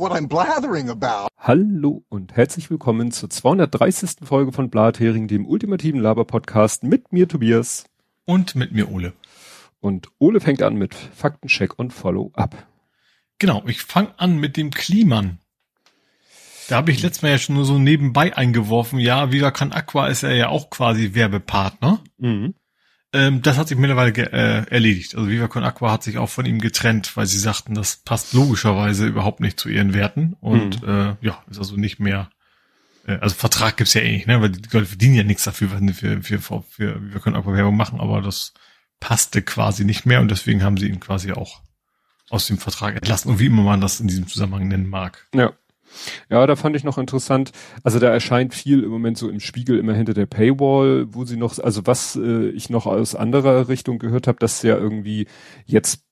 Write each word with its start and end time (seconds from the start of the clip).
what 0.00 0.12
I'm 0.12 0.28
blathering 0.28 0.88
about. 0.88 1.28
Hallo 1.36 2.02
und 2.08 2.34
herzlich 2.34 2.70
willkommen 2.70 3.12
zur 3.12 3.28
230. 3.28 4.26
Folge 4.26 4.50
von 4.50 4.70
Blathering, 4.70 5.28
dem 5.28 5.46
ultimativen 5.46 6.00
Laber-Podcast 6.00 6.84
mit 6.84 7.12
mir 7.12 7.28
Tobias. 7.28 7.84
Und 8.24 8.54
mit 8.54 8.72
mir 8.72 8.90
Ole. 8.90 9.12
Und 9.80 10.08
Ole 10.18 10.40
fängt 10.40 10.62
an 10.62 10.76
mit 10.76 10.94
Faktencheck 10.94 11.78
und 11.78 11.92
Follow-up. 11.92 12.66
Genau, 13.38 13.62
ich 13.66 13.82
fange 13.82 14.14
an 14.16 14.38
mit 14.38 14.56
dem 14.56 14.70
Kliman. 14.70 15.38
Da 16.68 16.76
habe 16.76 16.92
ich 16.92 17.02
letztes 17.02 17.20
Mal 17.20 17.32
ja 17.32 17.38
schon 17.38 17.56
nur 17.56 17.66
so 17.66 17.78
nebenbei 17.78 18.34
eingeworfen, 18.34 18.98
ja, 18.98 19.32
Viva 19.32 19.48
Aqua 19.48 20.08
ist 20.08 20.22
ja, 20.22 20.30
ja 20.30 20.48
auch 20.48 20.70
quasi 20.70 21.12
Werbepartner. 21.12 22.00
Mhm. 22.16 22.54
Ähm, 23.12 23.42
das 23.42 23.56
hat 23.58 23.68
sich 23.68 23.78
mittlerweile 23.78 24.12
äh, 24.12 24.70
erledigt. 24.70 25.16
Also 25.16 25.28
Viva 25.28 25.48
Con 25.48 25.64
Aqua 25.64 25.92
hat 25.92 26.02
sich 26.02 26.18
auch 26.18 26.28
von 26.28 26.46
ihm 26.46 26.60
getrennt, 26.60 27.16
weil 27.16 27.26
sie 27.26 27.38
sagten, 27.38 27.74
das 27.74 27.96
passt 27.96 28.32
logischerweise 28.32 29.06
überhaupt 29.06 29.40
nicht 29.40 29.58
zu 29.58 29.68
ihren 29.68 29.94
Werten. 29.94 30.36
Und 30.40 30.82
mhm. 30.82 30.88
äh, 30.88 31.26
ja, 31.26 31.42
ist 31.50 31.58
also 31.58 31.76
nicht 31.76 31.98
mehr, 31.98 32.30
äh, 33.06 33.14
also 33.14 33.34
Vertrag 33.34 33.76
gibt's 33.76 33.94
ja 33.94 34.02
eh 34.02 34.12
nicht, 34.12 34.28
ne? 34.28 34.40
Weil 34.40 34.50
die 34.50 34.68
Leute 34.70 34.86
verdienen 34.86 35.14
ja 35.14 35.24
nichts 35.24 35.44
dafür, 35.44 35.72
wenn 35.72 35.88
wir 35.88 35.94
für, 35.94 36.22
für, 36.22 36.62
für 36.62 37.02
Viva 37.02 37.18
Con 37.18 37.34
Aqua 37.34 37.52
Werbung 37.52 37.76
machen, 37.76 38.00
aber 38.00 38.22
das 38.22 38.54
passte 39.00 39.42
quasi 39.42 39.84
nicht 39.84 40.06
mehr 40.06 40.20
und 40.20 40.30
deswegen 40.30 40.62
haben 40.62 40.76
sie 40.76 40.86
ihn 40.86 41.00
quasi 41.00 41.32
auch 41.32 41.62
aus 42.28 42.46
dem 42.46 42.58
Vertrag 42.58 42.94
entlassen 42.94 43.30
und 43.30 43.40
wie 43.40 43.46
immer 43.46 43.62
man 43.62 43.80
das 43.80 43.98
in 43.98 44.06
diesem 44.06 44.28
Zusammenhang 44.28 44.68
nennen 44.68 44.88
mag. 44.88 45.26
Ja. 45.34 45.52
Ja, 46.28 46.46
da 46.46 46.56
fand 46.56 46.76
ich 46.76 46.84
noch 46.84 46.98
interessant. 46.98 47.52
Also 47.82 47.98
da 47.98 48.08
erscheint 48.08 48.54
viel 48.54 48.82
im 48.82 48.90
Moment 48.90 49.18
so 49.18 49.28
im 49.28 49.40
Spiegel 49.40 49.78
immer 49.78 49.94
hinter 49.94 50.14
der 50.14 50.26
Paywall, 50.26 51.06
wo 51.10 51.24
sie 51.24 51.36
noch, 51.36 51.58
also 51.58 51.86
was 51.86 52.16
äh, 52.16 52.48
ich 52.50 52.70
noch 52.70 52.86
aus 52.86 53.14
anderer 53.14 53.68
Richtung 53.68 53.98
gehört 53.98 54.26
habe, 54.26 54.38
dass 54.38 54.62
ja 54.62 54.76
irgendwie 54.76 55.26
jetzt 55.66 56.04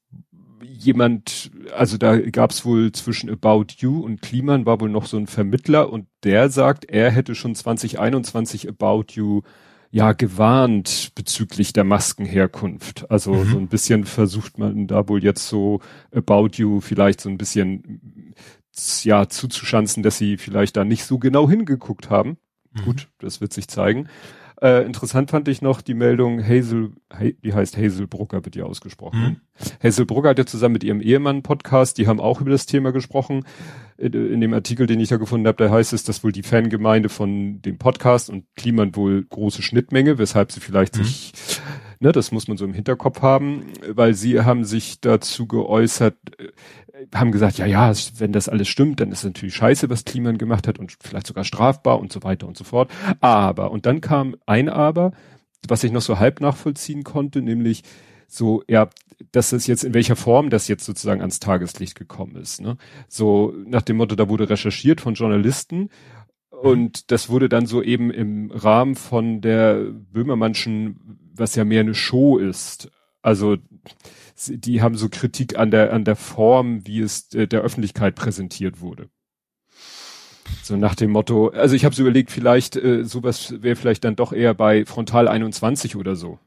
jemand, 0.63 1.51
also 1.77 1.97
da 1.97 2.19
gab 2.19 2.51
es 2.51 2.65
wohl 2.65 2.93
zwischen 2.93 3.31
About 3.31 3.67
You 3.79 4.01
und 4.01 4.23
Kliman 4.23 4.67
war 4.67 4.81
wohl 4.81 4.91
noch 4.91 5.07
so 5.07 5.17
ein 5.17 5.27
Vermittler 5.27 5.93
und 5.93 6.07
der 6.25 6.51
sagt, 6.51 6.85
er 6.85 7.11
hätte 7.11 7.35
schon 7.35 7.55
2021 7.55 8.69
About 8.69 9.07
You 9.13 9.43
ja 9.91 10.13
gewarnt 10.13 11.13
bezüglich 11.15 11.73
der 11.73 11.85
Maskenherkunft. 11.85 13.11
Also 13.11 13.33
mhm. 13.33 13.51
so 13.51 13.59
ein 13.59 13.69
bisschen 13.69 14.05
versucht 14.05 14.59
man 14.59 14.87
da 14.87 15.09
wohl 15.09 15.25
jetzt 15.25 15.49
so 15.49 15.81
About 16.15 16.51
You 16.55 16.81
vielleicht 16.81 17.21
so 17.21 17.29
ein 17.29 17.39
bisschen 17.39 18.35
ja 19.05 19.29
zuzuschanzen, 19.29 20.03
dass 20.03 20.19
sie 20.19 20.37
vielleicht 20.37 20.77
da 20.77 20.85
nicht 20.85 21.05
so 21.05 21.19
genau 21.19 21.49
hingeguckt 21.49 22.11
haben. 22.11 22.39
Mhm. 22.73 22.85
Gut, 22.85 23.09
das 23.19 23.41
wird 23.41 23.53
sich 23.53 23.69
zeigen. 23.69 24.09
Äh, 24.61 24.85
interessant 24.85 25.31
fand 25.31 25.47
ich 25.47 25.63
noch 25.63 25.81
die 25.81 25.95
Meldung 25.95 26.43
Hazel, 26.43 26.91
wie 27.19 27.53
heißt 27.53 27.77
Hazel 27.77 28.09
Brucker, 28.09 28.45
wird 28.45 28.57
die 28.57 28.63
ausgesprochen. 28.63 29.21
Mhm. 29.21 29.37
Hazel 29.83 30.05
Brucker 30.05 30.31
hat 30.31 30.39
ja 30.39 30.47
zusammen 30.47 30.73
mit 30.73 30.85
ihrem 30.85 31.01
Ehemann 31.01 31.45
Podcast, 31.45 31.97
die 31.97 32.09
haben 32.09 32.19
auch 32.19 32.41
über 32.41 32.51
das 32.51 32.67
Thema 32.67 32.91
gesprochen. 32.91 33.45
In, 33.99 34.13
in 34.13 34.41
dem 34.41 34.53
Artikel, 34.53 34.89
den 34.89 34.99
ich 34.99 35.11
da 35.11 35.17
gefunden 35.17 35.47
habe, 35.47 35.65
da 35.65 35.71
heißt 35.71 35.93
es, 35.93 36.03
dass 36.03 36.25
wohl 36.25 36.33
die 36.33 36.43
Fangemeinde 36.43 37.09
von 37.09 37.63
dem 37.63 37.79
Podcast 37.79 38.31
und 38.31 38.47
Kliman 38.57 38.97
wohl 38.97 39.25
große 39.25 39.63
Schnittmenge, 39.63 40.19
weshalb 40.19 40.51
sie 40.51 40.61
vielleicht 40.61 40.99
mhm. 40.99 41.05
sich, 41.05 41.33
ne, 42.01 42.11
das 42.11 42.33
muss 42.33 42.49
man 42.49 42.57
so 42.57 42.65
im 42.65 42.75
Hinterkopf 42.75 43.23
haben, 43.23 43.63
weil 43.89 44.15
sie 44.15 44.41
haben 44.41 44.65
sich 44.65 45.01
dazu 45.01 45.47
geäußert, 45.47 46.17
haben 47.15 47.33
gesagt, 47.33 47.59
ja, 47.59 47.67
ja, 47.67 47.93
wenn 48.19 48.33
das 48.33 48.49
alles 48.49 48.69
stimmt, 48.69 49.01
dann 49.01 49.13
ist 49.13 49.19
es 49.19 49.25
natürlich 49.25 49.55
scheiße, 49.55 49.91
was 49.91 50.05
Kliman 50.05 50.39
gemacht 50.39 50.67
hat 50.67 50.79
und 50.79 50.97
vielleicht 51.01 51.27
sogar 51.27 51.45
strafbar 51.45 52.01
und 52.01 52.13
so 52.13 52.23
weiter 52.23 52.47
und 52.47 52.57
so 52.57 52.65
fort. 52.65 52.91
Aber, 53.21 53.71
und 53.71 53.87
dann 53.87 54.01
kam 54.01 54.37
ein 54.47 54.69
Aber, 54.69 55.13
was 55.67 55.85
ich 55.85 55.93
noch 55.93 56.03
so 56.03 56.19
halb 56.19 56.41
nachvollziehen 56.41 57.05
konnte, 57.05 57.43
nämlich 57.43 57.83
so, 58.27 58.63
ja, 58.69 58.89
dass 59.33 59.53
es 59.53 59.67
jetzt 59.67 59.85
in 59.85 59.95
welcher 59.95 60.17
Form 60.17 60.51
das 60.51 60.69
jetzt 60.69 60.85
sozusagen 60.85 61.21
ans 61.21 61.41
Tageslicht 61.41 61.97
gekommen 61.97 62.37
ist. 62.37 62.61
Ne? 62.61 62.77
So 63.09 63.55
nach 63.67 63.83
dem 63.83 63.97
Motto, 63.97 64.15
da 64.15 64.29
wurde 64.29 64.49
recherchiert 64.49 65.01
von 65.01 65.15
Journalisten 65.15 65.91
und 66.51 67.11
das 67.11 67.29
wurde 67.29 67.49
dann 67.49 67.67
so 67.67 67.83
eben 67.83 68.11
im 68.11 68.51
Rahmen 68.51 68.95
von 68.95 69.41
der 69.41 69.77
Böhmermannschen, 69.93 71.31
was 71.35 71.55
ja 71.55 71.65
mehr 71.65 71.81
eine 71.81 71.95
Show 71.95 72.39
ist. 72.39 72.91
Also 73.23 73.57
die 74.47 74.83
haben 74.83 74.97
so 74.97 75.09
Kritik 75.09 75.59
an 75.59 75.71
der, 75.71 75.93
an 75.93 76.05
der 76.05 76.17
Form, 76.17 76.87
wie 76.87 77.01
es 77.01 77.33
äh, 77.35 77.47
der 77.47 77.61
Öffentlichkeit 77.61 78.15
präsentiert 78.15 78.81
wurde. 78.81 79.09
So 80.63 80.77
nach 80.77 80.95
dem 80.95 81.11
Motto, 81.11 81.49
also 81.49 81.75
ich 81.75 81.85
habe 81.85 81.95
so 81.95 82.03
überlegt, 82.03 82.31
vielleicht 82.31 82.77
äh, 82.77 83.05
sowas 83.05 83.55
wäre 83.63 83.77
vielleicht 83.77 84.05
dann 84.05 84.17
doch 84.17 84.33
eher 84.33 84.55
bei 84.55 84.85
Frontal 84.87 85.29
21 85.29 85.97
oder 85.97 86.17
so. 86.17 86.39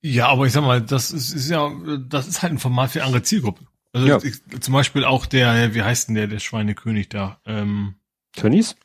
Ja, 0.00 0.28
aber 0.28 0.46
ich 0.46 0.52
sag 0.52 0.62
mal, 0.62 0.80
das 0.80 1.10
ist, 1.10 1.32
ist 1.32 1.48
ja, 1.48 1.72
das 2.08 2.26
ist 2.26 2.42
halt 2.42 2.52
ein 2.52 2.58
Format 2.58 2.90
für 2.90 3.04
andere 3.04 3.22
Zielgruppen. 3.22 3.68
Also 3.92 4.08
ja. 4.08 4.18
ich, 4.22 4.40
zum 4.60 4.74
Beispiel 4.74 5.04
auch 5.04 5.26
der, 5.26 5.74
wie 5.74 5.82
heißt 5.82 6.08
denn 6.08 6.14
der, 6.14 6.26
der 6.26 6.38
Schweinekönig 6.38 7.08
da? 7.08 7.40
Ähm, 7.44 7.94
Tönnies? 8.34 8.76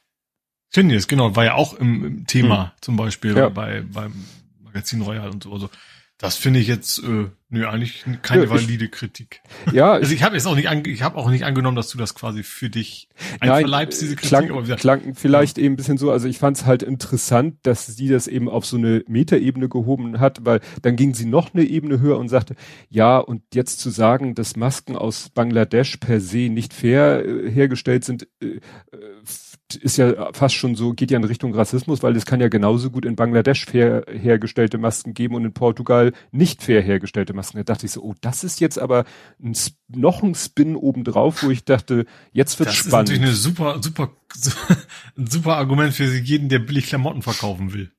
Tönnies, 0.71 1.07
genau, 1.07 1.35
war 1.35 1.45
ja 1.45 1.53
auch 1.53 1.73
im, 1.73 2.03
im 2.03 2.27
Thema 2.27 2.65
hm. 2.65 2.71
zum 2.81 2.97
Beispiel 2.97 3.35
ja. 3.35 3.49
bei 3.49 3.81
beim 3.81 4.25
Magazin 4.61 5.01
Royal 5.01 5.29
und 5.29 5.43
so. 5.43 5.53
Also 5.53 5.69
das 6.17 6.35
finde 6.35 6.59
ich 6.59 6.67
jetzt, 6.67 6.99
äh, 6.99 7.29
nö, 7.49 7.67
eigentlich 7.67 8.05
keine 8.21 8.43
ja, 8.43 8.49
valide 8.49 8.85
ich, 8.85 8.91
Kritik. 8.91 9.41
Ja. 9.71 9.93
Also 9.93 10.13
ich 10.13 10.23
habe 10.23 10.35
jetzt 10.35 10.45
auch 10.45 10.55
nicht, 10.55 10.69
ange 10.69 10.87
ich 10.89 11.01
habe 11.01 11.17
auch 11.17 11.29
nicht 11.29 11.45
angenommen, 11.45 11.75
dass 11.75 11.89
du 11.89 11.97
das 11.97 12.15
quasi 12.15 12.43
für 12.43 12.69
dich 12.69 13.09
einverleibst, 13.39 14.01
diese 14.01 14.15
Kritik. 14.15 14.29
Klang, 14.29 14.51
aber 14.51 14.65
wieder, 14.65 14.75
klang 14.75 15.15
vielleicht 15.15 15.57
ja. 15.57 15.63
eben 15.63 15.73
ein 15.73 15.77
bisschen 15.77 15.97
so, 15.97 16.11
also 16.11 16.27
ich 16.27 16.37
fand 16.37 16.57
es 16.57 16.65
halt 16.65 16.83
interessant, 16.83 17.55
dass 17.63 17.85
sie 17.85 18.09
das 18.09 18.27
eben 18.27 18.49
auf 18.49 18.65
so 18.65 18.77
eine 18.77 19.03
Metaebene 19.07 19.69
gehoben 19.69 20.19
hat, 20.19 20.45
weil 20.45 20.61
dann 20.81 20.95
ging 20.95 21.13
sie 21.13 21.25
noch 21.25 21.53
eine 21.53 21.63
Ebene 21.63 21.99
höher 21.99 22.17
und 22.17 22.29
sagte, 22.29 22.55
ja, 22.89 23.17
und 23.17 23.43
jetzt 23.53 23.79
zu 23.79 23.89
sagen, 23.89 24.35
dass 24.35 24.55
Masken 24.55 24.95
aus 24.95 25.29
Bangladesch 25.29 25.97
per 25.97 26.19
se 26.19 26.49
nicht 26.49 26.73
fair 26.73 27.25
äh, 27.25 27.51
hergestellt 27.51 28.03
sind, 28.03 28.27
äh, 28.41 28.45
äh 28.45 28.59
ist 29.75 29.97
ja 29.97 30.31
fast 30.33 30.55
schon 30.55 30.75
so, 30.75 30.93
geht 30.93 31.11
ja 31.11 31.17
in 31.17 31.23
Richtung 31.23 31.53
Rassismus, 31.53 32.01
weil 32.03 32.15
es 32.15 32.25
kann 32.25 32.39
ja 32.39 32.47
genauso 32.47 32.89
gut 32.89 33.05
in 33.05 33.15
Bangladesch 33.15 33.65
fair 33.65 34.05
hergestellte 34.09 34.77
Masken 34.77 35.13
geben 35.13 35.35
und 35.35 35.45
in 35.45 35.53
Portugal 35.53 36.13
nicht 36.31 36.63
fair 36.63 36.81
hergestellte 36.81 37.33
Masken. 37.33 37.57
Da 37.57 37.63
dachte 37.63 37.85
ich 37.85 37.91
so, 37.91 38.01
oh, 38.01 38.15
das 38.21 38.43
ist 38.43 38.59
jetzt 38.59 38.79
aber 38.79 39.05
ein, 39.43 39.55
noch 39.89 40.23
ein 40.23 40.35
Spin 40.35 40.75
obendrauf, 40.75 41.43
wo 41.43 41.49
ich 41.49 41.65
dachte, 41.65 42.05
jetzt 42.31 42.59
wird's 42.59 42.71
das 42.71 42.77
spannend. 42.77 43.09
Das 43.09 43.15
ist 43.15 43.21
natürlich 43.21 43.57
eine 43.57 43.77
super, 43.77 43.81
super, 43.81 44.11
ein 45.17 45.27
super 45.27 45.57
Argument 45.57 45.93
für 45.93 46.05
jeden, 46.05 46.49
der 46.49 46.59
billig 46.59 46.87
Klamotten 46.87 47.21
verkaufen 47.21 47.73
will 47.73 47.91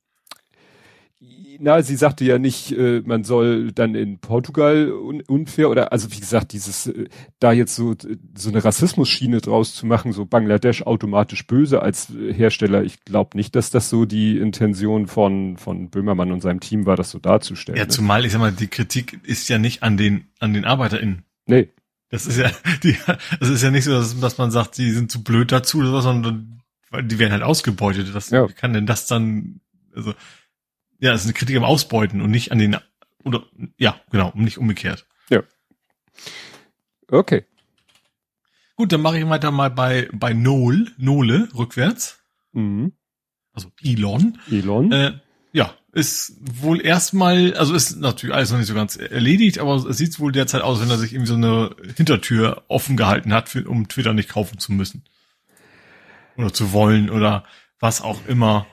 na, 1.59 1.83
sie 1.83 1.97
sagte 1.97 2.25
ja 2.25 2.39
nicht, 2.39 2.73
äh, 2.73 3.03
man 3.05 3.25
soll 3.25 3.73
dann 3.73 3.95
in 3.95 4.19
Portugal 4.19 4.93
un 4.93 5.23
unfair 5.23 5.71
oder 5.71 5.93
also 5.93 6.11
wie 6.13 6.21
gesagt, 6.21 6.53
dieses 6.53 6.87
äh, 6.87 7.09
da 7.41 7.53
jetzt 7.53 7.75
so 7.75 7.95
so 8.37 8.49
eine 8.49 8.65
Rassismusschiene 8.65 9.41
draus 9.41 9.75
zu 9.75 9.87
machen, 9.87 10.13
so 10.13 10.25
Bangladesch 10.25 10.83
automatisch 10.83 11.47
böse 11.47 11.83
als 11.83 12.15
äh, 12.15 12.33
Hersteller, 12.33 12.83
ich 12.85 13.05
glaube 13.05 13.37
nicht, 13.37 13.57
dass 13.57 13.71
das 13.71 13.91
so 13.91 14.05
die 14.05 14.39
Intention 14.39 15.07
von 15.07 15.57
von 15.57 15.91
Böhmermann 15.91 16.33
und 16.33 16.41
seinem 16.41 16.61
Team 16.61 16.87
war, 16.87 16.97
das 16.97 17.11
so 17.11 17.19
darzustellen. 17.19 17.79
Ja, 17.79 17.85
ne? 17.85 17.89
zumal 17.89 18.25
ich 18.25 18.33
sag 18.33 18.41
mal, 18.41 18.53
die 18.53 18.69
Kritik 18.69 19.21
ist 19.25 19.49
ja 19.49 19.59
nicht 19.59 19.83
an 19.83 19.97
den 19.97 20.29
an 20.39 20.55
den 20.55 20.65
ArbeiterInnen. 20.65 21.25
Nee. 21.47 21.69
Das 22.11 22.27
ist 22.27 22.39
ja 22.39 22.51
die 22.83 22.97
das 23.41 23.49
ist 23.49 23.63
ja 23.63 23.71
nicht 23.71 23.85
so, 23.85 23.93
dass, 23.93 24.19
dass 24.21 24.39
man 24.39 24.51
sagt, 24.51 24.79
die 24.79 24.93
sind 24.93 25.11
zu 25.11 25.25
blöd 25.25 25.53
dazu, 25.53 25.85
sondern 26.01 26.63
die 27.03 27.19
werden 27.19 27.33
halt 27.33 27.43
ausgebeutet. 27.43 28.15
Das, 28.15 28.31
ja. 28.31 28.49
Wie 28.49 28.53
kann 28.55 28.73
denn 28.73 28.87
das 28.87 29.07
dann 29.07 29.61
also 29.95 30.15
ja, 30.99 31.13
es 31.13 31.23
ist 31.23 31.27
eine 31.27 31.35
Kritik 31.35 31.57
am 31.57 31.65
Ausbeuten 31.65 32.21
und 32.21 32.31
nicht 32.31 32.53
an 32.53 32.59
den, 32.59 32.77
oder, 33.25 33.45
ja, 33.77 34.01
genau, 34.11 34.33
nicht 34.35 34.59
umgekehrt. 34.59 35.07
Ja. 35.31 35.43
Okay. 37.11 37.45
Gut, 38.77 38.93
dann 38.93 39.01
mache 39.03 39.19
ich 39.19 39.29
weiter 39.29 39.51
mal 39.51 39.71
bei, 39.71 40.09
bei 40.13 40.33
Noel, 40.33 40.93
Nole, 40.99 41.49
rückwärts. 41.55 42.21
Mhm. 42.53 42.93
Also 43.53 43.73
Elon. 43.83 44.39
Elon. 44.51 44.93
Äh, 44.93 45.19
ja, 45.53 45.75
ist 45.93 46.37
wohl 46.41 46.85
erstmal, 46.85 47.55
also 47.55 47.75
ist 47.75 47.97
natürlich 47.99 48.35
alles 48.35 48.51
noch 48.51 48.59
nicht 48.59 48.69
so 48.69 48.75
ganz 48.75 48.97
erledigt, 48.97 49.59
aber 49.59 49.75
es 49.75 49.97
sieht 49.97 50.21
wohl 50.21 50.31
derzeit 50.31 50.62
aus, 50.62 50.81
wenn 50.81 50.91
er 50.91 50.99
sich 50.99 51.12
irgendwie 51.12 51.29
so 51.29 51.35
eine 51.35 51.75
Hintertür 51.97 52.62
offen 52.69 52.97
gehalten 52.97 53.33
hat, 53.33 53.49
für, 53.49 53.69
um 53.69 53.89
Twitter 53.89 54.12
nicht 54.12 54.29
kaufen 54.29 54.59
zu 54.59 54.73
müssen. 54.73 55.05
Oder 56.37 56.53
zu 56.53 56.73
wollen 56.73 57.11
oder 57.11 57.44
was 57.81 58.01
auch 58.01 58.27
immer. 58.27 58.67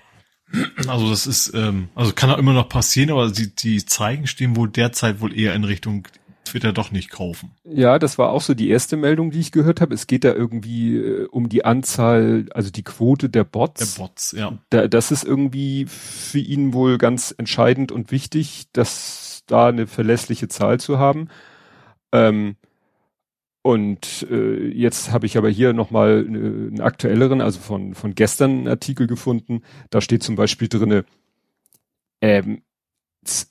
Also 0.87 1.09
das 1.09 1.27
ist, 1.27 1.53
ähm, 1.53 1.89
also 1.95 2.13
kann 2.13 2.29
auch 2.29 2.37
immer 2.37 2.53
noch 2.53 2.69
passieren, 2.69 3.11
aber 3.11 3.29
die, 3.29 3.53
die 3.55 3.85
Zeichen 3.85 4.27
stehen 4.27 4.55
wohl 4.55 4.69
derzeit 4.69 5.21
wohl 5.21 5.37
eher 5.37 5.53
in 5.55 5.63
Richtung 5.63 6.07
Twitter 6.45 6.71
doch 6.71 6.91
nicht 6.91 7.09
kaufen. 7.09 7.51
Ja, 7.65 7.99
das 7.99 8.17
war 8.17 8.29
auch 8.29 8.41
so 8.41 8.53
die 8.53 8.69
erste 8.69 8.95
Meldung, 8.95 9.31
die 9.31 9.39
ich 9.39 9.51
gehört 9.51 9.81
habe. 9.81 9.93
Es 9.93 10.07
geht 10.07 10.23
da 10.23 10.33
irgendwie 10.33 10.95
äh, 10.95 11.27
um 11.27 11.49
die 11.49 11.65
Anzahl, 11.65 12.45
also 12.53 12.69
die 12.69 12.83
Quote 12.83 13.29
der 13.29 13.43
Bots. 13.43 13.95
Der 13.95 14.01
Bots, 14.01 14.31
ja. 14.31 14.57
Da, 14.69 14.87
das 14.87 15.11
ist 15.11 15.23
irgendwie 15.23 15.85
für 15.87 16.39
ihn 16.39 16.73
wohl 16.73 16.97
ganz 16.97 17.33
entscheidend 17.37 17.91
und 17.91 18.11
wichtig, 18.11 18.67
dass 18.71 19.43
da 19.47 19.67
eine 19.67 19.87
verlässliche 19.87 20.47
Zahl 20.47 20.79
zu 20.79 20.97
haben. 20.97 21.29
Ähm, 22.11 22.55
und 23.65 24.27
äh, 24.29 24.67
jetzt 24.67 25.11
habe 25.11 25.25
ich 25.25 25.39
aber 25.39 25.49
hier 25.49 25.73
nochmal 25.73 26.23
eine, 26.27 26.37
einen 26.37 26.81
aktuelleren, 26.81 27.41
also 27.41 27.59
von, 27.59 27.95
von 27.95 28.13
gestern 28.13 28.51
einen 28.51 28.67
Artikel 28.67 29.07
gefunden. 29.07 29.63
Da 29.89 30.01
steht 30.01 30.21
zum 30.21 30.35
Beispiel 30.35 30.67
drinne, 30.67 31.03
ähm, 32.21 32.61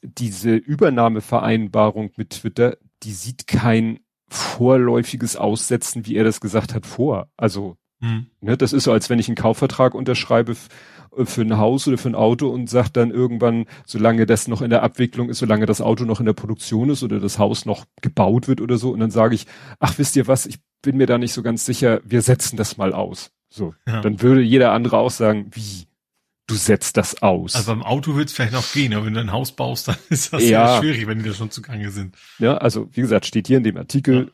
diese 0.02 0.55
Übernahmevereinbarung 0.55 2.12
mit 2.14 2.31
Twitter, 2.31 2.76
die 3.02 3.11
sieht 3.11 3.49
kein 3.49 3.99
vorläufiges 4.28 5.34
Aussetzen, 5.34 6.06
wie 6.06 6.14
er 6.14 6.22
das 6.22 6.40
gesagt 6.40 6.76
hat, 6.76 6.87
vor. 6.87 7.28
Also, 7.37 7.76
hm. 8.00 8.26
ne, 8.40 8.56
das 8.56 8.72
ist 8.72 8.84
so, 8.84 8.93
als 8.93 9.10
wenn 9.10 9.19
ich 9.19 9.26
einen 9.26 9.34
Kaufvertrag 9.34 9.96
unterschreibe 9.96 10.55
für 11.25 11.43
ein 11.43 11.58
Haus 11.58 11.87
oder 11.87 11.99
für 11.99 12.08
ein 12.08 12.14
Auto 12.14 12.49
und 12.49 12.69
sagt 12.69 12.96
dann 12.96 13.11
irgendwann, 13.11 13.66
solange 13.87 14.26
das 14.26 14.49
noch 14.49 14.62
in 14.62 14.70
der 14.70 14.82
Abwicklung 14.82 15.28
ist, 15.28 15.38
solange 15.38 15.66
das 15.66 15.81
Auto 15.81 16.05
noch 16.05 16.20
in 16.20 16.26
der 16.26 16.32
Produktion 16.32 16.90
ist 16.90 17.02
oder 17.02 17.20
das 17.20 17.38
Haus 17.38 17.66
noch 17.66 17.84
gebaut 18.00 18.49
wird 18.49 18.61
oder 18.61 18.76
so, 18.76 18.90
und 18.90 19.00
dann 19.00 19.11
sage 19.11 19.34
ich, 19.34 19.46
ach, 19.78 19.99
wisst 19.99 20.16
ihr 20.16 20.26
was, 20.26 20.46
ich 20.46 20.58
bin 20.82 20.96
mir 20.96 21.06
da 21.06 21.19
nicht 21.19 21.32
so 21.32 21.43
ganz 21.43 21.64
sicher, 21.64 22.00
wir 22.05 22.22
setzen 22.22 22.56
das 22.56 22.76
mal 22.76 22.93
aus. 22.93 23.31
So, 23.49 23.75
ja. 23.87 24.00
dann 24.00 24.20
würde 24.20 24.43
jeder 24.43 24.72
andere 24.72 24.99
auch 24.99 25.11
sagen, 25.11 25.50
wie? 25.52 25.87
Du 26.46 26.56
setzt 26.56 26.99
das 26.99 27.22
aus. 27.22 27.55
Also 27.55 27.72
beim 27.72 27.82
Auto 27.82 28.17
wird 28.17 28.28
es 28.28 28.34
vielleicht 28.34 28.52
noch 28.52 28.70
gehen, 28.72 28.93
aber 28.93 29.06
wenn 29.06 29.14
du 29.14 29.20
ein 29.20 29.32
Haus 29.32 29.52
baust, 29.52 29.88
dann 29.88 29.96
ist 30.10 30.31
das 30.31 30.46
ja 30.46 30.78
schwierig, 30.78 31.06
wenn 31.06 31.19
die 31.19 31.25
da 31.25 31.32
schon 31.32 31.50
zugange 31.50 31.90
sind. 31.90 32.17
Ja, 32.38 32.58
also 32.58 32.87
wie 32.93 33.00
gesagt, 33.00 33.25
steht 33.25 33.46
hier 33.46 33.56
in 33.56 33.64
dem 33.64 33.78
Artikel, 33.78 34.31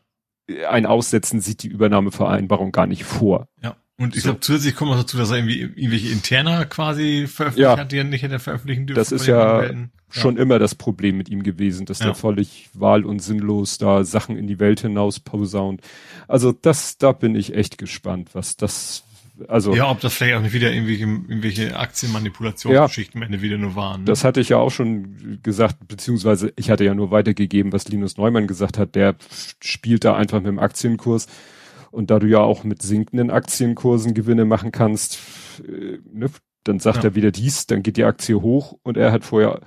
ja. 0.48 0.70
ein 0.70 0.86
Aussetzen 0.86 1.40
sieht 1.40 1.62
die 1.62 1.68
Übernahmevereinbarung 1.68 2.72
gar 2.72 2.88
nicht 2.88 3.04
vor. 3.04 3.46
Ja. 3.62 3.76
Und 4.00 4.16
ich 4.16 4.22
so. 4.22 4.28
glaube, 4.28 4.40
zusätzlich 4.40 4.74
kommt 4.74 4.92
noch 4.92 4.98
dazu, 4.98 5.18
dass 5.18 5.30
er 5.30 5.36
irgendwie 5.36 5.60
irgendwelche 5.60 6.08
interner 6.08 6.64
quasi 6.64 7.26
veröffentlicht 7.26 7.70
ja. 7.70 7.76
hat, 7.76 7.92
die 7.92 7.98
er 7.98 8.04
nicht 8.04 8.22
hätte 8.22 8.38
veröffentlichen 8.38 8.86
dürfen. 8.86 8.98
Das 8.98 9.12
ist 9.12 9.26
ja, 9.26 9.62
ja, 9.62 9.74
schon 10.08 10.38
immer 10.38 10.58
das 10.58 10.74
Problem 10.74 11.18
mit 11.18 11.28
ihm 11.28 11.42
gewesen, 11.42 11.84
dass 11.84 11.98
ja. 11.98 12.06
der 12.06 12.14
völlig 12.14 12.70
wahl- 12.72 13.04
und 13.04 13.18
sinnlos 13.18 13.76
da 13.76 14.02
Sachen 14.04 14.38
in 14.38 14.46
die 14.46 14.58
Welt 14.58 14.80
hinaus 14.80 15.20
posaunt. 15.20 15.82
Also 16.28 16.50
das, 16.50 16.96
da 16.96 17.12
bin 17.12 17.34
ich 17.34 17.54
echt 17.54 17.76
gespannt, 17.76 18.30
was 18.32 18.56
das, 18.56 19.04
also. 19.48 19.74
Ja, 19.74 19.90
ob 19.90 20.00
das 20.00 20.14
vielleicht 20.14 20.36
auch 20.36 20.40
nicht 20.40 20.54
wieder 20.54 20.72
irgendwelche, 20.72 21.02
irgendwelche 21.02 21.76
Aktienmanipulationsgeschichten 21.76 23.20
ja, 23.20 23.26
am 23.26 23.32
Ende 23.34 23.42
wieder 23.42 23.58
nur 23.58 23.76
waren. 23.76 24.00
Ne? 24.00 24.06
Das 24.06 24.24
hatte 24.24 24.40
ich 24.40 24.48
ja 24.48 24.56
auch 24.56 24.70
schon 24.70 25.40
gesagt, 25.42 25.76
beziehungsweise 25.88 26.54
ich 26.56 26.70
hatte 26.70 26.84
ja 26.84 26.94
nur 26.94 27.10
weitergegeben, 27.10 27.70
was 27.70 27.86
Linus 27.88 28.16
Neumann 28.16 28.46
gesagt 28.46 28.78
hat, 28.78 28.94
der 28.94 29.16
spielt 29.62 30.06
da 30.06 30.16
einfach 30.16 30.38
mit 30.38 30.46
dem 30.46 30.58
Aktienkurs 30.58 31.26
und 31.90 32.10
da 32.10 32.18
du 32.18 32.26
ja 32.26 32.40
auch 32.40 32.64
mit 32.64 32.82
sinkenden 32.82 33.30
Aktienkursen 33.30 34.14
Gewinne 34.14 34.44
machen 34.44 34.72
kannst, 34.72 35.18
äh, 35.66 35.98
ne, 36.12 36.30
dann 36.64 36.78
sagt 36.78 36.98
ja. 36.98 37.10
er 37.10 37.14
wieder 37.14 37.30
dies, 37.30 37.66
dann 37.66 37.82
geht 37.82 37.96
die 37.96 38.04
Aktie 38.04 38.40
hoch 38.40 38.78
und 38.82 38.96
er 38.96 39.12
hat 39.12 39.24
vorher 39.24 39.60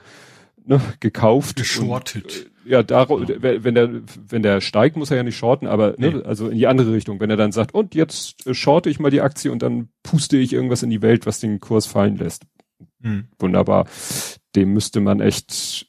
ne, 0.66 0.82
gekauft. 1.00 1.56
Geschortet. 1.56 2.24
Und, 2.26 2.32
äh, 2.32 2.72
ja, 2.72 2.84
darum, 2.84 3.26
ja. 3.26 3.36
wenn 3.42 3.76
der, 3.76 4.02
wenn 4.30 4.44
der 4.44 4.62
steigt, 4.62 4.96
muss 4.96 5.12
er 5.12 5.18
ja 5.18 5.24
nicht 5.24 5.38
shorten, 5.38 5.68
aber 5.68 5.96
ne, 5.98 6.12
nee. 6.12 6.24
also 6.24 6.50
in 6.50 6.58
die 6.58 6.68
andere 6.68 6.94
Richtung. 6.94 7.20
Wenn 7.20 7.30
er 7.30 7.38
dann 7.38 7.52
sagt, 7.52 7.74
und 7.74 7.96
jetzt 7.96 8.48
äh, 8.48 8.54
shorte 8.54 8.90
ich 8.90 9.00
mal 9.00 9.12
die 9.12 9.22
Aktie 9.22 9.52
und 9.52 9.62
dann 9.62 9.90
puste 10.04 10.38
ich 10.38 10.54
irgendwas 10.54 10.84
in 10.84 10.90
die 10.90 11.02
Welt, 11.02 11.26
was 11.26 11.40
den 11.40 11.60
Kurs 11.60 11.86
fallen 11.86 12.18
lässt. 12.18 12.44
Hm. 13.02 13.28
Wunderbar. 13.40 13.88
Dem 14.56 14.74
müsste 14.74 15.02
man 15.02 15.20
echt, 15.20 15.88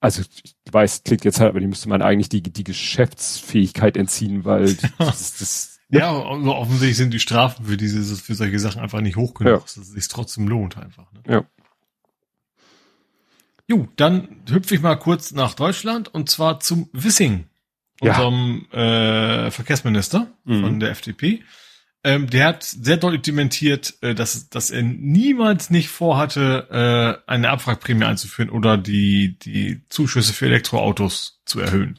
also 0.00 0.22
ich 0.22 0.54
weiß, 0.70 1.02
klingt 1.04 1.24
jetzt 1.24 1.40
halt, 1.40 1.50
aber 1.50 1.60
dem 1.60 1.70
müsste 1.70 1.88
man 1.88 2.00
eigentlich 2.00 2.28
die, 2.28 2.42
die 2.42 2.64
Geschäftsfähigkeit 2.64 3.96
entziehen, 3.96 4.44
weil 4.44 4.74
das, 4.98 5.36
das 5.38 5.73
ja, 5.98 6.12
also 6.12 6.54
offensichtlich 6.54 6.96
sind 6.96 7.12
die 7.12 7.20
Strafen 7.20 7.66
für 7.66 7.76
diese, 7.76 8.16
für 8.16 8.34
solche 8.34 8.58
Sachen 8.58 8.80
einfach 8.80 9.00
nicht 9.00 9.16
hoch 9.16 9.34
genug, 9.34 9.52
ja. 9.52 9.58
dass 9.58 9.76
es 9.76 9.88
sich 9.88 10.08
trotzdem 10.08 10.48
lohnt 10.48 10.76
einfach. 10.76 11.10
Ne? 11.12 11.20
Ja. 11.28 11.44
Jo, 13.66 13.88
dann 13.96 14.42
hüpfe 14.50 14.74
ich 14.74 14.82
mal 14.82 14.96
kurz 14.96 15.32
nach 15.32 15.54
Deutschland 15.54 16.12
und 16.12 16.28
zwar 16.28 16.60
zum 16.60 16.90
Wissing, 16.92 17.44
unserem 18.00 18.66
ja. 18.72 19.46
äh, 19.46 19.50
Verkehrsminister 19.50 20.26
mhm. 20.44 20.60
von 20.60 20.80
der 20.80 20.90
FDP. 20.90 21.42
Ähm, 22.06 22.28
der 22.28 22.48
hat 22.48 22.62
sehr 22.64 22.98
deutlich 22.98 23.22
dementiert, 23.22 23.94
äh, 24.02 24.14
dass, 24.14 24.50
dass 24.50 24.70
er 24.70 24.82
niemals 24.82 25.70
nicht 25.70 25.88
vorhatte, 25.88 27.22
äh, 27.26 27.30
eine 27.30 27.48
Abwrackprämie 27.48 28.04
einzuführen 28.04 28.50
oder 28.50 28.76
die, 28.76 29.38
die 29.38 29.80
Zuschüsse 29.88 30.34
für 30.34 30.44
Elektroautos 30.44 31.40
zu 31.46 31.60
erhöhen. 31.60 31.98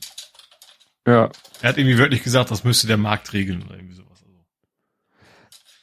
Ja. 1.07 1.29
Er 1.61 1.69
hat 1.69 1.77
irgendwie 1.77 1.97
wirklich 1.97 2.23
gesagt, 2.23 2.51
das 2.51 2.63
müsste 2.63 2.87
der 2.87 2.97
Markt 2.97 3.33
regeln 3.33 3.63
oder 3.63 3.75
irgendwie 3.75 3.95
sowas. 3.95 4.23
Also, 4.23 4.39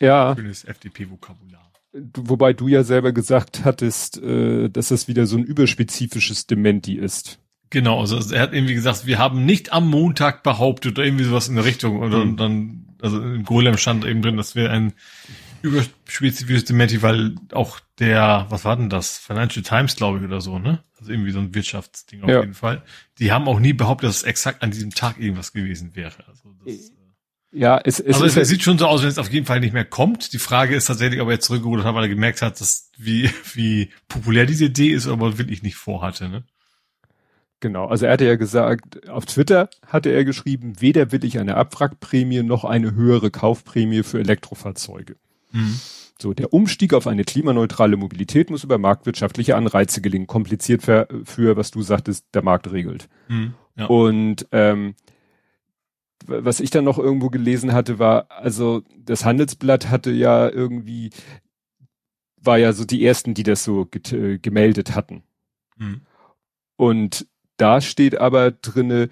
ja. 0.01 0.35
Schönes 0.37 0.65
FDP-Vokabular. 0.65 1.73
Wobei 1.93 2.53
du 2.55 2.69
ja 2.69 2.85
selber 2.85 3.13
gesagt 3.13 3.65
hattest, 3.65 4.21
äh, 4.23 4.69
dass 4.69 4.89
das 4.89 5.09
wieder 5.09 5.27
so 5.27 5.37
ein 5.37 5.45
überspezifisches 5.45 6.47
Dementi 6.47 6.95
ist. 6.95 7.39
Genau, 7.71 8.01
also 8.01 8.35
er 8.35 8.43
hat 8.43 8.53
irgendwie 8.53 8.75
gesagt, 8.75 9.07
wir 9.07 9.19
haben 9.19 9.47
nicht 9.47 9.73
am 9.73 9.89
Montag 9.89 10.43
behauptet 10.43 10.93
oder 10.93 11.07
irgendwie 11.07 11.25
sowas 11.25 11.49
in 11.49 11.55
der 11.55 11.65
Richtung. 11.65 12.01
Und 12.01 12.11
dann, 12.11 12.33
mhm. 12.33 12.37
dann 12.37 12.87
also 13.01 13.21
im 13.21 13.45
Golem 13.45 13.77
stand 13.79 14.05
eben 14.05 14.23
drin, 14.23 14.37
dass 14.37 14.55
wir 14.55 14.71
ein 14.71 14.93
überspezifisches 15.63 16.65
Dementi, 16.65 17.03
weil 17.03 17.37
auch 17.53 17.81
der, 17.99 18.47
was 18.49 18.65
war 18.65 18.77
denn 18.77 18.91
das? 18.91 19.19
Financial 19.19 19.63
Times, 19.63 19.97
glaube 19.97 20.19
ich, 20.19 20.25
oder 20.25 20.41
so, 20.41 20.59
ne? 20.59 20.83
Also 20.99 21.13
irgendwie 21.13 21.33
so 21.33 21.41
ein 21.41 21.55
Wirtschaftsding 21.55 22.23
auf 22.23 22.29
ja. 22.29 22.41
jeden 22.41 22.55
Fall. 22.55 22.83
Die 23.19 23.33
haben 23.33 23.49
auch 23.49 23.61
nie 23.61 23.73
behauptet, 23.73 24.09
dass 24.09 24.19
es 24.19 24.23
exakt 24.25 24.63
an 24.63 24.71
diesem 24.71 24.91
Tag 24.91 25.19
irgendwas 25.19 25.53
gewesen 25.53 25.97
wäre. 25.97 26.27
Also 26.29 26.55
das, 26.65 26.75
äh, 26.75 26.93
ja, 27.55 27.79
es, 27.85 28.01
es, 28.01 28.15
also 28.15 28.25
es, 28.25 28.37
es 28.37 28.49
sieht 28.49 28.63
schon 28.63 28.79
so 28.79 28.87
aus, 28.87 29.03
wenn 29.03 29.09
es 29.11 29.19
auf 29.19 29.31
jeden 29.31 29.45
Fall 29.45 29.61
nicht 29.61 29.75
mehr 29.75 29.85
kommt. 29.85 30.33
Die 30.33 30.39
Frage 30.39 30.75
ist 30.75 30.87
tatsächlich, 30.87 31.21
ob 31.21 31.29
er 31.29 31.35
jetzt 31.35 31.47
zurückgerudert 31.47 31.85
hat, 31.85 31.95
weil 31.95 32.05
er 32.05 32.09
gemerkt 32.09 32.41
hat, 32.41 32.61
dass 32.61 32.91
wie, 32.97 33.31
wie 33.53 33.91
populär 34.09 34.47
diese 34.47 34.65
Idee 34.65 34.89
ist, 34.89 35.07
aber 35.07 35.39
wirklich 35.39 35.63
nicht 35.63 35.77
vorhatte, 35.77 36.29
ne? 36.29 36.45
Genau, 37.61 37.87
also 37.87 38.07
er 38.07 38.13
hatte 38.15 38.25
ja 38.25 38.35
gesagt, 38.35 39.09
auf 39.09 39.25
Twitter 39.25 39.71
hatte 39.87 40.11
er 40.11 40.25
geschrieben, 40.25 40.81
weder 40.81 41.13
will 41.13 41.25
ich 41.25 41.39
eine 41.39 41.57
Abwrackprämie 41.57 42.43
noch 42.43 42.65
eine 42.65 42.95
höhere 42.95 43.31
Kaufprämie 43.31 44.03
für 44.03 44.19
Elektrofahrzeuge. 44.19 45.15
Mhm. 45.53 45.81
So, 46.21 46.35
der 46.35 46.53
Umstieg 46.53 46.95
auf 46.95 47.07
eine 47.07 47.25
klimaneutrale 47.25 47.97
Mobilität 47.97 48.49
muss 48.49 48.63
über 48.63 48.79
marktwirtschaftliche 48.79 49.57
Anreize 49.57 50.01
gelingen. 50.01 50.29
Kompliziert 50.29 50.83
für, 50.83 51.09
für 51.25 51.57
was 51.57 51.73
du 51.73 51.83
sagtest, 51.83 52.27
der 52.33 52.43
Markt 52.43 52.71
regelt. 52.71 53.09
Mhm, 53.29 53.55
ja. 53.77 53.87
Und 53.87 54.47
ähm, 54.53 54.95
was 56.27 56.61
ich 56.61 56.71
dann 56.71 56.85
noch 56.85 56.99
irgendwo 56.99 57.29
gelesen 57.31 57.73
hatte, 57.73 57.99
war, 57.99 58.31
also 58.31 58.83
das 58.97 59.25
Handelsblatt 59.25 59.91
hatte 59.91 60.13
ja 60.13 60.49
irgendwie, 60.49 61.11
war 62.37 62.59
ja 62.59 62.73
so 62.73 62.85
die 62.85 63.05
ersten, 63.05 63.35
die 63.35 63.43
das 63.43 63.65
so 63.65 63.89
äh, 64.13 64.39
gemeldet 64.39 64.95
hatten. 64.95 65.25
Mhm. 65.77 66.03
Und 66.77 67.27
da 67.57 67.81
steht 67.81 68.19
aber 68.19 68.53
drinne, 68.53 69.09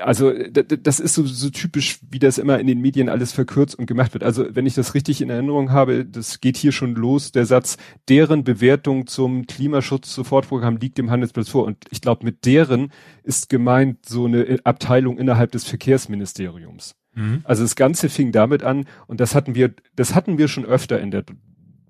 also 0.00 0.32
das 0.32 1.00
ist 1.00 1.14
so, 1.14 1.24
so 1.24 1.50
typisch, 1.50 1.98
wie 2.10 2.18
das 2.18 2.38
immer 2.38 2.58
in 2.58 2.66
den 2.66 2.80
Medien 2.80 3.08
alles 3.08 3.32
verkürzt 3.32 3.78
und 3.78 3.86
gemacht 3.86 4.14
wird. 4.14 4.24
Also 4.24 4.46
wenn 4.54 4.66
ich 4.66 4.74
das 4.74 4.94
richtig 4.94 5.20
in 5.20 5.30
Erinnerung 5.30 5.70
habe, 5.70 6.04
das 6.04 6.40
geht 6.40 6.56
hier 6.56 6.72
schon 6.72 6.94
los, 6.94 7.32
der 7.32 7.46
Satz, 7.46 7.76
deren 8.08 8.44
Bewertung 8.44 9.06
zum 9.06 9.46
Klimaschutz 9.46 10.14
Sofortprogramm 10.14 10.76
liegt 10.78 10.98
dem 10.98 11.10
Handelsplatz 11.10 11.48
vor. 11.48 11.64
Und 11.64 11.84
ich 11.90 12.00
glaube, 12.00 12.24
mit 12.24 12.44
deren 12.46 12.92
ist 13.22 13.48
gemeint 13.48 14.06
so 14.06 14.26
eine 14.26 14.58
Abteilung 14.64 15.18
innerhalb 15.18 15.52
des 15.52 15.64
Verkehrsministeriums. 15.64 16.94
Mhm. 17.14 17.40
Also 17.44 17.62
das 17.62 17.76
Ganze 17.76 18.08
fing 18.08 18.32
damit 18.32 18.62
an, 18.62 18.86
und 19.06 19.20
das 19.20 19.34
hatten 19.34 19.54
wir, 19.54 19.74
das 19.94 20.14
hatten 20.14 20.38
wir 20.38 20.48
schon 20.48 20.64
öfter 20.64 21.00
in 21.00 21.10
der 21.10 21.24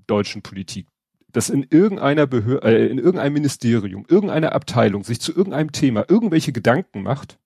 deutschen 0.06 0.42
Politik 0.42 0.87
dass 1.32 1.50
in 1.50 1.66
irgendeiner 1.68 2.26
Behörde, 2.26 2.66
äh, 2.66 2.87
in 2.87 2.97
irgendeinem 2.97 3.35
Ministerium, 3.35 4.06
irgendeiner 4.09 4.54
Abteilung 4.54 5.04
sich 5.04 5.21
zu 5.21 5.37
irgendeinem 5.37 5.71
Thema 5.71 6.06
irgendwelche 6.09 6.50
Gedanken 6.50 7.02
macht 7.02 7.38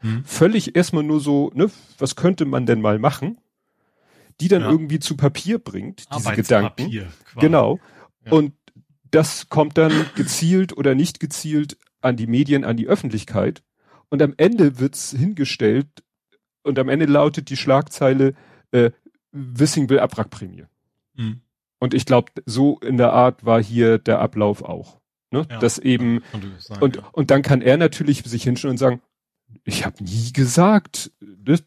hm. 0.00 0.24
Völlig 0.24 0.76
erstmal 0.76 1.02
nur 1.02 1.20
so, 1.20 1.50
ne, 1.54 1.70
was 1.98 2.16
könnte 2.16 2.44
man 2.44 2.66
denn 2.66 2.80
mal 2.80 2.98
machen? 2.98 3.38
Die 4.40 4.48
dann 4.48 4.62
ja. 4.62 4.70
irgendwie 4.70 5.00
zu 5.00 5.16
Papier 5.16 5.58
bringt, 5.58 6.04
diese 6.14 6.32
Gedanken. 6.32 6.90
Quasi. 6.90 7.06
Genau. 7.40 7.80
Ja. 8.24 8.32
Und 8.32 8.52
das 9.10 9.48
kommt 9.48 9.76
dann 9.78 9.92
gezielt 10.14 10.76
oder 10.76 10.94
nicht 10.94 11.18
gezielt 11.18 11.76
an 12.00 12.16
die 12.16 12.28
Medien, 12.28 12.64
an 12.64 12.76
die 12.76 12.86
Öffentlichkeit. 12.86 13.62
Und 14.10 14.22
am 14.22 14.34
Ende 14.36 14.78
wird's 14.78 15.10
hingestellt 15.10 15.88
und 16.62 16.78
am 16.78 16.88
Ende 16.88 17.06
lautet 17.06 17.50
die 17.50 17.56
Schlagzeile, 17.56 18.34
äh, 18.70 18.90
Wissing 19.32 19.88
will 19.88 19.98
Abwrackprämie. 19.98 20.64
Mhm. 21.14 21.40
Und 21.80 21.94
ich 21.94 22.06
glaube, 22.06 22.32
so 22.46 22.78
in 22.80 22.96
der 22.96 23.12
Art 23.12 23.44
war 23.44 23.62
hier 23.62 23.98
der 23.98 24.20
Ablauf 24.20 24.62
auch. 24.62 25.00
Ne? 25.30 25.46
Ja, 25.50 25.58
das 25.58 25.78
eben, 25.78 26.22
sagen, 26.58 26.82
und, 26.82 26.96
ja. 26.96 27.08
und 27.12 27.30
dann 27.30 27.42
kann 27.42 27.60
er 27.60 27.76
natürlich 27.76 28.22
sich 28.22 28.44
hinstellen 28.44 28.72
und 28.72 28.78
sagen, 28.78 29.02
ich 29.64 29.84
habe 29.84 30.02
nie 30.02 30.32
gesagt, 30.32 31.12
das, 31.20 31.62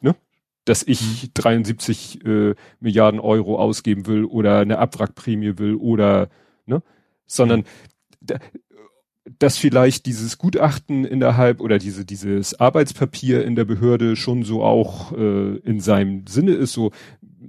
ne, 0.00 0.16
dass 0.64 0.82
ich 0.82 1.24
mhm. 1.24 1.30
73 1.34 2.24
äh, 2.24 2.54
Milliarden 2.80 3.20
Euro 3.20 3.58
ausgeben 3.58 4.06
will 4.06 4.24
oder 4.24 4.58
eine 4.58 4.78
Abwrackprämie 4.78 5.58
will 5.58 5.74
oder, 5.74 6.28
ne, 6.66 6.82
sondern 7.26 7.60
mhm. 7.60 8.34
dass 9.38 9.58
vielleicht 9.58 10.06
dieses 10.06 10.38
Gutachten 10.38 11.04
innerhalb 11.04 11.60
oder 11.60 11.78
diese, 11.78 12.04
dieses 12.04 12.58
Arbeitspapier 12.58 13.44
in 13.44 13.56
der 13.56 13.64
Behörde 13.64 14.16
schon 14.16 14.42
so 14.42 14.62
auch 14.62 15.12
äh, 15.12 15.56
in 15.58 15.80
seinem 15.80 16.26
Sinne 16.26 16.52
ist, 16.52 16.72
so, 16.72 16.92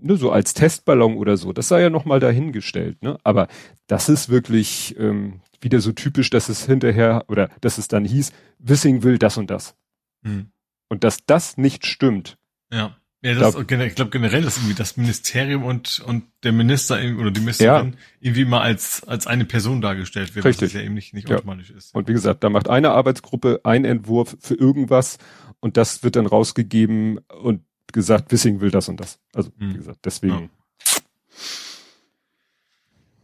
ne, 0.02 0.18
so 0.18 0.32
als 0.32 0.54
Testballon 0.54 1.16
oder 1.16 1.38
so, 1.38 1.54
das 1.54 1.68
sei 1.68 1.82
ja 1.82 1.90
nochmal 1.90 2.20
dahingestellt, 2.20 3.02
ne, 3.04 3.18
aber 3.24 3.48
das 3.88 4.10
ist 4.10 4.30
wirklich, 4.30 4.96
ähm, 5.00 5.42
wieder 5.62 5.80
so 5.80 5.92
typisch, 5.92 6.30
dass 6.30 6.50
es 6.50 6.66
hinterher 6.66 7.26
oder 7.28 7.50
dass 7.62 7.78
es 7.78 7.88
dann 7.88 8.06
hieß, 8.06 8.32
Wissing 8.60 9.04
will 9.04 9.18
das 9.18 9.38
und 9.38 9.50
das. 9.50 9.76
Hm. 10.24 10.52
Und 10.90 11.04
dass 11.04 11.26
das 11.26 11.58
nicht 11.58 11.86
stimmt, 11.86 12.38
ja. 12.72 12.96
Ja, 13.24 13.34
das, 13.34 13.56
glaub, 13.56 13.72
ich 13.72 13.96
glaube 13.96 14.12
generell 14.12 14.44
ist 14.44 14.58
irgendwie 14.58 14.76
das 14.76 14.96
Ministerium 14.96 15.64
und, 15.64 16.00
und 16.06 16.26
der 16.44 16.52
Minister 16.52 17.00
oder 17.20 17.32
die 17.32 17.40
Ministerin 17.40 17.94
ja. 17.94 18.00
irgendwie 18.20 18.46
mal 18.46 18.62
als, 18.62 19.04
als 19.06 19.26
eine 19.26 19.44
Person 19.44 19.82
dargestellt 19.82 20.36
wird, 20.36 20.46
Richtig. 20.46 20.68
was 20.68 20.74
ja 20.74 20.82
eben 20.82 20.94
nicht, 20.94 21.16
nicht 21.16 21.30
automatisch 21.32 21.72
ja. 21.72 21.78
ist. 21.78 21.96
Und 21.96 22.08
wie 22.08 22.14
gesagt, 22.14 22.44
da 22.44 22.50
macht 22.50 22.70
eine 22.70 22.92
Arbeitsgruppe 22.92 23.62
einen 23.64 23.86
Entwurf 23.86 24.38
für 24.40 24.54
irgendwas 24.54 25.18
und 25.60 25.78
das 25.78 26.04
wird 26.04 26.16
dann 26.16 26.28
rausgegeben 26.28 27.18
und 27.42 27.64
gesagt, 27.94 28.32
Wissing 28.32 28.62
will 28.62 28.72
das 28.72 28.90
und 28.90 29.00
das. 29.00 29.20
Also, 29.34 29.52
hm. 29.58 29.74
wie 29.74 29.78
gesagt, 29.78 30.00
deswegen. 30.06 30.34
Ja. 30.34 30.50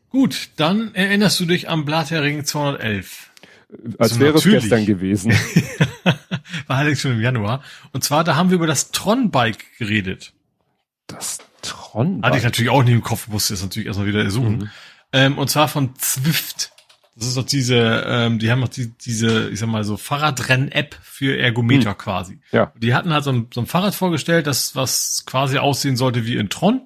Gut, 0.09 0.49
dann 0.57 0.93
erinnerst 0.93 1.39
du 1.39 1.45
dich 1.45 1.69
am 1.69 1.85
Blathering 1.85 2.45
211. 2.45 3.31
Als 3.97 4.11
also 4.11 4.19
wäre 4.19 4.37
es 4.37 4.43
gestern 4.43 4.85
gewesen. 4.85 5.31
War 6.67 6.77
allerdings 6.77 7.01
schon 7.01 7.13
im 7.13 7.21
Januar. 7.21 7.63
Und 7.91 8.03
zwar, 8.03 8.23
da 8.23 8.35
haben 8.35 8.49
wir 8.49 8.55
über 8.55 8.67
das 8.67 8.91
Tron-Bike 8.91 9.77
geredet. 9.79 10.33
Das 11.07 11.39
Tron-Bike? 11.63 12.25
Hatte 12.25 12.37
ich 12.37 12.43
natürlich 12.43 12.69
auch 12.69 12.83
nicht 12.83 12.93
im 12.93 13.01
Kopf, 13.01 13.27
musste 13.27 13.55
es 13.55 13.63
natürlich 13.63 13.87
erstmal 13.87 14.07
wieder 14.07 14.29
suchen. 14.29 14.57
Mhm. 14.57 14.69
Ähm, 15.13 15.37
und 15.39 15.49
zwar 15.49 15.67
von 15.67 15.95
Zwift. 15.95 16.72
Das 17.15 17.27
ist 17.27 17.37
doch 17.37 17.45
diese, 17.45 18.03
ähm, 18.07 18.39
die 18.39 18.49
haben 18.49 18.61
doch 18.61 18.69
die, 18.69 18.91
diese, 18.97 19.49
ich 19.49 19.59
sag 19.59 19.69
mal 19.69 19.83
so 19.83 19.97
Fahrradrenn-App 19.97 20.97
für 21.01 21.37
Ergometer 21.37 21.91
mhm. 21.91 21.97
quasi. 21.97 22.39
Ja. 22.51 22.73
Die 22.75 22.95
hatten 22.95 23.13
halt 23.13 23.23
so 23.23 23.31
ein, 23.31 23.47
so 23.53 23.61
ein 23.61 23.67
Fahrrad 23.67 23.93
vorgestellt, 23.93 24.47
das 24.47 24.75
was 24.75 25.23
quasi 25.25 25.59
aussehen 25.59 25.95
sollte 25.95 26.25
wie 26.25 26.37
in 26.37 26.49
Tron. 26.49 26.81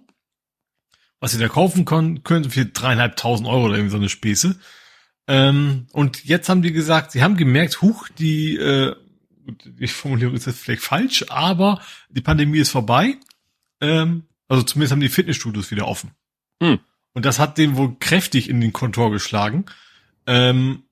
Was 1.19 1.31
sie 1.31 1.39
da 1.39 1.47
kaufen 1.47 1.85
können, 1.85 2.23
können 2.23 2.49
für 2.51 2.65
dreieinhalbtausend 2.65 3.47
Euro 3.47 3.65
oder 3.65 3.75
irgendwie 3.75 3.91
so 3.91 3.97
eine 3.97 4.09
Späße. 4.09 4.59
Ähm, 5.27 5.87
und 5.91 6.23
jetzt 6.25 6.47
haben 6.49 6.61
die 6.61 6.71
gesagt, 6.71 7.11
sie 7.11 7.23
haben 7.23 7.37
gemerkt, 7.37 7.81
huch, 7.81 8.07
die, 8.19 8.55
äh, 8.57 8.95
ich 9.79 9.93
formuliere 9.93 10.33
ist 10.33 10.45
jetzt 10.45 10.59
vielleicht 10.59 10.83
falsch, 10.83 11.25
aber 11.29 11.81
die 12.09 12.21
Pandemie 12.21 12.59
ist 12.59 12.69
vorbei. 12.69 13.17
Ähm, 13.81 14.23
also 14.47 14.63
zumindest 14.63 14.91
haben 14.91 15.01
die 15.01 15.09
Fitnessstudios 15.09 15.71
wieder 15.71 15.87
offen. 15.87 16.11
Hm. 16.61 16.79
Und 17.13 17.25
das 17.25 17.39
hat 17.39 17.57
den 17.57 17.77
wohl 17.77 17.95
kräftig 17.99 18.49
in 18.49 18.61
den 18.61 18.73
Kontor 18.73 19.11
geschlagen. 19.11 19.65
Ähm, 20.27 20.83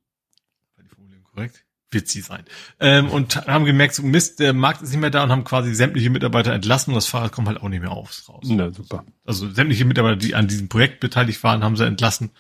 war 0.75 0.83
die 0.83 0.89
Formulierung 0.89 1.23
korrekt? 1.23 1.65
Wird 1.91 2.07
sie 2.07 2.21
sein. 2.21 2.45
Ähm, 2.79 3.09
und 3.09 3.35
haben 3.47 3.65
gemerkt, 3.65 3.93
so 3.93 4.03
Mist, 4.03 4.39
der 4.39 4.53
Markt 4.53 4.81
ist 4.81 4.89
nicht 4.89 4.99
mehr 4.99 5.11
da 5.11 5.23
und 5.23 5.31
haben 5.31 5.43
quasi 5.43 5.73
sämtliche 5.73 6.09
Mitarbeiter 6.09 6.53
entlassen 6.53 6.91
und 6.91 6.95
das 6.95 7.07
Fahrrad 7.07 7.31
kommt 7.31 7.47
halt 7.47 7.61
auch 7.61 7.69
nicht 7.69 7.81
mehr 7.81 7.91
aufs 7.91 8.27
raus. 8.27 8.45
Na, 8.47 8.71
super. 8.71 9.05
Also 9.23 9.49
sämtliche 9.49 9.85
Mitarbeiter, 9.85 10.15
die 10.15 10.35
an 10.35 10.47
diesem 10.47 10.67
Projekt 10.67 10.99
beteiligt 10.99 11.43
waren, 11.43 11.63
haben 11.63 11.77
sie 11.77 11.85
entlassen 11.85 12.31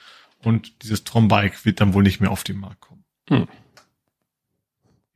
und 0.43 0.83
dieses 0.83 1.03
Trombike 1.03 1.63
wird 1.63 1.81
dann 1.81 1.93
wohl 1.93 2.03
nicht 2.03 2.21
mehr 2.21 2.31
auf 2.31 2.43
den 2.43 2.57
Markt 2.57 2.81
kommen. 2.81 3.03
Hm. 3.29 3.47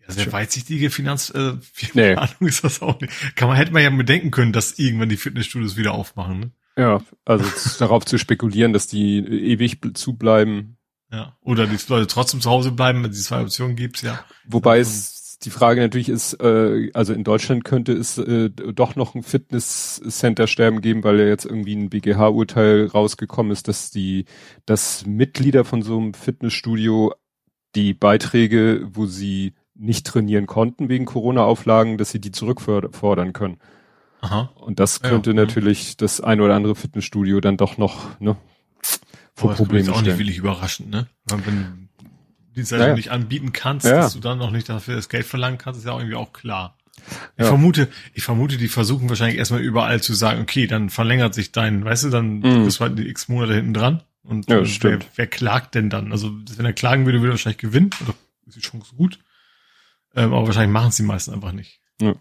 Ja, 0.07 0.13
sehr 0.13 0.31
weitsichtige 0.31 0.89
Finanz, 0.89 1.29
äh, 1.29 1.53
nee. 1.93 2.15
ist 2.39 2.63
das 2.63 2.81
auch 2.81 2.99
nicht. 2.99 3.35
Kann 3.35 3.47
man, 3.47 3.57
hätte 3.57 3.71
man 3.71 3.83
ja 3.83 3.89
bedenken 3.89 4.31
können, 4.31 4.53
dass 4.53 4.77
irgendwann 4.79 5.09
die 5.09 5.17
Fitnessstudios 5.17 5.77
wieder 5.77 5.93
aufmachen, 5.93 6.39
ne? 6.39 6.51
Ja, 6.77 7.01
also 7.25 7.45
darauf 7.79 8.05
zu 8.05 8.17
spekulieren, 8.17 8.73
dass 8.73 8.87
die 8.87 9.17
ewig 9.19 9.79
zubleiben. 9.95 10.77
Ja, 11.11 11.35
oder 11.41 11.65
die 11.65 11.77
Leute 11.87 12.07
trotzdem 12.07 12.39
zu 12.39 12.49
Hause 12.49 12.71
bleiben, 12.71 13.03
wenn 13.03 13.11
es 13.11 13.23
zwei 13.23 13.41
Optionen 13.41 13.75
gibt, 13.75 14.03
ja. 14.03 14.23
Wobei 14.45 14.79
es 14.79 15.37
die 15.43 15.49
Frage 15.49 15.81
natürlich 15.81 16.09
ist, 16.09 16.33
äh, 16.41 16.91
also 16.93 17.13
in 17.13 17.23
Deutschland 17.23 17.63
könnte 17.63 17.93
es 17.93 18.17
äh, 18.17 18.49
doch 18.49 18.95
noch 18.95 19.15
ein 19.15 19.23
Fitnesscenter-Sterben 19.23 20.81
geben, 20.81 21.03
weil 21.03 21.19
ja 21.19 21.25
jetzt 21.25 21.45
irgendwie 21.45 21.75
ein 21.75 21.89
BGH-Urteil 21.89 22.87
rausgekommen 22.87 23.51
ist, 23.51 23.67
dass 23.67 23.89
die, 23.89 24.25
dass 24.65 25.05
Mitglieder 25.05 25.63
von 25.63 25.81
so 25.81 25.97
einem 25.97 26.13
Fitnessstudio 26.13 27.13
die 27.75 27.93
Beiträge, 27.93 28.87
wo 28.91 29.05
sie 29.05 29.53
nicht 29.75 30.05
trainieren 30.05 30.45
konnten 30.45 30.89
wegen 30.89 31.05
Corona-Auflagen, 31.05 31.97
dass 31.97 32.11
sie 32.11 32.19
die 32.19 32.31
zurückfordern 32.31 33.31
können. 33.31 33.59
Aha. 34.21 34.51
Und 34.55 34.79
das 34.79 35.01
könnte 35.01 35.29
ja, 35.29 35.35
natürlich 35.35 35.91
ja. 35.91 35.95
das 35.99 36.19
ein 36.19 36.41
oder 36.41 36.55
andere 36.55 36.75
Fitnessstudio 36.75 37.39
dann 37.39 37.55
doch 37.55 37.77
noch 37.77 38.19
ne, 38.19 38.35
vor 39.39 39.53
Problemen 39.53 39.83
ist 39.83 39.89
auch 39.89 40.01
nicht 40.01 40.17
wirklich 40.17 40.37
überraschend, 40.37 40.89
ne? 40.89 41.07
Wenn, 41.25 41.89
Dienstleistung 42.55 42.87
naja. 42.87 42.95
nicht 42.95 43.11
anbieten 43.11 43.53
kannst, 43.53 43.85
ja. 43.85 43.97
dass 43.97 44.13
du 44.13 44.19
dann 44.19 44.37
noch 44.37 44.51
nicht 44.51 44.67
dafür 44.69 44.95
das 44.95 45.09
Geld 45.09 45.25
verlangen 45.25 45.57
kannst, 45.57 45.79
ist 45.79 45.85
ja 45.85 45.93
auch 45.93 45.99
irgendwie 45.99 46.15
auch 46.15 46.33
klar. 46.33 46.75
Ich 47.37 47.43
ja. 47.43 47.45
vermute, 47.45 47.87
ich 48.13 48.23
vermute, 48.23 48.57
die 48.57 48.67
versuchen 48.67 49.07
wahrscheinlich 49.07 49.37
erstmal 49.37 49.61
überall 49.61 50.01
zu 50.01 50.13
sagen, 50.13 50.41
okay, 50.41 50.67
dann 50.67 50.89
verlängert 50.89 51.33
sich 51.33 51.51
dein, 51.51 51.85
weißt 51.85 52.05
du, 52.05 52.09
dann 52.09 52.39
mhm. 52.39 52.65
bist 52.65 52.79
du 52.79 52.83
halt 52.83 52.99
die 52.99 53.07
x 53.07 53.29
Monate 53.29 53.53
hinten 53.53 53.73
dran. 53.73 54.03
Und 54.23 54.49
ja, 54.49 54.61
wer, 54.81 54.99
wer, 55.15 55.27
klagt 55.27 55.75
denn 55.75 55.89
dann? 55.89 56.11
Also, 56.11 56.31
wenn 56.57 56.65
er 56.65 56.73
klagen 56.73 57.05
würde, 57.05 57.19
würde 57.19 57.29
er 57.29 57.33
wahrscheinlich 57.33 57.57
gewinnen. 57.57 57.89
Oder 58.01 58.13
ist 58.45 58.57
die 58.57 58.61
Chance 58.61 58.93
gut? 58.95 59.17
Ähm, 60.13 60.33
aber 60.33 60.45
wahrscheinlich 60.45 60.73
machen 60.73 60.89
es 60.89 60.97
die 60.97 61.03
meisten 61.03 61.33
einfach 61.33 61.53
nicht. 61.53 61.79
Ja. 62.01 62.15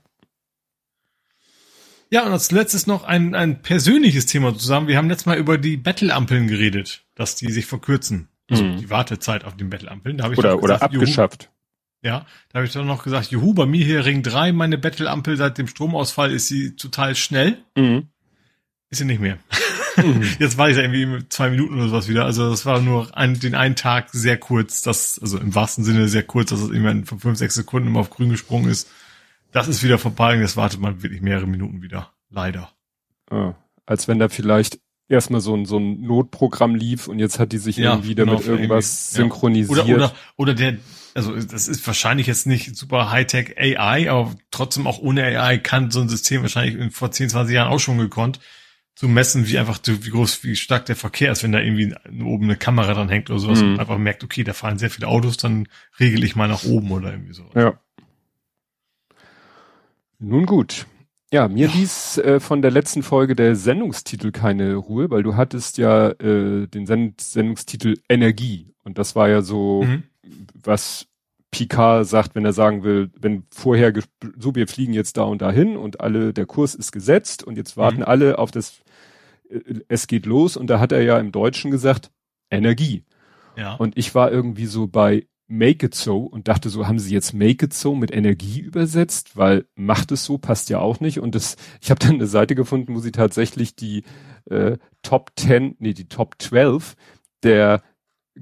Ja, 2.11 2.25
und 2.25 2.33
als 2.33 2.51
letztes 2.51 2.87
noch 2.87 3.05
ein, 3.05 3.35
ein 3.35 3.61
persönliches 3.61 4.27
Thema 4.27 4.57
zusammen. 4.57 4.89
Wir 4.89 4.97
haben 4.97 5.09
letztes 5.09 5.27
Mal 5.27 5.37
über 5.37 5.59
die 5.59 5.77
Battle-Ampeln 5.77 6.49
geredet, 6.49 7.05
dass 7.15 7.37
die 7.37 7.53
sich 7.53 7.67
verkürzen. 7.67 8.29
Also 8.51 8.65
mhm. 8.65 8.79
die 8.79 8.91
Wartezeit 8.91 9.45
auf 9.45 9.57
den 9.57 9.69
Battle-Ampeln. 9.69 10.17
Da 10.17 10.27
oder 10.27 10.37
gesagt, 10.37 10.63
oder 10.63 10.83
abgeschafft. 10.83 11.45
Juhu. 11.45 11.53
Ja, 12.01 12.27
da 12.51 12.59
habe 12.59 12.67
ich 12.67 12.73
dann 12.73 12.87
noch 12.87 13.03
gesagt, 13.03 13.31
juhu, 13.31 13.55
bei 13.55 13.67
mir 13.67 13.85
hier 13.85 14.05
Ring 14.05 14.23
3, 14.23 14.53
meine 14.53 14.79
Battle-Ampel 14.79 15.37
seit 15.37 15.59
dem 15.59 15.67
Stromausfall 15.67 16.33
ist 16.33 16.47
sie 16.47 16.77
total 16.77 17.15
schnell. 17.17 17.59
Mhm. 17.77 18.09
Ist 18.89 18.99
sie 18.99 19.05
nicht 19.05 19.21
mehr. 19.21 19.39
Mhm. 19.97 20.23
Jetzt 20.39 20.57
war 20.57 20.71
ich 20.71 20.77
ja 20.77 20.85
irgendwie 20.85 21.29
zwei 21.29 21.51
Minuten 21.51 21.75
oder 21.75 21.89
sowas 21.89 22.09
wieder. 22.09 22.25
Also 22.25 22.49
das 22.49 22.65
war 22.65 22.81
nur 22.81 23.17
ein, 23.17 23.39
den 23.39 23.55
einen 23.55 23.77
Tag 23.77 24.09
sehr 24.13 24.39
kurz, 24.39 24.83
das, 24.83 25.19
also 25.21 25.39
im 25.39 25.55
wahrsten 25.55 25.85
Sinne 25.85 26.09
sehr 26.09 26.23
kurz, 26.23 26.51
dass 26.51 26.61
es 26.61 26.71
irgendwann 26.71 27.05
von 27.05 27.19
fünf, 27.19 27.39
sechs 27.39 27.55
Sekunden 27.55 27.89
immer 27.89 28.01
auf 28.01 28.11
grün 28.11 28.31
gesprungen 28.31 28.71
ist. 28.71 28.89
Das 29.59 29.69
ist 29.69 29.83
wieder 29.83 29.99
vorbei 29.99 30.35
und 30.35 30.41
jetzt 30.41 30.57
wartet 30.57 30.81
man 30.81 31.03
wirklich 31.03 31.21
mehrere 31.21 31.47
Minuten 31.47 31.83
wieder. 31.83 32.13
Leider. 32.31 32.71
Ah, 33.31 33.55
als 33.87 34.07
wenn 34.07 34.19
da 34.19 34.29
vielleicht 34.29 34.79
erstmal 35.09 35.41
so 35.41 35.57
ein, 35.57 35.65
so 35.65 35.79
ein 35.79 36.03
Notprogramm 36.03 36.75
lief 36.75 37.09
und 37.09 37.19
jetzt 37.19 37.39
hat 37.39 37.53
die 37.53 37.59
sich 37.59 37.77
ja, 37.77 37.93
irgendwie 37.93 38.15
damit 38.15 38.41
genau, 38.41 38.53
irgendwas 38.53 39.13
synchronisiert. 39.13 39.85
Oder, 39.85 39.95
oder, 39.95 40.13
oder 40.37 40.55
der, 40.55 40.77
also 41.15 41.35
das 41.35 41.67
ist 41.67 41.87
wahrscheinlich 41.87 42.27
jetzt 42.27 42.47
nicht 42.47 42.77
super 42.77 43.11
Hightech 43.11 43.59
AI, 43.59 44.11
aber 44.11 44.35
trotzdem 44.51 44.87
auch 44.87 45.01
ohne 45.01 45.25
AI 45.25 45.59
kann 45.59 45.91
so 45.91 46.01
ein 46.01 46.09
System 46.09 46.43
wahrscheinlich 46.43 46.95
vor 46.95 47.11
10, 47.11 47.31
20 47.31 47.55
Jahren 47.55 47.73
auch 47.73 47.81
schon 47.81 47.99
gekonnt, 47.99 48.41
zu 48.95 49.09
messen, 49.09 49.47
wie 49.47 49.59
einfach, 49.59 49.79
wie 49.85 50.11
groß, 50.11 50.43
wie 50.43 50.57
stark 50.57 50.87
der 50.87 50.97
Verkehr 50.97 51.31
ist, 51.31 51.45
wenn 51.45 51.53
da 51.53 51.61
irgendwie 51.61 51.95
oben 52.23 52.45
eine 52.45 52.57
Kamera 52.57 52.95
dran 52.95 53.09
hängt 53.09 53.31
oder 53.31 53.39
sowas 53.39 53.63
mhm. 53.63 53.75
und 53.75 53.81
einfach 53.81 53.97
merkt, 53.97 54.25
okay, 54.25 54.43
da 54.43 54.53
fahren 54.53 54.79
sehr 54.79 54.91
viele 54.91 55.07
Autos, 55.07 55.37
dann 55.37 55.69
regel 56.01 56.25
ich 56.25 56.35
mal 56.35 56.49
nach 56.49 56.65
oben 56.65 56.91
oder 56.91 57.13
irgendwie 57.13 57.33
so. 57.33 57.49
Ja. 57.55 57.81
Nun 60.19 60.47
gut. 60.47 60.87
Ja, 61.33 61.47
mir 61.49 61.69
ließ 61.69 62.19
äh, 62.19 62.41
von 62.41 62.63
der 62.63 62.71
letzten 62.71 63.03
Folge 63.03 63.37
der 63.37 63.55
Sendungstitel 63.55 64.33
keine 64.33 64.77
Ruhe, 64.77 65.11
weil 65.11 65.23
du 65.23 65.37
hattest 65.37 65.77
ja 65.77 66.09
äh, 66.11 66.67
den 66.67 66.87
Send 66.87 67.21
Sendungstitel 67.21 67.97
Energie 68.09 68.73
und 68.83 68.97
das 68.97 69.15
war 69.15 69.29
ja 69.29 69.43
so, 69.43 69.83
mhm. 69.83 70.05
was 70.55 71.07
Picard 71.51 72.07
sagt, 72.07 72.35
wenn 72.35 72.47
er 72.47 72.55
sagen 72.55 72.83
will, 72.83 73.11
wenn 73.19 73.45
vorher 73.51 73.93
so 74.39 74.55
wir 74.55 74.67
fliegen 74.67 74.95
jetzt 74.95 75.19
da 75.19 75.25
und 75.25 75.43
dahin 75.43 75.77
und 75.77 76.01
alle 76.01 76.33
der 76.33 76.47
Kurs 76.47 76.75
ist 76.75 76.93
gesetzt 76.93 77.43
und 77.43 77.57
jetzt 77.57 77.77
warten 77.77 77.99
mhm. 77.99 78.05
alle 78.05 78.39
auf 78.39 78.51
das 78.51 78.81
äh, 79.51 79.61
es 79.89 80.07
geht 80.07 80.25
los 80.25 80.57
und 80.57 80.69
da 80.69 80.81
hat 80.81 80.93
er 80.93 81.03
ja 81.03 81.19
im 81.19 81.31
Deutschen 81.31 81.71
gesagt 81.71 82.11
Energie. 82.51 83.05
Ja. 83.57 83.75
Und 83.75 83.99
ich 83.99 84.15
war 84.15 84.33
irgendwie 84.33 84.67
so 84.67 84.87
bei 84.87 85.27
Make 85.49 85.87
It 85.87 85.95
So 85.95 86.19
und 86.19 86.47
dachte 86.47 86.69
so, 86.69 86.87
haben 86.87 86.99
sie 86.99 87.13
jetzt 87.13 87.33
Make 87.33 87.67
It 87.67 87.75
So 87.75 87.95
mit 87.95 88.13
Energie 88.13 88.61
übersetzt, 88.61 89.37
weil 89.37 89.67
macht 89.75 90.13
es 90.13 90.25
so 90.25 90.39
passt 90.39 90.71
ja 90.71 90.79
auch 90.79 91.01
nicht 91.01 91.21
und 91.21 91.35
das 91.35 91.57
ich 91.81 91.91
habe 91.91 91.99
dann 91.99 92.15
eine 92.15 92.27
Seite 92.27 92.55
gefunden, 92.55 92.95
wo 92.95 93.01
sie 93.01 93.13
tatsächlich 93.13 93.75
die 93.75 94.05
äh, 94.51 94.77
Top 95.03 95.33
10, 95.37 95.77
nee, 95.79 95.95
die 95.95 96.09
Top 96.09 96.37
12 96.39 96.95
der 97.43 97.83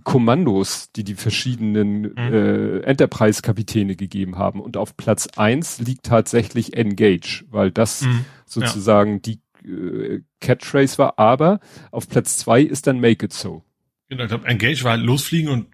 Kommandos, 0.04 0.92
die 0.92 1.04
die 1.04 1.14
verschiedenen 1.14 2.02
mhm. 2.02 2.16
äh, 2.16 2.78
Enterprise-Kapitäne 2.80 3.96
gegeben 3.96 4.36
haben. 4.36 4.60
Und 4.60 4.76
auf 4.76 4.96
Platz 4.96 5.28
eins 5.36 5.78
liegt 5.78 6.04
tatsächlich 6.04 6.76
Engage, 6.76 7.44
weil 7.48 7.70
das 7.70 8.02
mhm. 8.02 8.24
sozusagen 8.44 9.14
ja. 9.14 9.18
die 9.20 9.40
äh, 9.66 10.20
Catchphrase 10.40 10.98
war. 10.98 11.18
Aber 11.18 11.60
auf 11.90 12.08
Platz 12.08 12.38
zwei 12.38 12.60
ist 12.62 12.86
dann 12.86 13.00
Make 13.00 13.26
It 13.26 13.32
So. 13.32 13.62
Genau, 14.08 14.24
ich 14.24 14.28
glaube, 14.28 14.46
Engage 14.46 14.84
war 14.84 14.92
halt 14.92 15.02
losfliegen 15.02 15.50
und 15.50 15.66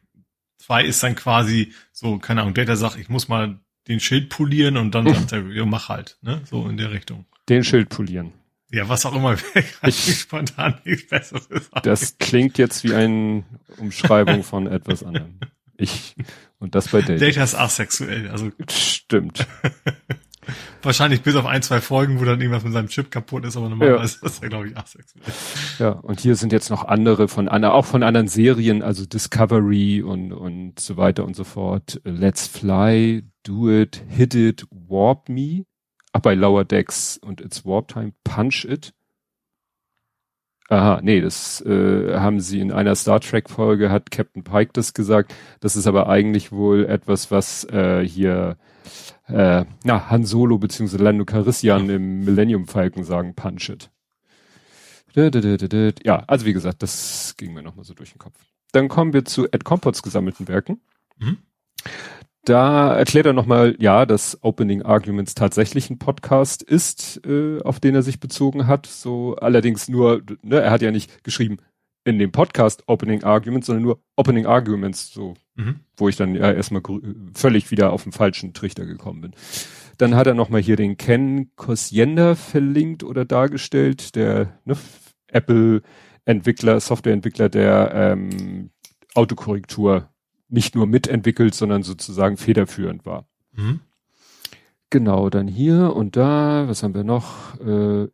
Zwei 0.63 0.85
ist 0.85 1.03
dann 1.03 1.17
quasi 1.17 1.73
so, 1.91 2.19
keine 2.19 2.43
Ahnung, 2.43 2.55
Data 2.55 2.77
sagt, 2.77 2.97
ich 2.97 3.09
muss 3.09 3.27
mal 3.27 3.59
den 3.89 3.99
Schild 3.99 4.29
polieren 4.29 4.77
und 4.77 4.95
dann 4.95 5.07
sagt 5.13 5.33
er, 5.33 5.45
ja, 5.49 5.67
mach 5.67 5.89
halt, 5.89 6.19
ne? 6.23 6.41
So 6.49 6.69
in 6.69 6.77
der 6.77 6.93
Richtung. 6.93 7.27
Den 7.49 7.65
Schild 7.65 7.89
polieren. 7.89 8.33
Ja, 8.71 8.89
was 8.89 9.05
auch 9.05 9.15
immer. 9.15 9.37
ich 9.83 10.21
spontan 10.21 10.79
nichts 10.85 11.09
Besseres. 11.09 11.69
Das 11.83 12.17
klingt 12.19 12.59
jetzt 12.59 12.85
wie 12.85 12.95
eine 12.95 13.43
Umschreibung 13.79 14.45
von 14.45 14.69
etwas 14.69 15.03
anderem. 15.03 15.41
Ich, 15.77 16.15
und 16.61 16.77
das 16.77 16.89
bei 16.89 17.01
Data. 17.01 17.17
Data 17.17 17.43
ist 17.43 17.55
asexuell, 17.57 18.29
also. 18.29 18.53
Stimmt. 18.71 19.47
Wahrscheinlich 20.83 21.23
bis 21.23 21.37
auf 21.37 21.47
ein, 21.47 21.63
zwei 21.63 21.81
Folgen, 21.81 22.21
wo 22.21 22.25
dann 22.25 22.41
irgendwas 22.41 22.65
mit 22.65 22.73
seinem 22.73 22.89
Chip 22.89 23.11
kaputt 23.11 23.45
ist, 23.45 23.57
aber 23.57 23.69
normalerweise 23.69 24.19
ja. 24.21 24.29
ist 24.29 24.43
er, 24.43 24.49
glaube 24.49 24.69
ich, 24.69 24.77
asexuell. 24.77 25.25
Ja, 25.79 25.91
und 25.91 26.21
hier 26.21 26.35
sind 26.35 26.53
jetzt 26.53 26.71
noch 26.71 26.85
andere 26.85 27.29
von 27.29 27.49
auch 27.49 27.85
von 27.85 28.03
anderen 28.03 28.29
Serien, 28.29 28.83
also 28.83 29.07
Discovery 29.07 30.03
und, 30.03 30.33
und 30.33 30.81
so 30.81 30.97
weiter 30.97 31.25
und 31.25 31.37
so 31.37 31.45
fort. 31.45 32.01
Let's 32.05 32.49
Fly, 32.49 33.25
Do 33.45 33.71
It, 33.71 34.03
Hit 34.09 34.35
It, 34.35 34.67
Warp 34.71 35.29
Me. 35.29 35.65
ach, 36.13 36.21
bei 36.21 36.35
Lower 36.35 36.65
Decks 36.65 37.19
und 37.19 37.41
It's 37.41 37.65
Warp 37.65 37.89
Time, 37.89 38.13
Punch 38.25 38.65
It. 38.65 38.93
Aha, 40.69 41.01
nee, 41.03 41.21
das 41.21 41.61
äh, 41.61 42.19
haben 42.19 42.41
sie 42.41 42.59
in 42.59 42.73
einer 42.73 42.95
Star 42.95 43.21
Trek 43.21 43.51
Folge 43.51 43.91
hat 43.91 44.11
Captain 44.11 44.43
Pike 44.43 44.71
das 44.73 44.95
gesagt. 44.95 45.35
Das 45.61 45.77
ist 45.77 45.87
aber 45.87 46.09
eigentlich 46.09 46.51
wohl 46.51 46.87
etwas, 46.87 47.31
was 47.31 47.65
äh, 47.65 48.03
hier 48.07 48.57
äh, 49.29 49.65
na, 49.85 50.11
Han 50.11 50.25
Solo 50.25 50.59
bzw. 50.59 50.97
Lando 50.97 51.25
Carissian 51.25 51.89
im 51.89 52.25
Millennium 52.25 52.67
Falcon 52.67 53.05
sagen, 53.05 53.35
Punch 53.35 53.69
It. 53.69 53.91
Ja, 55.15 56.25
also 56.27 56.47
wie 56.47 56.53
gesagt, 56.53 56.83
das 56.83 57.35
ging 57.37 57.53
mir 57.53 57.63
nochmal 57.63 57.85
so 57.85 57.95
durch 57.95 58.13
den 58.13 58.19
Kopf. 58.19 58.39
Dann 58.73 58.89
kommen 58.89 59.13
wir 59.13 59.25
zu 59.25 59.47
Ed 59.51 59.65
Compots 59.65 60.03
gesammelten 60.03 60.49
Werken. 60.49 60.81
Mhm. 61.19 61.39
Da 62.45 62.97
erklärt 62.97 63.27
er 63.27 63.35
nochmal, 63.35 63.77
ja, 63.79 64.05
dass 64.05 64.43
Opening 64.43 64.83
Arguments 64.83 65.35
tatsächlich 65.35 65.91
ein 65.91 65.99
Podcast 65.99 66.63
ist, 66.63 67.25
äh, 67.25 67.61
auf 67.63 67.79
den 67.79 67.95
er 67.95 68.03
sich 68.03 68.19
bezogen 68.19 68.67
hat. 68.67 68.87
So 68.87 69.37
allerdings 69.37 69.89
nur, 69.89 70.23
ne, 70.43 70.61
er 70.61 70.73
hat 70.73 70.83
ja 70.83 70.91
nicht 70.91 71.23
geschrieben 71.23 71.59
in 72.05 72.19
dem 72.19 72.33
Podcast 72.33 72.85
Opening 72.87 73.23
Arguments, 73.23 73.67
sondern 73.67 73.85
nur 73.85 74.03
Opening 74.17 74.47
Arguments, 74.47 75.13
so, 75.13 75.35
mhm. 75.55 75.81
wo 75.97 76.09
ich 76.09 76.17
dann 76.17 76.35
ja 76.35 76.53
erstmal 76.53 76.83
völlig 77.35 77.71
wieder 77.71 77.93
auf 77.93 78.03
den 78.03 78.13
falschen 78.13 78.55
Trichter 78.55 78.87
gekommen 78.87 79.21
bin. 79.21 79.35
Dann 79.99 80.17
hat 80.17 80.27
er 80.27 80.35
nochmal 80.35 80.61
hier 80.61 80.77
den 80.77 80.97
Ken 80.97 81.51
Kosienda 81.55 82.35
verlinkt 82.35 83.05
oder 83.05 83.25
dargestellt, 83.25 84.17
der 84.17 84.59
ne, 84.65 84.77
Apple-Entwickler, 85.29 86.81
Softwareentwickler, 86.81 87.49
der 87.49 87.93
ähm, 87.95 88.71
Autokorrektur 89.15 90.09
nicht 90.49 90.75
nur 90.75 90.87
mitentwickelt, 90.87 91.55
sondern 91.55 91.83
sozusagen 91.83 92.37
federführend 92.37 93.07
war. 93.07 93.27
Mhm. 93.53 93.81
Genau, 94.91 95.31
dann 95.31 95.49
hier 95.49 95.97
und 95.97 96.17
da, 96.17 96.69
was 96.69 96.83
haben 96.83 96.95
wir 96.95 97.05
noch? 97.05 97.59
Äh, 97.61 98.09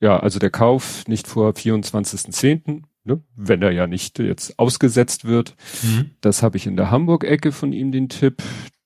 ja, 0.00 0.18
also 0.18 0.38
der 0.38 0.50
Kauf 0.50 1.06
nicht 1.08 1.26
vor 1.26 1.52
24.10., 1.52 2.82
ne, 3.04 3.22
wenn 3.34 3.62
er 3.62 3.72
ja 3.72 3.86
nicht 3.86 4.18
jetzt 4.18 4.58
ausgesetzt 4.58 5.24
wird. 5.24 5.56
Mhm. 5.82 6.10
Das 6.20 6.42
habe 6.42 6.56
ich 6.56 6.66
in 6.66 6.76
der 6.76 6.90
Hamburg-Ecke 6.90 7.52
von 7.52 7.72
ihm 7.72 7.92
den 7.92 8.08
Tipp. 8.08 8.42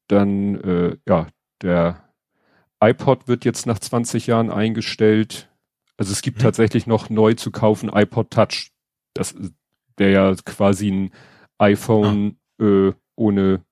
Dann, 0.08 0.56
äh, 0.56 0.96
ja, 1.08 1.28
der 1.62 2.08
iPod 2.82 3.28
wird 3.28 3.44
jetzt 3.44 3.66
nach 3.66 3.78
20 3.78 4.26
Jahren 4.26 4.50
eingestellt. 4.50 5.48
Also 5.96 6.12
es 6.12 6.22
gibt 6.22 6.38
mhm. 6.38 6.42
tatsächlich 6.42 6.86
noch 6.86 7.10
neu 7.10 7.34
zu 7.34 7.50
kaufen 7.50 7.90
iPod 7.92 8.30
Touch. 8.30 8.70
Das, 9.14 9.34
der 9.98 10.10
ja 10.10 10.34
quasi 10.44 10.90
ein 10.90 11.10
iPhone 11.58 12.36
ah. 12.58 12.64
äh, 12.64 12.92
ohne 13.16 13.62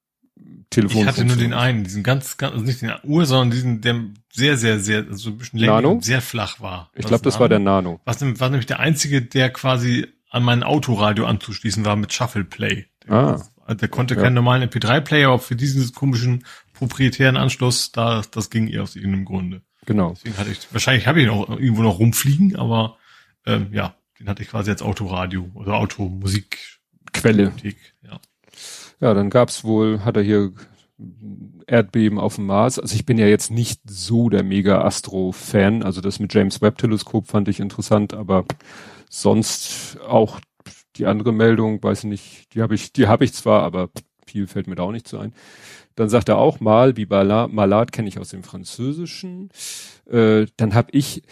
Telefon. 0.70 1.02
Ich 1.02 1.06
hatte 1.06 1.24
nur 1.24 1.36
den 1.36 1.54
einen, 1.54 1.84
diesen 1.84 2.02
ganz, 2.02 2.36
ganz, 2.36 2.52
also 2.52 2.64
nicht 2.64 2.82
den 2.82 2.92
Uhr, 3.02 3.24
sondern 3.24 3.50
diesen, 3.50 3.80
der 3.80 4.00
sehr, 4.32 4.56
sehr, 4.58 4.78
sehr, 4.78 5.04
so 5.04 5.10
also 5.10 5.30
ein 5.30 5.38
bisschen 5.38 5.58
länger 5.60 5.98
sehr 6.02 6.20
flach 6.20 6.60
war. 6.60 6.90
Ich 6.94 7.06
glaube, 7.06 7.24
das 7.24 7.34
Nano? 7.34 7.40
war 7.40 7.48
der 7.48 7.58
Nano. 7.58 8.00
Was 8.04 8.20
war 8.20 8.50
nämlich 8.50 8.66
der 8.66 8.80
einzige, 8.80 9.22
der 9.22 9.50
quasi 9.50 10.06
an 10.30 10.42
mein 10.42 10.62
Autoradio 10.62 11.26
anzuschließen 11.26 11.84
war 11.84 11.96
mit 11.96 12.12
Shuffle 12.12 12.44
Play. 12.44 12.86
Der, 13.04 13.12
ah. 13.12 13.42
Also 13.64 13.80
der 13.80 13.88
konnte 13.88 14.14
ja. 14.14 14.22
keinen 14.22 14.34
normalen 14.34 14.68
MP3-Player, 14.68 15.28
aber 15.28 15.38
für 15.38 15.56
diesen 15.56 15.92
komischen 15.92 16.44
proprietären 16.72 17.36
Anschluss, 17.36 17.92
da, 17.92 18.22
das 18.30 18.50
ging 18.50 18.66
ihr 18.66 18.82
aus 18.82 18.96
irgendeinem 18.96 19.24
Grunde. 19.24 19.62
Genau. 19.84 20.12
Deswegen 20.12 20.38
hatte 20.38 20.50
ich, 20.50 20.60
wahrscheinlich 20.70 21.06
habe 21.06 21.20
ich 21.20 21.26
ihn 21.26 21.30
auch 21.30 21.48
irgendwo 21.50 21.82
noch 21.82 21.98
rumfliegen, 21.98 22.56
aber 22.56 22.96
ähm, 23.46 23.68
ja, 23.72 23.94
den 24.18 24.28
hatte 24.28 24.42
ich 24.42 24.48
quasi 24.48 24.70
als 24.70 24.82
Autoradio 24.82 25.50
oder 25.54 25.74
Automusikquelle. 25.74 27.52
Ja. 28.02 28.20
Ja, 29.00 29.14
dann 29.14 29.30
gab's 29.30 29.64
wohl, 29.64 30.04
hat 30.04 30.16
er 30.16 30.22
hier 30.22 30.52
Erdbeben 31.66 32.18
auf 32.18 32.36
dem 32.36 32.46
Mars. 32.46 32.78
Also 32.78 32.94
ich 32.94 33.06
bin 33.06 33.18
ja 33.18 33.26
jetzt 33.26 33.50
nicht 33.50 33.80
so 33.88 34.28
der 34.28 34.42
mega 34.42 34.82
Astro-Fan. 34.82 35.82
Also 35.82 36.00
das 36.00 36.18
mit 36.18 36.34
James 36.34 36.60
Webb 36.60 36.78
Teleskop 36.78 37.28
fand 37.28 37.48
ich 37.48 37.60
interessant, 37.60 38.14
aber 38.14 38.44
sonst 39.08 39.98
auch 40.06 40.40
die 40.96 41.06
andere 41.06 41.32
Meldung, 41.32 41.82
weiß 41.82 42.00
ich 42.00 42.10
nicht, 42.10 42.54
die 42.54 42.62
habe 42.62 42.74
ich, 42.74 42.92
die 42.92 43.06
habe 43.06 43.24
ich 43.24 43.32
zwar, 43.32 43.62
aber 43.62 43.90
viel 44.26 44.46
fällt 44.46 44.66
mir 44.66 44.74
da 44.74 44.82
auch 44.82 44.92
nicht 44.92 45.06
so 45.06 45.18
ein. 45.18 45.32
Dann 45.94 46.08
sagt 46.08 46.28
er 46.28 46.38
auch 46.38 46.60
mal, 46.60 46.96
wie 46.96 47.06
Malad 47.06 47.92
kenne 47.92 48.08
ich 48.08 48.18
aus 48.18 48.30
dem 48.30 48.42
Französischen. 48.42 49.50
Äh, 50.10 50.46
dann 50.56 50.74
habe 50.74 50.88
ich, 50.92 51.22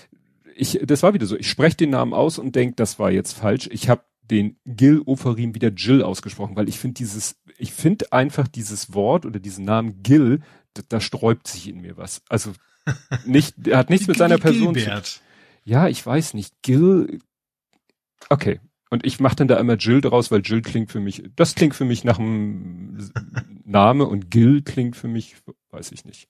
ich, 0.55 0.81
das 0.85 1.03
war 1.03 1.14
wieder 1.14 1.27
so, 1.27 1.37
ich 1.37 1.49
spreche 1.49 1.77
den 1.77 1.91
Namen 1.91 2.12
aus 2.12 2.38
und 2.38 2.55
denke, 2.55 2.77
das 2.77 2.99
war 2.99 3.11
jetzt 3.11 3.33
falsch. 3.33 3.69
Ich 3.73 3.88
habe 3.88 4.03
den 4.31 4.59
Gil 4.65 5.03
Oferim 5.05 5.55
wieder 5.55 5.71
Jill 5.71 6.03
ausgesprochen, 6.03 6.57
weil 6.57 6.69
ich 6.69 6.79
finde 6.79 6.95
dieses, 6.95 7.37
ich 7.59 7.73
finde 7.73 8.12
einfach 8.12 8.49
dieses 8.49 8.95
Wort 8.95 9.27
oder 9.27 9.41
diesen 9.41 9.65
Namen 9.65 10.03
Gil, 10.03 10.41
da, 10.75 10.83
da 10.89 11.01
sträubt 11.01 11.49
sich 11.49 11.69
in 11.69 11.81
mir 11.81 11.97
was. 11.97 12.23
Also 12.29 12.53
nicht, 13.27 13.67
er 13.67 13.79
hat 13.79 13.91
nichts 13.91 14.07
mit 14.07 14.17
seiner 14.17 14.39
Person 14.39 14.75
Gilbert. 14.75 15.07
zu. 15.07 15.21
Ja, 15.65 15.89
ich 15.89 16.05
weiß 16.05 16.35
nicht. 16.35 16.55
Gil. 16.62 17.21
Okay, 18.29 18.61
und 18.91 19.05
ich 19.05 19.19
mache 19.19 19.37
dann 19.37 19.49
da 19.49 19.59
immer 19.59 19.75
Jill 19.75 20.01
draus, 20.01 20.31
weil 20.31 20.43
Jill 20.43 20.62
klingt 20.62 20.91
für 20.91 21.01
mich, 21.01 21.25
das 21.35 21.55
klingt 21.55 21.75
für 21.75 21.85
mich 21.85 22.05
nach 22.05 22.19
einem 22.19 23.11
Name 23.65 24.07
und 24.07 24.31
Gil 24.31 24.62
klingt 24.62 24.97
für 24.97 25.09
mich, 25.09 25.37
weiß 25.71 25.93
ich 25.93 26.05
nicht. 26.05 26.29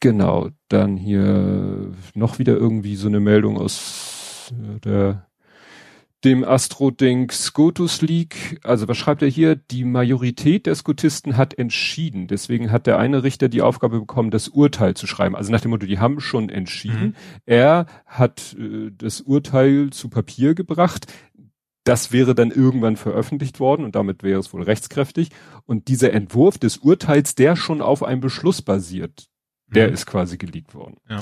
Genau, 0.00 0.50
dann 0.68 0.96
hier 0.96 1.92
noch 2.14 2.38
wieder 2.38 2.54
irgendwie 2.54 2.96
so 2.96 3.08
eine 3.08 3.20
Meldung 3.20 3.56
aus 3.56 4.52
äh, 4.52 4.80
der 4.80 5.25
dem 6.24 6.44
Astro-Ding 6.44 7.30
Scotus 7.30 8.00
League. 8.02 8.58
Also 8.64 8.88
was 8.88 8.96
schreibt 8.96 9.22
er 9.22 9.28
hier? 9.28 9.56
Die 9.56 9.84
Majorität 9.84 10.66
der 10.66 10.74
Skotisten 10.74 11.36
hat 11.36 11.54
entschieden. 11.54 12.26
Deswegen 12.26 12.72
hat 12.72 12.86
der 12.86 12.98
eine 12.98 13.22
Richter 13.22 13.48
die 13.48 13.62
Aufgabe 13.62 14.00
bekommen, 14.00 14.30
das 14.30 14.48
Urteil 14.48 14.94
zu 14.94 15.06
schreiben. 15.06 15.36
Also 15.36 15.52
nach 15.52 15.60
dem 15.60 15.70
Motto, 15.70 15.86
die 15.86 15.98
haben 15.98 16.20
schon 16.20 16.48
entschieden. 16.48 17.08
Mhm. 17.08 17.14
Er 17.44 17.86
hat 18.06 18.56
äh, 18.58 18.90
das 18.96 19.20
Urteil 19.20 19.90
zu 19.90 20.08
Papier 20.08 20.54
gebracht. 20.54 21.06
Das 21.84 22.10
wäre 22.10 22.34
dann 22.34 22.50
irgendwann 22.50 22.96
veröffentlicht 22.96 23.60
worden 23.60 23.84
und 23.84 23.94
damit 23.94 24.24
wäre 24.24 24.40
es 24.40 24.52
wohl 24.52 24.62
rechtskräftig. 24.62 25.30
Und 25.66 25.86
dieser 25.86 26.12
Entwurf 26.12 26.58
des 26.58 26.78
Urteils, 26.78 27.36
der 27.36 27.54
schon 27.54 27.80
auf 27.80 28.02
einem 28.02 28.20
Beschluss 28.20 28.62
basiert, 28.62 29.28
der 29.68 29.88
mhm. 29.88 29.94
ist 29.94 30.06
quasi 30.06 30.38
geleakt 30.38 30.74
worden. 30.74 30.96
Ja. 31.08 31.20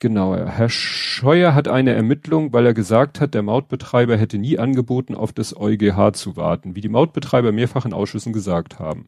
Genau, 0.00 0.36
Herr 0.36 0.68
Scheuer 0.68 1.54
hat 1.54 1.66
eine 1.66 1.92
Ermittlung, 1.92 2.52
weil 2.52 2.66
er 2.66 2.74
gesagt 2.74 3.20
hat, 3.20 3.34
der 3.34 3.42
Mautbetreiber 3.42 4.16
hätte 4.16 4.38
nie 4.38 4.58
angeboten, 4.58 5.16
auf 5.16 5.32
das 5.32 5.56
EuGH 5.56 6.12
zu 6.12 6.36
warten, 6.36 6.76
wie 6.76 6.80
die 6.80 6.88
Mautbetreiber 6.88 7.50
mehrfach 7.50 7.84
in 7.84 7.92
Ausschüssen 7.92 8.32
gesagt 8.32 8.78
haben. 8.78 9.06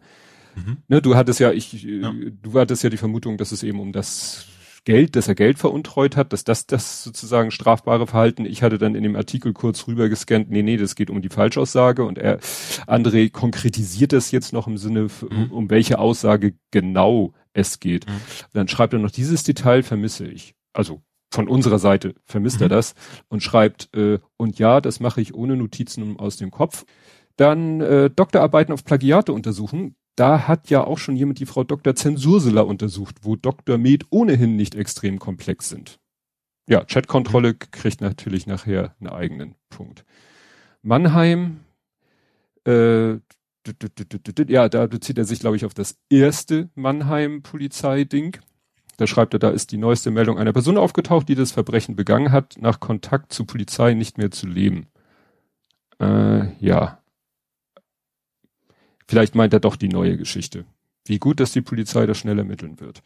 Mhm. 0.57 0.79
Ne, 0.88 1.00
du 1.00 1.14
hattest 1.14 1.38
ja, 1.38 1.53
ich, 1.53 1.85
ja. 1.85 2.12
du 2.42 2.59
hattest 2.59 2.83
ja 2.83 2.90
die 2.90 2.96
Vermutung, 2.96 3.37
dass 3.37 3.53
es 3.53 3.62
eben 3.62 3.79
um 3.79 3.92
das 3.92 4.46
Geld, 4.85 5.14
dass 5.14 5.29
er 5.29 5.35
Geld 5.37 5.59
veruntreut 5.59 6.16
hat, 6.16 6.33
dass 6.33 6.42
das 6.42 6.66
das 6.66 7.05
sozusagen 7.05 7.50
strafbare 7.50 8.07
Verhalten. 8.07 8.44
Ich 8.44 8.62
hatte 8.62 8.79
dann 8.79 8.94
in 8.96 9.03
dem 9.03 9.14
Artikel 9.14 9.53
kurz 9.53 9.87
rüber 9.87 10.09
gescannt, 10.09 10.50
nee, 10.50 10.62
nee, 10.62 10.76
das 10.76 10.94
geht 10.96 11.11
um 11.11 11.22
die 11.22 11.29
Falschaussage 11.29 12.03
und 12.03 12.18
er, 12.18 12.40
André 12.87 13.31
konkretisiert 13.31 14.12
das 14.12 14.31
jetzt 14.31 14.53
noch 14.53 14.66
im 14.66 14.79
Sinne, 14.79 15.03
mhm. 15.03 15.53
um 15.53 15.70
welche 15.70 15.98
Aussage 16.00 16.55
genau 16.70 17.33
es 17.53 17.79
geht. 17.79 18.09
Mhm. 18.09 18.20
Dann 18.55 18.68
schreibt 18.68 18.92
er 18.94 18.98
noch, 18.98 19.11
dieses 19.11 19.44
Detail 19.44 19.83
vermisse 19.83 20.26
ich. 20.26 20.55
Also 20.72 21.02
von 21.33 21.48
unserer 21.48 21.78
Seite 21.78 22.14
vermisst 22.24 22.59
mhm. 22.59 22.64
er 22.64 22.68
das 22.68 22.94
und 23.28 23.42
schreibt, 23.42 23.94
äh, 23.94 24.18
und 24.37 24.59
ja, 24.59 24.80
das 24.80 25.00
mache 25.00 25.20
ich 25.20 25.35
ohne 25.35 25.56
Notizen 25.56 26.18
aus 26.18 26.37
dem 26.37 26.50
Kopf. 26.50 26.85
Dann 27.37 27.80
äh, 27.80 28.11
Doktorarbeiten 28.11 28.74
auf 28.74 28.85
Plagiate 28.85 29.33
untersuchen 29.33 29.96
da 30.20 30.46
hat 30.46 30.68
ja 30.68 30.85
auch 30.85 30.98
schon 30.98 31.16
jemand 31.16 31.38
die 31.38 31.46
Frau 31.46 31.64
Dr. 31.64 31.94
Zensursela 31.94 32.61
untersucht, 32.61 33.16
wo 33.22 33.37
Dr. 33.37 33.78
Med 33.78 34.04
ohnehin 34.11 34.54
nicht 34.54 34.74
extrem 34.74 35.18
komplex 35.18 35.70
sind. 35.70 35.98
Ja, 36.68 36.85
Chatkontrolle 36.85 37.54
kriegt 37.54 38.02
natürlich 38.02 38.46
nachher 38.46 38.94
einen 39.00 39.09
eigenen 39.09 39.54
Punkt. 39.70 40.04
Mannheim, 40.83 41.61
äh, 42.66 43.12
ja, 44.46 44.68
da 44.68 44.87
bezieht 44.87 45.16
er 45.16 45.24
sich, 45.24 45.40
glaube 45.40 45.56
ich, 45.56 45.64
auf 45.64 45.72
das 45.72 45.96
erste 46.11 46.68
Mannheim-Polizei-Ding. 46.74 48.38
Da 49.00 49.06
schreibt 49.06 49.34
er, 49.34 49.40
da 49.40 49.50
ist 49.50 49.72
die 49.72 49.78
neueste 49.78 50.10
Meldung 50.10 50.38
einer 50.38 50.52
Person 50.52 50.76
aufgetaucht, 50.76 51.28
die 51.28 51.34
das 51.34 51.52
Verbrechen 51.52 51.96
begangen 51.96 52.32
hat, 52.32 52.56
nach 52.60 52.80
Kontakt 52.80 53.32
zu 53.32 53.44
Polizei 53.44 53.94
nicht 53.94 54.18
mehr 54.18 54.30
zu 54.30 54.46
leben. 54.46 54.88
Äh, 55.98 56.52
ja, 56.58 57.00
Vielleicht 59.10 59.34
meint 59.34 59.52
er 59.52 59.58
doch 59.58 59.74
die 59.74 59.88
neue 59.88 60.16
Geschichte. 60.16 60.64
Wie 61.04 61.18
gut, 61.18 61.40
dass 61.40 61.50
die 61.50 61.62
Polizei 61.62 62.06
da 62.06 62.14
schnell 62.14 62.38
ermitteln 62.38 62.78
wird. 62.78 63.02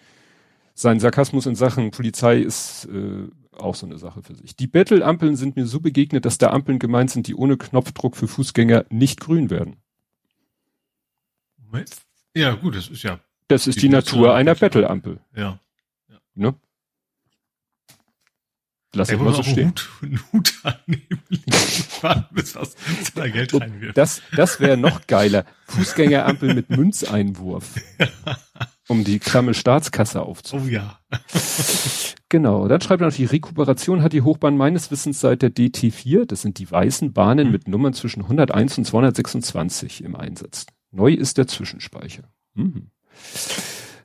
Sein 0.74 1.00
Sarkasmus 1.00 1.46
in 1.46 1.54
Sachen 1.54 1.92
Polizei 1.92 2.40
ist 2.40 2.86
äh, 2.92 3.28
auch 3.56 3.74
so 3.74 3.86
eine 3.86 3.96
Sache 3.96 4.22
für 4.22 4.34
sich. 4.34 4.54
Die 4.54 4.66
Bettelampeln 4.66 5.34
sind 5.34 5.56
mir 5.56 5.64
so 5.64 5.80
begegnet, 5.80 6.26
dass 6.26 6.36
da 6.36 6.50
Ampeln 6.50 6.78
gemeint 6.78 7.10
sind, 7.10 7.26
die 7.26 7.34
ohne 7.34 7.56
Knopfdruck 7.56 8.18
für 8.18 8.28
Fußgänger 8.28 8.84
nicht 8.90 9.18
grün 9.18 9.48
werden. 9.48 9.76
Ja, 12.36 12.52
gut, 12.52 12.76
das 12.76 12.88
ist 12.88 13.02
ja. 13.02 13.20
Das 13.48 13.66
ist 13.66 13.76
die, 13.76 13.86
die 13.86 13.88
Natur 13.88 14.34
einer 14.34 14.54
Bettelampel. 14.54 15.20
Ja. 15.34 15.58
Ne? 16.34 16.54
Lass 18.94 19.10
ich 19.10 19.18
mal 19.18 19.34
so 19.34 19.42
stehen. 19.42 19.74
Hut, 20.02 20.20
Hut 20.32 20.54
annehmen, 20.62 21.22
bis 22.32 22.52
das 22.52 22.76
da 23.14 23.28
Geld 23.28 23.52
reinwirft. 23.54 23.96
Das, 23.96 24.22
das 24.36 24.60
wäre 24.60 24.76
noch 24.76 25.06
geiler. 25.06 25.44
Fußgängerampel 25.66 26.54
mit 26.54 26.70
Münzeinwurf. 26.70 27.74
Um 28.86 29.02
die 29.02 29.18
klamme 29.18 29.54
Staatskasse 29.54 30.20
aufzunehmen. 30.20 30.68
Oh 30.68 30.70
ja. 30.70 31.00
genau. 32.28 32.68
Dann 32.68 32.82
schreibt 32.82 33.00
er 33.00 33.06
noch, 33.06 33.14
die 33.14 33.24
Rekuperation 33.24 34.02
hat 34.02 34.12
die 34.12 34.20
Hochbahn 34.20 34.58
meines 34.58 34.90
Wissens 34.90 35.20
seit 35.20 35.40
der 35.40 35.48
DT4, 35.48 36.26
das 36.26 36.42
sind 36.42 36.58
die 36.58 36.70
weißen 36.70 37.14
Bahnen 37.14 37.46
mhm. 37.46 37.52
mit 37.52 37.66
Nummern 37.66 37.94
zwischen 37.94 38.24
101 38.24 38.76
und 38.76 38.84
226 38.84 40.04
im 40.04 40.14
Einsatz. 40.14 40.66
Neu 40.90 41.14
ist 41.14 41.38
der 41.38 41.46
Zwischenspeicher. 41.46 42.24
Mhm. 42.52 42.90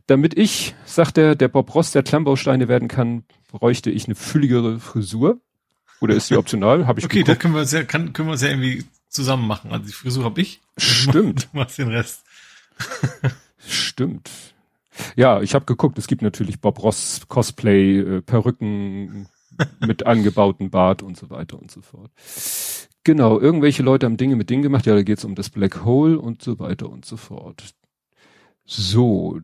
Damit 0.10 0.36
ich, 0.36 0.74
sagt 0.86 1.20
er, 1.20 1.36
der 1.36 1.50
Bob 1.50 1.76
Ross 1.76 1.92
der 1.92 2.02
Klammbausteine 2.02 2.68
werden 2.68 2.88
kann, 2.88 3.26
bräuchte 3.52 3.92
ich 3.92 4.06
eine 4.06 4.16
fülligere 4.16 4.80
Frisur. 4.80 5.40
Oder 6.02 6.16
ist 6.16 6.32
die 6.32 6.36
optional? 6.36 6.88
Habe 6.88 7.00
ich 7.00 7.06
Okay, 7.06 7.24
da 7.24 7.36
können 7.36 7.54
wir 7.54 7.66
sehr, 7.66 7.86
kann, 7.86 8.12
können 8.12 8.28
wir 8.28 8.36
sehr 8.36 8.50
irgendwie 8.50 8.86
zusammen 9.08 9.46
machen. 9.48 9.72
Also 9.72 9.86
die 9.86 9.92
Frisur 9.92 10.24
habe 10.24 10.42
ich. 10.42 10.62
Stimmt. 10.78 11.50
Du 11.54 11.58
machst 11.60 11.78
den 11.78 11.90
Rest. 11.90 12.24
Stimmt. 13.60 14.32
Ja, 15.16 15.42
ich 15.42 15.54
habe 15.54 15.66
geguckt, 15.66 16.00
es 16.00 16.08
gibt 16.08 16.24
natürlich 16.24 16.60
Bob 16.60 16.82
Ross 16.82 17.22
Cosplay, 17.28 18.00
äh, 18.00 18.22
Perücken 18.24 19.28
mit 19.80 20.08
angebautem 20.08 20.72
Bart 20.72 21.04
und 21.04 21.18
so 21.18 21.30
weiter 21.30 21.60
und 21.60 21.70
so 21.70 21.82
fort. 21.82 22.10
Genau, 23.04 23.40
irgendwelche 23.40 23.84
Leute 23.84 24.08
haben 24.08 24.18
Dinge 24.18 24.38
mit 24.38 24.50
Dingen 24.50 24.64
gemacht, 24.64 24.88
ja, 24.88 24.96
da 24.96 25.04
geht's 25.04 25.24
um 25.24 25.36
das 25.36 25.52
Black 25.52 25.86
Hole 25.86 26.18
und 26.18 26.42
so 26.42 26.58
weiter 26.58 26.90
und 26.90 27.06
so 27.06 27.16
fort. 27.16 27.76
So, 28.66 29.40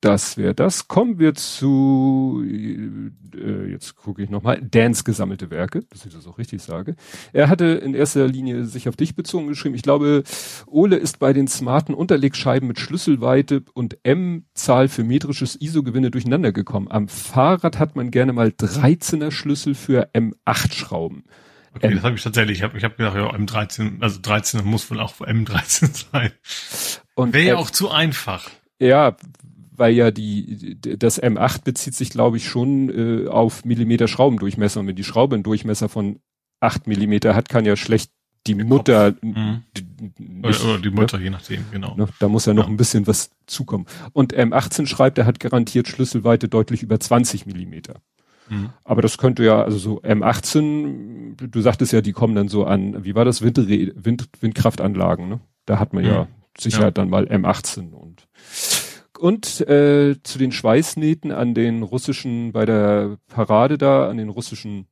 das 0.00 0.38
wäre 0.38 0.54
das. 0.54 0.88
Kommen 0.88 1.18
wir 1.18 1.34
zu, 1.34 2.42
äh, 2.44 3.70
jetzt 3.70 3.96
gucke 3.96 4.22
ich 4.22 4.30
nochmal, 4.30 4.60
Dans 4.62 5.04
gesammelte 5.04 5.50
Werke, 5.50 5.82
dass 5.90 6.06
ich 6.06 6.14
das 6.14 6.26
auch 6.26 6.38
richtig 6.38 6.62
sage. 6.62 6.96
Er 7.32 7.48
hatte 7.48 7.66
in 7.66 7.94
erster 7.94 8.26
Linie 8.26 8.64
sich 8.64 8.88
auf 8.88 8.96
dich 8.96 9.14
bezogen 9.14 9.46
geschrieben. 9.46 9.74
Ich 9.74 9.82
glaube, 9.82 10.22
Ole 10.66 10.96
ist 10.96 11.18
bei 11.18 11.34
den 11.34 11.48
smarten 11.48 11.94
Unterlegscheiben 11.94 12.66
mit 12.66 12.80
Schlüsselweite 12.80 13.62
und 13.74 13.98
M-Zahl 14.02 14.88
für 14.88 15.04
metrisches 15.04 15.60
ISO-Gewinne 15.60 16.10
durcheinander 16.10 16.52
gekommen. 16.52 16.88
Am 16.90 17.08
Fahrrad 17.08 17.78
hat 17.78 17.94
man 17.94 18.10
gerne 18.10 18.32
mal 18.32 18.48
13er 18.48 19.30
Schlüssel 19.30 19.74
für 19.74 20.08
M8-Schrauben. 20.14 21.24
Okay, 21.74 21.88
M 21.88 21.94
das 21.96 22.04
habe 22.04 22.16
ich 22.16 22.22
tatsächlich. 22.22 22.58
Ich 22.58 22.64
habe 22.64 22.78
ich 22.78 22.84
hab 22.84 22.96
gedacht, 22.96 23.16
ja, 23.16 23.30
M13, 23.30 24.00
also 24.00 24.18
13 24.20 24.64
muss 24.64 24.90
wohl 24.90 24.98
auch 24.98 25.14
M13 25.20 26.06
sein. 26.12 26.32
Und 27.14 27.34
Wäre 27.34 27.48
ja 27.48 27.56
auch 27.56 27.70
zu 27.70 27.90
einfach. 27.90 28.50
Ja, 28.78 29.16
weil 29.80 29.94
ja 29.94 30.10
die 30.10 30.78
das 30.78 31.20
M8 31.20 31.64
bezieht 31.64 31.94
sich, 31.94 32.10
glaube 32.10 32.36
ich, 32.36 32.46
schon 32.46 32.90
äh, 33.24 33.28
auf 33.28 33.64
Millimeter 33.64 34.06
Schraubendurchmesser. 34.08 34.80
Und 34.80 34.86
wenn 34.86 34.94
die 34.94 35.04
Schraube 35.04 35.34
einen 35.34 35.42
Durchmesser 35.42 35.88
von 35.88 36.20
acht 36.60 36.86
Millimeter 36.86 37.34
hat, 37.34 37.48
kann 37.48 37.64
ja 37.64 37.76
schlecht 37.76 38.12
die 38.46 38.54
Der 38.54 38.64
Mutter 38.64 39.14
mhm. 39.22 39.62
nicht, 40.18 40.64
oder, 40.64 40.78
die 40.78 40.90
Mutter, 40.90 41.18
ne? 41.18 41.24
je 41.24 41.30
nachdem, 41.30 41.64
genau. 41.70 41.94
Ne? 41.94 42.08
Da 42.20 42.28
muss 42.28 42.46
ja 42.46 42.54
noch 42.54 42.64
ja. 42.64 42.70
ein 42.70 42.76
bisschen 42.76 43.06
was 43.06 43.30
zukommen. 43.46 43.86
Und 44.12 44.34
M18 44.34 44.86
schreibt, 44.86 45.18
er 45.18 45.26
hat 45.26 45.40
garantiert 45.40 45.88
Schlüsselweite 45.88 46.48
deutlich 46.48 46.82
über 46.82 47.00
20 47.00 47.46
Millimeter. 47.46 48.00
Mhm. 48.48 48.70
Aber 48.84 49.02
das 49.02 49.18
könnte 49.18 49.44
ja, 49.44 49.62
also 49.62 49.78
so 49.78 50.00
M18, 50.02 51.36
du 51.36 51.60
sagtest 51.60 51.92
ja, 51.92 52.02
die 52.02 52.12
kommen 52.12 52.34
dann 52.34 52.48
so 52.48 52.64
an, 52.64 53.04
wie 53.04 53.14
war 53.14 53.24
das, 53.24 53.42
Wind, 53.42 53.58
Wind, 53.58 54.28
Windkraftanlagen, 54.40 55.28
ne? 55.28 55.40
Da 55.66 55.78
hat 55.78 55.92
man 55.92 56.04
mhm. 56.04 56.10
ja 56.10 56.28
sicher 56.58 56.82
ja. 56.82 56.90
dann 56.90 57.08
mal 57.10 57.26
M18 57.26 57.92
und 57.92 58.26
und 59.20 59.60
äh, 59.68 60.16
zu 60.22 60.38
den 60.38 60.52
Schweißnähten 60.52 61.30
an 61.30 61.54
den 61.54 61.82
russischen, 61.82 62.52
bei 62.52 62.64
der 62.64 63.18
Parade 63.28 63.78
da, 63.78 64.08
an 64.08 64.16
den 64.16 64.28
russischen 64.28 64.86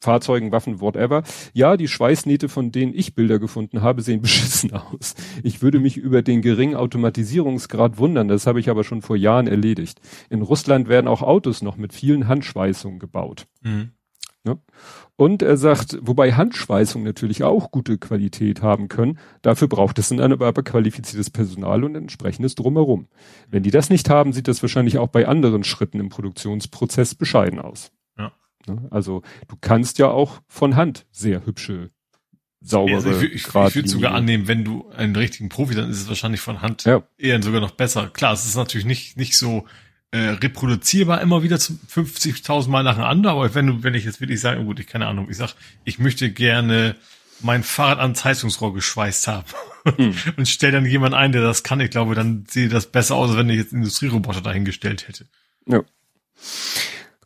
Fahrzeugen, 0.00 0.52
Waffen, 0.52 0.80
whatever. 0.80 1.24
Ja, 1.54 1.76
die 1.76 1.88
Schweißnähte, 1.88 2.48
von 2.48 2.70
denen 2.70 2.94
ich 2.94 3.14
Bilder 3.14 3.38
gefunden 3.38 3.82
habe, 3.82 4.02
sehen 4.02 4.20
beschissen 4.22 4.72
aus. 4.72 5.14
Ich 5.42 5.60
würde 5.62 5.80
mich 5.80 5.96
über 5.96 6.22
den 6.22 6.42
geringen 6.42 6.76
Automatisierungsgrad 6.76 7.98
wundern, 7.98 8.28
das 8.28 8.46
habe 8.46 8.60
ich 8.60 8.70
aber 8.70 8.84
schon 8.84 9.02
vor 9.02 9.16
Jahren 9.16 9.46
erledigt. 9.46 10.00
In 10.30 10.42
Russland 10.42 10.88
werden 10.88 11.08
auch 11.08 11.22
Autos 11.22 11.62
noch 11.62 11.76
mit 11.76 11.92
vielen 11.92 12.28
Handschweißungen 12.28 12.98
gebaut. 12.98 13.46
Mhm. 13.62 13.90
Ne? 14.48 14.58
Und 15.16 15.42
er 15.42 15.56
sagt, 15.56 15.98
wobei 16.00 16.32
Handschweißungen 16.32 17.04
natürlich 17.04 17.42
auch 17.42 17.70
gute 17.70 17.98
Qualität 17.98 18.62
haben 18.62 18.88
können, 18.88 19.18
dafür 19.42 19.68
braucht 19.68 19.98
es 19.98 20.08
dann 20.08 20.32
aber 20.32 20.62
qualifiziertes 20.62 21.28
Personal 21.28 21.84
und 21.84 21.94
entsprechendes 21.94 22.54
drumherum. 22.54 23.08
Wenn 23.50 23.62
die 23.62 23.70
das 23.70 23.90
nicht 23.90 24.08
haben, 24.08 24.32
sieht 24.32 24.48
das 24.48 24.62
wahrscheinlich 24.62 24.96
auch 24.96 25.08
bei 25.08 25.28
anderen 25.28 25.64
Schritten 25.64 26.00
im 26.00 26.08
Produktionsprozess 26.08 27.14
bescheiden 27.14 27.58
aus. 27.58 27.92
Ja. 28.16 28.32
Ne? 28.66 28.88
Also 28.90 29.22
du 29.48 29.56
kannst 29.60 29.98
ja 29.98 30.08
auch 30.08 30.40
von 30.46 30.76
Hand 30.76 31.04
sehr 31.10 31.44
hübsche 31.44 31.90
saubere. 32.60 32.96
Also 32.96 33.10
ich, 33.10 33.34
ich, 33.34 33.46
ich 33.46 33.54
würde 33.54 33.88
sogar 33.88 34.14
annehmen, 34.14 34.48
wenn 34.48 34.64
du 34.64 34.88
einen 34.96 35.14
richtigen 35.14 35.48
Profi, 35.50 35.74
dann 35.74 35.90
ist 35.90 36.00
es 36.00 36.08
wahrscheinlich 36.08 36.40
von 36.40 36.62
Hand 36.62 36.84
ja. 36.84 37.02
eher 37.18 37.42
sogar 37.42 37.60
noch 37.60 37.72
besser. 37.72 38.08
Klar, 38.08 38.32
es 38.32 38.46
ist 38.46 38.56
natürlich 38.56 38.86
nicht 38.86 39.16
nicht 39.16 39.36
so 39.36 39.66
äh, 40.10 40.30
reproduzierbar 40.30 41.20
immer 41.20 41.42
wieder 41.42 41.58
zu 41.58 41.78
50.000 41.90 42.68
Mal 42.68 42.82
nacheinander, 42.82 43.32
aber 43.32 43.54
wenn 43.54 43.66
du, 43.66 43.82
wenn 43.82 43.94
ich 43.94 44.04
jetzt 44.04 44.20
wirklich 44.20 44.40
sage, 44.40 44.64
gut, 44.64 44.80
ich 44.80 44.86
keine 44.86 45.06
Ahnung, 45.06 45.28
ich 45.30 45.36
sag, 45.36 45.54
ich 45.84 45.98
möchte 45.98 46.30
gerne 46.30 46.96
mein 47.40 47.62
Fahrrad 47.62 47.98
ans 47.98 48.24
Heizungsrohr 48.24 48.74
geschweißt 48.74 49.28
haben 49.28 49.46
hm. 49.96 50.14
und 50.36 50.48
stell 50.48 50.72
dann 50.72 50.86
jemand 50.86 51.14
ein, 51.14 51.32
der 51.32 51.42
das 51.42 51.62
kann, 51.62 51.80
ich 51.80 51.90
glaube, 51.90 52.14
dann 52.14 52.46
sieht 52.48 52.72
das 52.72 52.86
besser 52.86 53.16
aus, 53.16 53.30
als 53.30 53.38
wenn 53.38 53.50
ich 53.50 53.58
jetzt 53.58 53.72
Industrieroboter 53.72 54.40
dahingestellt 54.40 55.08
hätte. 55.08 55.26
Ja. 55.66 55.82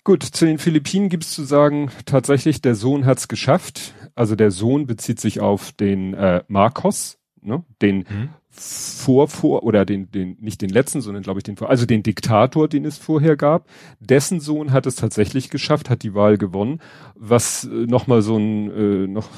Gut, 0.04 0.24
zu 0.24 0.44
den 0.44 0.58
Philippinen 0.58 1.08
gibt's 1.08 1.30
zu 1.30 1.44
sagen, 1.44 1.92
tatsächlich, 2.04 2.60
der 2.60 2.74
Sohn 2.74 3.06
hat's 3.06 3.28
geschafft. 3.28 3.94
Also 4.16 4.34
der 4.34 4.50
Sohn 4.50 4.86
bezieht 4.86 5.20
sich 5.20 5.40
auf 5.40 5.70
den 5.72 6.14
äh, 6.14 6.42
Marcos, 6.48 7.18
ne, 7.40 7.64
den 7.80 7.98
mhm 7.98 8.28
vor, 8.54 9.28
vor, 9.28 9.62
oder 9.62 9.86
den, 9.86 10.10
den, 10.10 10.36
nicht 10.38 10.60
den 10.60 10.68
letzten, 10.68 11.00
sondern 11.00 11.22
glaube 11.22 11.40
ich 11.40 11.44
den 11.44 11.56
vor, 11.56 11.70
also 11.70 11.86
den 11.86 12.02
Diktator, 12.02 12.68
den 12.68 12.84
es 12.84 12.98
vorher 12.98 13.34
gab. 13.34 13.66
Dessen 13.98 14.40
Sohn 14.40 14.72
hat 14.72 14.84
es 14.86 14.94
tatsächlich 14.94 15.48
geschafft, 15.48 15.88
hat 15.88 16.02
die 16.02 16.14
Wahl 16.14 16.36
gewonnen, 16.36 16.80
was 17.14 17.64
äh, 17.64 17.68
nochmal 17.68 18.20
so 18.20 18.36
ein, 18.36 18.70
äh, 18.70 19.06
noch 19.06 19.28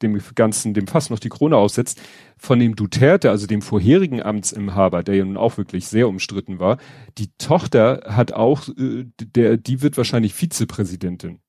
dem 0.00 0.20
Ganzen, 0.36 0.74
dem 0.74 0.86
Fass 0.86 1.10
noch 1.10 1.18
die 1.18 1.28
Krone 1.28 1.56
aussetzt. 1.56 2.00
Von 2.38 2.60
dem 2.60 2.76
Duterte, 2.76 3.30
also 3.30 3.48
dem 3.48 3.62
vorherigen 3.62 4.22
Amtsinhaber, 4.22 5.02
der 5.02 5.16
ja 5.16 5.24
nun 5.24 5.36
auch 5.36 5.58
wirklich 5.58 5.88
sehr 5.88 6.08
umstritten 6.08 6.60
war, 6.60 6.78
die 7.18 7.30
Tochter 7.38 8.02
hat 8.06 8.32
auch, 8.32 8.68
äh, 8.68 9.06
der, 9.20 9.56
die 9.56 9.82
wird 9.82 9.96
wahrscheinlich 9.96 10.34
Vizepräsidentin. 10.34 11.40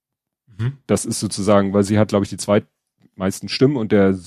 Mhm. 0.57 0.77
Das 0.87 1.05
ist 1.05 1.19
sozusagen, 1.19 1.73
weil 1.73 1.83
sie 1.83 1.99
hat, 1.99 2.09
glaube 2.09 2.25
ich, 2.25 2.29
die 2.29 2.37
zweit, 2.37 2.65
meisten 3.15 3.49
Stimmen 3.49 3.77
und 3.77 3.91
der, 3.91 4.17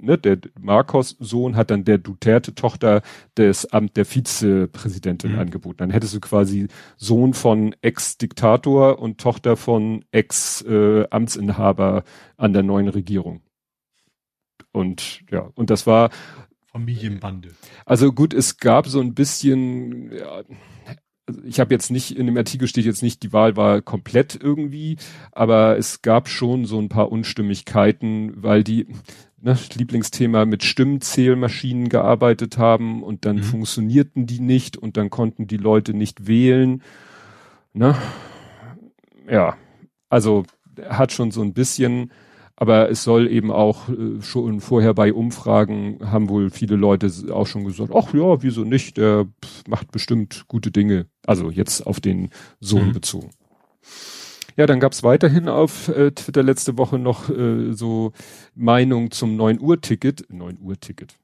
ne, 0.00 0.18
der 0.18 0.38
Marcos 0.60 1.16
Sohn 1.18 1.56
hat 1.56 1.70
dann 1.70 1.84
der 1.84 1.98
Duterte 1.98 2.54
Tochter 2.54 3.02
des 3.36 3.72
Amt 3.72 3.96
der 3.96 4.04
Vizepräsidentin 4.04 5.32
mhm. 5.32 5.38
angeboten. 5.38 5.78
Dann 5.78 5.90
hättest 5.90 6.14
du 6.14 6.20
quasi 6.20 6.68
Sohn 6.96 7.34
von 7.34 7.74
Ex-Diktator 7.82 8.98
und 8.98 9.18
Tochter 9.18 9.56
von 9.56 10.04
Ex-Amtsinhaber 10.12 11.98
äh, 11.98 12.02
an 12.36 12.52
der 12.52 12.62
neuen 12.62 12.88
Regierung. 12.88 13.40
Und 14.72 15.22
ja, 15.30 15.50
und 15.54 15.70
das 15.70 15.86
war 15.86 16.10
Familienbande. 16.66 17.50
Also 17.86 18.12
gut, 18.12 18.34
es 18.34 18.56
gab 18.56 18.88
so 18.88 19.00
ein 19.00 19.14
bisschen, 19.14 20.12
ja, 20.12 20.42
also 21.26 21.42
ich 21.44 21.60
habe 21.60 21.74
jetzt 21.74 21.90
nicht, 21.90 22.16
in 22.16 22.26
dem 22.26 22.36
Artikel 22.36 22.68
steht 22.68 22.84
jetzt 22.84 23.02
nicht, 23.02 23.22
die 23.22 23.32
Wahl 23.32 23.56
war 23.56 23.80
komplett 23.80 24.38
irgendwie, 24.40 24.96
aber 25.32 25.78
es 25.78 26.02
gab 26.02 26.28
schon 26.28 26.66
so 26.66 26.78
ein 26.78 26.88
paar 26.88 27.10
Unstimmigkeiten, 27.10 28.32
weil 28.36 28.62
die, 28.62 28.86
ne, 29.40 29.56
Lieblingsthema 29.74 30.44
mit 30.44 30.64
Stimmenzählmaschinen 30.64 31.88
gearbeitet 31.88 32.58
haben 32.58 33.02
und 33.02 33.24
dann 33.24 33.36
mhm. 33.36 33.42
funktionierten 33.42 34.26
die 34.26 34.40
nicht 34.40 34.76
und 34.76 34.96
dann 34.96 35.10
konnten 35.10 35.46
die 35.46 35.56
Leute 35.56 35.94
nicht 35.94 36.26
wählen. 36.26 36.82
Ne? 37.72 37.96
Ja, 39.30 39.56
also 40.08 40.44
hat 40.88 41.12
schon 41.12 41.30
so 41.30 41.42
ein 41.42 41.54
bisschen 41.54 42.10
aber 42.56 42.90
es 42.90 43.02
soll 43.02 43.30
eben 43.30 43.50
auch 43.50 43.88
äh, 43.88 44.22
schon 44.22 44.60
vorher 44.60 44.94
bei 44.94 45.12
Umfragen 45.12 45.98
haben 46.04 46.28
wohl 46.28 46.50
viele 46.50 46.76
Leute 46.76 47.10
auch 47.32 47.46
schon 47.46 47.64
gesagt, 47.64 47.92
ach 47.94 48.14
ja, 48.14 48.42
wieso 48.42 48.64
nicht, 48.64 48.96
der 48.96 49.26
macht 49.66 49.90
bestimmt 49.90 50.44
gute 50.46 50.70
Dinge. 50.70 51.06
Also 51.26 51.50
jetzt 51.50 51.86
auf 51.86 52.00
den 52.00 52.30
Sohn 52.60 52.88
mhm. 52.88 52.92
bezogen. 52.92 53.30
Ja, 54.56 54.66
dann 54.66 54.78
gab's 54.78 55.02
weiterhin 55.02 55.48
auf 55.48 55.88
äh, 55.88 56.12
Twitter 56.12 56.44
letzte 56.44 56.78
Woche 56.78 56.98
noch 56.98 57.28
äh, 57.28 57.72
so 57.72 58.12
Meinung 58.54 59.10
zum 59.10 59.36
9 59.36 59.60
Uhr 59.60 59.80
Ticket. 59.80 60.26
9 60.28 60.58
Uhr 60.60 60.78
Ticket. 60.78 61.16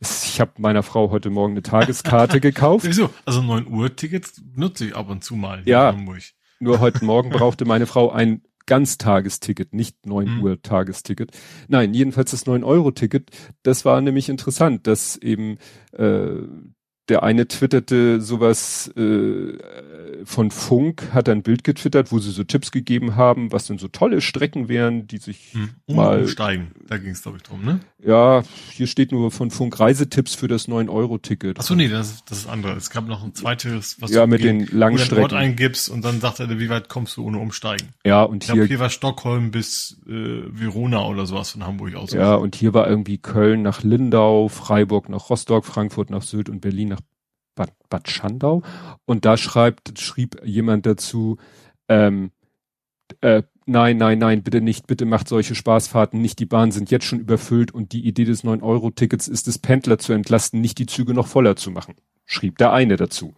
Ich 0.00 0.40
habe 0.40 0.52
meiner 0.58 0.82
Frau 0.82 1.10
heute 1.10 1.28
Morgen 1.28 1.52
eine 1.52 1.62
Tageskarte 1.62 2.40
gekauft. 2.40 2.86
Wieso? 2.86 3.10
Also 3.26 3.42
9 3.42 3.66
Uhr 3.66 3.94
Tickets 3.94 4.42
nutze 4.54 4.86
ich 4.86 4.96
ab 4.96 5.10
und 5.10 5.22
zu 5.22 5.36
mal. 5.36 5.62
Ja. 5.66 5.94
Nur 6.60 6.80
heute 6.80 7.04
Morgen 7.04 7.30
brauchte 7.30 7.66
meine 7.66 7.86
Frau 7.86 8.10
ein 8.10 8.42
Ganztagesticket, 8.66 9.74
nicht 9.74 10.06
9 10.06 10.36
mhm. 10.36 10.42
Uhr 10.42 10.62
Tagesticket. 10.62 11.30
Nein, 11.68 11.94
jedenfalls 11.94 12.30
das 12.30 12.46
9 12.46 12.64
Euro 12.64 12.90
Ticket, 12.90 13.30
das 13.62 13.84
war 13.84 14.00
nämlich 14.00 14.28
interessant, 14.28 14.86
dass 14.86 15.16
eben 15.16 15.58
äh, 15.92 16.42
der 17.08 17.22
eine 17.22 17.48
twitterte 17.48 18.20
sowas 18.20 18.88
äh, 18.96 19.58
von 20.24 20.50
Funk, 20.50 21.12
hat 21.12 21.28
ein 21.28 21.42
Bild 21.42 21.64
getwittert, 21.64 22.12
wo 22.12 22.18
sie 22.18 22.30
so 22.30 22.44
Tipps 22.44 22.70
gegeben 22.70 23.16
haben, 23.16 23.50
was 23.50 23.66
denn 23.66 23.78
so 23.78 23.88
tolle 23.88 24.20
Strecken 24.20 24.68
wären, 24.68 25.08
die 25.08 25.18
sich 25.18 25.52
hm, 25.52 25.70
um, 25.86 25.96
mal 25.96 26.20
umsteigen. 26.20 26.72
Da 26.88 26.98
ging 26.98 27.10
es 27.10 27.22
glaube 27.22 27.38
ich 27.38 27.42
drum, 27.42 27.64
ne? 27.64 27.80
Ja, 28.04 28.42
hier 28.70 28.86
steht 28.86 29.12
nur 29.12 29.30
von 29.30 29.50
Funk 29.50 29.78
Reisetipps 29.78 30.34
für 30.34 30.48
das 30.48 30.68
9 30.68 30.88
Euro 30.88 31.18
Ticket. 31.18 31.58
Ach 31.58 31.62
so, 31.62 31.74
nee, 31.74 31.88
das, 31.88 32.24
das 32.24 32.38
ist 32.38 32.46
andere. 32.48 32.74
Es 32.74 32.90
gab 32.90 33.06
noch 33.06 33.22
ein 33.22 33.34
zweites, 33.34 34.00
was 34.00 34.10
ja, 34.10 34.22
du 34.22 34.30
mit 34.30 34.42
den 34.42 34.66
langen 34.66 34.98
wo. 34.98 35.22
Ort 35.22 35.32
eingibst 35.32 35.88
und 35.88 36.04
dann 36.04 36.20
sagt 36.20 36.40
er, 36.40 36.48
wie 36.58 36.68
weit 36.68 36.88
kommst 36.88 37.16
du 37.16 37.24
ohne 37.24 37.38
umsteigen? 37.38 37.88
Ja, 38.04 38.22
und 38.22 38.44
ich 38.44 38.50
hier, 38.50 38.60
glaub, 38.60 38.68
hier 38.68 38.78
war 38.80 38.90
Stockholm 38.90 39.50
bis 39.50 40.00
äh, 40.06 40.10
Verona 40.10 41.04
oder 41.06 41.26
sowas 41.26 41.50
von 41.50 41.64
Hamburg 41.64 41.94
aus. 41.94 42.12
Ja, 42.12 42.34
und 42.34 42.56
hier 42.56 42.74
war 42.74 42.88
irgendwie 42.88 43.18
Köln 43.18 43.62
nach 43.62 43.82
Lindau, 43.82 44.48
Freiburg 44.48 45.08
nach 45.08 45.30
Rostock, 45.30 45.64
Frankfurt 45.64 46.10
nach 46.10 46.22
Sylt 46.22 46.48
und 46.48 46.60
Berlin 46.60 46.88
nach 46.88 47.01
Bad, 47.54 47.72
Bad 47.88 48.08
Schandau. 48.08 48.62
Und 49.04 49.24
da 49.24 49.36
schreibt, 49.36 49.98
schrieb 49.98 50.40
jemand 50.44 50.86
dazu, 50.86 51.38
ähm, 51.88 52.30
äh, 53.20 53.42
nein, 53.66 53.96
nein, 53.96 54.18
nein, 54.18 54.42
bitte 54.42 54.60
nicht, 54.60 54.86
bitte 54.86 55.04
macht 55.04 55.28
solche 55.28 55.54
Spaßfahrten 55.54 56.20
nicht. 56.20 56.38
Die 56.38 56.46
Bahnen 56.46 56.72
sind 56.72 56.90
jetzt 56.90 57.04
schon 57.04 57.20
überfüllt 57.20 57.72
und 57.72 57.92
die 57.92 58.06
Idee 58.06 58.24
des 58.24 58.44
9-Euro-Tickets 58.44 59.28
ist 59.28 59.48
es, 59.48 59.58
Pendler 59.58 59.98
zu 59.98 60.12
entlasten, 60.12 60.60
nicht 60.60 60.78
die 60.78 60.86
Züge 60.86 61.14
noch 61.14 61.26
voller 61.26 61.56
zu 61.56 61.70
machen. 61.70 61.94
Schrieb 62.24 62.58
der 62.58 62.72
eine 62.72 62.96
dazu. 62.96 63.34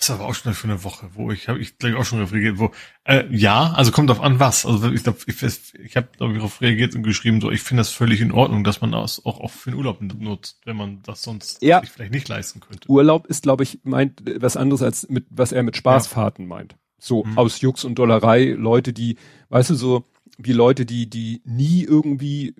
Das 0.00 0.08
ist 0.08 0.14
aber 0.14 0.26
auch 0.26 0.34
schon 0.34 0.54
für 0.54 0.66
eine 0.66 0.82
Woche, 0.82 1.10
wo 1.12 1.30
ich 1.30 1.48
habe 1.48 1.58
ich 1.58 1.76
glaube 1.76 1.98
auch 1.98 2.06
schon 2.06 2.24
reagiert, 2.24 2.58
wo 2.58 2.70
äh, 3.04 3.24
ja, 3.30 3.74
also 3.74 3.92
kommt 3.92 4.10
auf 4.10 4.22
an 4.22 4.40
was. 4.40 4.64
Also 4.64 4.90
ich 4.90 5.02
glaube, 5.02 5.18
ich, 5.26 5.42
ich 5.42 5.94
habe 5.94 6.08
glaube 6.16 6.32
ich 6.32 6.38
darauf 6.38 6.62
reagiert 6.62 6.94
und 6.94 7.02
geschrieben, 7.02 7.42
so 7.42 7.50
ich 7.50 7.60
finde 7.60 7.82
das 7.82 7.90
völlig 7.90 8.22
in 8.22 8.32
Ordnung, 8.32 8.64
dass 8.64 8.80
man 8.80 8.92
das 8.92 9.26
auch, 9.26 9.40
auch 9.40 9.50
für 9.50 9.70
den 9.70 9.76
Urlaub 9.76 10.00
nutzt, 10.00 10.62
wenn 10.64 10.76
man 10.76 11.02
das 11.02 11.20
sonst 11.20 11.62
ja. 11.62 11.82
vielleicht 11.82 12.12
nicht 12.12 12.28
leisten 12.28 12.60
könnte. 12.60 12.88
Urlaub 12.88 13.26
ist, 13.26 13.42
glaube 13.42 13.62
ich, 13.62 13.80
meint 13.82 14.22
was 14.40 14.56
anderes 14.56 14.82
als 14.82 15.06
mit 15.10 15.26
was 15.28 15.52
er 15.52 15.62
mit 15.62 15.76
Spaßfahrten 15.76 16.46
ja. 16.46 16.48
meint. 16.48 16.76
So 16.96 17.24
mhm. 17.24 17.36
aus 17.36 17.60
Jux 17.60 17.84
und 17.84 17.96
Dollerei, 17.96 18.54
Leute, 18.56 18.94
die, 18.94 19.16
weißt 19.50 19.68
du, 19.68 19.74
so 19.74 20.06
wie 20.38 20.52
Leute, 20.52 20.86
die 20.86 21.10
die 21.10 21.42
nie 21.44 21.84
irgendwie 21.84 22.54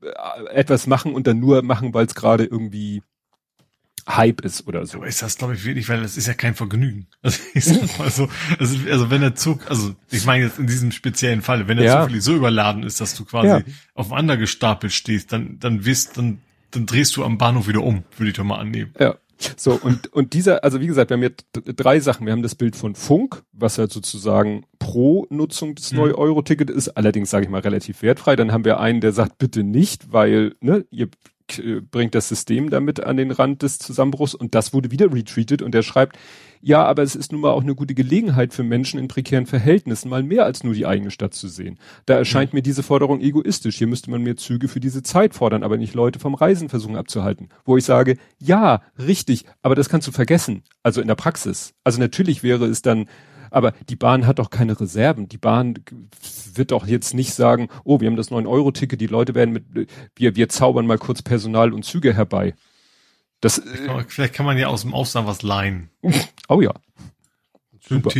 äh, 0.00 0.46
etwas 0.54 0.86
machen 0.86 1.12
und 1.12 1.26
dann 1.26 1.40
nur 1.40 1.60
machen, 1.60 1.92
weil 1.92 2.06
es 2.06 2.14
gerade 2.14 2.44
irgendwie 2.44 3.02
Hype 4.16 4.40
ist 4.42 4.66
oder 4.66 4.86
so. 4.86 4.98
Aber 4.98 5.06
ist 5.06 5.22
das, 5.22 5.38
glaube 5.38 5.54
ich, 5.54 5.64
wirklich, 5.64 5.88
weil 5.88 6.02
das 6.02 6.16
ist 6.16 6.26
ja 6.26 6.34
kein 6.34 6.54
Vergnügen. 6.54 7.06
Also, 7.22 7.38
ich 7.54 7.64
sag 7.64 7.98
mal 7.98 8.10
so, 8.10 8.28
also, 8.58 8.76
also 8.90 9.10
wenn 9.10 9.20
der 9.20 9.34
Zug, 9.34 9.68
also 9.68 9.94
ich 10.10 10.24
meine 10.24 10.44
jetzt 10.44 10.58
in 10.58 10.66
diesem 10.66 10.90
speziellen 10.90 11.42
Fall, 11.42 11.68
wenn 11.68 11.76
der 11.76 11.86
ja. 11.86 12.08
Zug 12.08 12.16
so 12.20 12.34
überladen 12.34 12.82
ist, 12.82 13.00
dass 13.00 13.14
du 13.14 13.24
quasi 13.24 13.48
ja. 13.48 13.62
aufeinander 13.94 14.36
gestapelt 14.36 14.92
stehst, 14.92 15.32
dann, 15.32 15.58
dann 15.58 15.84
wirst, 15.84 16.16
dann, 16.16 16.40
dann 16.70 16.86
drehst 16.86 17.16
du 17.16 17.24
am 17.24 17.38
Bahnhof 17.38 17.68
wieder 17.68 17.82
um, 17.82 18.04
würde 18.16 18.30
ich 18.30 18.36
doch 18.36 18.44
mal 18.44 18.58
annehmen. 18.58 18.94
Ja. 18.98 19.16
So, 19.56 19.72
und, 19.72 20.12
und 20.12 20.34
dieser, 20.34 20.64
also 20.64 20.80
wie 20.80 20.86
gesagt, 20.86 21.10
wir 21.10 21.16
haben 21.16 21.22
jetzt 21.22 21.46
drei 21.52 22.00
Sachen. 22.00 22.26
Wir 22.26 22.32
haben 22.32 22.42
das 22.42 22.54
Bild 22.54 22.76
von 22.76 22.94
Funk, 22.94 23.42
was 23.52 23.78
halt 23.78 23.92
sozusagen 23.92 24.64
pro 24.78 25.26
Nutzung 25.30 25.74
des 25.74 25.92
mhm. 25.92 26.00
9-Euro-Ticket 26.00 26.70
ist, 26.70 26.90
allerdings 26.90 27.30
sage 27.30 27.46
ich 27.46 27.50
mal 27.50 27.60
relativ 27.60 28.02
wertfrei. 28.02 28.36
Dann 28.36 28.52
haben 28.52 28.64
wir 28.64 28.80
einen, 28.80 29.00
der 29.00 29.12
sagt, 29.12 29.38
bitte 29.38 29.62
nicht, 29.62 30.12
weil, 30.12 30.56
ne, 30.60 30.84
ihr 30.90 31.08
bringt 31.90 32.14
das 32.14 32.28
System 32.28 32.70
damit 32.70 33.00
an 33.02 33.16
den 33.16 33.30
Rand 33.30 33.62
des 33.62 33.78
Zusammenbruchs 33.78 34.34
und 34.34 34.54
das 34.54 34.72
wurde 34.72 34.90
wieder 34.90 35.12
retweetet 35.12 35.62
und 35.62 35.74
er 35.74 35.82
schreibt, 35.82 36.16
ja, 36.62 36.84
aber 36.84 37.02
es 37.02 37.16
ist 37.16 37.32
nun 37.32 37.40
mal 37.40 37.50
auch 37.50 37.62
eine 37.62 37.74
gute 37.74 37.94
Gelegenheit 37.94 38.52
für 38.52 38.62
Menschen 38.62 39.00
in 39.00 39.08
prekären 39.08 39.46
Verhältnissen, 39.46 40.10
mal 40.10 40.22
mehr 40.22 40.44
als 40.44 40.62
nur 40.62 40.74
die 40.74 40.84
eigene 40.84 41.10
Stadt 41.10 41.32
zu 41.32 41.48
sehen. 41.48 41.78
Da 42.04 42.16
erscheint 42.16 42.52
mir 42.52 42.60
diese 42.60 42.82
Forderung 42.82 43.20
egoistisch. 43.20 43.78
Hier 43.78 43.86
müsste 43.86 44.10
man 44.10 44.22
mehr 44.22 44.36
Züge 44.36 44.68
für 44.68 44.80
diese 44.80 45.02
Zeit 45.02 45.34
fordern, 45.34 45.62
aber 45.62 45.78
nicht 45.78 45.94
Leute 45.94 46.18
vom 46.18 46.34
Reisen 46.34 46.68
versuchen 46.68 46.96
abzuhalten. 46.96 47.48
Wo 47.64 47.78
ich 47.78 47.84
sage, 47.84 48.18
ja, 48.38 48.82
richtig, 48.98 49.46
aber 49.62 49.74
das 49.74 49.88
kannst 49.88 50.06
du 50.06 50.12
vergessen. 50.12 50.62
Also 50.82 51.00
in 51.00 51.08
der 51.08 51.14
Praxis. 51.14 51.72
Also 51.82 51.98
natürlich 51.98 52.42
wäre 52.42 52.66
es 52.66 52.82
dann 52.82 53.06
aber 53.50 53.72
die 53.88 53.96
Bahn 53.96 54.26
hat 54.26 54.38
doch 54.38 54.50
keine 54.50 54.78
Reserven. 54.78 55.28
Die 55.28 55.38
Bahn 55.38 55.74
wird 56.54 56.70
doch 56.70 56.86
jetzt 56.86 57.14
nicht 57.14 57.34
sagen, 57.34 57.68
oh, 57.84 58.00
wir 58.00 58.08
haben 58.08 58.16
das 58.16 58.30
9-Euro-Ticket, 58.30 59.00
die 59.00 59.06
Leute 59.06 59.34
werden 59.34 59.52
mit, 59.52 59.88
wir, 60.16 60.36
wir 60.36 60.48
zaubern 60.48 60.86
mal 60.86 60.98
kurz 60.98 61.22
Personal 61.22 61.72
und 61.72 61.84
Züge 61.84 62.14
herbei. 62.14 62.54
Das, 63.40 63.58
äh, 63.58 64.04
vielleicht 64.08 64.34
kann 64.34 64.46
man 64.46 64.58
ja 64.58 64.68
aus 64.68 64.82
dem 64.82 64.94
Ausland 64.94 65.26
was 65.26 65.42
leihen. 65.42 65.90
Oh 66.48 66.60
ja. 66.60 66.72
Super. 67.80 68.10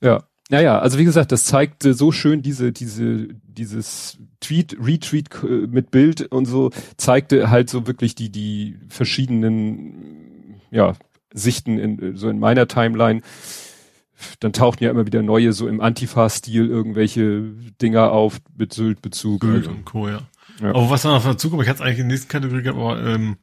Ja. 0.00 0.24
Naja, 0.50 0.78
also 0.78 0.98
wie 0.98 1.04
gesagt, 1.04 1.30
das 1.30 1.44
zeigt 1.44 1.82
so 1.82 2.10
schön 2.10 2.40
diese, 2.40 2.72
diese, 2.72 3.28
dieses 3.42 4.18
Tweet, 4.40 4.78
Retweet 4.80 5.28
äh, 5.42 5.66
mit 5.66 5.90
Bild 5.90 6.22
und 6.32 6.46
so, 6.46 6.70
zeigte 6.96 7.50
halt 7.50 7.68
so 7.68 7.86
wirklich 7.86 8.14
die, 8.14 8.30
die 8.30 8.78
verschiedenen, 8.88 10.60
ja, 10.70 10.94
Sichten 11.34 11.78
in, 11.78 12.16
so 12.16 12.30
in 12.30 12.38
meiner 12.38 12.66
Timeline 12.66 13.20
dann 14.40 14.52
tauchten 14.52 14.84
ja 14.84 14.90
immer 14.90 15.06
wieder 15.06 15.22
neue, 15.22 15.52
so 15.52 15.68
im 15.68 15.80
Antifa-Stil 15.80 16.68
irgendwelche 16.68 17.42
Dinger 17.80 18.12
auf 18.12 18.38
mit 18.56 18.72
Sylt-Bezug. 18.72 19.42
Sylt 19.44 19.66
und 19.66 19.84
Co., 19.84 20.08
ja. 20.08 20.20
ja. 20.60 20.70
Aber 20.70 20.90
was 20.90 21.02
dann 21.02 21.12
noch 21.12 21.24
dazu 21.24 21.50
kommt, 21.50 21.62
ich 21.62 21.68
hatte 21.68 21.82
es 21.82 21.86
eigentlich 21.86 22.00
in 22.00 22.08
der 22.08 22.14
nächsten 22.16 22.28
Kategorie 22.28 22.62
gehabt, 22.62 22.78
aber 22.78 23.02
ähm, 23.04 23.36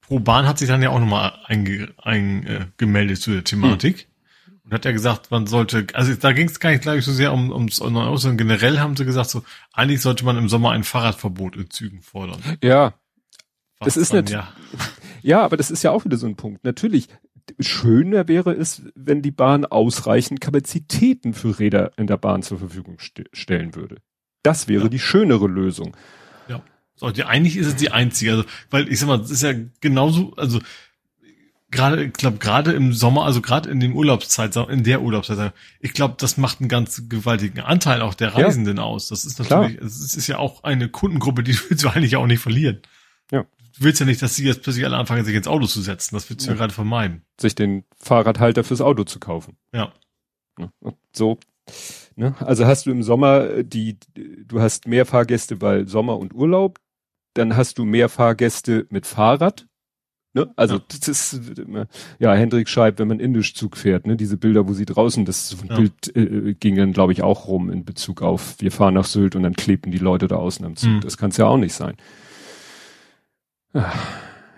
Pro 0.00 0.18
Bahn 0.18 0.46
hat 0.48 0.58
sich 0.58 0.68
dann 0.68 0.82
ja 0.82 0.90
auch 0.90 0.98
nochmal 0.98 1.34
eingemeldet 1.44 1.94
ein, 2.02 2.46
äh, 2.46 3.14
zu 3.14 3.30
der 3.30 3.44
Thematik. 3.44 4.00
Hm. 4.00 4.60
Und 4.64 4.72
hat 4.74 4.84
ja 4.84 4.92
gesagt, 4.92 5.30
man 5.30 5.46
sollte, 5.46 5.86
also 5.94 6.12
da 6.14 6.32
ging 6.32 6.48
es 6.48 6.58
gar 6.58 6.70
nicht, 6.70 6.82
glaube 6.82 6.98
ich, 6.98 7.04
so 7.04 7.12
sehr 7.12 7.32
um, 7.32 7.50
ums 7.50 7.76
sondern 7.76 8.36
generell 8.36 8.80
haben 8.80 8.96
sie 8.96 9.04
gesagt, 9.04 9.30
so 9.30 9.44
eigentlich 9.72 10.00
sollte 10.00 10.24
man 10.24 10.36
im 10.36 10.48
Sommer 10.48 10.72
ein 10.72 10.82
Fahrradverbot 10.84 11.56
in 11.56 11.70
Zügen 11.70 12.02
fordern. 12.02 12.40
Ja. 12.62 12.94
Was 13.78 13.94
das 13.94 13.96
ist 13.96 14.12
nicht, 14.12 14.30
ja. 14.30 14.52
ja, 15.22 15.42
aber 15.42 15.56
das 15.56 15.70
ist 15.70 15.82
ja 15.84 15.92
auch 15.92 16.04
wieder 16.04 16.16
so 16.16 16.26
ein 16.26 16.36
Punkt. 16.36 16.64
Natürlich, 16.64 17.08
schöner 17.58 18.28
wäre 18.28 18.52
es, 18.52 18.82
wenn 18.94 19.22
die 19.22 19.30
Bahn 19.30 19.64
ausreichend 19.64 20.40
Kapazitäten 20.40 21.34
für 21.34 21.58
Räder 21.58 21.92
in 21.96 22.06
der 22.06 22.16
Bahn 22.16 22.42
zur 22.42 22.58
Verfügung 22.58 22.98
st 22.98 23.24
stellen 23.32 23.74
würde. 23.74 23.96
Das 24.42 24.68
wäre 24.68 24.84
ja. 24.84 24.88
die 24.88 24.98
schönere 24.98 25.46
Lösung. 25.46 25.96
Ja. 26.48 26.62
So, 26.94 27.10
die, 27.10 27.24
eigentlich 27.24 27.56
ist 27.56 27.66
es 27.66 27.76
die 27.76 27.90
einzige, 27.90 28.32
also, 28.32 28.44
weil 28.70 28.90
ich 28.90 28.98
sag 28.98 29.06
mal, 29.08 29.18
das 29.18 29.30
ist 29.30 29.42
ja 29.42 29.52
genauso, 29.80 30.34
also 30.36 30.60
gerade, 31.70 32.04
ich 32.04 32.12
glaube, 32.12 32.38
gerade 32.38 32.72
im 32.72 32.92
Sommer, 32.92 33.24
also 33.24 33.40
gerade 33.40 33.70
in 33.70 33.80
dem 33.80 33.94
Urlaubszeit, 33.94 34.56
in 34.56 34.84
der 34.84 35.02
Urlaubszeit, 35.02 35.52
ich 35.80 35.92
glaube, 35.92 36.14
das 36.18 36.36
macht 36.36 36.60
einen 36.60 36.68
ganz 36.68 37.08
gewaltigen 37.08 37.60
Anteil 37.60 38.02
auch 38.02 38.14
der 38.14 38.34
Reisenden 38.34 38.78
ja. 38.78 38.82
aus. 38.82 39.08
Das 39.08 39.24
ist 39.24 39.38
natürlich, 39.38 39.78
es 39.78 40.14
ist 40.14 40.26
ja 40.26 40.38
auch 40.38 40.64
eine 40.64 40.88
Kundengruppe, 40.88 41.42
die 41.42 41.56
willst 41.68 41.84
du 41.84 41.88
eigentlich 41.88 42.16
auch 42.16 42.26
nicht 42.26 42.40
verlieren. 42.40 42.80
Du 43.80 43.86
willst 43.86 43.98
ja 43.98 44.04
nicht, 44.04 44.20
dass 44.20 44.36
sie 44.36 44.44
jetzt 44.44 44.62
plötzlich 44.62 44.84
alle 44.84 44.98
anfangen, 44.98 45.24
sich 45.24 45.34
ins 45.34 45.48
Auto 45.48 45.64
zu 45.64 45.80
setzen. 45.80 46.14
Das 46.14 46.28
willst 46.28 46.44
du 46.44 46.50
ja, 46.50 46.52
ja 46.52 46.58
gerade 46.58 46.74
vermeiden. 46.74 47.22
Sich 47.40 47.54
den 47.54 47.84
Fahrradhalter 47.96 48.62
fürs 48.62 48.82
Auto 48.82 49.04
zu 49.04 49.18
kaufen. 49.18 49.56
Ja. 49.74 49.94
So. 51.16 51.38
Ne? 52.14 52.34
Also 52.40 52.66
hast 52.66 52.84
du 52.84 52.90
im 52.90 53.02
Sommer 53.02 53.62
die, 53.62 53.96
du 54.14 54.60
hast 54.60 54.86
mehr 54.86 55.06
Fahrgäste, 55.06 55.62
weil 55.62 55.88
Sommer 55.88 56.18
und 56.18 56.34
Urlaub. 56.34 56.78
Dann 57.32 57.56
hast 57.56 57.78
du 57.78 57.86
mehr 57.86 58.10
Fahrgäste 58.10 58.86
mit 58.90 59.06
Fahrrad. 59.06 59.66
Ne? 60.34 60.52
Also 60.56 60.74
ja. 60.76 60.82
das 60.88 61.08
ist, 61.08 61.40
ja, 62.18 62.34
Hendrik 62.34 62.68
schreibt, 62.68 62.98
wenn 62.98 63.08
man 63.08 63.18
indisch 63.18 63.54
Zug 63.54 63.78
fährt, 63.78 64.06
ne, 64.06 64.14
diese 64.14 64.36
Bilder, 64.36 64.68
wo 64.68 64.74
sie 64.74 64.84
draußen, 64.84 65.24
das 65.24 65.56
ja. 65.68 65.74
Bild 65.74 66.14
äh, 66.14 66.54
ging 66.54 66.76
dann, 66.76 66.92
glaube 66.92 67.12
ich, 67.12 67.22
auch 67.22 67.48
rum 67.48 67.70
in 67.70 67.84
Bezug 67.84 68.20
auf, 68.20 68.56
wir 68.60 68.70
fahren 68.70 68.94
nach 68.94 69.06
Sylt 69.06 69.36
und 69.36 69.42
dann 69.42 69.54
klebten 69.54 69.90
die 69.90 69.98
Leute 69.98 70.28
da 70.28 70.36
außen 70.36 70.64
am 70.66 70.76
Zug. 70.76 70.90
Mhm. 70.90 71.00
Das 71.00 71.16
kann 71.16 71.30
es 71.30 71.38
ja 71.38 71.46
auch 71.46 71.56
nicht 71.56 71.74
sein. 71.74 71.96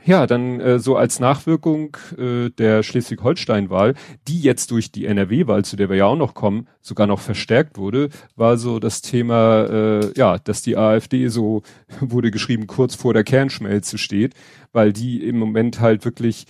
Ja, 0.05 0.27
dann 0.27 0.61
äh, 0.61 0.79
so 0.79 0.96
als 0.96 1.20
Nachwirkung 1.20 1.96
äh, 2.18 2.51
der 2.51 2.83
Schleswig-Holstein-Wahl, 2.83 3.94
die 4.27 4.40
jetzt 4.40 4.70
durch 4.70 4.90
die 4.90 5.07
NRW-Wahl, 5.07 5.64
zu 5.64 5.77
der 5.77 5.88
wir 5.88 5.96
ja 5.96 6.07
auch 6.07 6.16
noch 6.16 6.35
kommen, 6.35 6.66
sogar 6.81 7.07
noch 7.07 7.20
verstärkt 7.20 7.79
wurde, 7.79 8.09
war 8.35 8.57
so 8.57 8.81
das 8.81 9.01
Thema, 9.03 9.64
äh, 9.64 10.12
ja, 10.16 10.38
dass 10.38 10.62
die 10.62 10.77
AfD 10.77 11.29
so, 11.29 11.62
wurde 12.01 12.31
geschrieben, 12.31 12.66
kurz 12.66 12.94
vor 12.94 13.14
der 13.14 13.25
Kernschmelze 13.25 13.98
steht, 13.98 14.35
weil 14.72 14.92
die 14.92 15.25
im 15.25 15.38
Moment 15.38 15.79
halt 15.79 16.05
wirklich, 16.05 16.46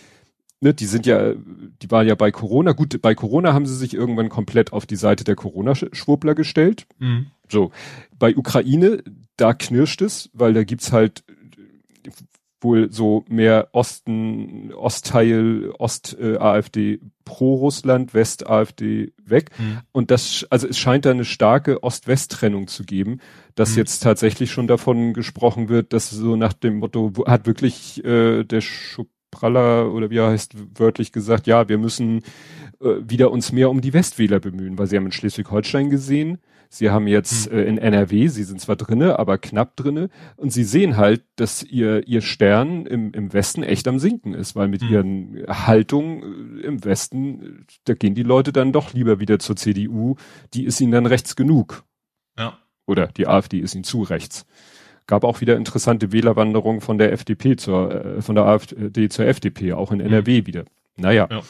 ne, 0.60 0.72
die 0.72 0.86
sind 0.86 1.04
ja, 1.04 1.34
die 1.34 1.90
waren 1.90 2.08
ja 2.08 2.14
bei 2.14 2.30
Corona, 2.30 2.72
gut, 2.72 3.02
bei 3.02 3.14
Corona 3.14 3.52
haben 3.52 3.66
sie 3.66 3.76
sich 3.76 3.92
irgendwann 3.92 4.30
komplett 4.30 4.72
auf 4.72 4.86
die 4.86 4.96
Seite 4.96 5.24
der 5.24 5.36
Corona-Schwurbler 5.36 6.34
gestellt. 6.34 6.86
Mhm. 6.98 7.26
So, 7.50 7.70
bei 8.18 8.34
Ukraine, 8.34 9.02
da 9.36 9.52
knirscht 9.52 10.00
es, 10.00 10.30
weil 10.32 10.54
da 10.54 10.64
gibt's 10.64 10.90
halt 10.90 11.22
wohl 12.62 12.92
so 12.92 13.24
mehr 13.28 13.68
Osten, 13.72 14.72
Ostteil, 14.72 15.70
Ost-AfD 15.78 16.94
äh, 16.94 17.00
pro 17.24 17.54
Russland, 17.54 18.14
West-AfD 18.14 19.12
weg. 19.24 19.50
Mhm. 19.58 19.80
Und 19.92 20.10
das, 20.10 20.46
also 20.50 20.68
es 20.68 20.78
scheint 20.78 21.04
da 21.04 21.10
eine 21.10 21.24
starke 21.24 21.82
Ost-West-Trennung 21.82 22.66
zu 22.68 22.84
geben, 22.84 23.20
dass 23.54 23.72
mhm. 23.72 23.78
jetzt 23.78 24.02
tatsächlich 24.02 24.50
schon 24.50 24.66
davon 24.66 25.12
gesprochen 25.12 25.68
wird, 25.68 25.92
dass 25.92 26.10
so 26.10 26.36
nach 26.36 26.52
dem 26.52 26.78
Motto, 26.78 27.12
hat 27.26 27.46
wirklich 27.46 28.04
äh, 28.04 28.44
der 28.44 28.60
Schupralla 28.60 29.84
oder 29.84 30.10
wie 30.10 30.18
er 30.18 30.30
heißt, 30.30 30.54
wörtlich 30.78 31.12
gesagt, 31.12 31.46
ja, 31.46 31.68
wir 31.68 31.78
müssen 31.78 32.22
äh, 32.80 32.94
wieder 33.02 33.30
uns 33.30 33.52
mehr 33.52 33.70
um 33.70 33.80
die 33.80 33.92
Westwähler 33.92 34.40
bemühen, 34.40 34.78
weil 34.78 34.86
sie 34.86 34.96
haben 34.96 35.06
in 35.06 35.12
Schleswig-Holstein 35.12 35.90
gesehen, 35.90 36.38
Sie 36.74 36.88
haben 36.88 37.06
jetzt 37.06 37.50
hm. 37.50 37.58
äh, 37.58 37.62
in 37.64 37.76
NRW, 37.76 38.28
sie 38.28 38.44
sind 38.44 38.58
zwar 38.58 38.76
drinne, 38.76 39.18
aber 39.18 39.36
knapp 39.36 39.76
drinne 39.76 40.08
und 40.36 40.54
sie 40.54 40.64
sehen 40.64 40.96
halt, 40.96 41.22
dass 41.36 41.62
ihr, 41.62 42.08
ihr 42.08 42.22
Stern 42.22 42.86
im, 42.86 43.12
im 43.12 43.34
Westen 43.34 43.62
echt 43.62 43.86
am 43.88 43.98
sinken 43.98 44.32
ist, 44.32 44.56
weil 44.56 44.68
mit 44.68 44.80
hm. 44.80 44.88
ihren 44.88 45.44
Haltungen 45.48 46.60
äh, 46.62 46.66
im 46.66 46.82
Westen, 46.82 47.66
da 47.84 47.92
gehen 47.92 48.14
die 48.14 48.22
Leute 48.22 48.54
dann 48.54 48.72
doch 48.72 48.94
lieber 48.94 49.20
wieder 49.20 49.38
zur 49.38 49.56
CDU, 49.56 50.16
die 50.54 50.64
ist 50.64 50.80
ihnen 50.80 50.92
dann 50.92 51.04
rechts 51.04 51.36
genug. 51.36 51.84
Ja. 52.38 52.56
Oder 52.86 53.08
die 53.08 53.26
AfD 53.26 53.58
ist 53.58 53.74
ihnen 53.74 53.84
zu 53.84 54.00
rechts. 54.00 54.46
Gab 55.06 55.24
auch 55.24 55.42
wieder 55.42 55.58
interessante 55.58 56.10
Wählerwanderungen 56.10 56.80
von 56.80 56.96
der 56.96 57.12
FDP 57.12 57.56
zur, 57.56 57.92
äh, 57.92 58.22
von 58.22 58.34
der 58.34 58.46
AfD 58.46 59.10
zur 59.10 59.26
FDP, 59.26 59.74
auch 59.74 59.92
in 59.92 60.00
NRW 60.00 60.40
mhm. 60.40 60.46
wieder. 60.46 60.64
Naja. 60.96 61.28
Ja. 61.30 61.42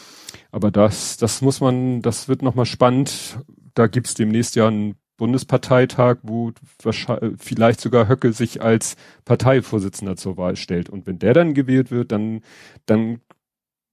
Aber 0.51 0.73
das, 0.73 1.17
das 1.17 1.43
muss 1.43 1.61
man, 1.61 2.03
das 2.03 2.27
wird 2.27 2.43
nochmal 2.43 2.67
spannend. 2.67 3.39
Da 3.75 3.87
gibt's 3.87 4.15
demnächst 4.15 4.57
ja 4.57 4.67
einen 4.67 4.97
Bundesparteitag, 5.23 6.17
wo 6.25 6.51
vielleicht 7.39 7.81
sogar 7.81 8.09
Höcke 8.09 8.33
sich 8.33 8.61
als 8.61 8.97
Parteivorsitzender 9.25 10.17
zur 10.17 10.37
Wahl 10.37 10.57
stellt. 10.57 10.91
Und 10.91 11.07
wenn 11.07 11.21
der 11.21 11.33
dann 11.33 11.55
gewählt 11.55 11.93
wird, 11.93 12.11
dann, 12.11 12.41
dann 12.87 13.21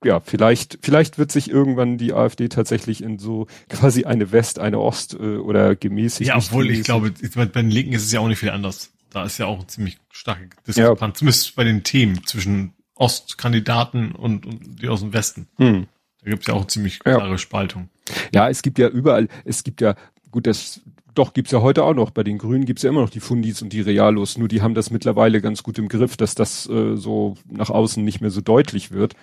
ja, 0.03 0.21
vielleicht, 0.21 0.79
vielleicht 0.81 1.19
wird 1.19 1.31
sich 1.31 1.51
irgendwann 1.51 1.99
die 1.99 2.13
AfD 2.13 2.49
tatsächlich 2.49 3.03
in 3.03 3.19
so 3.19 3.45
quasi 3.69 4.05
eine 4.05 4.31
West, 4.31 4.57
eine 4.57 4.79
Ost 4.79 5.13
äh, 5.13 5.37
oder 5.37 5.75
gemäßigt. 5.75 6.29
Ja, 6.29 6.37
obwohl 6.37 6.63
gemäßigt. 6.63 7.21
ich 7.21 7.31
glaube, 7.31 7.47
bei 7.49 7.61
den 7.61 7.69
Linken 7.69 7.93
ist 7.93 8.05
es 8.05 8.11
ja 8.11 8.21
auch 8.21 8.27
nicht 8.27 8.39
viel 8.39 8.49
anders. 8.49 8.91
Da 9.11 9.23
ist 9.23 9.37
ja 9.37 9.45
auch 9.45 9.67
ziemlich 9.67 9.99
starke 10.09 10.49
Diskrepanz, 10.65 11.13
ja. 11.13 11.19
zumindest 11.19 11.55
bei 11.55 11.63
den 11.63 11.83
Themen 11.83 12.25
zwischen 12.25 12.73
Ostkandidaten 12.95 14.13
und, 14.13 14.47
und 14.47 14.81
die 14.81 14.87
aus 14.87 15.01
dem 15.01 15.13
Westen. 15.13 15.47
Hm. 15.57 15.85
Da 16.23 16.31
gibt's 16.31 16.47
ja 16.47 16.55
auch 16.55 16.65
ziemlich 16.65 16.99
klare 17.01 17.29
ja. 17.29 17.37
Spaltung. 17.37 17.89
Ja, 18.33 18.49
es 18.49 18.63
gibt 18.63 18.79
ja 18.79 18.87
überall, 18.87 19.27
es 19.45 19.63
gibt 19.63 19.79
ja, 19.81 19.93
gut, 20.31 20.47
das 20.47 20.81
doch 21.15 21.33
gibt's 21.33 21.51
ja 21.51 21.61
heute 21.61 21.83
auch 21.83 21.93
noch. 21.93 22.11
Bei 22.11 22.23
den 22.23 22.37
Grünen 22.37 22.65
gibt's 22.65 22.83
ja 22.83 22.89
immer 22.89 23.01
noch 23.01 23.09
die 23.09 23.19
Fundis 23.19 23.61
und 23.61 23.73
die 23.73 23.81
Realos. 23.81 24.37
Nur 24.37 24.47
die 24.47 24.61
haben 24.61 24.73
das 24.73 24.91
mittlerweile 24.91 25.41
ganz 25.41 25.63
gut 25.63 25.77
im 25.77 25.87
Griff, 25.87 26.17
dass 26.17 26.35
das 26.35 26.67
äh, 26.69 26.95
so 26.95 27.35
nach 27.49 27.69
außen 27.69 28.03
nicht 28.03 28.21
mehr 28.21 28.29
so 28.29 28.41
deutlich 28.41 28.91
wird. 28.91 29.15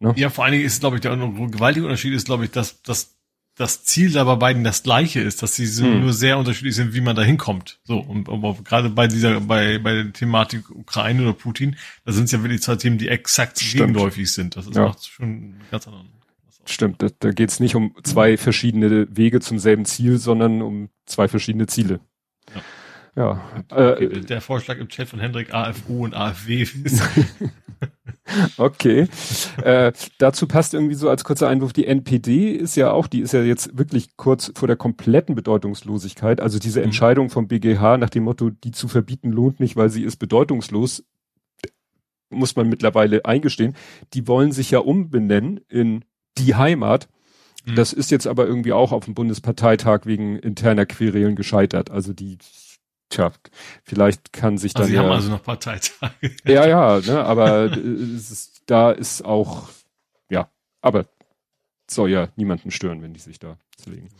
Ne? 0.00 0.14
Ja, 0.16 0.30
vor 0.30 0.44
allen 0.44 0.52
Dingen 0.52 0.64
ist, 0.64 0.80
glaube 0.80 0.96
ich, 0.96 1.02
der 1.02 1.16
gewaltige 1.16 1.86
Unterschied 1.86 2.14
ist, 2.14 2.26
glaube 2.26 2.44
ich, 2.44 2.50
dass, 2.50 2.82
dass 2.82 3.18
das 3.56 3.82
Ziel 3.82 4.12
da 4.12 4.22
bei 4.22 4.36
beiden 4.36 4.62
das 4.62 4.84
gleiche 4.84 5.20
ist, 5.20 5.42
dass 5.42 5.56
sie 5.56 5.66
hm. 5.66 6.00
nur 6.00 6.12
sehr 6.12 6.38
unterschiedlich 6.38 6.76
sind, 6.76 6.94
wie 6.94 7.00
man 7.00 7.16
da 7.16 7.22
hinkommt. 7.22 7.80
So, 7.82 7.98
und, 7.98 8.28
und 8.28 8.64
gerade 8.64 8.88
bei 8.88 9.08
dieser, 9.08 9.40
bei, 9.40 9.78
bei 9.78 9.94
der 9.94 10.12
Thematik 10.12 10.70
Ukraine 10.70 11.22
oder 11.22 11.32
Putin, 11.32 11.76
da 12.04 12.12
sind 12.12 12.24
es 12.24 12.32
ja 12.32 12.42
wirklich 12.42 12.62
zwei 12.62 12.76
Themen, 12.76 12.98
die 12.98 13.08
exakt 13.08 13.58
gegenläufig 13.58 14.32
sind. 14.32 14.56
Das 14.56 14.66
ist 14.66 14.76
ja. 14.76 14.86
macht 14.86 15.04
schon 15.04 15.54
ganz 15.72 15.88
anderen. 15.88 16.08
Stimmt, 16.64 17.02
da, 17.02 17.08
da 17.18 17.30
geht 17.30 17.50
es 17.50 17.60
nicht 17.60 17.74
um 17.74 17.94
zwei 18.02 18.36
verschiedene 18.36 19.06
Wege 19.16 19.40
zum 19.40 19.58
selben 19.58 19.84
Ziel, 19.84 20.18
sondern 20.18 20.60
um 20.62 20.90
zwei 21.06 21.28
verschiedene 21.28 21.66
Ziele. 21.66 22.00
Ja. 23.16 23.40
ja 23.70 23.92
äh, 23.94 24.20
der 24.20 24.40
Vorschlag 24.40 24.78
im 24.78 24.88
Chat 24.88 25.08
von 25.08 25.18
Hendrik 25.18 25.54
AFU 25.54 26.04
und 26.04 26.14
AFW. 26.14 26.66
okay. 28.58 29.08
äh, 29.62 29.92
dazu 30.18 30.46
passt 30.46 30.74
irgendwie 30.74 30.94
so 30.94 31.08
als 31.08 31.24
kurzer 31.24 31.48
Einwurf, 31.48 31.72
die 31.72 31.86
NPD 31.86 32.50
ist 32.52 32.76
ja 32.76 32.90
auch, 32.90 33.06
die 33.06 33.20
ist 33.20 33.32
ja 33.32 33.42
jetzt 33.42 33.78
wirklich 33.78 34.16
kurz 34.16 34.52
vor 34.54 34.68
der 34.68 34.76
kompletten 34.76 35.34
Bedeutungslosigkeit. 35.34 36.40
Also 36.40 36.58
diese 36.58 36.80
mhm. 36.80 36.86
Entscheidung 36.86 37.30
vom 37.30 37.48
BGH 37.48 37.96
nach 37.96 38.10
dem 38.10 38.24
Motto, 38.24 38.50
die 38.50 38.72
zu 38.72 38.88
verbieten 38.88 39.30
lohnt 39.30 39.60
nicht, 39.60 39.76
weil 39.76 39.90
sie 39.90 40.02
ist 40.02 40.16
bedeutungslos, 40.16 41.04
muss 42.30 42.56
man 42.56 42.68
mittlerweile 42.68 43.24
eingestehen. 43.24 43.74
Die 44.12 44.26
wollen 44.28 44.52
sich 44.52 44.70
ja 44.70 44.80
umbenennen 44.80 45.60
in 45.68 46.04
die 46.38 46.54
Heimat. 46.54 47.08
Mhm. 47.64 47.74
Das 47.76 47.92
ist 47.92 48.10
jetzt 48.10 48.26
aber 48.26 48.46
irgendwie 48.46 48.72
auch 48.72 48.92
auf 48.92 49.04
dem 49.04 49.14
Bundesparteitag 49.14 50.00
wegen 50.04 50.38
interner 50.38 50.86
Querelen 50.86 51.36
gescheitert. 51.36 51.90
Also 51.90 52.12
die 52.12 52.38
Tja, 53.10 53.32
vielleicht 53.84 54.34
kann 54.34 54.58
sich 54.58 54.74
dann. 54.74 54.82
Also 54.82 54.90
Sie 54.90 54.96
ja, 54.96 55.02
haben 55.02 55.10
also 55.10 55.30
noch 55.30 55.42
Parteitage. 55.42 56.36
Ja, 56.44 56.66
ja, 56.66 57.00
ne, 57.00 57.24
aber 57.24 57.74
ist, 57.74 58.62
da 58.66 58.90
ist 58.90 59.24
auch, 59.24 59.70
ja, 60.28 60.50
aber 60.82 61.06
soll 61.90 62.10
ja 62.10 62.28
niemanden 62.36 62.70
stören, 62.70 63.00
wenn 63.00 63.14
die 63.14 63.20
sich 63.20 63.38
da 63.38 63.56
zulegen. 63.78 64.10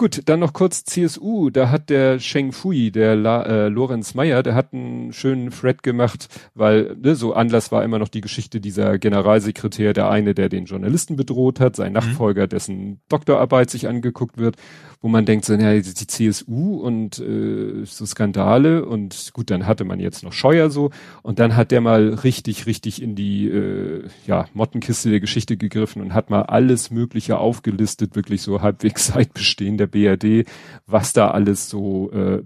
Gut, 0.00 0.22
dann 0.26 0.38
noch 0.38 0.52
kurz 0.52 0.84
CSU. 0.84 1.50
Da 1.50 1.70
hat 1.70 1.90
der 1.90 2.20
Sheng 2.20 2.52
Fui, 2.52 2.92
der 2.92 3.16
La, 3.16 3.42
äh, 3.42 3.68
Lorenz 3.68 4.14
Meyer, 4.14 4.44
der 4.44 4.54
hat 4.54 4.72
einen 4.72 5.12
schönen 5.12 5.50
Thread 5.50 5.82
gemacht, 5.82 6.28
weil 6.54 6.96
ne, 7.02 7.16
so 7.16 7.32
Anlass 7.32 7.72
war 7.72 7.82
immer 7.82 7.98
noch 7.98 8.06
die 8.06 8.20
Geschichte 8.20 8.60
dieser 8.60 8.96
Generalsekretär, 8.98 9.94
der 9.94 10.08
eine, 10.08 10.34
der 10.34 10.50
den 10.50 10.66
Journalisten 10.66 11.16
bedroht 11.16 11.58
hat, 11.58 11.74
sein 11.74 11.88
mhm. 11.88 11.94
Nachfolger, 11.94 12.46
dessen 12.46 13.00
Doktorarbeit 13.08 13.70
sich 13.70 13.88
angeguckt 13.88 14.38
wird, 14.38 14.54
wo 15.00 15.08
man 15.08 15.26
denkt, 15.26 15.44
so, 15.44 15.54
ja, 15.54 15.74
die 15.74 15.82
CSU 15.82 16.76
und 16.76 17.18
äh, 17.18 17.84
so 17.84 18.06
Skandale 18.06 18.84
und 18.84 19.30
gut, 19.32 19.50
dann 19.50 19.66
hatte 19.66 19.84
man 19.84 19.98
jetzt 19.98 20.22
noch 20.22 20.32
Scheuer 20.32 20.70
so 20.70 20.90
und 21.22 21.40
dann 21.40 21.56
hat 21.56 21.72
der 21.72 21.80
mal 21.80 22.14
richtig, 22.14 22.66
richtig 22.66 23.02
in 23.02 23.16
die 23.16 23.48
äh, 23.48 24.04
ja, 24.28 24.46
Mottenkiste 24.54 25.10
der 25.10 25.18
Geschichte 25.18 25.56
gegriffen 25.56 26.02
und 26.02 26.14
hat 26.14 26.30
mal 26.30 26.42
alles 26.42 26.92
Mögliche 26.92 27.38
aufgelistet, 27.38 28.14
wirklich 28.14 28.42
so 28.42 28.62
halbwegs 28.62 29.06
seit 29.08 29.34
Bestehen 29.34 29.76
der 29.76 29.87
BRD, 29.88 30.48
was 30.86 31.12
da 31.12 31.30
alles 31.30 31.68
so 31.68 32.10
äh, 32.12 32.42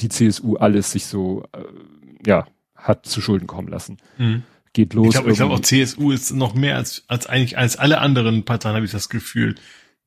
die 0.00 0.08
CSU 0.08 0.56
alles 0.56 0.92
sich 0.92 1.06
so 1.06 1.44
äh, 1.52 1.64
ja 2.26 2.46
hat 2.74 3.06
zu 3.06 3.20
Schulden 3.20 3.46
kommen 3.46 3.68
lassen. 3.68 3.98
Mhm. 4.18 4.42
Geht 4.72 4.94
los. 4.94 5.06
Ich 5.06 5.12
glaube, 5.12 5.32
glaub 5.32 5.50
auch 5.52 5.60
CSU 5.60 6.10
ist 6.10 6.32
noch 6.32 6.54
mehr 6.54 6.76
als 6.76 7.04
als 7.06 7.26
eigentlich 7.26 7.58
als 7.58 7.76
alle 7.76 7.98
anderen 7.98 8.44
Parteien 8.44 8.74
habe 8.74 8.84
ich 8.84 8.92
das 8.92 9.08
Gefühl, 9.08 9.54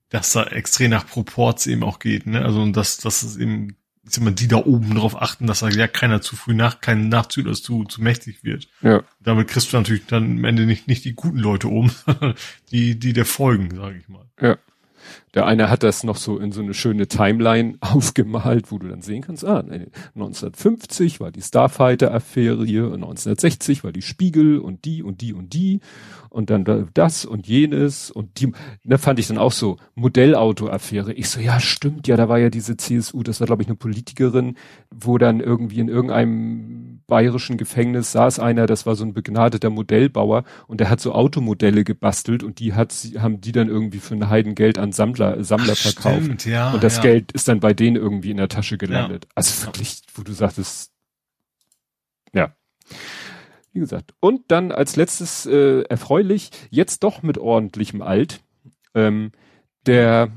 dass 0.10 0.34
da 0.34 0.44
extrem 0.44 0.92
nach 0.92 1.08
Proports 1.08 1.68
eben 1.68 1.84
auch 1.84 2.00
geht. 2.00 2.28
Ne? 2.28 2.44
Also 2.44 2.66
dass 2.72 2.98
dass 2.98 3.24
es 3.24 3.38
eben 3.38 3.78
ich 4.08 4.14
sag 4.14 4.24
mal, 4.24 4.34
die 4.34 4.48
da 4.48 4.58
oben 4.58 4.96
drauf 4.96 5.22
achten, 5.22 5.48
dass 5.48 5.60
da 5.60 5.70
ja 5.70 5.88
keiner 5.88 6.22
zu 6.22 6.36
früh 6.36 6.54
nach, 6.54 6.80
kein 6.80 7.10
Nachzügler 7.10 7.54
zu, 7.54 7.84
zu 7.84 8.02
mächtig 8.02 8.44
wird. 8.44 8.70
Ja. 8.82 9.04
Damit 9.20 9.50
kriegst 9.50 9.74
du 9.74 9.78
natürlich 9.78 10.06
dann 10.06 10.38
am 10.38 10.44
Ende 10.46 10.66
nicht, 10.66 10.88
nicht 10.88 11.04
die 11.04 11.14
guten 11.14 11.40
Leute 11.40 11.70
oben, 11.70 11.92
die, 12.72 12.98
die 12.98 13.12
der 13.12 13.26
folgen, 13.26 13.76
sage 13.76 13.98
ich 13.98 14.08
mal. 14.08 14.26
Ja. 14.40 14.58
Der 15.38 15.46
eine 15.46 15.70
hat 15.70 15.84
das 15.84 16.04
noch 16.04 16.16
so 16.16 16.40
in 16.40 16.52
so 16.52 16.62
eine 16.62 16.74
schöne 16.74 17.08
Timeline 17.08 17.78
aufgemalt, 17.82 18.72
wo 18.72 18.80
du 18.80 18.88
dann 18.88 19.04
sehen 19.04 19.22
kannst, 19.22 19.46
ah, 19.46 19.60
1950 19.60 21.20
war 21.20 21.30
die 21.30 21.44
Starfighter-Affäre 21.44 22.66
hier, 22.66 22.86
1960 22.86 23.84
war 23.84 23.92
die 23.92 24.02
Spiegel 24.02 24.58
und 24.58 24.84
die 24.86 25.04
und 25.04 25.22
die 25.22 25.36
und 25.36 25.54
die 25.54 25.82
und 26.30 26.50
dann 26.50 26.90
das 26.96 27.24
und 27.24 27.46
jenes 27.46 28.10
und 28.10 28.40
die, 28.40 28.52
da 28.84 28.98
fand 28.98 29.20
ich 29.20 29.28
dann 29.28 29.38
auch 29.38 29.52
so, 29.52 29.78
Modellauto-Affäre. 29.94 31.14
Ich 31.14 31.30
so, 31.30 31.40
ja, 31.40 31.60
stimmt, 31.60 32.08
ja, 32.08 32.18
da 32.18 32.30
war 32.30 32.40
ja 32.40 32.50
diese 32.50 32.76
CSU, 32.76 33.22
das 33.22 33.40
war 33.40 33.46
glaube 33.46 33.62
ich 33.62 33.68
eine 33.68 33.78
Politikerin, 33.78 34.56
wo 34.90 35.20
dann 35.20 35.40
irgendwie 35.40 35.82
in 35.82 35.88
irgendeinem 35.88 36.87
bayerischen 37.08 37.58
Gefängnis 37.58 38.12
saß 38.12 38.40
einer, 38.40 38.68
das 38.68 38.86
war 38.86 38.96
so 38.96 39.06
ein 39.06 39.14
begnadeter 39.14 39.70
Modellbauer 39.70 40.44
und 40.68 40.80
der 40.80 40.90
hat 40.90 41.00
so 41.00 41.14
Automodelle 41.14 41.84
gebastelt 41.84 42.44
und 42.44 42.60
die 42.60 42.74
hat, 42.74 42.94
haben 43.18 43.42
die 43.42 43.54
dann 43.54 43.70
irgendwie 43.70 44.00
für 44.00 44.14
ein 44.14 44.30
Heidengeld 44.30 44.78
an 44.78 44.92
Sammler, 44.92 45.44
Sammler 45.44 45.74
Ach, 45.74 45.78
verkauft. 45.78 46.24
Stimmt, 46.24 46.46
ja, 46.46 46.72
und 46.72 46.84
das 46.84 46.98
ja. 46.98 47.04
Geld 47.04 47.32
ist 47.32 47.48
dann 47.48 47.60
bei 47.62 47.74
denen 47.74 47.96
irgendwie 47.96 48.32
in 48.32 48.38
der 48.38 48.50
Tasche 48.50 48.78
gelandet. 48.78 49.26
Ja. 49.26 49.32
Also 49.36 49.66
wirklich, 49.66 50.02
wo 50.14 50.22
du 50.22 50.34
sagtest, 50.34 50.92
ja. 52.34 52.54
Wie 53.72 53.80
gesagt. 53.80 54.14
Und 54.20 54.52
dann 54.52 54.72
als 54.72 54.96
letztes 54.96 55.46
äh, 55.46 55.82
erfreulich, 55.84 56.52
jetzt 56.70 57.04
doch 57.04 57.24
mit 57.24 57.38
ordentlichem 57.38 58.02
Alt. 58.02 58.42
Ähm, 58.96 59.32
der 59.86 60.30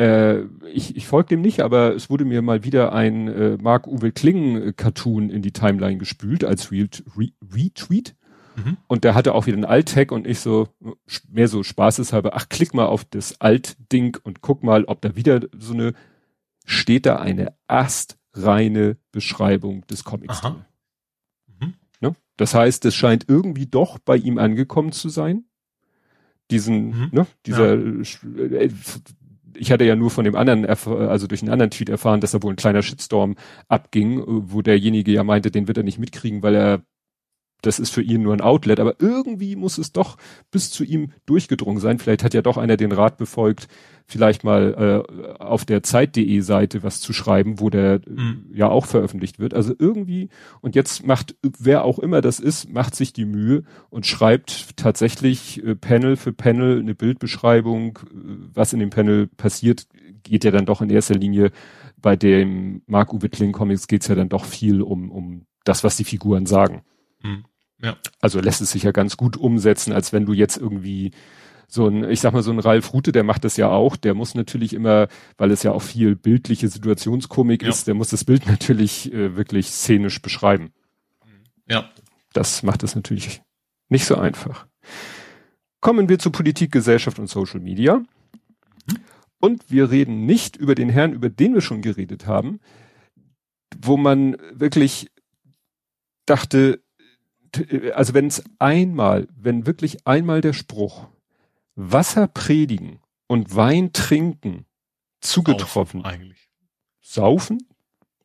äh, 0.00 0.46
ich, 0.72 0.96
ich 0.96 1.06
folge 1.06 1.28
dem 1.28 1.42
nicht, 1.42 1.60
aber 1.60 1.94
es 1.94 2.08
wurde 2.08 2.24
mir 2.24 2.40
mal 2.40 2.64
wieder 2.64 2.94
ein 2.94 3.28
äh, 3.28 3.58
Mark-Uwe 3.60 4.12
Kling-Cartoon 4.12 5.28
in 5.28 5.42
die 5.42 5.52
Timeline 5.52 5.98
gespült 5.98 6.42
als 6.42 6.72
Re 6.72 6.88
Re 7.18 7.28
Retweet. 7.54 8.16
Mhm. 8.56 8.78
Und 8.86 9.04
der 9.04 9.14
hatte 9.14 9.34
auch 9.34 9.46
wieder 9.46 9.58
einen 9.58 9.66
Alt-Tag 9.66 10.10
und 10.10 10.26
ich 10.26 10.40
so, 10.40 10.68
mehr 11.28 11.48
so 11.48 11.62
spaßeshalber, 11.62 12.34
ach, 12.34 12.48
klick 12.48 12.72
mal 12.72 12.86
auf 12.86 13.04
das 13.04 13.42
Alt-Ding 13.42 14.16
und 14.22 14.40
guck 14.40 14.62
mal, 14.62 14.84
ob 14.84 15.02
da 15.02 15.16
wieder 15.16 15.42
so 15.52 15.74
eine, 15.74 15.92
steht 16.64 17.04
da 17.04 17.16
eine 17.16 17.52
astreine 17.68 18.96
Beschreibung 19.12 19.86
des 19.86 20.04
Comics. 20.04 20.42
Aha. 20.42 20.64
Ne? 22.00 22.16
Das 22.38 22.54
heißt, 22.54 22.86
es 22.86 22.94
scheint 22.94 23.26
irgendwie 23.28 23.66
doch 23.66 23.98
bei 23.98 24.16
ihm 24.16 24.38
angekommen 24.38 24.92
zu 24.92 25.10
sein. 25.10 25.44
Diesen, 26.50 26.88
mhm. 26.88 27.08
ne, 27.12 27.26
dieser, 27.44 27.76
ja. 27.76 28.68
Ich 29.60 29.70
hatte 29.70 29.84
ja 29.84 29.94
nur 29.94 30.10
von 30.10 30.24
dem 30.24 30.36
anderen, 30.36 30.64
also 30.64 31.26
durch 31.26 31.42
einen 31.42 31.52
anderen 31.52 31.70
Tweet 31.70 31.90
erfahren, 31.90 32.22
dass 32.22 32.30
da 32.30 32.42
wohl 32.42 32.54
ein 32.54 32.56
kleiner 32.56 32.80
Shitstorm 32.80 33.36
abging, 33.68 34.24
wo 34.26 34.62
derjenige 34.62 35.12
ja 35.12 35.22
meinte, 35.22 35.50
den 35.50 35.68
wird 35.68 35.76
er 35.76 35.82
nicht 35.82 35.98
mitkriegen, 35.98 36.42
weil 36.42 36.54
er 36.54 36.82
das 37.62 37.78
ist 37.78 37.90
für 37.90 38.02
ihn 38.02 38.22
nur 38.22 38.32
ein 38.32 38.40
Outlet, 38.40 38.80
aber 38.80 38.94
irgendwie 38.98 39.56
muss 39.56 39.78
es 39.78 39.92
doch 39.92 40.16
bis 40.50 40.70
zu 40.70 40.84
ihm 40.84 41.12
durchgedrungen 41.26 41.80
sein. 41.80 41.98
Vielleicht 41.98 42.24
hat 42.24 42.34
ja 42.34 42.42
doch 42.42 42.56
einer 42.56 42.76
den 42.76 42.92
Rat 42.92 43.16
befolgt, 43.16 43.68
vielleicht 44.06 44.42
mal 44.44 45.04
äh, 45.08 45.42
auf 45.42 45.64
der 45.64 45.82
Zeit.de 45.82 46.40
Seite 46.40 46.82
was 46.82 47.00
zu 47.00 47.12
schreiben, 47.12 47.60
wo 47.60 47.70
der 47.70 48.00
mhm. 48.06 48.46
ja 48.52 48.68
auch 48.68 48.86
veröffentlicht 48.86 49.38
wird. 49.38 49.54
Also 49.54 49.74
irgendwie, 49.78 50.28
und 50.60 50.74
jetzt 50.74 51.06
macht, 51.06 51.36
wer 51.42 51.84
auch 51.84 51.98
immer 51.98 52.20
das 52.20 52.40
ist, 52.40 52.68
macht 52.68 52.96
sich 52.96 53.12
die 53.12 53.24
Mühe 53.24 53.62
und 53.88 54.06
schreibt 54.06 54.76
tatsächlich 54.76 55.64
äh, 55.64 55.76
Panel 55.76 56.16
für 56.16 56.32
Panel 56.32 56.80
eine 56.80 56.94
Bildbeschreibung, 56.94 57.98
äh, 57.98 58.16
was 58.52 58.72
in 58.72 58.80
dem 58.80 58.90
Panel 58.90 59.28
passiert, 59.28 59.86
geht 60.22 60.44
ja 60.44 60.50
dann 60.50 60.66
doch 60.66 60.82
in 60.82 60.90
erster 60.90 61.14
Linie 61.14 61.50
bei 62.00 62.16
dem 62.16 62.82
Mark-Uwe 62.86 63.28
Kling 63.28 63.52
Comics 63.52 63.86
geht's 63.86 64.08
ja 64.08 64.14
dann 64.14 64.28
doch 64.28 64.44
viel 64.44 64.82
um, 64.82 65.10
um 65.10 65.46
das, 65.64 65.84
was 65.84 65.96
die 65.96 66.04
Figuren 66.04 66.46
sagen. 66.46 66.82
Hm. 67.20 67.44
Ja. 67.82 67.96
Also 68.20 68.40
lässt 68.40 68.60
es 68.60 68.70
sich 68.70 68.82
ja 68.82 68.92
ganz 68.92 69.16
gut 69.16 69.36
umsetzen, 69.36 69.92
als 69.92 70.12
wenn 70.12 70.26
du 70.26 70.32
jetzt 70.32 70.56
irgendwie 70.56 71.12
so 71.66 71.86
ein, 71.86 72.08
ich 72.10 72.20
sag 72.20 72.32
mal, 72.32 72.42
so 72.42 72.50
ein 72.50 72.58
Ralf 72.58 72.92
Rute, 72.92 73.12
der 73.12 73.22
macht 73.22 73.44
das 73.44 73.56
ja 73.56 73.68
auch, 73.68 73.96
der 73.96 74.14
muss 74.14 74.34
natürlich 74.34 74.72
immer, 74.74 75.08
weil 75.38 75.50
es 75.52 75.62
ja 75.62 75.72
auch 75.72 75.82
viel 75.82 76.16
bildliche 76.16 76.68
Situationskomik 76.68 77.62
ja. 77.62 77.68
ist, 77.68 77.86
der 77.86 77.94
muss 77.94 78.08
das 78.10 78.24
Bild 78.24 78.46
natürlich 78.46 79.12
äh, 79.12 79.36
wirklich 79.36 79.68
szenisch 79.68 80.20
beschreiben. 80.20 80.72
Ja. 81.68 81.88
Das 82.32 82.62
macht 82.62 82.82
es 82.82 82.94
natürlich 82.94 83.42
nicht 83.88 84.04
so 84.04 84.16
einfach. 84.16 84.66
Kommen 85.80 86.08
wir 86.08 86.18
zu 86.18 86.30
Politik, 86.30 86.72
Gesellschaft 86.72 87.18
und 87.18 87.28
Social 87.28 87.60
Media. 87.60 87.98
Mhm. 87.98 88.06
Und 89.40 89.70
wir 89.70 89.90
reden 89.90 90.26
nicht 90.26 90.56
über 90.56 90.74
den 90.74 90.90
Herrn, 90.90 91.12
über 91.12 91.30
den 91.30 91.54
wir 91.54 91.62
schon 91.62 91.82
geredet 91.82 92.26
haben, 92.26 92.60
wo 93.80 93.96
man 93.96 94.36
wirklich 94.52 95.10
dachte, 96.26 96.82
also 97.94 98.14
wenn 98.14 98.26
es 98.26 98.42
einmal, 98.58 99.28
wenn 99.36 99.66
wirklich 99.66 100.06
einmal 100.06 100.40
der 100.40 100.52
Spruch 100.52 101.08
Wasser 101.76 102.28
predigen 102.28 103.00
und 103.26 103.54
Wein 103.54 103.92
trinken 103.92 104.66
zugetroffen. 105.20 106.02
Saufen 106.02 106.04
eigentlich. 106.04 106.48
Saufen? 107.00 107.58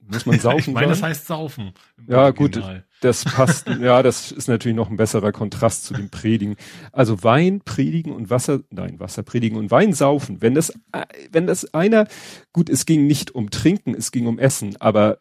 Muss 0.07 0.25
man 0.25 0.39
saufen? 0.39 0.59
ich 0.59 0.67
meine, 0.67 0.87
das 0.87 1.01
heißt 1.01 1.27
saufen. 1.27 1.73
Ja, 2.07 2.31
gut, 2.31 2.61
das 3.01 3.23
passt. 3.23 3.67
ja, 3.81 4.03
das 4.03 4.31
ist 4.31 4.47
natürlich 4.47 4.75
noch 4.75 4.89
ein 4.89 4.97
besserer 4.97 5.31
Kontrast 5.31 5.85
zu 5.85 5.93
dem 5.93 6.09
Predigen. 6.09 6.55
Also 6.91 7.23
Wein 7.23 7.61
predigen 7.61 8.13
und 8.13 8.29
Wasser, 8.29 8.61
nein, 8.69 8.99
Wasser 8.99 9.23
predigen 9.23 9.57
und 9.57 9.71
Wein 9.71 9.93
saufen. 9.93 10.41
Wenn 10.41 10.55
das, 10.55 10.73
wenn 11.31 11.47
das 11.47 11.73
einer, 11.73 12.07
gut, 12.53 12.69
es 12.69 12.85
ging 12.85 13.07
nicht 13.07 13.33
um 13.33 13.49
Trinken, 13.49 13.95
es 13.95 14.11
ging 14.11 14.27
um 14.27 14.39
Essen, 14.39 14.75
aber 14.79 15.17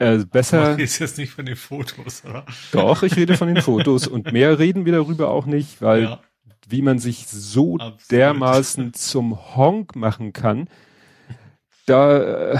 äh, 0.00 0.18
besser. 0.24 0.76
Du 0.76 0.82
jetzt 0.82 1.18
nicht 1.18 1.32
von 1.32 1.46
den 1.46 1.56
Fotos, 1.56 2.24
oder? 2.24 2.44
Doch, 2.72 3.02
ich 3.02 3.16
rede 3.16 3.36
von 3.36 3.48
den 3.48 3.62
Fotos 3.62 4.06
und 4.06 4.32
mehr 4.32 4.58
reden 4.58 4.84
wir 4.84 4.92
darüber 4.92 5.30
auch 5.30 5.46
nicht, 5.46 5.80
weil 5.80 6.02
ja 6.02 6.20
wie 6.70 6.82
man 6.82 6.98
sich 6.98 7.26
so 7.26 7.74
Absolut. 7.74 8.10
dermaßen 8.10 8.94
zum 8.94 9.56
Honk 9.56 9.96
machen 9.96 10.32
kann. 10.32 10.68
Da, 11.86 12.52
äh, 12.52 12.58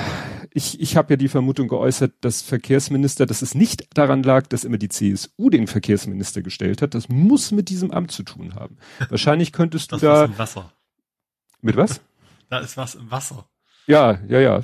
ich, 0.53 0.81
ich 0.81 0.97
habe 0.97 1.13
ja 1.13 1.17
die 1.17 1.29
Vermutung 1.29 1.69
geäußert, 1.69 2.15
dass 2.21 2.43
Verkehrsminister, 2.43 3.27
dass 3.27 3.43
es 3.43 3.55
nicht 3.55 3.87
daran 3.97 4.23
lag, 4.23 4.47
dass 4.49 4.65
immer 4.65 4.79
die 4.79 4.89
CSU 4.89 5.51
den 5.51 5.67
Verkehrsminister 5.67 6.43
gestellt 6.43 6.83
hat. 6.83 6.95
Das 6.95 7.09
muss 7.09 7.53
mit 7.53 7.69
diesem 7.69 7.91
Amt 7.93 8.11
zu 8.11 8.25
tun 8.25 8.55
haben. 8.55 8.79
Wahrscheinlich 9.09 9.53
könntest 9.53 9.93
du 9.93 9.97
das 9.97 10.01
da. 10.01 10.25
Ist 10.25 10.39
Wasser. 10.39 10.73
Mit 11.61 11.77
was? 11.77 12.01
Da 12.49 12.59
ist 12.59 12.77
was 12.77 12.97
im 12.97 13.11
Wasser. 13.11 13.49
Ja, 13.87 14.21
ja, 14.29 14.39
ja, 14.41 14.61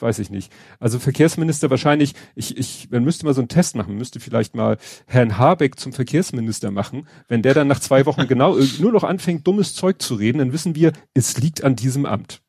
weiß 0.00 0.18
ich 0.18 0.30
nicht. 0.30 0.52
Also 0.80 0.98
Verkehrsminister 0.98 1.70
wahrscheinlich, 1.70 2.14
ich, 2.34 2.56
ich, 2.56 2.90
man 2.90 3.04
müsste 3.04 3.24
mal 3.24 3.34
so 3.34 3.40
einen 3.40 3.48
Test 3.48 3.76
machen, 3.76 3.96
müsste 3.96 4.20
vielleicht 4.20 4.56
mal 4.56 4.78
Herrn 5.06 5.38
Habeck 5.38 5.78
zum 5.78 5.92
Verkehrsminister 5.92 6.70
machen. 6.70 7.06
Wenn 7.28 7.42
der 7.42 7.54
dann 7.54 7.68
nach 7.68 7.80
zwei 7.80 8.06
Wochen 8.06 8.26
genau 8.28 8.56
nur 8.80 8.92
noch 8.92 9.04
anfängt, 9.04 9.46
dummes 9.46 9.74
Zeug 9.74 10.02
zu 10.02 10.14
reden, 10.14 10.38
dann 10.38 10.52
wissen 10.52 10.74
wir, 10.74 10.92
es 11.14 11.38
liegt 11.38 11.62
an 11.62 11.76
diesem 11.76 12.06
Amt. 12.06 12.42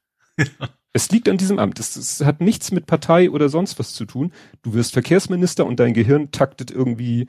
Es 0.94 1.12
liegt 1.12 1.30
an 1.30 1.38
diesem 1.38 1.60
Amt. 1.60 1.80
Es, 1.80 1.96
es 1.96 2.22
hat 2.26 2.42
nichts 2.42 2.72
mit 2.72 2.86
Partei 2.86 3.30
oder 3.30 3.48
sonst 3.48 3.78
was 3.78 3.94
zu 3.94 4.06
tun. 4.06 4.34
Du 4.64 4.74
wirst 4.74 4.94
Verkehrsminister 4.94 5.66
und 5.66 5.80
dein 5.80 5.94
Gehirn 5.94 6.32
taktet 6.32 6.72
irgendwie 6.72 7.28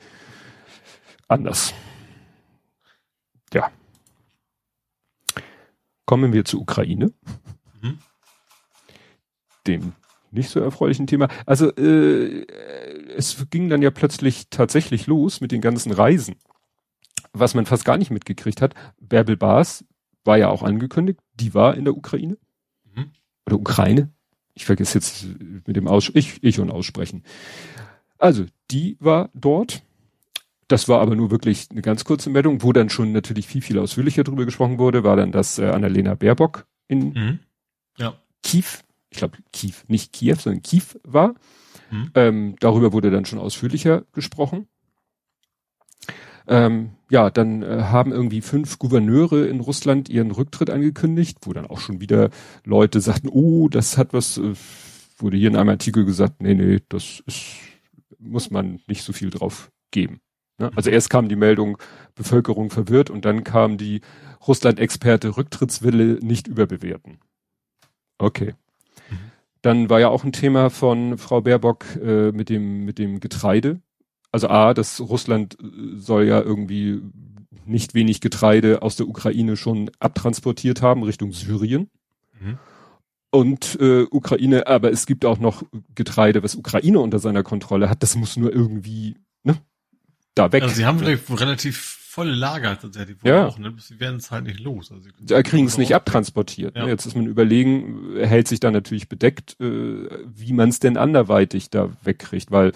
anders. 1.27 1.73
Ja. 3.53 3.71
Kommen 6.05 6.33
wir 6.33 6.43
zur 6.45 6.61
Ukraine 6.61 7.13
dem 9.67 9.93
nicht 10.33 10.49
so 10.49 10.59
erfreulichen 10.59 11.07
Thema. 11.07 11.27
Also 11.45 11.73
äh, 11.75 12.45
es 13.15 13.45
ging 13.49 13.69
dann 13.69 13.81
ja 13.81 13.91
plötzlich 13.91 14.47
tatsächlich 14.49 15.07
los 15.07 15.41
mit 15.41 15.51
den 15.51 15.61
ganzen 15.61 15.91
Reisen, 15.91 16.35
was 17.33 17.53
man 17.53 17.65
fast 17.65 17.85
gar 17.85 17.97
nicht 17.97 18.11
mitgekriegt 18.11 18.61
hat. 18.61 18.73
Bärbel 18.99 19.37
Baas 19.37 19.85
war 20.23 20.37
ja 20.37 20.49
auch 20.49 20.63
angekündigt, 20.63 21.19
die 21.35 21.53
war 21.53 21.75
in 21.75 21.85
der 21.85 21.95
Ukraine 21.95 22.37
mhm. 22.95 23.11
oder 23.45 23.57
Ukraine. 23.57 24.11
Ich 24.55 24.65
vergesse 24.65 24.97
jetzt 24.97 25.25
mit 25.67 25.75
dem 25.75 25.87
Aus 25.87 26.11
ich, 26.13 26.43
ich 26.43 26.59
und 26.59 26.71
Aussprechen. 26.71 27.23
Also 28.17 28.45
die 28.71 28.97
war 28.99 29.29
dort. 29.33 29.83
Das 30.67 30.87
war 30.87 31.01
aber 31.01 31.15
nur 31.15 31.29
wirklich 31.29 31.67
eine 31.69 31.81
ganz 31.81 32.05
kurze 32.05 32.29
Meldung, 32.29 32.63
wo 32.63 32.71
dann 32.71 32.89
schon 32.89 33.11
natürlich 33.11 33.47
viel, 33.47 33.61
viel 33.61 33.77
ausführlicher 33.77 34.23
drüber 34.23 34.45
gesprochen 34.45 34.79
wurde, 34.79 35.03
war 35.03 35.15
dann 35.15 35.31
das 35.31 35.59
äh, 35.59 35.65
Annalena 35.65 36.15
Baerbock 36.15 36.65
in 36.87 37.13
mhm. 37.13 37.39
ja. 37.97 38.15
Kiew 38.43 38.63
ich 39.13 39.19
glaube 39.19 39.37
Kiew, 39.51 39.75
nicht 39.87 40.11
Kiew, 40.11 40.35
sondern 40.35 40.63
Kiew 40.63 40.83
war. 41.03 41.35
Hm. 41.89 42.11
Ähm, 42.15 42.55
darüber 42.59 42.91
wurde 42.93 43.11
dann 43.11 43.25
schon 43.25 43.37
ausführlicher 43.37 44.03
gesprochen. 44.11 44.67
Ähm, 46.47 46.91
ja, 47.09 47.29
dann 47.29 47.61
äh, 47.61 47.83
haben 47.83 48.11
irgendwie 48.11 48.41
fünf 48.41 48.79
Gouverneure 48.79 49.45
in 49.45 49.59
Russland 49.59 50.09
ihren 50.09 50.31
Rücktritt 50.31 50.71
angekündigt, 50.71 51.37
wo 51.43 51.53
dann 51.53 51.67
auch 51.67 51.79
schon 51.79 52.01
wieder 52.01 52.31
Leute 52.65 52.99
sagten, 52.99 53.29
oh, 53.29 53.69
das 53.69 53.97
hat 53.97 54.13
was, 54.13 54.39
äh, 54.39 54.55
wurde 55.17 55.37
hier 55.37 55.49
in 55.49 55.55
einem 55.55 55.69
Artikel 55.69 56.03
gesagt, 56.03 56.41
nee, 56.41 56.55
nee, 56.55 56.81
das 56.89 57.23
ist, 57.27 57.45
muss 58.17 58.49
man 58.49 58.81
nicht 58.87 59.03
so 59.03 59.13
viel 59.13 59.29
drauf 59.29 59.71
geben. 59.91 60.19
Ne? 60.57 60.71
Also 60.75 60.89
erst 60.89 61.11
kam 61.11 61.29
die 61.29 61.35
Meldung, 61.35 61.77
Bevölkerung 62.15 62.71
verwirrt 62.71 63.09
und 63.09 63.25
dann 63.25 63.43
kam 63.43 63.77
die 63.77 64.01
Russland-Experte 64.45 65.37
Rücktrittswille 65.37 66.19
nicht 66.25 66.47
überbewerten. 66.47 67.19
Okay. 68.17 68.55
Dann 69.63 69.89
war 69.89 69.99
ja 70.01 70.09
auch 70.09 70.23
ein 70.23 70.33
Thema 70.33 70.69
von 70.69 71.17
Frau 71.17 71.41
Baerbock 71.41 71.85
äh, 71.95 72.31
mit 72.31 72.49
dem 72.49 72.83
mit 72.85 72.99
dem 72.99 73.19
Getreide. 73.21 73.81
Also 74.31 74.49
a, 74.49 74.73
dass 74.73 74.99
Russland 74.99 75.57
äh, 75.59 75.97
soll 75.97 76.25
ja 76.25 76.41
irgendwie 76.41 77.01
nicht 77.65 77.93
wenig 77.93 78.19
Getreide 78.19 78.81
aus 78.81 78.97
der 78.97 79.07
Ukraine 79.07 79.55
schon 79.55 79.89
abtransportiert 79.99 80.81
haben 80.81 81.03
Richtung 81.03 81.31
Syrien. 81.31 81.89
Mhm. 82.41 82.57
Und 83.31 83.77
äh, 83.79 84.05
Ukraine, 84.11 84.67
aber 84.67 84.91
es 84.91 85.05
gibt 85.05 85.23
auch 85.23 85.39
noch 85.39 85.63
Getreide, 85.95 86.43
was 86.43 86.55
Ukraine 86.55 86.99
unter 86.99 87.19
seiner 87.19 87.41
Kontrolle 87.41 87.89
hat. 87.89 88.03
Das 88.03 88.17
muss 88.17 88.35
nur 88.35 88.53
irgendwie 88.53 89.15
ne, 89.43 89.57
da 90.35 90.51
weg. 90.51 90.63
Also 90.63 90.75
sie 90.75 90.85
haben 90.85 90.99
relativ 90.99 92.02
volle 92.13 92.35
Lager 92.35 92.79
tatsächlich 92.79 93.17
ja. 93.23 93.47
auch, 93.47 93.57
ne? 93.57 93.73
Sie 93.79 93.99
werden 93.99 94.17
es 94.17 94.29
halt 94.29 94.45
nicht 94.45 94.59
los. 94.59 94.91
Also 94.91 95.09
sie 95.19 95.41
kriegen 95.41 95.65
es 95.65 95.79
nicht 95.79 95.95
abtransportiert. 95.95 96.75
Ne? 96.75 96.81
Ja. 96.81 96.85
Ne? 96.85 96.91
Jetzt 96.91 97.07
ist 97.07 97.15
man 97.15 97.25
überlegen, 97.25 98.15
hält 98.17 98.47
sich 98.47 98.59
da 98.59 98.69
natürlich 98.69 99.09
bedeckt, 99.09 99.59
äh, 99.59 100.09
wie 100.23 100.53
man 100.53 100.69
es 100.69 100.77
denn 100.77 100.95
anderweitig 100.95 101.71
da 101.71 101.89
wegkriegt, 102.03 102.51
weil 102.51 102.71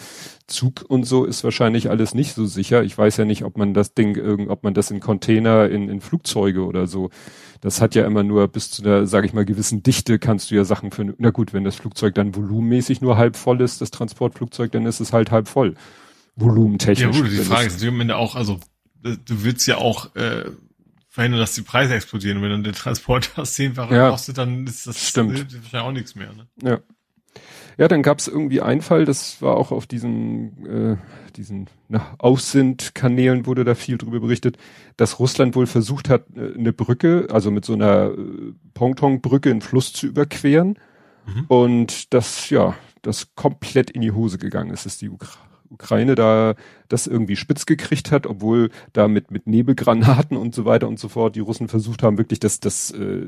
Zug 0.48 0.86
und 0.88 1.04
so 1.04 1.24
ist 1.24 1.44
wahrscheinlich 1.44 1.92
alles 1.92 2.16
nicht 2.16 2.34
so 2.34 2.48
sicher. 2.48 2.84
Ich 2.84 2.98
weiß 2.98 3.18
ja 3.18 3.26
nicht, 3.26 3.44
ob 3.44 3.60
man 3.60 3.76
das 3.76 3.94
Ding 3.94 4.16
irgend, 4.16 4.50
ob 4.50 4.64
man 4.64 4.74
das 4.74 4.90
in 4.90 5.02
Container, 5.02 5.70
in, 5.70 5.88
in 5.88 6.02
Flugzeuge 6.02 6.66
oder 6.66 6.88
so. 6.88 7.12
Das 7.62 7.80
hat 7.80 7.94
ja 7.94 8.08
immer 8.08 8.24
nur 8.24 8.48
bis 8.48 8.72
zu 8.72 8.84
einer, 8.84 9.06
sage 9.06 9.28
ich 9.28 9.34
mal, 9.34 9.46
gewissen 9.46 9.84
Dichte 9.84 10.18
kannst 10.18 10.50
du 10.50 10.56
ja 10.56 10.64
Sachen 10.64 10.90
für. 10.90 11.14
Na 11.20 11.30
gut, 11.30 11.54
wenn 11.54 11.64
das 11.64 11.76
Flugzeug 11.76 12.16
dann 12.16 12.36
volumenmäßig 12.36 13.02
nur 13.02 13.18
halb 13.18 13.36
voll 13.36 13.62
ist, 13.62 13.82
das 13.82 13.92
Transportflugzeug, 13.92 14.72
dann 14.72 14.88
ist 14.88 15.00
es 15.00 15.14
halt 15.14 15.30
halb 15.30 15.48
voll 15.48 15.76
volumentechnisch. 16.38 17.16
Ja 17.16 17.22
gut, 17.22 17.32
die 17.32 17.38
Frage 17.38 17.68
ist 17.68 17.74
natürlich 17.74 17.94
am 17.94 18.02
Ende 18.02 18.16
auch, 18.16 18.36
also 18.36 18.60
du 19.04 19.44
willst 19.44 19.68
ja 19.68 19.78
auch 19.78 20.16
äh, 20.16 20.46
verhindern, 21.10 21.40
dass 21.40 21.54
die 21.54 21.64
Preise 21.64 21.96
explodieren. 21.96 22.42
Wenn 22.42 22.52
dann 22.52 22.64
der 22.64 22.74
Transport 22.74 23.32
das 23.36 23.56
zehnfache 23.56 23.96
ja, 23.96 24.10
kostet, 24.10 24.38
dann 24.38 24.68
ist 24.68 24.86
das 24.86 25.08
stimmt. 25.08 25.34
wahrscheinlich 25.34 25.76
auch 25.76 25.92
nichts 25.92 26.16
mehr. 26.16 26.34
Ne? 26.34 26.48
Ja. 26.62 26.80
Ja, 27.80 27.88
dann 27.88 28.02
gab 28.02 28.18
es 28.18 28.28
irgendwie 28.28 28.62
einen 28.62 28.82
Fall, 28.82 29.06
das 29.06 29.40
war 29.40 29.56
auch 29.56 29.72
auf 29.72 29.86
diesen, 29.86 30.66
äh, 30.66 30.98
diesen 31.36 31.70
nach 31.90 32.16
Aussind-Kanälen 32.18 33.46
wurde 33.46 33.64
da 33.64 33.76
viel 33.76 34.00
drüber 34.00 34.20
berichtet, 34.20 34.58
dass 34.96 35.20
Russland 35.20 35.56
wohl 35.56 35.68
versucht 35.68 36.10
hat, 36.10 36.26
äh, 36.36 36.56
eine 36.58 36.74
Brücke, 36.74 37.28
also 37.32 37.52
mit 37.52 37.66
so 37.66 37.74
einer 37.74 38.12
äh, 38.18 38.54
Pontonbrücke 38.74 39.52
einen 39.52 39.62
Fluss 39.62 39.94
zu 39.94 40.08
überqueren. 40.08 40.80
Mhm. 41.28 41.46
Und 41.50 42.14
das, 42.16 42.50
ja, 42.50 42.74
das 43.04 43.36
komplett 43.36 43.92
in 43.92 44.02
die 44.02 44.12
Hose 44.12 44.40
gegangen 44.40 44.72
ist, 44.72 44.88
ist 44.88 45.04
die 45.04 45.10
Ukraine 45.10 45.47
Ukraine 45.70 46.16
da 46.16 46.56
das 46.88 47.08
irgendwie 47.08 47.36
spitz 47.36 47.66
gekriegt 47.66 48.12
hat, 48.12 48.28
obwohl 48.28 48.70
da 48.94 49.08
mit, 49.08 49.32
mit 49.32 49.48
Nebelgranaten 49.48 50.38
und 50.38 50.56
so 50.56 50.66
weiter 50.66 50.88
und 50.88 51.00
so 51.00 51.10
fort 51.10 51.36
die 51.36 51.42
Russen 51.42 51.68
versucht 51.68 52.04
haben, 52.04 52.18
wirklich, 52.18 52.40
dass, 52.40 52.60
dass, 52.60 52.92
äh, 52.92 53.26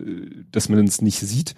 dass 0.51 0.69
man 0.69 0.85
es 0.85 1.01
nicht 1.01 1.19
sieht. 1.19 1.55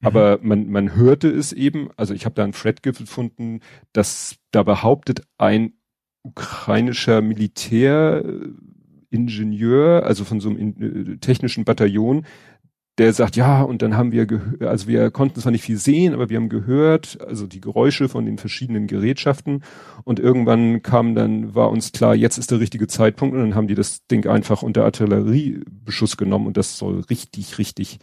Mhm. 0.00 0.06
Aber 0.06 0.38
man, 0.42 0.68
man 0.68 0.94
hörte 0.94 1.28
es 1.28 1.52
eben, 1.52 1.90
also 1.96 2.14
ich 2.14 2.24
habe 2.24 2.34
da 2.34 2.44
einen 2.44 2.52
Thread 2.52 2.82
gefunden, 2.82 3.60
dass 3.92 4.36
da 4.50 4.62
behauptet 4.62 5.22
ein 5.38 5.74
ukrainischer 6.22 7.20
Militäringenieur, 7.20 10.04
also 10.04 10.24
von 10.24 10.40
so 10.40 10.48
einem 10.50 11.12
äh, 11.12 11.16
technischen 11.18 11.64
Bataillon, 11.64 12.24
der 12.98 13.12
sagt, 13.12 13.34
ja, 13.34 13.62
und 13.62 13.82
dann 13.82 13.96
haben 13.96 14.12
wir 14.12 14.26
also 14.60 14.86
wir 14.86 15.10
konnten 15.10 15.40
zwar 15.40 15.50
nicht 15.50 15.64
viel 15.64 15.78
sehen, 15.78 16.14
aber 16.14 16.28
wir 16.28 16.36
haben 16.36 16.48
gehört, 16.48 17.18
also 17.26 17.46
die 17.46 17.60
Geräusche 17.60 18.08
von 18.08 18.24
den 18.24 18.38
verschiedenen 18.38 18.86
Gerätschaften. 18.86 19.64
Und 20.04 20.20
irgendwann 20.20 20.82
kam 20.82 21.16
dann, 21.16 21.56
war 21.56 21.70
uns 21.70 21.90
klar, 21.90 22.14
jetzt 22.14 22.38
ist 22.38 22.52
der 22.52 22.60
richtige 22.60 22.86
Zeitpunkt. 22.86 23.34
Und 23.34 23.40
dann 23.40 23.54
haben 23.56 23.66
die 23.66 23.74
das 23.74 24.06
Ding 24.06 24.28
einfach 24.28 24.62
unter 24.62 24.84
Artilleriebeschuss 24.84 26.16
genommen. 26.16 26.46
Und 26.46 26.56
das 26.56 26.78
soll 26.78 27.00
richtig, 27.10 27.58
richtig 27.58 27.98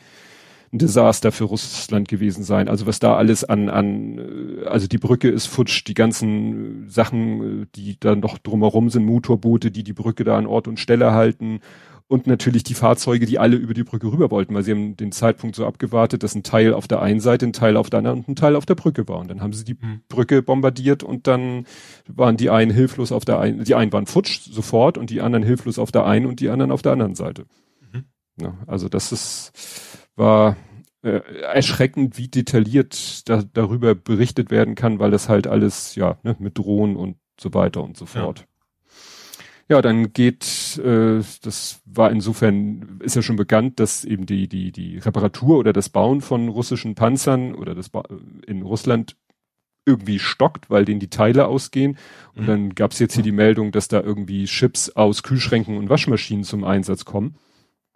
ein 0.73 0.77
Desaster 0.79 1.31
für 1.31 1.45
Russland 1.45 2.07
gewesen 2.07 2.43
sein. 2.43 2.67
Also 2.69 2.85
was 2.85 2.99
da 2.99 3.15
alles 3.15 3.43
an, 3.43 3.69
an, 3.69 4.63
also 4.65 4.87
die 4.87 4.97
Brücke 4.97 5.29
ist 5.29 5.47
futsch, 5.47 5.85
die 5.85 5.93
ganzen 5.93 6.89
Sachen, 6.89 7.67
die 7.75 7.97
da 7.99 8.15
noch 8.15 8.37
drumherum 8.37 8.89
sind, 8.89 9.05
Motorboote, 9.05 9.71
die 9.71 9.83
die 9.83 9.93
Brücke 9.93 10.23
da 10.23 10.37
an 10.37 10.47
Ort 10.47 10.67
und 10.67 10.79
Stelle 10.79 11.11
halten 11.11 11.59
und 12.11 12.27
natürlich 12.27 12.63
die 12.63 12.73
Fahrzeuge, 12.73 13.25
die 13.25 13.39
alle 13.39 13.55
über 13.55 13.73
die 13.73 13.85
Brücke 13.85 14.11
rüber 14.11 14.31
wollten, 14.31 14.53
weil 14.53 14.63
sie 14.63 14.71
haben 14.71 14.97
den 14.97 15.13
Zeitpunkt 15.13 15.55
so 15.55 15.65
abgewartet, 15.65 16.23
dass 16.23 16.35
ein 16.35 16.43
Teil 16.43 16.73
auf 16.73 16.85
der 16.85 17.01
einen 17.01 17.21
Seite, 17.21 17.45
ein 17.45 17.53
Teil 17.53 17.77
auf 17.77 17.89
der 17.89 17.99
anderen 17.99 18.19
und 18.19 18.27
ein 18.27 18.35
Teil 18.35 18.57
auf 18.57 18.65
der 18.65 18.75
Brücke 18.75 19.07
war. 19.07 19.19
Und 19.19 19.29
dann 19.29 19.39
haben 19.39 19.53
sie 19.53 19.63
die 19.63 19.75
mhm. 19.75 20.01
Brücke 20.09 20.41
bombardiert 20.41 21.03
und 21.03 21.25
dann 21.25 21.65
waren 22.09 22.35
die 22.35 22.49
einen 22.49 22.69
hilflos 22.69 23.13
auf 23.13 23.23
der 23.23 23.39
einen, 23.39 23.63
die 23.63 23.75
einen 23.75 23.93
waren 23.93 24.07
futsch 24.07 24.41
sofort 24.41 24.97
und 24.97 25.09
die 25.09 25.21
anderen 25.21 25.45
hilflos 25.45 25.79
auf 25.79 25.93
der 25.93 26.05
einen 26.05 26.25
und 26.25 26.41
die 26.41 26.49
anderen 26.49 26.73
auf 26.73 26.81
der 26.81 26.91
anderen 26.91 27.15
Seite. 27.15 27.45
Mhm. 27.79 28.03
Ja, 28.41 28.57
also 28.67 28.89
das 28.89 29.13
ist, 29.13 29.53
war 30.17 30.57
äh, 31.03 31.21
erschreckend, 31.43 32.17
wie 32.17 32.27
detailliert 32.27 33.29
da, 33.29 33.41
darüber 33.41 33.95
berichtet 33.95 34.51
werden 34.51 34.75
kann, 34.75 34.99
weil 34.99 35.11
das 35.11 35.29
halt 35.29 35.47
alles, 35.47 35.95
ja, 35.95 36.17
ne, 36.23 36.35
mit 36.39 36.57
Drohnen 36.57 36.97
und 36.97 37.15
so 37.39 37.53
weiter 37.53 37.81
und 37.81 37.95
so 37.95 38.05
fort. 38.05 38.39
Ja. 38.39 38.45
Ja, 39.71 39.81
dann 39.81 40.11
geht, 40.11 40.81
äh, 40.83 41.23
das 41.43 41.79
war 41.85 42.11
insofern, 42.11 42.99
ist 42.99 43.15
ja 43.15 43.21
schon 43.21 43.37
bekannt, 43.37 43.79
dass 43.79 44.03
eben 44.03 44.25
die, 44.25 44.49
die, 44.49 44.73
die 44.73 44.97
Reparatur 44.97 45.59
oder 45.59 45.71
das 45.71 45.87
Bauen 45.87 46.19
von 46.19 46.49
russischen 46.49 46.93
Panzern 46.93 47.55
oder 47.55 47.73
das 47.73 47.87
ba 47.87 48.03
in 48.45 48.63
Russland 48.63 49.15
irgendwie 49.85 50.19
stockt, 50.19 50.69
weil 50.69 50.83
denen 50.83 50.99
die 50.99 51.09
Teile 51.09 51.47
ausgehen. 51.47 51.97
Und 52.35 52.41
mhm. 52.43 52.47
dann 52.47 52.75
gab 52.75 52.91
es 52.91 52.99
jetzt 52.99 53.13
hier 53.13 53.23
die 53.23 53.31
Meldung, 53.31 53.71
dass 53.71 53.87
da 53.87 54.01
irgendwie 54.01 54.43
Chips 54.43 54.89
aus 54.89 55.23
Kühlschränken 55.23 55.77
und 55.77 55.87
Waschmaschinen 55.87 56.43
zum 56.43 56.65
Einsatz 56.65 57.05
kommen. 57.05 57.35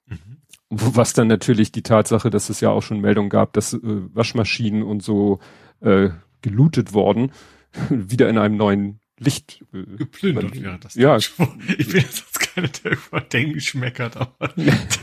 Mhm. 0.05 0.37
Was 0.69 1.11
dann 1.11 1.27
natürlich 1.27 1.73
die 1.73 1.83
Tatsache, 1.83 2.29
dass 2.29 2.49
es 2.49 2.61
ja 2.61 2.69
auch 2.69 2.83
schon 2.83 3.01
Meldungen 3.01 3.29
gab, 3.29 3.51
dass 3.51 3.73
äh, 3.73 3.79
Waschmaschinen 3.83 4.81
und 4.81 5.03
so 5.03 5.39
äh, 5.81 6.07
gelootet 6.41 6.93
worden, 6.93 7.33
wieder 7.89 8.29
in 8.29 8.37
einem 8.37 8.55
neuen 8.55 9.01
Licht 9.19 9.63
äh, 9.73 9.83
geplündert 9.97 10.61
wäre 10.61 10.79
das. 10.79 10.95
Ja. 10.95 11.17
Ich 11.17 11.33
bin 11.35 12.01
jetzt 12.01 12.39
keiner, 12.39 12.67
der 12.67 12.93
über 12.93 13.21
Denken 13.21 13.59
schmeckert, 13.59 14.17
aber 14.17 14.53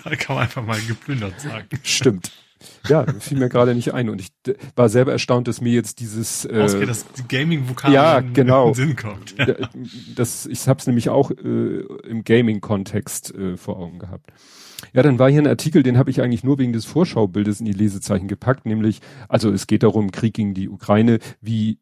da 0.04 0.16
kann 0.16 0.36
man 0.36 0.44
einfach 0.44 0.64
mal 0.64 0.80
geplündert 0.80 1.40
sagen. 1.40 1.68
Stimmt. 1.82 2.32
Ja, 2.88 3.04
fiel 3.18 3.38
mir 3.38 3.48
gerade 3.48 3.74
nicht 3.74 3.92
ein 3.92 4.08
und 4.08 4.20
ich 4.20 4.28
war 4.76 4.88
selber 4.88 5.12
erstaunt, 5.12 5.48
dass 5.48 5.60
mir 5.60 5.72
jetzt 5.72 5.98
dieses 6.00 6.44
äh, 6.44 6.60
Ausgeht, 6.60 6.88
dass 6.88 7.10
die 7.12 7.26
Gaming-Vokabel 7.26 7.94
ja, 7.94 8.20
genau. 8.20 8.72
Sinn 8.72 8.96
kommt. 8.96 9.34
Ja. 9.36 9.68
Das, 10.14 10.46
ich 10.46 10.68
habe 10.68 10.78
es 10.78 10.86
nämlich 10.86 11.08
auch 11.08 11.30
äh, 11.30 11.34
im 11.34 12.22
Gaming-Kontext 12.24 13.34
äh, 13.34 13.56
vor 13.56 13.78
Augen 13.78 13.98
gehabt. 13.98 14.30
Ja, 14.92 15.02
dann 15.02 15.18
war 15.18 15.30
hier 15.30 15.40
ein 15.40 15.46
Artikel, 15.46 15.82
den 15.82 15.96
habe 15.96 16.10
ich 16.10 16.20
eigentlich 16.20 16.44
nur 16.44 16.58
wegen 16.58 16.72
des 16.72 16.84
Vorschaubildes 16.84 17.60
in 17.60 17.66
die 17.66 17.72
Lesezeichen 17.72 18.28
gepackt, 18.28 18.66
nämlich, 18.66 19.00
also 19.28 19.50
es 19.50 19.66
geht 19.66 19.82
darum, 19.84 20.10
Krieg 20.10 20.34
gegen 20.34 20.54
die 20.54 20.68
Ukraine, 20.68 21.18
wie 21.40 21.78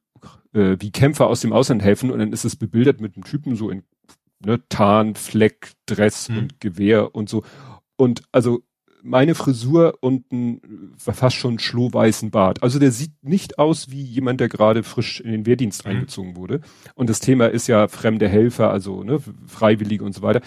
äh, 0.53 0.77
wie 0.79 0.91
Kämpfer 0.91 1.27
aus 1.27 1.41
dem 1.41 1.53
Ausland 1.53 1.83
helfen 1.83 2.11
und 2.11 2.18
dann 2.18 2.33
ist 2.33 2.45
es 2.45 2.57
bebildert 2.57 3.01
mit 3.01 3.16
einem 3.16 3.25
Typen 3.25 3.57
so 3.57 3.71
in 3.71 3.85
ne, 4.45 4.61
Tarn, 4.68 5.14
Fleck, 5.14 5.73
Dress 5.87 6.29
mhm. 6.29 6.39
und 6.39 6.61
Gewehr 6.61 7.14
und 7.14 7.29
so. 7.29 7.45
Und 7.97 8.23
also 8.33 8.62
meine 9.03 9.35
Frisur 9.35 9.99
und 10.01 10.31
ein 10.31 10.93
fast 10.99 11.37
schon 11.37 11.59
schlohweißen 11.59 12.31
Bart. 12.31 12.62
Also 12.62 12.79
der 12.79 12.93
sieht 12.93 13.12
nicht 13.23 13.59
aus 13.59 13.91
wie 13.91 14.03
jemand, 14.03 14.41
der 14.41 14.49
gerade 14.49 14.83
frisch 14.83 15.21
in 15.21 15.33
den 15.33 15.47
Wehrdienst 15.47 15.85
mhm. 15.85 15.91
eingezogen 15.93 16.37
wurde. 16.37 16.61
Und 16.95 17.09
das 17.09 17.21
Thema 17.21 17.47
ist 17.47 17.66
ja 17.66 17.89
fremde 17.89 18.29
Helfer, 18.29 18.71
also 18.71 19.03
ne, 19.03 19.18
Freiwillige 19.47 20.05
und 20.05 20.14
so 20.14 20.23
weiter. 20.23 20.43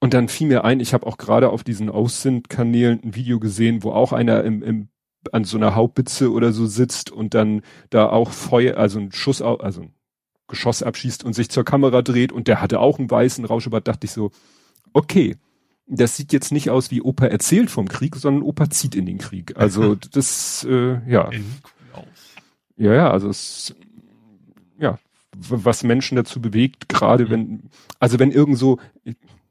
Und 0.00 0.14
dann 0.14 0.28
fiel 0.28 0.48
mir 0.48 0.64
ein, 0.64 0.80
ich 0.80 0.94
habe 0.94 1.06
auch 1.06 1.16
gerade 1.16 1.50
auf 1.50 1.62
diesen 1.62 1.88
Aussind-Kanälen 1.88 3.00
ein 3.04 3.14
Video 3.14 3.38
gesehen, 3.38 3.84
wo 3.84 3.92
auch 3.92 4.12
einer 4.12 4.42
im, 4.42 4.62
im 4.62 4.88
an 5.30 5.44
so 5.44 5.56
einer 5.56 5.74
Haubitze 5.76 6.32
oder 6.32 6.52
so 6.52 6.66
sitzt 6.66 7.10
und 7.10 7.34
dann 7.34 7.62
da 7.90 8.08
auch 8.08 8.30
Feuer, 8.30 8.76
also 8.76 8.98
ein 8.98 9.12
Schuss, 9.12 9.40
also 9.42 9.82
ein 9.82 9.94
Geschoss 10.48 10.82
abschießt 10.82 11.24
und 11.24 11.34
sich 11.34 11.48
zur 11.48 11.64
Kamera 11.64 12.02
dreht 12.02 12.32
und 12.32 12.48
der 12.48 12.60
hatte 12.60 12.80
auch 12.80 12.98
einen 12.98 13.10
weißen 13.10 13.44
Rauschebart, 13.44 13.88
dachte 13.88 14.06
ich 14.06 14.12
so, 14.12 14.30
okay, 14.92 15.36
das 15.86 16.16
sieht 16.16 16.32
jetzt 16.32 16.52
nicht 16.52 16.70
aus 16.70 16.90
wie 16.90 17.02
Opa 17.02 17.26
erzählt 17.26 17.70
vom 17.70 17.88
Krieg, 17.88 18.16
sondern 18.16 18.42
Opa 18.42 18.70
zieht 18.70 18.94
in 18.94 19.06
den 19.06 19.18
Krieg. 19.18 19.56
Also 19.56 19.94
das, 20.12 20.66
äh, 20.68 21.00
ja. 21.10 21.30
Ja, 22.76 22.94
ja, 22.94 23.10
also 23.10 23.28
es, 23.28 23.74
ja, 24.78 24.98
was 25.36 25.82
Menschen 25.82 26.16
dazu 26.16 26.40
bewegt, 26.40 26.88
gerade 26.88 27.26
mhm. 27.26 27.30
wenn, 27.30 27.62
also 27.98 28.18
wenn 28.18 28.32
irgend 28.32 28.58
so, 28.58 28.78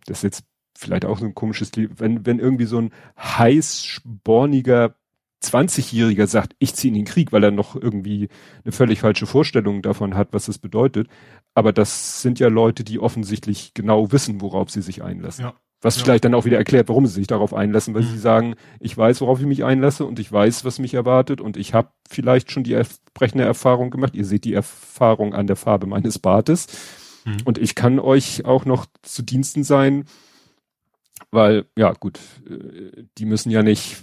das 0.06 0.20
ist 0.20 0.24
jetzt 0.24 0.44
vielleicht 0.78 1.06
auch 1.06 1.20
so 1.20 1.26
ein 1.26 1.36
komisches 1.36 1.72
Lied, 1.76 2.00
wenn, 2.00 2.26
wenn 2.26 2.40
irgendwie 2.40 2.66
so 2.66 2.80
ein 2.80 2.92
heiß 3.18 3.86
sporniger 3.86 4.96
20-Jähriger 5.44 6.28
sagt, 6.28 6.56
ich 6.60 6.76
ziehe 6.76 6.90
in 6.90 6.96
den 6.96 7.06
Krieg, 7.06 7.32
weil 7.32 7.44
er 7.44 7.52
noch 7.52 7.76
irgendwie 7.76 8.30
eine 8.64 8.72
völlig 8.72 9.00
falsche 9.00 9.26
Vorstellung 9.26 9.82
davon 9.82 10.16
hat, 10.16 10.30
was 10.32 10.46
das 10.46 10.60
bedeutet. 10.60 11.08
Aber 11.54 11.74
das 11.74 12.22
sind 12.22 12.40
ja 12.40 12.48
Leute, 12.48 12.84
die 12.84 13.00
offensichtlich 13.00 13.74
genau 13.74 14.12
wissen, 14.12 14.42
worauf 14.42 14.70
sie 14.70 14.82
sich 14.82 15.04
einlassen. 15.04 15.46
Ja. 15.46 15.54
Was 15.82 15.98
ja. 15.98 16.04
vielleicht 16.04 16.26
dann 16.26 16.36
auch 16.36 16.46
wieder 16.46 16.58
erklärt, 16.58 16.90
warum 16.90 17.08
sie 17.08 17.14
sich 17.14 17.28
darauf 17.28 17.56
einlassen, 17.56 17.96
weil 17.96 18.04
mhm. 18.04 18.08
sie 18.08 18.20
sagen, 18.20 18.56
ich 18.80 18.96
weiß, 18.96 19.20
worauf 19.22 19.40
ich 19.40 19.48
mich 19.48 19.64
einlasse 19.64 20.06
und 20.06 20.20
ich 20.20 20.32
weiß, 20.32 20.64
was 20.64 20.78
mich 20.78 20.94
erwartet 20.94 21.42
und 21.42 21.58
ich 21.58 21.74
habe 21.74 21.90
vielleicht 22.08 22.52
schon 22.52 22.64
die 22.64 22.74
entsprechende 22.74 23.44
Erfahrung 23.44 23.90
gemacht. 23.90 24.14
Ihr 24.14 24.26
seht 24.26 24.46
die 24.46 24.54
Erfahrung 24.54 25.34
an 25.34 25.48
der 25.48 25.56
Farbe 25.56 25.88
meines 25.88 26.20
Bartes. 26.20 26.68
Mhm. 27.26 27.38
Und 27.46 27.58
ich 27.58 27.74
kann 27.74 28.00
euch 28.00 28.46
auch 28.46 28.66
noch 28.66 28.86
zu 29.02 29.24
Diensten 29.24 29.64
sein, 29.64 30.06
weil, 31.32 31.66
ja 31.78 31.94
gut, 31.94 32.20
äh, 32.50 33.04
die 33.18 33.26
müssen 33.26 33.50
ja 33.50 33.64
nicht 33.64 33.98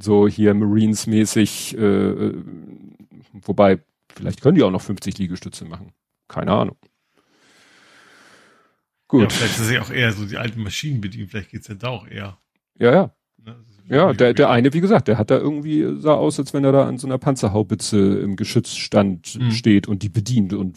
so 0.00 0.26
hier 0.26 0.54
Marines-mäßig, 0.54 1.76
äh, 1.76 1.80
äh, 1.80 2.42
wobei, 3.32 3.80
vielleicht 4.14 4.40
können 4.40 4.56
die 4.56 4.62
auch 4.62 4.70
noch 4.70 4.82
50 4.82 5.18
Liegestütze 5.18 5.64
machen. 5.64 5.92
Keine 6.28 6.52
Ahnung. 6.52 6.76
Gut. 9.06 9.22
Ja, 9.22 9.28
vielleicht 9.30 9.54
ist 9.54 9.64
es 9.64 9.70
ja 9.70 9.82
auch 9.82 9.90
eher 9.90 10.12
so 10.12 10.26
die 10.26 10.36
alten 10.36 10.62
Maschinen 10.62 11.00
bedienen, 11.00 11.28
vielleicht 11.28 11.50
geht's 11.50 11.68
ja 11.68 11.74
da 11.74 11.88
auch 11.88 12.06
eher. 12.06 12.38
Ja, 12.78 12.92
ja. 12.92 13.14
Ne, 13.38 13.56
ja, 13.88 14.12
der, 14.12 14.34
der 14.34 14.50
eine, 14.50 14.74
wie 14.74 14.80
gesagt, 14.80 15.08
der 15.08 15.16
hat 15.16 15.30
da 15.30 15.38
irgendwie, 15.38 15.96
sah 16.00 16.14
aus, 16.14 16.38
als 16.38 16.52
wenn 16.52 16.64
er 16.64 16.72
da 16.72 16.86
an 16.86 16.98
so 16.98 17.06
einer 17.06 17.18
Panzerhaubitze 17.18 18.18
im 18.18 18.36
Geschützstand 18.36 19.38
mhm. 19.40 19.50
steht 19.50 19.88
und 19.88 20.02
die 20.02 20.10
bedient. 20.10 20.52
Und 20.52 20.76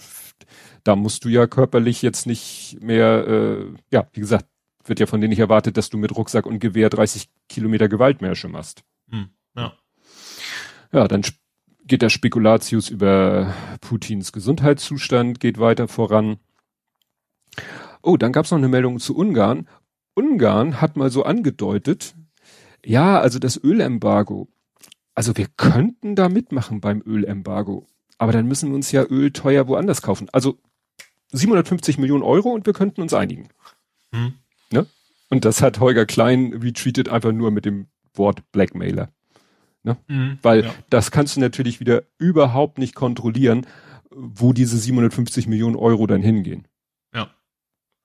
da 0.84 0.95
musst 0.95 1.26
du 1.26 1.30
ja 1.30 1.45
körperlich 1.45 2.01
jetzt 2.01 2.26
nicht 2.26 2.78
mehr, 2.82 3.28
äh, 3.28 3.65
ja, 3.91 4.07
wie 4.13 4.22
gesagt, 4.22 4.45
wird 4.86 4.99
ja 4.99 5.05
von 5.05 5.21
denen 5.21 5.29
nicht 5.29 5.39
erwartet, 5.39 5.77
dass 5.77 5.89
du 5.89 5.97
mit 5.97 6.15
Rucksack 6.15 6.45
und 6.45 6.59
Gewehr 6.59 6.89
30 6.89 7.29
Kilometer 7.49 7.88
Gewaltmärsche 7.88 8.47
machst. 8.47 8.84
Hm, 9.09 9.29
ja. 9.55 9.73
Ja, 10.91 11.07
dann 11.07 11.21
geht 11.86 12.01
der 12.01 12.09
Spekulatius 12.09 12.89
über 12.89 13.53
Putins 13.82 14.32
Gesundheitszustand, 14.32 15.39
geht 15.39 15.59
weiter 15.59 15.88
voran. 15.88 16.38
Oh, 18.01 18.17
dann 18.17 18.32
gab 18.32 18.45
es 18.45 18.51
noch 18.51 18.57
eine 18.57 18.67
Meldung 18.67 18.99
zu 18.99 19.15
Ungarn. 19.15 19.67
Ungarn 20.13 20.82
hat 20.82 20.97
mal 20.97 21.09
so 21.09 21.23
angedeutet, 21.23 22.15
ja, 22.86 23.19
also 23.19 23.39
das 23.39 23.61
Ölembargo. 23.63 24.47
Also 25.13 25.36
wir 25.38 25.47
könnten 25.57 26.15
da 26.15 26.29
mitmachen 26.29 26.82
beim 26.82 27.01
Ölembargo. 27.05 27.88
Aber 28.17 28.32
dann 28.32 28.47
müssen 28.47 28.69
wir 28.69 28.75
uns 28.75 28.91
ja 28.91 29.03
Öl 29.03 29.32
teuer 29.32 29.67
woanders 29.67 30.01
kaufen. 30.01 30.29
Also 30.32 30.59
750 31.32 31.97
Millionen 31.97 32.23
Euro 32.23 32.49
und 32.49 32.65
wir 32.65 32.73
könnten 32.73 33.01
uns 33.01 33.13
einigen. 33.13 33.49
Hm. 34.13 34.34
Und 35.32 35.45
das 35.45 35.61
hat 35.61 35.79
Holger 35.79 36.05
Klein 36.05 36.53
retweetet 36.61 37.07
einfach 37.07 37.32
nur 37.32 37.51
mit 37.51 37.63
dem 37.63 37.88
Wort 38.13 38.43
Blackmailer. 38.51 39.09
Ne? 39.84 39.97
Mhm, 40.07 40.38
Weil 40.41 40.65
ja. 40.65 40.73
das 40.89 41.09
kannst 41.09 41.38
du 41.38 41.39
natürlich 41.39 41.79
wieder 41.79 42.03
überhaupt 42.17 42.77
nicht 42.77 42.95
kontrollieren, 42.95 43.65
wo 44.11 44.51
diese 44.51 44.77
750 44.77 45.47
Millionen 45.47 45.77
Euro 45.77 46.05
dann 46.05 46.21
hingehen. 46.21 46.67
Ja. 47.15 47.29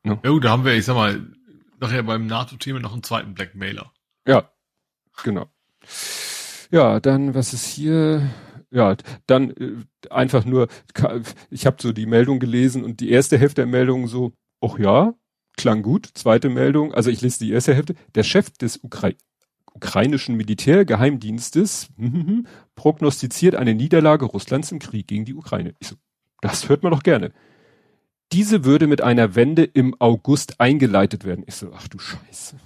Ne? 0.04 0.20
Ja, 0.22 0.30
gut, 0.30 0.44
da 0.44 0.50
haben 0.50 0.64
wir, 0.64 0.74
ich 0.74 0.84
sag 0.84 0.94
mal, 0.94 1.20
nachher 1.80 2.04
beim 2.04 2.28
NATO-Thema 2.28 2.78
noch 2.78 2.92
einen 2.92 3.02
zweiten 3.02 3.34
Blackmailer. 3.34 3.92
Ja, 4.26 4.48
genau. 5.24 5.50
Ja, 6.70 7.00
dann, 7.00 7.34
was 7.34 7.52
ist 7.52 7.66
hier? 7.66 8.30
Ja, 8.70 8.96
dann 9.26 9.50
äh, 9.50 9.72
einfach 10.10 10.44
nur, 10.44 10.68
ich 11.50 11.66
habe 11.66 11.76
so 11.80 11.92
die 11.92 12.06
Meldung 12.06 12.38
gelesen 12.38 12.84
und 12.84 13.00
die 13.00 13.10
erste 13.10 13.36
Hälfte 13.36 13.62
der 13.62 13.66
Meldung 13.66 14.06
so, 14.06 14.32
ach 14.60 14.78
ja, 14.78 15.14
klang 15.56 15.82
gut. 15.82 16.08
Zweite 16.14 16.48
Meldung, 16.48 16.92
also 16.94 17.10
ich 17.10 17.20
lese 17.20 17.38
die 17.40 17.52
erste 17.52 17.74
Hälfte. 17.74 17.94
Der 18.14 18.22
Chef 18.22 18.50
des 18.50 18.82
Ukra 18.82 19.10
ukrainischen 19.76 20.36
Militärgeheimdienstes 20.36 21.90
prognostiziert 22.76 23.54
eine 23.54 23.74
Niederlage 23.74 24.24
Russlands 24.24 24.72
im 24.72 24.78
Krieg 24.78 25.06
gegen 25.06 25.26
die 25.26 25.34
Ukraine. 25.34 25.74
Ich 25.80 25.88
so, 25.88 25.96
das 26.40 26.70
hört 26.70 26.82
man 26.82 26.92
doch 26.92 27.02
gerne. 27.02 27.30
Diese 28.32 28.64
würde 28.64 28.86
mit 28.86 29.02
einer 29.02 29.34
Wende 29.34 29.64
im 29.64 29.94
August 30.00 30.60
eingeleitet 30.60 31.24
werden. 31.24 31.44
Ich 31.46 31.56
so, 31.56 31.72
ach 31.74 31.88
du 31.88 31.98
Scheiße. 31.98 32.56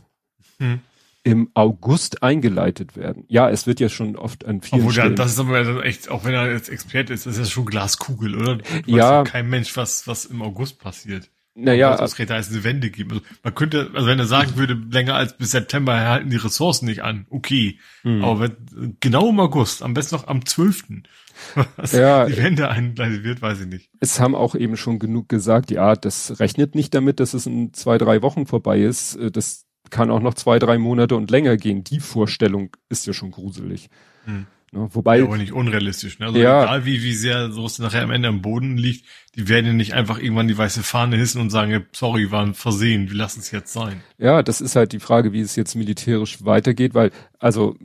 Hm. 0.58 0.80
Im 1.22 1.50
August 1.52 2.22
eingeleitet 2.22 2.96
werden. 2.96 3.24
Ja, 3.28 3.50
es 3.50 3.66
wird 3.66 3.78
ja 3.78 3.90
schon 3.90 4.16
oft 4.16 4.46
an 4.46 4.62
vielen 4.62 4.82
Obwohl, 4.82 4.92
Stellen. 4.94 5.16
das 5.16 5.32
ist 5.32 5.38
aber 5.38 5.84
echt, 5.84 6.08
auch 6.08 6.24
wenn 6.24 6.32
er 6.32 6.50
jetzt 6.50 6.70
Experte 6.70 7.12
ist, 7.12 7.26
das 7.26 7.34
ist 7.34 7.40
ja 7.40 7.44
schon 7.44 7.66
Glaskugel, 7.66 8.36
oder? 8.36 8.58
Ja. 8.86 9.24
Kein 9.24 9.50
Mensch, 9.50 9.76
was, 9.76 10.06
was 10.06 10.24
im 10.24 10.40
August 10.40 10.78
passiert. 10.78 11.28
Naja, 11.64 11.96
das 11.96 12.14
da 12.14 12.38
es 12.38 12.50
eine 12.50 12.64
Wende 12.64 12.90
gibt. 12.90 13.12
Also 13.12 13.24
man 13.42 13.54
könnte, 13.54 13.90
also 13.94 14.06
wenn 14.06 14.18
er 14.18 14.26
sagen 14.26 14.56
würde, 14.56 14.74
länger 14.90 15.14
als 15.14 15.36
bis 15.36 15.50
September 15.50 15.94
erhalten 15.94 16.30
die 16.30 16.36
Ressourcen 16.36 16.86
nicht 16.86 17.02
an, 17.02 17.26
okay. 17.30 17.78
Mhm. 18.02 18.24
Aber 18.24 18.40
wenn, 18.40 18.96
genau 19.00 19.30
im 19.30 19.40
August, 19.40 19.82
am 19.82 19.94
besten 19.94 20.16
noch 20.16 20.26
am 20.26 20.44
12. 20.44 20.84
Was 21.76 21.92
ja, 21.92 22.26
die 22.26 22.36
Wende 22.36 22.68
eingeleitet 22.68 23.24
wird, 23.24 23.42
weiß 23.42 23.60
ich 23.60 23.66
nicht. 23.66 23.90
Es 24.00 24.20
haben 24.20 24.34
auch 24.34 24.54
eben 24.54 24.76
schon 24.76 24.98
genug 24.98 25.28
gesagt, 25.28 25.70
ja, 25.70 25.94
das 25.96 26.38
rechnet 26.40 26.74
nicht 26.74 26.94
damit, 26.94 27.20
dass 27.20 27.34
es 27.34 27.46
in 27.46 27.72
zwei, 27.72 27.98
drei 27.98 28.22
Wochen 28.22 28.46
vorbei 28.46 28.80
ist. 28.80 29.16
Äh, 29.16 29.30
das 29.30 29.66
kann 29.90 30.10
auch 30.10 30.20
noch 30.20 30.34
zwei, 30.34 30.58
drei 30.58 30.78
Monate 30.78 31.16
und 31.16 31.30
länger 31.30 31.56
gehen. 31.56 31.84
Die 31.84 32.00
Vorstellung 32.00 32.76
ist 32.88 33.06
ja 33.06 33.12
schon 33.12 33.30
gruselig. 33.30 33.88
Hm. 34.24 34.46
Ne, 34.72 34.88
wobei. 34.92 35.18
Ja, 35.18 35.24
aber 35.24 35.36
nicht 35.36 35.52
unrealistisch, 35.52 36.20
ne? 36.20 36.26
Also 36.26 36.38
ja, 36.38 36.62
egal 36.62 36.84
wie, 36.84 37.02
wie 37.02 37.14
sehr 37.14 37.50
so 37.50 37.66
es 37.66 37.80
nachher 37.80 38.02
am 38.02 38.12
Ende 38.12 38.28
am 38.28 38.40
Boden 38.40 38.76
liegt, 38.76 39.04
die 39.34 39.48
werden 39.48 39.66
ja 39.66 39.72
nicht 39.72 39.94
einfach 39.94 40.18
irgendwann 40.18 40.46
die 40.46 40.56
weiße 40.56 40.84
Fahne 40.84 41.16
hissen 41.16 41.40
und 41.40 41.50
sagen, 41.50 41.86
sorry, 41.92 42.30
waren 42.30 42.54
versehen, 42.54 43.08
wir 43.08 43.16
lassen 43.16 43.40
es 43.40 43.50
jetzt 43.50 43.72
sein. 43.72 44.02
Ja, 44.18 44.44
das 44.44 44.60
ist 44.60 44.76
halt 44.76 44.92
die 44.92 45.00
Frage, 45.00 45.32
wie 45.32 45.40
es 45.40 45.56
jetzt 45.56 45.74
militärisch 45.74 46.44
weitergeht, 46.44 46.94
weil, 46.94 47.10
also 47.40 47.76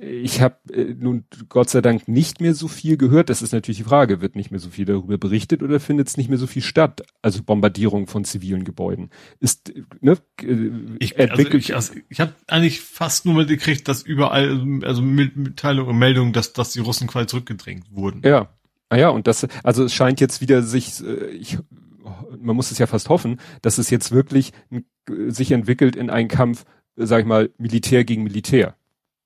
ich 0.00 0.40
habe 0.40 0.56
äh, 0.72 0.94
nun 0.96 1.24
Gott 1.48 1.68
sei 1.68 1.80
Dank 1.80 2.06
nicht 2.06 2.40
mehr 2.40 2.54
so 2.54 2.68
viel 2.68 2.96
gehört. 2.96 3.28
Das 3.28 3.42
ist 3.42 3.52
natürlich 3.52 3.78
die 3.78 3.84
Frage, 3.84 4.20
wird 4.20 4.36
nicht 4.36 4.50
mehr 4.50 4.60
so 4.60 4.70
viel 4.70 4.84
darüber 4.84 5.18
berichtet 5.18 5.62
oder 5.62 5.80
findet 5.80 6.08
es 6.08 6.16
nicht 6.16 6.28
mehr 6.28 6.38
so 6.38 6.46
viel 6.46 6.62
statt? 6.62 7.02
Also 7.22 7.42
Bombardierung 7.42 8.06
von 8.06 8.24
zivilen 8.24 8.64
Gebäuden. 8.64 9.10
Ist 9.40 9.72
ne, 10.00 10.16
äh, 10.42 10.70
ich, 11.00 11.18
also 11.18 11.48
ich, 11.48 11.74
also 11.74 11.94
ich 12.08 12.20
habe 12.20 12.34
eigentlich 12.46 12.80
fast 12.80 13.26
nur 13.26 13.34
mitgekriegt, 13.34 13.88
dass 13.88 14.02
überall 14.02 14.80
also 14.84 15.02
Mitteilungen 15.02 15.90
und 15.90 15.98
Meldungen, 15.98 16.32
dass 16.32 16.52
dass 16.52 16.70
die 16.70 16.80
Russen 16.80 17.08
quasi 17.08 17.26
zurückgedrängt 17.26 17.86
wurden. 17.90 18.22
Ja, 18.24 18.48
ah 18.90 18.96
ja 18.96 19.08
und 19.08 19.26
das 19.26 19.46
also 19.64 19.84
es 19.84 19.92
scheint 19.92 20.20
jetzt 20.20 20.40
wieder 20.40 20.62
sich 20.62 21.02
äh, 21.04 21.30
ich 21.30 21.58
man 22.38 22.54
muss 22.54 22.70
es 22.70 22.78
ja 22.78 22.86
fast 22.86 23.08
hoffen, 23.08 23.40
dass 23.62 23.78
es 23.78 23.90
jetzt 23.90 24.12
wirklich 24.12 24.52
sich 25.28 25.50
entwickelt 25.50 25.96
in 25.96 26.10
einen 26.10 26.28
Kampf, 26.28 26.64
sag 26.96 27.20
ich 27.20 27.26
mal, 27.26 27.50
Militär 27.58 28.04
gegen 28.04 28.22
Militär. 28.22 28.76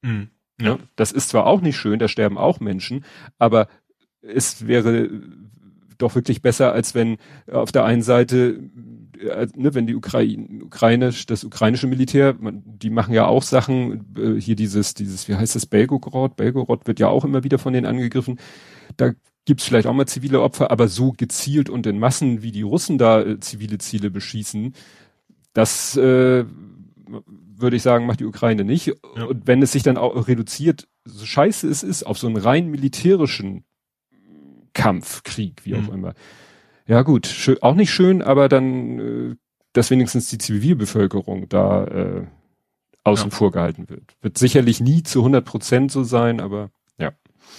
Mhm. 0.03 0.31
Ja. 0.61 0.75
Ne? 0.75 0.79
Das 0.97 1.13
ist 1.13 1.29
zwar 1.29 1.47
auch 1.47 1.61
nicht 1.61 1.77
schön, 1.77 1.99
da 1.99 2.09
sterben 2.09 2.39
auch 2.39 2.61
Menschen, 2.61 3.05
aber 3.39 3.69
es 4.23 4.67
wäre 4.67 5.09
doch 5.99 6.15
wirklich 6.15 6.43
besser, 6.43 6.73
als 6.73 6.95
wenn 6.95 7.19
auf 7.51 7.73
der 7.73 7.85
einen 7.85 8.03
Seite, 8.03 8.61
äh, 9.19 9.49
ne, 9.55 9.75
wenn 9.75 9.87
die 9.87 9.97
Ukraine, 9.97 10.65
Ukraine, 10.65 11.13
das 11.27 11.45
ukrainische 11.45 11.87
Militär, 11.87 12.37
man, 12.39 12.63
die 12.65 12.91
machen 12.91 13.15
ja 13.15 13.27
auch 13.27 13.43
Sachen, 13.43 14.15
äh, 14.17 14.41
hier 14.41 14.57
dieses, 14.57 14.95
dieses, 14.95 15.29
wie 15.29 15.35
heißt 15.35 15.57
das, 15.57 15.67
Belgorod, 15.67 16.37
Belgorod 16.37 16.87
wird 16.87 17.01
ja 17.01 17.09
auch 17.09 17.25
immer 17.25 17.45
wieder 17.45 17.59
von 17.59 17.73
denen 17.73 17.87
angegriffen. 17.87 18.39
Da 18.97 19.13
gibt's 19.45 19.65
vielleicht 19.65 19.89
auch 19.89 19.95
mal 19.95 20.07
zivile 20.07 20.41
Opfer, 20.41 20.71
aber 20.71 20.89
so 20.89 21.13
gezielt 21.13 21.69
und 21.69 21.87
in 21.87 21.99
Massen, 21.99 22.43
wie 22.43 22.53
die 22.53 22.63
Russen 22.63 22.99
da 22.99 23.21
äh, 23.21 23.41
zivile 23.41 23.79
Ziele 23.79 24.11
beschießen, 24.11 24.75
das 25.53 25.97
äh, 25.97 26.45
würde 27.61 27.77
ich 27.77 27.83
sagen, 27.83 28.07
macht 28.07 28.21
die 28.21 28.25
Ukraine 28.25 28.65
nicht. 28.65 28.87
Ja. 29.17 29.25
Und 29.25 29.47
wenn 29.47 29.63
es 29.63 29.73
sich 29.73 29.83
dann 29.83 29.97
auch 29.97 30.29
reduziert, 30.29 30.89
so 31.05 31.25
scheiße 31.25 31.69
es 31.69 31.83
ist, 31.83 32.05
auf 32.05 32.19
so 32.19 32.27
einen 32.27 32.37
rein 32.37 32.69
militärischen 32.69 33.65
Kampf, 34.75 35.23
Krieg, 35.25 35.65
wie 35.65 35.75
mhm. 35.75 35.89
auch 35.89 35.93
immer. 35.93 36.15
Ja 36.87 37.03
gut, 37.03 37.27
schön, 37.27 37.63
auch 37.63 37.75
nicht 37.75 37.93
schön, 37.93 38.23
aber 38.23 38.49
dann, 38.49 38.99
äh, 38.99 39.37
dass 39.73 39.91
wenigstens 39.91 40.31
die 40.31 40.39
Zivilbevölkerung 40.39 41.49
da 41.49 41.85
äh, 41.85 42.27
außen 43.05 43.31
ja. 43.31 43.37
vor 43.37 43.51
gehalten 43.53 43.89
wird. 43.89 44.17
Wird 44.23 44.39
sicherlich 44.39 44.81
nie 44.81 45.03
zu 45.03 45.21
100 45.21 45.45
Prozent 45.45 45.93
so 45.93 46.05
sein, 46.05 46.41
aber 46.41 46.71
ja. 46.99 47.13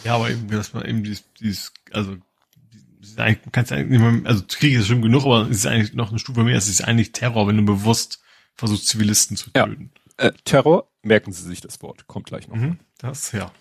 Ja, 0.04 0.16
aber 0.16 0.30
eben, 0.30 0.48
dass 0.50 0.74
man 0.74 0.86
eben 0.86 1.04
dieses, 1.04 1.26
dieses 1.40 1.74
also 1.92 2.16
kannst 3.52 3.72
eigentlich, 3.72 4.02
also 4.26 4.44
Krieg 4.48 4.76
ist 4.76 4.88
schon 4.88 5.02
genug, 5.02 5.26
aber 5.26 5.44
es 5.50 5.58
ist 5.58 5.68
eigentlich 5.68 5.94
noch 5.94 6.10
eine 6.10 6.20
Stufe 6.20 6.44
mehr. 6.44 6.58
Es 6.58 6.68
ist 6.68 6.82
eigentlich 6.82 7.12
Terror, 7.12 7.48
wenn 7.48 7.58
du 7.58 7.66
bewusst 7.66 8.22
versucht 8.60 8.86
Zivilisten 8.86 9.38
zu 9.38 9.52
töten. 9.52 9.92
Ja. 10.20 10.28
Äh, 10.28 10.32
Terror, 10.44 10.90
merken 11.02 11.32
Sie 11.32 11.44
sich 11.44 11.62
das 11.62 11.82
Wort, 11.82 12.08
kommt 12.08 12.28
gleich 12.28 12.48
noch. 12.48 12.58
Mhm, 12.58 12.78
das, 12.98 13.32
ja. 13.32 13.52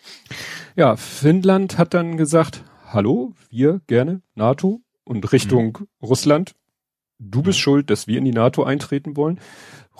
Ja, 0.77 0.97
Finnland 0.97 1.79
hat 1.79 1.95
dann 1.95 2.17
gesagt, 2.17 2.65
hallo, 2.87 3.35
wir 3.49 3.81
gerne, 3.87 4.23
NATO 4.35 4.83
und 5.05 5.33
Richtung 5.33 5.79
mhm. 5.81 5.87
Russland. 6.03 6.55
Du 7.19 7.43
bist 7.43 7.59
mhm. 7.59 7.63
schuld, 7.63 7.91
dass 7.91 8.07
wir 8.07 8.19
in 8.19 8.25
die 8.25 8.33
NATO 8.33 8.65
eintreten 8.65 9.17
wollen. 9.17 9.41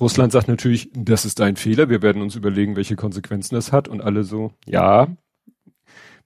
Russland 0.01 0.33
sagt 0.33 0.49
natürlich, 0.49 0.91
das 0.95 1.25
ist 1.25 1.41
ein 1.41 1.57
Fehler, 1.57 1.89
wir 1.89 2.03
werden 2.03 2.23
uns 2.23 2.37
überlegen, 2.37 2.77
welche 2.77 2.97
Konsequenzen 2.97 3.55
das 3.55 3.73
hat 3.73 3.89
und 3.89 4.01
alle 4.01 4.23
so, 4.25 4.53
ja, 4.65 5.09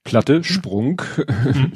Platte, 0.04 0.38
mhm. 0.38 0.44
Sprung. 0.44 1.02
Mhm. 1.16 1.72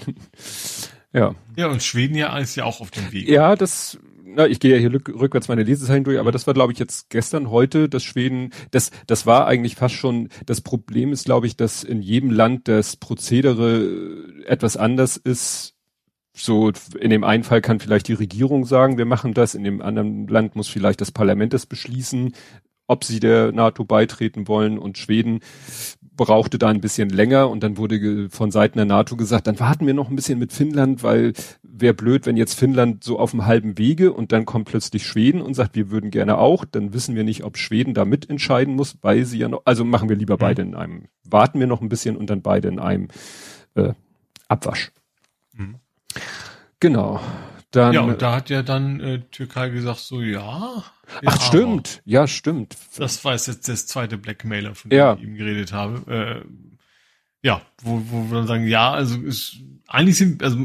ja. 1.12 1.34
Ja, 1.57 1.66
und 1.68 1.82
Schweden 1.82 2.16
ja 2.16 2.36
ist 2.38 2.57
ja 2.57 2.64
auch 2.64 2.80
auf 2.80 2.90
dem 2.90 3.12
Weg. 3.12 3.28
Ja, 3.28 3.55
das 3.55 3.99
na, 4.37 4.47
ich 4.47 4.61
gehe 4.61 4.74
ja 4.74 4.78
hier 4.78 4.93
rückwärts 4.93 5.49
meine 5.49 5.62
Lesezeichen 5.62 6.05
durch, 6.05 6.18
aber 6.18 6.30
das 6.30 6.47
war, 6.47 6.53
glaube 6.53 6.70
ich, 6.70 6.78
jetzt 6.78 7.09
gestern, 7.09 7.51
heute, 7.51 7.89
das 7.89 8.05
Schweden, 8.05 8.51
das, 8.70 8.91
das 9.07 9.24
war 9.24 9.47
eigentlich 9.47 9.76
fast 9.76 9.95
schon, 9.95 10.28
das 10.45 10.61
Problem 10.61 11.11
ist, 11.11 11.24
glaube 11.24 11.47
ich, 11.47 11.57
dass 11.57 11.82
in 11.82 12.03
jedem 12.03 12.30
Land 12.30 12.68
das 12.68 12.97
Prozedere 12.97 14.45
etwas 14.45 14.76
anders 14.76 15.16
ist. 15.16 15.74
So, 16.34 16.70
in 17.01 17.09
dem 17.09 17.24
einen 17.24 17.45
Fall 17.45 17.62
kann 17.62 17.80
vielleicht 17.80 18.09
die 18.09 18.12
Regierung 18.12 18.66
sagen, 18.66 18.99
wir 18.99 19.07
machen 19.07 19.32
das, 19.32 19.55
in 19.55 19.64
dem 19.64 19.80
anderen 19.80 20.28
Land 20.28 20.55
muss 20.55 20.68
vielleicht 20.68 21.01
das 21.01 21.12
Parlament 21.12 21.55
das 21.55 21.64
beschließen, 21.64 22.34
ob 22.87 23.05
sie 23.05 23.20
der 23.20 23.53
NATO 23.53 23.87
beitreten 23.87 24.49
wollen 24.49 24.76
und 24.76 24.99
Schweden 24.99 25.41
brauchte 26.17 26.59
da 26.59 26.69
ein 26.69 26.81
bisschen 26.81 27.11
länger 27.11 27.51
und 27.51 27.62
dann 27.62 27.77
wurde 27.77 28.29
von 28.31 28.51
Seiten 28.51 28.79
der 28.79 28.87
NATO 28.87 29.17
gesagt, 29.17 29.47
dann 29.47 29.61
warten 29.61 29.87
wir 29.87 29.95
noch 29.95 30.09
ein 30.09 30.17
bisschen 30.17 30.39
mit 30.39 30.53
Finnland, 30.53 31.03
weil 31.03 31.33
wäre 31.62 31.95
blöd, 31.95 32.27
wenn 32.27 32.37
jetzt 32.37 32.55
Finnland 32.55 33.05
so 33.05 33.19
auf 33.19 33.33
dem 33.33 33.47
halben 33.47 33.79
Wege 33.79 34.12
und 34.12 34.33
dann 34.33 34.47
kommt 34.47 34.69
plötzlich 34.69 35.07
Schweden 35.07 35.43
und 35.43 35.55
sagt, 35.55 35.75
wir 35.75 35.91
würden 35.91 36.11
gerne 36.11 36.39
auch, 36.39 36.64
dann 36.64 36.93
wissen 36.93 37.14
wir 37.14 37.25
nicht, 37.25 37.45
ob 37.45 37.59
Schweden 37.59 37.95
da 37.95 38.05
mitentscheiden 38.05 38.75
muss, 38.75 38.97
weil 39.03 39.25
sie 39.25 39.39
ja 39.39 39.49
noch, 39.49 39.62
also 39.64 39.85
machen 39.85 40.09
wir 40.09 40.17
lieber 40.17 40.35
mhm. 40.35 40.41
beide 40.41 40.62
in 40.62 40.75
einem, 40.75 41.05
warten 41.25 41.61
wir 41.61 41.67
noch 41.67 41.81
ein 41.81 41.89
bisschen 41.89 42.17
und 42.17 42.31
dann 42.31 42.43
beide 42.43 42.69
in 42.69 42.79
einem 42.79 43.09
äh, 43.75 43.93
Abwasch. 44.49 44.93
Mhm. 45.55 45.77
Genau. 46.81 47.21
Dann, 47.77 47.93
ja, 47.93 48.01
und 48.01 48.22
da 48.22 48.35
hat 48.35 48.49
ja 48.49 48.62
dann 48.62 49.01
äh, 49.01 49.20
Türkei 49.31 49.68
gesagt, 49.68 49.99
so 49.99 50.22
ja. 50.22 50.83
Ach, 51.27 51.41
stimmt. 51.43 52.01
Ja, 52.07 52.27
stimmt. 52.27 52.74
Das 52.97 53.22
war 53.22 53.35
jetzt 53.35 53.68
das 53.68 53.87
zweite 53.87 54.16
Blackmailer, 54.16 54.74
von 54.74 54.89
dem 54.89 54.97
ja. 54.99 55.12
ich 55.12 55.22
ihm 55.22 55.37
geredet 55.37 55.74
habe. 55.74 56.43
Äh, 56.43 56.49
ja, 57.43 57.61
wo, 57.83 58.01
wo 58.09 58.31
wir 58.31 58.39
dann 58.39 58.47
sagen, 58.47 58.66
ja, 58.66 58.93
also 58.93 59.20
ist, 59.20 59.59
eigentlich 59.89 60.16
sind, 60.16 60.43
also 60.43 60.59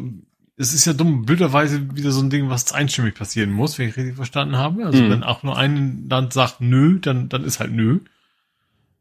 es 0.55 0.73
ist 0.73 0.85
ja 0.85 0.93
dumm, 0.93 1.25
blöderweise 1.25 1.97
wieder 1.97 2.13
so 2.13 2.21
ein 2.21 2.29
Ding, 2.29 2.49
was 2.49 2.71
einstimmig 2.71 3.15
passieren 3.15 3.51
muss, 3.51 3.77
wenn 3.77 3.89
ich 3.89 3.97
richtig 3.97 4.15
verstanden 4.15 4.55
habe. 4.55 4.85
Also 4.85 5.03
mhm. 5.03 5.09
wenn 5.09 5.23
auch 5.23 5.43
nur 5.43 5.57
ein 5.57 6.07
Land 6.09 6.31
sagt 6.31 6.61
nö, 6.61 6.97
dann, 7.01 7.27
dann 7.27 7.43
ist 7.43 7.59
halt 7.59 7.73
nö. 7.73 7.99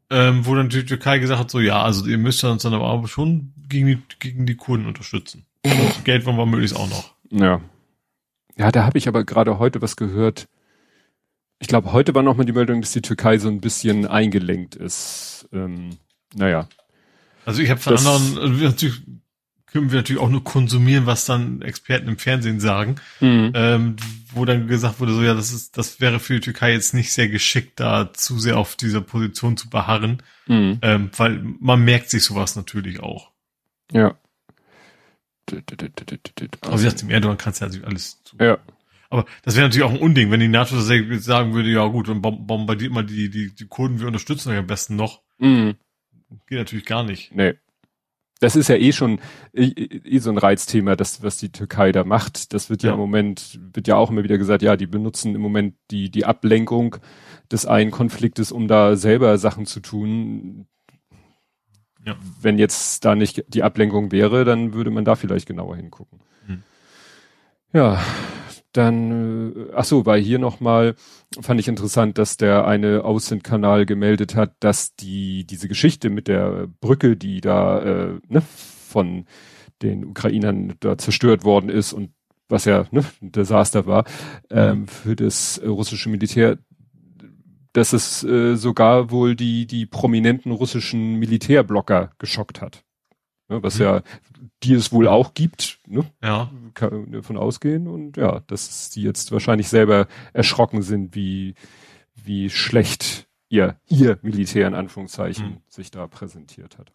Ähm, 0.09 0.45
wo 0.45 0.53
dann 0.53 0.67
die 0.67 0.85
Türkei 0.85 1.19
gesagt 1.19 1.39
hat, 1.39 1.49
so 1.49 1.61
ja, 1.61 1.81
also 1.81 2.05
ihr 2.07 2.17
müsst 2.17 2.43
uns 2.43 2.63
dann 2.63 2.73
aber 2.73 3.07
schon 3.07 3.53
gegen 3.69 3.87
die, 3.87 3.99
gegen 4.19 4.45
die 4.45 4.57
Kurden 4.57 4.85
unterstützen. 4.85 5.45
Und 5.63 6.03
Geld 6.03 6.25
wollen 6.25 6.35
wir 6.35 6.45
möglichst 6.45 6.75
auch 6.75 6.89
noch. 6.89 7.13
Ja. 7.29 7.61
Ja, 8.61 8.71
da 8.71 8.85
habe 8.85 8.99
ich 8.99 9.07
aber 9.07 9.23
gerade 9.23 9.57
heute 9.57 9.81
was 9.81 9.95
gehört. 9.95 10.47
Ich 11.57 11.67
glaube, 11.67 11.93
heute 11.93 12.13
war 12.13 12.21
nochmal 12.21 12.45
die 12.45 12.51
Meldung, 12.51 12.81
dass 12.81 12.91
die 12.91 13.01
Türkei 13.01 13.39
so 13.39 13.47
ein 13.47 13.59
bisschen 13.59 14.05
eingelenkt 14.05 14.75
ist. 14.75 15.49
Ähm, 15.51 15.97
naja. 16.35 16.69
Also 17.43 17.63
ich 17.63 17.71
habe 17.71 17.79
von 17.79 17.97
anderen, 17.97 18.37
also 18.37 18.63
natürlich 18.63 19.01
können 19.65 19.89
wir 19.89 19.97
natürlich 19.97 20.21
auch 20.21 20.29
nur 20.29 20.43
konsumieren, 20.43 21.07
was 21.07 21.25
dann 21.25 21.63
Experten 21.63 22.07
im 22.07 22.19
Fernsehen 22.19 22.59
sagen, 22.59 22.97
mhm. 23.19 23.51
ähm, 23.55 23.95
wo 24.31 24.45
dann 24.45 24.67
gesagt 24.67 24.99
wurde, 24.99 25.15
so 25.15 25.23
ja, 25.23 25.33
das 25.33 25.51
ist, 25.51 25.75
das 25.75 25.99
wäre 25.99 26.19
für 26.19 26.35
die 26.35 26.41
Türkei 26.41 26.71
jetzt 26.71 26.93
nicht 26.93 27.11
sehr 27.13 27.29
geschickt, 27.29 27.79
da 27.79 28.13
zu 28.13 28.37
sehr 28.37 28.59
auf 28.59 28.75
dieser 28.75 29.01
Position 29.01 29.57
zu 29.57 29.71
beharren, 29.71 30.21
mhm. 30.45 30.77
ähm, 30.83 31.09
weil 31.17 31.41
man 31.59 31.83
merkt 31.83 32.11
sich 32.11 32.23
sowas 32.23 32.55
natürlich 32.55 32.99
auch. 32.99 33.31
Ja. 33.91 34.19
Also 36.61 36.85
jetzt 36.85 37.03
im 37.03 37.09
Erdogan 37.09 37.37
kannst 37.37 37.61
du 37.61 37.65
ja 37.65 37.83
alles 37.83 38.23
zu. 38.23 38.37
Ja. 38.39 38.57
Aber 39.09 39.25
das 39.43 39.55
wäre 39.55 39.67
natürlich 39.67 39.83
auch 39.83 39.91
ein 39.91 39.99
Unding, 39.99 40.31
wenn 40.31 40.39
die 40.39 40.47
NATO 40.47 40.79
sagen 40.79 41.53
würde, 41.53 41.69
ja 41.69 41.85
gut, 41.87 42.07
dann 42.07 42.21
bombardiert 42.21 42.93
mal 42.93 43.05
die, 43.05 43.29
die, 43.29 43.53
die 43.53 43.67
Kurden, 43.67 43.99
wir 43.99 44.07
unterstützen 44.07 44.51
euch 44.51 44.57
am 44.57 44.67
besten 44.67 44.95
noch. 44.95 45.21
Mhm. 45.37 45.75
Geht 46.47 46.59
natürlich 46.59 46.85
gar 46.85 47.03
nicht. 47.03 47.35
Nee. 47.35 47.55
Das 48.39 48.55
ist 48.55 48.69
ja 48.69 48.75
eh 48.75 48.91
schon 48.91 49.19
eh, 49.53 49.65
eh 49.65 50.17
so 50.19 50.31
ein 50.31 50.37
Reizthema, 50.37 50.95
das, 50.95 51.21
was 51.21 51.37
die 51.37 51.51
Türkei 51.51 51.91
da 51.91 52.03
macht. 52.03 52.53
Das 52.53 52.69
wird 52.69 52.83
ja, 52.83 52.89
ja, 52.89 52.93
im 52.93 52.99
Moment, 52.99 53.59
wird 53.73 53.87
ja 53.87 53.97
auch 53.97 54.09
immer 54.09 54.23
wieder 54.23 54.37
gesagt, 54.37 54.63
ja, 54.63 54.77
die 54.77 54.87
benutzen 54.87 55.35
im 55.35 55.41
Moment 55.41 55.75
die, 55.91 56.09
die 56.09 56.25
Ablenkung 56.25 56.95
des 57.51 57.65
einen 57.65 57.91
Konfliktes, 57.91 58.51
um 58.51 58.67
da 58.67 58.95
selber 58.95 59.37
Sachen 59.37 59.65
zu 59.65 59.81
tun. 59.81 60.67
Ja. 62.05 62.15
Wenn 62.41 62.57
jetzt 62.57 63.05
da 63.05 63.15
nicht 63.15 63.43
die 63.47 63.63
Ablenkung 63.63 64.11
wäre, 64.11 64.43
dann 64.43 64.73
würde 64.73 64.89
man 64.89 65.05
da 65.05 65.15
vielleicht 65.15 65.47
genauer 65.47 65.75
hingucken. 65.75 66.19
Hm. 66.47 66.63
Ja, 67.73 68.01
dann, 68.73 69.53
äh, 69.55 69.71
ach 69.75 69.83
so, 69.83 70.05
weil 70.05 70.21
hier 70.21 70.39
nochmal 70.39 70.95
fand 71.39 71.59
ich 71.59 71.67
interessant, 71.67 72.17
dass 72.17 72.37
der 72.37 72.65
eine 72.65 73.03
Außenkanal 73.03 73.85
gemeldet 73.85 74.35
hat, 74.35 74.55
dass 74.59 74.95
die 74.95 75.45
diese 75.45 75.67
Geschichte 75.67 76.09
mit 76.09 76.27
der 76.27 76.67
Brücke, 76.79 77.17
die 77.17 77.41
da 77.41 77.81
äh, 77.81 78.19
ne, 78.27 78.41
von 78.41 79.25
den 79.81 80.05
Ukrainern 80.05 80.75
da 80.79 80.97
zerstört 80.97 81.43
worden 81.43 81.69
ist 81.69 81.93
und 81.93 82.11
was 82.47 82.65
ja 82.65 82.85
ne, 82.91 83.03
ein 83.21 83.31
Desaster 83.31 83.85
war, 83.85 84.05
ähm, 84.49 84.87
für 84.87 85.15
das 85.15 85.61
russische 85.63 86.09
Militär, 86.09 86.57
dass 87.73 87.93
es 87.93 88.23
äh, 88.23 88.55
sogar 88.55 89.11
wohl 89.11 89.35
die, 89.35 89.65
die 89.65 89.85
prominenten 89.85 90.51
russischen 90.51 91.15
Militärblocker 91.15 92.11
geschockt 92.19 92.61
hat. 92.61 92.83
Ne, 93.49 93.61
was 93.63 93.75
mhm. 93.75 93.83
ja, 93.83 94.01
die 94.63 94.73
es 94.73 94.91
wohl 94.91 95.07
auch 95.07 95.33
gibt, 95.33 95.79
ne? 95.87 96.05
Ja. 96.23 96.51
Kann 96.73 97.11
davon 97.11 97.37
ausgehen 97.37 97.87
und 97.87 98.17
ja, 98.17 98.41
dass 98.47 98.89
die 98.91 99.03
jetzt 99.03 99.31
wahrscheinlich 99.31 99.67
selber 99.67 100.07
erschrocken 100.33 100.81
sind, 100.81 101.15
wie, 101.15 101.55
wie 102.15 102.49
schlecht 102.49 103.27
ihr, 103.49 103.75
ihr 103.87 104.19
Militär 104.21 104.67
in 104.67 104.73
Anführungszeichen 104.73 105.45
mhm. 105.45 105.57
sich 105.67 105.91
da 105.91 106.07
präsentiert 106.07 106.77
hat. 106.77 106.93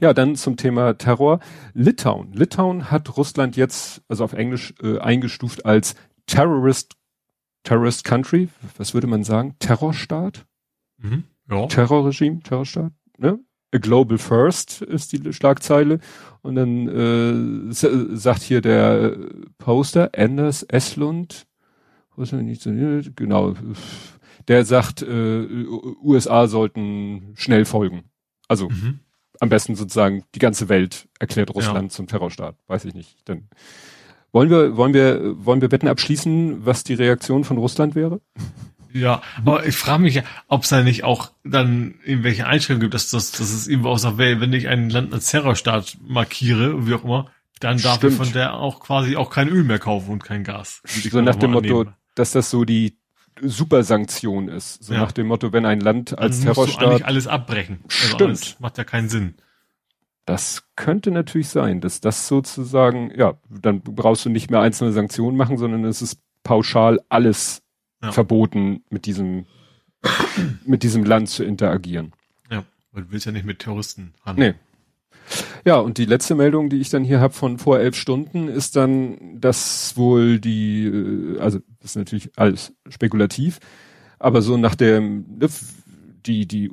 Ja, 0.00 0.14
dann 0.14 0.36
zum 0.36 0.56
Thema 0.56 0.96
Terror. 0.96 1.40
Litauen. 1.74 2.32
Litauen 2.32 2.90
hat 2.90 3.16
Russland 3.16 3.56
jetzt, 3.56 4.02
also 4.08 4.24
auf 4.24 4.32
Englisch, 4.32 4.74
äh, 4.82 4.98
eingestuft 4.98 5.66
als 5.66 5.94
Terrorist, 6.26 6.96
Terrorist 7.66 8.04
Country. 8.04 8.48
Was 8.78 8.94
würde 8.94 9.08
man 9.08 9.24
sagen? 9.24 9.56
Terrorstaat? 9.58 10.46
Mhm. 10.98 11.24
Ja. 11.50 11.66
Terrorregime, 11.66 12.40
Terrorstaat, 12.40 12.92
ne? 13.18 13.40
A 13.74 13.78
Global 13.78 14.18
First 14.18 14.82
ist 14.82 15.12
die 15.12 15.32
Schlagzeile. 15.32 15.98
Und 16.42 16.54
dann 16.54 17.68
äh, 17.68 17.72
sagt 17.72 18.42
hier 18.42 18.60
der 18.60 19.16
Poster, 19.58 20.10
Anders 20.16 20.62
Eslund, 20.62 21.46
genau, 23.16 23.54
der 24.46 24.64
sagt, 24.64 25.02
äh, 25.02 25.66
USA 26.02 26.46
sollten 26.46 27.32
schnell 27.34 27.64
folgen. 27.64 28.04
Also 28.46 28.68
mhm. 28.68 29.00
am 29.40 29.48
besten 29.48 29.74
sozusagen 29.74 30.22
die 30.36 30.38
ganze 30.38 30.68
Welt 30.68 31.08
erklärt 31.18 31.52
Russland 31.52 31.90
ja. 31.90 31.96
zum 31.96 32.06
Terrorstaat. 32.06 32.56
Weiß 32.68 32.84
ich 32.84 32.94
nicht. 32.94 33.18
Dann 33.24 33.48
wollen 34.36 34.50
wir, 34.50 34.76
wollen 34.76 34.92
wir, 34.92 35.46
wollen 35.46 35.62
wir 35.62 35.72
Wetten 35.72 35.88
abschließen, 35.88 36.66
was 36.66 36.84
die 36.84 36.92
Reaktion 36.92 37.42
von 37.44 37.56
Russland 37.56 37.94
wäre? 37.94 38.20
Ja, 38.92 39.22
aber 39.38 39.64
ich 39.64 39.74
frage 39.74 40.02
mich 40.02 40.14
ja, 40.14 40.24
ob 40.46 40.64
es 40.64 40.68
da 40.68 40.82
nicht 40.82 41.04
auch 41.04 41.30
dann 41.42 41.94
irgendwelche 42.04 42.46
Einschränkungen 42.46 42.82
gibt, 42.82 42.92
dass, 42.92 43.08
dass, 43.08 43.32
dass 43.32 43.50
es 43.50 43.66
irgendwo 43.66 43.88
außer 43.88 44.18
Welt, 44.18 44.40
wenn 44.40 44.52
ich 44.52 44.68
ein 44.68 44.90
Land 44.90 45.14
als 45.14 45.30
Terrorstaat 45.30 45.96
markiere, 46.06 46.86
wie 46.86 46.92
auch 46.92 47.04
immer, 47.04 47.30
dann 47.60 47.80
darf 47.80 47.96
Stimmt. 47.96 48.12
ich 48.12 48.18
von 48.18 48.32
der 48.34 48.54
auch 48.56 48.80
quasi 48.80 49.16
auch 49.16 49.30
kein 49.30 49.48
Öl 49.48 49.64
mehr 49.64 49.78
kaufen 49.78 50.10
und 50.10 50.22
kein 50.22 50.44
Gas. 50.44 50.82
So 50.84 51.22
nach 51.22 51.36
dem 51.36 51.52
Motto, 51.52 51.86
dass 52.14 52.32
das 52.32 52.50
so 52.50 52.66
die 52.66 52.98
Supersanktion 53.40 54.48
ist. 54.48 54.84
So 54.84 54.92
ja. 54.92 55.00
nach 55.00 55.12
dem 55.12 55.28
Motto, 55.28 55.54
wenn 55.54 55.64
ein 55.64 55.80
Land 55.80 56.18
als 56.18 56.40
dann 56.40 56.52
Terrorstaat. 56.52 56.66
Musst 56.66 56.82
du 56.82 56.86
eigentlich 56.86 57.06
alles 57.06 57.26
abbrechen. 57.26 57.78
Also 57.84 58.14
Stimmt. 58.14 58.22
Alles 58.22 58.60
macht 58.60 58.76
ja 58.76 58.84
keinen 58.84 59.08
Sinn. 59.08 59.34
Das 60.26 60.64
könnte 60.74 61.12
natürlich 61.12 61.48
sein, 61.48 61.80
dass 61.80 62.00
das 62.00 62.26
sozusagen, 62.26 63.12
ja, 63.16 63.38
dann 63.48 63.80
brauchst 63.80 64.24
du 64.24 64.28
nicht 64.28 64.50
mehr 64.50 64.60
einzelne 64.60 64.92
Sanktionen 64.92 65.36
machen, 65.36 65.56
sondern 65.56 65.84
es 65.84 66.02
ist 66.02 66.20
pauschal 66.42 67.00
alles 67.08 67.62
ja. 68.02 68.10
verboten, 68.10 68.82
mit 68.90 69.06
diesem, 69.06 69.46
mit 70.64 70.82
diesem 70.82 71.04
Land 71.04 71.28
zu 71.28 71.44
interagieren. 71.44 72.12
Ja, 72.50 72.64
weil 72.90 73.04
du 73.04 73.12
willst 73.12 73.26
ja 73.26 73.32
nicht 73.32 73.46
mit 73.46 73.60
Terroristen 73.60 74.14
handeln. 74.24 74.54
Nee. 74.54 74.60
Ja, 75.64 75.78
und 75.78 75.98
die 75.98 76.04
letzte 76.04 76.34
Meldung, 76.34 76.70
die 76.70 76.80
ich 76.80 76.90
dann 76.90 77.04
hier 77.04 77.20
habe 77.20 77.34
von 77.34 77.58
vor 77.58 77.78
elf 77.78 77.96
Stunden, 77.96 78.48
ist 78.48 78.76
dann, 78.76 79.40
dass 79.40 79.96
wohl 79.96 80.38
die, 80.38 80.86
äh, 80.86 81.38
also 81.38 81.60
das 81.80 81.92
ist 81.92 81.96
natürlich 81.96 82.30
alles 82.36 82.72
spekulativ, 82.88 83.58
aber 84.18 84.42
so 84.42 84.56
nach 84.56 84.74
dem, 84.74 85.38
ne, 85.38 85.48
die, 86.26 86.46
die, 86.46 86.70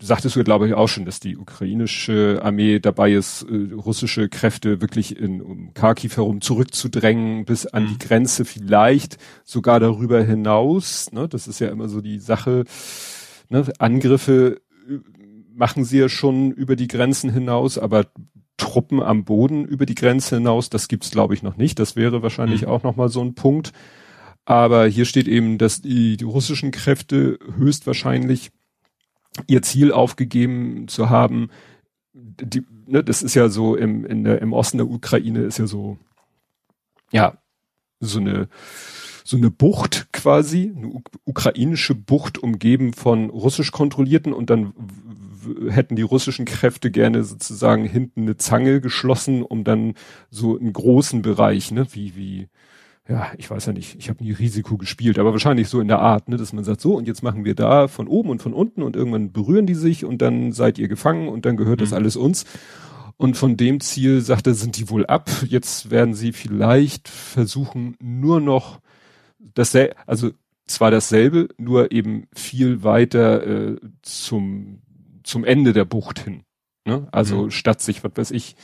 sagtest 0.00 0.36
du, 0.36 0.44
glaube 0.44 0.66
ich, 0.68 0.74
auch 0.74 0.88
schon, 0.88 1.04
dass 1.04 1.20
die 1.20 1.36
ukrainische 1.36 2.40
Armee 2.42 2.78
dabei 2.78 3.12
ist, 3.12 3.42
äh, 3.42 3.74
russische 3.74 4.28
Kräfte 4.28 4.80
wirklich 4.80 5.18
in 5.18 5.40
um 5.40 5.74
Kharkiv 5.74 6.16
herum 6.16 6.40
zurückzudrängen, 6.40 7.44
bis 7.44 7.66
an 7.66 7.86
die 7.86 7.94
mhm. 7.94 7.98
Grenze 7.98 8.44
vielleicht 8.44 9.18
sogar 9.44 9.80
darüber 9.80 10.22
hinaus. 10.22 11.12
Ne? 11.12 11.28
Das 11.28 11.48
ist 11.48 11.60
ja 11.60 11.68
immer 11.68 11.88
so 11.88 12.00
die 12.00 12.18
Sache. 12.18 12.64
Ne? 13.48 13.64
Angriffe 13.78 14.60
machen 15.54 15.84
sie 15.84 15.98
ja 15.98 16.08
schon 16.08 16.52
über 16.52 16.76
die 16.76 16.88
Grenzen 16.88 17.30
hinaus, 17.30 17.78
aber 17.78 18.06
Truppen 18.56 19.02
am 19.02 19.24
Boden 19.24 19.64
über 19.64 19.86
die 19.86 19.94
Grenze 19.94 20.36
hinaus, 20.36 20.68
das 20.70 20.88
gibt's 20.88 21.10
glaube 21.10 21.34
ich 21.34 21.42
noch 21.42 21.56
nicht. 21.56 21.78
Das 21.78 21.96
wäre 21.96 22.22
wahrscheinlich 22.22 22.62
mhm. 22.62 22.68
auch 22.68 22.82
noch 22.82 22.96
mal 22.96 23.08
so 23.08 23.22
ein 23.22 23.34
Punkt. 23.34 23.72
Aber 24.44 24.86
hier 24.86 25.04
steht 25.04 25.28
eben, 25.28 25.58
dass 25.58 25.82
die, 25.82 26.16
die 26.16 26.24
russischen 26.24 26.70
Kräfte 26.70 27.38
höchstwahrscheinlich 27.58 28.50
ihr 29.46 29.62
Ziel 29.62 29.92
aufgegeben 29.92 30.88
zu 30.88 31.10
haben. 31.10 31.50
Die, 32.12 32.64
ne, 32.86 33.04
das 33.04 33.22
ist 33.22 33.34
ja 33.34 33.48
so 33.48 33.76
im, 33.76 34.04
in 34.04 34.24
der, 34.24 34.42
im 34.42 34.52
Osten 34.52 34.78
der 34.78 34.88
Ukraine 34.88 35.40
ist 35.40 35.58
ja 35.58 35.66
so, 35.66 35.98
ja, 37.12 37.38
so 38.00 38.20
eine 38.20 38.48
so 39.28 39.36
eine 39.36 39.50
Bucht 39.50 40.08
quasi, 40.10 40.72
eine 40.74 41.02
ukrainische 41.26 41.94
Bucht 41.94 42.38
umgeben 42.38 42.94
von 42.94 43.28
russisch 43.28 43.72
kontrollierten 43.72 44.32
und 44.32 44.48
dann 44.48 44.72
hätten 45.68 45.96
die 45.96 46.02
russischen 46.02 46.46
Kräfte 46.46 46.90
gerne 46.90 47.22
sozusagen 47.24 47.84
hinten 47.84 48.22
eine 48.22 48.38
Zange 48.38 48.80
geschlossen, 48.80 49.42
um 49.42 49.64
dann 49.64 49.96
so 50.30 50.58
einen 50.58 50.72
großen 50.72 51.20
Bereich, 51.20 51.70
ne, 51.72 51.86
wie, 51.92 52.16
wie, 52.16 52.48
ja, 53.08 53.32
ich 53.38 53.50
weiß 53.50 53.66
ja 53.66 53.72
nicht, 53.72 53.96
ich 53.98 54.08
habe 54.08 54.22
nie 54.22 54.32
Risiko 54.32 54.76
gespielt, 54.76 55.18
aber 55.18 55.32
wahrscheinlich 55.32 55.68
so 55.68 55.80
in 55.80 55.88
der 55.88 56.00
Art, 56.00 56.28
ne, 56.28 56.36
dass 56.36 56.52
man 56.52 56.64
sagt, 56.64 56.80
so 56.80 56.94
und 56.94 57.06
jetzt 57.06 57.22
machen 57.22 57.44
wir 57.44 57.54
da 57.54 57.88
von 57.88 58.06
oben 58.06 58.30
und 58.30 58.42
von 58.42 58.52
unten 58.52 58.82
und 58.82 58.96
irgendwann 58.96 59.32
berühren 59.32 59.66
die 59.66 59.74
sich 59.74 60.04
und 60.04 60.20
dann 60.20 60.52
seid 60.52 60.78
ihr 60.78 60.88
gefangen 60.88 61.28
und 61.28 61.46
dann 61.46 61.56
gehört 61.56 61.80
mhm. 61.80 61.84
das 61.84 61.92
alles 61.92 62.16
uns. 62.16 62.44
Und 63.16 63.36
von 63.36 63.56
dem 63.56 63.80
Ziel, 63.80 64.20
sagt 64.20 64.46
er, 64.46 64.54
sind 64.54 64.76
die 64.78 64.90
wohl 64.90 65.04
ab. 65.06 65.28
Jetzt 65.48 65.90
werden 65.90 66.14
sie 66.14 66.32
vielleicht 66.32 67.08
versuchen, 67.08 67.96
nur 68.00 68.40
noch 68.40 68.78
dasselbe, 69.40 69.96
also 70.06 70.30
zwar 70.66 70.92
dasselbe, 70.92 71.48
nur 71.56 71.90
eben 71.90 72.28
viel 72.32 72.84
weiter 72.84 73.44
äh, 73.44 73.76
zum 74.02 74.82
zum 75.28 75.44
Ende 75.44 75.72
der 75.72 75.84
Bucht 75.84 76.20
hin. 76.20 76.42
Ne? 76.84 77.06
Also 77.12 77.44
mhm. 77.44 77.50
statt 77.50 77.80
sich, 77.80 78.02
was 78.02 78.12
weiß 78.14 78.30
ich, 78.30 78.56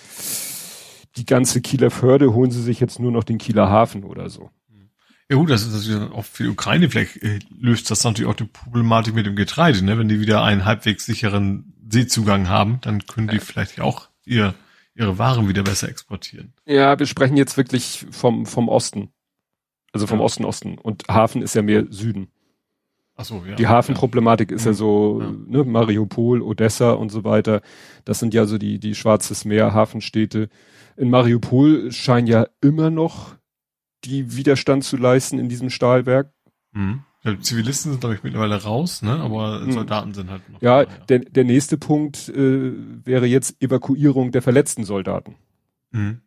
die 1.17 1.27
ganze 1.27 1.61
Kieler 1.61 1.91
Förde 1.91 2.35
holen 2.35 2.51
sie 2.51 2.62
sich 2.62 2.81
jetzt 2.81 2.99
nur 2.99 3.12
noch 3.12 3.25
den 3.25 3.39
Kieler 3.39 3.69
Hafen 3.69 4.05
oder 4.05 4.29
so. 4.29 4.51
Ja 5.31 5.37
gut, 5.37 5.49
das 5.49 5.62
ist 5.62 5.73
natürlich 5.73 6.12
auch 6.12 6.25
für 6.25 6.43
die 6.43 6.49
Ukraine, 6.51 6.91
vielleicht 6.91 7.23
äh, 7.23 7.39
löst 7.59 7.91
das 7.91 8.05
natürlich 8.05 8.31
auch 8.31 8.37
die 8.37 8.45
Problematik 8.45 9.15
mit 9.15 9.25
dem 9.25 9.37
Getreide, 9.37 9.83
ne? 9.83 9.99
Wenn 9.99 10.09
die 10.09 10.21
wieder 10.21 10.45
einen 10.45 10.67
halbwegs 10.67 11.07
sicheren 11.07 11.73
Seezugang 11.89 12.49
haben, 12.49 12.79
dann 12.83 13.07
können 13.07 13.29
die 13.29 13.39
vielleicht 13.39 13.81
auch 13.81 14.09
ihr, 14.27 14.55
ihre 14.95 15.17
Waren 15.19 15.49
wieder 15.49 15.62
besser 15.62 15.89
exportieren. 15.89 16.53
Ja, 16.67 16.99
wir 16.99 17.07
sprechen 17.07 17.39
jetzt 17.39 17.57
wirklich 17.57 18.07
vom, 18.11 18.45
vom 18.45 18.69
Osten. 18.69 19.12
Also 19.93 20.07
vom 20.07 20.19
ja. 20.19 20.25
Osten, 20.25 20.45
Osten. 20.45 20.77
Und 20.77 21.05
Hafen 21.09 21.41
ist 21.41 21.55
ja 21.55 21.62
mehr 21.62 21.87
Süden. 21.89 22.29
Ach 23.17 23.25
so, 23.25 23.45
ja. 23.49 23.55
Die 23.55 23.69
Hafenproblematik 23.69 24.51
ja. 24.51 24.57
ist 24.57 24.67
ja 24.67 24.73
mhm. 24.73 24.77
so, 24.77 25.21
ja. 25.23 25.31
ne, 25.31 25.65
Mariupol, 25.65 26.43
Odessa 26.43 26.93
und 26.93 27.11
so 27.11 27.25
weiter. 27.25 27.62
Das 28.05 28.19
sind 28.19 28.35
ja 28.35 28.45
so 28.45 28.59
die, 28.59 28.79
die 28.79 28.95
Schwarzes 28.95 29.45
Meer, 29.45 29.73
Hafenstädte. 29.73 30.49
In 30.97 31.11
Mariupol 31.11 31.90
scheinen 31.92 32.26
ja 32.26 32.47
immer 32.61 32.90
noch 32.90 33.36
die 34.05 34.36
Widerstand 34.36 34.84
zu 34.84 34.97
leisten 34.97 35.38
in 35.38 35.49
diesem 35.49 35.70
Stahlwerk. 35.70 36.32
Mhm. 36.72 37.03
Ja, 37.22 37.40
Zivilisten 37.40 37.92
sind, 37.92 38.01
glaube 38.01 38.16
ich, 38.16 38.22
mittlerweile 38.22 38.62
raus, 38.62 39.01
ne? 39.01 39.12
aber 39.12 39.61
mhm. 39.61 39.72
Soldaten 39.72 40.12
sind 40.12 40.30
halt 40.30 40.47
noch. 40.51 40.61
Ja, 40.61 40.84
da, 40.84 40.90
ja. 40.90 40.99
Der, 41.07 41.18
der 41.20 41.45
nächste 41.45 41.78
Punkt 41.78 42.28
äh, 42.28 42.72
wäre 43.05 43.24
jetzt 43.26 43.62
Evakuierung 43.62 44.30
der 44.30 44.42
verletzten 44.42 44.84
Soldaten. 44.84 45.36
Mhm. 45.90 46.20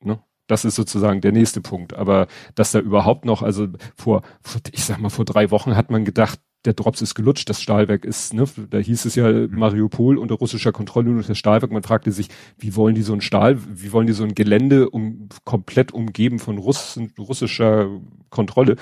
Ne? 0.00 0.20
Das 0.46 0.64
ist 0.64 0.76
sozusagen 0.76 1.20
der 1.20 1.32
nächste 1.32 1.60
Punkt. 1.60 1.94
Aber 1.94 2.28
dass 2.54 2.70
da 2.70 2.78
überhaupt 2.78 3.24
noch, 3.24 3.42
also 3.42 3.66
vor, 3.96 4.22
vor, 4.42 4.60
ich 4.70 4.84
sag 4.84 5.00
mal, 5.00 5.08
vor 5.08 5.24
drei 5.24 5.50
Wochen 5.50 5.74
hat 5.74 5.90
man 5.90 6.04
gedacht, 6.04 6.38
der 6.64 6.72
Drops 6.72 7.02
ist 7.02 7.14
gelutscht, 7.14 7.48
das 7.50 7.60
Stahlwerk 7.60 8.04
ist, 8.04 8.32
ne, 8.32 8.46
da 8.70 8.78
hieß 8.78 9.04
es 9.04 9.14
ja 9.14 9.30
Mariupol 9.48 10.18
unter 10.18 10.36
russischer 10.36 10.72
Kontrolle 10.72 11.10
nur 11.10 11.22
das 11.22 11.38
Stahlwerk. 11.38 11.70
Man 11.70 11.82
fragte 11.82 12.10
sich, 12.10 12.28
wie 12.58 12.74
wollen 12.74 12.94
die 12.94 13.02
so 13.02 13.12
ein 13.12 13.20
Stahl, 13.20 13.58
wie 13.68 13.92
wollen 13.92 14.06
die 14.06 14.12
so 14.12 14.24
ein 14.24 14.34
Gelände 14.34 14.88
um, 14.90 15.28
komplett 15.44 15.92
umgeben 15.92 16.38
von 16.38 16.58
Russen, 16.58 17.12
russischer 17.18 17.88
Kontrolle? 18.30 18.76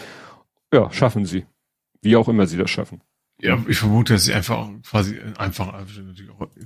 Ja, 0.73 0.91
schaffen 0.93 1.27
sie. 1.27 1.45
Wie 2.01 2.17
auch 2.17 2.29
immer 2.29 2.47
sie 2.47 2.57
das 2.57 2.71
schaffen. 2.71 3.01
Ja, 3.41 3.59
ich 3.67 3.79
vermute, 3.79 4.13
dass 4.13 4.25
sie 4.25 4.35
einfach 4.35 4.69
quasi 4.89 5.19
einfach 5.37 5.85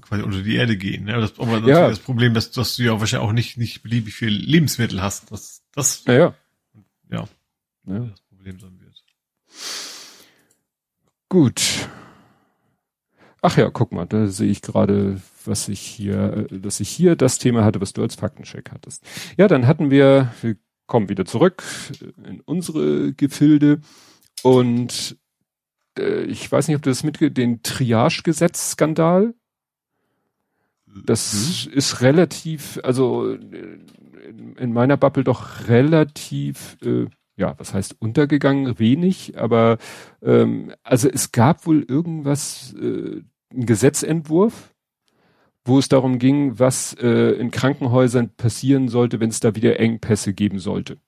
quasi 0.02 0.22
unter 0.22 0.42
die 0.42 0.56
Erde 0.56 0.76
gehen. 0.76 1.04
Ne? 1.04 1.18
Das, 1.18 1.38
aber 1.38 1.52
natürlich 1.52 1.68
ja. 1.68 1.88
das 1.88 2.00
Problem, 2.00 2.34
dass, 2.34 2.50
dass 2.50 2.76
du 2.76 2.82
ja 2.82 3.00
wahrscheinlich 3.00 3.26
auch 3.26 3.32
nicht 3.32 3.56
nicht 3.56 3.82
beliebig 3.82 4.12
viel 4.12 4.28
Lebensmittel 4.28 5.00
hast. 5.00 5.32
Das 5.32 5.62
das 5.72 6.04
ja 6.04 6.12
ja, 6.12 6.34
ja. 7.10 7.28
ja. 7.86 7.98
das 8.00 8.20
Problem 8.28 8.60
sein 8.60 8.78
wird. 8.78 9.85
Gut. 11.28 11.88
Ach 13.42 13.56
ja, 13.56 13.70
guck 13.70 13.92
mal, 13.92 14.06
da 14.06 14.26
sehe 14.26 14.50
ich 14.50 14.62
gerade, 14.62 15.20
was 15.44 15.68
ich 15.68 15.80
hier, 15.80 16.48
äh, 16.50 16.58
dass 16.58 16.80
ich 16.80 16.88
hier 16.88 17.16
das 17.16 17.38
Thema 17.38 17.64
hatte, 17.64 17.80
was 17.80 17.92
du 17.92 18.02
als 18.02 18.14
Faktencheck 18.14 18.70
hattest. 18.72 19.04
Ja, 19.36 19.48
dann 19.48 19.66
hatten 19.66 19.90
wir, 19.90 20.32
wir 20.42 20.56
kommen 20.86 21.08
wieder 21.08 21.24
zurück 21.24 21.62
in 22.24 22.40
unsere 22.40 23.12
Gefilde 23.12 23.80
und 24.42 25.16
äh, 25.98 26.22
ich 26.24 26.50
weiß 26.50 26.68
nicht, 26.68 26.76
ob 26.76 26.82
du 26.82 26.90
das 26.90 27.02
mitge 27.02 27.30
den 27.30 27.62
Triage-Gesetz-Skandal? 27.62 29.34
das 31.04 31.66
mhm. 31.66 31.72
ist 31.72 32.00
relativ, 32.00 32.80
also 32.82 33.32
in, 33.32 34.56
in 34.56 34.72
meiner 34.72 34.96
Bubble 34.96 35.24
doch 35.24 35.68
relativ, 35.68 36.76
äh, 36.82 37.06
ja, 37.36 37.54
was 37.58 37.74
heißt 37.74 37.96
untergegangen, 38.00 38.78
wenig, 38.78 39.38
aber 39.38 39.78
ähm, 40.22 40.72
also 40.82 41.08
es 41.08 41.32
gab 41.32 41.66
wohl 41.66 41.82
irgendwas, 41.82 42.74
äh, 42.80 43.22
ein 43.52 43.66
Gesetzentwurf, 43.66 44.74
wo 45.64 45.78
es 45.78 45.88
darum 45.88 46.18
ging, 46.18 46.58
was 46.58 46.94
äh, 46.94 47.32
in 47.32 47.50
Krankenhäusern 47.50 48.30
passieren 48.36 48.88
sollte, 48.88 49.20
wenn 49.20 49.30
es 49.30 49.40
da 49.40 49.54
wieder 49.54 49.78
Engpässe 49.80 50.32
geben 50.32 50.58
sollte. 50.58 50.98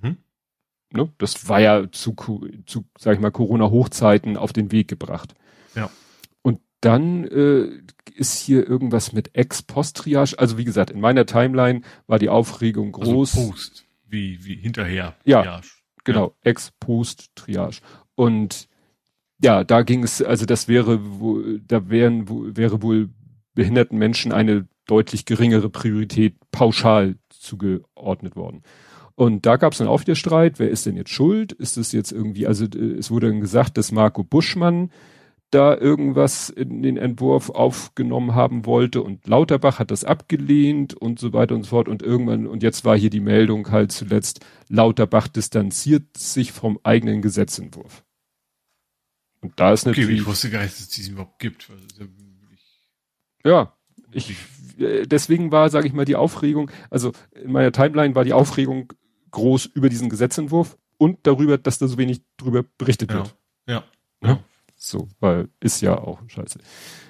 Mhm. 0.00 0.16
Ne? 0.92 1.12
Das 1.18 1.48
war 1.48 1.60
ja 1.60 1.90
zu, 1.90 2.14
zu, 2.66 2.84
sag 2.98 3.14
ich 3.14 3.20
mal, 3.20 3.32
Corona-Hochzeiten 3.32 4.36
auf 4.36 4.52
den 4.52 4.72
Weg 4.72 4.88
gebracht. 4.88 5.34
Ja. 5.74 5.90
Und 6.42 6.60
dann 6.80 7.24
äh, 7.24 7.68
ist 8.14 8.38
hier 8.38 8.66
irgendwas 8.66 9.12
mit 9.12 9.34
Ex-Post-Triage. 9.34 10.38
Also 10.38 10.56
wie 10.56 10.64
gesagt, 10.64 10.90
in 10.90 11.00
meiner 11.00 11.26
Timeline 11.26 11.82
war 12.06 12.18
die 12.18 12.28
Aufregung 12.28 12.94
also 12.94 13.12
groß. 13.12 13.36
Also 13.36 13.50
Post, 13.50 13.85
wie, 14.08 14.44
wie 14.44 14.56
hinterher. 14.56 15.16
Ja, 15.24 15.42
Triage. 15.42 15.68
genau, 16.04 16.26
ja. 16.44 16.50
Ex-Post-Triage. 16.50 17.80
Und 18.14 18.68
ja, 19.42 19.64
da 19.64 19.82
ging 19.82 20.02
es, 20.02 20.22
also 20.22 20.46
das 20.46 20.68
wäre, 20.68 21.00
da 21.66 21.88
wären, 21.88 22.56
wäre 22.56 22.82
wohl 22.82 23.10
behinderten 23.54 23.98
Menschen 23.98 24.32
eine 24.32 24.68
deutlich 24.86 25.24
geringere 25.24 25.68
Priorität 25.68 26.36
pauschal 26.52 27.16
zugeordnet 27.28 28.36
worden. 28.36 28.62
Und 29.14 29.46
da 29.46 29.56
gab 29.56 29.72
es 29.72 29.78
dann 29.78 29.88
auch 29.88 30.02
wieder 30.02 30.14
Streit, 30.14 30.58
wer 30.58 30.70
ist 30.70 30.86
denn 30.86 30.96
jetzt 30.96 31.10
schuld? 31.10 31.52
Ist 31.52 31.78
es 31.78 31.92
jetzt 31.92 32.12
irgendwie, 32.12 32.46
also 32.46 32.66
äh, 32.66 32.98
es 32.98 33.10
wurde 33.10 33.28
dann 33.28 33.40
gesagt, 33.40 33.78
dass 33.78 33.90
Marco 33.90 34.22
Buschmann 34.22 34.90
da 35.50 35.76
irgendwas 35.76 36.50
in 36.50 36.82
den 36.82 36.96
Entwurf 36.96 37.50
aufgenommen 37.50 38.34
haben 38.34 38.66
wollte 38.66 39.02
und 39.02 39.26
Lauterbach 39.26 39.78
hat 39.78 39.90
das 39.90 40.04
abgelehnt 40.04 40.94
und 40.94 41.18
so 41.18 41.32
weiter 41.32 41.54
und 41.54 41.62
so 41.62 41.70
fort 41.70 41.88
und 41.88 42.02
irgendwann, 42.02 42.46
und 42.46 42.62
jetzt 42.62 42.84
war 42.84 42.96
hier 42.96 43.10
die 43.10 43.20
Meldung 43.20 43.70
halt 43.70 43.92
zuletzt, 43.92 44.44
Lauterbach 44.68 45.28
distanziert 45.28 46.16
sich 46.16 46.52
vom 46.52 46.80
eigenen 46.82 47.22
Gesetzentwurf. 47.22 48.04
Und 49.40 49.60
da 49.60 49.72
ist 49.72 49.86
natürlich. 49.86 50.08
Okay, 50.08 50.18
ich 50.20 50.26
wusste 50.26 50.50
gar 50.50 50.62
nicht, 50.62 50.74
dass 50.74 50.80
es 50.80 50.88
diesen 50.88 51.12
überhaupt 51.12 51.38
gibt. 51.38 51.70
Also, 51.70 52.10
ja, 53.44 53.72
ich, 54.10 54.34
deswegen 54.76 55.52
war, 55.52 55.70
sage 55.70 55.86
ich 55.86 55.92
mal, 55.92 56.04
die 56.04 56.16
Aufregung, 56.16 56.70
also 56.90 57.12
in 57.32 57.52
meiner 57.52 57.70
Timeline 57.70 58.14
war 58.14 58.24
die 58.24 58.32
Aufregung 58.32 58.92
groß 59.30 59.66
über 59.66 59.88
diesen 59.88 60.08
Gesetzentwurf 60.08 60.76
und 60.98 61.26
darüber, 61.26 61.58
dass 61.58 61.78
da 61.78 61.86
so 61.86 61.98
wenig 61.98 62.22
drüber 62.36 62.64
berichtet 62.78 63.10
ja. 63.10 63.16
wird. 63.18 63.36
Ja. 63.68 63.84
ja. 64.22 64.40
So, 64.76 65.08
weil 65.20 65.48
ist 65.60 65.80
ja 65.80 65.96
auch 65.96 66.20
scheiße. 66.28 66.58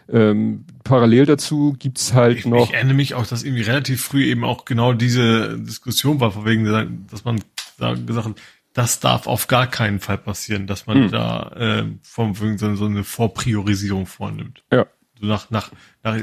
Ähm, 0.08 0.64
parallel 0.84 1.26
dazu 1.26 1.74
gibt's 1.78 2.14
halt 2.14 2.38
ich, 2.38 2.46
noch. 2.46 2.68
Ich 2.68 2.74
erinnere 2.74 2.94
mich 2.94 3.14
auch, 3.14 3.26
dass 3.26 3.42
irgendwie 3.42 3.62
relativ 3.62 4.02
früh 4.02 4.24
eben 4.24 4.44
auch 4.44 4.64
genau 4.64 4.92
diese 4.92 5.58
Diskussion 5.58 6.20
war, 6.20 6.30
von 6.30 6.44
wegen, 6.44 7.06
dass 7.10 7.24
man 7.24 7.42
da 7.78 7.94
gesagt 7.94 8.28
hat, 8.28 8.36
das 8.72 9.00
darf 9.00 9.26
auf 9.26 9.48
gar 9.48 9.66
keinen 9.66 10.00
Fall 10.00 10.18
passieren, 10.18 10.66
dass 10.66 10.86
man 10.86 11.04
hm. 11.04 11.10
da 11.10 11.50
äh, 11.56 11.86
vom 12.02 12.34
so, 12.34 12.74
so 12.76 12.84
eine 12.84 13.04
Vorpriorisierung 13.04 14.06
vornimmt. 14.06 14.62
Ja. 14.70 14.86
So 15.18 15.26
nach, 15.26 15.50
nach, 15.50 15.72
nach, 16.02 16.16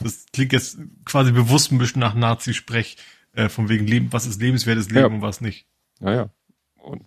das 0.00 0.26
klingt 0.32 0.52
jetzt 0.52 0.78
quasi 1.04 1.30
bewusst 1.30 1.70
ein 1.70 1.78
bisschen 1.78 2.00
nach 2.00 2.14
Nazi-Sprech, 2.14 2.96
äh, 3.32 3.48
von 3.48 3.68
wegen 3.68 3.86
Leben, 3.86 4.12
was 4.12 4.26
ist 4.26 4.40
lebenswertes 4.40 4.88
Leben 4.88 4.98
ja. 4.98 5.06
und 5.06 5.22
was 5.22 5.40
nicht. 5.40 5.66
Naja. 6.00 6.30
Und 6.76 7.04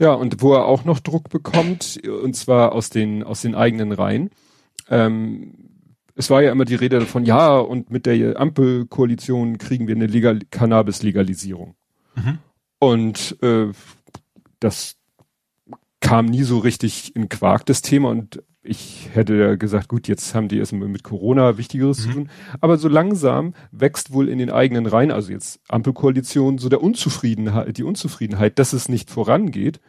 ja, 0.00 0.14
und 0.14 0.40
wo 0.40 0.54
er 0.54 0.64
auch 0.64 0.84
noch 0.84 0.98
Druck 0.98 1.28
bekommt, 1.28 2.00
und 2.04 2.34
zwar 2.34 2.72
aus 2.72 2.88
den, 2.88 3.22
aus 3.22 3.42
den 3.42 3.54
eigenen 3.54 3.92
Reihen. 3.92 4.30
Ähm, 4.88 5.52
es 6.16 6.30
war 6.30 6.42
ja 6.42 6.50
immer 6.50 6.64
die 6.64 6.74
Rede 6.74 6.98
davon, 6.98 7.24
ja, 7.24 7.58
und 7.58 7.90
mit 7.90 8.06
der 8.06 8.40
Ampelkoalition 8.40 9.58
kriegen 9.58 9.86
wir 9.86 9.94
eine 9.94 10.06
Legal 10.06 10.40
Cannabis-Legalisierung. 10.50 11.74
Mhm. 12.14 12.38
Und 12.78 13.36
äh, 13.42 13.68
das 14.58 14.96
kam 16.00 16.26
nie 16.26 16.44
so 16.44 16.58
richtig 16.58 17.14
in 17.14 17.28
Quark, 17.28 17.66
das 17.66 17.82
Thema. 17.82 18.08
Und 18.08 18.42
ich 18.62 19.08
hätte 19.14 19.56
gesagt, 19.56 19.88
gut, 19.88 20.06
jetzt 20.06 20.34
haben 20.34 20.48
die 20.48 20.58
erstmal 20.58 20.88
mit 20.88 21.02
Corona 21.02 21.56
Wichtigeres 21.56 22.00
mhm. 22.00 22.02
zu 22.02 22.10
tun. 22.10 22.30
Aber 22.60 22.76
so 22.76 22.88
langsam 22.88 23.54
wächst 23.72 24.12
wohl 24.12 24.28
in 24.28 24.38
den 24.38 24.50
eigenen 24.50 24.86
Reihen, 24.86 25.10
also 25.10 25.32
jetzt 25.32 25.60
Ampelkoalition, 25.68 26.58
so 26.58 26.68
der 26.68 26.82
Unzufriedenheit, 26.82 27.78
die 27.78 27.84
Unzufriedenheit, 27.84 28.58
dass 28.58 28.72
es 28.72 28.88
nicht 28.88 29.10
vorangeht. 29.10 29.80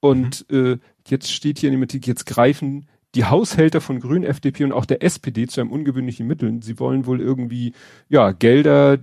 Und 0.00 0.46
mhm. 0.50 0.72
äh, 0.72 0.78
jetzt 1.08 1.32
steht 1.32 1.58
hier 1.58 1.68
in 1.68 1.74
der 1.74 1.78
Politik, 1.78 2.06
jetzt 2.06 2.26
greifen 2.26 2.86
die 3.14 3.24
Haushälter 3.24 3.80
von 3.80 3.98
Grün, 3.98 4.22
FDP 4.22 4.64
und 4.64 4.72
auch 4.72 4.84
der 4.84 5.02
SPD 5.02 5.46
zu 5.48 5.60
einem 5.60 5.72
ungewöhnlichen 5.72 6.26
Mitteln. 6.26 6.62
Sie 6.62 6.78
wollen 6.78 7.06
wohl 7.06 7.20
irgendwie, 7.20 7.72
ja, 8.08 8.30
Gelder 8.30 8.98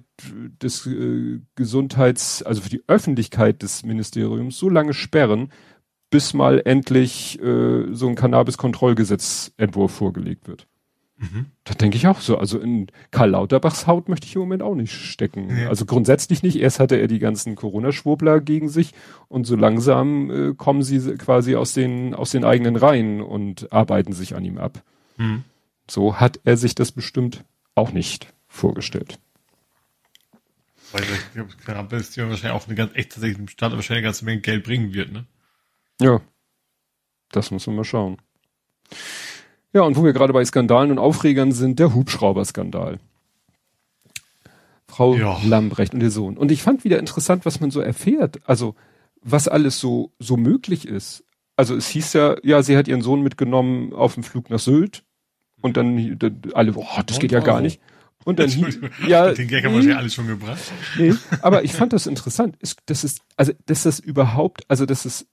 des 0.62 0.88
äh, 0.88 1.42
Gesundheits, 1.56 2.42
also 2.42 2.62
für 2.62 2.70
die 2.70 2.84
Öffentlichkeit 2.88 3.62
des 3.64 3.84
Ministeriums 3.84 4.58
so 4.58 4.70
lange 4.70 4.94
sperren, 4.94 5.52
bis 6.10 6.34
mal 6.34 6.62
endlich 6.64 7.42
äh, 7.42 7.94
so 7.94 8.08
ein 8.08 8.16
Cannabis-Kontrollgesetzentwurf 8.16 9.92
vorgelegt 9.92 10.48
wird. 10.48 10.68
Mhm. 11.18 11.48
Da 11.64 11.74
denke 11.74 11.98
ich 11.98 12.08
auch 12.08 12.22
so. 12.22 12.38
Also 12.38 12.60
in 12.60 12.88
Karl 13.12 13.32
Lauterbachs 13.32 13.88
Haut 13.88 14.08
möchte 14.08 14.28
ich 14.28 14.36
im 14.36 14.42
Moment 14.42 14.62
auch 14.62 14.76
nicht 14.76 14.94
stecken. 14.94 15.50
Ja. 15.58 15.70
Also 15.70 15.86
grundsätzlich 15.86 16.44
nicht. 16.44 16.58
Erst 16.58 16.80
hatte 16.80 16.96
er 16.96 17.08
die 17.08 17.20
ganzen 17.20 17.56
Corona-Schwurbler 17.56 18.40
gegen 18.40 18.70
sich 18.70 18.94
und 19.28 19.46
so 19.46 19.56
langsam 19.56 20.30
äh, 20.30 20.54
kommen 20.54 20.84
sie 20.84 21.00
quasi 21.16 21.56
aus 21.56 21.74
den, 21.74 22.14
aus 22.14 22.32
den 22.32 22.46
eigenen 22.46 22.76
Reihen 22.76 23.22
und 23.22 23.72
arbeiten 23.74 24.14
sich 24.14 24.36
an 24.36 24.46
ihm 24.46 24.60
ab. 24.60 24.84
Mhm. 25.18 25.44
So 25.90 26.20
hat 26.20 26.40
er 26.44 26.56
sich 26.56 26.76
das 26.76 26.92
bestimmt 26.92 27.44
auch 27.74 27.92
nicht 27.92 28.28
vorgestellt. 28.48 29.20
Weil 30.92 31.04
ich 31.04 31.34
glaube, 31.34 31.50
Cannabis 31.66 32.18
wahrscheinlich 32.18 32.52
auch 32.52 32.68
eine 32.68 32.76
ganz 32.76 32.96
echt 32.96 33.12
tatsächlich 33.12 33.40
im 33.40 33.48
Staat 33.48 33.74
wahrscheinlich 33.74 34.04
eine 34.04 34.08
ganze 34.08 34.26
Menge 34.26 34.42
Geld 34.42 34.64
bringen 34.64 34.94
wird, 34.94 35.12
ne? 35.12 35.26
Ja. 36.02 36.22
Das 37.32 37.52
muss 37.52 37.68
man 37.68 37.76
mal 37.76 37.84
schauen. 37.84 38.18
Ja, 39.74 39.82
und 39.82 39.96
wo 39.98 40.04
wir 40.04 40.14
gerade 40.14 40.34
bei 40.34 40.44
Skandalen 40.46 40.92
und 40.92 41.00
Aufregern 41.00 41.52
sind, 41.52 41.80
der 41.80 41.94
Hubschrauber-Skandal. 41.94 43.00
Frau 44.88 45.16
ja. 45.16 45.38
Lambrecht 45.44 45.94
und 45.94 46.02
ihr 46.02 46.12
Sohn. 46.12 46.38
Und 46.38 46.52
ich 46.52 46.64
fand 46.64 46.84
wieder 46.84 47.00
interessant, 47.00 47.46
was 47.46 47.60
man 47.60 47.72
so 47.72 47.82
erfährt. 47.82 48.40
Also, 48.46 48.76
was 49.22 49.48
alles 49.48 49.80
so, 49.80 50.14
so 50.20 50.38
möglich 50.38 50.88
ist. 50.88 51.24
Also, 51.56 51.76
es 51.76 51.88
hieß 51.90 52.14
ja, 52.14 52.38
ja, 52.44 52.64
sie 52.64 52.78
hat 52.78 52.88
ihren 52.88 53.02
Sohn 53.02 53.22
mitgenommen 53.22 53.94
auf 53.94 54.14
dem 54.14 54.24
Flug 54.24 54.50
nach 54.50 54.60
Sylt. 54.60 55.04
Und 55.62 55.76
dann, 55.76 56.18
dann 56.18 56.42
alle, 56.54 56.72
boah, 56.72 57.04
das 57.06 57.20
geht 57.20 57.32
ja 57.32 57.40
gar 57.40 57.62
nicht. 57.62 57.82
Und 58.24 58.40
dann, 58.40 58.52
ja, 59.08 59.32
den 59.34 59.48
Gag 59.48 59.66
haben 59.66 59.76
wir 59.76 59.84
ja 59.84 59.98
alles 59.98 60.14
schon 60.14 60.28
gebracht. 60.28 60.60
Nee, 60.98 61.14
aber 61.42 61.64
ich 61.64 61.74
fand 61.74 61.94
das 61.94 62.08
interessant. 62.08 62.56
Ist, 62.60 62.80
das 62.86 63.04
ist, 63.04 63.22
also, 63.36 63.54
dass 63.66 63.84
das 63.84 64.00
überhaupt, 64.00 64.64
also, 64.70 64.86
dass 64.86 65.06
es 65.06 65.28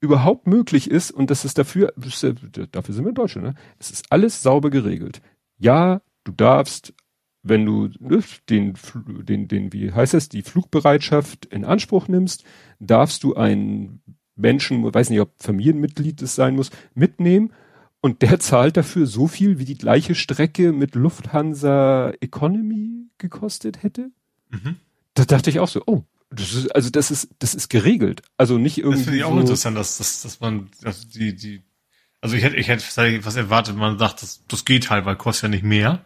überhaupt 0.00 0.46
möglich 0.46 0.90
ist 0.90 1.10
und 1.10 1.30
das 1.30 1.44
ist 1.44 1.58
dafür, 1.58 1.92
dafür 1.96 2.94
sind 2.94 3.04
wir 3.04 3.10
in 3.10 3.14
Deutschland, 3.14 3.48
ne? 3.48 3.54
Es 3.78 3.90
ist 3.90 4.10
alles 4.10 4.42
sauber 4.42 4.70
geregelt. 4.70 5.20
Ja, 5.58 6.02
du 6.24 6.32
darfst, 6.32 6.94
wenn 7.42 7.64
du 7.64 7.88
ne, 7.98 8.22
den, 8.48 8.74
den, 8.96 9.48
den, 9.48 9.72
wie 9.72 9.92
heißt 9.92 10.14
es, 10.14 10.28
die 10.28 10.42
Flugbereitschaft 10.42 11.46
in 11.46 11.64
Anspruch 11.64 12.06
nimmst, 12.08 12.44
darfst 12.78 13.24
du 13.24 13.34
einen 13.34 14.02
Menschen, 14.36 14.82
weiß 14.82 15.10
nicht, 15.10 15.20
ob 15.20 15.32
Familienmitglied 15.38 16.22
es 16.22 16.36
sein 16.36 16.54
muss, 16.54 16.70
mitnehmen 16.94 17.52
und 18.00 18.22
der 18.22 18.38
zahlt 18.40 18.76
dafür 18.76 19.06
so 19.06 19.26
viel, 19.26 19.58
wie 19.58 19.64
die 19.64 19.78
gleiche 19.78 20.14
Strecke 20.14 20.72
mit 20.72 20.94
Lufthansa 20.94 22.12
Economy 22.20 23.08
gekostet 23.18 23.82
hätte. 23.82 24.10
Mhm. 24.50 24.76
Da 25.14 25.24
dachte 25.24 25.50
ich 25.50 25.58
auch 25.58 25.68
so, 25.68 25.82
oh, 25.86 26.04
das 26.30 26.52
ist, 26.52 26.74
also 26.74 26.90
das 26.90 27.10
ist, 27.10 27.30
das 27.38 27.54
ist 27.54 27.68
geregelt. 27.70 28.22
Also 28.36 28.58
nicht 28.58 28.78
irgendwie. 28.78 28.96
Das 28.96 29.04
finde 29.04 29.18
ich 29.18 29.24
auch 29.24 29.34
so 29.34 29.40
interessant, 29.40 29.76
dass, 29.76 29.98
dass, 29.98 30.22
dass 30.22 30.40
man, 30.40 30.68
dass 30.82 31.08
die, 31.08 31.34
die, 31.34 31.62
also 32.20 32.36
ich 32.36 32.42
hätte, 32.42 32.56
ich 32.56 32.68
hätte 32.68 32.84
was 33.24 33.36
erwartet, 33.36 33.76
man 33.76 33.98
sagt, 33.98 34.22
das, 34.22 34.44
das 34.46 34.64
geht 34.64 34.90
halt, 34.90 35.04
weil 35.04 35.16
kostet 35.16 35.44
ja 35.44 35.48
nicht 35.48 35.64
mehr. 35.64 36.04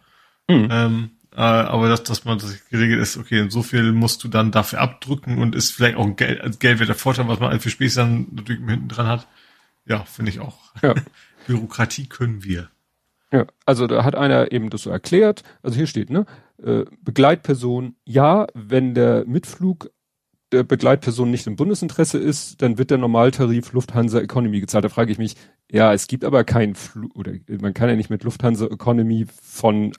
Mhm. 0.48 0.68
Ähm, 0.70 1.10
äh, 1.34 1.40
aber 1.40 1.88
dass, 1.88 2.02
dass 2.02 2.24
man 2.24 2.38
das 2.38 2.68
geregelt 2.68 3.00
ist, 3.00 3.16
okay, 3.16 3.48
so 3.48 3.62
viel 3.62 3.92
musst 3.92 4.22
du 4.22 4.28
dann 4.28 4.52
dafür 4.52 4.80
abdrücken 4.80 5.38
und 5.38 5.54
ist 5.54 5.72
vielleicht 5.72 5.96
auch 5.96 6.04
ein 6.04 6.16
Geld, 6.16 6.40
als 6.40 6.58
Geldwerter 6.58 6.94
Vorteil, 6.94 7.26
was 7.28 7.40
man 7.40 7.58
für 7.58 7.70
später 7.70 8.02
dann 8.02 8.26
natürlich 8.32 8.62
hinten 8.64 8.88
dran 8.88 9.06
hat. 9.06 9.26
Ja, 9.86 10.04
finde 10.04 10.30
ich 10.30 10.40
auch. 10.40 10.58
Ja. 10.82 10.94
Bürokratie 11.46 12.06
können 12.06 12.44
wir. 12.44 12.70
Ja, 13.32 13.46
also 13.64 13.86
da 13.86 14.04
hat 14.04 14.14
einer 14.14 14.52
eben 14.52 14.68
das 14.68 14.82
so 14.82 14.90
erklärt. 14.90 15.42
Also 15.62 15.76
hier 15.76 15.86
steht, 15.86 16.10
ne, 16.10 16.26
äh, 16.62 16.84
Begleitperson, 17.00 17.96
ja, 18.04 18.46
wenn 18.52 18.94
der 18.94 19.24
Mitflug 19.26 19.90
der 20.52 20.62
Begleitperson 20.62 21.30
nicht 21.30 21.46
im 21.46 21.56
Bundesinteresse 21.56 22.18
ist, 22.18 22.62
dann 22.62 22.78
wird 22.78 22.90
der 22.90 22.98
Normaltarif 22.98 23.72
Lufthansa 23.72 24.20
Economy 24.20 24.60
gezahlt. 24.60 24.84
Da 24.84 24.88
frage 24.88 25.10
ich 25.10 25.18
mich, 25.18 25.36
ja, 25.70 25.92
es 25.92 26.06
gibt 26.06 26.24
aber 26.24 26.44
keinen 26.44 26.74
Flug, 26.74 27.16
oder 27.16 27.32
man 27.60 27.74
kann 27.74 27.88
ja 27.88 27.96
nicht 27.96 28.10
mit 28.10 28.24
Lufthansa 28.24 28.66
Economy 28.66 29.26
von 29.42 29.92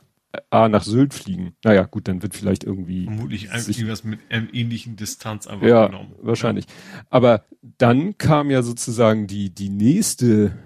A 0.50 0.68
nach 0.68 0.84
Sylt 0.84 1.14
fliegen. 1.14 1.56
Naja, 1.64 1.84
gut, 1.84 2.08
dann 2.08 2.24
wird 2.24 2.34
vielleicht 2.34 2.64
irgendwie. 2.64 3.06
Vermutlich 3.06 3.50
irgendwas 3.52 4.04
mit 4.04 4.20
einem 4.30 4.50
ähnlichen 4.52 4.96
Distanz 4.96 5.46
einfach 5.46 5.68
ja, 5.68 5.88
genommen. 5.88 6.14
Wahrscheinlich. 6.22 6.66
Aber 7.10 7.46
dann 7.78 8.18
kam 8.18 8.50
ja 8.50 8.64
sozusagen 8.64 9.28
die, 9.28 9.54
die 9.54 9.70
nächste, 9.70 10.58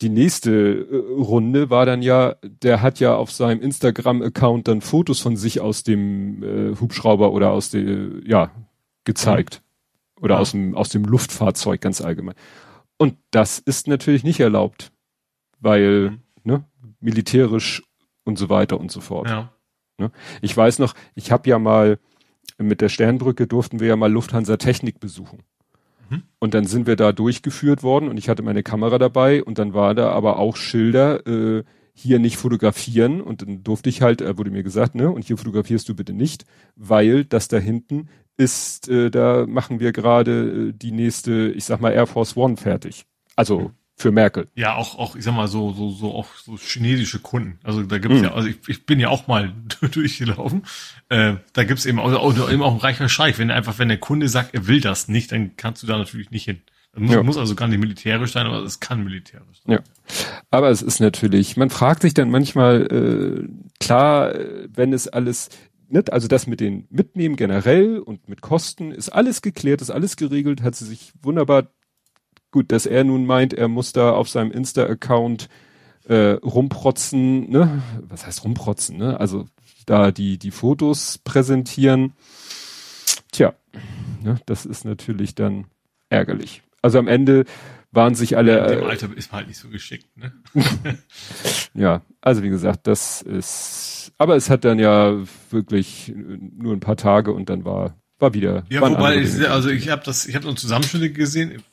die 0.00 0.08
nächste 0.08 0.50
äh, 0.50 1.20
Runde 1.20 1.70
war 1.70 1.86
dann 1.86 2.02
ja, 2.02 2.36
der 2.42 2.82
hat 2.82 3.00
ja 3.00 3.14
auf 3.16 3.30
seinem 3.30 3.60
Instagram-Account 3.60 4.68
dann 4.68 4.80
Fotos 4.80 5.20
von 5.20 5.36
sich 5.36 5.60
aus 5.60 5.82
dem 5.82 6.42
äh, 6.42 6.76
Hubschrauber 6.80 7.32
oder 7.32 7.50
aus 7.50 7.70
dem, 7.70 8.22
ja, 8.26 8.50
gezeigt. 9.04 9.62
Oder 10.20 10.36
ja. 10.36 10.40
aus 10.40 10.52
dem, 10.52 10.74
aus 10.74 10.88
dem 10.88 11.04
Luftfahrzeug 11.04 11.80
ganz 11.80 12.00
allgemein. 12.00 12.34
Und 12.96 13.16
das 13.30 13.58
ist 13.58 13.88
natürlich 13.88 14.24
nicht 14.24 14.40
erlaubt, 14.40 14.92
weil, 15.60 16.10
mhm. 16.10 16.20
ne, 16.44 16.64
militärisch 17.00 17.82
und 18.24 18.38
so 18.38 18.48
weiter 18.48 18.80
und 18.80 18.90
so 18.90 19.00
fort. 19.00 19.28
Ja. 19.28 19.52
Ne? 19.98 20.10
Ich 20.40 20.56
weiß 20.56 20.78
noch, 20.78 20.94
ich 21.14 21.30
habe 21.30 21.48
ja 21.48 21.58
mal 21.58 21.98
mit 22.58 22.80
der 22.80 22.88
Sternbrücke 22.88 23.46
durften 23.46 23.80
wir 23.80 23.88
ja 23.88 23.96
mal 23.96 24.12
Lufthansa 24.12 24.56
Technik 24.56 25.00
besuchen. 25.00 25.42
Und 26.38 26.54
dann 26.54 26.66
sind 26.66 26.86
wir 26.86 26.96
da 26.96 27.12
durchgeführt 27.12 27.82
worden 27.82 28.08
und 28.08 28.18
ich 28.18 28.28
hatte 28.28 28.42
meine 28.42 28.62
Kamera 28.62 28.98
dabei 28.98 29.42
und 29.42 29.58
dann 29.58 29.74
war 29.74 29.94
da 29.94 30.10
aber 30.10 30.38
auch 30.38 30.56
Schilder, 30.56 31.26
äh, 31.26 31.64
hier 31.96 32.18
nicht 32.18 32.36
fotografieren 32.36 33.20
und 33.20 33.42
dann 33.42 33.62
durfte 33.62 33.88
ich 33.88 34.02
halt, 34.02 34.20
äh, 34.20 34.36
wurde 34.36 34.50
mir 34.50 34.62
gesagt, 34.62 34.94
ne, 34.94 35.10
und 35.10 35.24
hier 35.24 35.36
fotografierst 35.36 35.88
du 35.88 35.94
bitte 35.94 36.12
nicht, 36.12 36.44
weil 36.74 37.24
das 37.24 37.48
da 37.48 37.58
hinten 37.58 38.08
ist, 38.36 38.88
äh, 38.88 39.10
da 39.10 39.46
machen 39.46 39.78
wir 39.78 39.92
gerade 39.92 40.70
äh, 40.70 40.72
die 40.72 40.90
nächste, 40.90 41.52
ich 41.54 41.64
sag 41.64 41.80
mal, 41.80 41.92
Air 41.92 42.06
Force 42.06 42.36
One 42.36 42.56
fertig. 42.56 43.06
Also 43.36 43.60
mhm 43.60 43.70
für 43.96 44.10
Merkel. 44.10 44.48
Ja, 44.54 44.74
auch, 44.74 44.98
auch, 44.98 45.14
ich 45.14 45.24
sag 45.24 45.34
mal, 45.34 45.46
so, 45.46 45.72
so, 45.72 45.90
so, 45.90 46.14
auch 46.14 46.26
so 46.36 46.56
chinesische 46.56 47.20
Kunden. 47.20 47.58
Also 47.62 47.82
da 47.82 47.98
gibt's 47.98 48.18
mhm. 48.18 48.24
ja, 48.24 48.34
also 48.34 48.48
ich, 48.48 48.56
ich 48.66 48.86
bin 48.86 48.98
ja 48.98 49.08
auch 49.08 49.28
mal 49.28 49.52
durchgelaufen. 49.92 50.66
Äh, 51.08 51.34
da 51.52 51.64
gibt's 51.64 51.86
eben 51.86 52.00
auch, 52.00 52.12
auch, 52.12 52.50
eben 52.50 52.62
auch 52.62 52.74
ein 52.74 52.80
reicher 52.80 53.08
Scheich. 53.08 53.38
Wenn 53.38 53.50
einfach, 53.50 53.78
wenn 53.78 53.88
der 53.88 53.98
Kunde 53.98 54.28
sagt, 54.28 54.54
er 54.54 54.66
will 54.66 54.80
das 54.80 55.08
nicht, 55.08 55.30
dann 55.32 55.56
kannst 55.56 55.82
du 55.82 55.86
da 55.86 55.96
natürlich 55.96 56.30
nicht 56.30 56.44
hin. 56.44 56.60
Das 56.92 57.02
muss, 57.02 57.12
ja. 57.12 57.22
muss 57.22 57.38
also 57.38 57.54
gar 57.54 57.68
nicht 57.68 57.80
militärisch 57.80 58.32
sein, 58.32 58.46
aber 58.46 58.62
es 58.62 58.80
kann 58.80 59.02
militärisch 59.02 59.62
sein. 59.64 59.74
Ja. 59.74 59.80
Aber 60.50 60.70
es 60.70 60.82
ist 60.82 61.00
natürlich, 61.00 61.56
man 61.56 61.70
fragt 61.70 62.02
sich 62.02 62.14
dann 62.14 62.30
manchmal, 62.30 62.86
äh, 62.86 63.48
klar, 63.80 64.34
wenn 64.68 64.92
es 64.92 65.08
alles, 65.08 65.50
nicht, 65.88 66.12
also 66.12 66.28
das 66.28 66.46
mit 66.46 66.60
den 66.60 66.86
Mitnehmen 66.90 67.36
generell 67.36 67.98
und 67.98 68.28
mit 68.28 68.40
Kosten 68.42 68.92
ist 68.92 69.08
alles 69.08 69.42
geklärt, 69.42 69.82
ist 69.82 69.90
alles 69.90 70.16
geregelt, 70.16 70.62
hat 70.62 70.76
sie 70.76 70.84
sich 70.84 71.12
wunderbar 71.20 71.68
Gut, 72.54 72.70
dass 72.70 72.86
er 72.86 73.02
nun 73.02 73.26
meint, 73.26 73.52
er 73.52 73.66
muss 73.66 73.92
da 73.92 74.12
auf 74.12 74.28
seinem 74.28 74.52
Insta-Account 74.52 75.48
äh, 76.04 76.34
rumprotzen, 76.34 77.50
ne? 77.50 77.82
Was 78.02 78.28
heißt 78.28 78.44
rumprotzen, 78.44 78.96
ne? 78.96 79.18
Also 79.18 79.48
da 79.86 80.12
die, 80.12 80.38
die 80.38 80.52
Fotos 80.52 81.18
präsentieren. 81.18 82.12
Tja, 83.32 83.54
ne? 84.22 84.36
das 84.46 84.66
ist 84.66 84.84
natürlich 84.84 85.34
dann 85.34 85.64
ärgerlich. 86.10 86.62
Also 86.80 87.00
am 87.00 87.08
Ende 87.08 87.44
waren 87.90 88.14
sich 88.14 88.36
alle. 88.36 88.60
In 88.60 88.78
dem 88.78 88.84
äh, 88.84 88.90
Alter 88.90 89.08
ist 89.16 89.32
man 89.32 89.38
halt 89.38 89.48
nicht 89.48 89.58
so 89.58 89.68
geschickt, 89.68 90.16
ne? 90.16 90.32
ja, 91.74 92.02
also 92.20 92.44
wie 92.44 92.50
gesagt, 92.50 92.86
das 92.86 93.20
ist. 93.20 94.12
Aber 94.16 94.36
es 94.36 94.48
hat 94.48 94.64
dann 94.64 94.78
ja 94.78 95.20
wirklich 95.50 96.14
nur 96.14 96.72
ein 96.72 96.78
paar 96.78 96.96
Tage 96.96 97.32
und 97.32 97.48
dann 97.48 97.64
war 97.64 97.96
war 98.20 98.32
wieder. 98.32 98.64
Ja, 98.70 98.80
wobei 98.80 99.16
ich, 99.16 99.50
also 99.50 99.70
ich 99.70 99.88
habe 99.88 100.02
das, 100.04 100.26
ich 100.26 100.36
habe 100.36 100.46
noch 100.46 100.54
Zusammenschnitte 100.54 101.10
gesehen 101.10 101.64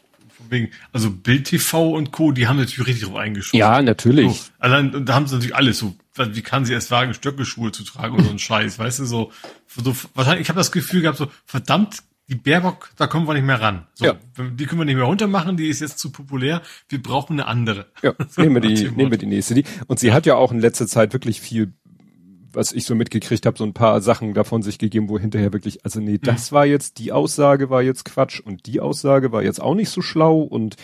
wegen, 0.49 0.69
also 0.91 1.11
Bild 1.11 1.45
TV 1.45 1.91
und 1.91 2.11
Co., 2.11 2.31
die 2.31 2.47
haben 2.47 2.57
natürlich 2.57 2.87
richtig 2.87 3.07
drauf 3.07 3.17
eingeschoben. 3.17 3.59
Ja, 3.59 3.81
natürlich. 3.81 4.31
So, 4.31 4.51
allein, 4.59 5.05
da 5.05 5.13
haben 5.13 5.27
sie 5.27 5.35
natürlich 5.35 5.55
alles 5.55 5.79
so, 5.79 5.95
wie 6.15 6.41
kann 6.41 6.65
sie 6.65 6.73
erst 6.73 6.91
wagen, 6.91 7.13
Stöckelschuhe 7.13 7.71
zu 7.71 7.83
tragen 7.83 8.15
und 8.15 8.23
so 8.23 8.31
ein 8.31 8.39
Scheiß, 8.39 8.79
weißt 8.79 8.99
du, 8.99 9.05
so, 9.05 9.31
so 9.67 9.95
wahrscheinlich, 10.13 10.43
ich 10.43 10.49
habe 10.49 10.59
das 10.59 10.71
Gefühl 10.71 11.01
gehabt, 11.01 11.17
so, 11.17 11.27
verdammt, 11.45 12.03
die 12.31 12.35
Baerbock, 12.35 12.91
da 12.95 13.07
kommen 13.07 13.27
wir 13.27 13.33
nicht 13.33 13.45
mehr 13.45 13.59
ran. 13.59 13.87
So, 13.93 14.05
ja. 14.05 14.15
Die 14.37 14.65
können 14.65 14.79
wir 14.79 14.85
nicht 14.85 14.95
mehr 14.95 15.03
runtermachen, 15.03 15.57
die 15.57 15.67
ist 15.67 15.81
jetzt 15.81 15.99
zu 15.99 16.11
populär, 16.11 16.61
wir 16.87 17.01
brauchen 17.01 17.33
eine 17.33 17.47
andere. 17.47 17.87
Ja, 18.01 18.13
nehmen 18.37 18.55
wir 18.55 18.61
die, 18.69 18.89
nehmen 18.89 19.11
wir 19.11 19.17
die 19.17 19.25
nächste. 19.25 19.53
Die, 19.53 19.65
und 19.87 19.99
sie 19.99 20.13
hat 20.13 20.25
ja 20.25 20.35
auch 20.35 20.51
in 20.51 20.59
letzter 20.59 20.87
Zeit 20.87 21.11
wirklich 21.11 21.41
viel 21.41 21.73
was 22.53 22.73
ich 22.73 22.85
so 22.85 22.95
mitgekriegt 22.95 23.45
habe, 23.45 23.57
so 23.57 23.63
ein 23.63 23.73
paar 23.73 24.01
Sachen 24.01 24.33
davon 24.33 24.61
sich 24.61 24.77
gegeben, 24.77 25.09
wo 25.09 25.19
hinterher 25.19 25.53
wirklich, 25.53 25.83
also 25.85 25.99
nee, 25.99 26.17
das 26.17 26.51
mhm. 26.51 26.55
war 26.55 26.65
jetzt, 26.65 26.99
die 26.99 27.11
Aussage 27.11 27.69
war 27.69 27.81
jetzt 27.81 28.05
Quatsch 28.05 28.39
und 28.39 28.65
die 28.65 28.79
Aussage 28.79 29.31
war 29.31 29.43
jetzt 29.43 29.61
auch 29.61 29.75
nicht 29.75 29.89
so 29.89 30.01
schlau 30.01 30.41
und 30.41 30.75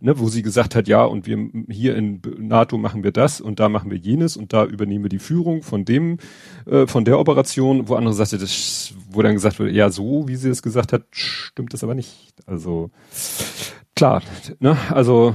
ne, 0.00 0.18
wo 0.18 0.28
sie 0.28 0.42
gesagt 0.42 0.74
hat, 0.74 0.86
ja, 0.86 1.04
und 1.04 1.26
wir 1.26 1.48
hier 1.68 1.96
in 1.96 2.20
NATO 2.38 2.76
machen 2.76 3.02
wir 3.02 3.12
das 3.12 3.40
und 3.40 3.58
da 3.58 3.68
machen 3.68 3.90
wir 3.90 3.98
jenes 3.98 4.36
und 4.36 4.52
da 4.52 4.64
übernehmen 4.64 5.04
wir 5.04 5.08
die 5.08 5.18
Führung 5.18 5.62
von 5.62 5.84
dem, 5.84 6.18
äh, 6.66 6.86
von 6.86 7.04
der 7.04 7.18
Operation, 7.18 7.88
wo 7.88 7.94
andere 7.94 8.14
sagte, 8.14 8.38
das, 8.38 8.92
wo 9.10 9.22
dann 9.22 9.34
gesagt 9.34 9.58
wurde, 9.58 9.70
ja, 9.70 9.90
so 9.90 10.28
wie 10.28 10.36
sie 10.36 10.50
es 10.50 10.62
gesagt 10.62 10.92
hat, 10.92 11.04
stimmt 11.10 11.72
das 11.72 11.82
aber 11.82 11.94
nicht. 11.94 12.34
Also 12.46 12.90
klar, 13.96 14.22
ne, 14.60 14.76
also 14.90 15.34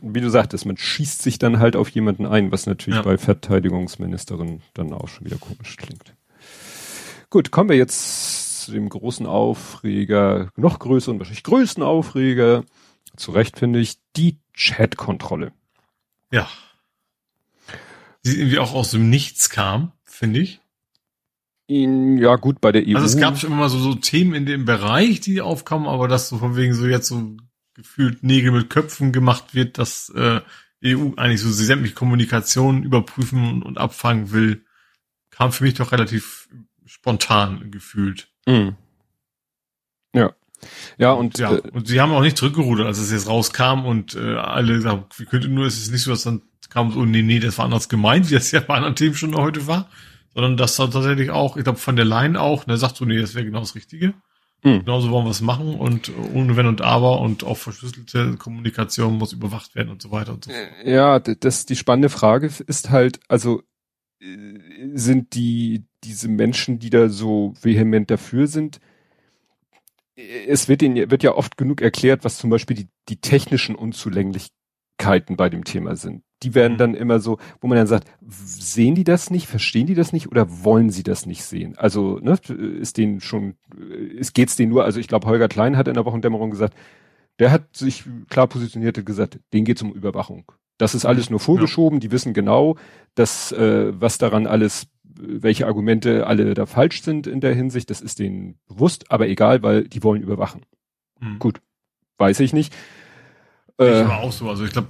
wie 0.00 0.20
du 0.20 0.30
sagtest, 0.30 0.66
man 0.66 0.76
schießt 0.76 1.22
sich 1.22 1.38
dann 1.38 1.58
halt 1.58 1.76
auf 1.76 1.88
jemanden 1.90 2.26
ein, 2.26 2.50
was 2.52 2.66
natürlich 2.66 2.98
ja. 2.98 3.02
bei 3.02 3.18
Verteidigungsministerin 3.18 4.62
dann 4.72 4.92
auch 4.92 5.08
schon 5.08 5.26
wieder 5.26 5.36
komisch 5.36 5.76
klingt. 5.76 6.14
Gut, 7.30 7.50
kommen 7.50 7.68
wir 7.68 7.76
jetzt 7.76 8.62
zu 8.64 8.72
dem 8.72 8.88
großen 8.88 9.26
Aufreger, 9.26 10.48
noch 10.56 10.78
größeren, 10.78 11.18
wahrscheinlich 11.18 11.42
größten 11.42 11.82
Aufreger, 11.82 12.64
zu 13.16 13.32
Recht 13.32 13.58
finde 13.58 13.80
ich, 13.80 13.98
die 14.16 14.38
Chat-Kontrolle. 14.54 15.52
Ja. 16.32 16.48
Die 18.24 18.38
irgendwie 18.38 18.58
auch 18.58 18.72
aus 18.72 18.92
dem 18.92 19.10
Nichts 19.10 19.50
kam, 19.50 19.92
finde 20.04 20.40
ich. 20.40 20.60
In, 21.66 22.18
ja, 22.18 22.36
gut, 22.36 22.60
bei 22.60 22.72
der 22.72 22.82
EU. 22.86 22.96
Also 22.96 23.06
es 23.06 23.16
gab 23.16 23.38
schon 23.38 23.50
immer 23.50 23.60
mal 23.60 23.68
so, 23.68 23.78
so 23.78 23.94
Themen 23.94 24.34
in 24.34 24.46
dem 24.46 24.64
Bereich, 24.64 25.20
die 25.20 25.40
aufkamen, 25.40 25.88
aber 25.88 26.08
das 26.08 26.28
so 26.28 26.38
von 26.38 26.56
wegen 26.56 26.74
so 26.74 26.86
jetzt 26.86 27.08
so 27.08 27.36
gefühlt 27.74 28.22
Nägel 28.22 28.52
mit 28.52 28.70
Köpfen 28.70 29.12
gemacht 29.12 29.54
wird, 29.54 29.78
dass 29.78 30.08
äh, 30.10 30.40
EU 30.84 31.12
eigentlich 31.16 31.40
so 31.40 31.50
sämtliche 31.50 31.94
Kommunikation 31.94 32.82
überprüfen 32.82 33.62
und 33.62 33.78
abfangen 33.78 34.32
will, 34.32 34.64
kam 35.30 35.52
für 35.52 35.64
mich 35.64 35.74
doch 35.74 35.92
relativ 35.92 36.48
spontan 36.86 37.70
gefühlt. 37.70 38.28
Mhm. 38.46 38.76
Ja. 40.14 40.32
Ja, 40.96 41.12
und, 41.12 41.38
ja, 41.38 41.56
äh, 41.56 41.70
und 41.72 41.88
sie 41.88 42.00
haben 42.00 42.12
auch 42.12 42.22
nicht 42.22 42.38
zurückgerudert, 42.38 42.86
als 42.86 42.98
es 42.98 43.10
jetzt 43.10 43.28
rauskam 43.28 43.84
und 43.84 44.14
äh, 44.14 44.36
alle 44.36 44.80
sagen, 44.80 45.04
wie 45.16 45.26
könnte 45.26 45.48
nur, 45.48 45.66
es 45.66 45.78
ist 45.78 45.90
nicht 45.90 46.02
so, 46.02 46.10
dass 46.10 46.22
dann 46.22 46.42
kam 46.70 46.92
so, 46.92 47.04
nee, 47.04 47.22
nee, 47.22 47.40
das 47.40 47.58
war 47.58 47.66
anders 47.66 47.88
gemeint, 47.88 48.28
wie 48.30 48.34
das 48.34 48.50
ja 48.50 48.60
bei 48.60 48.74
anderen 48.74 48.96
Themen 48.96 49.14
schon 49.14 49.34
heute 49.34 49.66
war, 49.66 49.90
sondern 50.32 50.56
das 50.56 50.78
hat 50.78 50.92
tatsächlich 50.92 51.30
auch, 51.30 51.56
ich 51.56 51.64
glaube, 51.64 51.78
von 51.78 51.96
der 51.96 52.04
Line 52.04 52.40
auch, 52.40 52.66
ne, 52.66 52.76
sagt 52.76 52.96
so, 52.96 53.04
nee, 53.04 53.20
das 53.20 53.34
wäre 53.34 53.44
genau 53.44 53.60
das 53.60 53.74
Richtige. 53.74 54.14
Mhm. 54.64 54.80
Genauso 54.80 55.10
wollen 55.10 55.26
wir 55.26 55.30
es 55.30 55.42
machen 55.42 55.74
und 55.74 56.10
ohne 56.32 56.56
Wenn 56.56 56.66
und 56.66 56.80
Aber 56.80 57.20
und 57.20 57.44
auch 57.44 57.58
verschlüsselte 57.58 58.36
Kommunikation 58.38 59.18
muss 59.18 59.32
überwacht 59.32 59.74
werden 59.74 59.90
und 59.90 60.00
so 60.00 60.10
weiter 60.10 60.32
und 60.32 60.44
so 60.44 60.50
fort. 60.50 60.62
Ja, 60.84 61.20
das, 61.20 61.66
die 61.66 61.76
spannende 61.76 62.08
Frage 62.08 62.50
ist 62.66 62.90
halt, 62.90 63.20
also 63.28 63.62
äh, 64.20 64.26
sind 64.94 65.34
die, 65.34 65.84
diese 66.02 66.28
Menschen, 66.28 66.78
die 66.78 66.90
da 66.90 67.10
so 67.10 67.52
vehement 67.60 68.10
dafür 68.10 68.46
sind, 68.46 68.80
es 70.16 70.68
wird 70.68 70.80
ihnen, 70.80 71.10
wird 71.10 71.22
ja 71.22 71.34
oft 71.34 71.56
genug 71.56 71.82
erklärt, 71.82 72.24
was 72.24 72.38
zum 72.38 72.48
Beispiel 72.48 72.76
die, 72.76 72.88
die 73.08 73.20
technischen 73.20 73.74
Unzulänglichkeiten 73.74 75.36
bei 75.36 75.50
dem 75.50 75.64
Thema 75.64 75.96
sind 75.96 76.22
die 76.44 76.54
werden 76.54 76.74
mhm. 76.74 76.78
dann 76.78 76.94
immer 76.94 77.18
so, 77.20 77.38
wo 77.60 77.66
man 77.66 77.78
dann 77.78 77.86
sagt, 77.86 78.08
sehen 78.20 78.94
die 78.94 79.04
das 79.04 79.30
nicht, 79.30 79.46
verstehen 79.46 79.86
die 79.86 79.94
das 79.94 80.12
nicht 80.12 80.30
oder 80.30 80.64
wollen 80.64 80.90
sie 80.90 81.02
das 81.02 81.26
nicht 81.26 81.42
sehen? 81.42 81.76
Also, 81.78 82.18
ne, 82.18 82.36
ist 82.80 82.98
denen 82.98 83.20
schon, 83.20 83.54
ist 84.16 84.34
geht's 84.34 84.56
denen 84.56 84.70
nur, 84.70 84.84
also 84.84 85.00
ich 85.00 85.08
glaube, 85.08 85.26
Holger 85.26 85.48
Klein 85.48 85.76
hat 85.76 85.88
in 85.88 85.94
der 85.94 86.04
Wochendämmerung 86.04 86.50
gesagt, 86.50 86.74
der 87.38 87.50
hat 87.50 87.76
sich 87.76 88.04
klar 88.28 88.46
positioniert 88.46 88.98
und 88.98 89.06
gesagt, 89.06 89.40
denen 89.52 89.64
geht's 89.64 89.82
um 89.82 89.92
Überwachung. 89.92 90.44
Das 90.76 90.94
ist 90.94 91.06
alles 91.06 91.30
nur 91.30 91.40
vorgeschoben, 91.40 91.98
ja. 91.98 92.00
die 92.00 92.12
wissen 92.12 92.34
genau, 92.34 92.76
dass 93.14 93.52
äh, 93.52 93.92
was 93.98 94.18
daran 94.18 94.46
alles, 94.46 94.88
welche 95.04 95.66
Argumente 95.66 96.26
alle 96.26 96.52
da 96.54 96.66
falsch 96.66 97.02
sind 97.02 97.26
in 97.26 97.40
der 97.40 97.54
Hinsicht, 97.54 97.90
das 97.90 98.00
ist 98.00 98.18
denen 98.18 98.58
bewusst, 98.68 99.10
aber 99.10 99.28
egal, 99.28 99.62
weil 99.62 99.84
die 99.84 100.02
wollen 100.02 100.22
überwachen. 100.22 100.62
Mhm. 101.20 101.38
Gut, 101.38 101.60
weiß 102.18 102.40
ich 102.40 102.52
nicht. 102.52 102.74
Ich 103.78 103.86
äh, 103.86 104.06
war 104.06 104.20
auch 104.20 104.32
so, 104.32 104.48
also 104.50 104.64
ich 104.64 104.72
glaube, 104.72 104.88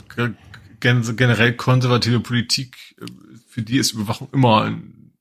generell 0.85 1.55
konservative 1.55 2.21
Politik, 2.21 2.97
äh, 3.01 3.07
für 3.47 3.63
die 3.63 3.79
ist 3.79 3.93
Überwachung 3.93 4.29
immer 4.33 4.63
ein, 4.63 5.13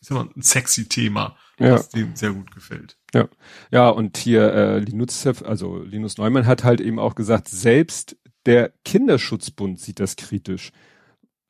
sag 0.00 0.16
mal, 0.16 0.28
ein 0.34 0.42
sexy 0.42 0.88
Thema, 0.88 1.36
ja. 1.58 1.70
das 1.70 1.88
dem 1.88 2.14
sehr 2.14 2.32
gut 2.32 2.54
gefällt. 2.54 2.96
Ja, 3.14 3.28
ja 3.70 3.88
und 3.88 4.16
hier 4.16 4.52
äh, 4.52 4.78
Linus, 4.78 5.26
also 5.26 5.78
Linus 5.82 6.18
Neumann 6.18 6.46
hat 6.46 6.64
halt 6.64 6.80
eben 6.80 6.98
auch 6.98 7.14
gesagt, 7.14 7.48
selbst 7.48 8.16
der 8.44 8.72
Kinderschutzbund 8.84 9.80
sieht 9.80 9.98
das 9.98 10.16
kritisch. 10.16 10.70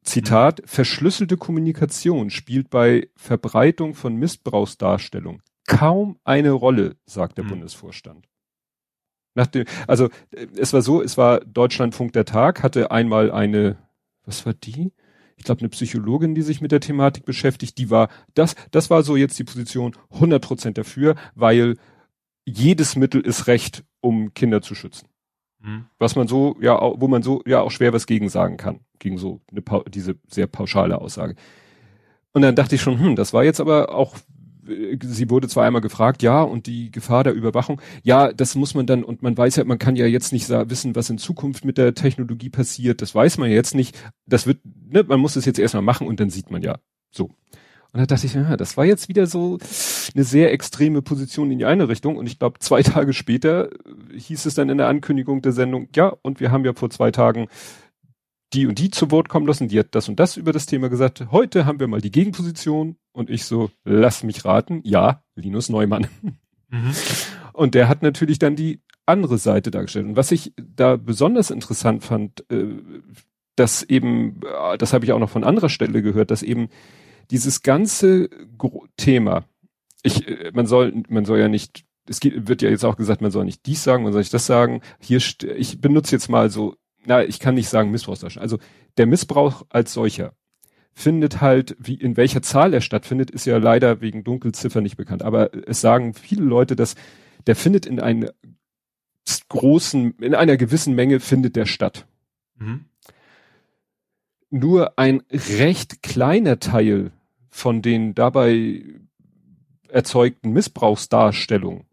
Zitat, 0.03 0.63
mhm. 0.63 0.67
verschlüsselte 0.69 1.37
Kommunikation 1.37 2.31
spielt 2.31 2.71
bei 2.71 3.09
Verbreitung 3.17 3.95
von 3.95 4.17
Missbrauchsdarstellung 4.17 5.43
kaum 5.67 6.19
eine 6.25 6.53
Rolle, 6.53 6.97
sagt 7.07 7.39
der 7.39 7.45
mhm. 7.45 7.49
Bundesvorstand. 7.49 8.27
Nach 9.37 9.47
dem, 9.47 9.67
also 9.87 10.09
es 10.57 10.73
war 10.73 10.83
so, 10.83 11.03
es 11.03 11.17
war 11.17 11.41
Deutschlandfunk 11.41 12.13
der 12.15 12.25
Tag, 12.25 12.63
hatte 12.63 12.91
einmal 12.91 13.31
eine, 13.31 13.77
was 14.25 14.45
war 14.47 14.55
die? 14.55 14.93
Ich 15.37 15.45
glaube 15.45 15.61
eine 15.61 15.69
Psychologin, 15.69 16.35
die 16.35 16.43
sich 16.43 16.63
mit 16.63 16.73
der 16.73 16.81
Thematik 16.81 17.27
beschäftigt, 17.27 17.77
die 17.77 17.91
war, 17.91 18.09
das, 18.35 18.57
das 18.71 18.89
war 18.89 19.03
so 19.03 19.15
jetzt 19.15 19.39
die 19.39 19.45
Position 19.45 19.95
100 20.11 20.43
Prozent 20.43 20.79
dafür, 20.79 21.15
weil 21.35 21.77
jedes 22.47 22.97
Mittel 22.97 23.21
ist 23.21 23.47
Recht, 23.47 23.85
um 24.01 24.33
Kinder 24.33 24.63
zu 24.63 24.75
schützen. 24.75 25.09
Mhm. 25.61 25.85
Was 25.99 26.17
man 26.17 26.29
so, 26.29 26.57
ja, 26.61 26.81
wo 26.81 27.07
man 27.07 27.23
so 27.23 27.43
ja 27.47 27.61
auch 27.61 27.71
schwer 27.71 27.93
was 27.93 28.07
gegen 28.07 28.31
sagen 28.31 28.57
kann, 28.57 28.81
gegen 28.99 29.19
so 29.19 29.43
eine, 29.51 29.63
diese 29.89 30.17
sehr 30.29 30.47
pauschale 30.47 30.99
Aussage. 30.99 31.35
Und 32.33 32.41
dann 32.41 32.57
dachte 32.57 32.77
ich 32.77 32.81
schon, 32.81 32.99
hm, 32.99 33.17
das 33.17 33.35
war 33.35 33.45
jetzt 33.45 33.61
aber 33.61 33.95
auch, 33.95 34.15
äh, 34.17 34.19
sie 35.03 35.31
wurde 35.31 35.49
zwar 35.49 35.65
einmal 35.65 35.83
gefragt, 35.83 36.23
ja, 36.23 36.43
und 36.43 36.67
die 36.67 36.91
Gefahr 36.91 37.25
der 37.25 37.33
Überwachung, 37.33 37.81
ja, 38.03 38.33
das 38.33 38.55
muss 38.55 38.75
man 38.75 38.87
dann, 38.87 39.05
und 39.05 39.23
man 39.23 39.37
weiß 39.37 39.57
ja, 39.57 39.65
man 39.65 39.79
kann 39.79 39.97
ja 39.97 40.07
jetzt 40.07 40.33
nicht 40.33 40.49
wissen, 40.49 40.97
was 40.97 41.11
in 41.11 41.19
Zukunft 41.19 41.65
mit 41.65 41.79
der 41.79 41.95
Technologie 41.95 42.51
passiert, 42.51 43.03
das 43.03 43.15
weiß 43.15 43.39
man 43.39 43.51
jetzt 43.51 43.75
nicht, 43.75 43.97
das 44.27 44.47
wird, 44.47 44.59
ne, 44.65 45.05
man 45.05 45.21
muss 45.21 45.37
es 45.37 45.45
jetzt 45.45 45.59
erstmal 45.59 45.83
machen 45.83 46.07
und 46.07 46.21
dann 46.21 46.31
sieht 46.31 46.51
man 46.51 46.63
ja, 46.63 46.79
so. 47.11 47.31
Und 47.93 48.01
da 48.01 48.07
dachte 48.07 48.27
ich, 48.27 48.35
ja, 48.35 48.59
das 48.59 48.77
war 48.77 48.85
jetzt 48.85 49.09
wieder 49.09 49.27
so 49.27 49.59
eine 50.15 50.25
sehr 50.25 50.53
extreme 50.53 51.01
Position 51.01 51.51
in 51.51 51.59
die 51.59 51.65
eine 51.65 51.89
Richtung. 51.89 52.19
Und 52.19 52.27
ich 52.27 52.39
glaube, 52.39 52.59
zwei 52.59 52.83
Tage 52.83 53.15
später 53.15 53.71
hieß 54.15 54.45
es 54.45 54.55
dann 54.55 54.69
in 54.69 54.77
der 54.77 54.89
Ankündigung 54.89 55.41
der 55.41 55.53
Sendung, 55.53 55.89
ja, 55.95 56.09
und 56.21 56.39
wir 56.39 56.53
haben 56.53 56.67
ja 56.67 56.75
vor 56.75 56.91
zwei 56.91 57.11
Tagen 57.11 57.49
die 58.53 58.67
und 58.67 58.79
die 58.79 58.91
zu 58.91 59.11
Wort 59.11 59.29
kommen 59.29 59.47
lassen, 59.47 59.69
die 59.69 59.79
hat 59.79 59.89
das 59.95 60.09
und 60.09 60.21
das 60.21 60.37
über 60.37 60.53
das 60.53 60.67
Thema 60.67 60.89
gesagt. 60.89 61.27
Heute 61.31 61.67
haben 61.67 61.81
wir 61.81 61.89
mal 61.89 62.01
die 62.01 62.13
Gegenposition 62.13 62.97
und 63.17 63.31
ich 63.31 63.45
so, 63.45 63.71
lass 63.85 64.23
mich 64.23 64.45
raten, 64.45 64.83
ja, 64.85 65.23
Linus 65.35 65.71
Neumann. 65.71 66.07
Mhm. 66.69 66.93
Und 67.55 67.75
der 67.75 67.89
hat 67.89 68.03
natürlich 68.03 68.39
dann 68.39 68.57
die 68.57 68.83
andere 69.07 69.39
Seite 69.39 69.71
dargestellt. 69.71 70.05
Und 70.05 70.17
was 70.17 70.33
ich 70.33 70.53
da 70.57 70.97
besonders 70.97 71.51
interessant 71.51 72.05
fand, 72.05 72.45
äh, 72.51 72.67
dass 73.55 73.83
eben, 73.83 74.41
äh, 74.43 74.77
das 74.77 74.93
habe 74.93 75.07
ich 75.07 75.13
auch 75.13 75.19
noch 75.19 75.31
von 75.31 75.45
anderer 75.45 75.71
Stelle 75.71 76.03
gehört, 76.03 76.31
dass 76.31 76.43
eben 76.43 76.69
dieses 77.31 77.63
ganze 77.63 78.29
Thema, 78.99 79.45
ich, 80.03 80.29
äh, 80.29 80.51
man 80.53 80.67
soll, 80.67 81.03
man 81.09 81.25
soll 81.25 81.39
ja 81.39 81.49
nicht, 81.49 81.87
es 82.07 82.21
wird 82.23 82.61
ja 82.61 82.69
jetzt 82.69 82.85
auch 82.85 82.97
gesagt, 82.97 83.23
man 83.23 83.31
soll 83.31 83.47
nicht 83.47 83.65
dies 83.65 83.83
sagen, 83.83 84.03
man 84.03 84.13
soll 84.13 84.21
nicht 84.21 84.35
das 84.35 84.45
sagen. 84.45 84.83
Hier, 85.01 85.23
ich 85.57 85.81
benutze 85.81 86.15
jetzt 86.15 86.29
mal 86.29 86.51
so, 86.51 86.77
na, 87.07 87.25
ich 87.25 87.41
kann 87.41 87.55
nicht 87.55 87.71
sagen 87.71 87.91
Missbrauchsdarstellung. 87.93 88.43
Also 88.43 88.59
der 88.99 89.07
Missbrauch 89.07 89.65
als 89.71 89.95
solcher 89.95 90.35
findet 90.99 91.43
halt, 91.43 91.77
wie 91.79 91.95
in 91.95 92.17
welcher 92.17 92.41
Zahl 92.41 92.73
er 92.73 92.81
stattfindet, 92.81 93.31
ist 93.31 93.45
ja 93.45 93.59
leider 93.59 94.01
wegen 94.01 94.25
Dunkelziffer 94.25 94.81
nicht 94.81 94.97
bekannt. 94.97 95.23
Aber 95.23 95.51
es 95.69 95.83
sagen 95.83 96.15
viele 96.15 96.43
Leute, 96.43 96.75
dass 96.75 96.95
der 97.47 97.55
findet 97.55 97.85
in 97.85 98.01
einer 98.01 98.33
großen, 99.51 100.15
in 100.21 100.35
einer 100.35 100.57
gewissen 100.57 100.95
Menge 100.95 101.21
findet 101.21 101.55
der 101.55 101.67
statt. 101.67 102.07
Mhm. 102.57 102.87
Nur 104.49 104.99
ein 104.99 105.23
recht 105.31 106.03
kleiner 106.03 106.61
Teil 106.61 107.11
von 107.51 107.83
den 107.83 108.15
dabei 108.15 108.83
erzeugten 109.89 110.53
Missbrauchsdarstellungen, 110.53 111.85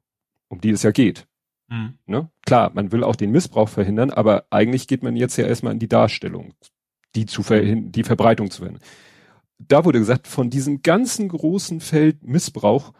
um 0.48 0.62
die 0.62 0.70
es 0.70 0.84
ja 0.84 0.92
geht. 0.92 1.28
Mhm. 1.68 1.96
Ne? 2.06 2.30
Klar, 2.46 2.72
man 2.74 2.94
will 2.94 3.04
auch 3.04 3.18
den 3.18 3.32
Missbrauch 3.32 3.68
verhindern, 3.68 4.12
aber 4.12 4.46
eigentlich 4.50 4.88
geht 4.88 5.04
man 5.04 5.18
jetzt 5.18 5.36
ja 5.36 5.46
erstmal 5.46 5.74
in 5.74 5.80
die 5.80 5.90
Darstellung, 5.90 6.54
die 7.16 7.26
zu 7.26 7.44
verhindern, 7.44 7.92
die 7.92 8.04
Verbreitung 8.04 8.52
zu 8.52 8.60
verhindern. 8.60 8.84
Da 9.60 9.86
wurde 9.86 10.00
gesagt, 10.00 10.28
von 10.28 10.50
diesem 10.50 10.82
ganzen 10.82 11.30
großen 11.30 11.80
Feld 11.80 12.24
Missbrauch 12.24 12.94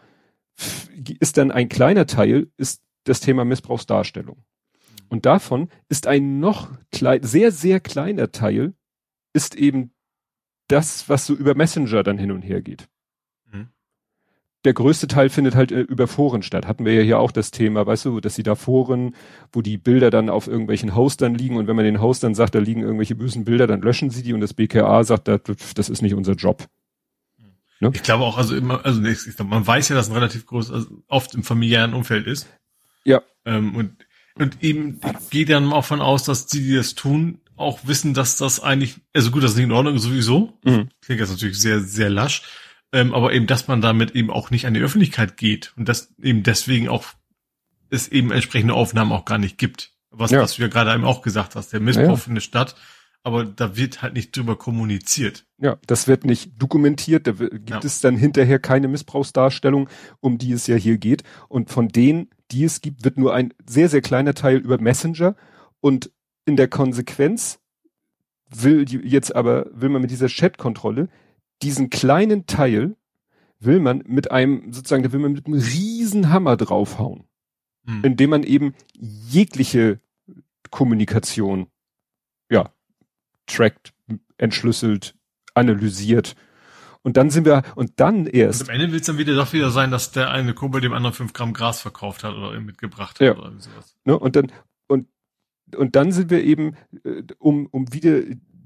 ist 1.20 1.36
dann 1.36 1.50
ein 1.50 1.68
kleiner 1.68 2.06
Teil, 2.06 2.48
ist 2.56 2.82
das 3.04 3.20
Thema 3.20 3.44
Missbrauchsdarstellung. 3.44 4.44
Und 5.08 5.26
davon 5.26 5.68
ist 5.88 6.06
ein 6.06 6.40
noch 6.40 6.70
sehr, 7.22 7.52
sehr 7.52 7.80
kleiner 7.80 8.32
Teil, 8.32 8.74
ist 9.32 9.54
eben 9.54 9.92
das, 10.68 11.08
was 11.08 11.26
so 11.26 11.34
über 11.34 11.54
Messenger 11.54 12.02
dann 12.02 12.18
hin 12.18 12.32
und 12.32 12.42
her 12.42 12.62
geht. 12.62 12.88
Der 14.64 14.72
größte 14.72 15.08
Teil 15.08 15.28
findet 15.28 15.54
halt 15.54 15.72
äh, 15.72 15.80
über 15.80 16.06
Foren 16.06 16.42
statt. 16.42 16.66
Hatten 16.66 16.84
wir 16.84 16.94
ja 16.94 17.02
hier 17.02 17.18
auch 17.18 17.32
das 17.32 17.50
Thema, 17.50 17.86
weißt 17.86 18.06
du, 18.06 18.20
dass 18.20 18.34
sie 18.34 18.42
da 18.42 18.54
Foren, 18.54 19.14
wo 19.52 19.60
die 19.60 19.76
Bilder 19.76 20.10
dann 20.10 20.30
auf 20.30 20.46
irgendwelchen 20.46 20.94
Hostern 20.94 21.34
liegen 21.34 21.56
und 21.56 21.66
wenn 21.66 21.76
man 21.76 21.84
den 21.84 22.00
Hostern 22.00 22.34
sagt, 22.34 22.54
da 22.54 22.58
liegen 22.58 22.82
irgendwelche 22.82 23.14
bösen 23.14 23.44
Bilder, 23.44 23.66
dann 23.66 23.82
löschen 23.82 24.10
sie 24.10 24.22
die 24.22 24.32
und 24.32 24.40
das 24.40 24.54
BKA 24.54 25.04
sagt, 25.04 25.28
das, 25.28 25.88
ist 25.88 26.02
nicht 26.02 26.14
unser 26.14 26.32
Job. 26.32 26.66
Ne? 27.80 27.90
Ich 27.92 28.02
glaube 28.02 28.24
auch, 28.24 28.38
also 28.38 28.56
immer, 28.56 28.84
also 28.84 29.02
ich 29.02 29.36
glaube, 29.36 29.50
man 29.50 29.66
weiß 29.66 29.90
ja, 29.90 29.96
dass 29.96 30.08
ein 30.08 30.14
relativ 30.14 30.46
groß, 30.46 30.70
also 30.70 30.88
oft 31.08 31.34
im 31.34 31.42
familiären 31.42 31.92
Umfeld 31.92 32.26
ist. 32.26 32.48
Ja. 33.04 33.22
Ähm, 33.44 33.74
und, 33.74 34.06
und 34.36 34.62
eben 34.62 35.00
geht 35.30 35.50
dann 35.50 35.72
auch 35.72 35.84
von 35.84 36.00
aus, 36.00 36.24
dass 36.24 36.46
die, 36.46 36.62
die 36.62 36.74
das 36.74 36.94
tun, 36.94 37.40
auch 37.56 37.80
wissen, 37.84 38.14
dass 38.14 38.36
das 38.36 38.60
eigentlich, 38.60 38.96
also 39.12 39.30
gut, 39.30 39.42
das 39.42 39.52
ist 39.52 39.56
nicht 39.56 39.66
in 39.66 39.72
Ordnung 39.72 39.98
sowieso. 39.98 40.58
Mhm. 40.64 40.88
Klingt 41.02 41.20
jetzt 41.20 41.30
natürlich 41.30 41.60
sehr, 41.60 41.80
sehr 41.80 42.10
lasch. 42.10 42.42
Ähm, 42.94 43.12
aber 43.12 43.32
eben, 43.32 43.48
dass 43.48 43.66
man 43.66 43.80
damit 43.80 44.12
eben 44.12 44.30
auch 44.30 44.50
nicht 44.50 44.66
an 44.66 44.74
die 44.74 44.80
Öffentlichkeit 44.80 45.36
geht 45.36 45.72
und 45.76 45.88
dass 45.88 46.14
eben 46.22 46.44
deswegen 46.44 46.88
auch 46.88 47.04
es 47.90 48.06
eben 48.06 48.30
entsprechende 48.30 48.72
Aufnahmen 48.72 49.10
auch 49.10 49.24
gar 49.24 49.38
nicht 49.38 49.58
gibt. 49.58 49.92
Was, 50.10 50.30
ja. 50.30 50.40
was 50.40 50.54
du 50.54 50.62
ja 50.62 50.68
gerade 50.68 50.94
eben 50.94 51.04
auch 51.04 51.20
gesagt 51.20 51.56
hast, 51.56 51.72
der 51.72 51.80
Missbrauch 51.80 52.06
ja. 52.06 52.16
findet 52.16 52.44
statt, 52.44 52.76
aber 53.24 53.44
da 53.44 53.76
wird 53.76 54.00
halt 54.00 54.14
nicht 54.14 54.36
drüber 54.36 54.56
kommuniziert. 54.56 55.44
Ja, 55.58 55.76
das 55.88 56.06
wird 56.06 56.24
nicht 56.24 56.52
dokumentiert, 56.56 57.26
da 57.26 57.32
gibt 57.32 57.68
ja. 57.68 57.80
es 57.82 58.00
dann 58.00 58.16
hinterher 58.16 58.60
keine 58.60 58.86
Missbrauchsdarstellung, 58.86 59.88
um 60.20 60.38
die 60.38 60.52
es 60.52 60.68
ja 60.68 60.76
hier 60.76 60.96
geht. 60.96 61.24
Und 61.48 61.70
von 61.70 61.88
denen, 61.88 62.30
die 62.52 62.62
es 62.62 62.80
gibt, 62.80 63.04
wird 63.04 63.18
nur 63.18 63.34
ein 63.34 63.52
sehr, 63.68 63.88
sehr 63.88 64.02
kleiner 64.02 64.34
Teil 64.34 64.58
über 64.58 64.80
Messenger 64.80 65.34
und 65.80 66.12
in 66.46 66.56
der 66.56 66.68
Konsequenz 66.68 67.58
will 68.48 68.84
die, 68.84 68.98
jetzt 68.98 69.34
aber, 69.34 69.66
will 69.72 69.88
man 69.88 70.02
mit 70.02 70.12
dieser 70.12 70.28
Chat-Kontrolle 70.28 71.08
diesen 71.64 71.90
kleinen 71.90 72.46
Teil 72.46 72.96
will 73.58 73.80
man 73.80 74.04
mit 74.06 74.30
einem, 74.30 74.72
sozusagen, 74.72 75.02
da 75.02 75.12
will 75.12 75.20
man 75.20 75.32
mit 75.32 75.46
einem 75.46 75.58
riesen 75.58 76.30
Hammer 76.30 76.56
draufhauen. 76.56 77.24
Hm. 77.86 78.04
Indem 78.04 78.30
man 78.30 78.42
eben 78.42 78.74
jegliche 78.92 80.00
Kommunikation, 80.70 81.66
ja, 82.50 82.70
trackt, 83.46 83.92
entschlüsselt, 84.38 85.14
analysiert. 85.54 86.34
Und 87.02 87.16
dann 87.16 87.30
sind 87.30 87.44
wir, 87.44 87.62
und 87.74 87.92
dann 88.00 88.26
erst. 88.26 88.62
Und 88.62 88.70
am 88.70 88.74
Ende 88.74 88.92
wird 88.92 89.02
es 89.02 89.06
dann 89.06 89.18
wieder 89.18 89.34
doch 89.34 89.52
wieder 89.52 89.70
sein, 89.70 89.90
dass 89.90 90.12
der 90.12 90.30
eine 90.30 90.54
Kumpel 90.54 90.80
dem 90.80 90.92
anderen 90.92 91.14
fünf 91.14 91.32
Gramm 91.32 91.52
Gras 91.52 91.80
verkauft 91.80 92.24
hat 92.24 92.34
oder 92.34 92.58
mitgebracht 92.60 93.20
hat 93.20 93.26
ja. 93.26 93.36
oder 93.36 93.52
sowas. 93.58 93.96
Ne, 94.04 94.18
und 94.18 94.36
dann, 94.36 94.50
und 95.76 95.96
dann 95.96 96.12
sind 96.12 96.30
wir 96.30 96.42
eben, 96.42 96.76
äh, 97.04 97.22
um, 97.38 97.66
um 97.66 97.92
wieder 97.92 98.22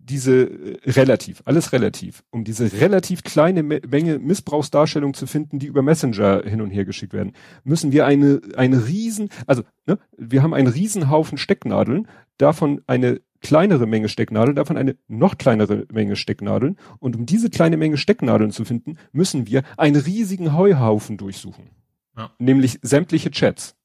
diese 0.09 0.43
äh, 0.43 0.91
relativ, 0.91 1.43
alles 1.45 1.73
relativ, 1.73 2.25
um 2.31 2.45
diese 2.45 2.73
relativ 2.81 3.23
kleine 3.23 3.63
Me 3.63 3.81
Menge 3.89 4.19
Missbrauchsdarstellung 4.19 5.15
zu 5.15 5.27
finden, 5.27 5.59
die 5.59 5.67
über 5.67 5.83
Messenger 5.83 6.43
hin 6.45 6.61
und 6.61 6.71
her 6.71 6.85
geschickt 6.85 7.13
werden, 7.13 7.33
müssen 7.65 7.93
wir 7.93 8.07
eine, 8.07 8.41
eine 8.57 8.87
riesen, 8.87 9.29
also 9.47 9.63
ne, 9.87 9.99
wir 10.17 10.43
haben 10.43 10.55
einen 10.55 10.69
Riesenhaufen 10.69 11.39
Stecknadeln, 11.39 12.09
davon 12.39 12.83
eine 12.87 13.21
kleinere 13.41 13.87
Menge 13.87 14.09
Stecknadeln, 14.09 14.57
davon 14.57 14.77
eine 14.77 14.97
noch 15.07 15.39
kleinere 15.39 15.87
Menge 15.93 16.17
Stecknadeln. 16.17 16.77
Und 16.99 17.17
um 17.17 17.27
diese 17.27 17.51
kleine 17.51 17.77
Menge 17.77 17.97
Stecknadeln 17.97 18.51
zu 18.51 18.65
finden, 18.65 18.99
müssen 19.13 19.47
wir 19.47 19.63
einen 19.77 19.97
riesigen 19.97 20.57
Heuhaufen 20.57 21.17
durchsuchen. 21.17 21.71
Ja. 22.17 22.33
Nämlich 22.39 22.81
sämtliche 22.83 23.31
Chats. 23.31 23.77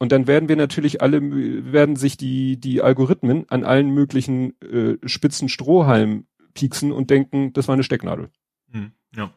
Und 0.00 0.12
dann 0.12 0.26
werden 0.26 0.48
wir 0.48 0.56
natürlich 0.56 1.02
alle, 1.02 1.20
werden 1.20 1.94
sich 1.94 2.16
die, 2.16 2.58
die 2.58 2.80
Algorithmen 2.80 3.44
an 3.50 3.64
allen 3.64 3.90
möglichen 3.90 4.58
äh, 4.62 4.96
spitzen 5.06 5.50
Strohhalmen 5.50 6.26
pieksen 6.54 6.90
und 6.90 7.10
denken, 7.10 7.52
das 7.52 7.68
war 7.68 7.74
eine 7.74 7.82
Stecknadel. 7.82 8.30
Hm, 8.72 8.92
ja. 9.14 9.30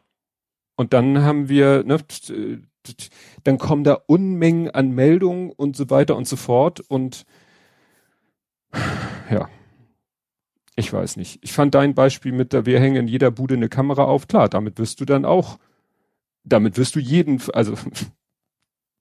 Und 0.74 0.94
dann 0.94 1.22
haben 1.22 1.50
wir, 1.50 1.84
ne, 1.84 1.98
dann 3.44 3.58
kommen 3.58 3.84
da 3.84 3.92
Unmengen 4.06 4.70
an 4.70 4.92
Meldungen 4.92 5.50
und 5.50 5.76
so 5.76 5.90
weiter 5.90 6.16
und 6.16 6.26
so 6.26 6.36
fort 6.36 6.80
und 6.80 7.26
ja. 9.30 9.50
Ich 10.76 10.90
weiß 10.90 11.18
nicht. 11.18 11.40
Ich 11.42 11.52
fand 11.52 11.74
dein 11.74 11.94
Beispiel 11.94 12.32
mit 12.32 12.54
der, 12.54 12.64
wir 12.64 12.80
hängen 12.80 12.96
in 12.96 13.06
jeder 13.06 13.30
Bude 13.30 13.54
eine 13.54 13.68
Kamera 13.68 14.04
auf. 14.04 14.28
Klar, 14.28 14.48
damit 14.48 14.78
wirst 14.78 14.98
du 14.98 15.04
dann 15.04 15.26
auch, 15.26 15.58
damit 16.42 16.78
wirst 16.78 16.96
du 16.96 17.00
jeden, 17.00 17.40
also 17.52 17.74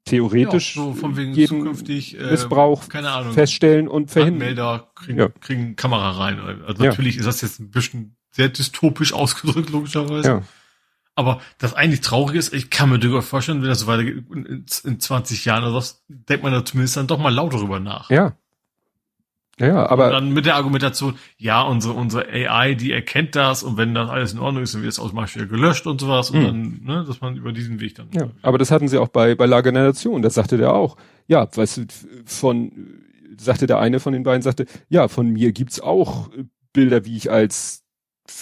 theoretisch 0.05 0.75
ja, 0.75 0.93
so 0.93 1.09
jeden 1.09 1.47
zukünftig, 1.47 2.19
äh, 2.19 2.31
Missbrauch 2.31 2.89
keine 2.89 3.11
Ahnung, 3.11 3.33
feststellen 3.33 3.87
und 3.87 4.11
verhindern. 4.11 4.47
Melder 4.47 4.91
kriegen, 4.95 5.19
ja. 5.19 5.29
kriegen 5.29 5.75
Kamera 5.75 6.11
rein. 6.11 6.39
Also 6.65 6.83
natürlich 6.83 7.17
ist 7.17 7.25
das 7.25 7.41
jetzt 7.41 7.59
ein 7.59 7.71
bisschen 7.71 8.15
sehr 8.31 8.49
dystopisch 8.49 9.13
ausgedrückt, 9.13 9.69
logischerweise. 9.69 10.27
Ja. 10.27 10.41
Aber 11.15 11.41
das 11.59 11.75
eigentlich 11.75 12.01
Traurige 12.01 12.39
ist, 12.39 12.53
ich 12.53 12.71
kann 12.71 12.89
mir 12.89 12.99
durchaus 12.99 13.27
vorstellen, 13.27 13.61
wenn 13.61 13.69
das 13.69 13.81
so 13.81 13.87
weitergeht, 13.87 14.25
in, 14.33 14.65
in 14.83 14.99
20 14.99 15.45
Jahren 15.45 15.63
oder 15.63 15.75
was, 15.75 16.03
denkt 16.07 16.43
man 16.43 16.51
da 16.51 16.65
zumindest 16.65 16.97
dann 16.97 17.07
doch 17.07 17.19
mal 17.19 17.33
laut 17.33 17.53
darüber 17.53 17.79
nach. 17.79 18.09
Ja. 18.09 18.35
Ja, 19.59 19.85
aber. 19.87 20.07
Und 20.07 20.11
dann 20.13 20.33
mit 20.33 20.45
der 20.45 20.55
Argumentation, 20.55 21.15
ja, 21.37 21.61
unsere, 21.61 21.93
unsere 21.93 22.27
AI, 22.27 22.73
die 22.73 22.91
erkennt 22.91 23.35
das 23.35 23.61
und 23.61 23.77
wenn 23.77 23.93
das 23.93 24.09
alles 24.09 24.33
in 24.33 24.39
Ordnung 24.39 24.63
ist, 24.63 24.73
dann 24.73 24.81
wird 24.81 24.91
es 24.91 24.99
automatisch 24.99 25.35
wieder 25.35 25.45
gelöscht 25.45 25.85
und 25.85 26.01
sowas 26.01 26.31
und 26.31 26.39
mhm. 26.39 26.43
dann, 26.43 26.81
ne, 26.83 27.05
dass 27.05 27.21
man 27.21 27.35
über 27.35 27.51
diesen 27.51 27.79
Weg 27.79 27.95
dann. 27.95 28.07
Ja, 28.13 28.29
aber 28.41 28.57
das 28.57 28.71
hatten 28.71 28.87
sie 28.87 28.97
auch 28.97 29.09
bei, 29.09 29.35
bei 29.35 29.45
Lager 29.45 29.71
der 29.71 29.83
Nation, 29.83 30.23
das 30.23 30.33
sagte 30.33 30.57
der 30.57 30.73
auch. 30.73 30.97
Ja, 31.27 31.47
weißt 31.55 31.77
du, 31.77 31.85
von, 32.25 32.71
sagte 33.37 33.67
der 33.67 33.79
eine 33.79 33.99
von 33.99 34.13
den 34.13 34.23
beiden, 34.23 34.41
sagte, 34.41 34.65
ja, 34.89 35.07
von 35.07 35.29
mir 35.29 35.51
gibt's 35.51 35.79
auch 35.79 36.29
Bilder, 36.73 37.05
wie 37.05 37.15
ich 37.15 37.29
als, 37.29 37.83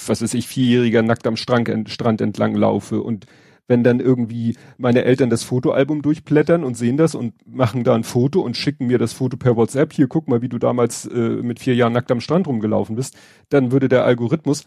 was 0.07 0.21
weiß 0.21 0.33
ich, 0.33 0.47
Vierjähriger 0.47 1.01
nackt 1.01 1.27
am 1.27 1.35
Strand, 1.35 1.89
Strand 1.89 2.21
entlang 2.21 2.55
laufe 2.55 3.01
und 3.01 3.25
wenn 3.71 3.85
dann 3.85 4.01
irgendwie 4.01 4.57
meine 4.77 5.05
Eltern 5.05 5.29
das 5.29 5.43
Fotoalbum 5.43 6.01
durchblättern 6.01 6.65
und 6.65 6.75
sehen 6.75 6.97
das 6.97 7.15
und 7.15 7.33
machen 7.47 7.85
da 7.85 7.95
ein 7.95 8.03
Foto 8.03 8.41
und 8.41 8.57
schicken 8.57 8.87
mir 8.87 8.97
das 8.97 9.13
Foto 9.13 9.37
per 9.37 9.55
WhatsApp, 9.55 9.93
hier 9.93 10.09
guck 10.09 10.27
mal, 10.27 10.41
wie 10.41 10.49
du 10.49 10.59
damals 10.59 11.05
äh, 11.05 11.17
mit 11.17 11.61
vier 11.61 11.73
Jahren 11.73 11.93
nackt 11.93 12.11
am 12.11 12.19
Strand 12.19 12.47
rumgelaufen 12.47 12.97
bist, 12.97 13.17
dann 13.47 13.71
würde 13.71 13.87
der 13.87 14.03
Algorithmus, 14.03 14.65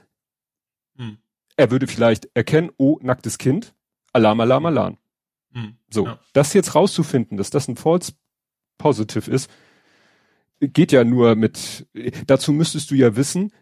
hm. 0.96 1.18
er 1.56 1.70
würde 1.70 1.86
vielleicht 1.86 2.30
erkennen, 2.32 2.70
oh, 2.78 2.98
nacktes 3.02 3.36
Kind, 3.36 3.74
Alarm, 4.14 4.40
Alarm, 4.40 4.64
Alarm. 4.64 4.96
Hm. 5.52 5.76
So, 5.90 6.06
ja. 6.06 6.18
das 6.32 6.54
jetzt 6.54 6.74
rauszufinden, 6.74 7.36
dass 7.36 7.50
das 7.50 7.68
ein 7.68 7.76
False 7.76 8.12
Positive 8.78 9.30
ist, 9.30 9.50
geht 10.68 10.92
ja 10.92 11.04
nur 11.04 11.34
mit, 11.34 11.86
dazu 12.26 12.52
müsstest 12.52 12.90
du 12.90 12.94
ja 12.94 13.16
wissen, 13.16 13.52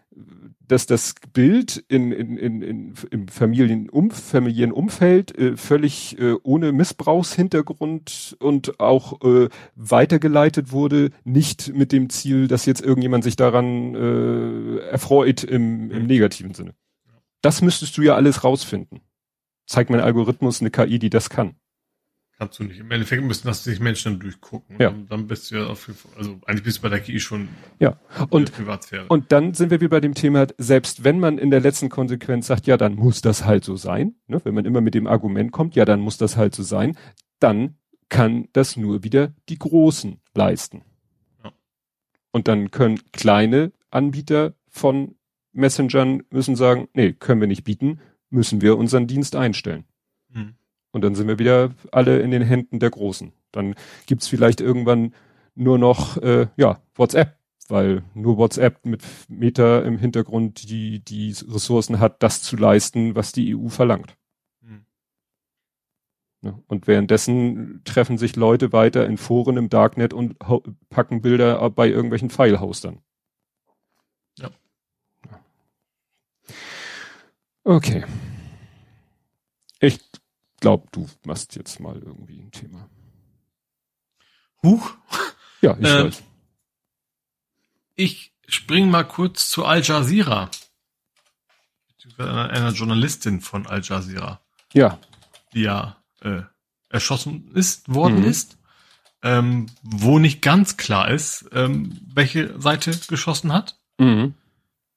dass 0.68 0.86
das 0.86 1.14
Bild 1.32 1.84
in, 1.88 2.12
in, 2.12 2.36
in, 2.36 2.62
in, 2.62 2.94
im 3.10 3.28
Familienum, 3.28 4.10
Familienumfeld 4.10 5.36
äh, 5.36 5.56
völlig 5.56 6.18
äh, 6.18 6.34
ohne 6.42 6.72
Missbrauchshintergrund 6.72 8.36
und 8.38 8.80
auch 8.80 9.20
äh, 9.22 9.48
weitergeleitet 9.74 10.72
wurde, 10.72 11.10
nicht 11.24 11.74
mit 11.74 11.92
dem 11.92 12.08
Ziel, 12.08 12.48
dass 12.48 12.64
jetzt 12.64 12.80
irgendjemand 12.80 13.24
sich 13.24 13.36
daran 13.36 13.94
äh, 13.94 14.78
erfreut 14.86 15.44
im, 15.44 15.90
im 15.90 16.06
negativen 16.06 16.54
Sinne. 16.54 16.74
Das 17.42 17.60
müsstest 17.60 17.98
du 17.98 18.02
ja 18.02 18.14
alles 18.14 18.44
rausfinden. 18.44 19.00
Zeigt 19.66 19.90
mein 19.90 20.00
Algorithmus 20.00 20.60
eine 20.60 20.70
KI, 20.70 20.98
die 20.98 21.10
das 21.10 21.28
kann. 21.28 21.56
Kannst 22.42 22.58
du 22.58 22.64
nicht. 22.64 22.80
Im 22.80 22.90
Endeffekt 22.90 23.22
müssen 23.22 23.46
das 23.46 23.62
sich 23.62 23.78
Menschen 23.78 24.14
dann 24.14 24.20
durchgucken. 24.20 24.74
Ja. 24.80 24.88
Und 24.88 25.12
dann 25.12 25.28
bist 25.28 25.52
du 25.52 25.58
ja 25.58 25.66
auf 25.68 25.86
jeden 25.86 25.96
Fall, 25.96 26.10
also 26.18 26.40
eigentlich 26.44 26.64
bist 26.64 26.78
du 26.78 26.82
bei 26.82 26.88
der 26.88 26.98
KI 26.98 27.20
schon 27.20 27.46
ja. 27.78 28.00
und, 28.30 28.52
Privatsphäre. 28.52 29.06
Und 29.06 29.30
dann 29.30 29.54
sind 29.54 29.70
wir 29.70 29.80
wie 29.80 29.86
bei 29.86 30.00
dem 30.00 30.14
Thema, 30.14 30.48
selbst 30.58 31.04
wenn 31.04 31.20
man 31.20 31.38
in 31.38 31.52
der 31.52 31.60
letzten 31.60 31.88
Konsequenz 31.88 32.48
sagt, 32.48 32.66
ja, 32.66 32.76
dann 32.76 32.96
muss 32.96 33.20
das 33.20 33.44
halt 33.44 33.62
so 33.62 33.76
sein, 33.76 34.16
ne? 34.26 34.40
wenn 34.42 34.54
man 34.54 34.64
immer 34.64 34.80
mit 34.80 34.94
dem 34.94 35.06
Argument 35.06 35.52
kommt, 35.52 35.76
ja, 35.76 35.84
dann 35.84 36.00
muss 36.00 36.18
das 36.18 36.36
halt 36.36 36.52
so 36.52 36.64
sein, 36.64 36.98
dann 37.38 37.76
kann 38.08 38.48
das 38.54 38.76
nur 38.76 39.04
wieder 39.04 39.32
die 39.48 39.60
Großen 39.60 40.20
leisten. 40.34 40.82
Ja. 41.44 41.52
Und 42.32 42.48
dann 42.48 42.72
können 42.72 42.98
kleine 43.12 43.70
Anbieter 43.92 44.54
von 44.68 45.14
Messengern 45.52 46.24
müssen 46.30 46.56
sagen, 46.56 46.88
nee, 46.92 47.12
können 47.12 47.40
wir 47.40 47.46
nicht 47.46 47.62
bieten, 47.62 48.00
müssen 48.30 48.62
wir 48.62 48.76
unseren 48.78 49.06
Dienst 49.06 49.36
einstellen. 49.36 49.84
Und 50.92 51.02
dann 51.02 51.14
sind 51.14 51.26
wir 51.26 51.38
wieder 51.38 51.74
alle 51.90 52.20
in 52.20 52.30
den 52.30 52.42
Händen 52.42 52.78
der 52.78 52.90
Großen. 52.90 53.32
Dann 53.50 53.74
gibt's 54.06 54.28
vielleicht 54.28 54.60
irgendwann 54.60 55.14
nur 55.54 55.78
noch 55.78 56.18
äh, 56.18 56.48
ja 56.56 56.80
WhatsApp, 56.94 57.38
weil 57.68 58.02
nur 58.14 58.36
WhatsApp 58.36 58.84
mit 58.84 59.02
Meta 59.28 59.80
im 59.80 59.98
Hintergrund 59.98 60.68
die 60.68 61.00
die 61.00 61.34
Ressourcen 61.48 61.98
hat, 61.98 62.22
das 62.22 62.42
zu 62.42 62.56
leisten, 62.56 63.16
was 63.16 63.32
die 63.32 63.56
EU 63.56 63.68
verlangt. 63.68 64.16
Hm. 64.62 64.84
Ja, 66.42 66.58
und 66.68 66.86
währenddessen 66.86 67.82
treffen 67.84 68.18
sich 68.18 68.36
Leute 68.36 68.72
weiter 68.72 69.06
in 69.06 69.16
Foren 69.16 69.56
im 69.56 69.70
Darknet 69.70 70.12
und 70.12 70.36
packen 70.90 71.22
Bilder 71.22 71.70
bei 71.70 71.88
irgendwelchen 71.88 72.30
Filehostern. 72.30 72.98
Ja. 74.38 74.50
Okay. 77.64 78.04
Ich 79.80 80.00
glaube, 80.62 80.86
du 80.92 81.06
machst 81.24 81.56
jetzt 81.56 81.80
mal 81.80 81.96
irgendwie 81.96 82.40
ein 82.40 82.52
Thema. 82.52 82.88
Huch. 84.62 84.94
Ja, 85.60 85.76
ich 85.78 85.86
äh, 85.86 86.04
weiß. 86.04 86.22
Ich 87.96 88.32
spring 88.48 88.88
mal 88.88 89.04
kurz 89.04 89.50
zu 89.50 89.66
Al 89.66 89.82
Jazeera. 89.82 90.50
Einer, 92.16 92.50
einer 92.50 92.70
Journalistin 92.70 93.40
von 93.40 93.66
Al 93.66 93.82
Jazeera. 93.82 94.40
Ja. 94.72 94.98
Die 95.52 95.62
ja 95.62 95.96
äh, 96.20 96.42
erschossen 96.88 97.50
ist, 97.54 97.92
worden 97.92 98.20
mhm. 98.20 98.24
ist. 98.24 98.56
Ähm, 99.24 99.66
wo 99.82 100.18
nicht 100.18 100.42
ganz 100.42 100.76
klar 100.76 101.10
ist, 101.10 101.48
ähm, 101.52 101.96
welche 102.14 102.60
Seite 102.60 102.96
geschossen 103.08 103.52
hat. 103.52 103.78
Mhm. 103.98 104.34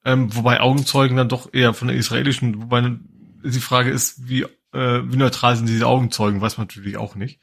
Ähm, 0.04 0.34
wobei 0.34 0.60
Augenzeugen 0.60 1.16
dann 1.16 1.28
doch 1.28 1.52
eher 1.52 1.74
von 1.74 1.88
der 1.88 1.96
israelischen, 1.96 2.62
wobei 2.62 2.96
die 3.44 3.60
Frage 3.60 3.90
ist, 3.90 4.28
wie 4.28 4.46
äh, 4.76 5.12
wie 5.12 5.16
neutral 5.16 5.56
sind 5.56 5.68
diese 5.68 5.86
Augenzeugen, 5.86 6.40
weiß 6.40 6.58
man 6.58 6.66
natürlich 6.66 6.96
auch 6.96 7.14
nicht. 7.14 7.40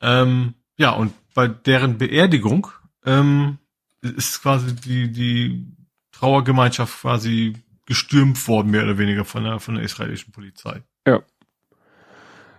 Ähm, 0.00 0.54
ja, 0.76 0.90
und 0.90 1.12
bei 1.34 1.48
deren 1.48 1.98
Beerdigung 1.98 2.68
ähm, 3.04 3.58
ist 4.02 4.42
quasi 4.42 4.74
die, 4.74 5.10
die 5.10 5.66
Trauergemeinschaft 6.12 7.00
quasi 7.00 7.54
gestürmt 7.86 8.46
worden, 8.48 8.70
mehr 8.70 8.84
oder 8.84 8.98
weniger 8.98 9.24
von 9.24 9.44
der, 9.44 9.60
von 9.60 9.74
der 9.74 9.84
israelischen 9.84 10.32
Polizei. 10.32 10.82
Ja. 11.06 11.22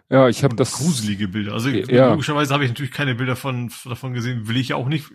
Ja, 0.09 0.29
ich 0.29 0.43
habe 0.43 0.55
das. 0.55 0.73
Gruselige 0.73 1.27
Bilder. 1.27 1.53
Also 1.53 1.69
ja. 1.69 2.11
logischerweise 2.11 2.53
habe 2.53 2.63
ich 2.63 2.69
natürlich 2.69 2.91
keine 2.91 3.15
Bilder 3.15 3.35
von, 3.35 3.71
davon 3.85 4.13
gesehen, 4.13 4.47
will 4.47 4.57
ich 4.57 4.73
auch 4.73 4.87
nicht. 4.87 5.11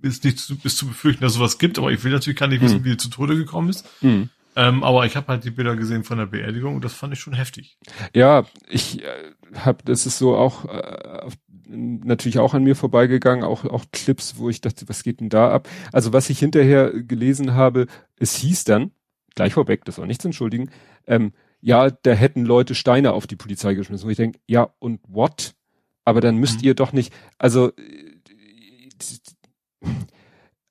Ist 0.00 0.24
nicht 0.24 0.38
zu, 0.38 0.56
ist 0.62 0.78
zu 0.78 0.86
befürchten, 0.86 1.22
dass 1.22 1.34
sowas 1.34 1.58
gibt, 1.58 1.78
aber 1.78 1.90
ich 1.92 2.02
will 2.02 2.12
natürlich 2.12 2.38
gar 2.38 2.48
nicht 2.48 2.60
wissen, 2.60 2.78
hm. 2.78 2.84
wie 2.84 2.92
er 2.92 2.98
zu 2.98 3.08
Tode 3.08 3.36
gekommen 3.36 3.68
ist. 3.68 3.88
Hm. 4.00 4.30
Ähm, 4.54 4.84
aber 4.84 5.06
ich 5.06 5.16
habe 5.16 5.28
halt 5.28 5.44
die 5.44 5.50
Bilder 5.50 5.76
gesehen 5.76 6.04
von 6.04 6.18
der 6.18 6.26
Beerdigung 6.26 6.76
und 6.76 6.84
das 6.84 6.94
fand 6.94 7.12
ich 7.12 7.20
schon 7.20 7.32
heftig. 7.32 7.78
Ja, 8.14 8.44
ich 8.68 9.02
äh, 9.02 9.32
habe, 9.54 9.78
das 9.84 10.06
ist 10.06 10.18
so 10.18 10.36
auch 10.36 10.66
äh, 10.66 11.30
natürlich 11.68 12.38
auch 12.38 12.52
an 12.52 12.64
mir 12.64 12.76
vorbeigegangen, 12.76 13.44
auch 13.44 13.64
auch 13.64 13.84
Clips, 13.92 14.36
wo 14.36 14.50
ich 14.50 14.60
dachte, 14.60 14.88
was 14.88 15.02
geht 15.02 15.20
denn 15.20 15.30
da 15.30 15.50
ab? 15.50 15.68
Also 15.92 16.12
was 16.12 16.28
ich 16.28 16.38
hinterher 16.38 16.90
gelesen 16.90 17.54
habe, 17.54 17.86
es 18.16 18.36
hieß 18.36 18.64
dann 18.64 18.90
gleich 19.34 19.54
vorweg, 19.54 19.84
das 19.86 19.96
soll 19.96 20.06
nichts 20.06 20.24
entschuldigen, 20.24 20.70
ähm, 21.06 21.32
ja, 21.62 21.90
da 21.90 22.12
hätten 22.12 22.44
Leute 22.44 22.74
Steine 22.74 23.12
auf 23.12 23.26
die 23.26 23.36
Polizei 23.36 23.74
geschmissen. 23.74 24.04
Und 24.04 24.10
ich 24.10 24.16
denke, 24.16 24.40
ja 24.46 24.74
und 24.80 25.00
what? 25.06 25.54
Aber 26.04 26.20
dann 26.20 26.36
müsst 26.36 26.60
mhm. 26.60 26.68
ihr 26.68 26.74
doch 26.74 26.92
nicht, 26.92 27.14
also 27.38 27.68
äh, 27.68 28.12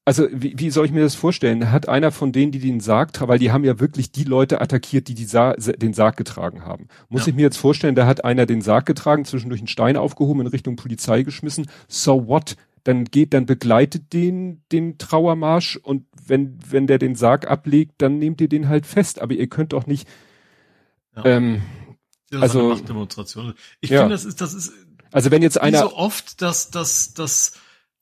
also 0.03 0.27
wie, 0.31 0.57
wie 0.57 0.71
soll 0.71 0.85
ich 0.85 0.91
mir 0.91 1.01
das 1.01 1.15
vorstellen? 1.15 1.71
Hat 1.71 1.87
einer 1.87 2.11
von 2.11 2.31
denen, 2.31 2.51
die 2.51 2.59
den 2.59 2.79
Sarg 2.79 3.13
tragen, 3.13 3.29
weil 3.29 3.39
die 3.39 3.51
haben 3.51 3.63
ja 3.63 3.79
wirklich 3.79 4.11
die 4.11 4.23
Leute 4.23 4.59
attackiert, 4.59 5.07
die, 5.07 5.13
die 5.13 5.25
Sa 5.25 5.53
den 5.53 5.93
Sarg 5.93 6.17
getragen 6.17 6.65
haben. 6.65 6.87
Muss 7.09 7.21
ja. 7.21 7.29
ich 7.29 7.35
mir 7.35 7.43
jetzt 7.43 7.57
vorstellen, 7.57 7.93
da 7.93 8.07
hat 8.07 8.25
einer 8.25 8.45
den 8.45 8.61
Sarg 8.61 8.85
getragen, 8.85 9.25
zwischendurch 9.25 9.61
einen 9.61 9.67
Stein 9.67 9.97
aufgehoben, 9.97 10.41
in 10.41 10.47
Richtung 10.47 10.75
Polizei 10.75 11.21
geschmissen. 11.21 11.69
So 11.87 12.27
what? 12.27 12.55
Dann 12.83 13.05
geht, 13.05 13.35
dann 13.35 13.45
begleitet 13.45 14.11
den, 14.11 14.63
den 14.71 14.97
Trauermarsch 14.97 15.77
und 15.77 16.07
wenn, 16.25 16.57
wenn 16.67 16.87
der 16.87 16.97
den 16.97 17.13
Sarg 17.13 17.47
ablegt, 17.47 17.93
dann 17.99 18.17
nehmt 18.17 18.41
ihr 18.41 18.49
den 18.49 18.69
halt 18.69 18.87
fest. 18.87 19.21
Aber 19.21 19.35
ihr 19.35 19.47
könnt 19.47 19.73
doch 19.73 19.85
nicht, 19.85 20.07
ja. 21.15 21.25
ähm, 21.25 21.61
also, 22.31 22.69
Machtdemonstration. 22.69 23.53
Ich 23.81 23.91
ja. 23.91 23.99
finde, 23.99 24.15
das 24.15 24.25
ist, 24.25 24.41
das 24.41 24.53
ist, 24.55 24.73
also 25.11 25.29
wenn 25.29 25.41
jetzt 25.43 25.61
einer, 25.61 25.79
so 25.79 25.95
oft, 25.95 26.41
dass, 26.41 26.71
dass, 26.71 27.13
dass, 27.13 27.53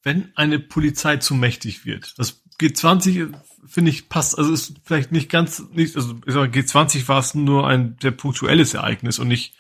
wenn 0.04 0.32
eine 0.36 0.60
Polizei 0.60 1.18
zu 1.18 1.36
mächtig 1.36 1.86
wird. 1.86 2.18
Das 2.18 2.44
G20 2.60 3.34
finde 3.66 3.92
ich 3.92 4.10
passt, 4.10 4.38
also 4.38 4.52
ist 4.52 4.76
vielleicht 4.84 5.12
nicht 5.12 5.30
ganz, 5.30 5.64
nicht, 5.72 5.96
also 5.96 6.14
G20 6.14 7.08
war 7.08 7.20
es 7.20 7.36
nur 7.36 7.68
ein 7.68 7.98
sehr 8.02 8.12
punktuelles 8.12 8.74
Ereignis 8.74 9.20
und 9.20 9.28
nicht, 9.28 9.56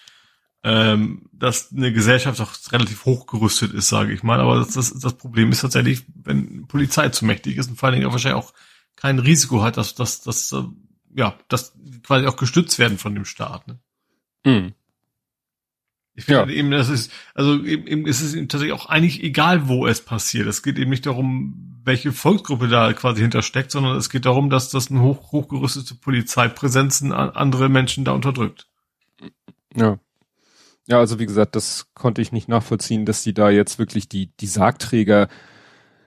ähm, 0.63 1.29
dass 1.31 1.71
eine 1.71 1.93
Gesellschaft 1.93 2.41
auch 2.41 2.51
relativ 2.71 3.05
hochgerüstet 3.05 3.73
ist, 3.73 3.87
sage 3.87 4.13
ich 4.13 4.23
mal. 4.23 4.39
Aber 4.39 4.57
das, 4.57 4.73
das, 4.73 4.93
das 4.93 5.17
Problem 5.17 5.51
ist 5.51 5.61
tatsächlich, 5.61 6.03
wenn 6.15 6.67
Polizei 6.67 7.09
zu 7.09 7.25
mächtig 7.25 7.57
ist 7.57 7.69
und 7.69 7.77
vor 7.77 7.87
allen 7.87 7.95
Dingen 7.95 8.07
auch 8.07 8.11
wahrscheinlich 8.11 8.43
auch 8.43 8.53
kein 8.95 9.19
Risiko 9.19 9.61
hat, 9.63 9.77
dass, 9.77 9.95
dass, 9.95 10.21
dass, 10.21 10.51
äh, 10.51 10.63
ja, 11.15 11.37
dass 11.47 11.73
quasi 12.03 12.27
auch 12.27 12.35
gestützt 12.35 12.79
werden 12.79 12.97
von 12.97 13.15
dem 13.15 13.25
Staat. 13.25 13.67
Ne? 13.67 13.79
Mhm. 14.45 14.73
Ich 16.19 16.25
finde 16.25 16.51
ja. 16.51 16.59
eben, 16.59 16.69
das 16.69 16.89
ist, 16.89 17.13
also 17.33 17.63
eben, 17.63 17.87
eben 17.87 18.05
ist 18.05 18.19
es 18.19 18.33
tatsächlich 18.33 18.73
auch 18.73 18.87
eigentlich 18.87 19.23
egal, 19.23 19.69
wo 19.69 19.87
es 19.87 20.01
passiert. 20.01 20.47
Es 20.47 20.61
geht 20.61 20.77
eben 20.77 20.89
nicht 20.89 21.05
darum, 21.05 21.79
welche 21.85 22.11
Volksgruppe 22.11 22.67
da 22.67 22.91
quasi 22.91 23.21
hintersteckt, 23.21 23.71
sondern 23.71 23.95
es 23.95 24.09
geht 24.09 24.25
darum, 24.25 24.49
dass 24.49 24.69
das 24.69 24.91
eine 24.91 25.01
hoch, 25.01 25.31
hochgerüstete 25.31 25.95
Polizeipräsenz 25.95 27.01
andere 27.01 27.69
Menschen 27.69 28.03
da 28.03 28.11
unterdrückt. 28.11 28.67
Ja. 29.73 29.97
Ja, 30.87 30.99
also 30.99 31.19
wie 31.19 31.25
gesagt, 31.25 31.55
das 31.55 31.87
konnte 31.93 32.21
ich 32.21 32.33
nicht 32.33 32.49
nachvollziehen, 32.49 33.05
dass 33.05 33.23
die 33.23 33.33
da 33.33 33.49
jetzt 33.49 33.79
wirklich 33.79 34.09
die, 34.09 34.35
die 34.41 34.47
Sargträger, 34.47 35.29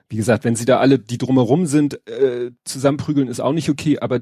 wie 0.09 0.17
gesagt, 0.17 0.43
wenn 0.43 0.55
sie 0.55 0.65
da 0.65 0.77
alle, 0.77 0.99
die 0.99 1.17
drumherum 1.17 1.65
sind, 1.65 2.07
äh, 2.07 2.51
zusammenprügeln, 2.65 3.29
ist 3.29 3.39
auch 3.39 3.53
nicht 3.53 3.69
okay, 3.69 3.97
aber 3.97 4.19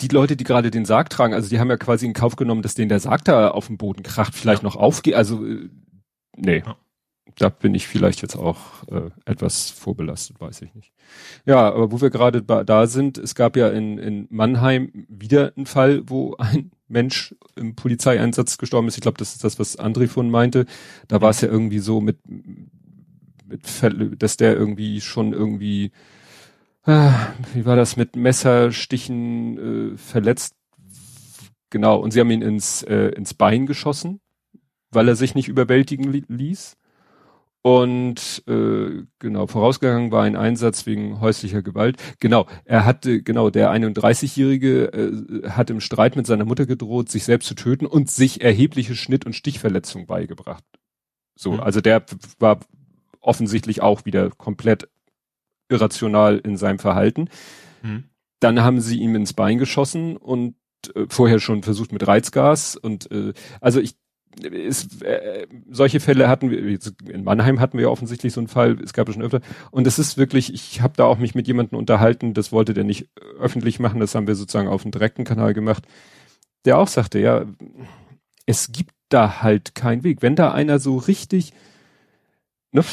die 0.00 0.08
Leute, 0.08 0.36
die 0.36 0.44
gerade 0.44 0.70
den 0.70 0.84
Sarg 0.84 1.10
tragen, 1.10 1.34
also 1.34 1.48
die 1.48 1.58
haben 1.58 1.70
ja 1.70 1.76
quasi 1.76 2.06
in 2.06 2.12
Kauf 2.12 2.36
genommen, 2.36 2.62
dass 2.62 2.74
denen 2.74 2.88
der 2.88 3.00
Sarg 3.00 3.24
da 3.24 3.48
auf 3.48 3.66
dem 3.66 3.78
Boden 3.78 4.02
kracht, 4.02 4.34
vielleicht 4.34 4.62
ja. 4.62 4.68
noch 4.68 4.76
aufgeht. 4.76 5.14
Also 5.14 5.44
äh, 5.44 5.68
nee, 6.36 6.62
ja. 6.64 6.76
da 7.36 7.48
bin 7.48 7.74
ich 7.74 7.88
vielleicht 7.88 8.22
jetzt 8.22 8.36
auch 8.36 8.86
äh, 8.88 9.10
etwas 9.24 9.70
vorbelastet, 9.70 10.40
weiß 10.40 10.62
ich 10.62 10.74
nicht. 10.74 10.92
Ja, 11.46 11.68
aber 11.68 11.90
wo 11.90 12.00
wir 12.00 12.10
gerade 12.10 12.42
da 12.42 12.86
sind, 12.86 13.18
es 13.18 13.34
gab 13.34 13.56
ja 13.56 13.68
in, 13.68 13.98
in 13.98 14.26
Mannheim 14.30 15.06
wieder 15.08 15.52
einen 15.56 15.66
Fall, 15.66 16.02
wo 16.06 16.36
ein 16.36 16.70
Mensch 16.86 17.34
im 17.56 17.74
Polizeieinsatz 17.74 18.58
gestorben 18.58 18.88
ist. 18.88 18.96
Ich 18.96 19.02
glaube, 19.02 19.18
das 19.18 19.32
ist 19.32 19.44
das, 19.44 19.58
was 19.58 19.78
André 19.78 20.08
von 20.08 20.30
meinte. 20.30 20.66
Da 21.06 21.20
war 21.20 21.30
es 21.30 21.40
ja 21.40 21.48
irgendwie 21.48 21.80
so 21.80 22.00
mit, 22.00 22.18
mit 23.46 23.62
dass 24.22 24.36
der 24.36 24.56
irgendwie 24.56 25.00
schon 25.00 25.32
irgendwie 25.32 25.92
wie 26.84 27.66
war 27.66 27.76
das 27.76 27.96
mit 27.96 28.16
Messerstichen 28.16 29.94
äh, 29.94 29.96
verletzt? 29.96 30.54
Genau, 31.70 31.96
und 31.98 32.12
sie 32.12 32.20
haben 32.20 32.30
ihn 32.30 32.42
ins, 32.42 32.82
äh, 32.82 33.08
ins 33.08 33.34
Bein 33.34 33.66
geschossen. 33.66 34.20
weil 34.90 35.08
er 35.08 35.16
sich 35.16 35.34
nicht 35.34 35.48
überwältigen 35.48 36.10
li 36.10 36.24
ließ. 36.28 36.76
Und 37.62 38.42
äh, 38.46 39.02
genau, 39.18 39.46
vorausgegangen 39.46 40.10
war 40.12 40.22
ein 40.22 40.36
Einsatz 40.36 40.86
wegen 40.86 41.20
häuslicher 41.20 41.60
Gewalt. 41.60 41.96
Genau, 42.20 42.46
er 42.64 42.84
hatte, 42.86 43.22
genau, 43.22 43.50
der 43.50 43.70
31-Jährige 43.72 44.84
äh, 44.86 45.50
hat 45.50 45.68
im 45.70 45.80
Streit 45.80 46.16
mit 46.16 46.26
seiner 46.26 46.44
Mutter 46.46 46.66
gedroht, 46.66 47.10
sich 47.10 47.24
selbst 47.24 47.48
zu 47.48 47.54
töten 47.54 47.84
und 47.84 48.10
sich 48.10 48.40
erhebliche 48.40 48.94
Schnitt- 48.94 49.26
und 49.26 49.34
Stichverletzungen 49.34 50.06
beigebracht. 50.06 50.64
So, 51.36 51.52
mhm. 51.52 51.60
also 51.60 51.80
der 51.80 52.04
war 52.38 52.60
offensichtlich 53.20 53.82
auch 53.82 54.04
wieder 54.06 54.30
komplett 54.30 54.88
irrational 55.68 56.38
in 56.38 56.56
seinem 56.56 56.78
Verhalten. 56.78 57.28
Mhm. 57.82 58.04
Dann 58.40 58.62
haben 58.62 58.80
sie 58.80 58.98
ihm 58.98 59.14
ins 59.14 59.32
Bein 59.32 59.58
geschossen 59.58 60.16
und 60.16 60.54
äh, 60.94 61.06
vorher 61.08 61.40
schon 61.40 61.62
versucht 61.62 61.92
mit 61.92 62.06
Reizgas 62.06 62.76
und 62.76 63.10
äh, 63.10 63.32
also 63.60 63.80
ich 63.80 63.96
ist, 64.44 65.02
äh, 65.02 65.46
solche 65.70 66.00
Fälle 66.00 66.28
hatten 66.28 66.50
wir, 66.50 66.78
in 67.12 67.24
Mannheim 67.24 67.60
hatten 67.60 67.78
wir 67.78 67.86
ja 67.86 67.90
offensichtlich 67.90 68.32
so 68.32 68.40
einen 68.40 68.48
Fall, 68.48 68.78
es 68.82 68.92
gab 68.92 69.08
es 69.08 69.14
schon 69.14 69.22
öfter. 69.22 69.40
Und 69.70 69.86
es 69.86 69.98
ist 69.98 70.16
wirklich, 70.16 70.52
ich 70.52 70.80
habe 70.80 70.94
da 70.96 71.04
auch 71.04 71.18
mich 71.18 71.34
mit 71.34 71.46
jemandem 71.46 71.78
unterhalten, 71.78 72.34
das 72.34 72.52
wollte 72.52 72.74
der 72.74 72.84
nicht 72.84 73.08
öffentlich 73.38 73.80
machen, 73.80 74.00
das 74.00 74.14
haben 74.14 74.26
wir 74.26 74.34
sozusagen 74.34 74.68
auf 74.68 74.82
dem 74.82 74.90
direkten 74.90 75.24
Kanal 75.24 75.54
gemacht, 75.54 75.84
der 76.64 76.78
auch 76.78 76.88
sagte, 76.88 77.18
ja, 77.18 77.46
es 78.46 78.72
gibt 78.72 78.94
da 79.08 79.42
halt 79.42 79.74
keinen 79.74 80.04
Weg. 80.04 80.22
Wenn 80.22 80.36
da 80.36 80.52
einer 80.52 80.78
so 80.78 80.96
richtig, 80.96 81.52
ne, 82.72 82.84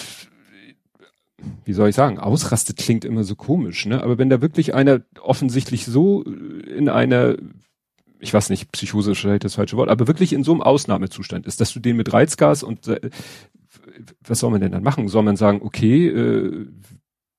wie 1.63 1.73
soll 1.73 1.89
ich 1.89 1.95
sagen, 1.95 2.19
ausrastet 2.19 2.77
klingt 2.77 3.05
immer 3.05 3.23
so 3.23 3.35
komisch, 3.35 3.85
ne? 3.85 4.03
Aber 4.03 4.17
wenn 4.17 4.29
da 4.29 4.41
wirklich 4.41 4.73
einer 4.73 5.01
offensichtlich 5.21 5.85
so 5.85 6.23
in 6.23 6.89
einer 6.89 7.35
ich 8.19 8.33
weiß 8.33 8.49
nicht, 8.49 8.71
Psychose 8.71 9.11
ist 9.11 9.19
vielleicht 9.19 9.43
das 9.43 9.55
falsche 9.55 9.77
Wort, 9.77 9.89
aber 9.89 10.07
wirklich 10.07 10.33
in 10.33 10.43
so 10.43 10.51
einem 10.51 10.61
Ausnahmezustand 10.61 11.45
ist, 11.45 11.61
dass 11.61 11.73
du 11.73 11.79
den 11.79 11.97
mit 11.97 12.11
Reizgas 12.11 12.63
und 12.63 12.87
äh, 12.87 13.09
was 14.25 14.39
soll 14.39 14.51
man 14.51 14.61
denn 14.61 14.71
dann 14.71 14.83
machen? 14.83 15.07
Soll 15.07 15.23
man 15.23 15.35
sagen, 15.35 15.61
okay, 15.63 16.07
äh, 16.07 16.67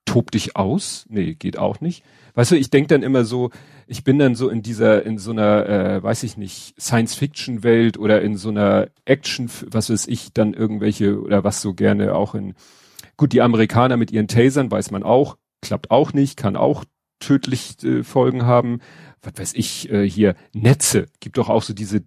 tob 0.05 0.31
dich 0.31 0.57
aus? 0.57 1.07
Nee, 1.09 1.35
geht 1.35 1.59
auch 1.59 1.81
nicht. 1.81 2.05
Weißt 2.35 2.53
du, 2.53 2.57
ich 2.57 2.71
denk 2.71 2.89
dann 2.89 3.03
immer 3.03 3.25
so, 3.25 3.51
ich 3.87 4.05
bin 4.05 4.19
dann 4.19 4.35
so 4.35 4.49
in 4.49 4.63
dieser, 4.63 5.05
in 5.05 5.19
so 5.19 5.31
einer, 5.33 5.69
äh, 5.69 6.03
weiß 6.03 6.23
ich 6.23 6.37
nicht, 6.37 6.81
Science-Fiction-Welt 6.81 7.99
oder 7.99 8.23
in 8.23 8.37
so 8.37 8.51
einer 8.51 8.89
Action, 9.05 9.51
was 9.71 9.91
weiß 9.91 10.07
ich, 10.09 10.33
dann 10.33 10.55
irgendwelche, 10.55 11.21
oder 11.21 11.45
was 11.45 11.61
so 11.61 11.75
gerne 11.75 12.15
auch 12.15 12.35
in, 12.35 12.55
gut, 13.17 13.33
die 13.33 13.43
Amerikaner 13.43 13.97
mit 13.97 14.11
ihren 14.11 14.29
Tasern 14.29 14.71
weiß 14.71 14.91
man 14.91 15.03
auch, 15.03 15.37
klappt 15.63 15.91
auch 15.91 16.13
nicht, 16.13 16.37
kann 16.37 16.57
auch 16.57 16.85
tödlich 17.19 17.83
äh, 17.83 18.03
Folgen 18.03 18.45
haben 18.45 18.81
was 19.27 19.39
weiß 19.39 19.53
ich, 19.55 19.91
äh, 19.91 20.09
hier 20.09 20.37
Netze, 20.55 21.07
gibt 21.21 21.39
doch 21.39 21.49
auch 21.49 21.63
so 21.63 21.75
diese 21.75 22.05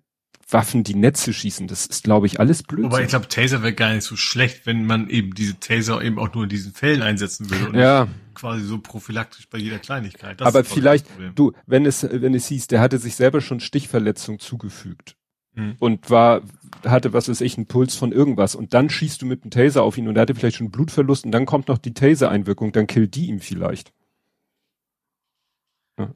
Waffen, 0.51 0.83
die 0.83 0.95
Netze 0.95 1.31
schießen. 1.31 1.67
Das 1.67 1.85
ist, 1.85 2.03
glaube 2.03 2.25
ich, 2.25 2.39
alles 2.39 2.63
blöd. 2.63 2.85
Aber 2.85 3.01
ich 3.03 3.09
glaube, 3.09 3.27
Taser 3.27 3.61
wäre 3.61 3.73
gar 3.73 3.93
nicht 3.93 4.03
so 4.03 4.15
schlecht, 4.15 4.65
wenn 4.65 4.85
man 4.85 5.07
eben 5.09 5.35
diese 5.35 5.59
Taser 5.59 6.01
eben 6.01 6.17
auch 6.17 6.33
nur 6.33 6.43
in 6.43 6.49
diesen 6.49 6.73
Fällen 6.73 7.03
einsetzen 7.03 7.51
würde. 7.51 7.69
Und 7.69 7.75
ja. 7.75 8.07
quasi 8.33 8.65
so 8.65 8.79
prophylaktisch 8.79 9.47
bei 9.47 9.59
jeder 9.59 9.77
Kleinigkeit. 9.77 10.41
Das 10.41 10.47
Aber 10.47 10.63
vielleicht, 10.63 11.05
du, 11.35 11.51
wenn 11.67 11.85
es, 11.85 12.07
wenn 12.09 12.33
es 12.33 12.47
hieß, 12.47 12.65
der 12.67 12.79
hatte 12.81 12.97
sich 12.97 13.15
selber 13.15 13.41
schon 13.41 13.59
Stichverletzung 13.59 14.39
zugefügt. 14.39 15.15
Hm. 15.55 15.75
Und 15.79 16.09
war, 16.09 16.41
hatte, 16.85 17.13
was 17.13 17.29
weiß 17.29 17.41
ich, 17.41 17.57
einen 17.57 17.65
Puls 17.65 17.95
von 17.95 18.11
irgendwas. 18.11 18.55
Und 18.55 18.73
dann 18.73 18.89
schießt 18.89 19.21
du 19.21 19.25
mit 19.25 19.43
einem 19.43 19.51
Taser 19.51 19.83
auf 19.83 19.97
ihn 19.97 20.07
und 20.07 20.15
er 20.15 20.21
hatte 20.21 20.35
vielleicht 20.35 20.57
schon 20.57 20.71
Blutverlust 20.71 21.25
und 21.25 21.31
dann 21.31 21.45
kommt 21.45 21.67
noch 21.67 21.77
die 21.77 21.93
Taser-Einwirkung, 21.93 22.71
dann 22.71 22.87
killt 22.87 23.15
die 23.15 23.27
ihm 23.27 23.39
vielleicht. 23.39 23.91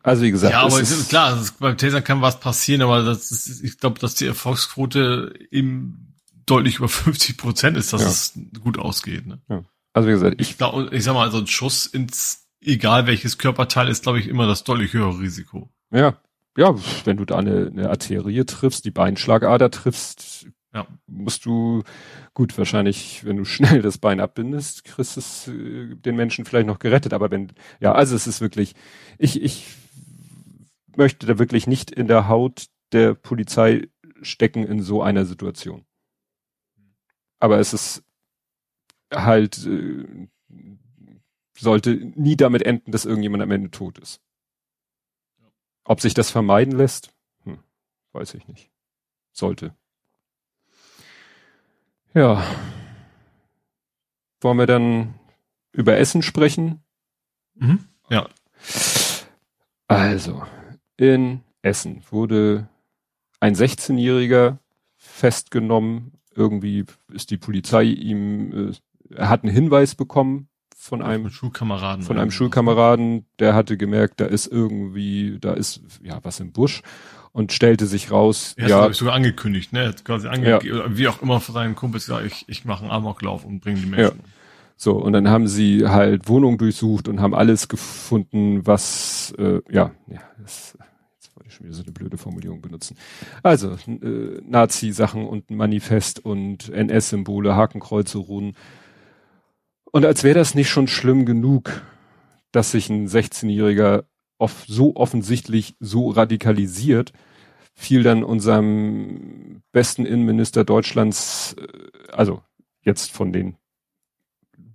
Also 0.01 0.23
wie 0.23 0.31
gesagt. 0.31 0.53
Ja, 0.53 0.61
aber 0.61 0.79
ist, 0.79 0.91
ist 0.91 1.09
klar, 1.09 1.39
ist, 1.39 1.59
beim 1.59 1.77
Taser 1.77 2.01
kann 2.01 2.21
was 2.21 2.39
passieren, 2.39 2.81
aber 2.81 3.03
das 3.03 3.31
ist, 3.31 3.63
ich 3.63 3.77
glaube, 3.77 3.99
dass 3.99 4.15
die 4.15 4.25
Erfolgsquote 4.25 5.33
eben 5.51 6.15
deutlich 6.45 6.77
über 6.77 6.89
50 6.89 7.37
Prozent 7.37 7.77
ist, 7.77 7.93
dass 7.93 8.01
ja. 8.01 8.07
es 8.07 8.33
gut 8.61 8.79
ausgeht. 8.79 9.25
Ne? 9.25 9.41
Ja. 9.49 9.63
Also 9.93 10.07
wie 10.07 10.13
gesagt, 10.13 10.41
ich, 10.41 10.51
ich 10.51 10.57
glaube, 10.57 10.89
ich 10.91 11.03
sag 11.03 11.13
mal, 11.13 11.31
so 11.31 11.37
ein 11.37 11.47
Schuss 11.47 11.85
ins, 11.85 12.47
egal 12.61 13.07
welches 13.07 13.37
Körperteil, 13.37 13.89
ist, 13.89 14.03
glaube 14.03 14.19
ich, 14.19 14.27
immer 14.27 14.47
das 14.47 14.63
deutlich 14.63 14.93
höhere 14.93 15.19
Risiko. 15.19 15.69
Ja, 15.91 16.17
ja, 16.57 16.75
wenn 17.05 17.17
du 17.17 17.25
da 17.25 17.37
eine, 17.37 17.67
eine 17.67 17.89
Arterie 17.89 18.45
triffst, 18.45 18.85
die 18.85 18.91
Beinschlagader 18.91 19.71
triffst, 19.71 20.47
ja. 20.73 20.87
musst 21.07 21.45
du, 21.45 21.83
gut, 22.33 22.57
wahrscheinlich, 22.57 23.23
wenn 23.25 23.37
du 23.37 23.45
schnell 23.45 23.81
das 23.81 23.97
Bein 23.97 24.19
abbindest, 24.19 24.83
kriegst 24.83 25.17
es 25.17 25.47
äh, 25.47 25.95
den 25.95 26.15
Menschen 26.15 26.45
vielleicht 26.45 26.67
noch 26.67 26.79
gerettet. 26.79 27.13
Aber 27.13 27.31
wenn, 27.31 27.51
ja, 27.79 27.93
also 27.93 28.15
es 28.15 28.27
ist 28.27 28.41
wirklich, 28.41 28.73
ich, 29.17 29.41
ich 29.41 29.75
möchte 30.95 31.25
da 31.25 31.39
wirklich 31.39 31.67
nicht 31.67 31.91
in 31.91 32.07
der 32.07 32.27
Haut 32.27 32.67
der 32.91 33.15
Polizei 33.15 33.87
stecken 34.21 34.63
in 34.63 34.81
so 34.81 35.01
einer 35.01 35.25
Situation. 35.25 35.85
Aber 37.39 37.59
es 37.59 37.73
ist 37.73 38.03
halt, 39.11 39.65
äh, 39.65 40.27
sollte 41.57 41.95
nie 42.15 42.35
damit 42.35 42.63
enden, 42.63 42.91
dass 42.91 43.05
irgendjemand 43.05 43.43
am 43.43 43.51
Ende 43.51 43.71
tot 43.71 43.97
ist. 43.99 44.21
Ob 45.85 46.01
sich 46.01 46.13
das 46.13 46.31
vermeiden 46.31 46.75
lässt, 46.77 47.13
hm, 47.43 47.59
weiß 48.13 48.35
ich 48.35 48.47
nicht. 48.47 48.71
Sollte. 49.31 49.75
Ja. 52.13 52.43
Wollen 54.41 54.57
wir 54.57 54.67
dann 54.67 55.15
über 55.71 55.97
Essen 55.97 56.21
sprechen? 56.21 56.83
Mhm. 57.55 57.87
Ja. 58.09 58.29
Also, 59.87 60.43
in 60.97 61.41
Essen 61.61 62.03
wurde 62.11 62.69
ein 63.39 63.55
16-Jähriger 63.55 64.59
festgenommen. 64.95 66.13
Irgendwie 66.35 66.85
ist 67.11 67.31
die 67.31 67.37
Polizei 67.37 67.83
ihm, 67.83 68.69
äh, 68.69 69.15
er 69.15 69.29
hat 69.29 69.43
einen 69.43 69.53
Hinweis 69.53 69.95
bekommen 69.95 70.49
von 70.83 71.01
einem 71.01 71.29
Schulkameraden. 71.29 72.03
Von 72.03 72.19
einem 72.19 72.29
Schulkameraden, 72.29 73.25
der 73.39 73.55
hatte 73.55 73.77
gemerkt, 73.77 74.19
da 74.19 74.25
ist 74.25 74.47
irgendwie, 74.47 75.37
da 75.39 75.53
ist 75.53 75.81
ja 76.03 76.19
was 76.23 76.41
im 76.41 76.51
Busch 76.51 76.81
und 77.31 77.53
stellte 77.53 77.85
sich 77.85 78.11
raus. 78.11 78.53
Er 78.57 78.67
ja, 78.67 78.81
hat 78.81 78.93
sogar 78.93 79.13
angekündigt, 79.13 79.71
ne? 79.71 79.87
Hat 79.87 80.03
quasi 80.03 80.27
ange 80.27 80.49
ja. 80.49 80.59
wie 80.61 81.07
auch 81.07 81.21
immer 81.21 81.39
von 81.39 81.55
seinen 81.55 81.75
Kumpels 81.75 82.07
gesagt, 82.07 82.25
ich, 82.25 82.43
ich 82.49 82.65
mache 82.65 82.81
einen 82.81 82.91
Amoklauf 82.91 83.45
und 83.45 83.61
bringe 83.61 83.79
die 83.79 83.85
Menschen. 83.85 84.19
Ja. 84.19 84.25
So, 84.75 84.97
und 84.97 85.13
dann 85.13 85.29
haben 85.29 85.47
sie 85.47 85.87
halt 85.87 86.27
Wohnungen 86.27 86.57
durchsucht 86.57 87.07
und 87.07 87.21
haben 87.21 87.33
alles 87.33 87.69
gefunden, 87.69 88.67
was, 88.67 89.33
äh, 89.37 89.61
ja, 89.71 89.91
ja, 90.07 90.19
das, 90.41 90.77
jetzt 91.15 91.33
wollte 91.37 91.47
ich 91.47 91.55
schon 91.55 91.65
wieder 91.65 91.75
so 91.75 91.83
eine 91.83 91.93
blöde 91.93 92.17
Formulierung 92.17 92.61
benutzen. 92.61 92.97
Also, 93.41 93.77
äh, 93.87 94.41
Nazi-Sachen 94.45 95.25
und 95.25 95.49
ein 95.49 95.55
Manifest 95.55 96.25
und 96.25 96.67
NS-Symbole, 96.67 97.55
Hakenkreuze, 97.55 98.17
Runen. 98.17 98.57
Und 99.93 100.05
als 100.05 100.23
wäre 100.23 100.39
das 100.39 100.55
nicht 100.55 100.69
schon 100.69 100.87
schlimm 100.87 101.23
genug, 101.23 101.83
dass 102.51 102.71
sich 102.71 102.89
ein 102.89 103.07
16-Jähriger 103.07 104.05
off 104.39 104.65
so 104.67 104.95
offensichtlich 104.95 105.75
so 105.79 106.09
radikalisiert, 106.09 107.13
fiel 107.75 108.01
dann 108.01 108.23
unserem 108.23 109.61
besten 109.71 110.07
Innenminister 110.07 110.63
Deutschlands, 110.63 111.55
äh, 111.59 112.11
also 112.11 112.41
jetzt 112.81 113.11
von 113.11 113.31
den 113.31 113.55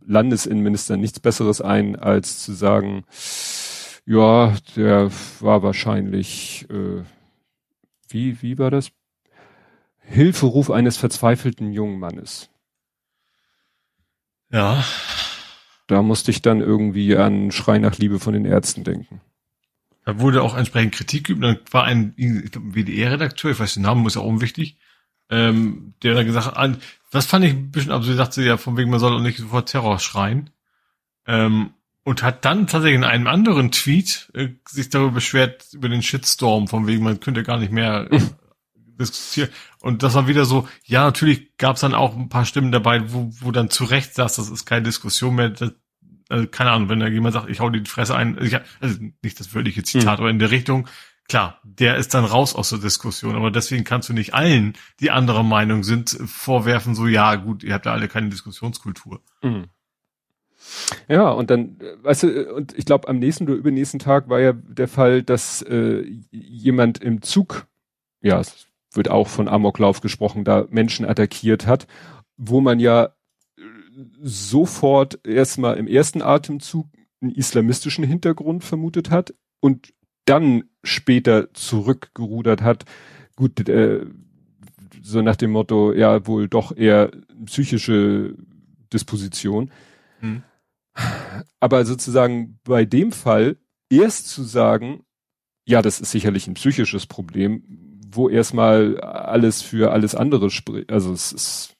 Landesinnenministern 0.07 1.01
nichts 1.01 1.19
Besseres 1.19 1.61
ein, 1.61 1.97
als 1.97 2.45
zu 2.45 2.53
sagen, 2.53 3.05
ja, 4.07 4.55
der 4.77 5.11
war 5.40 5.65
wahrscheinlich, 5.65 6.65
äh, 6.70 7.03
wie, 8.09 8.40
wie 8.40 8.57
war 8.57 8.70
das? 8.70 8.93
Hilferuf 9.99 10.70
eines 10.70 10.97
verzweifelten 10.97 11.73
jungen 11.73 11.99
Mannes. 11.99 12.51
Ja. 14.51 14.85
Da 15.87 16.03
musste 16.03 16.31
ich 16.31 16.43
dann 16.43 16.61
irgendwie 16.61 17.16
an 17.16 17.51
Schrei 17.51 17.79
nach 17.79 17.97
Liebe 17.99 18.20
von 18.20 18.35
den 18.35 18.45
Ärzten 18.45 18.85
denken. 18.85 19.20
Da 20.05 20.20
wurde 20.20 20.43
auch 20.43 20.57
entsprechend 20.57 20.95
Kritik 20.95 21.27
geübt. 21.27 21.43
Dann 21.43 21.59
war 21.70 21.85
ein 21.85 22.15
WDR-Redakteur, 22.16 23.51
ich 23.51 23.61
weiß 23.61 23.75
den 23.75 23.83
Namen, 23.83 24.03
muss 24.03 24.15
ja 24.15 24.23
auch 24.23 24.27
unwichtig, 24.27 24.79
ähm, 25.31 25.95
der 26.03 26.15
dann 26.15 26.27
gesagt 26.27 26.57
hat, 26.57 26.79
das 27.11 27.27
fand 27.27 27.45
ich 27.45 27.53
ein 27.53 27.70
bisschen 27.70 27.93
absurd, 27.93 28.16
sagte 28.16 28.43
ja 28.43 28.57
von 28.57 28.77
wegen, 28.77 28.91
man 28.91 29.01
soll 29.01 29.15
auch 29.15 29.20
nicht 29.20 29.39
sofort 29.39 29.69
Terror 29.69 29.99
schreien. 29.99 30.51
Ähm, 31.27 31.75
und 32.05 32.23
hat 32.23 32.47
dann 32.47 32.66
tatsächlich 32.66 32.97
in 32.97 33.05
einem 33.05 33.27
anderen 33.27 33.70
Tweet 33.70 34.31
äh, 34.33 34.49
sich 34.66 34.89
darüber 34.89 35.12
beschwert, 35.12 35.66
über 35.75 35.91
den 35.91 36.03
Shitstorm, 36.03 36.69
von 36.69 36.87
wegen, 36.87 37.05
man 37.05 37.20
könnte 37.20 37.43
gar 37.43 37.59
nicht 37.59 37.70
mehr 37.70 38.09
äh, 38.11 38.19
diskutieren. 38.99 39.51
Und 39.81 40.03
das 40.03 40.15
war 40.15 40.27
wieder 40.29 40.45
so, 40.45 40.69
ja, 40.85 41.05
natürlich 41.05 41.57
gab 41.57 41.77
es 41.77 41.83
dann 41.83 41.95
auch 41.95 42.16
ein 42.16 42.29
paar 42.29 42.45
Stimmen 42.45 42.73
dabei, 42.73 43.12
wo, 43.12 43.31
wo 43.41 43.51
dann 43.53 43.70
zu 43.70 43.85
Recht 43.85 44.15
sagst, 44.15 44.39
das 44.39 44.51
ist 44.51 44.66
keine 44.66 44.83
Diskussion 44.83 45.35
mehr, 45.35 45.51
das, 45.51 45.73
also 46.29 46.47
keine 46.47 46.70
Ahnung, 46.70 46.89
wenn 46.89 47.01
da 47.01 47.09
jemand 47.09 47.35
sagt, 47.35 47.49
ich 47.49 47.61
hau 47.61 47.70
die 47.70 47.85
Fresse 47.89 48.15
ein, 48.15 48.39
ich, 48.41 48.57
also 48.81 48.99
nicht 49.23 49.41
das 49.41 49.55
wörtliche 49.55 49.83
Zitat, 49.83 50.19
mhm. 50.19 50.25
aber 50.25 50.31
in 50.31 50.39
der 50.39 50.51
Richtung, 50.51 50.89
klar, 51.29 51.61
der 51.62 51.97
ist 51.97 52.15
dann 52.15 52.25
raus 52.25 52.55
aus 52.55 52.70
der 52.70 52.79
Diskussion, 52.79 53.37
aber 53.37 53.51
deswegen 53.51 53.85
kannst 53.85 54.09
du 54.09 54.12
nicht 54.12 54.35
allen, 54.35 54.75
die 55.01 55.11
anderer 55.11 55.43
Meinung 55.43 55.85
sind, 55.85 56.11
vorwerfen, 56.11 56.95
so, 56.95 57.07
ja, 57.07 57.37
gut, 57.37 57.62
ihr 57.62 57.75
habt 57.75 57.87
ja 57.87 57.93
alle 57.93 58.09
keine 58.09 58.29
Diskussionskultur. 58.29 59.23
Mhm. 59.43 59.66
Ja, 61.09 61.31
und 61.31 61.51
dann, 61.51 61.79
weißt 62.03 62.25
du, 62.25 62.55
und 62.55 62.77
ich 62.77 62.85
glaube, 62.85 63.09
am 63.09 63.19
nächsten 63.19 63.45
oder 63.45 63.55
übernächsten 63.55 64.01
Tag 64.01 64.29
war 64.29 64.41
ja 64.41 64.53
der 64.53 64.89
Fall, 64.89 65.23
dass 65.23 65.62
äh, 65.62 66.05
jemand 66.31 66.99
im 66.99 67.23
Zug, 67.23 67.66
ja, 68.20 68.43
wird 68.99 69.11
auch 69.11 69.29
von 69.29 69.49
Amoklauf 69.49 70.03
gesprochen, 70.03 70.45
da 70.45 70.66
Menschen 70.69 71.07
attackiert 71.07 71.66
hat, 71.66 71.87
wo 72.37 72.61
man 72.61 72.79
ja 72.79 73.15
sofort 74.20 75.27
erstmal 75.27 75.79
im 75.79 75.87
ersten 75.87 76.20
Atemzug 76.20 76.87
einen 77.20 77.33
islamistischen 77.33 78.05
Hintergrund 78.05 78.62
vermutet 78.62 79.11
hat 79.11 79.35
und 79.61 79.95
dann 80.25 80.65
später 80.85 81.53
zurückgerudert 81.55 82.62
hat. 82.62 82.85
Gut, 83.35 83.66
äh, 83.69 84.05
so 85.03 85.23
nach 85.23 85.37
dem 85.37 85.53
Motto, 85.53 85.93
ja, 85.93 86.27
wohl 86.27 86.49
doch 86.49 86.77
eher 86.77 87.11
psychische 87.47 88.35
Disposition. 88.93 89.70
Hm. 90.20 90.43
Aber 91.61 91.85
sozusagen 91.85 92.59
bei 92.65 92.85
dem 92.85 93.12
Fall 93.12 93.57
erst 93.91 94.29
zu 94.29 94.43
sagen, 94.43 95.05
ja, 95.66 95.83
das 95.83 96.01
ist 96.01 96.11
sicherlich 96.11 96.47
ein 96.47 96.55
psychisches 96.55 97.07
Problem, 97.07 97.88
wo 98.10 98.28
erstmal 98.28 99.01
alles 99.01 99.62
für 99.62 99.93
alles 99.93 100.14
andere 100.14 100.51
spricht. 100.51 100.90
Also 100.90 101.12
es 101.12 101.32
ist. 101.32 101.74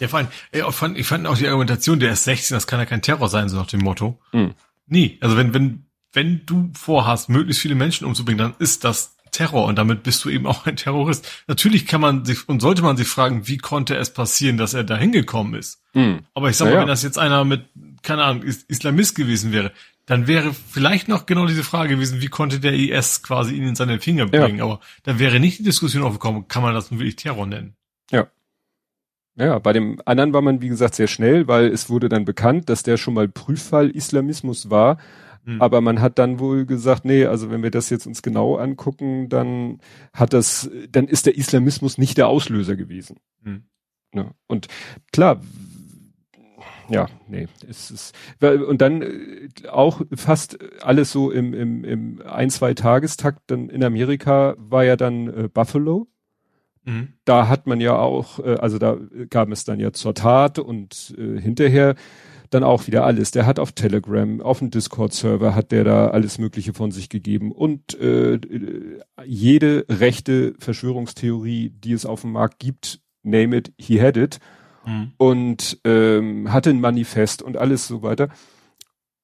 Ja, 0.00 0.08
vor 0.08 0.18
allem, 0.20 0.96
ich 0.96 1.06
fand 1.06 1.26
auch 1.26 1.36
die 1.36 1.46
Argumentation, 1.46 1.98
der 1.98 2.12
ist 2.12 2.24
16, 2.24 2.54
das 2.54 2.68
kann 2.68 2.78
ja 2.78 2.86
kein 2.86 3.02
Terror 3.02 3.28
sein, 3.28 3.48
so 3.48 3.56
nach 3.56 3.66
dem 3.66 3.80
Motto. 3.80 4.20
Mhm. 4.32 4.54
Nie. 4.86 5.18
Also 5.20 5.36
wenn, 5.36 5.52
wenn, 5.54 5.86
wenn 6.12 6.46
du 6.46 6.70
vorhast, 6.74 7.28
möglichst 7.28 7.60
viele 7.60 7.74
Menschen 7.74 8.06
umzubringen, 8.06 8.38
dann 8.38 8.54
ist 8.60 8.84
das 8.84 9.16
Terror 9.32 9.66
und 9.66 9.76
damit 9.76 10.02
bist 10.02 10.24
du 10.24 10.30
eben 10.30 10.46
auch 10.46 10.66
ein 10.66 10.76
Terrorist. 10.76 11.28
Natürlich 11.46 11.86
kann 11.86 12.00
man 12.00 12.24
sich 12.24 12.48
und 12.48 12.60
sollte 12.60 12.82
man 12.82 12.96
sich 12.96 13.08
fragen, 13.08 13.46
wie 13.46 13.58
konnte 13.58 13.96
es 13.96 14.12
passieren, 14.12 14.56
dass 14.56 14.74
er 14.74 14.84
da 14.84 14.96
hingekommen 14.96 15.54
ist. 15.54 15.82
Mhm. 15.94 16.20
Aber 16.34 16.48
ich 16.48 16.56
sag 16.56 16.66
mal, 16.66 16.74
ja, 16.74 16.80
wenn 16.80 16.88
das 16.88 17.02
jetzt 17.02 17.18
einer 17.18 17.44
mit, 17.44 17.64
keine 18.02 18.24
Ahnung, 18.24 18.42
Islamist 18.42 19.14
gewesen 19.14 19.52
wäre, 19.52 19.72
dann 20.08 20.26
wäre 20.26 20.52
vielleicht 20.52 21.06
noch 21.06 21.26
genau 21.26 21.46
diese 21.46 21.62
Frage 21.62 21.94
gewesen, 21.94 22.20
wie 22.20 22.28
konnte 22.28 22.58
der 22.58 22.72
IS 22.72 23.22
quasi 23.22 23.54
ihn 23.54 23.62
in 23.62 23.76
seine 23.76 24.00
Finger 24.00 24.26
bringen. 24.26 24.58
Ja. 24.58 24.64
Aber 24.64 24.80
dann 25.04 25.18
wäre 25.18 25.38
nicht 25.38 25.60
die 25.60 25.64
Diskussion 25.64 26.02
aufgekommen, 26.02 26.48
kann 26.48 26.62
man 26.62 26.74
das 26.74 26.90
nun 26.90 26.98
wirklich 26.98 27.16
Terror 27.16 27.46
nennen. 27.46 27.76
Ja. 28.10 28.26
Ja, 29.36 29.60
bei 29.60 29.72
dem 29.72 30.02
anderen 30.04 30.32
war 30.32 30.42
man, 30.42 30.60
wie 30.62 30.68
gesagt, 30.68 30.96
sehr 30.96 31.06
schnell, 31.06 31.46
weil 31.46 31.66
es 31.66 31.88
wurde 31.88 32.08
dann 32.08 32.24
bekannt, 32.24 32.68
dass 32.68 32.82
der 32.82 32.96
schon 32.96 33.14
mal 33.14 33.28
Prüffall 33.28 33.90
Islamismus 33.90 34.68
war 34.68 34.98
hm. 35.48 35.62
Aber 35.62 35.80
man 35.80 36.02
hat 36.02 36.18
dann 36.18 36.38
wohl 36.40 36.66
gesagt, 36.66 37.06
nee, 37.06 37.24
also 37.24 37.50
wenn 37.50 37.62
wir 37.62 37.70
das 37.70 37.88
jetzt 37.88 38.06
uns 38.06 38.20
genau 38.20 38.56
angucken, 38.56 39.30
dann 39.30 39.80
hat 40.12 40.34
das, 40.34 40.70
dann 40.90 41.08
ist 41.08 41.24
der 41.24 41.38
Islamismus 41.38 41.96
nicht 41.96 42.18
der 42.18 42.28
Auslöser 42.28 42.76
gewesen. 42.76 43.16
Hm. 43.42 43.62
Ja, 44.14 44.30
und 44.46 44.68
klar, 45.10 45.40
ja, 46.88 47.06
nee, 47.28 47.48
es 47.68 47.90
ist 47.90 48.14
und 48.40 48.80
dann 48.80 49.02
äh, 49.02 49.48
auch 49.70 50.02
fast 50.14 50.58
alles 50.82 51.12
so 51.12 51.30
im 51.30 51.54
im 51.54 51.84
im 51.84 52.22
ein 52.26 52.50
zwei 52.50 52.74
Tagestakt 52.74 53.42
dann 53.48 53.68
in 53.68 53.84
Amerika 53.84 54.54
war 54.58 54.84
ja 54.84 54.96
dann 54.96 55.28
äh, 55.28 55.48
Buffalo. 55.48 56.08
Mhm. 56.84 57.14
Da 57.24 57.48
hat 57.48 57.66
man 57.66 57.80
ja 57.80 57.96
auch, 57.96 58.38
äh, 58.38 58.54
also 58.54 58.78
da 58.78 58.98
gab 59.28 59.50
es 59.50 59.64
dann 59.64 59.80
ja 59.80 59.92
zur 59.92 60.14
Tat 60.14 60.58
und 60.58 61.14
äh, 61.18 61.40
hinterher 61.40 61.94
dann 62.50 62.64
auch 62.64 62.86
wieder 62.86 63.04
alles. 63.04 63.30
Der 63.30 63.44
hat 63.44 63.58
auf 63.58 63.72
Telegram, 63.72 64.40
auf 64.40 64.60
dem 64.60 64.70
Discord-Server 64.70 65.54
hat 65.54 65.70
der 65.70 65.84
da 65.84 66.08
alles 66.08 66.38
Mögliche 66.38 66.72
von 66.72 66.90
sich 66.90 67.10
gegeben 67.10 67.52
und 67.52 67.98
äh, 68.00 68.40
jede 69.24 69.84
rechte 69.88 70.54
Verschwörungstheorie, 70.58 71.70
die 71.70 71.92
es 71.92 72.06
auf 72.06 72.22
dem 72.22 72.32
Markt 72.32 72.58
gibt, 72.58 73.00
name 73.22 73.56
it, 73.56 73.72
he 73.78 74.00
had 74.00 74.16
it 74.16 74.38
mhm. 74.88 75.12
und 75.16 75.78
ähm, 75.84 76.52
hatte 76.52 76.70
ein 76.70 76.80
Manifest 76.80 77.42
und 77.42 77.56
alles 77.56 77.86
so 77.86 78.02
weiter. 78.02 78.28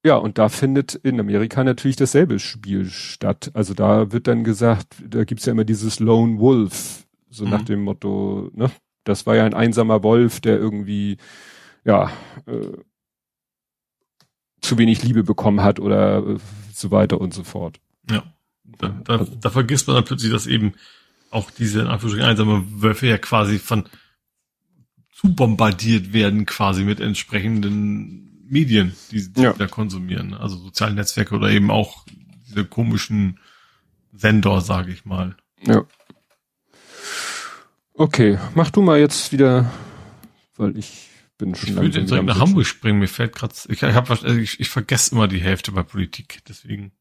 Ja, 0.05 0.17
und 0.17 0.37
da 0.37 0.51
findet 0.51 0.95
in 0.95 1.19
Amerika 1.19 1.65
natürlich 1.65 1.97
dasselbe 1.97 2.39
Spiel 2.39 2.91
statt. 2.91 3.51
Also 3.55 3.73
da 3.73 4.13
wird 4.13 4.27
dann 4.27 4.45
gesagt, 4.45 4.97
da 5.09 5.25
gibt's 5.25 5.47
ja 5.47 5.53
immer 5.53 5.65
dieses 5.65 5.99
Lone 5.99 6.39
Wolf, 6.39 7.07
so 7.31 7.45
mhm. 7.45 7.51
nach 7.51 7.63
dem 7.63 7.83
Motto, 7.83 8.51
ne? 8.55 8.71
Das 9.05 9.27
war 9.27 9.37
ja 9.37 9.45
ein 9.45 9.55
einsamer 9.55 10.03
Wolf, 10.03 10.41
der 10.41 10.59
irgendwie, 10.59 11.19
ja, 11.85 12.11
äh, 12.47 12.73
zu 14.63 14.79
wenig 14.79 15.03
Liebe 15.03 15.25
bekommen 15.25 15.63
hat 15.63 15.79
oder 15.79 16.27
äh, 16.27 16.37
so 16.73 16.91
weiter 16.91 17.21
und 17.21 17.35
so 17.35 17.45
fort. 17.45 17.81
Ja. 18.11 18.23
Da, 18.79 18.89
da, 19.05 19.27
da 19.41 19.51
vergisst 19.51 19.87
man 19.87 19.97
dann 19.97 20.05
plötzlich, 20.05 20.33
dass 20.33 20.47
eben 20.47 20.73
auch 21.31 21.51
diese 21.51 21.81
in 21.81 21.87
Anführungsstrichen 21.87 22.29
einsame 22.29 22.65
Wölfe 22.83 23.07
ja 23.07 23.19
quasi 23.19 23.59
von 23.59 23.85
zu 25.25 25.35
bombardiert 25.35 26.13
werden, 26.13 26.47
quasi 26.47 26.85
mit 26.85 27.01
entsprechenden 27.01 28.45
Medien, 28.47 28.95
die, 29.11 29.33
die 29.33 29.43
ja. 29.43 29.53
da 29.53 29.67
konsumieren. 29.67 30.35
Also 30.35 30.57
soziale 30.57 30.95
Netzwerke 30.95 31.35
oder 31.35 31.51
eben 31.51 31.71
auch 31.71 32.05
diese 32.47 32.65
komischen 32.65 33.41
Sender, 34.13 34.61
sage 34.61 34.93
ich 34.93 35.05
mal. 35.05 35.37
Ja. 35.67 35.85
Okay, 37.95 38.39
mach 38.55 38.71
du 38.71 38.83
mal 38.83 38.99
jetzt 38.99 39.33
wieder, 39.33 39.71
weil 40.57 40.77
ich 40.77 41.09
bin 41.39 41.55
schon 41.55 41.71
Ich 41.71 41.77
würde 41.77 42.01
jetzt 42.01 42.11
nach 42.11 42.41
Hamburg 42.41 42.67
springen, 42.67 42.99
mir 42.99 43.09
fällt 43.09 43.35
gerade, 43.35 43.55
ich, 43.69 43.83
ich, 43.83 43.95
hab, 43.95 44.11
also 44.11 44.27
ich, 44.29 44.61
ich 44.61 44.69
vergesse 44.69 45.15
immer 45.15 45.29
die 45.29 45.41
Hälfte 45.41 45.73
bei 45.73 45.83
Politik, 45.83 46.43
deswegen. 46.49 46.93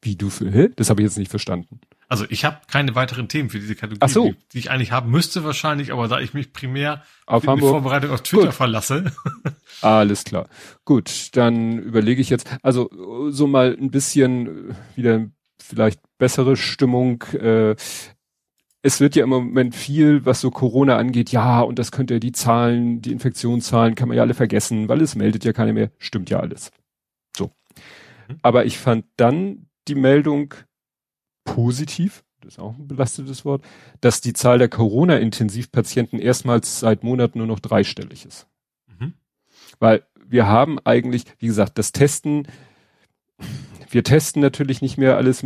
Wie 0.00 0.16
du 0.16 0.30
für, 0.30 0.50
hä? 0.50 0.70
Das 0.74 0.90
habe 0.90 1.00
ich 1.00 1.06
jetzt 1.06 1.18
nicht 1.18 1.30
verstanden. 1.30 1.80
Also 2.12 2.26
ich 2.28 2.44
habe 2.44 2.58
keine 2.70 2.94
weiteren 2.94 3.26
Themen 3.26 3.48
für 3.48 3.58
diese 3.58 3.74
Kategorie, 3.74 4.12
so. 4.12 4.26
die, 4.26 4.36
die, 4.52 4.58
ich 4.58 4.70
eigentlich 4.70 4.92
haben 4.92 5.10
müsste 5.10 5.44
wahrscheinlich, 5.44 5.94
aber 5.94 6.08
da 6.08 6.20
ich 6.20 6.34
mich 6.34 6.52
primär 6.52 7.02
auf 7.24 7.46
Hamburg. 7.46 7.70
Vorbereitung 7.70 8.10
auf 8.10 8.20
Twitter 8.20 8.48
Gut. 8.48 8.54
verlasse. 8.54 9.12
Alles 9.80 10.24
klar. 10.24 10.46
Gut, 10.84 11.34
dann 11.36 11.78
überlege 11.78 12.20
ich 12.20 12.28
jetzt, 12.28 12.46
also 12.62 12.90
so 13.30 13.46
mal 13.46 13.74
ein 13.80 13.90
bisschen 13.90 14.76
wieder 14.94 15.24
vielleicht 15.58 16.02
bessere 16.18 16.58
Stimmung. 16.58 17.22
Äh, 17.32 17.76
es 18.82 19.00
wird 19.00 19.16
ja 19.16 19.24
im 19.24 19.30
Moment 19.30 19.74
viel, 19.74 20.26
was 20.26 20.42
so 20.42 20.50
Corona 20.50 20.98
angeht, 20.98 21.32
ja, 21.32 21.62
und 21.62 21.78
das 21.78 21.92
könnte 21.92 22.12
ja 22.12 22.20
die 22.20 22.32
Zahlen, 22.32 23.00
die 23.00 23.12
Infektionszahlen 23.12 23.94
kann 23.94 24.08
man 24.08 24.18
ja 24.18 24.22
alle 24.22 24.34
vergessen, 24.34 24.86
weil 24.86 25.00
es 25.00 25.14
meldet 25.14 25.46
ja 25.46 25.54
keiner 25.54 25.72
mehr. 25.72 25.90
Stimmt 25.96 26.28
ja 26.28 26.40
alles. 26.40 26.72
So. 27.34 27.52
Mhm. 28.28 28.36
Aber 28.42 28.66
ich 28.66 28.76
fand 28.76 29.06
dann 29.16 29.68
die 29.88 29.94
Meldung 29.94 30.52
positiv, 31.44 32.24
das 32.40 32.54
ist 32.54 32.58
auch 32.58 32.76
ein 32.76 32.88
belastetes 32.88 33.44
Wort, 33.44 33.64
dass 34.00 34.20
die 34.20 34.32
Zahl 34.32 34.58
der 34.58 34.68
Corona-Intensivpatienten 34.68 36.18
erstmals 36.18 36.80
seit 36.80 37.04
Monaten 37.04 37.38
nur 37.38 37.46
noch 37.46 37.60
dreistellig 37.60 38.26
ist. 38.26 38.46
Mhm. 38.86 39.14
Weil 39.78 40.04
wir 40.26 40.46
haben 40.46 40.78
eigentlich, 40.84 41.24
wie 41.38 41.46
gesagt, 41.46 41.78
das 41.78 41.92
Testen 41.92 42.48
wir 43.92 44.02
testen 44.04 44.40
natürlich 44.40 44.80
nicht 44.80 44.96
mehr 44.96 45.16
alles. 45.16 45.44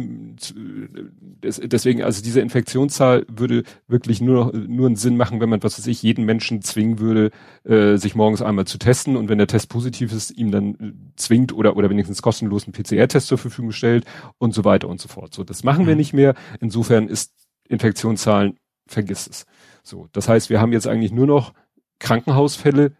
Deswegen, 1.42 2.04
also 2.04 2.22
diese 2.22 2.40
Infektionszahl 2.40 3.26
würde 3.28 3.64
wirklich 3.88 4.20
nur 4.20 4.36
noch, 4.36 4.52
nur 4.52 4.86
einen 4.86 4.94
Sinn 4.94 5.16
machen, 5.16 5.40
wenn 5.40 5.48
man, 5.48 5.62
was 5.64 5.78
weiß 5.78 5.86
ich, 5.88 6.02
jeden 6.02 6.24
Menschen 6.24 6.62
zwingen 6.62 7.00
würde, 7.00 7.32
äh, 7.64 7.96
sich 7.96 8.14
morgens 8.14 8.42
einmal 8.42 8.64
zu 8.64 8.78
testen 8.78 9.16
und 9.16 9.28
wenn 9.28 9.38
der 9.38 9.48
Test 9.48 9.68
positiv 9.68 10.12
ist, 10.12 10.30
ihm 10.30 10.52
dann 10.52 10.74
äh, 10.74 10.92
zwingt 11.16 11.52
oder, 11.52 11.76
oder 11.76 11.90
wenigstens 11.90 12.22
kostenlos 12.22 12.64
einen 12.64 12.72
PCR-Test 12.72 13.26
zur 13.26 13.38
Verfügung 13.38 13.72
stellt 13.72 14.04
und 14.38 14.54
so 14.54 14.64
weiter 14.64 14.88
und 14.88 15.00
so 15.00 15.08
fort. 15.08 15.34
So, 15.34 15.42
das 15.42 15.64
machen 15.64 15.82
mhm. 15.82 15.88
wir 15.88 15.96
nicht 15.96 16.12
mehr. 16.12 16.34
Insofern 16.60 17.08
ist 17.08 17.32
Infektionszahlen, 17.68 18.58
vergiss 18.86 19.26
es. 19.26 19.46
So, 19.82 20.08
das 20.12 20.28
heißt, 20.28 20.50
wir 20.50 20.60
haben 20.60 20.72
jetzt 20.72 20.86
eigentlich 20.86 21.12
nur 21.12 21.26
noch 21.26 21.52
Krankenhausfälle. 21.98 22.96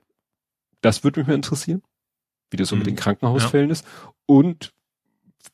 Das 0.80 1.04
würde 1.04 1.20
mich 1.20 1.28
mal 1.28 1.34
interessieren, 1.34 1.82
wie 2.50 2.56
das 2.56 2.68
so 2.68 2.74
mhm. 2.74 2.80
mit 2.80 2.86
den 2.88 2.96
Krankenhausfällen 2.96 3.68
ja. 3.68 3.72
ist. 3.72 3.86
Und 4.26 4.74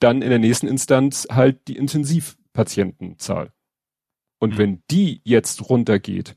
dann 0.03 0.23
in 0.23 0.31
der 0.31 0.39
nächsten 0.39 0.67
Instanz 0.67 1.27
halt 1.31 1.69
die 1.69 1.77
Intensivpatientenzahl. 1.77 3.53
Und 4.39 4.55
mhm. 4.55 4.59
wenn 4.59 4.83
die 4.91 5.21
jetzt 5.25 5.69
runtergeht, 5.69 6.37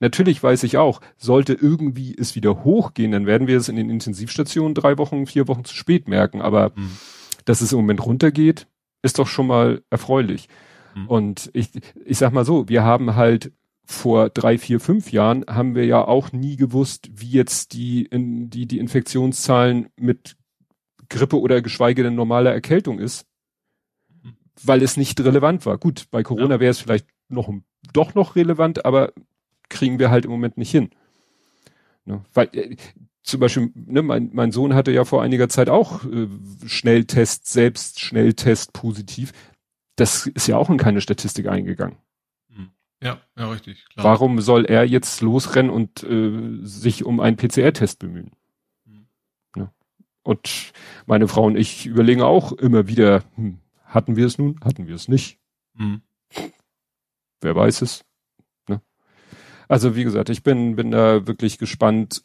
natürlich 0.00 0.42
weiß 0.42 0.62
ich 0.64 0.76
auch, 0.76 1.00
sollte 1.16 1.54
irgendwie 1.54 2.14
es 2.16 2.34
wieder 2.34 2.64
hochgehen, 2.64 3.12
dann 3.12 3.26
werden 3.26 3.46
wir 3.46 3.56
es 3.56 3.68
in 3.68 3.76
den 3.76 3.90
Intensivstationen 3.90 4.74
drei 4.74 4.98
Wochen, 4.98 5.26
vier 5.26 5.48
Wochen 5.48 5.64
zu 5.64 5.74
spät 5.74 6.08
merken. 6.08 6.40
Aber 6.40 6.70
mhm. 6.74 6.96
dass 7.44 7.60
es 7.60 7.72
im 7.72 7.78
Moment 7.78 8.04
runtergeht, 8.04 8.66
ist 9.02 9.18
doch 9.18 9.26
schon 9.26 9.46
mal 9.46 9.82
erfreulich. 9.90 10.48
Mhm. 10.94 11.06
Und 11.08 11.50
ich, 11.54 11.70
ich 12.04 12.18
sag 12.18 12.32
mal 12.32 12.44
so, 12.44 12.68
wir 12.68 12.84
haben 12.84 13.16
halt 13.16 13.52
vor 13.84 14.30
drei, 14.30 14.58
vier, 14.58 14.80
fünf 14.80 15.12
Jahren 15.12 15.44
haben 15.48 15.74
wir 15.74 15.84
ja 15.84 16.04
auch 16.06 16.32
nie 16.32 16.56
gewusst, 16.56 17.10
wie 17.12 17.30
jetzt 17.30 17.72
die, 17.72 18.04
in, 18.04 18.48
die, 18.48 18.66
die 18.66 18.78
Infektionszahlen 18.78 19.88
mit 19.96 20.36
Grippe 21.12 21.38
oder 21.38 21.62
geschweige 21.62 22.02
denn 22.02 22.14
normaler 22.14 22.52
Erkältung 22.52 22.98
ist, 22.98 23.26
weil 24.62 24.82
es 24.82 24.96
nicht 24.96 25.20
relevant 25.20 25.66
war. 25.66 25.78
Gut, 25.78 26.06
bei 26.10 26.22
Corona 26.22 26.54
ja. 26.56 26.60
wäre 26.60 26.70
es 26.70 26.80
vielleicht 26.80 27.06
noch 27.28 27.52
doch 27.92 28.14
noch 28.14 28.36
relevant, 28.36 28.84
aber 28.84 29.12
kriegen 29.68 29.98
wir 29.98 30.10
halt 30.10 30.24
im 30.24 30.30
Moment 30.30 30.56
nicht 30.56 30.70
hin. 30.70 30.90
Ne? 32.04 32.24
Weil 32.32 32.48
äh, 32.52 32.76
zum 33.22 33.40
Beispiel, 33.40 33.70
ne, 33.74 34.02
mein, 34.02 34.30
mein 34.32 34.52
Sohn 34.52 34.74
hatte 34.74 34.90
ja 34.90 35.04
vor 35.04 35.22
einiger 35.22 35.48
Zeit 35.48 35.68
auch 35.68 36.04
äh, 36.04 36.28
Schnelltest, 36.66 37.46
selbst 37.46 38.00
Schnelltest 38.00 38.72
positiv. 38.72 39.32
Das 39.96 40.26
ist 40.26 40.48
ja 40.48 40.56
auch 40.56 40.70
in 40.70 40.78
keine 40.78 41.00
Statistik 41.00 41.46
eingegangen. 41.46 41.96
Hm. 42.54 42.70
Ja, 43.02 43.20
ja, 43.36 43.50
richtig. 43.50 43.84
Klar. 43.90 44.04
Warum 44.04 44.40
soll 44.40 44.64
er 44.64 44.84
jetzt 44.84 45.20
losrennen 45.20 45.70
und 45.70 46.02
äh, 46.02 46.58
sich 46.62 47.04
um 47.04 47.20
einen 47.20 47.36
PCR-Test 47.36 47.98
bemühen? 47.98 48.32
Und 50.22 50.72
meine 51.06 51.28
Frau 51.28 51.44
und 51.44 51.56
ich 51.56 51.86
überlegen 51.86 52.22
auch 52.22 52.52
immer 52.52 52.86
wieder, 52.86 53.22
hm, 53.34 53.58
hatten 53.84 54.16
wir 54.16 54.26
es 54.26 54.38
nun, 54.38 54.58
hatten 54.64 54.86
wir 54.86 54.94
es 54.94 55.08
nicht? 55.08 55.38
Mhm. 55.74 56.02
wer 57.40 57.56
weiß 57.56 57.82
es. 57.82 58.04
Ne? 58.68 58.80
Also 59.68 59.96
wie 59.96 60.04
gesagt, 60.04 60.28
ich 60.28 60.42
bin, 60.42 60.76
bin 60.76 60.90
da 60.90 61.26
wirklich 61.26 61.58
gespannt. 61.58 62.22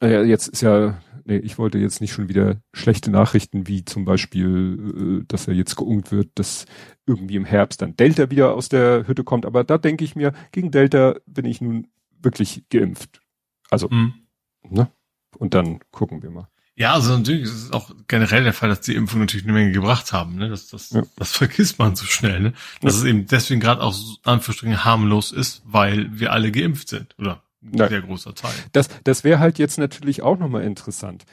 Äh, 0.00 0.24
jetzt 0.24 0.48
ist 0.48 0.62
ja, 0.62 1.00
nee, 1.24 1.36
ich 1.36 1.58
wollte 1.58 1.78
jetzt 1.78 2.00
nicht 2.00 2.12
schon 2.12 2.28
wieder 2.28 2.60
schlechte 2.72 3.10
Nachrichten, 3.10 3.68
wie 3.68 3.84
zum 3.84 4.04
Beispiel, 4.04 5.20
äh, 5.22 5.24
dass 5.28 5.46
er 5.46 5.54
jetzt 5.54 5.76
geungt 5.76 6.10
wird, 6.10 6.30
dass 6.34 6.66
irgendwie 7.06 7.36
im 7.36 7.44
Herbst 7.44 7.82
dann 7.82 7.96
Delta 7.96 8.30
wieder 8.30 8.54
aus 8.54 8.68
der 8.68 9.06
Hütte 9.06 9.24
kommt. 9.24 9.46
Aber 9.46 9.62
da 9.62 9.78
denke 9.78 10.04
ich 10.04 10.16
mir, 10.16 10.32
gegen 10.52 10.70
Delta 10.70 11.16
bin 11.26 11.44
ich 11.44 11.60
nun 11.60 11.86
wirklich 12.20 12.64
geimpft. 12.70 13.20
Also, 13.70 13.88
mhm. 13.88 14.14
ne? 14.68 14.90
Und 15.36 15.54
dann 15.54 15.78
gucken 15.92 16.22
wir 16.22 16.30
mal. 16.30 16.48
Ja, 16.78 16.94
also 16.94 17.18
natürlich 17.18 17.42
ist 17.42 17.54
es 17.54 17.72
auch 17.72 17.90
generell 18.06 18.44
der 18.44 18.52
Fall, 18.52 18.68
dass 18.68 18.82
die 18.82 18.94
Impfungen 18.94 19.22
natürlich 19.22 19.44
eine 19.44 19.52
Menge 19.52 19.72
gebracht 19.72 20.12
haben. 20.12 20.36
Ne? 20.36 20.48
Das, 20.48 20.68
das, 20.68 20.90
ja. 20.90 21.02
das 21.16 21.32
vergisst 21.32 21.80
man 21.80 21.96
so 21.96 22.04
schnell. 22.06 22.38
Ne? 22.38 22.52
Dass 22.80 22.94
ja. 22.94 23.00
es 23.00 23.04
eben 23.06 23.26
deswegen 23.26 23.60
gerade 23.60 23.82
auch 23.82 23.92
so 23.92 24.16
Anführungsstrichen 24.22 24.84
harmlos 24.84 25.32
ist, 25.32 25.60
weil 25.64 26.08
wir 26.20 26.32
alle 26.32 26.52
geimpft 26.52 26.88
sind. 26.88 27.16
Oder 27.18 27.42
ein 27.64 27.76
sehr 27.88 28.00
großer 28.00 28.32
Teil. 28.32 28.54
Das, 28.70 28.88
das 29.02 29.24
wäre 29.24 29.40
halt 29.40 29.58
jetzt 29.58 29.78
natürlich 29.78 30.22
auch 30.22 30.38
nochmal 30.38 30.62
interessant. 30.62 31.24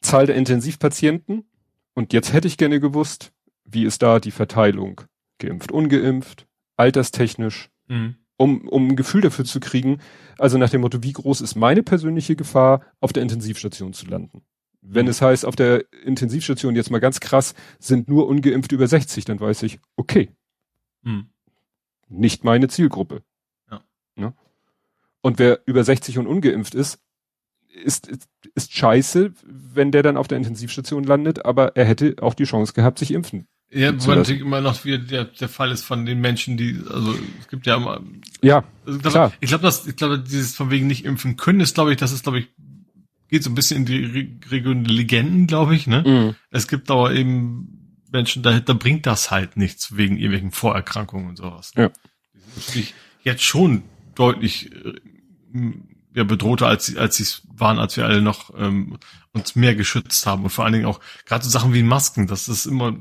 Zahl 0.00 0.24
der 0.24 0.36
Intensivpatienten. 0.36 1.44
Und 1.92 2.14
jetzt 2.14 2.32
hätte 2.32 2.48
ich 2.48 2.56
gerne 2.56 2.80
gewusst, 2.80 3.32
wie 3.66 3.84
ist 3.84 4.00
da 4.00 4.18
die 4.18 4.30
Verteilung? 4.30 5.02
Geimpft, 5.40 5.72
ungeimpft, 5.72 6.46
alterstechnisch. 6.78 7.68
Mhm 7.88 8.16
um, 8.38 8.66
um 8.68 8.88
ein 8.88 8.96
Gefühl 8.96 9.20
dafür 9.20 9.44
zu 9.44 9.60
kriegen, 9.60 9.98
also 10.38 10.56
nach 10.56 10.70
dem 10.70 10.80
Motto, 10.80 11.02
wie 11.02 11.12
groß 11.12 11.42
ist 11.42 11.56
meine 11.56 11.82
persönliche 11.82 12.36
Gefahr, 12.36 12.80
auf 13.00 13.12
der 13.12 13.22
Intensivstation 13.22 13.92
zu 13.92 14.06
landen? 14.06 14.42
Wenn 14.80 15.06
mhm. 15.06 15.10
es 15.10 15.20
heißt, 15.20 15.44
auf 15.44 15.56
der 15.56 15.84
Intensivstation 16.04 16.76
jetzt 16.76 16.90
mal 16.90 17.00
ganz 17.00 17.20
krass, 17.20 17.54
sind 17.78 18.08
nur 18.08 18.28
ungeimpft 18.28 18.72
über 18.72 18.86
60, 18.86 19.24
dann 19.24 19.40
weiß 19.40 19.64
ich, 19.64 19.80
okay. 19.96 20.30
Mhm. 21.02 21.30
Nicht 22.08 22.44
meine 22.44 22.68
Zielgruppe. 22.68 23.22
Ja. 23.70 23.82
Ne? 24.14 24.34
Und 25.20 25.38
wer 25.38 25.60
über 25.66 25.84
60 25.84 26.18
und 26.18 26.28
ungeimpft 26.28 26.74
ist, 26.74 27.00
ist, 27.84 28.06
ist, 28.06 28.28
ist 28.54 28.72
scheiße, 28.72 29.32
wenn 29.44 29.92
der 29.92 30.02
dann 30.02 30.16
auf 30.16 30.28
der 30.28 30.38
Intensivstation 30.38 31.04
landet, 31.04 31.44
aber 31.44 31.76
er 31.76 31.84
hätte 31.84 32.14
auch 32.22 32.34
die 32.34 32.44
Chance 32.44 32.72
gehabt, 32.72 32.98
sich 32.98 33.10
impfen 33.10 33.46
ja, 33.70 33.92
wo 34.06 34.14
natürlich 34.14 34.40
immer 34.40 34.60
noch 34.60 34.84
wieder 34.84 34.98
der, 34.98 35.24
der 35.24 35.48
Fall 35.48 35.70
ist 35.70 35.84
von 35.84 36.06
den 36.06 36.20
Menschen, 36.20 36.56
die, 36.56 36.80
also 36.88 37.14
es 37.40 37.48
gibt 37.48 37.66
ja 37.66 37.76
immer. 37.76 38.00
Ja. 38.42 38.64
Also 38.86 38.98
ich 38.98 39.02
glaube, 39.02 39.32
ich 39.40 39.48
glaube, 39.48 39.62
dass, 39.62 39.86
ich 39.86 39.96
glaube, 39.96 40.18
dieses 40.18 40.56
von 40.56 40.70
wegen 40.70 40.86
nicht 40.86 41.04
impfen 41.04 41.36
können, 41.36 41.60
ist, 41.60 41.74
glaube 41.74 41.90
ich, 41.90 41.98
das 41.98 42.12
ist, 42.12 42.22
glaube 42.22 42.38
ich, 42.40 42.48
geht 43.28 43.44
so 43.44 43.50
ein 43.50 43.54
bisschen 43.54 43.78
in 43.78 43.84
die 43.84 44.38
Region 44.50 44.84
Legenden, 44.86 45.46
glaube 45.46 45.76
ich, 45.76 45.86
ne? 45.86 46.02
Mhm. 46.06 46.34
Es 46.50 46.66
gibt 46.66 46.90
aber 46.90 47.12
eben 47.12 48.00
Menschen, 48.10 48.42
da, 48.42 48.58
da 48.58 48.72
bringt 48.72 49.04
das 49.04 49.30
halt 49.30 49.58
nichts 49.58 49.96
wegen 49.96 50.16
irgendwelchen 50.16 50.50
Vorerkrankungen 50.50 51.28
und 51.28 51.36
sowas. 51.36 51.72
Ja. 51.76 51.90
Die 52.34 52.38
sind 52.40 52.56
natürlich 52.66 52.94
jetzt 53.22 53.42
schon 53.42 53.82
deutlich 54.14 54.72
äh, 54.72 54.94
ja, 56.14 56.24
bedrohter, 56.24 56.66
als 56.66 56.86
sie 56.86 56.96
als 56.96 57.16
sie 57.16 57.24
es 57.24 57.42
waren, 57.52 57.78
als 57.78 57.98
wir 57.98 58.06
alle 58.06 58.22
noch 58.22 58.50
ähm, 58.58 58.98
uns 59.32 59.56
mehr 59.56 59.74
geschützt 59.74 60.26
haben 60.26 60.44
und 60.44 60.50
vor 60.50 60.64
allen 60.64 60.72
Dingen 60.72 60.86
auch 60.86 61.00
gerade 61.26 61.44
so 61.44 61.50
Sachen 61.50 61.74
wie 61.74 61.82
Masken, 61.82 62.26
das 62.26 62.48
ist 62.48 62.64
immer 62.64 62.96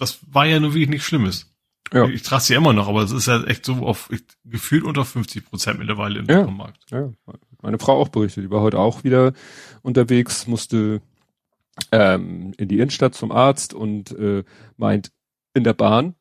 das 0.00 0.20
war 0.26 0.46
ja 0.46 0.60
nur 0.60 0.74
wirklich 0.74 0.88
nichts 0.88 1.06
Schlimmes. 1.06 1.54
Ja. 1.92 2.06
Ich, 2.06 2.16
ich 2.16 2.22
trage 2.22 2.42
sie 2.42 2.54
immer 2.54 2.72
noch, 2.72 2.88
aber 2.88 3.02
es 3.02 3.12
ist 3.12 3.26
ja 3.26 3.42
echt 3.44 3.64
so 3.64 3.74
auf 3.86 4.10
ich, 4.12 4.22
gefühlt 4.44 4.84
unter 4.84 5.04
50 5.04 5.44
Prozent 5.44 5.78
mittlerweile 5.78 6.20
im 6.20 6.26
ja. 6.26 6.40
Supermarkt. 6.40 6.84
Ja, 6.90 7.10
meine 7.62 7.78
Frau 7.78 8.00
auch 8.00 8.08
berichtet, 8.08 8.44
die 8.44 8.50
war 8.50 8.60
heute 8.60 8.78
auch 8.78 9.04
wieder 9.04 9.32
unterwegs, 9.82 10.46
musste 10.46 11.02
ähm, 11.92 12.52
in 12.56 12.68
die 12.68 12.76
Innenstadt 12.76 13.14
zum 13.14 13.32
Arzt 13.32 13.74
und 13.74 14.12
äh, 14.12 14.44
meint 14.76 15.12
in 15.54 15.64
der 15.64 15.74
Bahn 15.74 16.14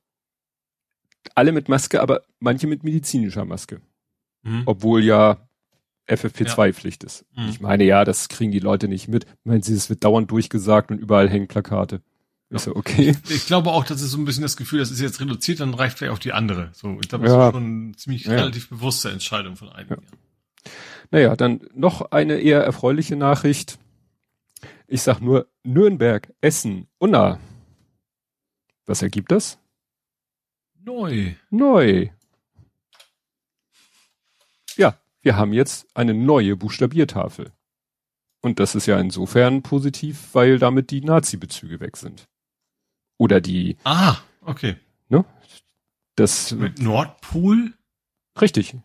alle 1.35 1.51
mit 1.51 1.69
Maske, 1.69 2.01
aber 2.01 2.23
manche 2.39 2.68
mit 2.68 2.84
medizinischer 2.84 3.45
Maske. 3.45 3.81
Mhm. 4.43 4.64
Obwohl 4.65 5.03
ja 5.03 5.47
FFP2-Pflicht 6.07 7.03
ja. 7.03 7.07
ist. 7.07 7.26
Mhm. 7.35 7.49
Ich 7.49 7.61
meine, 7.61 7.84
ja, 7.84 8.03
das 8.03 8.30
kriegen 8.30 8.51
die 8.51 8.60
Leute 8.60 8.88
nicht 8.88 9.07
mit. 9.07 9.26
Meinen 9.43 9.61
sie, 9.61 9.73
es 9.73 9.89
wird 9.89 10.03
dauernd 10.03 10.31
durchgesagt 10.31 10.91
und 10.91 10.97
überall 10.97 11.30
hängen 11.30 11.47
Plakate. 11.47 12.01
Ist 12.49 12.65
ja 12.65 12.76
okay. 12.76 13.15
Ich 13.30 13.45
glaube 13.45 13.69
auch, 13.71 13.84
das 13.84 14.01
ist 14.01 14.11
so 14.11 14.17
ein 14.17 14.26
bisschen 14.26 14.41
das 14.41 14.57
Gefühl, 14.57 14.80
das 14.80 14.89
ist 14.89 14.99
jetzt 14.99 15.21
reduziert, 15.21 15.59
dann 15.59 15.73
reicht 15.73 15.97
vielleicht 15.97 16.13
auch 16.13 16.19
die 16.19 16.34
andere. 16.34 16.71
So, 16.73 16.97
ich 16.99 17.07
glaube, 17.07 17.26
das 17.26 17.34
ja. 17.34 17.47
ist 17.47 17.53
schon 17.53 17.63
eine 17.63 17.95
ziemlich 17.95 18.26
ja. 18.26 18.34
relativ 18.34 18.69
bewusste 18.69 19.11
Entscheidung 19.11 19.55
von 19.55 19.69
einigen. 19.69 20.01
Ja. 20.01 20.71
Naja, 21.11 21.35
dann 21.35 21.61
noch 21.73 22.11
eine 22.11 22.39
eher 22.39 22.63
erfreuliche 22.63 23.15
Nachricht. 23.15 23.77
Ich 24.88 25.03
sag 25.03 25.21
nur 25.21 25.47
Nürnberg, 25.63 26.34
Essen, 26.41 26.88
Unna. 26.97 27.39
Was 28.88 29.03
ergibt 29.03 29.31
das? 29.31 29.59
Neu. 30.84 31.35
Neu. 31.51 32.09
Ja, 34.76 34.97
wir 35.21 35.35
haben 35.35 35.53
jetzt 35.53 35.88
eine 35.95 36.15
neue 36.15 36.55
Buchstabiertafel. 36.55 37.51
Und 38.41 38.59
das 38.59 38.73
ist 38.73 38.88
ja 38.88 38.99
insofern 38.99 39.61
positiv, 39.61 40.30
weil 40.34 40.57
damit 40.57 40.89
die 40.89 41.01
Nazi-Bezüge 41.01 41.80
weg 41.80 41.97
sind. 41.97 42.27
Oder 43.20 43.41
die. 43.41 43.78
Ah, 43.84 44.16
okay. 44.41 44.78
Ne? 45.10 45.26
Das. 46.16 46.52
Mit 46.54 46.82
Nordpol? 46.82 47.74
Richtig. 48.41 48.76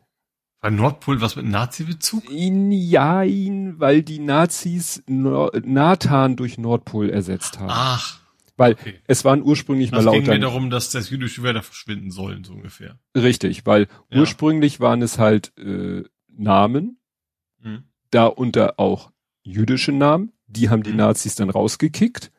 War 0.61 0.71
Nordpol 0.71 1.21
was 1.21 1.37
mit 1.37 1.47
Nazi-Bezug? 1.47 2.25
Ja, 2.31 3.23
weil 3.23 4.03
die 4.03 4.19
Nazis 4.19 5.03
Nathan 5.07 6.37
durch 6.37 6.59
Nordpol 6.59 7.11
ersetzt 7.11 7.59
haben. 7.59 7.71
Ach. 7.71 8.21
Weil 8.57 8.73
okay. 8.73 9.01
es 9.07 9.25
waren 9.25 9.43
ursprünglich 9.43 9.91
das 9.91 9.99
mal 9.99 10.05
lauter. 10.05 10.19
Es 10.19 10.25
ging 10.25 10.35
mir 10.35 10.41
darum, 10.41 10.71
dass 10.71 10.91
das 10.91 11.11
jüdische 11.11 11.43
Wörter 11.43 11.63
verschwinden 11.63 12.11
sollen, 12.11 12.45
so 12.45 12.55
ungefähr. 12.55 12.99
Richtig, 13.17 13.67
weil 13.67 13.89
ja. 14.11 14.21
ursprünglich 14.21 14.81
waren 14.81 15.03
es 15.03 15.19
halt 15.19 15.53
äh, 15.59 16.05
Namen, 16.29 16.99
hm. 17.61 17.85
darunter 18.11 18.75
auch 18.79 19.11
jüdische 19.43 19.93
Namen, 19.93 20.33
die 20.47 20.71
haben 20.71 20.83
die 20.83 20.93
mhm. 20.93 20.99
Nazis 20.99 21.35
dann 21.35 21.51
rausgekickt 21.51 22.31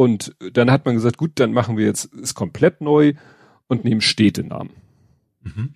und 0.00 0.34
dann 0.54 0.70
hat 0.70 0.86
man 0.86 0.94
gesagt, 0.94 1.18
gut, 1.18 1.32
dann 1.34 1.52
machen 1.52 1.76
wir 1.76 1.84
jetzt 1.84 2.10
es 2.14 2.34
komplett 2.34 2.80
neu 2.80 3.12
und 3.66 3.84
nehmen 3.84 4.00
Städtenamen. 4.00 4.72
Mhm. 5.42 5.74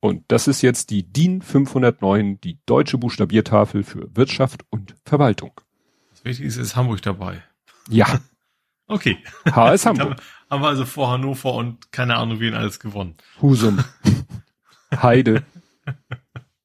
Und 0.00 0.24
das 0.28 0.48
ist 0.48 0.60
jetzt 0.60 0.90
die 0.90 1.02
DIN 1.02 1.40
509, 1.40 2.42
die 2.42 2.58
deutsche 2.66 2.98
Buchstabiertafel 2.98 3.84
für 3.84 4.14
Wirtschaft 4.14 4.66
und 4.68 4.96
Verwaltung. 5.02 5.62
Das 6.10 6.26
Wichtigste 6.26 6.60
ist, 6.60 6.66
ist 6.72 6.76
Hamburg 6.76 7.00
dabei. 7.00 7.42
Ja. 7.88 8.20
okay. 8.86 9.16
H 9.50 9.72
ist 9.72 9.86
Hamburg. 9.86 10.20
haben 10.50 10.62
wir 10.62 10.68
also 10.68 10.84
vor 10.84 11.10
Hannover 11.10 11.54
und 11.54 11.90
keine 11.90 12.16
Ahnung, 12.16 12.40
wen 12.40 12.52
alles 12.52 12.78
gewonnen. 12.78 13.14
Husum. 13.40 13.82
Heide. 14.94 15.42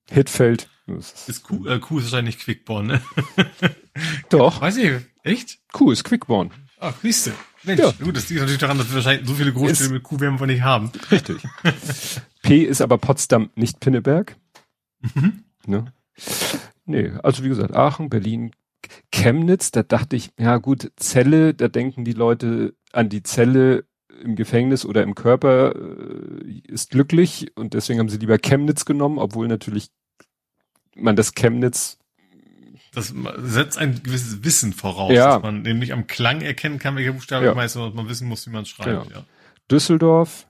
Hittfeld. 0.09 0.67
Ist 0.85 1.43
Q, 1.43 1.65
äh, 1.65 1.79
Q 1.79 1.99
ist 1.99 2.11
wahrscheinlich 2.11 2.39
Quickborn, 2.39 2.87
ne? 2.87 3.01
Doch. 4.29 4.59
Weiß 4.59 4.75
ich, 4.75 4.91
echt? 5.23 5.59
Q 5.71 5.91
ist 5.91 6.03
Quickborn. 6.03 6.51
Ach, 6.83 6.93
siehst 7.01 7.27
du. 7.27 7.31
Mensch, 7.63 7.79
ja. 7.79 7.91
gut, 7.91 8.17
das 8.17 8.27
liegt 8.27 8.41
natürlich 8.41 8.59
daran, 8.59 8.77
dass 8.77 8.89
wir 8.89 8.95
wahrscheinlich 8.95 9.25
so 9.25 9.35
viele 9.35 9.53
Großstädte 9.53 9.93
mit 9.93 10.03
Q 10.03 10.19
werden 10.19 10.37
wir 10.37 10.47
nicht 10.47 10.63
haben. 10.63 10.91
Richtig. 11.09 11.41
P 12.41 12.63
ist 12.63 12.81
aber 12.81 12.97
Potsdam, 12.97 13.51
nicht 13.55 13.79
Pinneberg. 13.79 14.35
Mhm. 14.99 15.45
Ne? 15.65 15.85
Nee, 16.85 17.13
also 17.23 17.41
wie 17.45 17.47
gesagt, 17.47 17.73
Aachen, 17.73 18.09
Berlin, 18.09 18.51
Chemnitz, 19.13 19.71
da 19.71 19.81
dachte 19.83 20.17
ich, 20.17 20.31
ja 20.37 20.57
gut, 20.57 20.91
Zelle, 20.97 21.53
da 21.53 21.69
denken 21.69 22.03
die 22.03 22.11
Leute 22.11 22.73
an 22.91 23.07
die 23.07 23.23
Zelle 23.23 23.85
im 24.21 24.35
Gefängnis 24.35 24.85
oder 24.85 25.03
im 25.03 25.15
Körper 25.15 25.73
äh, 25.75 26.61
ist 26.67 26.91
glücklich 26.91 27.55
und 27.55 27.75
deswegen 27.75 27.99
haben 27.99 28.09
sie 28.09 28.17
lieber 28.17 28.39
Chemnitz 28.39 28.83
genommen, 28.83 29.19
obwohl 29.19 29.47
natürlich 29.47 29.87
man 30.95 31.15
das 31.15 31.33
Chemnitz 31.33 31.97
das 32.93 33.13
setzt 33.37 33.77
ein 33.77 34.01
gewisses 34.03 34.43
Wissen 34.43 34.73
voraus, 34.73 35.13
ja. 35.13 35.33
dass 35.33 35.43
man 35.43 35.63
nämlich 35.63 35.93
am 35.93 36.07
Klang 36.07 36.41
erkennen 36.41 36.79
kann, 36.79 36.95
welcher 36.95 37.13
Buchstabe 37.13 37.45
ja. 37.45 37.55
meist, 37.55 37.75
man 37.75 38.07
wissen 38.07 38.27
muss, 38.27 38.45
wie 38.45 38.51
man 38.51 38.65
schreibt. 38.65 39.09
Genau. 39.09 39.19
Ja. 39.19 39.25
Düsseldorf, 39.71 40.47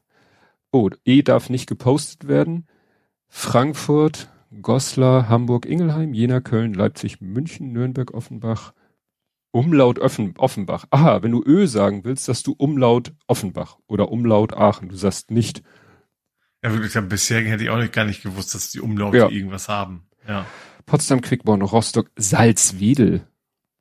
oh, 0.72 0.90
E 1.06 1.22
darf 1.22 1.50
nicht 1.50 1.68
gepostet 1.68 2.28
werden. 2.28 2.68
Frankfurt, 3.30 4.30
Goslar, 4.62 5.30
Hamburg, 5.30 5.66
Ingelheim, 5.66 6.14
Jena, 6.14 6.42
Köln, 6.42 6.74
Leipzig, 6.74 7.22
München, 7.22 7.72
Nürnberg, 7.72 8.14
Offenbach, 8.14 8.74
Umlaut 9.52 10.00
Offen, 10.00 10.34
Offenbach. 10.38 10.86
Aha, 10.90 11.22
wenn 11.22 11.32
du 11.32 11.44
Ö 11.46 11.68
sagen 11.68 12.04
willst, 12.04 12.26
sagst 12.26 12.48
du 12.48 12.54
Umlaut 12.58 13.14
Offenbach 13.28 13.78
oder 13.88 14.12
Umlaut 14.12 14.54
Aachen. 14.54 14.90
Du 14.90 14.96
sagst 14.96 15.30
nicht. 15.30 15.62
Ja, 16.64 16.74
wirklich, 16.74 16.94
bisher 17.08 17.42
hätte 17.42 17.64
ich 17.64 17.70
auch 17.70 17.78
nicht, 17.78 17.94
gar 17.94 18.06
nicht 18.06 18.24
gewusst, 18.24 18.56
dass 18.56 18.72
die 18.72 18.82
Umlaute 18.82 19.18
ja. 19.18 19.30
irgendwas 19.30 19.70
haben. 19.70 20.08
Ja. 20.28 20.46
Potsdam, 20.86 21.22
Quickborn, 21.22 21.62
Rostock, 21.62 22.12
Salzwedel. 22.16 23.28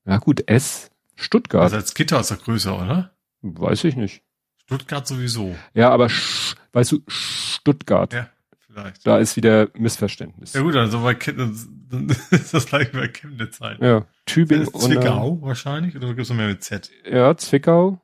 Ja 0.05 0.19
gut, 0.19 0.49
S. 0.49 0.91
Stuttgart. 1.15 1.71
Salzgitter 1.71 2.21
ist 2.21 2.31
ja 2.31 2.37
größer, 2.37 2.81
oder? 2.81 3.17
Weiß 3.43 3.85
ich 3.85 3.97
nicht. 3.97 4.23
Stuttgart 4.65 5.07
sowieso. 5.07 5.55
Ja, 5.75 5.91
aber 5.91 6.09
Sch 6.09 6.55
weißt 6.73 6.93
du, 6.93 7.01
Stuttgart. 7.07 8.13
Ja, 8.13 8.31
vielleicht. 8.59 9.07
Da 9.07 9.19
ist 9.19 9.37
wieder 9.37 9.69
Missverständnis. 9.75 10.55
Ja 10.55 10.63
gut, 10.63 10.75
also 10.77 11.03
bei 11.03 11.15
Chemnitz, 11.15 11.69
dann 11.91 12.09
ist 12.31 12.55
das 12.55 12.67
gleich 12.67 12.91
bei 12.93 13.09
Chemnitz 13.09 13.61
halt. 13.61 13.81
Ja, 13.81 14.07
Tübingen 14.25 14.69
und 14.69 14.81
Zwickau 14.81 15.43
wahrscheinlich, 15.43 15.95
oder 15.97 16.09
gibt 16.09 16.21
es 16.21 16.31
noch 16.31 16.37
mehr 16.37 16.49
mit 16.49 16.65
Z? 16.65 16.91
Ja, 17.05 17.37
Zwickau, 17.37 18.01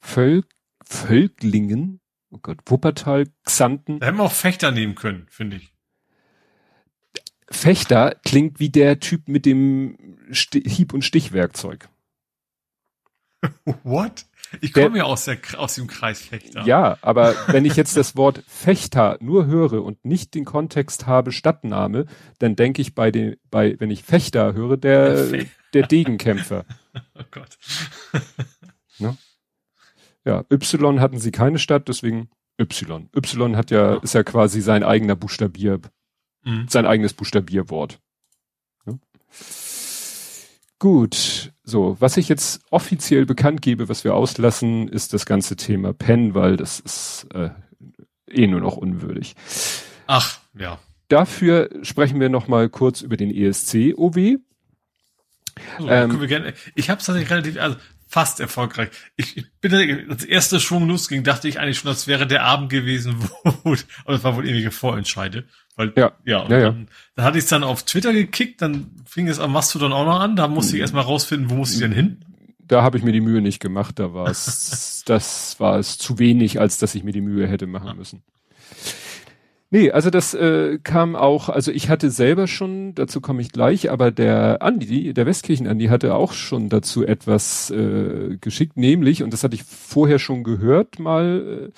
Völk, 0.00 0.46
Völklingen, 0.84 2.00
oh 2.30 2.38
Gott, 2.42 2.58
Wuppertal, 2.66 3.28
Xanten. 3.44 4.00
Da 4.00 4.06
hätten 4.06 4.18
wir 4.18 4.24
auch 4.24 4.32
Fechter 4.32 4.70
nehmen 4.72 4.94
können, 4.94 5.26
finde 5.30 5.56
ich. 5.56 5.71
Fechter 7.52 8.16
klingt 8.24 8.60
wie 8.60 8.70
der 8.70 9.00
Typ 9.00 9.28
mit 9.28 9.46
dem 9.46 10.16
Sti 10.30 10.62
Hieb- 10.62 10.92
und 10.92 11.02
Stichwerkzeug. 11.02 11.88
What? 13.84 14.26
Ich 14.60 14.72
komme 14.72 14.98
ja 14.98 15.04
aus, 15.04 15.24
der, 15.24 15.38
aus 15.56 15.76
dem 15.76 15.86
Kreis 15.86 16.20
Fechter. 16.20 16.64
Ja, 16.66 16.98
aber 17.00 17.34
wenn 17.48 17.64
ich 17.64 17.76
jetzt 17.76 17.96
das 17.96 18.16
Wort 18.16 18.42
Fechter 18.46 19.16
nur 19.20 19.46
höre 19.46 19.82
und 19.82 20.04
nicht 20.04 20.34
den 20.34 20.44
Kontext 20.44 21.06
habe 21.06 21.32
Stadtname, 21.32 22.06
dann 22.38 22.54
denke 22.54 22.82
ich 22.82 22.94
bei 22.94 23.10
dem, 23.10 23.36
bei, 23.50 23.76
wenn 23.78 23.90
ich 23.90 24.02
Fechter 24.02 24.52
höre, 24.52 24.76
der, 24.76 25.46
der 25.74 25.86
Degenkämpfer. 25.86 26.64
Oh 27.14 27.24
Gott. 27.30 27.56
ne? 28.98 29.16
Ja, 30.26 30.44
Y 30.52 31.00
hatten 31.00 31.18
sie 31.18 31.30
keine 31.30 31.58
Stadt, 31.58 31.88
deswegen 31.88 32.28
Y. 32.60 33.08
Y 33.16 33.56
hat 33.56 33.70
ja, 33.70 33.94
ist 33.96 34.12
ja 34.12 34.22
quasi 34.22 34.60
sein 34.60 34.82
eigener 34.82 35.16
Buchstabier, 35.16 35.80
mhm. 36.44 36.66
sein 36.68 36.86
eigenes 36.86 37.14
Buchstabierwort. 37.14 38.00
Ja? 38.86 38.94
Gut, 40.78 41.52
so, 41.64 41.96
was 42.00 42.16
ich 42.16 42.28
jetzt 42.28 42.60
offiziell 42.70 43.24
bekannt 43.24 43.62
gebe, 43.62 43.88
was 43.88 44.04
wir 44.04 44.14
auslassen, 44.14 44.88
ist 44.88 45.12
das 45.12 45.26
ganze 45.26 45.56
Thema 45.56 45.92
Pen, 45.92 46.34
weil 46.34 46.56
das 46.56 46.80
ist 46.80 47.28
äh, 47.34 47.50
eh 48.28 48.46
nur 48.46 48.60
noch 48.60 48.76
unwürdig. 48.76 49.34
Ach, 50.06 50.40
ja. 50.58 50.78
Dafür 51.08 51.70
sprechen 51.82 52.20
wir 52.20 52.28
noch 52.28 52.48
mal 52.48 52.68
kurz 52.68 53.02
über 53.02 53.16
den 53.16 53.30
ESC-OW. 53.30 54.38
So, 55.78 55.88
ähm, 55.88 56.52
ich 56.74 56.88
habe 56.88 56.98
es 56.98 57.06
tatsächlich 57.06 57.30
relativ, 57.30 57.60
also 57.60 57.76
fast 58.08 58.40
erfolgreich. 58.40 58.90
Ich, 59.16 59.36
ich 59.36 59.46
bin 59.60 60.06
das 60.08 60.24
erste 60.24 60.60
Schwung 60.60 60.86
losging, 60.88 61.24
dachte 61.24 61.48
ich 61.48 61.60
eigentlich 61.60 61.78
schon, 61.78 61.90
das 61.90 62.06
wäre 62.06 62.26
der 62.26 62.44
Abend 62.44 62.70
gewesen, 62.70 63.16
wo, 63.44 63.76
aber 64.04 64.14
das 64.14 64.24
war 64.24 64.36
wohl 64.36 64.48
ewige 64.48 64.70
Vorentscheide. 64.70 65.46
Weil, 65.76 65.92
ja, 65.96 66.12
ja, 66.24 66.46
ja, 66.48 66.60
dann, 66.60 66.88
dann 67.14 67.24
hatte 67.24 67.38
ich 67.38 67.44
es 67.44 67.50
dann 67.50 67.64
auf 67.64 67.82
Twitter 67.84 68.12
gekickt, 68.12 68.60
dann 68.60 68.90
fing 69.06 69.28
es 69.28 69.38
am 69.38 69.52
Mastodon 69.52 69.92
auch 69.92 70.04
noch 70.04 70.20
an, 70.20 70.36
da 70.36 70.48
musste 70.48 70.72
ich 70.72 70.80
mhm. 70.80 70.82
erstmal 70.82 71.04
rausfinden, 71.04 71.50
wo 71.50 71.54
muss 71.54 71.72
ich 71.72 71.80
denn 71.80 71.92
hin? 71.92 72.24
Da 72.58 72.82
habe 72.82 72.98
ich 72.98 73.04
mir 73.04 73.12
die 73.12 73.20
Mühe 73.20 73.40
nicht 73.40 73.60
gemacht, 73.60 73.98
da 73.98 74.12
war 74.12 74.28
es, 74.28 75.02
das 75.06 75.58
war 75.60 75.78
es 75.78 75.98
zu 75.98 76.18
wenig, 76.18 76.60
als 76.60 76.78
dass 76.78 76.94
ich 76.94 77.04
mir 77.04 77.12
die 77.12 77.20
Mühe 77.20 77.46
hätte 77.46 77.66
machen 77.66 77.88
ja. 77.88 77.94
müssen. 77.94 78.22
Nee, 79.74 79.90
also 79.90 80.10
das 80.10 80.34
äh, 80.34 80.78
kam 80.82 81.16
auch, 81.16 81.48
also 81.48 81.72
ich 81.72 81.88
hatte 81.88 82.10
selber 82.10 82.46
schon, 82.46 82.94
dazu 82.94 83.22
komme 83.22 83.40
ich 83.40 83.52
gleich, 83.52 83.90
aber 83.90 84.10
der 84.10 84.60
Andi, 84.60 85.14
der 85.14 85.24
Westkirchen 85.24 85.66
Andi 85.66 85.86
hatte 85.86 86.14
auch 86.14 86.34
schon 86.34 86.68
dazu 86.68 87.06
etwas 87.06 87.70
äh, 87.70 88.36
geschickt, 88.38 88.76
nämlich, 88.76 89.22
und 89.22 89.32
das 89.32 89.42
hatte 89.42 89.54
ich 89.54 89.64
vorher 89.64 90.18
schon 90.18 90.44
gehört, 90.44 90.98
mal 90.98 91.70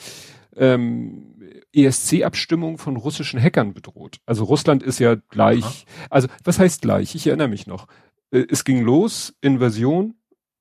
äh, 0.57 0.75
ähm, 0.75 1.34
ESC-Abstimmung 1.75 2.79
von 2.79 2.97
russischen 2.97 3.41
Hackern 3.41 3.75
bedroht. 3.75 4.19
Also 4.27 4.45
Russland 4.45 4.83
ist 4.83 4.99
ja 4.99 5.15
gleich, 5.15 5.65
Aha. 5.65 6.07
also 6.11 6.29
was 6.45 6.59
heißt 6.59 6.83
gleich? 6.83 7.15
Ich 7.15 7.27
erinnere 7.27 7.49
mich 7.49 7.67
noch. 7.67 7.87
Äh, 8.31 8.45
es 8.49 8.65
ging 8.65 8.83
los, 8.83 9.35
Invasion, 9.41 10.15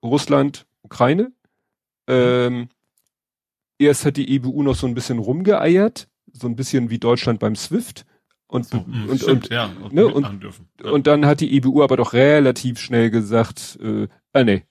Russland, 0.03 0.65
Ukraine. 0.81 1.31
Ähm, 2.07 2.67
erst 3.77 4.05
hat 4.05 4.17
die 4.17 4.35
EBU 4.35 4.63
noch 4.63 4.75
so 4.75 4.87
ein 4.87 4.93
bisschen 4.93 5.19
rumgeeiert 5.19 6.07
so 6.33 6.47
ein 6.47 6.55
bisschen 6.55 6.89
wie 6.89 6.99
Deutschland 6.99 7.39
beim 7.39 7.55
SWIFT. 7.55 8.05
Und, 8.47 8.67
so, 8.67 8.77
und, 8.77 9.09
und, 9.09 9.21
stimmt, 9.21 9.45
und, 9.45 9.53
ja, 9.53 9.65
und, 9.81 9.93
ne, 9.93 10.05
und, 10.05 10.43
ja. 10.83 10.91
und 10.91 11.07
dann 11.07 11.25
hat 11.25 11.39
die 11.39 11.55
EBU 11.55 11.81
aber 11.81 11.97
doch 11.97 12.13
relativ 12.13 12.79
schnell 12.79 13.09
gesagt, 13.09 13.79
äh, 13.81 14.07
äh 14.33 14.43
nee, 14.43 14.63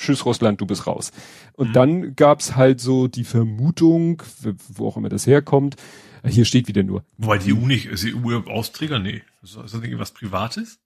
tschüss 0.00 0.24
Russland, 0.24 0.60
du 0.60 0.66
bist 0.66 0.86
raus. 0.86 1.12
Und 1.54 1.68
mhm. 1.68 1.72
dann 1.72 2.16
gab's 2.16 2.56
halt 2.56 2.80
so 2.80 3.06
die 3.06 3.24
Vermutung, 3.24 4.22
wo 4.68 4.88
auch 4.88 4.96
immer 4.96 5.08
das 5.08 5.26
herkommt, 5.26 5.76
hier 6.24 6.44
steht 6.44 6.68
wieder 6.68 6.82
nur. 6.82 7.04
Wobei 7.18 7.38
die 7.38 7.52
EU 7.52 7.66
nicht, 7.66 7.86
ist 7.86 8.04
die 8.04 8.14
EU 8.14 8.40
Austräger? 8.46 8.98
Nee. 8.98 9.22
Ist 9.42 9.56
das 9.56 9.72
irgendwas 9.72 10.12
Privates? 10.12 10.78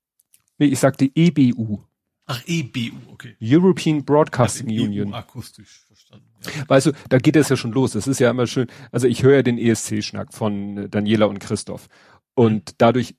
Nee, 0.59 0.66
ich 0.66 0.78
sagte 0.78 1.11
EBU. 1.12 1.81
Ach, 2.27 2.43
EBU, 2.47 2.97
okay. 3.12 3.36
European 3.41 4.05
Broadcasting 4.05 4.70
also 4.70 4.85
Union. 4.85 5.12
EU 5.12 5.16
akustisch 5.16 5.85
verstanden. 5.86 6.27
Ja. 6.45 6.69
Weißt 6.69 6.86
du, 6.86 6.93
da 7.09 7.19
geht 7.19 7.36
es 7.36 7.49
ja 7.49 7.57
schon 7.57 7.73
los. 7.73 7.93
Das 7.93 8.07
ist 8.07 8.20
ja 8.20 8.31
immer 8.31 8.47
schön. 8.47 8.69
Also 8.93 9.07
ich 9.09 9.23
höre 9.23 9.36
ja 9.36 9.43
den 9.43 9.59
ESC-Schnack 9.59 10.32
von 10.32 10.91
Daniela 10.91 11.27
und 11.27 11.39
Christoph. 11.41 11.89
Und 12.35 12.70
mhm. 12.70 12.74
dadurch 12.78 13.16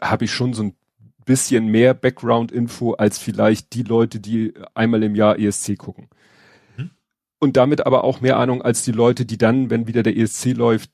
habe 0.00 0.24
ich 0.24 0.32
schon 0.32 0.54
so 0.54 0.62
ein 0.62 0.74
bisschen 1.28 1.66
mehr 1.66 1.94
Background-Info 1.94 2.94
als 2.94 3.18
vielleicht 3.18 3.74
die 3.74 3.84
Leute, 3.84 4.18
die 4.18 4.54
einmal 4.74 5.02
im 5.02 5.14
Jahr 5.14 5.38
ESC 5.38 5.78
gucken. 5.78 6.08
Mhm. 6.76 6.90
Und 7.38 7.56
damit 7.56 7.86
aber 7.86 8.02
auch 8.02 8.20
mehr 8.20 8.38
Ahnung 8.38 8.62
als 8.62 8.82
die 8.82 8.92
Leute, 8.92 9.24
die 9.26 9.38
dann, 9.38 9.70
wenn 9.70 9.86
wieder 9.86 10.02
der 10.02 10.16
ESC 10.16 10.56
läuft, 10.56 10.90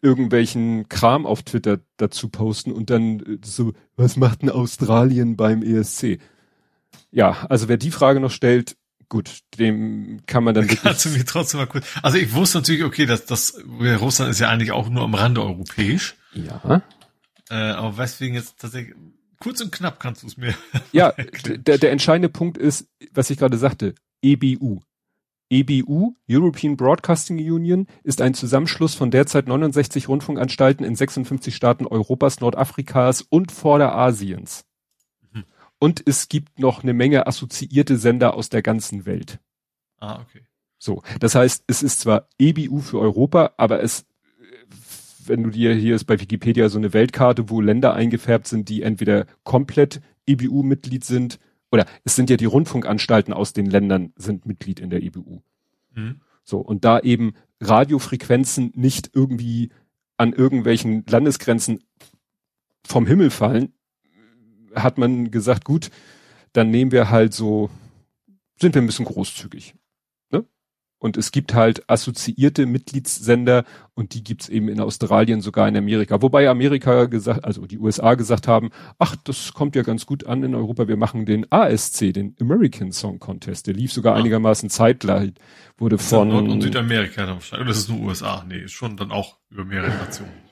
irgendwelchen 0.00 0.88
Kram 0.88 1.26
auf 1.26 1.42
Twitter 1.42 1.80
dazu 1.96 2.28
posten 2.28 2.72
und 2.72 2.90
dann 2.90 3.20
äh, 3.20 3.38
so, 3.44 3.72
was 3.96 4.16
macht 4.16 4.42
denn 4.42 4.50
Australien 4.50 5.36
beim 5.36 5.62
ESC? 5.62 6.18
ja, 7.10 7.46
also 7.48 7.68
wer 7.68 7.76
die 7.76 7.90
Frage 7.90 8.20
noch 8.20 8.30
stellt, 8.30 8.76
gut, 9.08 9.40
dem 9.58 10.20
kann 10.26 10.44
man 10.44 10.54
dann. 10.54 10.66
Kannst 10.82 11.04
du 11.04 11.10
mir 11.10 11.24
trotzdem 11.24 11.60
mal 11.60 11.66
kurz. 11.66 11.86
Also 12.02 12.18
ich 12.18 12.32
wusste 12.34 12.58
natürlich, 12.58 12.84
okay, 12.84 13.06
dass 13.06 13.26
das 13.26 13.58
Russland 14.00 14.30
ist 14.30 14.40
ja 14.40 14.48
eigentlich 14.48 14.72
auch 14.72 14.88
nur 14.88 15.02
am 15.04 15.14
Rande 15.14 15.42
europäisch. 15.42 16.16
Ja. 16.34 16.82
Äh, 17.48 17.54
aber 17.54 17.96
weswegen 17.96 18.34
jetzt 18.34 18.60
tatsächlich 18.60 18.94
kurz 19.40 19.60
und 19.60 19.72
knapp 19.72 20.00
kannst 20.00 20.22
du 20.22 20.26
es 20.26 20.36
mir. 20.36 20.54
Ja, 20.92 21.12
der, 21.12 21.78
der 21.78 21.92
entscheidende 21.92 22.28
Punkt 22.28 22.58
ist, 22.58 22.88
was 23.12 23.30
ich 23.30 23.38
gerade 23.38 23.58
sagte, 23.58 23.94
EBU. 24.22 24.80
EBU, 25.48 26.14
European 26.28 26.76
Broadcasting 26.76 27.38
Union, 27.38 27.86
ist 28.02 28.20
ein 28.20 28.34
Zusammenschluss 28.34 28.94
von 28.94 29.10
derzeit 29.10 29.46
69 29.46 30.08
Rundfunkanstalten 30.08 30.84
in 30.84 30.96
56 30.96 31.54
Staaten 31.54 31.86
Europas, 31.86 32.40
Nordafrikas 32.40 33.22
und 33.22 33.52
Vorderasiens. 33.52 34.64
Und 35.78 36.02
es 36.06 36.28
gibt 36.28 36.58
noch 36.58 36.82
eine 36.82 36.94
Menge 36.94 37.26
assoziierte 37.26 37.98
Sender 37.98 38.34
aus 38.34 38.48
der 38.48 38.62
ganzen 38.62 39.06
Welt. 39.06 39.38
Ah, 39.98 40.20
okay. 40.20 40.42
So, 40.78 41.02
das 41.20 41.34
heißt, 41.34 41.64
es 41.66 41.82
ist 41.82 42.00
zwar 42.00 42.28
EBU 42.38 42.80
für 42.80 42.98
Europa, 42.98 43.52
aber 43.56 43.82
es, 43.82 44.06
wenn 45.28 45.42
du 45.42 45.50
dir 45.50 45.74
hier 45.74 45.94
ist 45.94 46.04
bei 46.04 46.20
Wikipedia 46.20 46.68
so 46.68 46.78
eine 46.78 46.92
Weltkarte, 46.92 47.50
wo 47.50 47.60
Länder 47.60 47.94
eingefärbt 47.94 48.46
sind, 48.46 48.68
die 48.68 48.82
entweder 48.82 49.26
komplett 49.44 50.00
EBU-Mitglied 50.26 51.04
sind, 51.04 51.38
oder 51.70 51.86
es 52.04 52.16
sind 52.16 52.30
ja 52.30 52.36
die 52.36 52.44
Rundfunkanstalten 52.44 53.32
aus 53.32 53.52
den 53.52 53.66
Ländern 53.66 54.12
sind 54.16 54.46
Mitglied 54.46 54.80
in 54.80 54.90
der 54.90 55.02
EBU. 55.02 55.40
Mhm. 55.94 56.20
So, 56.44 56.58
und 56.58 56.84
da 56.84 57.00
eben 57.00 57.34
Radiofrequenzen 57.60 58.72
nicht 58.74 59.10
irgendwie 59.14 59.70
an 60.16 60.32
irgendwelchen 60.32 61.04
Landesgrenzen 61.08 61.80
vom 62.84 63.06
Himmel 63.06 63.30
fallen, 63.30 63.72
hat 64.74 64.98
man 64.98 65.30
gesagt, 65.30 65.64
gut, 65.64 65.90
dann 66.52 66.70
nehmen 66.70 66.92
wir 66.92 67.10
halt 67.10 67.34
so, 67.34 67.70
sind 68.60 68.74
wir 68.74 68.82
ein 68.82 68.86
bisschen 68.86 69.04
großzügig. 69.04 69.74
Und 70.98 71.16
es 71.16 71.30
gibt 71.30 71.52
halt 71.52 71.88
assoziierte 71.90 72.64
Mitgliedssender 72.64 73.64
und 73.94 74.14
die 74.14 74.24
gibt's 74.24 74.48
eben 74.48 74.68
in 74.68 74.80
Australien, 74.80 75.42
sogar 75.42 75.68
in 75.68 75.76
Amerika. 75.76 76.22
Wobei 76.22 76.48
Amerika 76.48 77.04
gesagt, 77.04 77.44
also 77.44 77.66
die 77.66 77.78
USA 77.78 78.14
gesagt 78.14 78.48
haben, 78.48 78.70
ach, 78.98 79.14
das 79.24 79.52
kommt 79.52 79.76
ja 79.76 79.82
ganz 79.82 80.06
gut 80.06 80.26
an 80.26 80.42
in 80.42 80.54
Europa, 80.54 80.88
wir 80.88 80.96
machen 80.96 81.26
den 81.26 81.50
ASC, 81.52 82.14
den 82.14 82.34
American 82.40 82.92
Song 82.92 83.18
Contest. 83.18 83.66
Der 83.66 83.74
lief 83.74 83.92
sogar 83.92 84.14
ah. 84.14 84.18
einigermaßen 84.18 84.70
zeitgleich, 84.70 85.32
wurde 85.76 85.98
von... 85.98 86.28
Nord- 86.28 86.48
und 86.48 86.62
Südamerika, 86.62 87.26
das 87.26 87.78
ist 87.78 87.88
nur 87.90 88.00
USA, 88.00 88.44
nee, 88.48 88.60
ist 88.60 88.72
schon 88.72 88.96
dann 88.96 89.10
auch 89.10 89.36
über 89.50 89.64
mehrere 89.64 89.90
Nationen. 89.90 90.45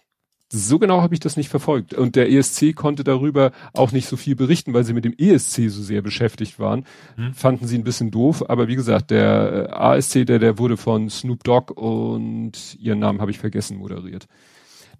So 0.56 0.78
genau 0.78 1.02
habe 1.02 1.14
ich 1.14 1.20
das 1.20 1.36
nicht 1.36 1.48
verfolgt. 1.48 1.94
Und 1.94 2.14
der 2.14 2.30
ESC 2.30 2.76
konnte 2.76 3.02
darüber 3.02 3.50
auch 3.72 3.90
nicht 3.90 4.06
so 4.06 4.16
viel 4.16 4.36
berichten, 4.36 4.72
weil 4.72 4.84
sie 4.84 4.92
mit 4.92 5.04
dem 5.04 5.12
ESC 5.18 5.68
so 5.68 5.82
sehr 5.82 6.00
beschäftigt 6.00 6.60
waren. 6.60 6.84
Hm. 7.16 7.34
Fanden 7.34 7.66
sie 7.66 7.76
ein 7.76 7.82
bisschen 7.82 8.12
doof. 8.12 8.48
Aber 8.48 8.68
wie 8.68 8.76
gesagt, 8.76 9.10
der 9.10 9.68
äh, 9.70 9.72
ASC, 9.72 10.24
der, 10.24 10.38
der 10.38 10.56
wurde 10.58 10.76
von 10.76 11.10
Snoop 11.10 11.42
Dogg 11.42 11.72
und 11.74 12.76
ihren 12.78 13.00
Namen 13.00 13.20
habe 13.20 13.32
ich 13.32 13.38
vergessen 13.40 13.78
moderiert. 13.78 14.26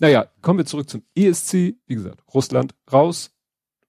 Naja, 0.01 0.27
kommen 0.43 0.59
wir 0.59 0.67
zurück 0.67 0.91
zum 0.91 1.03
ESC. 1.15 1.77
Wie 1.87 1.95
gesagt, 1.95 2.25
Russland 2.35 2.75
raus. 2.93 3.31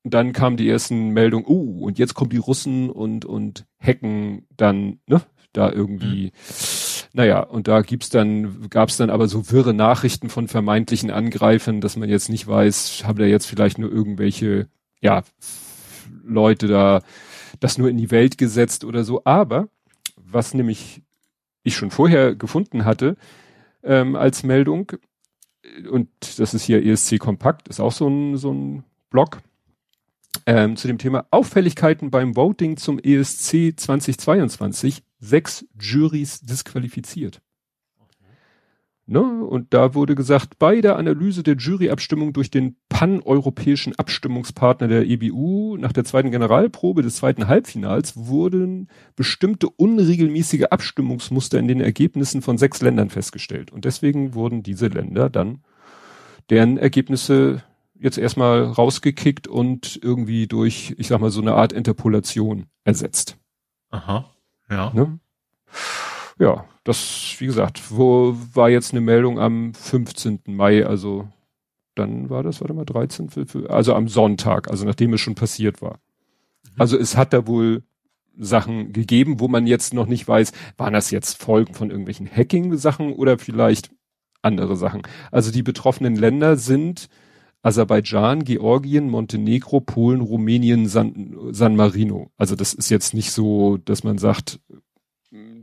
Und 0.04 0.14
dann 0.14 0.34
kamen 0.34 0.58
die 0.58 0.70
ersten 0.70 1.10
Meldungen, 1.10 1.48
uh, 1.48 1.84
und 1.84 1.98
jetzt 1.98 2.14
kommen 2.14 2.30
die 2.30 2.38
Russen 2.38 2.92
und, 2.92 3.26
und 3.26 3.66
hacken 3.80 4.46
dann, 4.56 5.00
ne, 5.08 5.24
da 5.52 5.72
irgendwie. 5.72 6.26
Hm 6.26 6.85
naja, 7.16 7.40
und 7.40 7.70
da 7.70 7.82
gibt's 7.82 8.10
dann, 8.10 8.70
gab's 8.70 8.98
dann 8.98 9.10
aber 9.10 9.30
so 9.30 9.50
wirre 9.50 9.74
Nachrichten 9.74 10.30
von 10.30 10.50
vermeintlichen 10.50 11.12
Angreifern, 11.12 11.80
dass 11.80 11.96
man 11.96 12.10
jetzt 12.10 12.28
nicht 12.28 12.46
weiß, 12.46 13.04
haben 13.06 13.18
da 13.18 13.24
jetzt 13.24 13.46
vielleicht 13.46 13.78
nur 13.78 13.90
irgendwelche, 13.90 14.68
ja, 15.00 15.24
Leute 16.26 16.68
da 16.68 17.02
das 17.62 17.78
nur 17.78 17.90
in 17.90 17.96
die 17.96 18.12
Welt 18.12 18.38
gesetzt 18.38 18.84
oder 18.84 19.06
so. 19.06 19.22
Aber 19.24 19.70
was 20.18 20.54
nämlich 20.54 21.04
ich 21.64 21.78
schon 21.78 21.90
vorher 21.90 22.36
gefunden 22.36 22.84
hatte 22.84 23.16
ähm, 23.82 24.18
als 24.18 24.44
Meldung, 24.44 24.92
und 25.90 26.10
das 26.38 26.54
ist 26.54 26.64
hier 26.64 26.86
ESC 26.86 27.18
Kompakt, 27.18 27.70
ist 27.70 27.80
auch 27.80 27.94
so 27.94 28.10
ein, 28.10 28.36
so 28.36 28.54
ein 28.54 28.84
Blog, 29.10 29.38
ähm, 30.46 30.76
zu 30.76 30.88
dem 30.88 30.98
Thema 30.98 31.26
Auffälligkeiten 31.32 32.12
beim 32.12 32.36
Voting 32.36 32.78
zum 32.78 33.00
ESC 33.00 33.74
2022 33.76 35.04
sechs 35.20 35.66
Juries 35.80 36.42
disqualifiziert. 36.42 37.42
Ne? 39.08 39.22
Und 39.22 39.74
da 39.76 39.94
wurde 39.94 40.16
gesagt, 40.16 40.58
bei 40.58 40.82
der 40.82 40.98
Analyse 40.98 41.44
der 41.44 41.58
Juryabstimmung 41.58 42.34
durch 42.34 42.50
den 42.50 42.76
paneuropäischen 42.90 43.94
Abstimmungspartner 43.96 44.88
der 44.88 45.06
EBU 45.06 45.78
nach 45.78 45.92
der 45.92 46.06
zweiten 46.06 46.32
Generalprobe 46.32 47.04
des 47.04 47.18
zweiten 47.18 47.48
Halbfinals 47.48 48.18
wurden 48.18 48.90
bestimmte 49.16 49.70
unregelmäßige 49.70 50.64
Abstimmungsmuster 50.72 51.60
in 51.60 51.68
den 51.68 51.82
Ergebnissen 51.82 52.42
von 52.42 52.58
sechs 52.58 52.82
Ländern 52.82 53.12
festgestellt. 53.12 53.72
Und 53.72 53.86
deswegen 53.86 54.34
wurden 54.34 54.64
diese 54.64 54.88
Länder 54.88 55.30
dann, 55.30 55.60
deren 56.50 56.78
Ergebnisse 56.78 57.62
jetzt 58.00 58.18
erstmal 58.18 58.64
rausgekickt 58.64 59.48
und 59.48 60.00
irgendwie 60.02 60.48
durch, 60.48 60.96
ich 60.98 61.08
sag 61.08 61.22
mal, 61.22 61.32
so 61.32 61.42
eine 61.42 61.54
Art 61.54 61.74
Interpolation 61.74 62.68
ersetzt. 62.84 63.38
Aha, 63.90 64.30
ja. 64.70 64.92
Ne? 64.94 65.20
Ja, 66.40 66.66
das, 66.84 67.36
wie 67.40 67.46
gesagt, 67.46 67.92
wo 67.92 68.36
war 68.54 68.70
jetzt 68.70 68.92
eine 68.92 69.02
Meldung 69.02 69.40
am 69.40 69.74
15. 69.74 70.42
Mai, 70.48 70.86
also 70.86 71.28
dann 71.96 72.30
war 72.30 72.44
das, 72.44 72.60
warte 72.62 72.74
mal, 72.74 72.86
13, 72.86 73.30
also 73.70 73.94
am 73.94 74.08
Sonntag, 74.08 74.70
also 74.70 74.86
nachdem 74.86 75.14
es 75.14 75.22
schon 75.22 75.36
passiert 75.36 75.82
war. 75.82 76.00
Mhm. 76.64 76.72
Also 76.78 76.98
es 76.98 77.16
hat 77.16 77.32
da 77.32 77.48
wohl 77.48 77.84
Sachen 78.38 78.92
gegeben, 78.92 79.40
wo 79.40 79.48
man 79.48 79.66
jetzt 79.66 79.94
noch 79.94 80.08
nicht 80.08 80.28
weiß, 80.28 80.52
waren 80.78 80.94
das 80.94 81.10
jetzt 81.10 81.42
Folgen 81.42 81.74
von 81.74 81.90
irgendwelchen 81.90 82.30
Hacking-Sachen 82.30 83.14
oder 83.14 83.38
vielleicht 83.38 83.92
andere 84.42 84.76
Sachen. 84.76 85.04
Also 85.32 85.52
die 85.52 85.64
betroffenen 85.64 86.16
Länder 86.16 86.58
sind 86.58 87.08
Aserbaidschan, 87.66 88.44
Georgien, 88.44 89.10
Montenegro, 89.10 89.82
Polen, 89.82 90.22
Rumänien, 90.22 90.88
San, 90.88 91.36
San 91.52 91.76
Marino. 91.76 92.32
Also 92.38 92.56
das 92.56 92.74
ist 92.74 92.90
jetzt 92.90 93.16
nicht 93.16 93.32
so, 93.32 93.78
dass 93.78 94.04
man 94.04 94.20
sagt, 94.20 94.60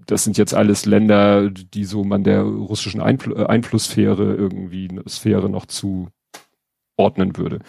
das 0.07 0.25
sind 0.25 0.37
jetzt 0.37 0.53
alles 0.53 0.85
Länder, 0.85 1.49
die 1.49 1.85
so 1.85 2.03
man 2.03 2.25
der 2.25 2.43
russischen 2.43 3.01
Einfl 3.01 3.33
äh, 3.33 3.47
Einflusssphäre 3.47 4.35
irgendwie 4.35 4.89
eine 4.91 5.09
Sphäre 5.09 5.49
noch 5.49 5.67
zuordnen 5.67 7.37
würde. 7.37 7.61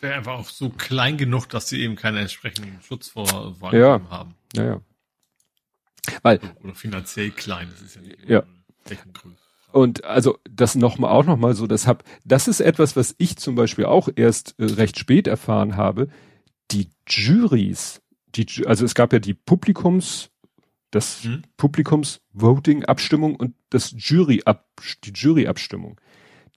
Wäre 0.00 0.14
einfach 0.14 0.38
auch 0.38 0.48
so 0.48 0.70
klein 0.70 1.16
genug, 1.16 1.48
dass 1.48 1.68
sie 1.68 1.80
eben 1.82 1.96
keinen 1.96 2.18
entsprechenden 2.18 2.80
Schutz 2.80 3.08
vor 3.08 3.26
Wahlkämpfen 3.60 3.80
ja. 3.80 4.10
haben. 4.10 4.34
Ja, 4.54 4.64
ja. 4.64 4.80
Weil, 6.22 6.40
oder 6.62 6.74
finanziell 6.74 7.30
klein, 7.30 7.68
das 7.70 7.82
ist 7.82 7.96
ja 7.96 8.02
nicht 8.02 8.28
ja. 8.28 8.42
Und 9.72 10.04
also 10.04 10.38
das 10.48 10.74
noch 10.74 10.98
mal 10.98 11.10
auch 11.10 11.24
noch 11.24 11.38
mal 11.38 11.54
so, 11.54 11.66
das 11.66 11.86
hab, 11.86 12.04
das 12.24 12.48
ist 12.48 12.60
etwas, 12.60 12.96
was 12.96 13.14
ich 13.18 13.36
zum 13.36 13.54
Beispiel 13.54 13.86
auch 13.86 14.08
erst 14.14 14.54
äh, 14.58 14.64
recht 14.64 14.98
spät 14.98 15.26
erfahren 15.26 15.76
habe. 15.76 16.08
Die 16.70 16.90
Juries, 17.08 18.02
die, 18.34 18.46
also 18.66 18.84
es 18.84 18.94
gab 18.94 19.12
ja 19.12 19.18
die 19.18 19.34
Publikums 19.34 20.32
das 20.92 21.24
hm? 21.24 21.42
Publikums-Voting-Abstimmung 21.56 23.34
und 23.36 23.54
das 23.70 23.94
Jury 23.96 24.42
-Ab 24.44 24.60
die 25.04 25.12
Jury-Abstimmung. 25.12 26.00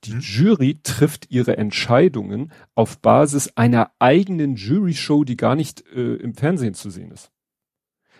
Die 0.03 0.11
hm? 0.11 0.19
Jury 0.19 0.79
trifft 0.83 1.31
ihre 1.31 1.57
Entscheidungen 1.57 2.51
auf 2.75 2.99
Basis 2.99 3.53
einer 3.55 3.91
eigenen 3.97 4.55
Jury-Show, 4.55 5.23
die 5.23 5.37
gar 5.37 5.55
nicht 5.55 5.87
äh, 5.87 6.15
im 6.15 6.35
Fernsehen 6.35 6.73
zu 6.73 6.89
sehen 6.89 7.11
ist. 7.11 7.31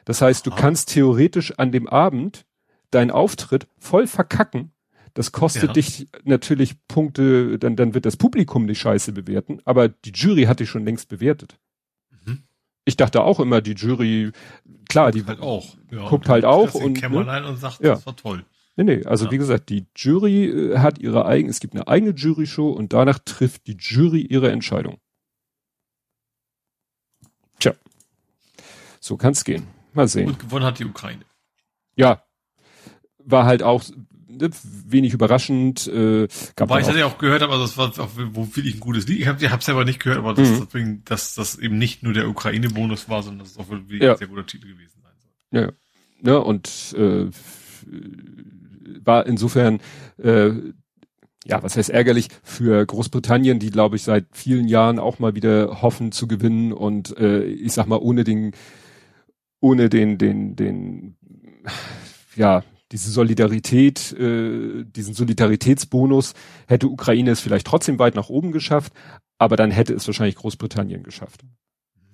Das 0.06 0.22
heißt, 0.22 0.48
du 0.48 0.52
ah. 0.52 0.56
kannst 0.56 0.90
theoretisch 0.90 1.52
an 1.60 1.72
dem 1.72 1.88
Abend 1.88 2.46
deinen 2.92 3.12
Auftritt 3.12 3.68
voll 3.78 4.08
verkacken. 4.08 4.72
Das 5.16 5.32
kostet 5.32 5.64
ja. 5.64 5.74
dich 5.74 6.08
natürlich 6.24 6.76
Punkte, 6.88 7.58
dann, 7.58 7.76
dann 7.76 7.96
wird 7.96 8.06
das 8.06 8.18
Publikum 8.18 8.68
die 8.68 8.76
Scheiße 8.76 9.12
bewerten, 9.14 9.62
aber 9.66 9.88
die 9.90 10.12
Jury 10.12 10.44
hat 10.44 10.60
dich 10.60 10.70
schon 10.70 10.86
längst 10.86 11.10
bewertet 11.10 11.58
ich 12.86 12.96
dachte 12.96 13.24
auch 13.24 13.40
immer, 13.40 13.62
die 13.62 13.74
Jury, 13.74 14.32
klar, 14.88 15.12
die 15.12 15.26
halt 15.26 15.42
auch, 15.42 15.76
ja, 15.92 16.08
guckt 16.08 16.30
halt 16.30 16.46
auch 16.46 16.76
und, 16.76 17.02
ne? 17.02 17.48
und 17.48 17.58
sagt, 17.58 17.82
ja. 17.82 17.96
das 17.96 18.06
war 18.06 18.16
toll. 18.16 18.46
Nee, 18.78 18.84
nee, 18.84 19.06
also 19.06 19.26
ja. 19.26 19.32
wie 19.32 19.38
gesagt, 19.38 19.70
die 19.70 19.88
Jury 19.96 20.46
äh, 20.46 20.78
hat 20.78 21.00
ihre 21.00 21.26
eigene, 21.26 21.50
es 21.50 21.60
gibt 21.60 21.74
eine 21.74 21.88
eigene 21.88 22.12
Jury-Show 22.12 22.70
und 22.70 22.94
danach 22.94 23.20
trifft 23.20 23.68
die 23.68 23.78
Jury 23.78 24.22
ihre 24.22 24.52
Entscheidung. 24.52 25.00
Tja. 27.60 27.74
So 29.00 29.18
kann's 29.18 29.44
gehen. 29.44 29.66
Mal 29.94 30.08
sehen. 30.08 30.28
Und 30.28 30.40
gewonnen 30.40 30.66
hat 30.66 30.78
die 30.80 30.86
Ukraine. 30.86 31.24
Ja. 31.96 32.24
War 33.18 33.46
halt 33.46 33.64
auch, 33.64 33.82
wenig 34.88 35.14
überraschend. 35.14 35.88
Äh, 35.88 36.28
gab 36.56 36.70
Wobei 36.70 36.82
ich 36.82 36.88
das 36.88 36.98
ja 36.98 37.06
auch 37.06 37.18
gehört 37.18 37.42
habe, 37.42 37.54
also 37.54 37.66
das 37.66 37.78
war 37.78 38.06
auch 38.06 38.16
wirklich 38.16 38.76
ein 38.76 38.80
gutes 38.80 39.08
Lied. 39.08 39.20
Ich 39.20 39.28
habe 39.28 39.44
es 39.44 39.66
selber 39.66 39.86
nicht 39.86 40.00
gehört, 40.00 40.20
aber 40.20 40.34
das, 40.34 40.50
mhm. 40.50 40.66
deswegen, 40.66 41.02
dass 41.06 41.36
das 41.36 41.58
eben 41.58 41.78
nicht 41.78 42.04
nur 42.04 42.14
der 42.14 42.28
Ukraine-Bonus 42.28 43.10
war, 43.10 43.24
sondern 43.24 43.40
dass 43.40 43.52
es 43.52 43.58
auch 43.58 43.70
wirklich 43.70 44.02
ja. 44.02 44.14
ein 44.14 44.18
sehr 44.18 44.28
guter 44.28 44.46
Titel 44.46 44.68
gewesen 44.68 45.02
sein 45.02 45.14
soll. 45.22 45.74
Ja, 46.24 46.32
ja 46.32 46.38
und 46.38 46.96
äh, 46.98 47.30
war 49.04 49.26
insofern 49.26 49.80
äh, 50.18 50.52
ja, 51.48 51.62
was 51.62 51.78
heißt 51.78 51.92
ärgerlich 51.92 52.30
für 52.44 52.84
Großbritannien, 52.86 53.60
die 53.60 53.70
glaube 53.70 53.96
ich 53.96 54.04
seit 54.04 54.26
vielen 54.32 54.68
Jahren 54.68 54.98
auch 54.98 55.20
mal 55.20 55.36
wieder 55.36 55.82
hoffen 55.82 56.12
zu 56.12 56.28
gewinnen 56.28 56.74
und 56.74 57.16
äh, 57.18 57.44
ich 57.44 57.74
sag 57.74 57.86
mal 57.88 58.00
ohne 58.00 58.24
den 58.24 58.52
ohne 59.60 59.90
den 59.90 60.18
den 60.18 60.56
den 60.56 61.16
ja 62.36 62.64
diese 62.96 63.12
Solidarität, 63.12 64.14
äh, 64.14 64.86
diesen 64.86 65.14
Solidaritätsbonus 65.14 66.34
hätte 66.66 66.88
Ukraine 66.88 67.32
es 67.32 67.42
vielleicht 67.42 67.68
trotzdem 67.68 68.00
weit 68.00 68.16
nach 68.16 68.30
oben 68.30 68.54
geschafft, 68.54 68.94
aber 69.38 69.58
dann 69.58 69.70
hätte 69.70 69.94
es 69.94 70.08
wahrscheinlich 70.08 70.38
Großbritannien 70.38 71.04
geschafft. 71.04 71.42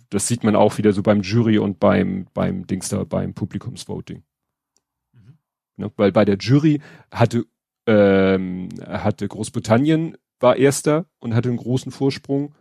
Das 0.09 0.27
sieht 0.27 0.43
man 0.43 0.55
auch 0.55 0.79
wieder 0.79 0.91
so 0.91 1.03
beim 1.03 1.21
Jury 1.21 1.59
und 1.59 1.79
beim 1.79 2.25
beim 2.33 2.65
Dings 2.65 2.89
da 2.89 3.03
beim 3.03 3.35
Publikumsvoting. 3.35 4.23
Mhm. 5.13 5.37
Ne, 5.77 5.91
weil 5.97 6.11
bei 6.11 6.25
der 6.25 6.37
Jury 6.37 6.81
hatte 7.11 7.45
ähm, 7.85 8.69
hatte 8.83 9.27
Großbritannien 9.27 10.17
war 10.39 10.55
erster 10.55 11.05
und 11.19 11.35
hatte 11.35 11.49
einen 11.49 11.59
großen 11.59 11.91
Vorsprung, 11.91 12.55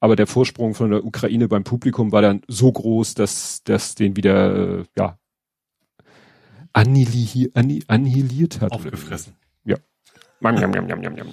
aber 0.00 0.16
der 0.16 0.26
Vorsprung 0.26 0.74
von 0.74 0.90
der 0.90 1.04
Ukraine 1.04 1.46
beim 1.46 1.62
Publikum 1.62 2.10
war 2.10 2.22
dann 2.22 2.42
so 2.48 2.72
groß, 2.72 3.14
dass 3.14 3.62
das 3.62 3.94
den 3.94 4.16
wieder 4.16 4.84
ja 4.98 5.19
annihiliert, 6.72 7.56
annihiliert 7.88 8.60
hat. 8.60 8.72
Aufgefressen. 8.72 9.34
Ja. 9.64 9.76
Mam, 10.40 10.56
jam, 10.56 10.72
jam, 10.72 10.88
jam, 10.88 11.02
jam, 11.02 11.16
jam. 11.16 11.28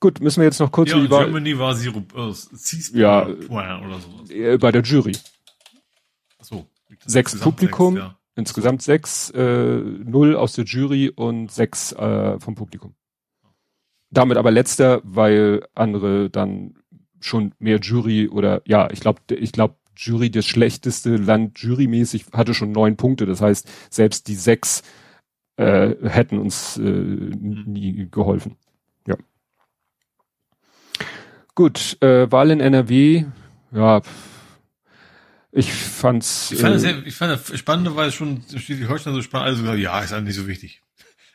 Gut, 0.00 0.20
müssen 0.20 0.40
wir 0.40 0.46
jetzt 0.46 0.58
noch 0.58 0.72
kurz 0.72 0.90
ja, 0.90 0.98
über. 0.98 1.24
Germany 1.24 1.56
war 1.56 1.76
Zero, 1.76 2.02
äh, 2.16 2.98
ja, 2.98 3.24
oder 3.24 4.00
sowas. 4.00 4.30
Äh, 4.30 4.58
bei 4.58 4.72
der 4.72 4.82
Jury. 4.82 5.16
so. 6.40 6.66
Sechs 7.06 7.38
Publikum, 7.38 7.94
sechs, 7.94 8.06
ja. 8.06 8.18
insgesamt 8.34 8.82
sechs, 8.82 9.30
äh, 9.30 9.76
null 9.78 10.36
aus 10.36 10.54
der 10.54 10.64
Jury 10.64 11.08
und 11.08 11.50
sechs 11.50 11.92
äh, 11.92 12.38
vom 12.40 12.54
Publikum. 12.54 12.94
Damit 14.10 14.36
aber 14.36 14.50
letzter, 14.50 15.00
weil 15.04 15.66
andere 15.74 16.30
dann 16.30 16.74
schon 17.20 17.54
mehr 17.58 17.78
Jury 17.78 18.28
oder 18.28 18.62
ja, 18.66 18.90
ich 18.90 19.00
glaube, 19.00 19.20
ich 19.28 19.52
glaube, 19.52 19.76
Jury, 19.96 20.30
das 20.30 20.46
schlechteste 20.46 21.16
Land 21.16 21.58
jurymäßig, 21.58 22.26
hatte 22.32 22.54
schon 22.54 22.72
neun 22.72 22.96
Punkte. 22.96 23.26
Das 23.26 23.40
heißt, 23.40 23.68
selbst 23.90 24.28
die 24.28 24.34
sechs 24.34 24.82
äh, 25.56 25.94
hätten 26.02 26.38
uns 26.38 26.76
äh, 26.76 26.82
nie 26.82 28.08
geholfen. 28.10 28.56
Ja. 29.06 29.16
Gut, 31.54 31.98
äh, 32.00 32.30
Wahl 32.30 32.50
in 32.50 32.60
NRW, 32.60 33.26
ja, 33.72 34.02
ich 35.54 35.70
fand's. 35.70 36.50
Ich 36.50 36.60
fand, 36.60 36.76
äh, 36.76 36.78
sehr, 36.78 37.06
ich 37.06 37.14
fand 37.14 37.32
das 37.32 37.58
spannend, 37.58 37.94
weil 37.94 38.08
es 38.08 38.14
schon 38.14 38.42
Schleswig-Holstein 38.48 39.12
so 39.12 39.20
spannend, 39.20 39.48
also 39.48 39.74
ja, 39.74 40.00
ist 40.00 40.12
eigentlich 40.12 40.28
nicht 40.28 40.36
so 40.36 40.48
wichtig. 40.48 40.82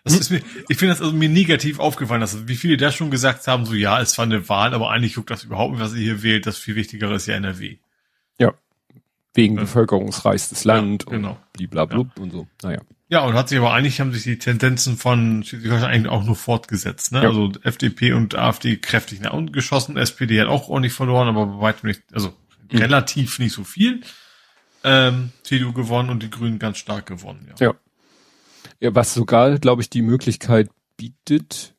Das 0.04 0.14
hm? 0.14 0.22
ist 0.22 0.30
mir, 0.32 0.42
ich 0.70 0.78
finde 0.78 0.94
das 0.94 1.02
also 1.02 1.14
mir 1.14 1.30
negativ 1.30 1.80
aufgefallen, 1.80 2.22
dass 2.22 2.48
wie 2.48 2.56
viele 2.56 2.78
da 2.78 2.92
schon 2.92 3.12
gesagt 3.12 3.46
haben, 3.46 3.66
so 3.66 3.76
ja, 3.76 4.02
es 4.02 4.18
war 4.18 4.26
eine 4.26 4.50
Wahl, 4.50 4.74
aber 4.74 4.90
eigentlich 4.90 5.16
guckt 5.16 5.30
das 5.30 5.44
überhaupt 5.44 5.74
nicht, 5.74 5.82
was 5.82 5.94
ihr 5.94 6.02
hier 6.02 6.24
wählt, 6.24 6.48
das 6.48 6.58
viel 6.58 6.76
wichtigere 6.76 7.14
ist 7.16 7.28
ja 7.28 7.36
NRW. 7.36 7.78
Wegen 9.38 9.56
ja. 9.56 9.62
bevölkerungsreichstes 9.62 10.66
Land 10.66 11.06
ja, 11.06 11.12
genau. 11.12 11.30
und 11.30 11.70
blablabla 11.70 12.12
ja. 12.16 12.22
und 12.22 12.32
so. 12.32 12.48
Naja. 12.64 12.82
Ja, 13.10 13.24
und 13.24 13.36
hat 13.36 13.48
sich 13.48 13.58
aber 13.58 13.72
eigentlich 13.72 14.02
haben 14.02 14.12
sich 14.12 14.24
die 14.24 14.38
Tendenzen 14.38 14.98
von 14.98 15.44
Schleswig-Holstein 15.44 15.90
eigentlich 15.90 16.12
auch 16.12 16.26
nur 16.26 16.36
fortgesetzt. 16.36 17.14
Ne? 17.14 17.22
Ja. 17.22 17.30
Also 17.30 17.52
FDP 17.64 18.14
und 18.14 18.36
AfD 18.36 18.78
kräftig 18.78 19.22
nach 19.22 19.32
unten 19.32 19.54
geschossen, 19.54 19.96
SPD 19.96 20.42
hat 20.42 20.48
auch 20.48 20.68
ordentlich 20.68 20.94
verloren, 20.94 21.28
aber 21.30 21.46
bei 21.46 21.62
weitem 21.62 21.88
nicht, 21.88 22.02
also 22.12 22.34
mhm. 22.72 22.80
relativ 22.80 23.40
nicht 23.40 23.54
so 23.54 23.64
viel. 23.64 24.02
Ähm, 24.84 25.32
CDU 25.44 25.72
gewonnen 25.72 26.10
und 26.10 26.22
die 26.22 26.30
Grünen 26.30 26.60
ganz 26.60 26.80
stark 26.80 27.06
gewonnen. 27.06 27.48
Ja. 27.60 27.68
ja. 27.68 27.76
ja 28.80 28.96
was 28.96 29.14
sogar, 29.14 29.58
glaube 29.60 29.82
ich, 29.82 29.90
die 29.90 30.02
Möglichkeit 30.02 30.70
bietet, 30.98 31.76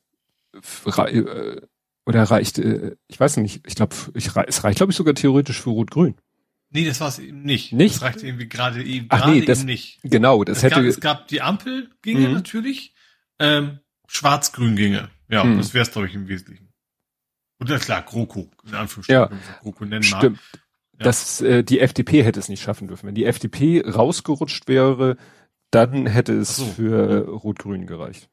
äh, 0.85 1.61
oder 2.05 2.23
reicht, 2.23 2.57
äh, 2.57 2.95
ich 3.07 3.19
weiß 3.19 3.37
nicht, 3.37 3.67
ich 3.67 3.75
glaube, 3.75 3.95
ich, 4.15 4.31
es 4.47 4.63
reicht, 4.63 4.77
glaube 4.77 4.91
ich, 4.91 4.97
sogar 4.97 5.13
theoretisch 5.13 5.61
für 5.61 5.69
Rot-Grün. 5.69 6.15
Nee, 6.71 6.85
das 6.85 6.99
war 6.99 7.07
es 7.07 7.19
eben 7.19 7.41
nicht. 7.41 7.73
Nicht? 7.73 7.95
Das 7.95 8.01
reichte 8.03 8.27
irgendwie 8.27 8.47
gerade 8.47 8.83
eben, 8.83 9.07
Ach 9.09 9.27
nee, 9.27 9.41
das, 9.41 9.63
nicht. 9.63 9.99
Genau, 10.03 10.43
das 10.43 10.57
es 10.57 10.63
hätte. 10.63 10.75
Gab, 10.75 10.85
es 10.85 10.99
gab 10.99 11.27
die 11.27 11.41
Ampel 11.41 11.89
ginge 12.01 12.27
mhm. 12.27 12.33
natürlich, 12.33 12.93
ähm, 13.39 13.79
Schwarz-Grün 14.07 14.75
ginge. 14.75 15.09
Ja, 15.29 15.43
mhm. 15.43 15.57
das 15.57 15.73
wäre 15.73 15.83
es, 15.83 15.91
glaube 15.91 16.07
ich, 16.07 16.15
im 16.15 16.27
Wesentlichen. 16.27 16.69
Und 17.59 17.69
ja 17.69 17.79
klar, 17.79 18.03
GroKo, 18.03 18.49
in 18.67 18.75
Anführungsstrichen, 18.75 19.21
ja, 19.21 19.59
GroKo 19.61 19.85
nennen 19.85 20.03
stimmt. 20.03 20.37
mag. 20.37 20.61
Ja. 20.99 21.05
Das, 21.05 21.41
äh, 21.41 21.63
die 21.63 21.79
FDP 21.79 22.23
hätte 22.23 22.39
es 22.39 22.49
nicht 22.49 22.61
schaffen 22.61 22.87
dürfen. 22.87 23.07
Wenn 23.07 23.15
die 23.15 23.25
FDP 23.25 23.83
rausgerutscht 23.85 24.67
wäre, 24.67 25.17
dann 25.71 26.05
hätte 26.05 26.33
es 26.33 26.57
so. 26.57 26.65
für 26.65 27.27
Rot-Grün 27.27 27.85
gereicht. 27.87 28.29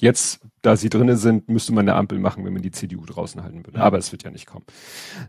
Jetzt, 0.00 0.40
da 0.62 0.76
sie 0.76 0.88
drinnen 0.88 1.18
sind, 1.18 1.48
müsste 1.50 1.72
man 1.74 1.86
eine 1.86 1.94
Ampel 1.96 2.18
machen, 2.18 2.44
wenn 2.44 2.54
man 2.54 2.62
die 2.62 2.70
CDU 2.70 3.04
draußen 3.04 3.42
halten 3.42 3.66
würde. 3.66 3.80
Aber 3.80 3.98
es 3.98 4.10
wird 4.12 4.22
ja 4.22 4.30
nicht 4.30 4.46
kommen. 4.46 4.64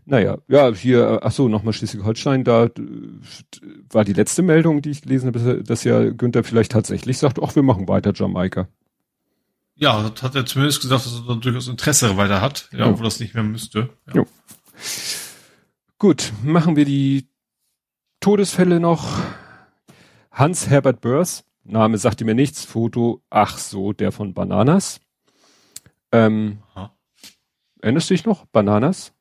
Naja, 0.06 0.38
ja, 0.48 0.72
hier, 0.72 1.20
ach 1.22 1.32
so, 1.32 1.48
nochmal 1.48 1.74
Schleswig-Holstein, 1.74 2.42
da 2.44 2.70
war 3.90 4.04
die 4.04 4.14
letzte 4.14 4.42
Meldung, 4.42 4.80
die 4.80 4.90
ich 4.90 5.02
gelesen 5.02 5.26
habe, 5.26 5.62
dass 5.62 5.84
ja 5.84 6.10
Günther 6.10 6.42
vielleicht 6.42 6.72
tatsächlich 6.72 7.18
sagt, 7.18 7.38
ach, 7.42 7.54
wir 7.54 7.62
machen 7.62 7.86
weiter 7.86 8.12
Jamaika. 8.14 8.66
Ja, 9.74 10.08
das 10.08 10.22
hat 10.22 10.34
er 10.34 10.46
zumindest 10.46 10.80
gesagt, 10.80 11.04
dass 11.04 11.22
er 11.28 11.36
durchaus 11.36 11.68
Interesse 11.68 12.16
weiter 12.16 12.40
hat, 12.40 12.68
ja, 12.72 12.78
ja. 12.78 12.86
obwohl 12.88 13.04
das 13.04 13.20
nicht 13.20 13.34
mehr 13.34 13.42
müsste. 13.42 13.90
Ja. 14.06 14.14
Jo. 14.14 14.26
Gut, 15.98 16.32
machen 16.42 16.76
wir 16.76 16.84
die 16.84 17.28
Todesfälle 18.20 18.80
noch. 18.80 19.20
Hans 20.30 20.68
Herbert 20.70 21.02
Börs, 21.02 21.44
Name 21.64 21.98
sagte 21.98 22.24
mir 22.24 22.34
nichts, 22.34 22.64
Foto, 22.64 23.22
ach 23.30 23.58
so, 23.58 23.92
der 23.92 24.12
von 24.12 24.34
Bananas. 24.34 25.00
Ähm, 26.10 26.58
erinnerst 27.80 28.10
du 28.10 28.14
dich 28.14 28.24
noch? 28.24 28.46
Bananas? 28.46 29.12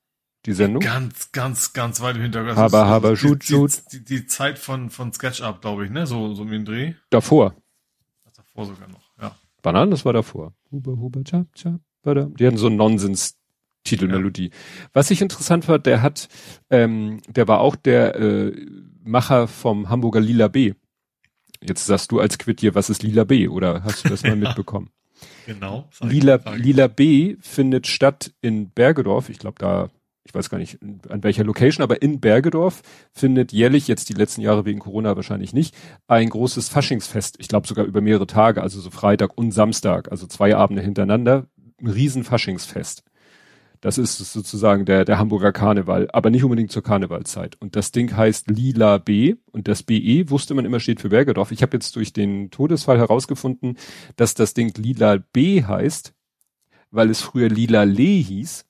Die 0.46 0.54
Sendung? 0.54 0.82
Ganz, 0.82 1.32
ganz, 1.32 1.74
ganz 1.74 2.02
weit 2.02 2.16
im 2.16 2.24
Hintergrund. 2.24 2.58
Aber, 2.58 2.86
aber, 2.86 3.16
shoot, 3.16 3.44
shoot. 3.44 3.72
Die, 3.92 4.04
die, 4.04 4.26
Zeit 4.26 4.58
von, 4.58 4.90
von 4.90 5.14
SketchUp, 5.14 5.62
glaube 5.62 5.86
ich, 5.86 5.92
ne? 5.92 6.08
So, 6.08 6.34
so 6.34 6.44
im 6.44 6.66
Dreh. 6.66 6.96
Davor. 7.12 7.56
Davor 8.36 8.66
sogar 8.66 8.88
noch, 8.88 9.12
ja. 9.22 9.36
Bananas 9.62 10.04
war 10.04 10.14
davor. 10.14 10.54
Huber, 10.72 10.94
Huber, 10.94 11.24
chap, 11.24 11.48
chap, 11.54 11.80
Die 12.04 12.48
hatten 12.48 12.58
so 12.58 12.68
einen 12.68 12.78
Nonsens 12.78 13.38
Titelmelodie. 13.84 14.50
Ja. 14.50 14.56
Was 14.94 15.12
ich 15.12 15.22
interessant 15.22 15.66
fand, 15.66 15.86
der 15.86 16.02
hat, 16.02 16.28
ähm, 16.70 17.22
der 17.28 17.48
war 17.48 17.62
auch 17.62 17.76
der 17.76 18.16
äh, 18.16 18.66
Macher 19.04 19.48
vom 19.48 19.90
Hamburger 19.90 20.20
Lila 20.20 20.48
B. 20.48 20.74
Jetzt 21.64 21.86
sagst 21.86 22.12
du 22.12 22.20
als 22.20 22.38
Quittier, 22.38 22.76
was 22.76 22.90
ist 22.90 23.04
Lila 23.04 23.24
B? 23.24 23.48
Oder 23.48 23.84
hast 23.84 24.06
du 24.06 24.10
das 24.10 24.24
mal 24.24 24.36
mitbekommen? 24.36 24.90
Genau. 25.46 25.88
Lila, 26.02 26.40
Lila 26.56 26.88
B 26.88 27.36
findet 27.42 27.88
statt 27.88 28.34
in 28.42 28.72
Bergedorf. 28.72 29.30
Ich 29.30 29.40
glaube 29.40 29.58
da, 29.60 29.90
ich 30.24 30.34
weiß 30.34 30.50
gar 30.50 30.58
nicht 30.58 30.80
an 31.10 31.24
welcher 31.24 31.44
Location, 31.44 31.84
aber 31.84 32.02
in 32.02 32.20
Bergedorf 32.20 32.82
findet 33.12 33.52
jährlich, 33.52 33.88
jetzt 33.88 34.10
die 34.10 34.14
letzten 34.14 34.42
Jahre 34.42 34.66
wegen 34.66 34.80
Corona 34.80 35.16
wahrscheinlich 35.16 35.54
nicht, 35.54 35.76
ein 36.08 36.30
großes 36.30 36.70
Faschingsfest. 36.70 37.38
Ich 37.40 37.48
glaube 37.48 37.68
sogar 37.68 37.86
über 37.86 38.02
mehrere 38.02 38.28
Tage, 38.28 38.62
also 38.62 38.80
so 38.80 38.90
Freitag 38.90 39.38
und 39.38 39.52
Samstag, 39.52 40.12
also 40.12 40.28
zwei 40.28 40.56
Abende 40.56 40.82
hintereinander. 40.82 41.48
Ein 41.80 41.88
riesen 41.88 42.24
Faschingsfest. 42.24 43.04
Das 43.82 43.98
ist 43.98 44.18
sozusagen 44.18 44.86
der, 44.86 45.06
der 45.06 45.18
Hamburger 45.18 45.52
Karneval, 45.52 46.08
aber 46.14 46.30
nicht 46.30 46.44
unbedingt 46.44 46.72
zur 46.72 46.84
Karnevalzeit. 46.84 47.58
Und 47.60 47.76
das 47.76 47.92
Ding 47.92 48.16
heißt 48.16 48.48
Lila 48.50 49.00
B 49.00 49.36
und 49.52 49.68
das 49.68 49.82
BE 49.82 50.30
wusste 50.30 50.54
man 50.54 50.66
immer 50.66 50.80
steht 50.80 51.02
für 51.02 51.10
Bergedorf. 51.10 51.52
Ich 51.52 51.64
habe 51.64 51.76
jetzt 51.76 51.96
durch 51.96 52.14
den 52.14 52.52
Todesfall 52.52 53.00
herausgefunden, 53.00 53.78
dass 54.18 54.36
das 54.36 54.54
Ding 54.54 54.72
Lila 54.78 55.18
B 55.34 55.64
heißt, 55.64 56.14
weil 56.92 57.10
es 57.10 57.22
früher 57.22 57.50
Lila 57.50 57.84
Lee 57.84 58.22
hieß. 58.22 58.66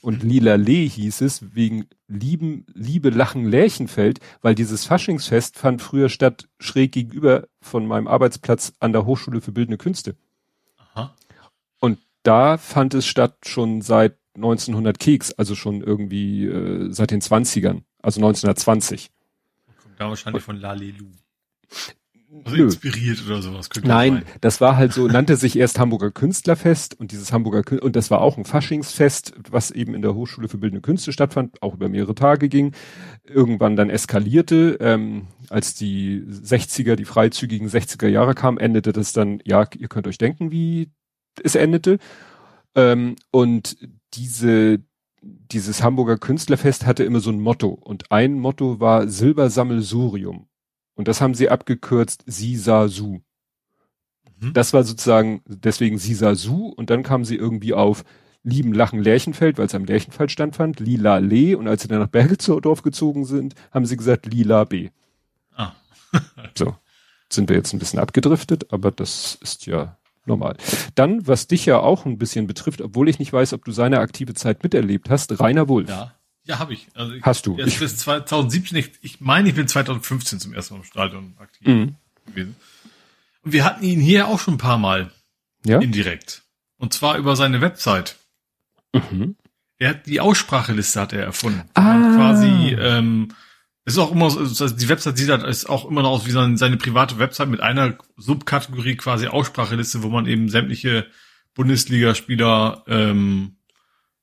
Und 0.00 0.24
Lila 0.24 0.56
Lee 0.56 0.88
hieß 0.88 1.20
es 1.20 1.54
wegen 1.54 1.86
Lieben, 2.08 2.66
Liebe, 2.74 3.10
Lachen, 3.10 3.44
Lärchenfeld, 3.44 4.18
weil 4.40 4.56
dieses 4.56 4.86
Faschingsfest 4.86 5.56
fand 5.56 5.82
früher 5.82 6.08
statt 6.08 6.48
schräg 6.58 6.90
gegenüber 6.90 7.46
von 7.60 7.86
meinem 7.86 8.08
Arbeitsplatz 8.08 8.72
an 8.80 8.92
der 8.92 9.06
Hochschule 9.06 9.40
für 9.40 9.52
Bildende 9.52 9.78
Künste. 9.78 10.16
Aha. 10.94 11.14
Da 12.22 12.58
fand 12.58 12.94
es 12.94 13.06
statt 13.06 13.38
schon 13.46 13.80
seit 13.80 14.16
1900 14.34 14.98
Keks, 14.98 15.32
also 15.32 15.54
schon 15.54 15.82
irgendwie 15.82 16.46
äh, 16.46 16.92
seit 16.92 17.10
den 17.10 17.20
20ern, 17.20 17.82
also 18.02 18.20
1920. 18.20 19.10
Kommt 19.82 20.00
da 20.00 20.08
wahrscheinlich 20.08 20.42
von 20.42 20.56
Lalelu. 20.56 21.06
Also 22.44 22.56
Nö. 22.56 22.64
inspiriert 22.64 23.24
oder 23.26 23.42
sowas. 23.42 23.68
Nein, 23.82 24.22
das 24.40 24.60
war 24.60 24.76
halt 24.76 24.92
so, 24.92 25.08
nannte 25.08 25.34
sich 25.34 25.58
erst 25.58 25.80
Hamburger 25.80 26.12
Künstlerfest 26.12 26.98
und 26.98 27.10
dieses 27.10 27.32
Hamburger 27.32 27.64
Kün 27.64 27.80
und 27.80 27.96
das 27.96 28.08
war 28.12 28.20
auch 28.20 28.38
ein 28.38 28.44
Faschingsfest, 28.44 29.34
was 29.50 29.72
eben 29.72 29.94
in 29.94 30.02
der 30.02 30.14
Hochschule 30.14 30.48
für 30.48 30.58
Bildende 30.58 30.80
Künste 30.80 31.12
stattfand, 31.12 31.60
auch 31.60 31.74
über 31.74 31.88
mehrere 31.88 32.14
Tage 32.14 32.48
ging. 32.48 32.72
Irgendwann 33.24 33.74
dann 33.74 33.90
eskalierte, 33.90 34.78
ähm, 34.80 35.26
als 35.48 35.74
die 35.74 36.20
60er, 36.20 36.94
die 36.94 37.04
freizügigen 37.04 37.68
60er 37.68 38.06
Jahre 38.06 38.34
kamen, 38.36 38.58
endete 38.58 38.92
das 38.92 39.12
dann, 39.12 39.40
ja, 39.44 39.66
ihr 39.76 39.88
könnt 39.88 40.06
euch 40.06 40.18
denken, 40.18 40.52
wie 40.52 40.92
es 41.42 41.54
endete. 41.54 41.98
Ähm, 42.74 43.16
und 43.30 43.76
diese, 44.14 44.80
dieses 45.22 45.82
Hamburger 45.82 46.18
Künstlerfest 46.18 46.86
hatte 46.86 47.04
immer 47.04 47.20
so 47.20 47.30
ein 47.30 47.40
Motto. 47.40 47.68
Und 47.68 48.10
ein 48.10 48.38
Motto 48.38 48.80
war 48.80 49.08
Silbersammelsurium. 49.08 50.48
Und 50.94 51.08
das 51.08 51.20
haben 51.20 51.34
sie 51.34 51.48
abgekürzt 51.48 52.24
Sisasu. 52.26 53.20
Mhm. 54.38 54.52
Das 54.52 54.72
war 54.72 54.84
sozusagen 54.84 55.42
deswegen 55.46 55.98
Sisasu. 55.98 56.68
Und 56.68 56.90
dann 56.90 57.02
kamen 57.02 57.24
sie 57.24 57.36
irgendwie 57.36 57.74
auf 57.74 58.04
Lieben 58.42 58.72
Lachen 58.72 59.02
Lärchenfeld, 59.02 59.58
weil 59.58 59.66
es 59.66 59.74
am 59.74 59.84
Lärchenfeld 59.84 60.30
standfand, 60.30 60.80
Lila 60.80 61.18
Lee. 61.18 61.54
Und 61.54 61.68
als 61.68 61.82
sie 61.82 61.88
dann 61.88 62.00
nach 62.00 62.08
Bergelsdorf 62.08 62.82
gezogen 62.82 63.26
sind, 63.26 63.54
haben 63.70 63.84
sie 63.84 63.96
gesagt 63.96 64.26
Lila 64.26 64.64
B. 64.64 64.90
Ah. 65.54 65.72
so. 66.56 66.74
Sind 67.32 67.48
wir 67.48 67.56
jetzt 67.56 67.72
ein 67.72 67.78
bisschen 67.78 68.00
abgedriftet, 68.00 68.72
aber 68.72 68.90
das 68.90 69.36
ist 69.40 69.66
ja 69.66 69.96
normal. 70.26 70.56
Dann, 70.94 71.26
was 71.26 71.46
dich 71.46 71.66
ja 71.66 71.78
auch 71.78 72.04
ein 72.04 72.18
bisschen 72.18 72.46
betrifft, 72.46 72.80
obwohl 72.80 73.08
ich 73.08 73.18
nicht 73.18 73.32
weiß, 73.32 73.52
ob 73.52 73.64
du 73.64 73.72
seine 73.72 74.00
aktive 74.00 74.34
Zeit 74.34 74.62
miterlebt 74.62 75.10
hast, 75.10 75.38
Rainer 75.40 75.68
Wulff. 75.68 75.88
Ja, 75.88 76.14
ja, 76.44 76.58
habe 76.58 76.72
ich. 76.72 76.88
Also 76.94 77.12
ich. 77.12 77.22
Hast 77.22 77.46
du? 77.46 77.56
Jetzt 77.56 77.78
bis 77.78 77.96
2017, 77.98 78.78
ich, 78.78 78.90
ich 79.02 79.20
meine, 79.20 79.48
ich 79.48 79.54
bin 79.54 79.68
2015 79.68 80.40
zum 80.40 80.52
ersten 80.52 80.74
Mal 80.74 80.80
im 80.80 80.84
Stadion 80.84 81.34
aktiv 81.38 81.68
mhm. 81.68 81.94
gewesen. 82.26 82.56
Und 83.42 83.52
wir 83.52 83.64
hatten 83.64 83.84
ihn 83.84 84.00
hier 84.00 84.28
auch 84.28 84.38
schon 84.38 84.54
ein 84.54 84.58
paar 84.58 84.78
Mal 84.78 85.10
ja? 85.64 85.78
indirekt. 85.78 86.42
Und 86.76 86.92
zwar 86.92 87.18
über 87.18 87.36
seine 87.36 87.60
Website. 87.60 88.16
Mhm. 88.92 89.36
Er 89.78 89.90
hat 89.90 90.06
die 90.06 90.20
Ausspracheliste 90.20 91.00
hat 91.00 91.12
er 91.12 91.22
erfunden. 91.22 91.62
Ah. 91.74 92.14
Quasi 92.16 92.76
ähm, 92.78 93.28
ist 93.92 93.98
auch 93.98 94.12
immer 94.12 94.30
so, 94.30 94.40
also 94.40 94.68
die 94.68 94.88
Website 94.88 95.16
sieht 95.16 95.30
halt 95.30 95.42
ist 95.42 95.68
auch 95.68 95.88
immer 95.88 96.02
noch 96.02 96.10
aus 96.10 96.26
wie 96.26 96.30
seine, 96.30 96.56
seine 96.56 96.76
private 96.76 97.18
Website 97.18 97.48
mit 97.48 97.60
einer 97.60 97.96
Subkategorie 98.16 98.96
quasi 98.96 99.26
Ausspracheliste, 99.26 100.02
wo 100.02 100.08
man 100.08 100.26
eben 100.26 100.48
sämtliche 100.48 101.06
Bundesligaspieler, 101.54 102.84
ähm, 102.86 103.56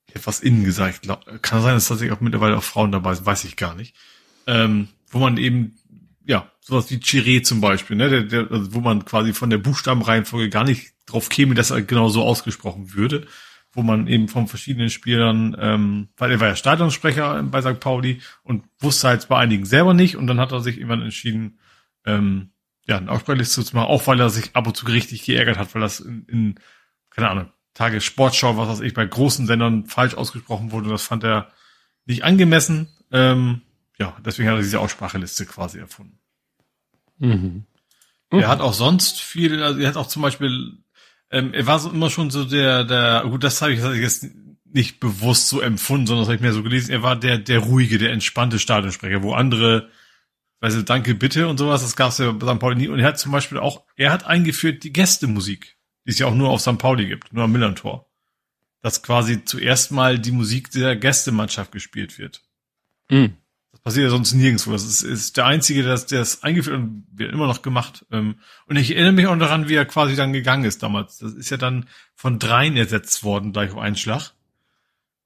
ich 0.08 0.16
hätte 0.16 0.28
was 0.28 0.40
innen 0.40 0.64
gesagt, 0.64 1.02
glaub, 1.04 1.26
kann 1.42 1.62
sein, 1.62 1.76
dass 1.76 1.88
tatsächlich 1.88 2.16
auch 2.16 2.22
mittlerweile 2.22 2.58
auch 2.58 2.64
Frauen 2.64 2.92
dabei 2.92 3.14
sind, 3.16 3.26
weiß 3.26 3.44
ich 3.44 3.56
gar 3.56 3.76
nicht. 3.76 3.96
Ähm, 4.46 4.88
wo 5.10 5.20
man 5.20 5.38
eben, 5.38 5.76
ja, 6.26 6.52
sowas 6.62 6.90
wie 6.92 6.98
Chiré 6.98 7.44
zum 7.44 7.62
Beispiel, 7.62 7.98
ne, 7.98 8.10
der, 8.10 8.24
der, 8.24 8.52
also 8.52 8.74
wo 8.74 8.80
man 8.80 9.06
quasi 9.06 9.34
von 9.34 9.50
der 9.50 9.58
Buchstabenreihenfolge 9.58 10.50
gar 10.50 10.64
nicht 10.64 10.94
drauf 11.06 11.30
käme, 11.30 11.56
dass 11.56 11.72
er 11.72 11.82
genau 11.82 12.10
so 12.10 12.24
ausgesprochen 12.24 12.94
würde 12.94 13.28
wo 13.74 13.84
man 13.84 14.08
eben 14.08 14.28
von 14.28 14.48
verschiedenen 14.48 14.90
Spielern, 14.90 15.56
ähm, 15.60 16.10
weil 16.18 16.32
er 16.32 16.40
war 16.40 16.48
ja 16.48 16.56
Stadionsprecher 16.56 17.44
bei 17.44 17.62
St. 17.62 17.80
Pauli 17.80 18.22
und 18.44 18.66
wusste 18.80 19.10
halt 19.10 19.28
bei 19.28 19.38
einigen 19.38 19.66
selber 19.66 19.94
nicht 19.94 20.16
und 20.16 20.28
dann 20.28 20.40
hat 20.40 20.52
er 20.52 20.62
sich 20.62 20.78
irgendwann 20.78 21.02
entschieden, 21.02 21.60
ähm, 22.06 22.52
ja, 22.88 22.98
eine 22.98 23.12
Aussprachliste 23.12 23.64
zu 23.64 23.76
machen, 23.76 23.90
auch 23.90 24.08
weil 24.08 24.20
er 24.20 24.30
sich 24.30 24.56
ab 24.56 24.66
und 24.66 24.78
zu 24.78 24.86
richtig 24.86 25.24
geärgert 25.26 25.58
hat, 25.58 25.76
weil 25.76 25.82
das 25.82 26.00
in, 26.00 26.26
in 26.28 26.56
keine 27.10 27.30
Ahnung, 27.30 27.52
Tage 27.74 28.02
Sportschau, 28.02 28.58
was 28.58 28.70
weiß 28.70 28.82
ich, 28.82 28.94
bei 28.94 29.06
großen 29.06 29.46
Sendern 29.46 29.86
falsch 29.86 30.16
ausgesprochen 30.16 30.72
wurde 30.72 30.86
und 30.86 30.94
das 30.94 31.04
fand 31.04 31.24
er 31.24 31.52
nicht 32.06 32.24
angemessen. 32.24 32.88
Ähm, 33.12 33.62
ja, 34.00 34.16
deswegen 34.26 34.50
hat 34.50 34.56
er 34.56 34.62
diese 34.62 34.80
Ausspracheliste 34.80 35.46
quasi 35.46 35.80
erfunden. 35.80 36.18
Mhm. 37.20 37.66
Mhm. 38.32 38.40
Er 38.40 38.48
hat 38.48 38.62
auch 38.62 38.74
sonst 38.74 39.20
viel, 39.20 39.62
also 39.62 39.80
er 39.80 39.90
hat 39.90 39.98
auch 39.98 40.08
zum 40.08 40.22
Beispiel 40.22 40.78
ähm, 41.32 41.54
er 41.54 41.68
war 41.68 41.80
so 41.80 41.90
immer 41.90 42.10
schon 42.10 42.30
so 42.30 42.46
der, 42.46 42.84
der, 42.84 43.24
gut, 43.24 43.44
das 43.44 43.62
habe 43.62 43.74
ich 43.74 43.82
jetzt 43.82 44.26
nicht 44.66 45.00
bewusst 45.00 45.48
so 45.48 45.62
empfunden, 45.62 46.08
sondern 46.08 46.24
das 46.24 46.28
habe 46.28 46.36
ich 46.36 46.42
mir 46.42 46.54
so 46.54 46.64
gelesen. 46.64 46.92
Er 46.92 47.04
war 47.04 47.16
der, 47.16 47.38
der 47.38 47.60
ruhige, 47.60 47.98
der 47.98 48.12
entspannte 48.12 48.60
Stadionsprecher, 48.60 49.24
wo 49.24 49.34
andere, 49.34 49.90
weißt 50.60 50.78
du, 50.78 50.84
danke, 50.84 51.16
bitte 51.16 51.48
und 51.48 51.58
sowas, 51.58 51.82
das 51.82 51.96
gab 51.96 52.10
es 52.10 52.18
ja 52.18 52.32
bei 52.32 52.52
St. 52.52 52.60
Pauli 52.60 52.76
nie. 52.76 52.88
Und 52.88 53.00
er 53.00 53.08
hat 53.08 53.20
zum 53.20 53.32
Beispiel 53.32 53.58
auch, 53.58 53.86
er 53.96 54.12
hat 54.12 54.26
eingeführt 54.26 54.84
die 54.84 54.94
Gästemusik, 54.94 55.78
die 56.06 56.12
es 56.12 56.20
ja 56.20 56.28
auch 56.28 56.36
nur 56.36 56.50
auf 56.50 56.62
St. 56.62 56.78
Pauli 56.78 57.08
gibt, 57.08 57.34
nur 57.34 57.46
am 57.46 57.52
Millantor. 57.52 58.10
Dass 58.82 59.04
quasi 59.04 59.44
zuerst 59.44 59.92
mal 59.92 60.20
die 60.20 60.32
Musik 60.32 60.72
der 60.72 60.96
Gästemannschaft 60.96 61.72
gespielt 61.72 62.20
wird. 62.20 62.44
Mhm. 63.10 63.38
Passiert 63.88 64.04
ja 64.04 64.10
sonst 64.10 64.34
nirgendwo. 64.34 64.74
Das 64.74 64.84
ist, 64.84 65.02
ist 65.02 65.38
der 65.38 65.46
Einzige, 65.46 65.82
der 65.82 65.98
das 65.98 66.44
eingeführt 66.44 66.76
und 66.76 67.08
wird 67.10 67.32
immer 67.32 67.48
noch 67.48 67.62
gemacht. 67.62 68.06
Ähm, 68.12 68.36
und 68.66 68.76
ich 68.76 68.92
erinnere 68.92 69.14
mich 69.14 69.28
auch 69.28 69.38
daran, 69.38 69.70
wie 69.70 69.76
er 69.76 69.86
quasi 69.86 70.18
dann 70.18 70.34
gegangen 70.34 70.66
ist 70.66 70.84
damals. 70.84 71.20
Das 71.20 71.32
ist 71.32 71.50
ja 71.52 71.56
dann 71.56 71.88
von 72.14 72.38
dreien 72.38 72.76
ersetzt 72.76 73.24
worden, 73.24 73.54
gleich 73.54 73.72
auf 73.72 73.78
einen 73.78 73.96
Schlag. 73.96 74.34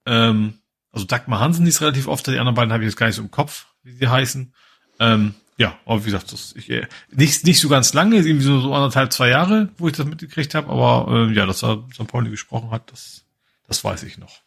Ähm, 0.06 0.60
also 0.92 1.08
Dagmar 1.08 1.40
Hansen, 1.40 1.66
ist 1.66 1.82
relativ 1.82 2.08
oft, 2.08 2.28
die 2.28 2.38
anderen 2.38 2.54
beiden 2.54 2.72
habe 2.72 2.84
ich 2.84 2.90
jetzt 2.90 2.98
gar 2.98 3.08
nicht 3.08 3.16
so 3.16 3.24
im 3.24 3.32
Kopf, 3.32 3.66
wie 3.82 3.94
sie 3.94 4.08
heißen. 4.08 4.54
Ähm, 5.00 5.34
ja, 5.58 5.80
aber 5.88 6.02
wie 6.02 6.12
gesagt, 6.12 6.32
das 6.32 6.54
ich, 6.56 6.70
äh, 6.70 6.86
nicht, 7.10 7.44
nicht 7.44 7.60
so 7.60 7.68
ganz 7.68 7.96
lange, 7.96 8.18
irgendwie 8.18 8.46
so, 8.46 8.76
anderthalb, 8.76 9.12
zwei 9.12 9.30
Jahre, 9.30 9.70
wo 9.80 9.88
ich 9.88 9.96
das 9.96 10.06
mitgekriegt 10.06 10.54
habe, 10.54 10.70
aber 10.70 11.32
ja, 11.32 11.48
dass 11.48 11.64
er 11.64 11.84
St. 11.96 12.06
Pauli 12.06 12.30
gesprochen 12.30 12.70
hat, 12.70 12.92
das, 12.92 13.26
das 13.68 13.84
weiß 13.84 14.04
ich 14.04 14.20
noch. 14.20 14.42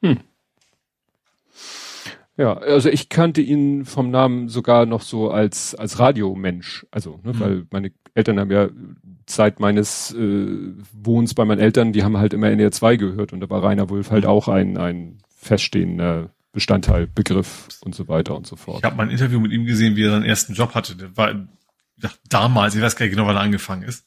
Hm. 0.00 0.20
Ja, 2.36 2.54
also 2.54 2.88
ich 2.88 3.08
kannte 3.08 3.40
ihn 3.40 3.84
vom 3.84 4.10
Namen 4.10 4.48
sogar 4.48 4.86
noch 4.86 5.02
so 5.02 5.30
als 5.30 5.74
als 5.74 5.98
Radiomensch, 5.98 6.86
also 6.90 7.20
ne, 7.22 7.32
mhm. 7.32 7.40
weil 7.40 7.66
meine 7.70 7.92
Eltern 8.14 8.40
haben 8.40 8.50
ja 8.50 8.68
Zeit 9.26 9.60
meines 9.60 10.12
äh, 10.12 10.74
Wohns 10.92 11.34
bei 11.34 11.44
meinen 11.44 11.60
Eltern, 11.60 11.92
die 11.92 12.02
haben 12.02 12.18
halt 12.18 12.34
immer 12.34 12.50
NR 12.50 12.72
2 12.72 12.96
gehört 12.96 13.32
und 13.32 13.40
da 13.40 13.50
war 13.50 13.62
Rainer 13.62 13.88
Wulff 13.88 14.10
halt 14.10 14.24
mhm. 14.24 14.30
auch 14.30 14.48
ein 14.48 14.76
ein 14.76 15.18
feststehender 15.28 16.30
Bestandteil, 16.52 17.06
Begriff 17.06 17.68
und 17.84 17.94
so 17.94 18.08
weiter 18.08 18.36
und 18.36 18.46
so 18.46 18.56
fort. 18.56 18.78
Ich 18.78 18.84
habe 18.84 18.96
mal 18.96 19.04
ein 19.04 19.10
Interview 19.10 19.40
mit 19.40 19.52
ihm 19.52 19.66
gesehen, 19.66 19.96
wie 19.96 20.04
er 20.04 20.10
seinen 20.10 20.24
ersten 20.24 20.54
Job 20.54 20.74
hatte. 20.74 20.96
Der 20.96 21.16
war 21.16 21.34
ja, 21.96 22.10
damals, 22.28 22.74
ich 22.74 22.82
weiß 22.82 22.96
gar 22.96 23.06
nicht 23.06 23.14
genau, 23.14 23.26
wann 23.26 23.36
er 23.36 23.42
angefangen 23.42 23.82
ist. 23.82 24.06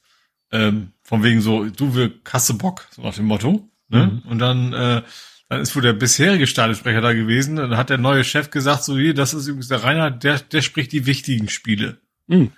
Ähm, 0.52 0.94
von 1.04 1.24
wegen 1.24 1.42
so, 1.42 1.66
du 1.66 1.94
wir 1.96 2.24
Kasse 2.24 2.54
Bock, 2.54 2.88
so 2.92 3.02
nach 3.02 3.16
dem 3.16 3.26
Motto. 3.26 3.68
Ne? 3.90 4.22
Mhm. 4.26 4.30
Und 4.30 4.40
dann 4.40 4.74
äh, 4.74 5.02
dann 5.50 5.62
ist 5.62 5.76
wohl 5.76 5.82
der 5.82 5.94
bisherige 5.94 6.48
Stadionsprecher 6.48 7.02
da 7.02 7.14
gewesen. 7.14 7.56
Dann 7.56 7.78
hat 7.78 7.90
der 7.90 7.98
neue 7.98 8.24
Chef 8.24 8.52
gesagt, 8.52 8.84
so 8.84 8.98
hier, 8.98 9.14
das 9.14 9.34
ist 9.34 9.48
übrigens 9.48 9.70
der 9.70 9.84
Rainer, 9.84 10.12
der, 10.12 10.40
der 10.40 10.62
spricht 10.62 10.92
die 10.92 11.06
wichtigen 11.06 11.48
Spiele. 11.50 11.98
Mhm. 12.28 12.52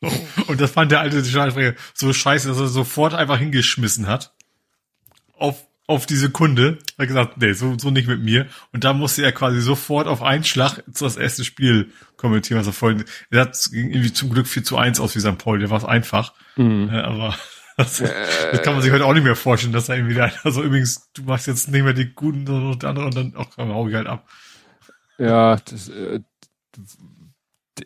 So. 0.00 0.10
Und 0.46 0.60
das 0.60 0.70
fand 0.70 0.90
der 0.90 1.00
alte 1.00 1.24
Stadionsprecher 1.24 1.74
so 1.94 2.12
scheiße, 2.12 2.48
dass 2.48 2.58
er 2.58 2.68
sofort 2.68 3.14
einfach 3.14 3.38
hingeschmissen 3.38 4.06
hat. 4.06 4.32
Auf, 5.36 5.66
auf 5.86 6.06
die 6.06 6.16
Sekunde. 6.16 6.78
Er 6.96 7.02
hat 7.02 7.08
gesagt, 7.08 7.38
nee, 7.38 7.52
so, 7.52 7.76
so 7.78 7.90
nicht 7.90 8.08
mit 8.08 8.22
mir. 8.22 8.46
Und 8.72 8.84
da 8.84 8.94
musste 8.94 9.22
er 9.22 9.32
quasi 9.32 9.60
sofort 9.60 10.06
auf 10.06 10.22
einen 10.22 10.44
Schlag 10.44 10.82
das 10.86 11.16
erste 11.16 11.44
Spiel 11.44 11.90
kommentieren, 12.16 12.60
was 12.60 12.66
er 12.66 12.72
vorhin, 12.72 13.04
er 13.30 13.40
hat 13.42 13.68
irgendwie 13.70 14.12
zum 14.12 14.30
Glück 14.30 14.46
4 14.46 14.64
zu 14.64 14.78
1 14.78 15.00
aus 15.00 15.14
wie 15.14 15.20
St. 15.20 15.36
Paul, 15.36 15.58
der 15.58 15.70
war 15.70 15.78
es 15.78 15.84
einfach. 15.84 16.32
Mhm. 16.56 16.88
Aber 16.90 17.34
das, 17.76 17.98
das, 18.52 18.62
kann 18.62 18.74
man 18.74 18.82
sich 18.82 18.92
heute 18.92 19.04
auch 19.04 19.14
nicht 19.14 19.24
mehr 19.24 19.36
vorstellen, 19.36 19.72
dass 19.72 19.86
da 19.86 19.94
irgendwie 19.94 20.14
der, 20.14 20.32
also 20.44 20.62
übrigens, 20.62 21.10
du 21.14 21.22
machst 21.22 21.46
jetzt 21.46 21.70
nicht 21.70 21.82
mehr 21.82 21.92
die 21.92 22.12
guten 22.12 22.48
und 22.48 22.82
die 22.82 22.86
anderen 22.86 23.08
und 23.08 23.16
dann, 23.16 23.36
auch 23.36 23.56
hau 23.56 23.88
ich 23.88 23.94
halt 23.94 24.06
ab. 24.06 24.28
Ja, 25.18 25.56
das, 25.56 25.88
äh, 25.88 26.20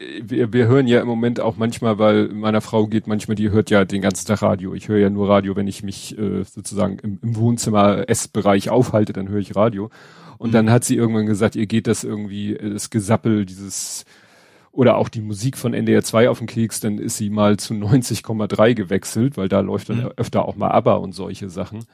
wir, 0.00 0.52
wir 0.52 0.66
hören 0.66 0.86
ja 0.86 1.00
im 1.00 1.06
Moment 1.06 1.40
auch 1.40 1.56
manchmal, 1.56 1.98
weil 1.98 2.28
meiner 2.28 2.60
Frau 2.60 2.86
geht 2.86 3.06
manchmal, 3.06 3.34
die 3.34 3.50
hört 3.50 3.70
ja 3.70 3.84
den 3.84 4.02
ganzen 4.02 4.26
Tag 4.26 4.42
Radio. 4.42 4.74
Ich 4.74 4.88
höre 4.88 4.98
ja 4.98 5.10
nur 5.10 5.28
Radio, 5.28 5.56
wenn 5.56 5.68
ich 5.68 5.82
mich 5.82 6.18
äh, 6.18 6.44
sozusagen 6.44 6.98
im, 6.98 7.18
im 7.22 7.36
Wohnzimmer 7.36 8.08
Essbereich 8.08 8.70
aufhalte, 8.70 9.12
dann 9.12 9.28
höre 9.28 9.40
ich 9.40 9.56
Radio. 9.56 9.90
Und 10.38 10.50
mhm. 10.50 10.52
dann 10.52 10.70
hat 10.70 10.84
sie 10.84 10.96
irgendwann 10.96 11.26
gesagt, 11.26 11.56
ihr 11.56 11.66
geht 11.66 11.86
das 11.86 12.04
irgendwie, 12.04 12.54
das 12.54 12.90
Gesappel, 12.90 13.46
dieses 13.46 14.04
oder 14.74 14.96
auch 14.96 15.08
die 15.08 15.20
Musik 15.20 15.56
von 15.56 15.72
NDR 15.72 16.02
2 16.02 16.28
auf 16.28 16.38
den 16.38 16.48
Keks, 16.48 16.80
dann 16.80 16.98
ist 16.98 17.16
sie 17.16 17.30
mal 17.30 17.56
zu 17.56 17.74
90,3 17.74 18.74
gewechselt, 18.74 19.36
weil 19.36 19.48
da 19.48 19.60
läuft 19.60 19.88
dann 19.88 20.02
mhm. 20.02 20.10
öfter 20.16 20.44
auch 20.46 20.56
mal 20.56 20.70
ABBA 20.72 20.94
und 20.94 21.12
solche 21.12 21.48
Sachen. 21.48 21.86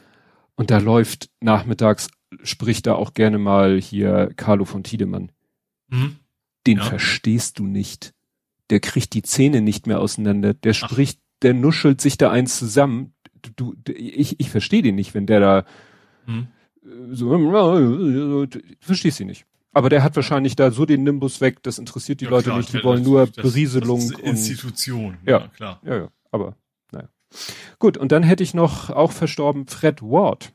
Und 0.55 0.71
da 0.71 0.79
läuft 0.79 1.29
nachmittags, 1.41 2.09
spricht 2.43 2.87
da 2.87 2.95
auch 2.95 3.13
gerne 3.13 3.39
mal 3.39 3.79
hier 3.79 4.31
Carlo 4.37 4.65
von 4.65 4.83
Tiedemann. 4.83 5.31
Mhm. 5.89 6.17
Den 6.67 6.79
ja. 6.79 6.85
verstehst 6.85 7.59
du 7.59 7.67
nicht. 7.67 8.15
Der 8.71 8.81
kriegt 8.81 9.13
die 9.13 9.23
Zähne 9.23 9.61
nicht 9.61 9.87
mehr 9.87 10.01
auseinander. 10.01 10.55
Der 10.55 10.73
spricht, 10.73 11.19
Ach. 11.21 11.41
der 11.43 11.55
nuschelt 11.55 12.01
sich 12.01 12.17
da 12.17 12.31
eins 12.31 12.59
zusammen. 12.59 13.13
Du, 13.57 13.75
du 13.85 13.93
ich, 13.93 14.41
ich 14.41 14.49
verstehe 14.49 14.83
den 14.83 14.95
nicht, 14.95 15.13
wenn 15.13 15.27
der 15.27 15.41
da 15.41 15.65
mhm. 16.27 16.49
so, 17.11 18.47
du 18.47 18.61
verstehst 18.81 19.19
sie 19.19 19.27
nicht. 19.27 19.45
Aber 19.73 19.89
der 19.89 20.03
hat 20.03 20.17
wahrscheinlich 20.17 20.57
da 20.57 20.71
so 20.71 20.85
den 20.85 21.05
Nimbus 21.05 21.41
weg, 21.41 21.63
das 21.63 21.79
interessiert 21.79 22.21
die 22.21 22.25
ja, 22.25 22.31
Leute 22.31 22.45
klar, 22.45 22.59
nicht, 22.59 22.73
die 22.73 22.83
wollen 22.83 23.05
nur 23.05 23.27
das, 23.27 23.37
Berieselung. 23.37 24.01
Das 24.01 24.19
Institution, 24.19 25.17
und, 25.21 25.29
ja, 25.29 25.39
ja, 25.41 25.49
klar. 25.49 25.81
Ja, 25.85 25.97
ja, 25.97 26.09
aber 26.33 26.57
naja. 26.91 27.09
Gut, 27.79 27.97
und 27.97 28.11
dann 28.11 28.25
hätte 28.25 28.43
ich 28.43 28.53
noch 28.53 28.91
auch 28.91 29.13
verstorben 29.13 29.67
Fred 29.69 30.03
Ward. 30.03 30.53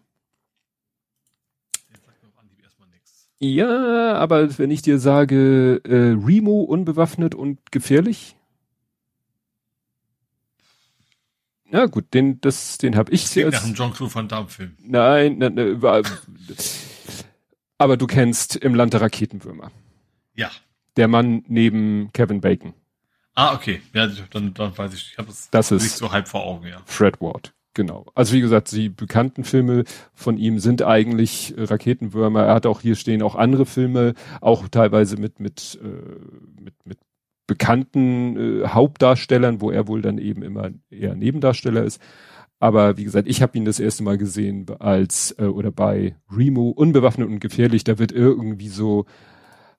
Ja, 3.39 4.13
aber 4.13 4.57
wenn 4.57 4.71
ich 4.71 4.81
dir 4.81 4.97
sage, 4.97 5.81
äh, 5.83 6.15
Remo 6.25 6.61
unbewaffnet 6.61 7.35
und 7.35 7.71
gefährlich. 7.71 8.37
Na 11.69 11.87
gut, 11.87 12.13
den, 12.13 12.39
das, 12.39 12.77
den 12.77 12.95
habe 12.95 13.11
ich. 13.11 13.23
Das 13.23 13.31
klingt 13.31 13.51
nach 13.51 13.63
einem 13.63 13.75
Jean-Claude 13.75 14.15
Van 14.15 14.27
Damme 14.29 14.47
Film. 14.47 14.77
Nein, 14.79 15.37
nein, 15.37 15.53
nein 15.55 15.81
war, 15.81 16.01
aber 17.77 17.97
du 17.97 18.07
kennst 18.07 18.55
im 18.55 18.75
Land 18.75 18.93
der 18.93 19.01
Raketenwürmer. 19.01 19.71
Ja. 20.33 20.49
Der 20.97 21.07
Mann 21.07 21.43
neben 21.47 22.09
Kevin 22.13 22.41
Bacon. 22.41 22.73
Ah, 23.33 23.53
okay. 23.53 23.81
Ja, 23.93 24.07
dann, 24.31 24.53
dann 24.53 24.77
weiß 24.77 24.93
ich. 24.93 25.11
Ich 25.11 25.17
habe 25.17 25.27
das, 25.27 25.49
das 25.49 25.71
ist 25.71 25.97
so 25.97 26.11
halb 26.11 26.27
vor 26.27 26.45
Augen, 26.45 26.67
ja. 26.67 26.81
Fred 26.85 27.19
Ward. 27.19 27.53
Genau. 27.73 28.05
Also 28.15 28.33
wie 28.33 28.39
gesagt, 28.39 28.71
die 28.71 28.87
bekannten 28.87 29.43
Filme 29.43 29.83
von 30.13 30.37
ihm 30.37 30.59
sind 30.59 30.81
eigentlich 30.81 31.53
Raketenwürmer. 31.57 32.43
Er 32.43 32.55
hat 32.55 32.65
auch 32.65 32.79
hier 32.79 32.95
stehen 32.95 33.21
auch 33.21 33.35
andere 33.35 33.65
Filme, 33.65 34.13
auch 34.39 34.69
teilweise 34.69 35.17
mit 35.17 35.41
mit 35.41 35.77
äh, 35.83 36.61
mit, 36.61 36.73
mit 36.85 36.97
bekannten 37.47 38.61
äh, 38.61 38.67
Hauptdarstellern, 38.69 39.59
wo 39.59 39.71
er 39.71 39.89
wohl 39.89 40.01
dann 40.01 40.17
eben 40.17 40.41
immer 40.41 40.69
eher 40.89 41.15
Nebendarsteller 41.15 41.83
ist. 41.83 42.01
Aber 42.59 42.97
wie 42.97 43.03
gesagt, 43.03 43.27
ich 43.27 43.41
habe 43.41 43.57
ihn 43.57 43.65
das 43.65 43.79
erste 43.79 44.03
Mal 44.03 44.17
gesehen 44.17 44.65
als 44.79 45.35
äh, 45.37 45.45
oder 45.45 45.71
bei 45.71 46.15
Remo 46.31 46.69
unbewaffnet 46.69 47.27
und 47.27 47.39
gefährlich. 47.39 47.83
Da 47.83 47.99
wird 47.99 48.11
irgendwie 48.11 48.69
so, 48.69 49.05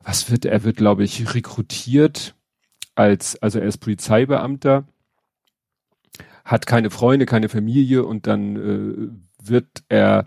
was 0.03 0.31
wird 0.31 0.45
er 0.45 0.63
wird 0.65 0.77
glaube 0.77 1.05
ich 1.05 1.35
rekrutiert 1.35 2.35
als 2.95 3.41
also 3.43 3.59
er 3.59 3.67
ist 3.67 3.79
Polizeibeamter, 3.79 4.87
hat 6.45 6.67
keine 6.67 6.91
Freunde, 6.91 7.27
keine 7.27 7.49
Familie 7.49 8.05
und 8.05 8.27
dann 8.27 8.57
äh, 8.57 9.49
wird 9.49 9.85
er 9.89 10.27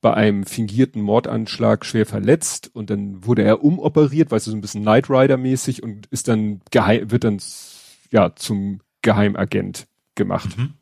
bei 0.00 0.14
einem 0.14 0.44
fingierten 0.44 1.00
Mordanschlag 1.00 1.86
schwer 1.86 2.04
verletzt 2.06 2.70
und 2.74 2.90
dann 2.90 3.24
wurde 3.24 3.44
er 3.44 3.62
umoperiert, 3.62 4.30
weißt 4.30 4.46
du, 4.46 4.50
so 4.50 4.56
ein 4.56 4.60
bisschen 4.60 4.82
Knight 4.82 5.08
Rider 5.08 5.36
mäßig 5.36 5.82
und 5.82 6.06
ist 6.06 6.28
dann 6.28 6.60
geheim, 6.70 7.10
wird 7.10 7.24
dann 7.24 7.38
ja 8.10 8.34
zum 8.34 8.80
Geheimagent 9.02 9.86
gemacht. 10.16 10.58
Mhm 10.58 10.74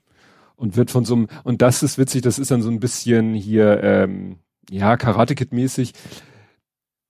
und 0.60 0.76
wird 0.76 0.90
von 0.90 1.06
so 1.06 1.14
einem, 1.14 1.28
und 1.42 1.62
das 1.62 1.82
ist 1.82 1.96
witzig, 1.96 2.20
das 2.22 2.38
ist 2.38 2.50
dann 2.50 2.60
so 2.60 2.68
ein 2.68 2.80
bisschen 2.80 3.34
hier, 3.34 3.82
ähm, 3.82 4.36
ja, 4.68 4.96
Karate 4.98 5.34
Kid 5.34 5.52
mäßig. 5.52 5.94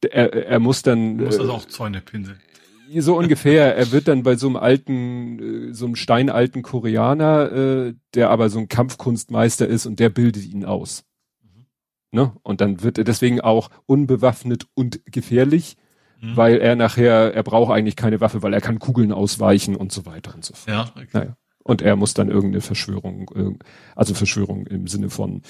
Er, 0.08 0.32
er 0.32 0.60
muss 0.60 0.82
dann. 0.82 1.18
Du 1.18 1.24
musst 1.24 1.40
also 1.40 1.52
auch 1.52 1.64
Zäune 1.66 2.00
pinseln. 2.00 2.40
So 2.92 3.16
ungefähr. 3.16 3.76
er 3.76 3.92
wird 3.92 4.08
dann 4.08 4.24
bei 4.24 4.34
so 4.34 4.48
einem 4.48 4.56
alten, 4.56 5.68
äh, 5.70 5.72
so 5.72 5.86
einem 5.86 5.94
steinalten 5.94 6.62
Koreaner, 6.62 7.52
äh, 7.52 7.94
der 8.14 8.30
aber 8.30 8.50
so 8.50 8.58
ein 8.58 8.66
Kampfkunstmeister 8.66 9.68
ist 9.68 9.86
und 9.86 10.00
der 10.00 10.08
bildet 10.08 10.44
ihn 10.44 10.64
aus. 10.64 11.04
Mhm. 11.40 11.66
Ne? 12.10 12.32
Und 12.42 12.60
dann 12.60 12.82
wird 12.82 12.98
er 12.98 13.04
deswegen 13.04 13.40
auch 13.40 13.70
unbewaffnet 13.86 14.66
und 14.74 15.02
gefährlich, 15.04 15.76
mhm. 16.20 16.36
weil 16.36 16.58
er 16.58 16.74
nachher, 16.74 17.32
er 17.32 17.42
braucht 17.44 17.72
eigentlich 17.72 17.94
keine 17.94 18.20
Waffe, 18.20 18.42
weil 18.42 18.54
er 18.54 18.60
kann 18.60 18.80
Kugeln 18.80 19.12
ausweichen 19.12 19.76
und 19.76 19.92
so 19.92 20.04
weiter 20.04 20.34
und 20.34 20.44
so 20.44 20.54
fort. 20.54 20.68
Ja, 20.68 20.92
okay. 20.96 21.08
Naja. 21.12 21.36
Und 21.62 21.82
er 21.82 21.94
muss 21.94 22.14
dann 22.14 22.30
irgendeine 22.30 22.62
Verschwörung, 22.62 23.62
also 23.94 24.14
Verschwörung 24.14 24.66
im 24.66 24.86
Sinne 24.86 25.10
von 25.10 25.42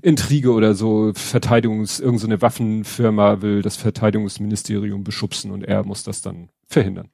Intrige 0.00 0.52
oder 0.52 0.74
so, 0.74 1.12
Verteidigungs, 1.14 2.00
irgendeine 2.00 2.40
Waffenfirma 2.40 3.42
will 3.42 3.60
das 3.60 3.76
Verteidigungsministerium 3.76 5.04
beschubsen 5.04 5.50
und 5.50 5.64
er 5.64 5.84
muss 5.84 6.04
das 6.04 6.22
dann 6.22 6.48
verhindern. 6.66 7.10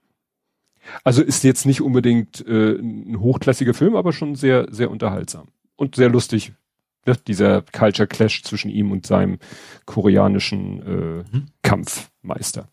Also 1.03 1.23
ist 1.23 1.43
jetzt 1.43 1.67
nicht 1.67 1.81
unbedingt 1.81 2.47
äh, 2.47 2.77
ein 2.79 3.19
hochklassiger 3.19 3.75
Film, 3.75 3.97
aber 3.97 4.13
schon 4.13 4.37
sehr, 4.37 4.69
sehr 4.71 4.91
unterhaltsam. 4.91 5.49
Und 5.77 5.97
sehr 5.97 6.09
lustig, 6.09 6.53
ne? 7.07 7.17
dieser 7.27 7.63
Culture 7.63 8.07
Clash 8.07 8.45
zwischen 8.45 8.71
ihm 8.71 8.93
und 8.93 9.07
seinem 9.07 9.39
koreanischen 9.87 10.83
äh, 10.83 11.37
mhm. 11.37 11.47
Kampfmeister. 11.63 12.69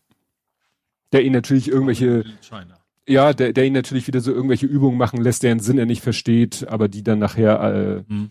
Der 1.12 1.24
ihn 1.24 1.32
natürlich 1.32 1.68
irgendwelche. 1.68 2.24
China 2.40 2.81
ja, 3.08 3.32
der, 3.32 3.52
der 3.52 3.66
ihn 3.66 3.72
natürlich 3.72 4.06
wieder 4.06 4.20
so 4.20 4.32
irgendwelche 4.32 4.66
Übungen 4.66 4.98
machen 4.98 5.20
lässt, 5.20 5.42
deren 5.42 5.60
Sinn 5.60 5.78
er 5.78 5.86
nicht 5.86 6.02
versteht, 6.02 6.66
aber 6.68 6.88
die 6.88 7.02
dann 7.02 7.18
nachher 7.18 8.04
äh, 8.08 8.10
hm. 8.10 8.30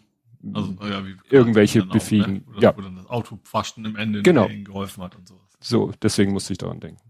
also, 0.54 0.76
ja, 0.82 1.06
wie, 1.06 1.16
irgendwelche 1.30 1.86
befähigen. 1.86 2.46
Auch, 2.50 2.56
ne? 2.56 2.62
ja. 2.62 2.78
Wo 2.78 2.82
dann 2.82 2.96
das 2.96 3.06
Auto 3.06 3.36
Autopfasten 3.36 3.86
im 3.86 3.96
Ende 3.96 4.22
genau. 4.22 4.50
geholfen 4.64 5.04
hat 5.04 5.16
und 5.16 5.28
sowas. 5.28 5.42
So, 5.60 5.92
deswegen 6.02 6.32
musste 6.32 6.54
ich 6.54 6.58
daran 6.58 6.80
denken. 6.80 7.02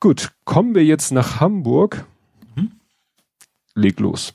Gut, 0.00 0.32
kommen 0.44 0.74
wir 0.74 0.84
jetzt 0.84 1.12
nach 1.12 1.40
Hamburg. 1.40 2.04
Hm? 2.56 2.72
Leg 3.74 4.00
los. 4.00 4.34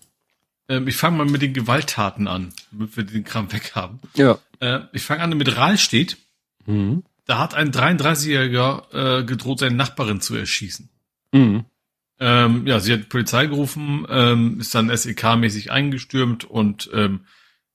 Ähm, 0.69 0.87
ich 0.87 0.95
fange 0.95 1.17
mal 1.17 1.25
mit 1.25 1.41
den 1.41 1.53
Gewalttaten 1.53 2.27
an, 2.27 2.53
damit 2.71 2.95
wir 2.95 3.03
den 3.03 3.23
Kram 3.23 3.51
weg 3.51 3.73
haben. 3.75 3.99
Ja. 4.15 4.37
Äh, 4.59 4.81
ich 4.93 5.01
fange 5.01 5.21
an 5.21 5.35
mit 5.37 5.57
Rahlstedt. 5.57 6.17
Mhm. 6.65 7.03
Da 7.25 7.37
hat 7.39 7.53
ein 7.53 7.71
33-Jähriger 7.71 9.19
äh, 9.19 9.23
gedroht, 9.23 9.59
seine 9.59 9.75
Nachbarin 9.75 10.21
zu 10.21 10.35
erschießen. 10.35 10.89
Mhm. 11.31 11.65
Ähm, 12.19 12.67
ja, 12.67 12.79
sie 12.79 12.93
hat 12.93 13.09
Polizei 13.09 13.45
gerufen, 13.45 14.05
ähm, 14.09 14.59
ist 14.59 14.75
dann 14.75 14.89
SEK-mäßig 14.89 15.71
eingestürmt 15.71 16.43
und 16.43 16.89
ähm, 16.93 17.21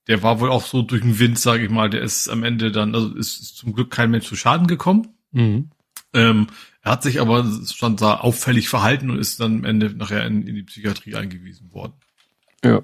der 0.06 0.22
war 0.22 0.40
wohl 0.40 0.50
auch 0.50 0.64
so 0.64 0.82
durch 0.82 1.00
den 1.00 1.18
Wind, 1.18 1.38
sage 1.38 1.64
ich 1.64 1.70
mal, 1.70 1.88
der 1.88 2.02
ist 2.02 2.28
am 2.28 2.44
Ende 2.44 2.70
dann, 2.70 2.94
also 2.94 3.14
ist, 3.14 3.40
ist 3.40 3.56
zum 3.56 3.72
Glück 3.72 3.90
kein 3.90 4.10
Mensch 4.10 4.26
zu 4.26 4.36
Schaden 4.36 4.66
gekommen. 4.66 5.08
Mhm. 5.32 5.70
Ähm, 6.12 6.46
er 6.82 6.92
hat 6.92 7.02
sich 7.02 7.20
aber 7.20 7.50
schon 7.74 7.96
da 7.96 8.16
auffällig 8.16 8.68
verhalten 8.68 9.10
und 9.10 9.18
ist 9.18 9.40
dann 9.40 9.58
am 9.58 9.64
Ende 9.64 9.94
nachher 9.96 10.26
in, 10.26 10.46
in 10.46 10.54
die 10.54 10.62
Psychiatrie 10.62 11.14
eingewiesen 11.14 11.72
worden. 11.72 11.94
Ja. 12.62 12.82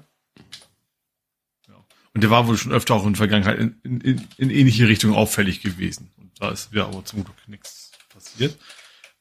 ja. 1.67 1.85
Und 2.13 2.23
der 2.23 2.31
war 2.31 2.47
wohl 2.47 2.57
schon 2.57 2.71
öfter 2.71 2.95
auch 2.95 3.05
in 3.05 3.13
der 3.13 3.17
Vergangenheit 3.17 3.59
in, 3.59 4.01
in, 4.01 4.27
in 4.37 4.49
ähnliche 4.49 4.87
Richtungen 4.87 5.13
auffällig 5.13 5.61
gewesen. 5.61 6.09
Und 6.17 6.31
da 6.39 6.49
ist 6.49 6.73
ja 6.73 6.87
aber 6.87 7.05
zum 7.05 7.23
Glück 7.23 7.37
nichts 7.47 7.91
passiert. 8.09 8.57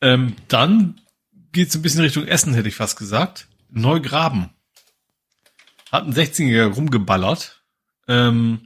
Ähm, 0.01 0.35
dann 0.49 0.99
geht's 1.53 1.75
ein 1.75 1.83
bisschen 1.83 2.03
Richtung 2.03 2.27
Essen, 2.27 2.55
hätte 2.55 2.69
ich 2.69 2.77
fast 2.77 2.99
gesagt. 2.99 3.49
Neugraben. 3.71 4.51
Hat 5.91 6.05
ein 6.05 6.15
16-Jähriger 6.15 6.75
rumgeballert. 6.75 7.63
Ähm, 8.09 8.63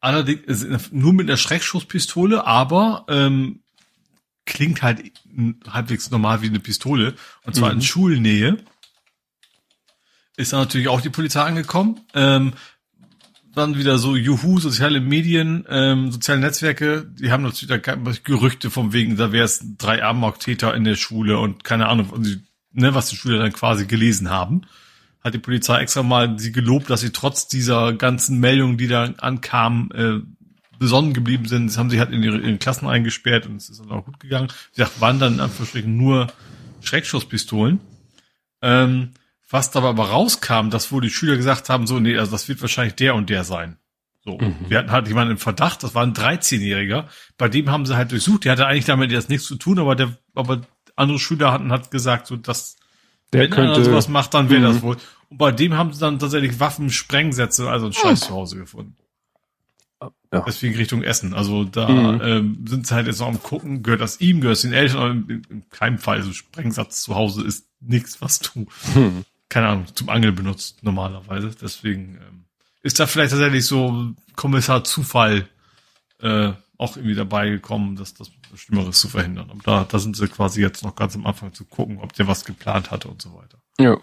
allerdings 0.00 0.90
nur 0.90 1.12
mit 1.12 1.28
einer 1.28 1.36
Schreckschusspistole, 1.36 2.46
aber 2.46 3.04
ähm, 3.08 3.60
klingt 4.44 4.82
halt 4.82 5.02
halbwegs 5.68 6.10
normal 6.10 6.42
wie 6.42 6.48
eine 6.48 6.60
Pistole. 6.60 7.14
Und 7.44 7.54
zwar 7.54 7.70
mhm. 7.70 7.76
in 7.76 7.82
Schulnähe. 7.82 8.64
Ist 10.36 10.52
dann 10.52 10.60
natürlich 10.60 10.88
auch 10.88 11.00
die 11.00 11.10
Polizei 11.10 11.42
angekommen. 11.42 12.00
Ähm, 12.14 12.52
dann 13.56 13.78
wieder 13.78 13.98
so 13.98 14.16
Juhu, 14.16 14.58
soziale 14.60 15.00
Medien, 15.00 15.64
ähm, 15.68 16.12
soziale 16.12 16.40
Netzwerke, 16.40 17.06
die 17.18 17.30
haben 17.30 17.42
natürlich 17.42 17.82
da 17.82 17.94
Gerüchte 18.22 18.70
vom 18.70 18.92
wegen, 18.92 19.16
da 19.16 19.32
wäre 19.32 19.46
es 19.46 19.64
drei 19.78 20.04
Amok-Täter 20.04 20.74
in 20.74 20.84
der 20.84 20.96
Schule 20.96 21.38
und 21.38 21.64
keine 21.64 21.88
Ahnung, 21.88 22.12
ne, 22.72 22.94
was 22.94 23.08
die 23.08 23.16
Schüler 23.16 23.38
dann 23.38 23.52
quasi 23.52 23.86
gelesen 23.86 24.30
haben. 24.30 24.62
Hat 25.24 25.32
die 25.32 25.38
Polizei 25.38 25.80
extra 25.80 26.02
mal 26.02 26.38
sie 26.38 26.52
gelobt, 26.52 26.90
dass 26.90 27.00
sie 27.00 27.10
trotz 27.10 27.48
dieser 27.48 27.94
ganzen 27.94 28.38
Meldungen, 28.38 28.76
die 28.76 28.88
da 28.88 29.14
ankamen, 29.18 29.90
äh, 29.92 30.20
besonnen 30.78 31.14
geblieben 31.14 31.46
sind. 31.46 31.68
Das 31.68 31.78
haben 31.78 31.88
sie 31.88 31.98
halt 31.98 32.12
in 32.12 32.22
ihre, 32.22 32.38
in 32.38 32.58
Klassen 32.58 32.86
eingesperrt 32.86 33.46
und 33.46 33.56
es 33.56 33.70
ist 33.70 33.80
dann 33.80 33.90
auch 33.90 34.04
gut 34.04 34.20
gegangen. 34.20 34.48
Sie 34.72 34.82
sagt, 34.82 35.00
waren 35.00 35.18
dann 35.18 35.34
in 35.34 35.40
Anführungsstrichen 35.40 35.96
nur 35.96 36.26
Schreckschusspistolen. 36.82 37.80
Ähm, 38.60 39.12
was 39.50 39.70
dabei 39.70 39.88
aber 39.88 40.10
rauskam, 40.10 40.70
dass 40.70 40.90
wo 40.90 41.00
die 41.00 41.10
Schüler 41.10 41.36
gesagt 41.36 41.68
haben, 41.68 41.86
so, 41.86 42.00
nee, 42.00 42.18
also 42.18 42.32
das 42.32 42.48
wird 42.48 42.60
wahrscheinlich 42.60 42.94
der 42.96 43.14
und 43.14 43.30
der 43.30 43.44
sein. 43.44 43.78
So. 44.24 44.38
Mhm. 44.38 44.56
Wir 44.68 44.78
hatten 44.78 44.90
halt 44.90 45.06
jemanden 45.06 45.32
im 45.32 45.38
Verdacht, 45.38 45.84
das 45.84 45.94
war 45.94 46.02
ein 46.02 46.14
13-Jähriger. 46.14 47.04
Bei 47.38 47.48
dem 47.48 47.70
haben 47.70 47.86
sie 47.86 47.96
halt 47.96 48.10
durchsucht. 48.10 48.44
Der 48.44 48.52
hatte 48.52 48.66
eigentlich 48.66 48.84
damit 48.84 49.12
jetzt 49.12 49.28
nichts 49.28 49.46
zu 49.46 49.54
tun, 49.54 49.78
aber 49.78 49.94
der, 49.94 50.16
aber 50.34 50.62
andere 50.96 51.20
Schüler 51.20 51.52
hatten 51.52 51.70
halt 51.70 51.92
gesagt, 51.92 52.26
so, 52.26 52.36
dass, 52.36 52.76
der 53.32 53.42
wenn 53.42 53.50
könnte, 53.50 53.74
einer 53.74 53.84
sowas 53.84 54.08
macht, 54.08 54.34
dann 54.34 54.50
wäre 54.50 54.62
das 54.62 54.76
mhm. 54.76 54.82
wohl. 54.82 54.96
Und 55.30 55.38
bei 55.38 55.52
dem 55.52 55.74
haben 55.74 55.92
sie 55.92 56.00
dann 56.00 56.18
tatsächlich 56.18 56.58
Waffensprengsätze, 56.58 57.70
also 57.70 57.86
ein 57.86 57.92
Scheiß 57.92 58.20
zu 58.20 58.30
Hause 58.30 58.56
gefunden. 58.56 58.96
Ja. 60.32 60.40
Deswegen 60.44 60.74
Richtung 60.74 61.02
Essen. 61.02 61.34
Also 61.34 61.62
da 61.64 61.88
mhm. 61.88 62.20
ähm, 62.20 62.64
sind 62.68 62.86
sie 62.86 62.94
halt 62.94 63.06
jetzt 63.06 63.20
noch 63.20 63.28
am 63.28 63.40
gucken, 63.40 63.84
gehört 63.84 64.00
das 64.00 64.20
ihm, 64.20 64.40
gehört 64.40 64.56
es 64.56 64.62
den 64.62 64.72
Eltern, 64.72 64.98
aber 64.98 65.10
in, 65.10 65.42
in 65.48 65.68
keinem 65.70 65.98
Fall. 65.98 66.18
Also 66.18 66.32
Sprengsatz 66.32 67.02
zu 67.02 67.14
Hause 67.14 67.44
ist 67.44 67.68
nichts, 67.80 68.20
was 68.20 68.40
du 68.40 68.66
mhm 68.94 69.24
keine 69.48 69.68
Ahnung, 69.68 69.86
zum 69.94 70.08
Angeln 70.08 70.34
benutzt 70.34 70.82
normalerweise. 70.82 71.54
Deswegen 71.60 72.16
ähm, 72.16 72.44
ist 72.82 72.98
da 73.00 73.06
vielleicht 73.06 73.30
tatsächlich 73.30 73.66
so 73.66 74.14
Kommissar 74.34 74.84
Zufall 74.84 75.48
äh, 76.20 76.52
auch 76.78 76.96
irgendwie 76.96 77.14
dabei 77.14 77.48
gekommen, 77.48 77.96
dass 77.96 78.14
das 78.14 78.30
Schlimmeres 78.54 79.00
zu 79.00 79.08
verhindern. 79.08 79.50
Aber 79.50 79.62
da, 79.64 79.84
da 79.84 79.98
sind 79.98 80.16
sie 80.16 80.28
quasi 80.28 80.60
jetzt 80.60 80.82
noch 80.84 80.94
ganz 80.94 81.14
am 81.14 81.26
Anfang 81.26 81.54
zu 81.54 81.64
gucken, 81.64 81.98
ob 82.00 82.12
der 82.12 82.26
was 82.26 82.44
geplant 82.44 82.90
hatte 82.90 83.08
und 83.08 83.22
so 83.22 83.34
weiter. 83.34 83.58
Ja. 83.78 83.96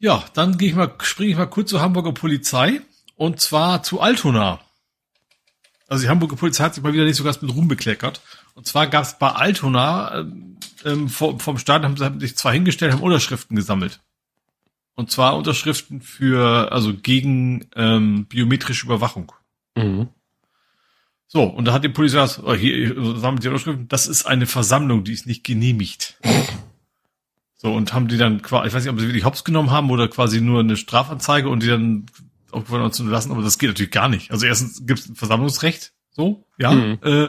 Ja, 0.00 0.24
dann 0.34 0.58
gehe 0.58 0.68
ich 0.68 0.76
mal, 0.76 0.94
springe 1.02 1.32
ich 1.32 1.36
mal 1.36 1.46
kurz 1.46 1.70
zur 1.70 1.80
Hamburger 1.80 2.12
Polizei 2.12 2.80
und 3.16 3.40
zwar 3.40 3.82
zu 3.82 4.00
Altona. 4.00 4.60
Also 5.88 6.02
die 6.02 6.08
Hamburger 6.08 6.36
Polizei 6.36 6.64
hat 6.64 6.74
sich 6.74 6.84
mal 6.84 6.92
wieder 6.92 7.04
nicht 7.04 7.16
so 7.16 7.24
ganz 7.24 7.42
mit 7.42 7.52
Ruhm 7.52 7.66
bekleckert. 7.66 8.20
Und 8.58 8.66
zwar 8.66 8.88
gab 8.88 9.04
es 9.04 9.16
bei 9.16 9.30
Altona 9.30 10.18
ähm, 10.18 10.56
ähm, 10.84 11.08
vom, 11.08 11.38
vom 11.38 11.58
Staat 11.58 11.84
haben 11.84 11.96
sie 11.96 12.18
sich 12.18 12.36
zwar 12.36 12.52
hingestellt, 12.52 12.92
haben 12.92 13.04
Unterschriften 13.04 13.54
gesammelt. 13.54 14.00
Und 14.96 15.12
zwar 15.12 15.36
Unterschriften 15.36 16.00
für, 16.00 16.72
also 16.72 16.92
gegen 16.92 17.66
ähm, 17.76 18.26
biometrische 18.26 18.84
Überwachung. 18.84 19.30
Mhm. 19.76 20.08
So, 21.28 21.44
und 21.44 21.66
da 21.66 21.72
hat 21.72 21.84
die 21.84 21.88
Polizei 21.88 22.20
gesagt, 22.20 22.42
oh, 22.44 22.52
hier 22.52 22.96
sammelt 23.20 23.44
die 23.44 23.48
Unterschriften, 23.48 23.86
das 23.86 24.08
ist 24.08 24.26
eine 24.26 24.46
Versammlung, 24.46 25.04
die 25.04 25.12
ist 25.12 25.28
nicht 25.28 25.44
genehmigt. 25.44 26.18
so, 27.54 27.72
und 27.72 27.92
haben 27.92 28.08
die 28.08 28.18
dann 28.18 28.42
quasi, 28.42 28.66
ich 28.66 28.74
weiß 28.74 28.82
nicht, 28.82 28.92
ob 28.92 28.98
sie 28.98 29.06
wirklich 29.06 29.24
Hops 29.24 29.44
genommen 29.44 29.70
haben 29.70 29.88
oder 29.88 30.08
quasi 30.08 30.40
nur 30.40 30.58
eine 30.58 30.76
Strafanzeige 30.76 31.48
und 31.48 31.62
die 31.62 31.68
dann 31.68 32.06
aufgefordert 32.50 32.92
zu 32.92 33.04
lassen, 33.04 33.30
aber 33.30 33.42
das 33.42 33.60
geht 33.60 33.68
natürlich 33.68 33.92
gar 33.92 34.08
nicht. 34.08 34.32
Also 34.32 34.46
erstens 34.46 34.84
gibt 34.84 34.98
es 34.98 35.08
ein 35.08 35.14
Versammlungsrecht, 35.14 35.92
so, 36.10 36.44
ja, 36.58 36.72
mhm. 36.72 36.98
äh, 37.04 37.28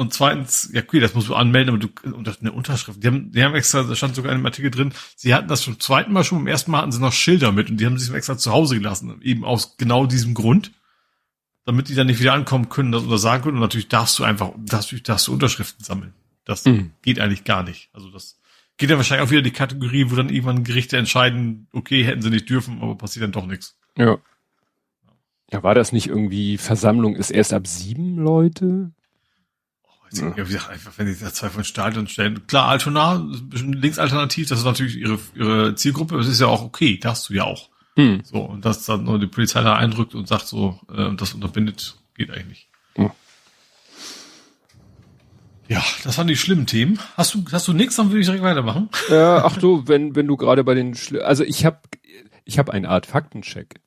und 0.00 0.14
zweitens, 0.14 0.70
ja, 0.72 0.80
okay, 0.80 0.98
das 0.98 1.12
musst 1.12 1.28
du 1.28 1.34
anmelden, 1.34 1.74
aber 1.74 1.78
du, 1.78 2.16
und 2.16 2.26
das 2.26 2.40
eine 2.40 2.52
Unterschrift. 2.52 3.02
Die 3.02 3.06
haben, 3.06 3.32
die 3.32 3.44
haben 3.44 3.54
extra, 3.54 3.82
da 3.82 3.94
stand 3.94 4.14
sogar 4.14 4.32
in 4.32 4.38
einem 4.38 4.46
Artikel 4.46 4.70
drin, 4.70 4.94
sie 5.14 5.34
hatten 5.34 5.46
das 5.46 5.60
zum 5.60 5.78
zweiten 5.78 6.14
Mal 6.14 6.24
schon, 6.24 6.38
beim 6.38 6.46
ersten 6.46 6.70
Mal 6.70 6.78
hatten 6.78 6.90
sie 6.90 7.02
noch 7.02 7.12
Schilder 7.12 7.52
mit 7.52 7.68
und 7.68 7.76
die 7.76 7.84
haben 7.84 7.98
sich 7.98 8.10
extra 8.10 8.38
zu 8.38 8.50
Hause 8.50 8.76
gelassen, 8.76 9.20
eben 9.20 9.44
aus 9.44 9.76
genau 9.76 10.06
diesem 10.06 10.32
Grund, 10.32 10.72
damit 11.66 11.90
die 11.90 11.94
dann 11.94 12.06
nicht 12.06 12.18
wieder 12.18 12.32
ankommen 12.32 12.70
können 12.70 12.94
oder 12.94 13.18
sagen 13.18 13.42
können. 13.42 13.56
Und 13.56 13.62
natürlich 13.62 13.88
darfst 13.88 14.18
du 14.18 14.24
einfach, 14.24 14.52
darfst 14.56 14.90
du, 14.90 14.98
darfst 15.02 15.28
du 15.28 15.34
Unterschriften 15.34 15.84
sammeln. 15.84 16.14
Das 16.46 16.64
mhm. 16.64 16.92
geht 17.02 17.20
eigentlich 17.20 17.44
gar 17.44 17.62
nicht. 17.62 17.90
Also 17.92 18.10
das 18.10 18.40
geht 18.78 18.88
ja 18.88 18.96
wahrscheinlich 18.96 19.28
auch 19.28 19.30
wieder 19.30 19.42
die 19.42 19.50
Kategorie, 19.50 20.06
wo 20.08 20.16
dann 20.16 20.30
irgendwann 20.30 20.64
Gerichte 20.64 20.96
entscheiden, 20.96 21.68
okay, 21.74 22.04
hätten 22.04 22.22
sie 22.22 22.30
nicht 22.30 22.48
dürfen, 22.48 22.80
aber 22.80 22.96
passiert 22.96 23.24
dann 23.24 23.32
doch 23.32 23.44
nichts. 23.44 23.76
Ja. 23.98 24.16
Ja, 25.52 25.62
war 25.62 25.74
das 25.74 25.92
nicht 25.92 26.06
irgendwie, 26.06 26.56
Versammlung 26.56 27.16
ist 27.16 27.30
erst 27.30 27.52
ab 27.52 27.66
sieben 27.66 28.16
Leute? 28.16 28.92
Einfach, 30.18 30.92
wenn 30.96 31.06
die 31.06 31.18
da 31.18 31.32
zwei 31.32 31.50
von 31.50 31.64
Stadion 31.64 32.08
stellen. 32.08 32.46
Klar, 32.46 32.68
Altona, 32.68 33.14
ein 33.16 33.48
bisschen 33.48 33.72
linksalternativ, 33.74 34.48
das 34.48 34.60
ist 34.60 34.64
natürlich 34.64 34.96
ihre, 34.96 35.18
ihre 35.34 35.74
Zielgruppe, 35.74 36.16
das 36.16 36.26
ist 36.26 36.40
ja 36.40 36.48
auch 36.48 36.62
okay, 36.62 36.98
darfst 36.98 37.28
du 37.28 37.34
ja 37.34 37.44
auch. 37.44 37.68
Hm. 37.96 38.22
So, 38.24 38.38
und 38.38 38.64
dass 38.64 38.84
dann 38.84 39.04
nur 39.04 39.18
die 39.18 39.26
Polizei 39.26 39.62
da 39.62 39.76
eindrückt 39.76 40.14
und 40.14 40.26
sagt 40.26 40.46
so, 40.46 40.80
äh, 40.92 41.14
das 41.14 41.34
unterbindet, 41.34 41.96
geht 42.14 42.30
eigentlich 42.30 42.46
nicht. 42.46 42.68
Hm. 42.96 43.10
Ja, 45.68 45.84
das 46.02 46.18
waren 46.18 46.26
die 46.26 46.36
schlimmen 46.36 46.66
Themen. 46.66 46.98
Hast 47.16 47.34
du, 47.34 47.44
hast 47.52 47.68
du 47.68 47.72
nichts, 47.72 47.94
dann 47.94 48.08
würde 48.08 48.20
ich 48.20 48.26
direkt 48.26 48.42
weitermachen. 48.42 48.88
Ja, 49.08 49.44
ach 49.44 49.56
du, 49.56 49.86
wenn, 49.86 50.16
wenn 50.16 50.26
du 50.26 50.36
gerade 50.36 50.64
bei 50.64 50.74
den, 50.74 50.96
Schli 50.96 51.20
also 51.20 51.44
ich 51.44 51.64
habe, 51.64 51.78
ich 52.44 52.58
habe 52.58 52.72
eine 52.72 52.88
Art 52.88 53.06
Faktencheck. 53.06 53.80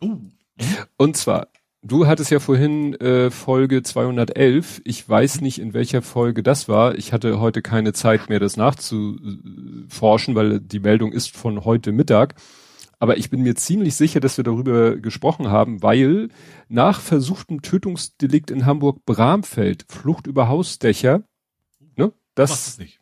Oh. 0.00 0.18
Und 0.98 1.16
zwar, 1.16 1.48
Du 1.86 2.06
hattest 2.06 2.30
ja 2.30 2.40
vorhin 2.40 2.94
äh, 2.94 3.30
Folge 3.30 3.82
211. 3.82 4.80
Ich 4.86 5.06
weiß 5.06 5.42
nicht, 5.42 5.58
in 5.58 5.74
welcher 5.74 6.00
Folge 6.00 6.42
das 6.42 6.66
war. 6.66 6.94
Ich 6.94 7.12
hatte 7.12 7.40
heute 7.40 7.60
keine 7.60 7.92
Zeit 7.92 8.30
mehr, 8.30 8.40
das 8.40 8.56
nachzuforschen, 8.56 10.34
weil 10.34 10.60
die 10.60 10.80
Meldung 10.80 11.12
ist 11.12 11.36
von 11.36 11.66
heute 11.66 11.92
Mittag. 11.92 12.36
Aber 12.98 13.18
ich 13.18 13.28
bin 13.28 13.42
mir 13.42 13.54
ziemlich 13.54 13.96
sicher, 13.96 14.20
dass 14.20 14.38
wir 14.38 14.44
darüber 14.44 14.96
gesprochen 14.96 15.48
haben, 15.48 15.82
weil 15.82 16.30
nach 16.70 17.00
versuchtem 17.00 17.60
Tötungsdelikt 17.60 18.50
in 18.50 18.64
Hamburg-Bramfeld, 18.64 19.84
Flucht 19.90 20.26
über 20.26 20.48
Hausdächer, 20.48 21.24
ne, 21.96 22.14
das, 22.34 22.78
nicht. 22.78 22.98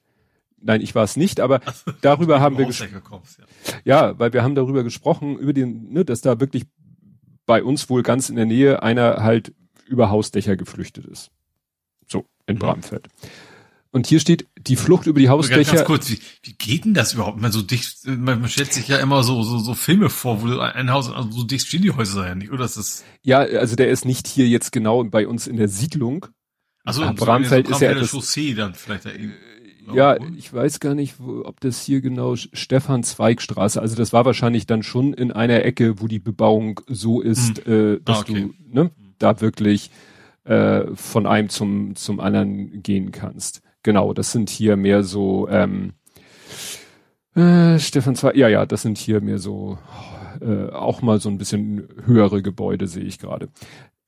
Nein, 0.60 0.80
ich 0.80 0.96
war 0.96 1.04
es 1.04 1.16
nicht, 1.16 1.38
aber 1.38 1.60
darüber 2.00 2.40
haben 2.40 2.58
wir 2.58 2.66
gesprochen. 2.66 3.22
Ja. 3.84 4.08
ja, 4.08 4.18
weil 4.18 4.32
wir 4.32 4.42
haben 4.42 4.56
darüber 4.56 4.82
gesprochen, 4.82 5.38
über 5.38 5.52
den, 5.52 5.92
ne, 5.92 6.04
dass 6.04 6.20
da 6.20 6.40
wirklich 6.40 6.64
bei 7.46 7.62
uns 7.62 7.88
wohl 7.90 8.02
ganz 8.02 8.28
in 8.28 8.36
der 8.36 8.46
Nähe 8.46 8.82
einer 8.82 9.22
halt 9.22 9.52
über 9.86 10.10
Hausdächer 10.10 10.56
geflüchtet 10.56 11.06
ist. 11.06 11.30
So, 12.06 12.26
in 12.46 12.56
mhm. 12.56 12.60
Bramfeld. 12.60 13.08
Und 13.90 14.06
hier 14.06 14.20
steht, 14.20 14.46
die 14.56 14.76
Flucht 14.76 15.06
über 15.06 15.20
die 15.20 15.28
Hausdächer. 15.28 15.74
Ganz 15.74 15.86
kurz, 15.86 16.10
wie, 16.10 16.18
wie 16.42 16.54
geht 16.54 16.86
denn 16.86 16.94
das 16.94 17.12
überhaupt? 17.12 17.40
Man 17.40 17.52
so 17.52 17.60
dicht, 17.60 18.06
man 18.06 18.48
stellt 18.48 18.72
sich 18.72 18.88
ja 18.88 18.96
immer 18.96 19.22
so, 19.22 19.42
so, 19.42 19.58
so 19.58 19.74
Filme 19.74 20.08
vor, 20.08 20.40
wo 20.40 20.58
ein 20.58 20.90
Haus, 20.90 21.12
also 21.12 21.30
so 21.30 21.44
dicht 21.44 21.66
stehen 21.66 21.82
die 21.82 21.90
Häuser 21.90 22.26
ja 22.26 22.34
nicht, 22.34 22.50
oder 22.52 22.64
ist 22.64 22.78
das? 22.78 23.04
Ja, 23.22 23.40
also 23.40 23.76
der 23.76 23.90
ist 23.90 24.06
nicht 24.06 24.26
hier 24.26 24.48
jetzt 24.48 24.72
genau 24.72 25.04
bei 25.04 25.28
uns 25.28 25.46
in 25.46 25.58
der 25.58 25.68
Siedlung. 25.68 26.26
Also 26.84 27.02
Bramfeld 27.14 27.68
so 27.68 27.74
ist 27.74 27.80
ja 27.82 27.90
etwas, 27.90 28.10
Chaussee 28.10 28.54
dann 28.54 28.74
vielleicht 28.74 29.04
da 29.04 29.12
eben. 29.12 29.34
Ja, 29.92 30.16
ich 30.36 30.52
weiß 30.52 30.80
gar 30.80 30.94
nicht, 30.94 31.16
wo, 31.18 31.44
ob 31.44 31.60
das 31.60 31.82
hier 31.82 32.00
genau 32.00 32.36
Stefan 32.36 33.02
Zweigstraße, 33.02 33.80
also 33.80 33.96
das 33.96 34.12
war 34.12 34.24
wahrscheinlich 34.24 34.66
dann 34.66 34.82
schon 34.82 35.12
in 35.12 35.32
einer 35.32 35.64
Ecke, 35.64 36.00
wo 36.00 36.06
die 36.06 36.18
Bebauung 36.18 36.80
so 36.86 37.20
ist, 37.20 37.64
hm. 37.64 37.96
äh, 37.96 38.00
dass 38.04 38.18
ah, 38.18 38.20
okay. 38.20 38.50
du 38.70 38.82
ne, 38.82 38.90
da 39.18 39.40
wirklich 39.40 39.90
äh, 40.44 40.86
von 40.94 41.26
einem 41.26 41.48
zum, 41.48 41.94
zum 41.96 42.20
anderen 42.20 42.82
gehen 42.82 43.12
kannst. 43.12 43.62
Genau, 43.82 44.12
das 44.12 44.32
sind 44.32 44.50
hier 44.50 44.76
mehr 44.76 45.02
so 45.02 45.48
ähm, 45.48 45.92
äh, 47.34 47.78
Stefan 47.78 48.14
Zweig, 48.14 48.36
ja, 48.36 48.48
ja, 48.48 48.66
das 48.66 48.82
sind 48.82 48.98
hier 48.98 49.20
mehr 49.20 49.38
so 49.38 49.78
äh, 50.40 50.70
auch 50.70 51.02
mal 51.02 51.20
so 51.20 51.28
ein 51.28 51.38
bisschen 51.38 51.88
höhere 52.04 52.42
Gebäude, 52.42 52.86
sehe 52.86 53.04
ich 53.04 53.18
gerade. 53.18 53.48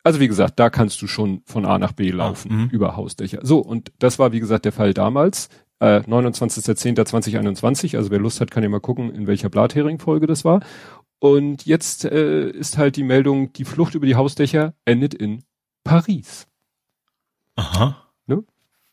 Also 0.03 0.21
wie 0.21 0.29
gesagt, 0.29 0.61
da 0.61 0.69
kannst 0.69 1.01
du 1.01 1.07
schon 1.07 1.41
von 1.47 1.65
A 1.65 1.79
nach 1.79 1.93
B 1.93 2.13
ah, 2.13 2.17
laufen, 2.17 2.69
ah, 2.69 2.75
über 2.75 2.97
Hausdächer. 2.97 3.41
So, 3.43 3.59
und 3.59 3.91
das 3.99 4.19
war 4.19 4.33
wie 4.33 4.41
gesagt 4.41 4.67
der 4.67 4.73
Fall 4.73 4.93
damals 4.93 5.49
äh, 5.85 6.01
29.10.2021. 6.01 7.97
Also 7.97 8.11
wer 8.11 8.19
Lust 8.19 8.41
hat, 8.41 8.51
kann 8.51 8.63
ja 8.63 8.69
mal 8.69 8.81
gucken, 8.81 9.15
in 9.15 9.27
welcher 9.27 9.51
Blathering-Folge 9.51 10.27
das 10.27 10.45
war. 10.45 10.61
Und 11.19 11.67
jetzt 11.67 12.05
äh, 12.05 12.51
ist 12.51 12.79
halt 12.79 12.97
die 12.97 13.03
Meldung, 13.03 13.53
die 13.53 13.65
Flucht 13.65 13.95
über 13.95 14.07
die 14.07 14.17
Hausdächer 14.17 14.75
endet 14.85 15.15
in 15.15 15.45
Paris. 15.85 16.47
Aha. 17.57 17.97
Ne? 18.27 18.45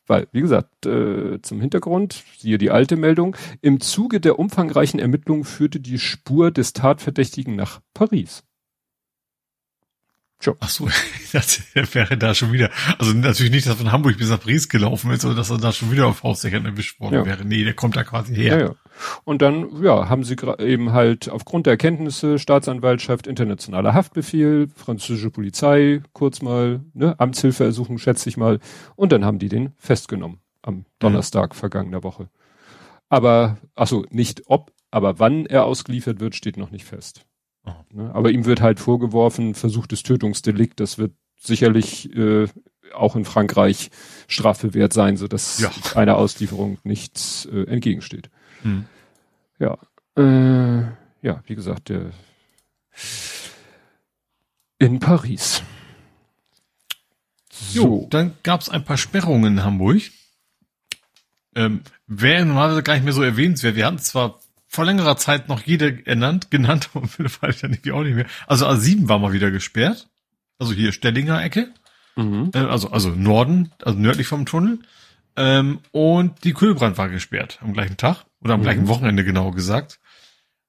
Weil, 0.06 0.28
wie 0.32 0.40
gesagt, 0.40 0.86
äh, 0.86 1.40
zum 1.42 1.60
Hintergrund, 1.60 2.24
siehe 2.38 2.58
die 2.58 2.70
alte 2.70 2.96
Meldung, 2.96 3.36
im 3.60 3.80
Zuge 3.80 4.20
der 4.20 4.38
umfangreichen 4.38 5.00
Ermittlungen 5.00 5.44
führte 5.44 5.80
die 5.80 5.98
Spur 5.98 6.50
des 6.50 6.72
Tatverdächtigen 6.72 7.56
nach 7.56 7.80
Paris. 7.94 8.44
Tja. 10.42 10.54
Ach 10.58 10.68
so, 10.68 10.88
das 11.32 11.62
wäre 11.94 12.18
da 12.18 12.34
schon 12.34 12.52
wieder. 12.52 12.70
Also 12.98 13.12
natürlich 13.12 13.52
nicht, 13.52 13.66
dass 13.68 13.76
von 13.76 13.92
Hamburg 13.92 14.18
bis 14.18 14.28
nach 14.28 14.40
Paris 14.40 14.68
gelaufen 14.68 15.12
ist, 15.12 15.24
oder 15.24 15.36
dass 15.36 15.50
er 15.50 15.58
da 15.58 15.72
schon 15.72 15.92
wieder 15.92 16.08
auf 16.08 16.24
Hausdächern 16.24 16.66
erwischt 16.66 16.98
worden 16.98 17.14
ja. 17.14 17.24
wäre. 17.24 17.44
Nee, 17.44 17.62
der 17.62 17.74
kommt 17.74 17.94
da 17.94 18.02
quasi 18.02 18.34
her. 18.34 18.58
Ja, 18.58 18.66
ja. 18.66 18.74
Und 19.22 19.40
dann, 19.40 19.82
ja, 19.82 20.08
haben 20.08 20.24
sie 20.24 20.36
eben 20.58 20.92
halt 20.92 21.28
aufgrund 21.28 21.66
der 21.66 21.74
Erkenntnisse 21.74 22.40
Staatsanwaltschaft, 22.40 23.28
internationaler 23.28 23.94
Haftbefehl, 23.94 24.68
französische 24.74 25.30
Polizei, 25.30 26.02
kurz 26.12 26.42
mal, 26.42 26.80
ne, 26.92 27.18
Amtshilfeersuchung, 27.18 27.98
schätze 27.98 28.28
ich 28.28 28.36
mal. 28.36 28.58
Und 28.96 29.12
dann 29.12 29.24
haben 29.24 29.38
die 29.38 29.48
den 29.48 29.74
festgenommen 29.78 30.40
am 30.60 30.86
Donnerstag 30.98 31.50
mhm. 31.50 31.58
vergangener 31.58 32.02
Woche. 32.02 32.28
Aber, 33.08 33.58
ach 33.76 33.86
so, 33.86 34.06
nicht 34.10 34.42
ob, 34.46 34.72
aber 34.90 35.20
wann 35.20 35.46
er 35.46 35.66
ausgeliefert 35.66 36.18
wird, 36.18 36.34
steht 36.34 36.56
noch 36.56 36.72
nicht 36.72 36.84
fest. 36.84 37.26
Ne? 37.90 38.10
Aber 38.14 38.30
ihm 38.30 38.44
wird 38.44 38.60
halt 38.60 38.80
vorgeworfen, 38.80 39.54
versuchtes 39.54 40.02
Tötungsdelikt, 40.02 40.80
das 40.80 40.98
wird 40.98 41.12
sicherlich 41.38 42.14
äh, 42.16 42.46
auch 42.94 43.16
in 43.16 43.24
Frankreich 43.24 43.90
strafbewehrt 44.28 44.92
sein, 44.92 45.16
so 45.16 45.28
dass 45.28 45.60
ja. 45.60 45.70
einer 45.94 46.16
Auslieferung 46.16 46.78
nichts 46.84 47.46
äh, 47.46 47.64
entgegensteht. 47.64 48.30
Hm. 48.62 48.86
Ja, 49.58 49.78
äh, 50.16 50.82
ja, 51.22 51.42
wie 51.46 51.54
gesagt, 51.54 51.88
der 51.88 52.10
in 54.78 54.98
Paris. 54.98 55.62
So. 57.50 57.82
Jo, 57.82 58.06
dann 58.10 58.34
gab 58.42 58.60
es 58.60 58.68
ein 58.68 58.84
paar 58.84 58.96
Sperrungen 58.96 59.58
in 59.58 59.64
Hamburg. 59.64 60.02
Ähm, 61.54 61.82
Wäre 62.06 62.44
normalerweise 62.44 62.82
gar 62.82 62.94
nicht 62.94 63.04
mehr 63.04 63.12
so 63.12 63.22
erwähnenswert. 63.22 63.76
Wir 63.76 63.86
hatten 63.86 63.98
zwar 63.98 64.40
vor 64.72 64.86
längerer 64.86 65.18
Zeit 65.18 65.48
noch 65.48 65.60
jede 65.62 66.04
ernannt, 66.06 66.50
genannt, 66.50 66.90
aber 66.94 67.06
mittlerweile 67.18 67.52
dann 67.52 67.72
irgendwie 67.72 67.92
auch 67.92 68.02
nicht 68.02 68.14
mehr. 68.14 68.26
Also 68.46 68.66
A7 68.66 69.08
war 69.08 69.18
mal 69.18 69.32
wieder 69.32 69.50
gesperrt. 69.50 70.08
Also 70.58 70.72
hier 70.72 70.92
Stellinger 70.92 71.42
Ecke. 71.42 71.72
Mhm. 72.16 72.50
Äh, 72.54 72.58
also, 72.58 72.90
also 72.90 73.10
Norden, 73.10 73.70
also 73.82 73.98
nördlich 73.98 74.26
vom 74.26 74.46
Tunnel. 74.46 74.78
Ähm, 75.36 75.80
und 75.92 76.44
die 76.44 76.54
Kühlbrand 76.54 76.98
war 76.98 77.08
gesperrt 77.08 77.58
am 77.62 77.74
gleichen 77.74 77.98
Tag. 77.98 78.24
Oder 78.40 78.54
am 78.54 78.60
mhm. 78.60 78.64
gleichen 78.64 78.88
Wochenende 78.88 79.24
genau 79.24 79.50
gesagt. 79.50 80.00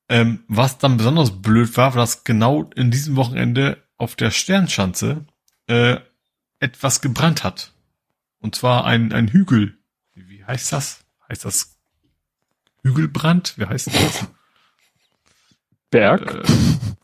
Ähm, 0.09 0.43
was 0.47 0.77
dann 0.77 0.97
besonders 0.97 1.41
blöd 1.41 1.75
war, 1.77 1.95
war, 1.95 2.01
dass 2.01 2.25
genau 2.25 2.69
in 2.75 2.91
diesem 2.91 3.15
Wochenende 3.15 3.81
auf 3.97 4.15
der 4.15 4.31
Sternschanze 4.31 5.25
äh, 5.67 5.97
etwas 6.59 6.99
gebrannt 6.99 7.43
hat. 7.45 7.71
Und 8.39 8.55
zwar 8.55 8.84
ein, 8.85 9.13
ein 9.13 9.30
Hügel. 9.30 9.77
Wie, 10.13 10.27
wie 10.27 10.43
heißt 10.43 10.73
das? 10.73 11.05
Heißt 11.30 11.45
das 11.45 11.72
Hügelbrand? 12.84 13.57
Wie 13.57 13.65
heißt 13.65 13.88
das? 13.88 14.27
Berg? 15.89 16.35
Äh, 16.35 16.43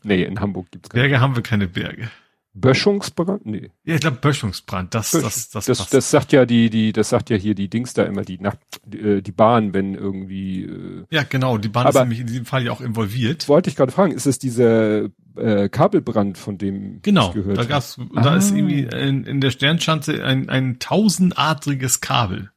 nee, 0.02 0.22
in 0.22 0.40
Hamburg 0.40 0.70
gibt's 0.70 0.90
keine. 0.90 1.02
Berge 1.02 1.20
haben 1.20 1.36
wir 1.36 1.42
keine 1.42 1.68
Berge. 1.68 2.10
Böschungsbrand? 2.52 3.46
Nee. 3.46 3.70
Ja, 3.84 3.94
ich 3.94 4.00
glaube 4.00 4.16
Böschungsbrand, 4.16 4.92
das, 4.92 5.12
Bösch 5.12 5.22
das, 5.22 5.50
das, 5.50 5.64
das, 5.66 5.88
das 5.88 6.10
sagt 6.10 6.32
ja 6.32 6.44
die, 6.46 6.68
die, 6.68 6.92
das 6.92 7.10
sagt 7.10 7.30
ja 7.30 7.36
hier 7.36 7.54
die 7.54 7.68
Dings 7.68 7.94
da 7.94 8.02
immer, 8.02 8.22
die, 8.22 8.38
Nacht, 8.38 8.58
die, 8.84 8.98
äh, 8.98 9.22
die 9.22 9.32
Bahn, 9.32 9.72
wenn 9.72 9.94
irgendwie. 9.94 10.64
Äh, 10.64 11.04
ja, 11.10 11.22
genau, 11.22 11.58
die 11.58 11.68
Bahn 11.68 11.86
ist 11.86 11.94
nämlich 11.94 12.20
in 12.20 12.26
diesem 12.26 12.46
Fall 12.46 12.64
ja 12.64 12.72
auch 12.72 12.80
involviert. 12.80 13.48
Wollte 13.48 13.70
ich 13.70 13.76
gerade 13.76 13.92
fragen, 13.92 14.12
ist 14.12 14.26
es 14.26 14.40
dieser 14.40 15.04
äh, 15.36 15.68
Kabelbrand, 15.68 16.38
von 16.38 16.58
dem 16.58 17.00
genau, 17.02 17.28
ich 17.28 17.34
gehört 17.34 17.58
da 17.58 17.64
gab's, 17.64 17.98
ah. 18.16 18.20
da 18.20 18.36
ist 18.36 18.50
irgendwie 18.50 18.82
in, 18.82 19.24
in 19.24 19.40
der 19.40 19.52
Sternschanze 19.52 20.24
ein, 20.24 20.48
ein 20.48 20.80
tausendadriges 20.80 22.00
Kabel 22.00 22.50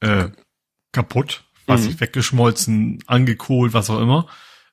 äh, 0.00 0.28
kaputt 0.90 1.44
was 1.66 1.82
mhm. 1.82 2.00
weggeschmolzen, 2.00 3.02
angekohlt, 3.06 3.72
was 3.72 3.90
auch 3.90 4.00
immer. 4.00 4.26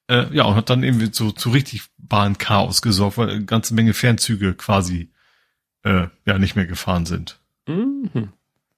Äh, 0.08 0.34
ja, 0.36 0.46
und 0.46 0.56
hat 0.56 0.70
dann 0.70 0.84
irgendwie 0.84 1.10
so 1.12 1.32
zu 1.32 1.52
richtig 1.52 1.84
Bahnchaos 1.98 2.82
gesorgt, 2.82 3.18
weil 3.18 3.30
eine 3.30 3.46
ganze 3.46 3.74
Menge 3.74 3.94
Fernzüge 3.94 4.56
quasi 4.56 5.12
äh, 5.84 6.08
ja 6.26 6.40
nicht 6.40 6.56
mehr 6.56 6.66
gefahren 6.66 7.06
sind. 7.06 7.40
Mhm. 7.68 8.30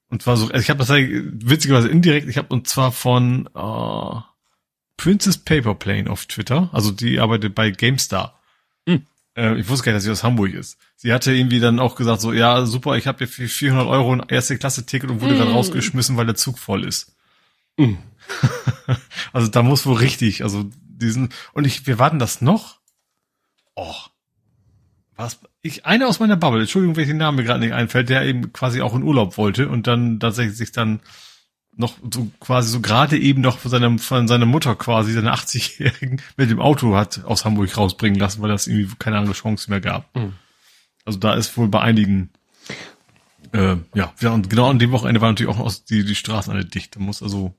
Und 0.10 0.22
zwar 0.22 0.36
so, 0.36 0.48
also 0.48 0.60
ich 0.60 0.70
habe 0.70 0.80
das 0.80 0.90
witzigerweise 0.90 1.88
indirekt, 1.88 2.28
ich 2.28 2.38
habe 2.38 2.50
und 2.50 2.68
zwar 2.68 2.92
von 2.92 3.48
äh, 3.56 4.22
Princess 4.98 5.38
Paperplane 5.38 6.10
auf 6.10 6.26
Twitter, 6.26 6.70
also 6.74 6.92
die 6.92 7.20
arbeitet 7.20 7.56
bei 7.56 7.72
GameStar. 7.72 8.38
Mhm. 8.86 9.06
Äh, 9.38 9.58
ich 9.58 9.70
wusste 9.70 9.86
gar 9.86 9.94
nicht, 9.94 10.00
dass 10.00 10.04
sie 10.04 10.12
aus 10.12 10.24
Hamburg 10.24 10.54
ist. 10.54 10.78
Sie 10.98 11.14
hatte 11.14 11.34
irgendwie 11.34 11.62
dann 11.62 11.80
auch 11.80 11.96
gesagt 11.96 12.20
so, 12.20 12.34
ja 12.34 12.66
super, 12.66 12.98
ich 12.98 13.08
habe 13.08 13.20
hier 13.20 13.28
für 13.30 13.48
400 13.48 13.88
Euro 13.88 14.12
ein 14.12 14.24
erste 14.28 14.58
Klasse 14.58 14.86
Ticket 14.86 15.10
und 15.10 15.22
wurde 15.22 15.36
mhm. 15.36 15.40
dann 15.40 15.52
rausgeschmissen, 15.54 16.18
weil 16.18 16.26
der 16.26 16.36
Zug 16.36 16.60
voll 16.60 16.84
ist. 16.84 17.16
Mhm. 17.77 17.98
also 19.34 19.48
da 19.48 19.64
muss 19.64 19.85
wohl 19.85 19.98
richtig, 19.98 20.43
also 20.43 20.69
diesen, 20.84 21.30
und 21.53 21.65
ich, 21.65 21.88
wir 21.88 21.99
warten 21.99 22.19
das 22.19 22.41
noch? 22.41 22.80
Och. 23.76 24.10
Was, 25.15 25.39
ich, 25.61 25.85
einer 25.85 26.07
aus 26.07 26.19
meiner 26.19 26.38
Bubble, 26.38 26.61
Entschuldigung, 26.61 26.95
welchen 26.95 27.18
Namen 27.18 27.38
mir 27.38 27.43
gerade 27.43 27.60
nicht 27.60 27.73
einfällt, 27.73 28.10
der 28.10 28.23
eben 28.26 28.53
quasi 28.53 28.81
auch 28.81 28.95
in 28.95 29.03
Urlaub 29.03 29.38
wollte 29.38 29.69
und 29.69 29.88
dann 29.88 30.19
tatsächlich 30.19 30.57
sich 30.57 30.72
dann 30.72 31.02
noch 31.76 31.98
so 32.11 32.30
quasi 32.39 32.69
so 32.69 32.81
gerade 32.81 33.18
eben 33.18 33.41
noch 33.41 33.57
von 33.60 33.72
seiner, 33.72 33.98
von 33.98 34.27
seiner 34.27 34.45
Mutter 34.45 34.76
quasi, 34.76 35.14
seine 35.14 35.34
80-Jährigen, 35.34 36.22
mit 36.38 36.49
dem 36.49 36.60
Auto 36.60 36.95
hat 36.95 37.23
aus 37.23 37.45
Hamburg 37.45 37.76
rausbringen 37.77 38.19
lassen, 38.19 38.41
weil 38.41 38.49
das 38.49 38.68
irgendwie 38.68 38.95
keine 38.99 39.18
andere 39.18 39.34
Chance 39.34 39.69
mehr 39.69 39.81
gab. 39.81 40.14
Mhm. 40.15 40.34
Also 41.06 41.19
da 41.19 41.34
ist 41.34 41.56
wohl 41.57 41.68
bei 41.68 41.81
einigen 41.81 42.30
äh, 43.53 43.77
ja, 43.93 44.14
ja, 44.19 44.31
und 44.31 44.49
genau 44.49 44.69
an 44.69 44.80
dem 44.80 44.91
Wochenende 44.91 45.22
war 45.22 45.30
natürlich 45.30 45.53
auch 45.53 45.72
die, 45.89 46.06
die 46.06 46.15
Straßen 46.15 46.53
alle 46.53 46.65
dicht. 46.65 46.95
Da 46.95 46.99
muss 46.99 47.22
also 47.22 47.53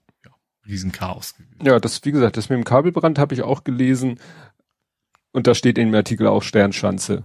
Riesenchaos 0.67 1.35
gewesen. 1.35 1.59
Ja, 1.63 1.79
das, 1.81 2.05
wie 2.05 2.13
gesagt, 2.13 2.37
das 2.37 2.49
mit 2.49 2.57
dem 2.59 2.65
Kabelbrand 2.65 3.19
habe 3.19 3.35
ich 3.35 3.43
auch 3.43 3.65
gelesen. 3.65 4.19
Und 5.33 5.47
da 5.47 5.55
steht 5.55 5.79
in 5.79 5.89
dem 5.89 5.95
Artikel 5.95 6.27
auch 6.27 6.43
Sternschanze. 6.43 7.25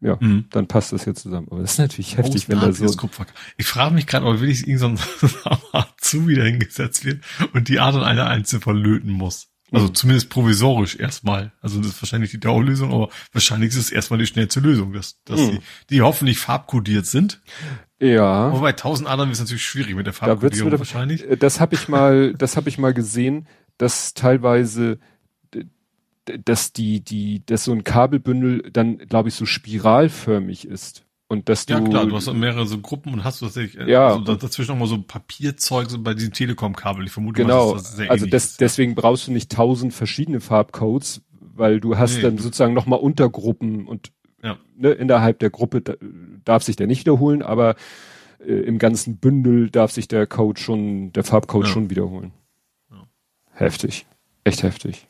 Ja, 0.00 0.18
mhm. 0.20 0.44
dann 0.50 0.68
passt 0.68 0.92
das 0.92 1.04
hier 1.04 1.14
zusammen. 1.14 1.48
Aber 1.50 1.62
das 1.62 1.72
ist 1.72 1.78
natürlich 1.78 2.18
heftig, 2.18 2.48
wenn 2.48 2.60
da 2.60 2.72
so. 2.72 2.86
Kupfer. 2.96 3.26
Ich 3.56 3.66
frage 3.66 3.94
mich 3.94 4.06
gerade, 4.06 4.26
ob 4.26 4.40
wirklich 4.40 4.68
irgend 4.68 4.80
so 4.80 4.86
ein 4.88 5.84
zu 5.98 6.28
wieder 6.28 6.44
hingesetzt 6.44 7.04
wird 7.06 7.24
und 7.54 7.68
die 7.68 7.80
Art 7.80 7.94
und 7.94 8.02
eine 8.02 8.26
einzeln 8.26 8.60
verlöten 8.60 9.10
muss. 9.10 9.48
Also 9.72 9.88
mhm. 9.88 9.94
zumindest 9.94 10.28
provisorisch 10.28 10.96
erstmal. 10.96 11.52
Also 11.60 11.78
das 11.78 11.88
ist 11.88 12.02
wahrscheinlich 12.02 12.30
die 12.30 12.38
Dauerlösung, 12.38 12.92
aber 12.92 13.08
wahrscheinlich 13.32 13.70
ist 13.70 13.76
es 13.76 13.90
erstmal 13.90 14.18
die 14.18 14.26
schnellste 14.26 14.60
Lösung, 14.60 14.92
dass, 14.92 15.22
dass 15.24 15.40
mhm. 15.40 15.50
die, 15.50 15.60
die 15.90 16.02
hoffentlich 16.02 16.38
farbkodiert 16.38 17.06
sind. 17.06 17.40
Ja. 18.00 18.52
Wobei 18.52 18.70
1000 18.70 19.08
Adern 19.08 19.30
ist 19.30 19.40
natürlich 19.40 19.64
schwierig 19.64 19.94
mit 19.94 20.06
der 20.06 20.12
Farbkodierung 20.12 20.70
da 20.70 20.78
wahrscheinlich. 20.78 21.24
Äh, 21.28 21.36
das 21.36 21.60
habe 21.60 21.74
ich 21.74 21.88
mal, 21.88 22.34
das 22.38 22.56
habe 22.56 22.68
ich 22.68 22.78
mal 22.78 22.92
gesehen, 22.92 23.46
dass 23.78 24.14
teilweise 24.14 24.98
dass 26.44 26.72
die 26.72 27.00
die 27.00 27.44
dass 27.46 27.64
so 27.64 27.72
ein 27.72 27.84
Kabelbündel 27.84 28.70
dann 28.72 28.98
glaube 28.98 29.28
ich 29.28 29.36
so 29.36 29.46
spiralförmig 29.46 30.66
ist 30.66 31.04
und 31.28 31.48
dass 31.48 31.66
du 31.66 31.74
ja 31.74 31.80
klar 31.80 32.06
du 32.06 32.16
hast 32.16 32.32
mehrere 32.32 32.66
so 32.66 32.78
Gruppen 32.78 33.12
und 33.12 33.22
hast 33.22 33.40
du 33.40 33.46
tatsächlich 33.46 33.80
äh, 33.80 33.90
ja 33.90 34.08
also 34.08 34.34
dazwischen 34.34 34.72
noch 34.72 34.78
mal 34.78 34.88
so 34.88 35.00
Papierzeug 35.00 35.88
so 35.88 36.02
bei 36.02 36.14
diesem 36.14 36.32
Telekom-Kabel 36.32 37.06
ich 37.06 37.12
vermute 37.12 37.42
genau 37.42 37.74
mal, 37.74 37.76
das 37.76 38.00
also 38.08 38.26
das, 38.26 38.56
deswegen 38.56 38.96
brauchst 38.96 39.28
du 39.28 39.32
nicht 39.32 39.52
tausend 39.52 39.94
verschiedene 39.94 40.40
Farbcodes 40.40 41.22
weil 41.38 41.78
du 41.80 41.96
hast 41.96 42.16
nee, 42.16 42.22
dann 42.22 42.38
sozusagen 42.38 42.74
noch 42.74 42.86
mal 42.86 42.96
Untergruppen 42.96 43.86
und 43.86 44.12
ja. 44.42 44.58
ne, 44.76 44.90
innerhalb 44.90 45.38
der 45.38 45.50
Gruppe 45.50 45.80
da, 45.80 45.94
darf 46.46 46.62
sich 46.62 46.76
der 46.76 46.86
nicht 46.86 47.00
wiederholen, 47.00 47.42
aber 47.42 47.76
äh, 48.40 48.52
im 48.52 48.78
ganzen 48.78 49.18
Bündel 49.18 49.70
darf 49.70 49.92
sich 49.92 50.08
der 50.08 50.26
Code 50.26 50.60
schon, 50.60 51.12
der 51.12 51.24
Farbcode 51.24 51.66
ja. 51.66 51.72
schon 51.72 51.90
wiederholen. 51.90 52.32
Ja. 52.90 53.06
Heftig. 53.52 54.06
Echt 54.44 54.62
heftig. 54.62 55.06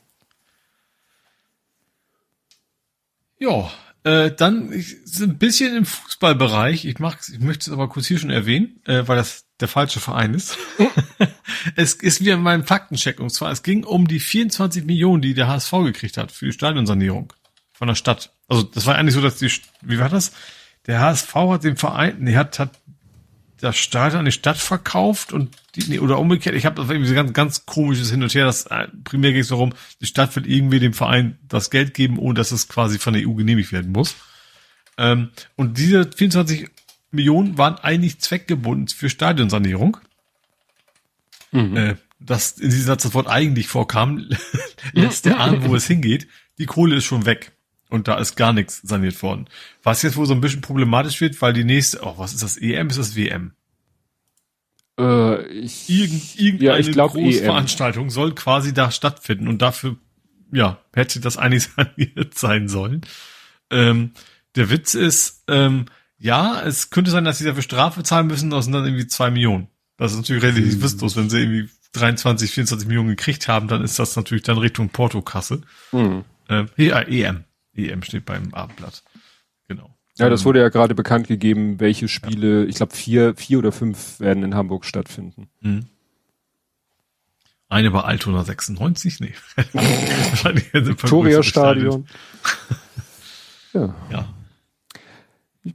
Ja, 3.39 3.71
äh, 4.03 4.31
dann 4.31 4.73
ich, 4.73 4.97
ein 5.21 5.37
bisschen 5.37 5.77
im 5.77 5.85
Fußballbereich. 5.85 6.85
Ich 6.85 6.99
mach, 6.99 7.19
ich 7.29 7.41
möchte 7.41 7.71
es 7.71 7.73
aber 7.73 7.89
kurz 7.89 8.07
hier 8.07 8.19
schon 8.19 8.31
erwähnen, 8.31 8.81
äh, 8.87 9.03
weil 9.07 9.17
das 9.17 9.45
der 9.61 9.69
falsche 9.69 10.01
Verein 10.01 10.33
ist. 10.33 10.57
es 11.77 11.95
ist 11.95 12.21
wieder 12.21 12.37
mein 12.37 12.65
Faktencheck 12.65 13.21
und 13.21 13.31
zwar 13.31 13.51
es 13.51 13.63
ging 13.63 13.85
um 13.85 14.07
die 14.07 14.21
24 14.21 14.85
Millionen, 14.85 15.23
die 15.23 15.35
der 15.35 15.49
HSV 15.49 15.73
gekriegt 15.85 16.17
hat 16.17 16.31
für 16.31 16.47
die 16.47 16.53
Stadionsanierung 16.53 17.33
von 17.73 17.89
der 17.89 17.95
Stadt. 17.95 18.33
Also 18.49 18.63
das 18.63 18.87
war 18.87 18.95
eigentlich 18.95 19.15
so, 19.15 19.21
dass 19.21 19.37
die, 19.37 19.51
wie 19.83 19.99
war 19.99 20.09
das? 20.09 20.33
Der 20.87 21.01
HSV 21.01 21.35
hat 21.35 21.65
den 21.65 21.77
Verein, 21.77 22.17
nee, 22.21 22.37
hat, 22.37 22.59
hat 22.59 22.71
das 23.61 23.77
Stadion 23.77 24.21
an 24.21 24.25
die 24.27 24.33
Stadt 24.33 24.59
verkauft 24.59 25.33
und 25.33 25.57
die, 25.75 25.85
nee, 25.89 25.99
oder 25.99 26.19
umgekehrt. 26.19 26.55
Ich 26.55 26.67
habe 26.67 26.83
irgendwie 26.83 27.07
so 27.07 27.15
ganz, 27.15 27.33
ganz 27.33 27.67
komisches 27.67 28.11
Hin 28.11 28.23
und 28.23 28.35
Her. 28.35 28.45
Das 28.45 28.67
äh, 28.67 28.89
primär 29.05 29.33
ging 29.33 29.41
es 29.41 29.49
darum, 29.49 29.73
die 30.01 30.07
Stadt 30.07 30.37
will 30.37 30.49
irgendwie 30.49 30.79
dem 30.79 30.93
Verein 30.93 31.39
das 31.49 31.71
Geld 31.71 31.95
geben, 31.95 32.19
ohne 32.19 32.35
dass 32.35 32.53
es 32.53 32.69
quasi 32.69 32.99
von 32.99 33.15
der 33.15 33.27
EU 33.27 33.35
genehmigt 33.35 33.73
werden 33.73 33.93
muss. 33.93 34.15
Ähm, 34.99 35.31
und 35.57 35.79
diese 35.79 36.11
24 36.11 36.69
Millionen 37.11 37.59
waren 37.59 37.77
eigentlich 37.77 38.21
zweckgebunden 38.21 38.89
für 38.89 39.09
Stadionsanierung. 39.09 39.99
Mhm. 41.53 41.77
Äh, 41.77 41.97
das 42.19 42.53
in 42.53 42.71
diesem 42.71 42.87
Satz 42.87 43.03
das 43.03 43.15
Wort 43.15 43.29
eigentlich 43.29 43.69
vorkam, 43.69 44.29
lässt 44.93 45.25
der 45.25 45.41
ahnen, 45.41 45.65
wo 45.65 45.75
es 45.75 45.87
hingeht. 45.87 46.29
Die 46.59 46.67
Kohle 46.67 46.97
ist 46.97 47.05
schon 47.05 47.27
weg. 47.27 47.53
Und 47.89 48.09
da 48.09 48.19
ist 48.19 48.37
gar 48.37 48.53
nichts 48.53 48.81
saniert 48.83 49.23
worden. 49.23 49.47
Was 49.83 50.03
jetzt 50.03 50.17
wohl 50.17 50.27
so 50.27 50.35
ein 50.35 50.41
bisschen 50.41 50.61
problematisch 50.61 51.21
wird, 51.21 51.41
weil 51.41 51.53
die 51.53 51.65
nächste, 51.65 52.01
oh, 52.03 52.15
was 52.17 52.33
ist 52.33 52.43
das? 52.43 52.57
EM 52.57 52.89
ist 52.89 52.99
das 52.99 53.15
WM? 53.15 53.53
Äh, 54.99 55.47
ich, 55.49 55.89
Irgend, 55.89 56.39
irgendeine 56.39 56.71
ja, 56.71 56.79
ich 56.79 56.91
glaub, 56.91 57.13
Großveranstaltung 57.13 58.05
EM. 58.05 58.11
soll 58.11 58.35
quasi 58.35 58.75
da 58.75 58.91
stattfinden 58.91 59.47
und 59.47 59.63
dafür, 59.63 59.97
ja, 60.53 60.79
hätte 60.95 61.21
das 61.21 61.37
eigentlich 61.37 61.69
saniert 61.77 62.37
sein 62.37 62.69
sollen. 62.69 63.03
Ähm, 63.71 64.13
Der 64.57 64.71
Witz 64.71 64.95
ist, 64.95 65.45
ähm, 65.49 65.87
ja, 66.19 66.63
es 66.63 66.91
könnte 66.91 67.11
sein, 67.11 67.25
dass 67.25 67.39
sie 67.39 67.45
dafür 67.45 67.63
Strafe 67.63 68.03
zahlen 68.03 68.27
müssen, 68.27 68.51
das 68.51 68.65
sind 68.65 68.73
dann 68.73 68.85
irgendwie 68.85 69.07
zwei 69.07 69.31
Millionen. 69.31 69.69
Das 69.97 70.13
ist 70.13 70.19
natürlich 70.19 70.43
relativ 70.43 70.77
mhm. 70.77 70.83
witzlos, 70.83 71.17
wenn 71.17 71.31
sie 71.31 71.41
irgendwie 71.41 71.69
23, 71.93 72.51
24 72.51 72.89
Millionen 72.89 73.11
gekriegt 73.11 73.49
haben, 73.49 73.69
dann 73.69 73.83
ist 73.83 73.99
das 73.99 74.17
natürlich 74.17 74.45
dann 74.45 74.59
Richtung 74.59 74.89
Portokasse. 74.89 75.63
Mhm. 75.93 76.25
Äh, 76.49 76.65
ja, 76.77 77.01
EM. 77.01 77.45
EM 77.77 78.03
steht 78.03 78.25
beim 78.25 78.53
Abendblatt. 78.55 79.03
Genau. 79.69 79.97
Ja, 80.19 80.31
das 80.31 80.45
wurde 80.45 80.61
ja 80.61 80.71
gerade 80.71 80.95
bekannt 80.95 81.29
gegeben, 81.29 81.79
welche 81.79 82.09
Spiele, 82.09 82.63
ja. 82.63 82.69
ich 82.69 82.77
glaube 82.77 82.95
vier, 82.95 83.35
vier 83.37 83.59
oder 83.59 83.71
fünf 83.71 84.19
werden 84.19 84.43
in 84.43 84.55
Hamburg 84.55 84.87
stattfinden. 84.87 85.49
Mhm. 85.61 85.87
Eine 87.69 87.91
bei 87.91 88.01
Altona 88.01 88.45
96? 88.45 89.21
Nee. 89.21 89.35
Wahrscheinlich 89.73 90.73
Victoria 90.73 91.43
Stadion. 91.43 92.07
ja. 93.73 93.95
ja. 94.11 94.35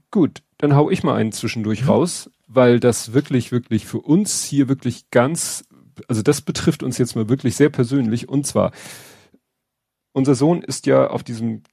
Gut, 0.09 0.41
dann 0.57 0.75
hau 0.75 0.89
ich 0.89 1.03
mal 1.03 1.15
einen 1.15 1.33
zwischendurch 1.33 1.83
mhm. 1.83 1.89
raus, 1.89 2.29
weil 2.47 2.79
das 2.79 3.13
wirklich, 3.13 3.51
wirklich 3.51 3.85
für 3.85 3.99
uns 3.99 4.43
hier 4.43 4.69
wirklich 4.69 5.11
ganz, 5.11 5.65
also 6.07 6.21
das 6.21 6.41
betrifft 6.41 6.81
uns 6.81 6.97
jetzt 6.97 7.15
mal 7.15 7.29
wirklich 7.29 7.57
sehr 7.57 7.69
persönlich 7.69 8.29
und 8.29 8.47
zwar, 8.47 8.71
unser 10.13 10.35
Sohn 10.35 10.61
ist 10.61 10.85
ja 10.85 11.07
auf 11.07 11.23
diesem 11.23 11.63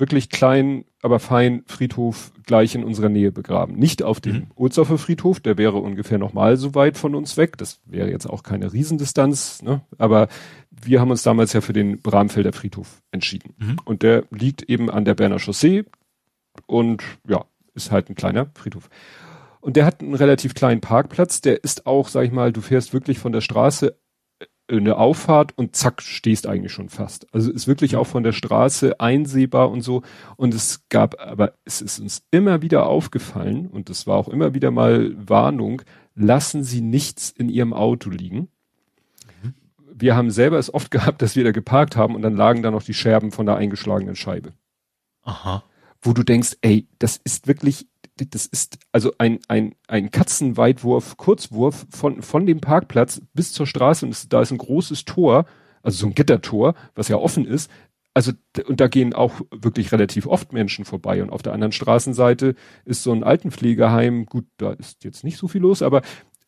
wirklich 0.00 0.30
kleinen, 0.30 0.84
aber 1.02 1.18
feinen 1.18 1.62
Friedhof 1.66 2.32
gleich 2.44 2.74
in 2.74 2.84
unserer 2.84 3.08
Nähe 3.08 3.30
begraben. 3.30 3.76
Nicht 3.76 4.02
auf 4.02 4.20
dem 4.20 4.34
mhm. 4.34 4.46
Ohlsdorfer 4.56 4.98
Friedhof, 4.98 5.40
der 5.40 5.58
wäre 5.58 5.76
ungefähr 5.76 6.18
nochmal 6.18 6.56
so 6.56 6.74
weit 6.74 6.98
von 6.98 7.14
uns 7.14 7.36
weg. 7.36 7.56
Das 7.58 7.80
wäre 7.84 8.10
jetzt 8.10 8.26
auch 8.28 8.42
keine 8.42 8.72
Riesendistanz, 8.72 9.62
ne? 9.62 9.82
aber 9.98 10.28
wir 10.70 11.00
haben 11.00 11.10
uns 11.10 11.22
damals 11.22 11.52
ja 11.52 11.60
für 11.60 11.72
den 11.72 12.00
Bramfelder 12.00 12.52
Friedhof 12.52 13.02
entschieden. 13.12 13.54
Mhm. 13.58 13.76
Und 13.84 14.02
der 14.02 14.24
liegt 14.30 14.62
eben 14.62 14.90
an 14.90 15.04
der 15.04 15.14
Berner 15.14 15.38
Chaussee 15.38 15.84
und 16.66 17.02
ja, 17.28 17.44
ist 17.74 17.90
halt 17.90 18.08
ein 18.08 18.14
kleiner 18.14 18.50
Friedhof. 18.54 18.88
Und 19.60 19.76
der 19.76 19.84
hat 19.84 20.00
einen 20.00 20.14
relativ 20.14 20.54
kleinen 20.54 20.80
Parkplatz. 20.80 21.42
Der 21.42 21.62
ist 21.62 21.86
auch, 21.86 22.08
sag 22.08 22.24
ich 22.24 22.32
mal, 22.32 22.52
du 22.52 22.62
fährst 22.62 22.94
wirklich 22.94 23.18
von 23.18 23.32
der 23.32 23.42
Straße 23.42 23.94
eine 24.76 24.96
Auffahrt 24.96 25.56
und 25.56 25.76
zack, 25.76 26.02
stehst 26.02 26.46
eigentlich 26.46 26.72
schon 26.72 26.88
fast. 26.88 27.26
Also 27.34 27.50
ist 27.50 27.66
wirklich 27.66 27.96
auch 27.96 28.06
von 28.06 28.22
der 28.22 28.32
Straße 28.32 29.00
einsehbar 29.00 29.70
und 29.70 29.82
so. 29.82 30.02
Und 30.36 30.54
es 30.54 30.84
gab, 30.88 31.20
aber 31.20 31.54
es 31.64 31.80
ist 31.80 31.98
uns 31.98 32.22
immer 32.30 32.62
wieder 32.62 32.86
aufgefallen 32.86 33.66
und 33.66 33.90
es 33.90 34.06
war 34.06 34.16
auch 34.16 34.28
immer 34.28 34.54
wieder 34.54 34.70
mal 34.70 35.14
Warnung, 35.16 35.82
lassen 36.14 36.64
Sie 36.64 36.80
nichts 36.80 37.30
in 37.30 37.48
Ihrem 37.48 37.72
Auto 37.72 38.10
liegen. 38.10 38.48
Mhm. 39.42 39.54
Wir 39.92 40.16
haben 40.16 40.30
selber 40.30 40.58
es 40.58 40.72
oft 40.72 40.90
gehabt, 40.90 41.22
dass 41.22 41.36
wir 41.36 41.44
da 41.44 41.52
geparkt 41.52 41.96
haben 41.96 42.14
und 42.14 42.22
dann 42.22 42.36
lagen 42.36 42.62
da 42.62 42.70
noch 42.70 42.82
die 42.82 42.94
Scherben 42.94 43.32
von 43.32 43.46
der 43.46 43.56
eingeschlagenen 43.56 44.16
Scheibe. 44.16 44.52
Aha 45.22 45.62
wo 46.02 46.12
du 46.12 46.22
denkst, 46.22 46.56
ey, 46.62 46.86
das 46.98 47.20
ist 47.22 47.46
wirklich, 47.46 47.86
das 48.28 48.46
ist 48.46 48.78
also 48.92 49.12
ein, 49.18 49.38
ein, 49.48 49.74
ein 49.88 50.10
Katzenweitwurf, 50.10 51.16
Kurzwurf 51.16 51.86
von, 51.90 52.22
von 52.22 52.46
dem 52.46 52.60
Parkplatz 52.60 53.22
bis 53.34 53.52
zur 53.52 53.66
Straße 53.66 54.04
und 54.06 54.12
es, 54.12 54.28
da 54.28 54.42
ist 54.42 54.50
ein 54.50 54.58
großes 54.58 55.04
Tor, 55.04 55.46
also 55.82 55.98
so 55.98 56.06
ein 56.06 56.14
Gittertor, 56.14 56.74
was 56.94 57.08
ja 57.08 57.16
offen 57.16 57.46
ist. 57.46 57.70
Also, 58.12 58.32
und 58.66 58.80
da 58.80 58.88
gehen 58.88 59.14
auch 59.14 59.40
wirklich 59.52 59.92
relativ 59.92 60.26
oft 60.26 60.52
Menschen 60.52 60.84
vorbei. 60.84 61.22
Und 61.22 61.30
auf 61.30 61.42
der 61.42 61.52
anderen 61.52 61.72
Straßenseite 61.72 62.56
ist 62.84 63.04
so 63.04 63.12
ein 63.12 63.22
Altenpflegeheim. 63.22 64.26
Gut, 64.26 64.46
da 64.56 64.72
ist 64.72 65.04
jetzt 65.04 65.22
nicht 65.22 65.38
so 65.38 65.46
viel 65.46 65.60
los, 65.60 65.80
aber 65.80 66.02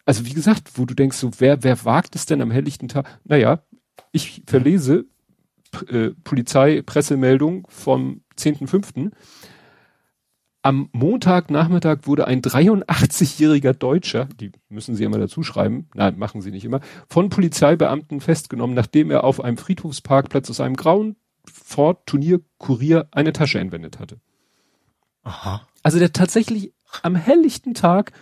also 0.05 0.27
wie 0.27 0.33
gesagt, 0.33 0.73
wo 0.75 0.85
du 0.85 0.95
denkst, 0.95 1.17
so, 1.17 1.31
wer, 1.39 1.63
wer 1.63 1.85
wagt 1.85 2.17
es 2.17 2.27
denn 2.27 2.43
am 2.43 2.51
helllichten 2.51 2.89
Tag? 2.89 3.21
Naja, 3.25 3.63
ich 4.11 4.43
verlese 4.47 5.07
äh, 5.89 6.11
Polizei-Pressemeldung 6.25 7.67
vom 7.69 8.23
10.5. 8.37 9.13
Am 10.65 10.89
Montagnachmittag 10.93 12.01
wurde 12.05 12.29
ein 12.29 12.41
83-jähriger 12.41 13.73
Deutscher, 13.73 14.27
die 14.41 14.53
müssen 14.69 14.95
Sie 14.95 15.03
immer 15.03 15.19
dazu 15.19 15.43
schreiben, 15.43 15.89
nein, 15.95 16.17
machen 16.19 16.41
Sie 16.41 16.53
nicht 16.53 16.65
immer, 16.65 16.81
von 17.09 17.31
Polizeibeamten 17.31 18.21
festgenommen, 18.21 18.77
nachdem 18.77 19.11
er 19.11 19.25
auf 19.25 19.43
einem 19.43 19.57
Friedhofsparkplatz 19.57 20.49
aus 20.51 20.61
einem 20.61 20.77
grauen 20.77 21.17
Ford 21.45 22.07
Turnier 22.07 22.41
Kurier 22.59 23.09
eine 23.11 23.33
Tasche 23.33 23.59
entwendet 23.59 23.99
hatte. 23.99 24.21
Aha. 25.25 25.67
Also 25.83 25.99
der 25.99 26.13
tatsächlich 26.13 26.73
am 27.03 27.17
helllichten 27.17 27.75
Tag 27.75 28.13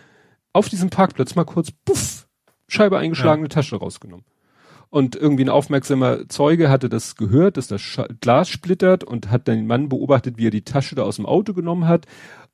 auf 0.54 0.70
diesem 0.70 0.88
Parkplatz 0.88 1.34
mal 1.34 1.44
kurz, 1.44 1.70
puff, 1.70 2.26
Scheibe 2.68 2.98
eingeschlagene 2.98 3.48
ja. 3.48 3.54
Tasche 3.54 3.76
rausgenommen. 3.76 4.24
Und 4.90 5.14
irgendwie 5.14 5.44
ein 5.44 5.50
aufmerksamer 5.50 6.28
Zeuge 6.28 6.68
hatte 6.68 6.88
das 6.88 7.14
gehört, 7.14 7.56
dass 7.56 7.68
das 7.68 7.82
Glas 8.20 8.48
splittert 8.48 9.04
und 9.04 9.30
hat 9.30 9.46
dann 9.46 9.56
den 9.56 9.66
Mann 9.68 9.88
beobachtet, 9.88 10.36
wie 10.36 10.48
er 10.48 10.50
die 10.50 10.64
Tasche 10.64 10.96
da 10.96 11.04
aus 11.04 11.16
dem 11.16 11.26
Auto 11.26 11.54
genommen 11.54 11.86
hat. 11.86 12.06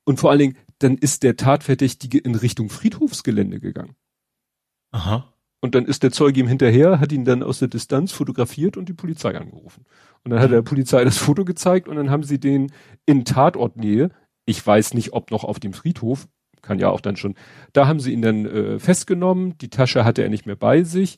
Und 0.05 0.19
vor 0.19 0.29
allen 0.29 0.39
Dingen, 0.39 0.57
dann 0.77 0.97
ist 0.97 1.23
der 1.23 1.35
Tatverdächtige 1.35 2.19
in 2.19 2.35
Richtung 2.35 2.69
Friedhofsgelände 2.69 3.59
gegangen. 3.59 3.95
Aha. 4.91 5.33
Und 5.61 5.73
dann 5.73 5.85
ist 5.85 6.03
der 6.03 6.11
Zeuge 6.11 6.39
ihm 6.39 6.47
hinterher, 6.47 6.99
hat 6.99 7.11
ihn 7.11 7.25
dann 7.25 7.41
aus 7.41 7.57
der 7.57 7.67
Distanz 7.67 8.11
fotografiert 8.11 8.77
und 8.77 8.87
die 8.87 8.93
Polizei 8.93 9.35
angerufen. 9.35 9.85
Und 10.23 10.29
dann 10.29 10.39
hat 10.39 10.51
der. 10.51 10.61
Polizei 10.61 11.03
das 11.03 11.17
Foto 11.17 11.43
gezeigt 11.43 11.87
und 11.87 11.95
dann 11.95 12.11
haben 12.11 12.21
sie 12.21 12.39
den 12.39 12.71
in 13.07 13.25
Tatortnähe, 13.25 14.11
ich 14.45 14.65
weiß 14.65 14.93
nicht, 14.93 15.13
ob 15.13 15.31
noch 15.31 15.43
auf 15.43 15.59
dem 15.59 15.73
Friedhof, 15.73 16.27
kann 16.61 16.77
ja 16.77 16.89
auch 16.89 17.01
dann 17.01 17.15
schon, 17.15 17.33
da 17.73 17.87
haben 17.87 17.99
sie 17.99 18.13
ihn 18.13 18.21
dann 18.21 18.45
äh, 18.45 18.79
festgenommen, 18.79 19.57
die 19.57 19.69
Tasche 19.69 20.05
hatte 20.05 20.21
er 20.21 20.29
nicht 20.29 20.45
mehr 20.45 20.55
bei 20.55 20.83
sich 20.83 21.17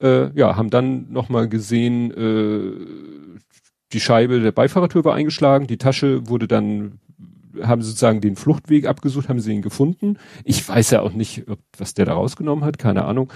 äh, 0.00 0.30
ja, 0.38 0.56
haben 0.56 0.70
dann 0.70 1.10
nochmal 1.12 1.48
gesehen, 1.48 2.10
äh, 2.10 3.38
die 3.92 4.00
Scheibe 4.00 4.40
der 4.40 4.52
Beifahrertür 4.52 5.04
war 5.04 5.14
eingeschlagen, 5.14 5.66
die 5.66 5.78
Tasche 5.78 6.28
wurde 6.28 6.46
dann, 6.46 7.00
haben 7.62 7.82
sozusagen 7.82 8.20
den 8.20 8.36
Fluchtweg 8.36 8.86
abgesucht, 8.86 9.28
haben 9.28 9.40
sie 9.40 9.52
ihn 9.52 9.62
gefunden. 9.62 10.18
Ich 10.44 10.66
weiß 10.68 10.90
ja 10.90 11.02
auch 11.02 11.12
nicht, 11.12 11.48
ob, 11.48 11.58
was 11.76 11.94
der 11.94 12.06
da 12.06 12.14
rausgenommen 12.14 12.64
hat, 12.64 12.78
keine 12.78 13.04
Ahnung. 13.04 13.32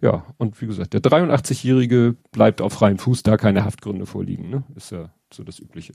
Ja, 0.00 0.24
und 0.38 0.60
wie 0.62 0.66
gesagt, 0.66 0.94
der 0.94 1.02
83-Jährige 1.02 2.16
bleibt 2.32 2.62
auf 2.62 2.72
freiem 2.72 2.98
Fuß, 2.98 3.22
da 3.22 3.36
keine 3.36 3.64
Haftgründe 3.64 4.06
vorliegen, 4.06 4.48
ne? 4.48 4.64
Ist 4.74 4.92
ja 4.92 5.12
so 5.32 5.44
das 5.44 5.58
Übliche. 5.58 5.92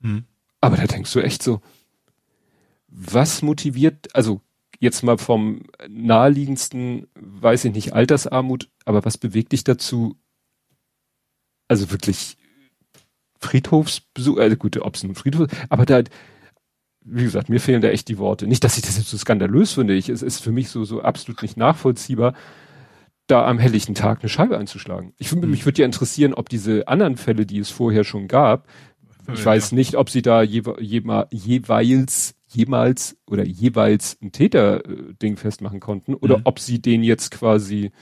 Mhm. 0.00 0.24
Aber 0.60 0.76
da 0.76 0.86
denkst 0.86 1.12
du 1.14 1.20
echt 1.20 1.42
so, 1.42 1.62
was 2.88 3.40
motiviert, 3.40 4.14
also 4.14 4.42
jetzt 4.80 5.02
mal 5.02 5.18
vom 5.18 5.62
naheliegendsten, 5.88 7.06
weiß 7.14 7.66
ich 7.66 7.74
nicht, 7.74 7.92
Altersarmut, 7.92 8.68
aber 8.86 9.04
was 9.04 9.18
bewegt 9.18 9.52
dich 9.52 9.62
dazu, 9.62 10.16
also 11.68 11.90
wirklich 11.92 12.38
Friedhofsbesuch, 13.38 14.38
also 14.38 14.56
gut, 14.56 14.78
ob 14.78 14.96
es 14.96 15.04
nun 15.04 15.14
Friedhof, 15.14 15.48
aber 15.68 15.84
da, 15.84 16.02
wie 17.02 17.24
gesagt, 17.24 17.50
mir 17.50 17.60
fehlen 17.60 17.82
da 17.82 17.88
echt 17.88 18.08
die 18.08 18.18
Worte. 18.18 18.46
Nicht, 18.46 18.64
dass 18.64 18.78
ich 18.78 18.82
das 18.82 18.96
jetzt 18.96 19.10
so 19.10 19.18
skandalös 19.18 19.74
finde, 19.74 19.94
ich, 19.94 20.08
es 20.08 20.22
ist 20.22 20.42
für 20.42 20.52
mich 20.52 20.70
so, 20.70 20.84
so 20.84 21.02
absolut 21.02 21.42
nicht 21.42 21.58
nachvollziehbar, 21.58 22.34
da 23.26 23.46
am 23.46 23.58
helllichten 23.58 23.94
Tag 23.94 24.20
eine 24.20 24.30
Scheibe 24.30 24.58
einzuschlagen. 24.58 25.12
Ich 25.18 25.28
finde, 25.28 25.46
mhm. 25.46 25.52
mich 25.52 25.66
würde 25.66 25.82
ja 25.82 25.86
interessieren, 25.86 26.34
ob 26.34 26.48
diese 26.48 26.88
anderen 26.88 27.16
Fälle, 27.16 27.44
die 27.44 27.58
es 27.58 27.70
vorher 27.70 28.04
schon 28.04 28.28
gab, 28.28 28.66
ich 29.32 29.44
weiß 29.44 29.72
nicht, 29.72 29.94
ob 29.94 30.10
sie 30.10 30.22
da 30.22 30.42
je, 30.42 30.62
je, 30.80 31.02
jeweils 31.30 32.34
jemals 32.52 33.16
oder 33.26 33.44
jeweils 33.44 34.18
ein 34.20 34.32
Täter-Ding 34.32 35.36
festmachen 35.36 35.80
konnten 35.80 36.14
oder 36.14 36.38
mhm. 36.38 36.42
ob 36.44 36.58
sie 36.58 36.80
den 36.80 37.02
jetzt 37.02 37.30
quasi, 37.30 37.92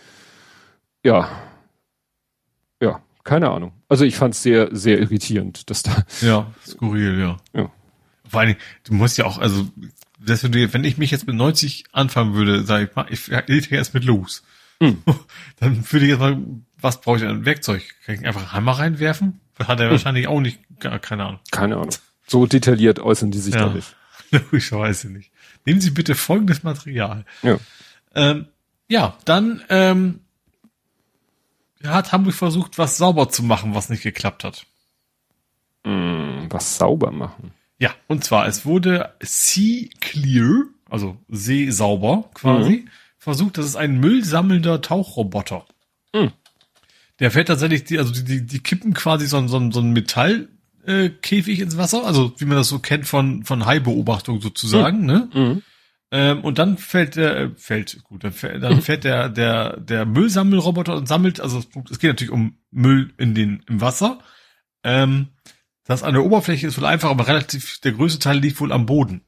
ja, 1.05 1.29
ja, 2.81 3.03
keine 3.25 3.51
Ahnung. 3.51 3.73
Also 3.89 4.05
ich 4.05 4.17
fand 4.17 4.35
es 4.35 4.43
sehr, 4.43 4.69
sehr 4.75 4.99
irritierend, 4.99 5.71
dass 5.71 5.83
da. 5.83 6.05
Ja, 6.21 6.53
skurril, 6.67 7.19
ja. 7.19 7.37
Ja. 7.53 7.71
Vor 8.29 8.41
allem, 8.41 8.57
du 8.85 8.95
musst 8.95 9.19
ja 9.19 9.25
auch, 9.25 9.39
also, 9.39 9.67
das, 10.19 10.43
wenn 10.43 10.85
ich 10.85 10.99
mich 10.99 11.11
jetzt 11.11 11.27
mit 11.27 11.37
90 11.37 11.85
anfangen 11.93 12.35
würde, 12.35 12.65
sag 12.65 12.89
ich 12.89 12.97
mal, 12.97 13.07
ich 13.11 13.29
leg 13.29 13.73
erst 13.73 13.95
mit 13.95 14.05
los. 14.05 14.43
Mhm. 14.81 15.03
Dann 15.61 15.85
würde 15.91 16.07
ich 16.07 16.11
jetzt 16.11 16.21
mal, 16.21 16.39
was 16.81 17.01
brauche 17.01 17.19
ich 17.19 17.25
an 17.25 17.45
Werkzeug? 17.45 17.83
Kann 18.05 18.17
ich 18.17 18.27
einfach 18.27 18.41
einen 18.41 18.53
Hammer 18.53 18.73
reinwerfen? 18.73 19.41
Hat 19.59 19.81
er 19.81 19.87
mhm. 19.87 19.91
wahrscheinlich 19.93 20.29
auch 20.29 20.41
nicht, 20.41 20.61
keine 20.79 21.25
Ahnung. 21.25 21.41
Keine 21.51 21.77
Ahnung. 21.77 21.95
So 22.27 22.47
detailliert 22.47 23.01
äußern 23.01 23.31
die 23.31 23.39
sich 23.39 23.55
ja. 23.55 23.67
da 23.67 23.75
nicht. 23.75 23.97
Logischerweise 24.31 25.11
nicht. 25.11 25.31
Nehmen 25.65 25.81
Sie 25.81 25.91
bitte 25.91 26.15
folgendes 26.15 26.63
Material. 26.63 27.25
Ja, 27.43 27.59
ähm, 28.15 28.47
ja 28.89 29.17
dann 29.25 29.63
ähm, 29.69 30.21
hat 31.85 32.13
Hamburg 32.13 32.35
versucht, 32.35 32.79
was 32.79 32.97
sauber 32.97 33.29
zu 33.29 33.43
machen, 33.43 33.75
was 33.75 33.89
nicht 33.89 34.03
geklappt 34.03 34.45
hat. 34.45 34.67
Mm, 35.85 36.47
was 36.51 36.77
sauber 36.77 37.11
machen? 37.11 37.53
Ja, 37.79 37.95
und 38.09 38.25
zwar, 38.25 38.47
es 38.49 38.67
wurde 38.67 39.15
Sea 39.21 39.89
Clear, 40.01 40.65
also 40.91 41.17
seesauber 41.29 42.29
quasi, 42.35 42.71
mhm. 42.85 42.89
versucht, 43.19 43.59
das 43.59 43.67
ist 43.67 43.77
ein 43.77 44.01
müllsammelnder 44.01 44.81
Tauchroboter. 44.81 45.65
Mhm. 46.13 46.33
Der 47.21 47.31
fährt 47.31 47.49
tatsächlich, 47.49 47.85
die, 47.85 47.99
also 47.99 48.13
die, 48.13 48.25
die, 48.25 48.47
die 48.47 48.61
kippen 48.61 48.95
quasi 48.95 49.27
so, 49.27 49.47
so, 49.47 49.71
so 49.71 49.81
ein 49.81 49.93
Metall, 49.93 50.49
äh, 50.89 51.11
Käfig 51.11 51.61
ins 51.61 51.77
Wasser, 51.77 52.05
also 52.05 52.33
wie 52.39 52.47
man 52.47 52.57
das 52.57 52.69
so 52.69 52.79
kennt 52.79 53.07
von 53.07 53.45
von 53.45 53.67
Hai-Beobachtung 53.67 54.41
sozusagen, 54.41 55.01
mhm. 55.01 55.07
ne? 55.07 55.31
Mhm. 55.35 55.63
Ähm, 56.11 56.41
und 56.41 56.59
dann 56.59 56.79
fällt 56.79 57.17
der, 57.17 57.37
äh, 57.37 57.51
fällt, 57.57 58.03
gut, 58.03 58.25
dann, 58.25 58.33
fällt, 58.33 58.63
dann 58.63 58.77
mhm. 58.77 58.83
fährt 58.83 59.05
der, 59.05 59.29
der, 59.29 59.79
der 59.79 60.07
Müllsammelroboter 60.07 60.97
und 60.97 61.07
sammelt, 61.07 61.39
also 61.39 61.63
es 61.91 61.99
geht 61.99 62.11
natürlich 62.11 62.33
um 62.33 62.57
Müll 62.71 63.13
in 63.19 63.35
den, 63.35 63.63
im 63.69 63.81
Wasser. 63.81 64.19
Ähm, 64.83 65.29
Das 65.85 66.03
an 66.03 66.13
der 66.13 66.25
Oberfläche 66.25 66.67
ist 66.67 66.79
wohl 66.79 66.85
einfach, 66.87 67.11
aber 67.11 67.27
relativ, 67.29 67.81
der 67.81 67.93
größte 67.93 68.19
Teil 68.19 68.39
liegt 68.39 68.61
wohl 68.61 68.73
am 68.73 68.85
Boden. 68.85 69.23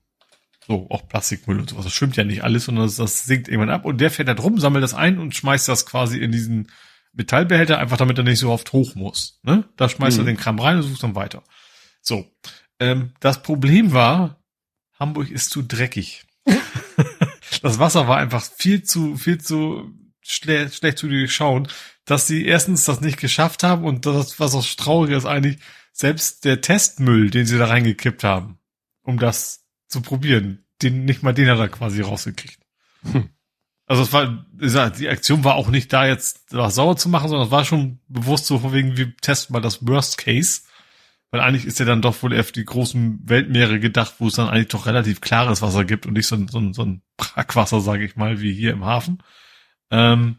So, 0.67 0.87
auch 0.91 1.09
Plastikmüll 1.09 1.59
und 1.59 1.71
sowas. 1.71 1.85
Das 1.85 1.95
schwimmt 1.95 2.17
ja 2.17 2.25
nicht 2.25 2.45
alles, 2.45 2.67
sondern 2.67 2.85
das, 2.85 2.97
das 2.97 3.25
sinkt 3.25 3.49
irgendwann 3.49 3.71
ab. 3.71 3.87
Und 3.87 3.99
der 4.01 4.11
fährt 4.11 4.29
da 4.29 4.35
drum, 4.35 4.61
sammelt 4.61 4.85
das 4.85 4.93
ein 4.93 5.19
und 5.19 5.35
schmeißt 5.35 5.69
das 5.69 5.87
quasi 5.87 6.19
in 6.19 6.33
diesen 6.33 6.69
Metallbehälter, 7.13 7.79
einfach 7.79 7.97
damit 7.97 8.19
er 8.19 8.25
nicht 8.25 8.39
so 8.39 8.51
oft 8.51 8.73
hoch 8.73 8.95
muss. 8.95 9.41
Ne? 9.43 9.65
Da 9.77 9.89
schmeißt 9.89 10.19
mhm. 10.19 10.23
er 10.23 10.27
den 10.27 10.37
Kram 10.37 10.59
rein 10.59 10.77
und 10.77 10.83
sucht 10.83 11.03
dann 11.03 11.15
weiter. 11.15 11.43
So. 12.01 12.31
Ähm, 12.79 13.13
das 13.21 13.43
Problem 13.43 13.93
war, 13.93 14.43
Hamburg 14.99 15.31
ist 15.31 15.51
zu 15.51 15.63
dreckig. 15.63 16.25
das 17.63 17.79
Wasser 17.79 18.09
war 18.09 18.19
einfach 18.19 18.43
viel 18.43 18.83
zu, 18.83 19.17
viel 19.17 19.41
zu 19.41 19.93
schlecht, 20.23 20.77
schlecht 20.77 20.99
zu 20.99 21.27
schauen, 21.29 21.69
dass 22.05 22.27
sie 22.27 22.47
erstens 22.47 22.85
das 22.85 23.01
nicht 23.01 23.19
geschafft 23.19 23.63
haben 23.63 23.85
und 23.85 24.07
das, 24.07 24.39
was 24.41 24.55
auch 24.55 24.67
traurig 24.67 25.17
ist 25.17 25.27
eigentlich, 25.27 25.59
selbst 25.93 26.45
der 26.45 26.61
Testmüll, 26.61 27.31
den 27.31 27.47
sie 27.47 27.59
da 27.59 27.67
reingekippt 27.67 28.25
haben, 28.25 28.59
um 29.03 29.19
das 29.19 29.65
zu 29.89 30.01
probieren, 30.01 30.65
den, 30.83 31.05
nicht 31.05 31.23
mal 31.23 31.33
den 31.33 31.49
hat 31.49 31.59
er 31.59 31.69
quasi 31.69 32.01
rausgekriegt. 32.01 32.61
Hm. 33.03 33.31
Also 33.91 34.05
es 34.05 34.13
war, 34.13 34.45
die 34.91 35.09
Aktion 35.09 35.43
war 35.43 35.57
auch 35.57 35.67
nicht 35.67 35.93
da 35.93 36.07
jetzt 36.07 36.55
was 36.55 36.77
sauer 36.77 36.97
zu 36.97 37.09
machen, 37.09 37.29
sondern 37.29 37.49
es 37.49 37.51
war 37.51 37.65
schon 37.65 37.99
bewusst 38.07 38.47
so 38.47 38.61
von 38.61 38.73
wegen, 38.73 38.97
wir 38.97 39.17
testen 39.17 39.53
mal 39.53 39.59
das 39.59 39.85
Worst 39.85 40.17
Case. 40.17 40.61
Weil 41.33 41.41
eigentlich 41.41 41.65
ist 41.65 41.81
ja 41.81 41.85
dann 41.85 42.01
doch 42.01 42.23
wohl 42.23 42.33
eher 42.33 42.45
für 42.45 42.53
die 42.53 42.65
großen 42.65 43.29
Weltmeere 43.29 43.81
gedacht, 43.81 44.15
wo 44.21 44.29
es 44.29 44.35
dann 44.35 44.49
eigentlich 44.49 44.69
doch 44.69 44.87
relativ 44.87 45.21
klares 45.21 45.61
Wasser 45.61 45.85
gibt 45.85 46.07
und 46.07 46.13
nicht 46.13 46.29
so 46.29 46.37
ein, 46.37 46.47
so 46.47 46.61
ein, 46.61 46.73
so 46.73 46.83
ein 46.83 47.03
Brackwasser, 47.17 47.81
sage 47.81 48.05
ich 48.05 48.15
mal, 48.15 48.41
wie 48.41 48.53
hier 48.53 48.71
im 48.71 48.85
Hafen. 48.85 49.25
Ähm, 49.91 50.39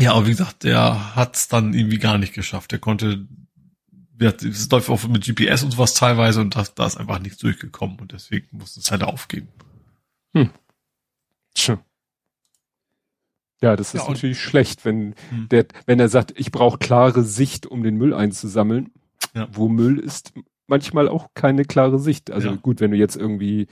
ja, 0.00 0.12
aber 0.12 0.24
wie 0.24 0.30
gesagt, 0.30 0.64
der 0.64 1.16
hat 1.16 1.36
es 1.36 1.48
dann 1.48 1.74
irgendwie 1.74 1.98
gar 1.98 2.16
nicht 2.16 2.32
geschafft. 2.32 2.72
Der 2.72 2.78
konnte, 2.78 3.28
es 4.18 4.70
läuft 4.70 4.88
auch 4.88 5.06
mit 5.06 5.26
GPS 5.26 5.64
und 5.64 5.72
sowas 5.72 5.92
teilweise 5.92 6.40
und 6.40 6.56
das, 6.56 6.74
da 6.74 6.86
ist 6.86 6.96
einfach 6.96 7.18
nichts 7.18 7.36
durchgekommen 7.36 7.98
und 8.00 8.12
deswegen 8.12 8.56
musste 8.56 8.80
es 8.80 8.90
halt 8.90 9.02
aufgeben. 9.02 9.48
Hm. 10.32 10.50
Tja. 11.52 11.78
Ja, 13.60 13.74
das 13.74 13.94
ist 13.94 14.02
ja, 14.02 14.10
natürlich 14.10 14.40
schlecht, 14.40 14.84
wenn 14.84 15.14
hm. 15.30 15.48
der, 15.50 15.66
wenn 15.86 15.98
er 15.98 16.08
sagt, 16.08 16.32
ich 16.36 16.52
brauche 16.52 16.78
klare 16.78 17.24
Sicht, 17.24 17.66
um 17.66 17.82
den 17.82 17.96
Müll 17.96 18.14
einzusammeln. 18.14 18.90
Ja. 19.34 19.48
Wo 19.52 19.68
Müll 19.68 19.98
ist 19.98 20.32
manchmal 20.68 21.08
auch 21.08 21.28
keine 21.34 21.64
klare 21.64 21.98
Sicht. 21.98 22.30
Also 22.30 22.50
ja. 22.50 22.54
gut, 22.56 22.80
wenn 22.80 22.92
du 22.92 22.96
jetzt 22.96 23.16
irgendwie 23.16 23.66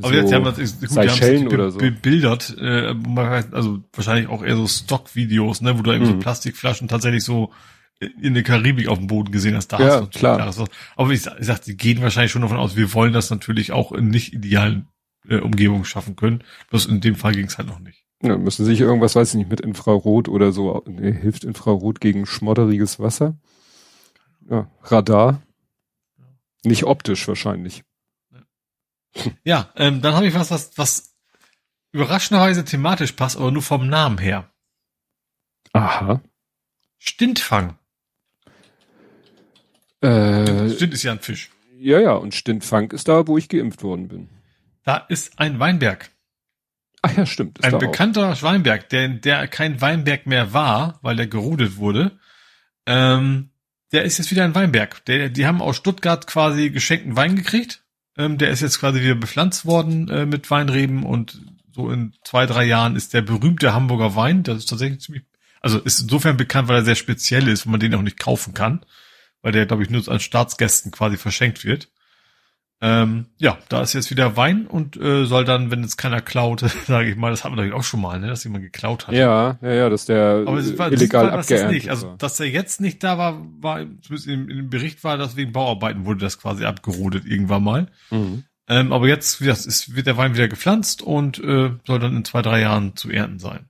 aber 0.00 0.08
so 0.08 0.14
jetzt 0.14 0.32
haben 0.32 0.44
wir 0.44 0.52
gut, 0.52 0.90
Seychellen 0.90 1.48
oder 1.48 1.70
so. 1.72 1.78
bebildert, 1.78 2.56
äh, 2.60 2.94
also 3.50 3.82
wahrscheinlich 3.92 4.28
auch 4.28 4.44
eher 4.44 4.54
so 4.54 4.66
Stock-Videos, 4.66 5.60
ne, 5.60 5.76
wo 5.76 5.82
du 5.82 5.92
eben 5.92 6.04
mhm. 6.04 6.10
so 6.10 6.18
Plastikflaschen 6.18 6.86
tatsächlich 6.86 7.24
so 7.24 7.52
in 8.00 8.34
der 8.34 8.44
Karibik 8.44 8.86
auf 8.86 8.98
dem 8.98 9.08
Boden 9.08 9.32
gesehen 9.32 9.56
hast. 9.56 9.68
Da 9.68 9.80
ja, 9.80 10.00
hast 10.02 10.12
klar. 10.12 10.36
Klares, 10.36 10.62
aber 10.96 11.10
ich, 11.10 11.26
ich 11.26 11.46
sag, 11.46 11.62
die 11.62 11.76
gehen 11.76 12.00
wahrscheinlich 12.00 12.30
schon 12.30 12.42
davon 12.42 12.58
aus, 12.58 12.76
wir 12.76 12.94
wollen 12.94 13.12
das 13.12 13.30
natürlich 13.30 13.72
auch 13.72 13.90
in 13.90 14.08
nicht 14.08 14.32
idealen 14.32 14.86
äh, 15.28 15.38
Umgebungen 15.38 15.84
schaffen 15.84 16.14
können. 16.14 16.44
Bloß 16.70 16.86
in 16.86 17.00
dem 17.00 17.16
Fall 17.16 17.32
ging 17.32 17.46
es 17.46 17.58
halt 17.58 17.66
noch 17.66 17.80
nicht. 17.80 18.04
Ja, 18.22 18.36
müssen 18.36 18.64
sich 18.64 18.80
irgendwas, 18.80 19.14
weiß 19.14 19.30
ich 19.30 19.34
nicht, 19.36 19.50
mit 19.50 19.60
Infrarot 19.60 20.28
oder 20.28 20.50
so, 20.52 20.82
nee, 20.86 21.12
hilft 21.12 21.44
Infrarot 21.44 22.00
gegen 22.00 22.26
schmodderiges 22.26 22.98
Wasser? 22.98 23.36
Ja, 24.50 24.68
Radar. 24.82 25.42
Nicht 26.64 26.84
optisch 26.84 27.28
wahrscheinlich. 27.28 27.84
Ja, 29.44 29.72
ähm, 29.76 30.02
dann 30.02 30.14
habe 30.14 30.26
ich 30.26 30.34
was, 30.34 30.50
was, 30.50 30.76
was 30.76 31.14
überraschenderweise 31.92 32.64
thematisch 32.64 33.12
passt, 33.12 33.36
aber 33.36 33.50
nur 33.50 33.62
vom 33.62 33.88
Namen 33.88 34.18
her. 34.18 34.50
Aha. 35.72 36.20
Stintfang. 36.98 37.78
Äh, 40.00 40.70
Stint 40.70 40.94
ist 40.94 41.02
ja 41.02 41.12
ein 41.12 41.20
Fisch. 41.20 41.50
Ja, 41.76 42.00
ja, 42.00 42.12
und 42.14 42.34
Stintfang 42.34 42.90
ist 42.90 43.08
da, 43.08 43.26
wo 43.26 43.38
ich 43.38 43.48
geimpft 43.48 43.82
worden 43.82 44.08
bin. 44.08 44.28
Da 44.82 44.96
ist 44.96 45.38
ein 45.38 45.58
Weinberg. 45.58 46.10
Ach 47.08 47.16
ja, 47.16 47.26
stimmt. 47.26 47.64
ein 47.64 47.78
bekannter 47.78 48.32
auch. 48.32 48.42
Weinberg, 48.42 48.88
der, 48.88 49.08
der 49.08 49.48
kein 49.48 49.80
Weinberg 49.80 50.26
mehr 50.26 50.52
war, 50.52 50.98
weil 51.02 51.16
der 51.16 51.26
gerodet 51.26 51.76
wurde. 51.76 52.18
Ähm, 52.86 53.50
der 53.92 54.04
ist 54.04 54.18
jetzt 54.18 54.30
wieder 54.30 54.44
ein 54.44 54.54
Weinberg. 54.54 55.04
Der, 55.06 55.28
die 55.28 55.46
haben 55.46 55.62
aus 55.62 55.76
Stuttgart 55.76 56.26
quasi 56.26 56.70
geschenkten 56.70 57.16
Wein 57.16 57.36
gekriegt 57.36 57.82
ähm, 58.18 58.36
der 58.36 58.50
ist 58.50 58.60
jetzt 58.60 58.80
quasi 58.80 59.00
wieder 59.00 59.14
bepflanzt 59.14 59.64
worden 59.64 60.10
äh, 60.10 60.26
mit 60.26 60.50
Weinreben 60.50 61.04
und 61.04 61.40
so 61.72 61.90
in 61.90 62.12
zwei, 62.24 62.44
drei 62.44 62.64
Jahren 62.64 62.96
ist 62.96 63.14
der 63.14 63.22
berühmte 63.22 63.72
Hamburger 63.72 64.16
Wein, 64.16 64.42
das 64.42 64.58
ist 64.58 64.68
tatsächlich 64.68 65.00
ziemlich, 65.00 65.24
also 65.60 65.78
ist 65.78 66.00
insofern 66.00 66.36
bekannt, 66.36 66.68
weil 66.68 66.76
er 66.76 66.84
sehr 66.84 66.96
speziell 66.96 67.46
ist, 67.46 67.64
wo 67.64 67.70
man 67.70 67.80
den 67.80 67.94
auch 67.94 68.02
nicht 68.02 68.18
kaufen 68.18 68.52
kann, 68.52 68.84
weil 69.40 69.52
der, 69.52 69.66
glaube 69.66 69.84
ich, 69.84 69.90
nur 69.90 70.06
an 70.08 70.18
Staatsgästen 70.18 70.90
quasi 70.90 71.16
verschenkt 71.16 71.64
wird. 71.64 71.88
Ähm, 72.80 73.26
ja, 73.38 73.58
da 73.68 73.82
ist 73.82 73.92
jetzt 73.94 74.10
wieder 74.10 74.36
Wein 74.36 74.68
und 74.68 74.96
äh, 74.96 75.24
soll 75.24 75.44
dann, 75.44 75.72
wenn 75.72 75.82
jetzt 75.82 75.96
keiner 75.96 76.20
klaut, 76.20 76.60
sage 76.86 77.10
ich 77.10 77.16
mal, 77.16 77.30
das 77.30 77.42
haben 77.42 77.56
wir 77.56 77.68
doch 77.68 77.76
auch 77.76 77.82
schon 77.82 78.00
mal, 78.00 78.20
ne, 78.20 78.28
dass 78.28 78.44
jemand 78.44 78.62
geklaut 78.62 79.08
hat. 79.08 79.14
Ja, 79.14 79.58
ja, 79.60 79.72
ja, 79.72 79.88
dass 79.88 80.04
der 80.04 80.44
Aber 80.46 80.58
es 80.58 80.78
war, 80.78 80.92
illegal 80.92 81.30
war, 81.32 81.36
das 81.38 81.50
nicht. 81.70 81.90
Also, 81.90 82.14
dass 82.18 82.38
er 82.38 82.46
jetzt 82.46 82.80
nicht 82.80 83.02
da 83.02 83.18
war, 83.18 83.44
war 83.60 83.80
zumindest 84.02 84.28
in, 84.28 84.48
in 84.48 84.56
dem 84.56 84.70
Bericht 84.70 85.02
war, 85.02 85.18
dass 85.18 85.34
wegen 85.34 85.52
Bauarbeiten 85.52 86.04
wurde 86.04 86.20
das 86.20 86.38
quasi 86.38 86.64
abgerodet 86.64 87.24
irgendwann 87.24 87.64
mal. 87.64 87.86
Mhm. 88.10 88.44
Ähm, 88.68 88.92
aber 88.92 89.08
jetzt 89.08 89.40
wie 89.40 89.46
das 89.46 89.66
ist, 89.66 89.96
wird 89.96 90.06
der 90.06 90.16
Wein 90.16 90.34
wieder 90.34 90.46
gepflanzt 90.46 91.02
und 91.02 91.38
äh, 91.38 91.70
soll 91.84 91.98
dann 91.98 92.16
in 92.16 92.24
zwei, 92.24 92.42
drei 92.42 92.60
Jahren 92.60 92.94
zu 92.94 93.10
ernten 93.10 93.38
sein. 93.38 93.67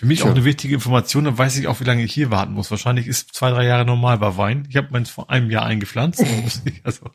Für 0.00 0.06
mich 0.06 0.20
Tja. 0.20 0.30
auch 0.30 0.34
eine 0.34 0.46
wichtige 0.46 0.72
Information, 0.72 1.24
dann 1.24 1.36
weiß 1.36 1.58
ich 1.58 1.68
auch, 1.68 1.78
wie 1.80 1.84
lange 1.84 2.02
ich 2.02 2.14
hier 2.14 2.30
warten 2.30 2.54
muss. 2.54 2.70
Wahrscheinlich 2.70 3.06
ist 3.06 3.34
zwei, 3.34 3.50
drei 3.50 3.66
Jahre 3.66 3.84
normal 3.84 4.16
bei 4.16 4.34
Wein. 4.38 4.66
Ich 4.70 4.76
habe 4.78 4.88
meins 4.92 5.10
vor 5.10 5.28
einem 5.28 5.50
Jahr 5.50 5.66
eingepflanzt. 5.66 6.24
also, 6.84 7.10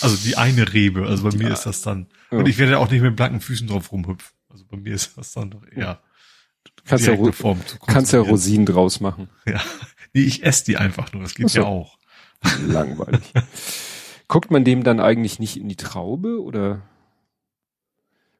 also 0.00 0.16
die 0.24 0.36
eine 0.36 0.72
Rebe. 0.72 1.06
Also 1.06 1.22
bei 1.22 1.30
ja. 1.30 1.38
mir 1.38 1.52
ist 1.52 1.62
das 1.62 1.80
dann. 1.82 2.08
Ja. 2.32 2.38
Und 2.38 2.48
ich 2.48 2.58
werde 2.58 2.80
auch 2.80 2.90
nicht 2.90 3.02
mit 3.02 3.14
blanken 3.14 3.40
Füßen 3.40 3.68
drauf 3.68 3.92
rumhüpfen. 3.92 4.34
Also 4.48 4.64
bei 4.68 4.76
mir 4.76 4.94
ist 4.94 5.16
das 5.16 5.32
dann 5.32 5.50
doch 5.50 5.62
eher. 5.70 6.00
Du 6.64 6.82
kannst 6.84 7.06
ja, 7.06 7.16
Form 7.30 7.60
kannst 7.86 8.12
ja 8.12 8.18
Rosinen 8.18 8.66
draus 8.66 8.98
machen. 8.98 9.28
Ja. 9.46 9.60
Nee, 10.12 10.22
ich 10.22 10.42
esse 10.42 10.64
die 10.64 10.76
einfach 10.76 11.12
nur. 11.12 11.22
Das 11.22 11.36
geht 11.36 11.50
so. 11.50 11.60
ja 11.60 11.66
auch. 11.66 11.98
Langweilig. 12.66 13.32
Guckt 14.26 14.50
man 14.50 14.64
dem 14.64 14.82
dann 14.82 14.98
eigentlich 14.98 15.38
nicht 15.38 15.56
in 15.56 15.68
die 15.68 15.76
Traube 15.76 16.42
oder? 16.42 16.82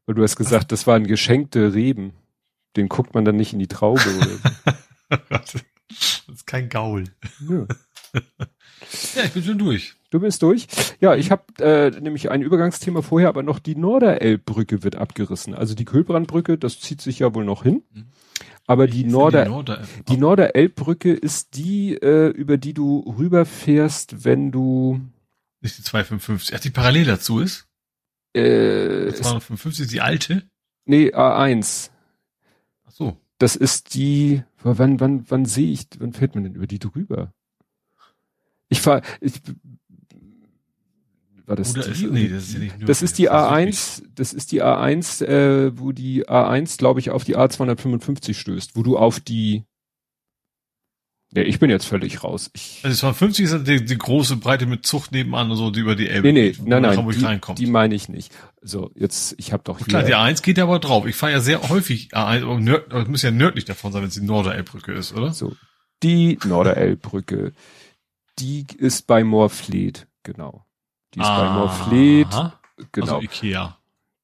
Weil 0.07 0.17
du 0.17 0.23
hast 0.25 0.35
gesagt, 0.35 0.73
das 0.73 0.89
waren 0.89 1.07
geschenkte 1.07 1.75
Reben 1.75 2.13
den 2.77 2.89
guckt 2.89 3.15
man 3.15 3.25
dann 3.25 3.37
nicht 3.37 3.53
in 3.53 3.59
die 3.59 3.69
Traube 3.69 4.03
oder 4.17 5.41
so. 5.45 5.59
das 6.29 6.35
ist 6.35 6.47
kein 6.47 6.69
Gaul. 6.69 7.05
Ja. 7.49 7.67
ja, 9.15 9.25
ich 9.25 9.33
bin 9.33 9.43
schon 9.43 9.59
durch. 9.59 9.95
Du 10.11 10.21
bist 10.21 10.43
durch? 10.43 10.67
Ja, 11.01 11.15
ich 11.15 11.31
habe 11.31 11.45
äh, 11.61 11.91
nämlich 12.01 12.31
ein 12.31 12.43
Übergangsthema 12.43 13.03
vorher, 13.03 13.29
aber 13.29 13.43
noch 13.43 13.59
die 13.59 13.77
Norderelbbrücke 13.77 14.83
wird 14.83 14.97
abgerissen. 14.97 15.55
Also 15.55 15.75
die 15.75 15.85
Kölbrandbrücke, 15.85 16.57
das 16.57 16.81
zieht 16.81 17.03
sich 17.03 17.19
ja 17.19 17.35
wohl 17.35 17.45
noch 17.45 17.63
hin. 17.63 17.83
Mhm. 17.93 18.07
Aber 18.67 18.87
die, 18.87 19.05
Norder, 19.05 19.45
die, 19.45 19.51
Norder 19.51 19.83
die 20.09 20.17
Norderelbbrücke 20.19 21.13
ist 21.13 21.57
die, 21.57 21.95
äh, 21.95 22.29
über 22.29 22.59
die 22.59 22.75
du 22.75 23.01
rüberfährst, 23.19 24.25
wenn 24.25 24.53
du 24.53 25.01
nicht 25.61 25.79
die 25.79 25.83
255, 25.83 26.55
ach, 26.55 26.61
die 26.61 26.71
parallel 26.71 27.07
dazu 27.07 27.41
ist? 27.41 27.67
Äh, 28.35 29.13
255 29.13 29.85
ist 29.85 29.93
die 29.93 30.01
alte? 30.01 30.43
Nee, 30.85 31.13
A1. 31.13 31.91
So. 32.99 33.17
Das 33.39 33.55
ist 33.55 33.95
die, 33.95 34.43
wann, 34.65 34.99
wann, 34.99 35.25
wann 35.31 35.45
sehe 35.45 35.71
ich, 35.71 35.87
wann 36.01 36.13
fährt 36.13 36.35
man 36.35 36.43
denn 36.43 36.57
über 36.57 36.67
die 36.67 36.81
drüber? 36.81 37.33
Ich 38.69 38.81
fahr, 38.81 39.03
ich, 39.21 39.41
war 41.47 41.55
das 41.55 41.71
Oder 41.71 41.85
die? 41.85 42.05
Ist, 42.05 42.13
nee, 42.13 42.29
das 42.29 42.49
ist 42.49 42.59
nicht 42.59 42.79
nur 42.79 42.89
Das 42.89 43.03
ist 43.03 43.19
die 43.19 43.31
A1, 43.31 44.03
das 44.17 44.33
ist 44.33 44.51
die 44.51 44.65
A1, 44.65 45.25
äh, 45.25 45.79
wo 45.79 45.93
die 45.93 46.27
A1, 46.27 46.77
glaube 46.79 46.99
ich, 46.99 47.11
auf 47.11 47.23
die 47.23 47.37
A255 47.37 48.35
stößt, 48.35 48.75
wo 48.75 48.83
du 48.83 48.99
auf 48.99 49.21
die 49.21 49.65
ja, 51.33 51.43
ich 51.43 51.59
bin 51.59 51.69
jetzt 51.69 51.85
völlig 51.85 52.25
raus. 52.25 52.51
Ich 52.55 52.81
also 52.85 52.97
250 52.97 53.45
ist 53.45 53.67
die, 53.67 53.85
die 53.85 53.99
große 53.99 54.37
Breite 54.37 54.65
mit 54.65 54.87
Zucht 54.87 55.13
nebenan, 55.13 55.55
so 55.55 55.71
die 55.71 55.81
über 55.81 55.95
die 55.95 56.09
Elbe 56.09 56.33
nee, 56.33 56.33
nee, 56.33 56.51
geht, 56.53 56.67
nein, 56.67 56.83
nein, 56.83 57.07
die, 57.11 57.55
die 57.55 57.67
meine 57.67 57.95
ich 57.95 58.09
nicht. 58.09 58.33
So, 58.63 58.91
jetzt, 58.95 59.35
ich 59.39 59.53
habe 59.53 59.63
doch 59.63 59.79
hier... 59.79 59.87
Klar, 59.87 60.05
die 60.05 60.15
A1 60.15 60.43
geht 60.43 60.57
ja 60.57 60.65
aber 60.65 60.79
drauf. 60.79 61.07
Ich 61.07 61.17
fahre 61.17 61.33
ja 61.33 61.41
sehr 61.41 61.69
häufig 61.69 62.15
A1, 62.15 62.45
aber 62.45 62.59
nörd, 62.59 62.93
das 62.93 63.09
muss 63.09 63.23
ja 63.23 63.31
nördlich 63.31 63.67
davon 63.67 63.93
sein, 63.93 64.03
wenn 64.03 64.09
es 64.09 64.15
die 64.15 64.23
Norderelbbrücke 64.23 64.93
ist, 64.93 65.15
oder? 65.15 65.35
So, 65.35 65.55
die 66.03 66.39
Norderelbbrücke, 66.45 67.53
die 68.39 68.67
ist 68.79 69.07
bei 69.07 69.23
Moorfleet, 69.23 70.07
genau. 70.23 70.65
Die 71.15 71.21
ist 71.21 71.27
ah, 71.27 71.45
bei 71.45 71.59
Moorfleet, 71.59 72.29
genau. 72.93 73.17
Also 73.17 73.21
Ikea. 73.21 73.78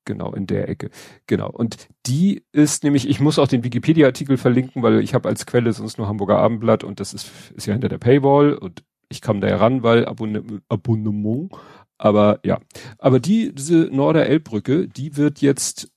Genau, 0.05 0.33
in 0.33 0.47
der 0.47 0.69
Ecke. 0.69 0.91
Genau. 1.27 1.51
Und 1.51 1.89
die 2.07 2.45
ist 2.53 2.85
nämlich, 2.85 3.09
ich 3.09 3.21
muss 3.21 3.39
auch 3.39 3.49
den 3.49 3.65
Wikipedia-Artikel 3.65 4.37
verlinken, 4.37 4.83
weil 4.83 5.01
ich 5.01 5.15
habe 5.15 5.29
als 5.29 5.47
Quelle 5.47 5.73
sonst 5.73 5.97
nur 5.99 6.09
Hamburger 6.09 6.39
Abendblatt 6.39 6.85
und 6.85 7.01
das 7.01 7.15
ist, 7.15 7.31
ist 7.55 7.67
ja 7.67 7.73
hinter 7.73 7.89
der 7.89 7.99
Paywall 7.99 8.55
und 8.55 8.85
ich 9.09 9.21
kam 9.21 9.41
da 9.41 9.49
ja 9.49 9.57
ran, 9.57 9.83
weil 9.83 10.07
Abonne 10.07 10.43
Abonnement. 10.69 11.51
Aber 11.97 12.41
ja. 12.45 12.61
Aber 12.99 13.21
die, 13.21 13.55
diese 13.55 13.89
Norder-Elbbrücke, 13.93 14.89
die 14.89 15.17
wird 15.17 15.41
jetzt 15.41 15.91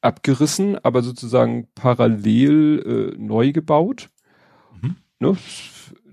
abgerissen, 0.00 0.78
aber 0.82 1.02
sozusagen 1.02 1.68
parallel 1.74 3.12
äh, 3.14 3.18
neu 3.18 3.52
gebaut. 3.52 4.08
Mhm. 4.80 4.96
Ne? 5.18 5.36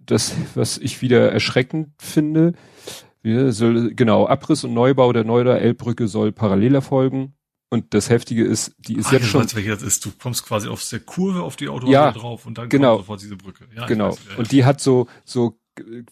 das, 0.07 0.35
was 0.55 0.77
ich 0.77 1.01
wieder 1.01 1.31
erschreckend 1.31 1.89
finde, 1.99 2.53
soll, 3.23 3.93
genau, 3.93 4.25
Abriss 4.25 4.63
und 4.63 4.73
Neubau 4.73 5.11
der 5.11 5.25
Neuder 5.25 5.59
Elbbrücke 5.59 6.07
soll 6.07 6.31
parallel 6.31 6.75
erfolgen. 6.75 7.33
Und 7.69 7.93
das 7.93 8.09
Heftige 8.09 8.45
ist, 8.45 8.73
die 8.77 8.95
ist 8.95 9.07
Ach, 9.07 9.13
jetzt 9.13 9.25
schon. 9.25 9.43
Weißt, 9.43 9.55
welche 9.55 9.69
das 9.71 9.81
ist. 9.81 10.05
Du 10.05 10.11
kommst 10.11 10.45
quasi 10.45 10.69
auf 10.69 10.87
der 10.87 11.01
Kurve 11.01 11.43
auf 11.43 11.57
die 11.57 11.67
Autobahn 11.67 11.91
ja, 11.91 12.11
drauf 12.11 12.45
und 12.45 12.57
dann 12.57 12.69
genau, 12.69 12.95
kommt 12.95 13.01
sofort 13.01 13.21
diese 13.21 13.35
Brücke. 13.35 13.67
Ja, 13.75 13.85
genau. 13.87 14.11
Weiß, 14.11 14.19
ja, 14.29 14.37
und 14.37 14.51
die 14.51 14.63
hat 14.63 14.79
so, 14.79 15.07
so 15.25 15.59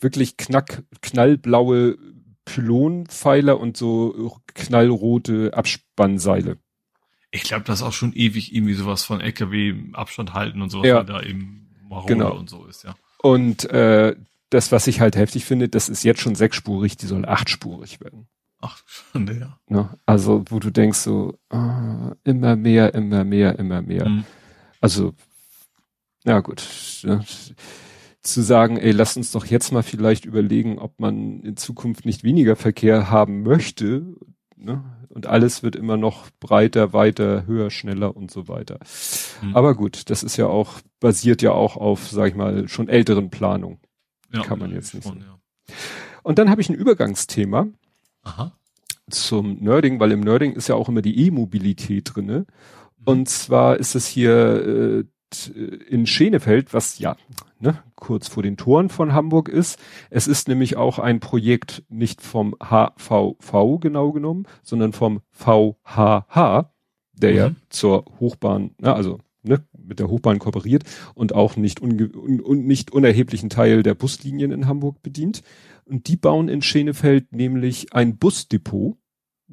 wirklich 0.02 0.38
knack, 0.38 0.84
knallblaue 1.02 1.98
Pylonpfeiler 2.44 3.60
und 3.60 3.77
so 3.77 4.40
knallrote 4.53 5.53
Abspannseile. 5.53 6.57
Ich 7.32 7.44
glaube, 7.44 7.64
das 7.64 7.80
ist 7.80 7.86
auch 7.86 7.94
schon 7.94 8.14
ewig 8.14 8.53
irgendwie 8.53 8.76
sowas 8.76 9.03
von 9.03 9.19
LKW 9.19 9.76
Abstand 9.94 10.34
halten 10.34 10.61
und 10.61 10.69
sowas, 10.69 10.88
ja. 10.88 11.03
da 11.03 11.22
eben 11.22 11.69
Marode 11.90 12.14
genau. 12.14 12.38
und 12.38 12.49
so 12.49 12.65
ist, 12.65 12.84
ja. 12.84 12.95
Und 13.22 13.65
äh, 13.72 14.15
das, 14.49 14.72
was 14.72 14.88
ich 14.88 14.99
halt 15.02 15.15
heftig 15.15 15.45
finde, 15.45 15.68
das 15.68 15.90
ist 15.90 16.03
jetzt 16.03 16.22
schon 16.22 16.36
sechsspurig, 16.36 16.98
die 16.98 17.07
soll 17.07 17.26
achtspurig 17.26 17.99
werden. 17.99 18.27
Ach, 18.66 18.82
schon 18.88 19.28
ja. 19.28 19.60
Ne? 19.68 19.90
Also, 20.06 20.44
wo 20.50 20.60
du 20.60 20.72
denkst 20.72 20.98
so, 20.98 21.38
ah, 21.50 22.14
immer 22.24 22.56
mehr, 22.56 22.96
immer 22.96 23.24
mehr, 23.24 23.60
immer 23.60 23.82
mehr. 23.84 24.10
Mhm. 24.10 24.24
Also, 24.82 25.14
ja 26.24 26.40
gut. 26.40 26.68
Ne? 27.04 27.24
Zu 28.22 28.42
sagen, 28.42 28.78
ey, 28.78 28.92
lass 28.92 29.18
uns 29.18 29.32
doch 29.32 29.46
jetzt 29.46 29.72
mal 29.72 29.84
vielleicht 29.84 30.26
überlegen, 30.26 30.80
ob 30.80 31.00
man 31.00 31.42
in 31.42 31.58
Zukunft 31.58 32.06
nicht 32.06 32.24
weniger 32.24 32.56
Verkehr 32.56 33.12
haben 33.12 33.44
möchte. 33.44 34.16
Ne? 34.58 34.84
Und 35.10 35.28
alles 35.28 35.62
wird 35.62 35.76
immer 35.76 35.96
noch 35.96 36.30
breiter, 36.40 36.92
weiter, 36.92 37.46
höher, 37.46 37.70
schneller 37.70 38.18
und 38.18 38.32
so 38.32 38.48
weiter. 38.48 38.80
Mhm. 39.44 39.56
Aber 39.56 39.76
gut, 39.76 40.10
das 40.10 40.24
ist 40.24 40.38
ja 40.38 40.48
auch, 40.48 40.80
basiert 41.00 41.44
ja 41.44 41.52
auch 41.52 41.78
auf, 41.78 42.10
sag 42.10 42.30
ich 42.30 42.36
mal, 42.36 42.68
schon 42.68 42.90
älteren 42.90 43.30
Planungen. 43.30 43.78
Ja, 44.34 44.42
Kann 44.42 44.58
man 44.58 44.72
jetzt 44.72 44.96
nicht 44.96 45.04
schon, 45.04 45.20
sagen. 45.20 45.32
Ja. 45.68 45.76
Und 46.24 46.40
dann 46.40 46.50
habe 46.50 46.62
ich 46.62 46.70
ein 46.70 46.76
Übergangsthema 46.76 47.68
Aha. 48.26 48.52
zum 49.10 49.64
Nerding, 49.64 49.99
weil 49.99 50.11
im 50.11 50.19
Nerding 50.19 50.53
ist 50.53 50.68
ja 50.68 50.76
auch 50.76 50.89
immer 50.89 51.02
die 51.02 51.26
E-Mobilität 51.26 52.11
drinne. 52.14 52.39
Mhm. 52.39 53.06
Und 53.06 53.30
zwar 53.30 53.77
ist 53.77 53.95
es 53.95 54.07
hier 54.07 54.35
äh, 54.68 55.03
in 55.89 56.06
Schenefeld, 56.06 56.73
was 56.73 56.99
ja 56.99 57.15
ne, 57.60 57.84
kurz 57.95 58.27
vor 58.27 58.43
den 58.43 58.57
Toren 58.57 58.89
von 58.89 59.14
Hamburg 59.14 59.49
ist. 59.49 59.80
Es 60.10 60.27
ist 60.27 60.47
nämlich 60.47 60.77
auch 60.77 60.99
ein 60.99 61.19
Projekt 61.19 61.84
nicht 61.89 62.22
vom 62.22 62.56
HVV 62.61 63.80
genau 63.80 64.11
genommen, 64.11 64.45
sondern 64.64 64.93
vom 64.93 65.22
VHH, 65.31 66.72
der 67.14 67.31
mhm. 67.31 67.38
ja 67.38 67.52
zur 67.69 68.06
Hochbahn, 68.19 68.72
ne, 68.80 68.93
also 68.93 69.19
ne, 69.43 69.64
mit 69.73 69.99
der 69.99 70.10
Hochbahn 70.10 70.39
kooperiert 70.39 70.84
und 71.14 71.34
auch 71.34 71.56
nicht, 71.56 71.81
unge 71.81 72.11
un, 72.15 72.41
un, 72.41 72.65
nicht 72.65 72.91
unerheblichen 72.91 73.49
Teil 73.49 73.84
der 73.84 73.95
Buslinien 73.95 74.52
in 74.52 74.68
Hamburg 74.68 75.02
bedient. 75.02 75.43
Und 75.86 76.07
die 76.07 76.16
bauen 76.18 76.49
in 76.49 76.62
Schenefeld 76.62 77.32
nämlich 77.32 77.94
ein 77.94 78.18
Busdepot, 78.18 78.98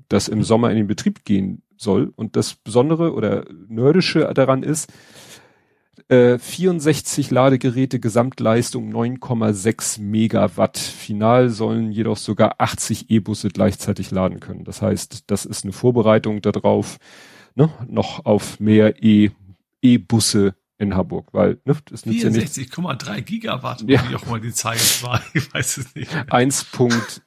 das 0.08 0.28
im 0.28 0.42
Sommer 0.42 0.70
in 0.70 0.76
den 0.76 0.86
Betrieb 0.86 1.24
gehen 1.24 1.62
soll. 1.76 2.12
Und 2.16 2.36
das 2.36 2.54
Besondere 2.54 3.12
oder 3.12 3.44
Nerdische 3.68 4.30
daran 4.34 4.62
ist, 4.62 4.90
äh, 6.08 6.38
64 6.38 7.30
Ladegeräte, 7.30 8.00
Gesamtleistung 8.00 8.90
9,6 8.90 10.00
Megawatt. 10.00 10.78
Final 10.78 11.50
sollen 11.50 11.92
jedoch 11.92 12.16
sogar 12.16 12.54
80 12.58 13.10
E-Busse 13.10 13.48
gleichzeitig 13.48 14.10
laden 14.10 14.40
können. 14.40 14.64
Das 14.64 14.80
heißt, 14.82 15.30
das 15.30 15.44
ist 15.44 15.64
eine 15.64 15.72
Vorbereitung 15.72 16.40
darauf, 16.40 16.98
ne, 17.54 17.70
noch 17.86 18.24
auf 18.24 18.58
mehr 18.58 19.02
E 19.02 19.30
E-Busse 19.82 20.54
in 20.82 20.94
Hamburg, 20.94 21.28
weil 21.32 21.60
ne, 21.64 21.76
nützt 21.90 22.06
ja 22.06 22.30
nicht. 22.30 22.52
64,3 22.52 23.20
Gigawatt, 23.22 23.84
ja. 23.86 24.08
wie 24.08 24.14
auch 24.16 24.26
mal 24.26 24.40
die 24.40 24.52
Zahl 24.52 24.76
war, 25.02 25.22
ich 25.32 25.52
weiß 25.52 25.78
es 25.78 25.94
nicht. 25.94 26.10
1. 26.28 26.64
Punkt, 26.66 27.22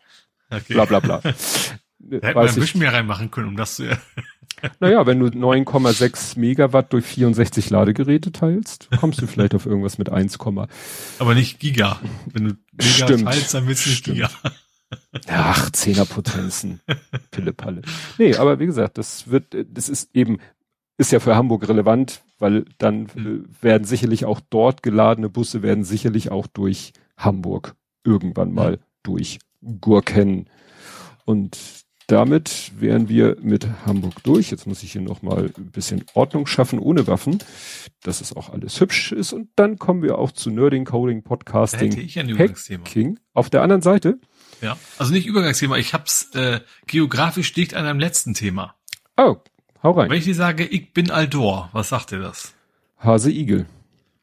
okay. 0.50 0.74
bla 0.74 0.86
bla 0.86 1.00
bla. 1.00 1.22
Da 2.08 2.28
hätte 2.28 2.36
man 2.36 2.48
ein 2.48 2.56
bisschen 2.56 2.80
mehr 2.82 2.94
reinmachen 2.94 3.32
können, 3.32 3.48
um 3.48 3.56
das 3.56 3.78
zu. 3.78 3.90
naja, 4.80 5.08
wenn 5.08 5.20
du 5.20 5.26
9,6 5.26 6.38
Megawatt 6.38 6.94
durch 6.94 7.04
64 7.04 7.72
Ladegeräte 7.72 8.32
teilst, 8.32 8.90
kommst 9.00 9.20
du 9.24 9.26
vielleicht 9.26 9.56
auf 9.56 9.66
irgendwas 9.66 9.98
mit 9.98 10.12
1, 10.12 10.38
aber 10.38 11.34
nicht 11.34 11.60
Giga. 11.60 12.00
Wenn 12.32 12.50
du 12.50 12.54
Giga 12.74 13.08
Stimmt. 13.08 13.24
teilst, 13.24 13.56
dann 13.56 13.68
willst 13.68 13.88
du 13.88 13.90
nicht 13.90 14.06
Giga. 14.06 14.30
Ach, 15.28 15.72
Zehnerpotenzen. 15.72 16.82
Pille-Palle. 17.32 17.82
Nee, 18.20 18.36
aber 18.36 18.60
wie 18.60 18.68
gesagt, 18.68 19.00
das 19.00 19.28
wird, 19.28 19.56
das 19.72 19.90
ist 19.90 20.16
eben, 20.16 20.38
ist 21.00 21.12
ja 21.12 21.20
für 21.20 21.36
Hamburg 21.36 21.68
relevant, 21.68 22.22
weil 22.40 22.66
dann 22.78 23.08
mhm. 23.16 23.46
werden 23.62 23.86
sicherlich 23.86 24.26
auch 24.26 24.42
dort 24.50 24.84
geladene 24.84 25.30
Busse 25.30 25.62
werden 25.64 25.84
sicherlich 25.84 26.32
auch 26.32 26.48
durch 26.48 26.94
Hamburg 27.18 27.76
irgendwann 28.04 28.54
mal 28.54 28.74
mhm. 28.74 28.82
durch 29.04 29.40
Gurken. 29.82 30.50
Und 31.26 31.58
damit 32.08 32.72
wären 32.80 33.10
wir 33.10 33.38
mit 33.42 33.68
Hamburg 33.86 34.22
durch. 34.24 34.52
Jetzt 34.52 34.68
muss 34.68 34.84
ich 34.84 34.92
hier 34.92 35.02
nochmal 35.02 35.52
ein 35.58 35.72
bisschen 35.72 36.06
Ordnung 36.14 36.46
schaffen 36.46 36.78
ohne 36.78 37.08
Waffen, 37.08 37.40
dass 38.04 38.22
es 38.22 38.36
auch 38.36 38.50
alles 38.50 38.80
hübsch 38.80 39.12
ist. 39.12 39.34
Und 39.34 39.50
dann 39.56 39.80
kommen 39.80 40.04
wir 40.04 40.20
auch 40.20 40.32
zu 40.32 40.52
Nerding, 40.52 40.86
Coding, 40.86 41.24
Podcasting, 41.24 41.90
da 41.90 41.96
hätte 41.96 42.06
ich 42.06 42.20
ein 42.20 42.30
Übergangsthema. 42.30 42.86
Hacking. 42.86 43.20
Auf 43.34 43.50
der 43.50 43.64
anderen 43.64 43.82
Seite. 43.82 44.20
Ja, 44.62 44.78
also 45.00 45.12
nicht 45.12 45.26
Übergangsthema. 45.26 45.78
Ich 45.78 45.94
hab's 45.94 46.30
äh, 46.36 46.60
geografisch 46.86 47.54
dicht 47.54 47.74
an 47.74 47.86
einem 47.86 48.00
letzten 48.00 48.36
Thema. 48.36 48.76
Oh, 49.18 49.38
Hau 49.86 49.92
rein. 49.92 50.10
Wenn 50.10 50.18
ich 50.18 50.24
dir 50.24 50.34
sage, 50.34 50.66
ich 50.66 50.94
bin 50.94 51.12
Aldor, 51.12 51.70
was 51.72 51.90
sagt 51.90 52.10
dir 52.10 52.18
das? 52.18 52.56
Hase 52.98 53.30
Igel. 53.30 53.68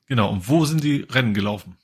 Genau, 0.07 0.29
und 0.33 0.49
wo 0.49 0.65
sind 0.65 0.83
die 0.83 1.07
Rennen 1.09 1.35
gelaufen? 1.35 1.77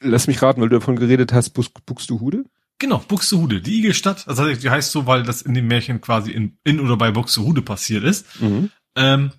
Lass 0.00 0.26
mich 0.26 0.40
raten, 0.40 0.62
weil 0.62 0.70
du 0.70 0.78
davon 0.78 0.96
geredet 0.96 1.34
hast, 1.34 1.50
Bux, 1.50 1.68
Buxtehude? 1.68 2.46
Genau, 2.78 2.96
Buxtehude, 2.96 3.60
die 3.60 3.80
Igelstadt. 3.80 4.26
Also 4.26 4.50
die 4.54 4.70
heißt 4.70 4.90
so, 4.90 5.06
weil 5.06 5.22
das 5.22 5.42
in 5.42 5.52
dem 5.52 5.66
Märchen 5.66 6.00
quasi 6.00 6.30
in, 6.30 6.56
in 6.64 6.80
oder 6.80 6.96
bei 6.96 7.10
Buxtehude 7.10 7.60
passiert 7.60 8.04
ist. 8.04 8.40
Mhm. 8.40 8.70
Ähm, 8.96 9.32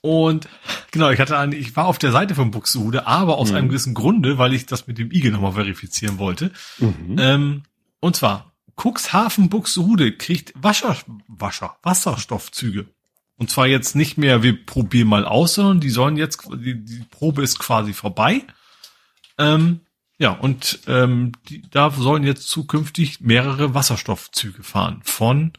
und 0.00 0.48
genau, 0.90 1.10
ich 1.10 1.20
hatte 1.20 1.38
eine, 1.38 1.54
ich 1.54 1.76
war 1.76 1.86
auf 1.86 1.98
der 1.98 2.10
Seite 2.10 2.34
von 2.34 2.50
Buxtehude, 2.50 3.06
aber 3.06 3.38
aus 3.38 3.50
mhm. 3.50 3.56
einem 3.56 3.68
gewissen 3.68 3.94
Grunde, 3.94 4.36
weil 4.36 4.52
ich 4.52 4.66
das 4.66 4.88
mit 4.88 4.98
dem 4.98 5.12
Igel 5.12 5.30
nochmal 5.30 5.52
verifizieren 5.52 6.18
wollte. 6.18 6.50
Mhm. 6.78 7.16
Ähm, 7.18 7.62
und 8.00 8.16
zwar 8.16 8.51
Cuxhaven 8.82 9.48
Buxtehude 9.48 10.12
kriegt 10.12 10.52
Wasser, 10.56 10.96
Wasser, 11.28 11.76
Wasserstoffzüge. 11.82 12.86
Und 13.36 13.50
zwar 13.50 13.66
jetzt 13.66 13.94
nicht 13.94 14.18
mehr, 14.18 14.42
wir 14.42 14.64
probieren 14.66 15.08
mal 15.08 15.24
aus, 15.24 15.54
sondern 15.54 15.80
die 15.80 15.90
sollen 15.90 16.16
jetzt, 16.16 16.48
die, 16.52 16.84
die 16.84 17.04
Probe 17.10 17.42
ist 17.42 17.58
quasi 17.58 17.92
vorbei. 17.92 18.44
Ähm, 19.38 19.80
ja, 20.18 20.30
und 20.32 20.80
ähm, 20.86 21.32
die, 21.48 21.62
da 21.70 21.90
sollen 21.90 22.24
jetzt 22.24 22.48
zukünftig 22.48 23.20
mehrere 23.20 23.74
Wasserstoffzüge 23.74 24.62
fahren. 24.62 25.00
Von, 25.04 25.52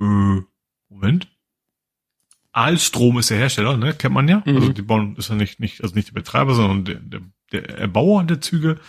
äh, 0.00 0.40
Moment. 0.88 1.28
Alstrom 2.52 3.18
ist 3.18 3.30
der 3.30 3.38
Hersteller, 3.38 3.76
ne? 3.76 3.94
Kennt 3.94 4.14
man 4.14 4.26
ja. 4.26 4.42
Mhm. 4.44 4.56
Also 4.56 4.72
die 4.72 4.82
bauen, 4.82 5.16
ist 5.16 5.28
ja 5.28 5.34
nicht, 5.34 5.60
nicht, 5.60 5.82
also 5.82 5.94
nicht 5.94 6.08
der 6.08 6.14
Betreiber, 6.14 6.54
sondern 6.54 6.84
der, 6.84 6.96
der, 6.96 7.20
der 7.52 7.78
Erbauer 7.78 8.24
der 8.24 8.40
Züge. 8.40 8.80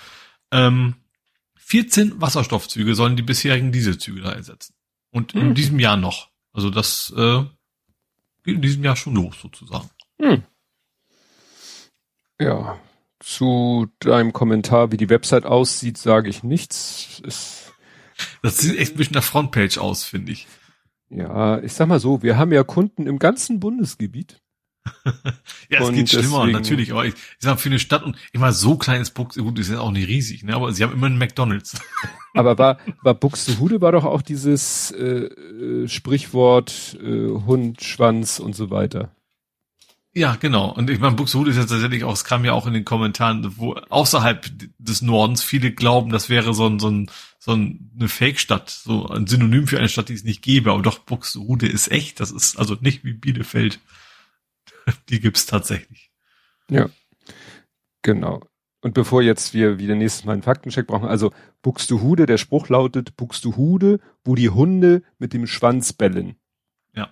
Ähm, 0.51 0.95
14 1.69 2.19
Wasserstoffzüge 2.19 2.95
sollen 2.95 3.15
die 3.15 3.23
bisherigen 3.23 3.71
Dieselzüge 3.71 4.21
da 4.21 4.31
ersetzen. 4.31 4.73
Und 5.11 5.33
hm. 5.33 5.41
in 5.41 5.55
diesem 5.55 5.79
Jahr 5.79 5.97
noch. 5.97 6.29
Also 6.51 6.69
das 6.69 7.13
äh, 7.15 7.43
geht 8.43 8.55
in 8.55 8.61
diesem 8.61 8.83
Jahr 8.83 8.95
schon 8.95 9.15
los, 9.15 9.39
sozusagen. 9.39 9.89
Hm. 10.19 10.43
Ja, 12.39 12.79
zu 13.19 13.87
deinem 13.99 14.33
Kommentar, 14.33 14.91
wie 14.91 14.97
die 14.97 15.09
Website 15.09 15.45
aussieht, 15.45 15.97
sage 15.97 16.29
ich 16.29 16.41
nichts. 16.43 17.21
Es 17.25 17.71
das 18.41 18.57
sieht 18.57 18.77
echt 18.77 18.93
ein 18.93 18.97
bisschen 18.97 19.15
nach 19.15 19.23
Frontpage 19.23 19.77
aus, 19.77 20.03
finde 20.03 20.31
ich. 20.31 20.47
Ja, 21.09 21.59
ich 21.59 21.73
sag 21.73 21.87
mal 21.87 21.99
so, 21.99 22.21
wir 22.21 22.37
haben 22.37 22.51
ja 22.51 22.63
Kunden 22.63 23.07
im 23.07 23.19
ganzen 23.19 23.59
Bundesgebiet. 23.59 24.41
Ja, 25.69 25.81
es 25.81 25.91
geht 25.91 26.09
schlimmer, 26.09 26.39
deswegen, 26.39 26.51
natürlich, 26.51 26.91
aber 26.91 27.05
ich, 27.05 27.13
ich 27.13 27.37
sag 27.39 27.59
für 27.59 27.69
eine 27.69 27.79
Stadt 27.79 28.03
und 28.03 28.17
immer 28.31 28.51
so 28.51 28.77
klein 28.77 29.01
ist 29.01 29.11
Buxtehude, 29.11 29.61
ist 29.61 29.69
ja 29.69 29.79
auch 29.79 29.91
nicht 29.91 30.07
riesig, 30.07 30.43
ne? 30.43 30.55
aber 30.55 30.71
sie 30.71 30.83
haben 30.83 30.93
immer 30.93 31.07
einen 31.07 31.17
McDonalds. 31.17 31.79
aber 32.33 32.57
war, 32.57 32.77
war 33.01 33.13
Buxtehude 33.13 33.81
war 33.81 33.91
doch 33.91 34.05
auch 34.05 34.21
dieses 34.21 34.91
äh, 34.91 35.25
äh, 35.25 35.87
Sprichwort 35.87 36.97
äh, 37.01 37.29
Hund, 37.45 37.83
Schwanz 37.83 38.39
und 38.39 38.55
so 38.55 38.69
weiter. 38.69 39.11
Ja, 40.13 40.35
genau. 40.35 40.71
Und 40.71 40.89
ich 40.89 40.99
meine, 40.99 41.15
Buxtehude 41.15 41.51
ist 41.51 41.57
ja 41.57 41.65
tatsächlich 41.65 42.03
auch, 42.03 42.13
es 42.13 42.23
kam 42.23 42.43
ja 42.43 42.53
auch 42.53 42.65
in 42.65 42.73
den 42.73 42.83
Kommentaren, 42.83 43.57
wo 43.57 43.73
außerhalb 43.73 44.49
des 44.79 45.01
Nordens 45.01 45.43
viele 45.43 45.71
glauben, 45.71 46.11
das 46.11 46.29
wäre 46.29 46.53
so 46.53 46.67
ein, 46.67 46.79
so 46.79 46.89
ein, 46.89 47.11
so 47.37 47.51
eine 47.51 48.07
Fake-Stadt, 48.07 48.69
so 48.69 49.07
ein 49.07 49.27
Synonym 49.27 49.67
für 49.67 49.77
eine 49.77 49.87
Stadt, 49.87 50.09
die 50.09 50.13
es 50.13 50.23
nicht 50.23 50.41
gäbe. 50.41 50.71
Aber 50.71 50.81
doch, 50.81 50.99
Buxtehude 50.99 51.67
ist 51.67 51.91
echt. 51.91 52.19
Das 52.19 52.31
ist 52.31 52.57
also 52.57 52.75
nicht 52.81 53.03
wie 53.03 53.13
Bielefeld. 53.13 53.79
Die 55.09 55.19
gibt's 55.19 55.45
tatsächlich. 55.45 56.11
Ja. 56.69 56.89
Genau. 58.01 58.41
Und 58.81 58.93
bevor 58.93 59.21
jetzt 59.21 59.53
wir 59.53 59.77
wieder 59.77 59.95
nächstes 59.95 60.23
Mal 60.23 60.33
einen 60.33 60.43
Faktencheck 60.43 60.87
brauchen, 60.87 61.07
also 61.07 61.31
Buxtehude, 61.61 62.25
der 62.25 62.37
Spruch 62.37 62.69
lautet 62.69 63.17
Buxtehude, 63.17 63.99
wo 64.23 64.35
die 64.35 64.49
Hunde 64.49 65.03
mit 65.17 65.33
dem 65.33 65.47
Schwanz 65.47 65.91
bellen. 65.91 66.35
Ja. 66.95 67.09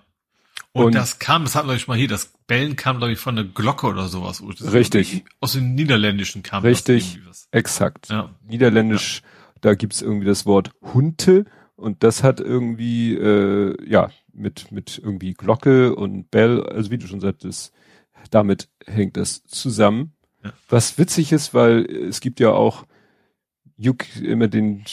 Und, 0.72 0.86
und 0.86 0.94
das 0.94 1.18
kam, 1.18 1.44
das 1.44 1.54
hatten 1.54 1.68
wir 1.68 1.78
schon 1.78 1.92
mal 1.92 1.98
hier, 1.98 2.08
das 2.08 2.32
Bellen 2.46 2.76
kam, 2.76 2.98
glaube 2.98 3.12
ich, 3.12 3.18
von 3.18 3.36
der 3.36 3.44
Glocke 3.44 3.86
oder 3.86 4.08
sowas. 4.08 4.42
Richtig. 4.72 5.24
Aus 5.40 5.52
dem 5.52 5.74
Niederländischen 5.74 6.42
kam 6.42 6.62
Richtig, 6.62 7.20
exakt. 7.50 8.08
Ja. 8.08 8.34
Niederländisch, 8.42 9.20
ja. 9.20 9.58
da 9.60 9.74
gibt's 9.74 10.00
irgendwie 10.00 10.26
das 10.26 10.46
Wort 10.46 10.70
Hunte 10.80 11.44
und 11.76 12.02
das 12.02 12.22
hat 12.22 12.40
irgendwie, 12.40 13.14
äh, 13.14 13.76
ja, 13.86 14.10
mit, 14.38 14.72
mit 14.72 14.98
irgendwie 15.02 15.34
Glocke 15.34 15.94
und 15.94 16.30
Bell, 16.30 16.62
also 16.62 16.90
wie 16.90 16.98
du 16.98 17.06
schon 17.06 17.20
sagtest, 17.20 17.72
damit 18.30 18.68
hängt 18.86 19.16
das 19.16 19.44
zusammen. 19.44 20.12
Ja. 20.44 20.52
Was 20.68 20.98
witzig 20.98 21.32
ist, 21.32 21.54
weil 21.54 21.84
es 21.84 22.20
gibt 22.20 22.40
ja 22.40 22.50
auch 22.50 22.86
you, 23.76 23.94
immer 24.20 24.48
den, 24.48 24.84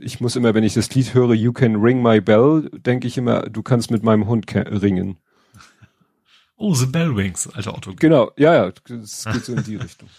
ich 0.00 0.20
muss 0.20 0.36
immer, 0.36 0.54
wenn 0.54 0.64
ich 0.64 0.74
das 0.74 0.94
Lied 0.94 1.14
höre, 1.14 1.34
You 1.34 1.52
can 1.52 1.76
ring 1.76 2.02
my 2.02 2.20
bell, 2.20 2.70
denke 2.72 3.06
ich 3.06 3.16
immer, 3.16 3.42
du 3.42 3.62
kannst 3.62 3.90
mit 3.90 4.02
meinem 4.02 4.26
Hund 4.26 4.52
ringen. 4.54 5.18
Oh, 6.56 6.74
The 6.74 6.86
Bell 6.86 7.08
Rings, 7.08 7.48
alter 7.48 7.74
Otto. 7.74 7.92
Genau, 7.96 8.30
ja, 8.36 8.54
ja, 8.54 8.72
das 8.88 9.24
geht 9.24 9.44
so 9.44 9.54
in 9.54 9.64
die 9.64 9.76
Richtung. 9.76 10.08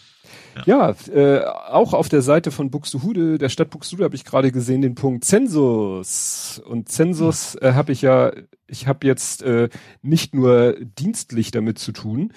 Ja, 0.65 0.95
ja 1.09 1.13
äh, 1.13 1.45
auch 1.45 1.93
auf 1.93 2.09
der 2.09 2.21
Seite 2.21 2.51
von 2.51 2.69
Buxtehude, 2.71 3.37
der 3.37 3.49
Stadt 3.49 3.69
Buxtehude, 3.69 4.05
habe 4.05 4.15
ich 4.15 4.25
gerade 4.25 4.51
gesehen 4.51 4.81
den 4.81 4.95
Punkt 4.95 5.25
Zensus. 5.25 6.61
Und 6.65 6.89
Zensus 6.89 7.55
äh, 7.55 7.73
habe 7.73 7.91
ich 7.91 8.01
ja, 8.01 8.31
ich 8.67 8.87
habe 8.87 9.05
jetzt 9.07 9.43
äh, 9.43 9.69
nicht 10.01 10.33
nur 10.33 10.75
dienstlich 10.79 11.51
damit 11.51 11.79
zu 11.79 11.91
tun. 11.91 12.31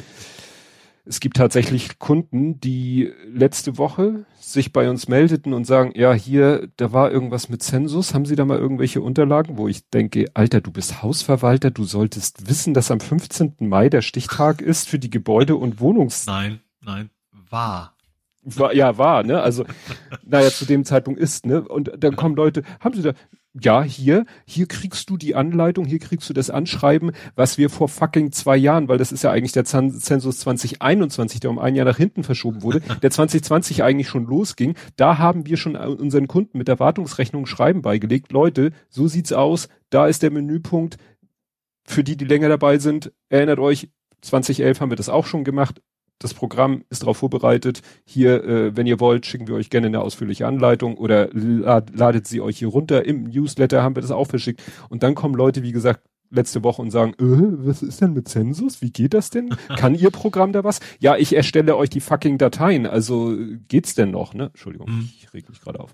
Es 1.09 1.21
gibt 1.21 1.37
tatsächlich 1.37 2.01
Kunden, 2.01 2.61
die 2.61 3.13
letzte 3.33 3.79
Woche 3.79 4.27
sich 4.41 4.73
bei 4.73 4.91
uns 4.91 5.07
meldeten 5.07 5.53
und 5.53 5.65
sagen, 5.65 5.93
ja, 5.95 6.13
hier, 6.13 6.69
da 6.77 6.93
war 6.93 7.13
irgendwas 7.13 7.49
mit 7.49 7.63
Zensus, 7.63 8.13
haben 8.13 8.27
Sie 8.27 8.35
da 8.35 8.45
mal 8.45 8.59
irgendwelche 8.59 9.01
Unterlagen, 9.01 9.57
wo 9.57 9.69
ich 9.69 9.89
denke, 9.89 10.27
Alter, 10.35 10.61
du 10.61 10.73
bist 10.73 11.03
Hausverwalter, 11.03 11.71
du 11.71 11.85
solltest 11.85 12.49
wissen, 12.49 12.75
dass 12.75 12.91
am 12.91 12.99
15. 12.99 13.55
Mai 13.61 13.89
der 13.89 14.03
Stichtag 14.03 14.61
ist 14.61 14.89
für 14.89 14.99
die 14.99 15.11
Gebäude- 15.11 15.55
und 15.55 15.79
Wohnungs... 15.79 16.27
Nein, 16.27 16.59
nein, 16.81 17.11
war. 17.51 17.97
War, 18.49 18.73
ja, 18.75 18.97
war, 18.97 19.25
ne? 19.25 19.41
Also, 19.41 19.65
naja, 20.25 20.51
zu 20.51 20.67
dem 20.67 20.85
Zeitpunkt 20.85 21.19
ist, 21.19 21.47
ne? 21.47 21.67
Und 21.67 21.91
dann 21.99 22.15
kommen 22.15 22.37
Leute, 22.37 22.63
haben 22.79 22.95
sie 22.95 23.03
da, 23.03 23.13
ja, 23.61 23.83
hier, 23.83 24.25
hier 24.47 24.67
kriegst 24.67 25.09
du 25.11 25.17
die 25.17 25.35
Anleitung, 25.35 25.85
hier 25.85 25.99
kriegst 25.99 26.29
du 26.29 26.35
das 26.35 26.51
Anschreiben, 26.51 27.13
was 27.35 27.59
wir 27.59 27.71
vor 27.71 27.89
fucking 27.89 28.31
zwei 28.31 28.57
Jahren, 28.57 28.89
weil 28.89 28.99
das 28.99 29.13
ist 29.13 29.25
ja 29.25 29.33
eigentlich 29.33 29.53
der 29.53 29.65
Zensus 29.65 30.39
2021, 30.39 31.41
der 31.41 31.51
um 31.51 31.59
ein 31.59 31.75
Jahr 31.75 31.87
nach 31.87 31.97
hinten 31.97 32.23
verschoben 32.23 32.63
wurde, 32.63 32.81
der 33.03 33.11
2020 33.11 33.83
eigentlich 33.83 34.09
schon 34.09 34.27
losging. 34.27 34.75
Da 34.97 35.19
haben 35.19 35.47
wir 35.47 35.57
schon 35.57 35.75
unseren 35.75 36.29
Kunden 36.29 36.59
mit 36.59 36.69
der 36.69 36.79
Wartungsrechnung 36.79 37.47
Schreiben 37.47 37.83
beigelegt. 37.83 38.31
Leute, 38.31 38.73
so 38.91 39.09
sieht's 39.09 39.33
aus. 39.33 39.69
Da 39.91 40.07
ist 40.07 40.23
der 40.23 40.31
Menüpunkt. 40.31 40.99
Für 41.85 42.05
die, 42.05 42.17
die 42.17 42.25
länger 42.25 42.49
dabei 42.49 42.79
sind, 42.79 43.13
erinnert 43.29 43.59
euch, 43.59 43.89
2011 44.21 44.81
haben 44.81 44.91
wir 44.91 44.97
das 44.97 45.09
auch 45.09 45.27
schon 45.27 45.45
gemacht 45.45 45.81
das 46.19 46.35
Programm 46.35 46.85
ist 46.89 47.03
darauf 47.03 47.19
vorbereitet. 47.19 47.83
Hier, 48.05 48.43
äh, 48.45 48.77
wenn 48.77 48.87
ihr 48.87 49.01
wollt, 49.01 49.27
schicken 49.27 49.49
wir 49.49 49.55
euch 49.55 49.71
gerne 49.71 49.89
eine 49.89 50.01
ausführliche 50.01 50.47
Anleitung 50.47 50.97
oder 50.97 51.29
ladet 51.33 52.27
sie 52.27 52.41
euch 52.41 52.59
hier 52.59 52.69
runter. 52.69 53.05
Im 53.05 53.25
Newsletter 53.25 53.83
haben 53.83 53.97
wir 53.97 54.03
das 54.03 54.11
auch 54.11 54.27
verschickt. 54.27 54.63
Und 54.89 55.03
dann 55.03 55.15
kommen 55.15 55.35
Leute, 55.35 55.63
wie 55.63 55.73
gesagt, 55.73 56.01
letzte 56.31 56.65
Woche 56.65 56.83
und 56.83 56.91
sagen, 56.91 57.13
äh, 57.15 57.67
was 57.67 57.83
ist 57.83 58.01
denn 58.01 58.13
mit 58.13 58.29
Zensus? 58.29 58.83
Wie 58.83 58.91
geht 58.91 59.15
das 59.15 59.31
denn? 59.31 59.51
Kann 59.77 59.95
Ihr 59.95 60.11
Programm 60.11 60.53
da 60.53 60.65
was? 60.65 60.81
Ja, 60.99 61.17
ich 61.17 61.37
erstelle 61.37 61.77
euch 61.77 61.91
die 61.91 62.01
fucking 62.01 62.39
Dateien. 62.39 62.87
Also 62.87 63.37
geht's 63.69 63.95
denn 63.95 64.11
noch? 64.11 64.35
Ne? 64.35 64.47
Entschuldigung, 64.47 64.91
mhm. 64.91 65.11
ich 65.19 65.33
reg 65.35 65.49
mich 65.49 65.61
gerade 65.61 65.81
auf. 65.81 65.93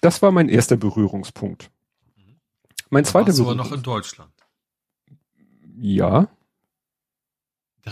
Das 0.00 0.22
war 0.22 0.30
mein 0.30 0.48
erster 0.48 0.76
Berührungspunkt. 0.76 1.72
Mein 2.90 3.04
zweiter 3.04 3.32
Berührungspunkt. 3.32 3.60
aber 3.60 3.68
noch 3.68 3.76
in 3.76 3.82
Deutschland. 3.82 4.32
Ja. 5.76 6.28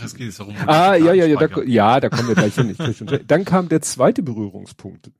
Das 0.02 0.14
geht 0.14 0.28
es 0.28 0.36
darum. 0.36 0.54
Ah, 0.66 0.94
ja, 0.94 1.12
ja, 1.12 1.26
ja, 1.26 1.36
da, 1.36 1.62
ja, 1.62 2.00
da 2.00 2.08
kommen 2.08 2.28
wir 2.28 2.34
gleich 2.34 2.54
hin. 2.54 2.76
Dann 3.26 3.44
kam 3.44 3.68
der 3.68 3.82
zweite 3.82 4.22
Berührungspunkt. 4.22 5.10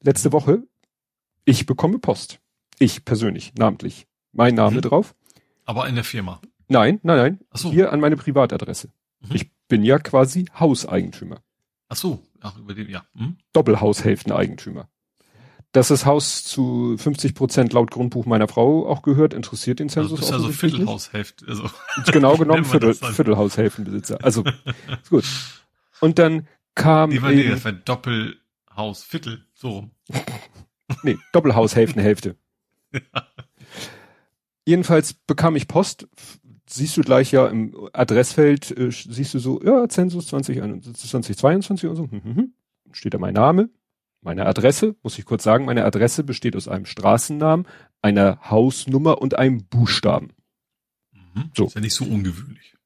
Letzte 0.00 0.32
Woche, 0.32 0.62
ich 1.44 1.66
bekomme 1.66 1.98
Post. 1.98 2.40
Ich 2.78 3.04
persönlich, 3.04 3.52
namentlich. 3.56 4.06
Mein 4.32 4.54
Name 4.54 4.76
mhm. 4.76 4.82
drauf. 4.82 5.14
Aber 5.64 5.88
in 5.88 5.94
der 5.94 6.04
Firma? 6.04 6.40
Nein, 6.68 7.00
nein, 7.02 7.16
nein. 7.16 7.40
Ach 7.50 7.58
so. 7.58 7.70
Hier 7.70 7.92
an 7.92 8.00
meine 8.00 8.16
Privatadresse. 8.16 8.90
Mhm. 9.20 9.34
Ich 9.34 9.50
bin 9.68 9.82
ja 9.82 9.98
quasi 9.98 10.46
Hauseigentümer. 10.58 11.42
Ach 11.88 11.96
so, 11.96 12.22
ach, 12.40 12.56
über 12.58 12.74
den, 12.74 12.88
ja. 12.88 13.04
Mhm. 13.14 13.38
Doppelhaushälfteneigentümer 13.52 14.88
dass 15.72 15.88
das 15.88 16.06
Haus 16.06 16.44
zu 16.44 16.96
50 16.96 17.34
Prozent 17.34 17.72
laut 17.72 17.90
Grundbuch 17.90 18.24
meiner 18.26 18.48
Frau 18.48 18.88
auch 18.88 19.02
gehört, 19.02 19.34
interessiert 19.34 19.80
den 19.80 19.88
Zensus 19.88 20.20
also, 20.20 20.34
also 20.34 20.48
Viertelhaushälfte. 20.48 21.46
Also 21.46 21.70
genau 22.10 22.36
genommen 22.38 22.64
Viertel, 22.64 22.94
Viertelhaushälftenbesitzer. 22.94 24.18
Also 24.22 24.44
ist 24.44 25.10
gut. 25.10 25.24
Und 26.00 26.18
dann 26.18 26.48
kam 26.74 27.10
nee, 27.10 27.20
nee, 27.20 27.48
das 27.48 27.64
war 27.64 27.72
Doppelhaus, 27.72 29.04
Viertel, 29.04 29.44
so 29.52 29.70
rum. 29.70 29.90
nee, 31.02 31.18
Doppelhaushälftenhälfte. 31.32 32.36
ja. 32.92 33.00
Jedenfalls 34.64 35.14
bekam 35.14 35.56
ich 35.56 35.66
Post, 35.66 36.08
siehst 36.68 36.96
du 36.96 37.00
gleich 37.00 37.32
ja 37.32 37.46
im 37.46 37.88
Adressfeld, 37.94 38.70
äh, 38.76 38.90
siehst 38.90 39.32
du 39.32 39.38
so, 39.38 39.62
ja, 39.62 39.88
Zensus 39.88 40.26
2021, 40.28 41.10
2022 41.10 41.88
und 41.88 41.96
so, 41.96 42.10
hm, 42.10 42.22
hm, 42.22 42.36
hm. 42.36 42.52
steht 42.92 43.14
da 43.14 43.18
mein 43.18 43.32
Name, 43.32 43.70
meine 44.20 44.46
Adresse, 44.46 44.96
muss 45.02 45.18
ich 45.18 45.24
kurz 45.24 45.44
sagen, 45.44 45.64
meine 45.64 45.84
Adresse 45.84 46.24
besteht 46.24 46.56
aus 46.56 46.68
einem 46.68 46.86
Straßennamen, 46.86 47.66
einer 48.02 48.50
Hausnummer 48.50 49.20
und 49.20 49.38
einem 49.38 49.64
Buchstaben. 49.66 50.32
Mhm. 51.12 51.50
So. 51.56 51.66
Ist 51.66 51.74
ja 51.74 51.80
nicht 51.80 51.94
so 51.94 52.04
ungewöhnlich. 52.04 52.76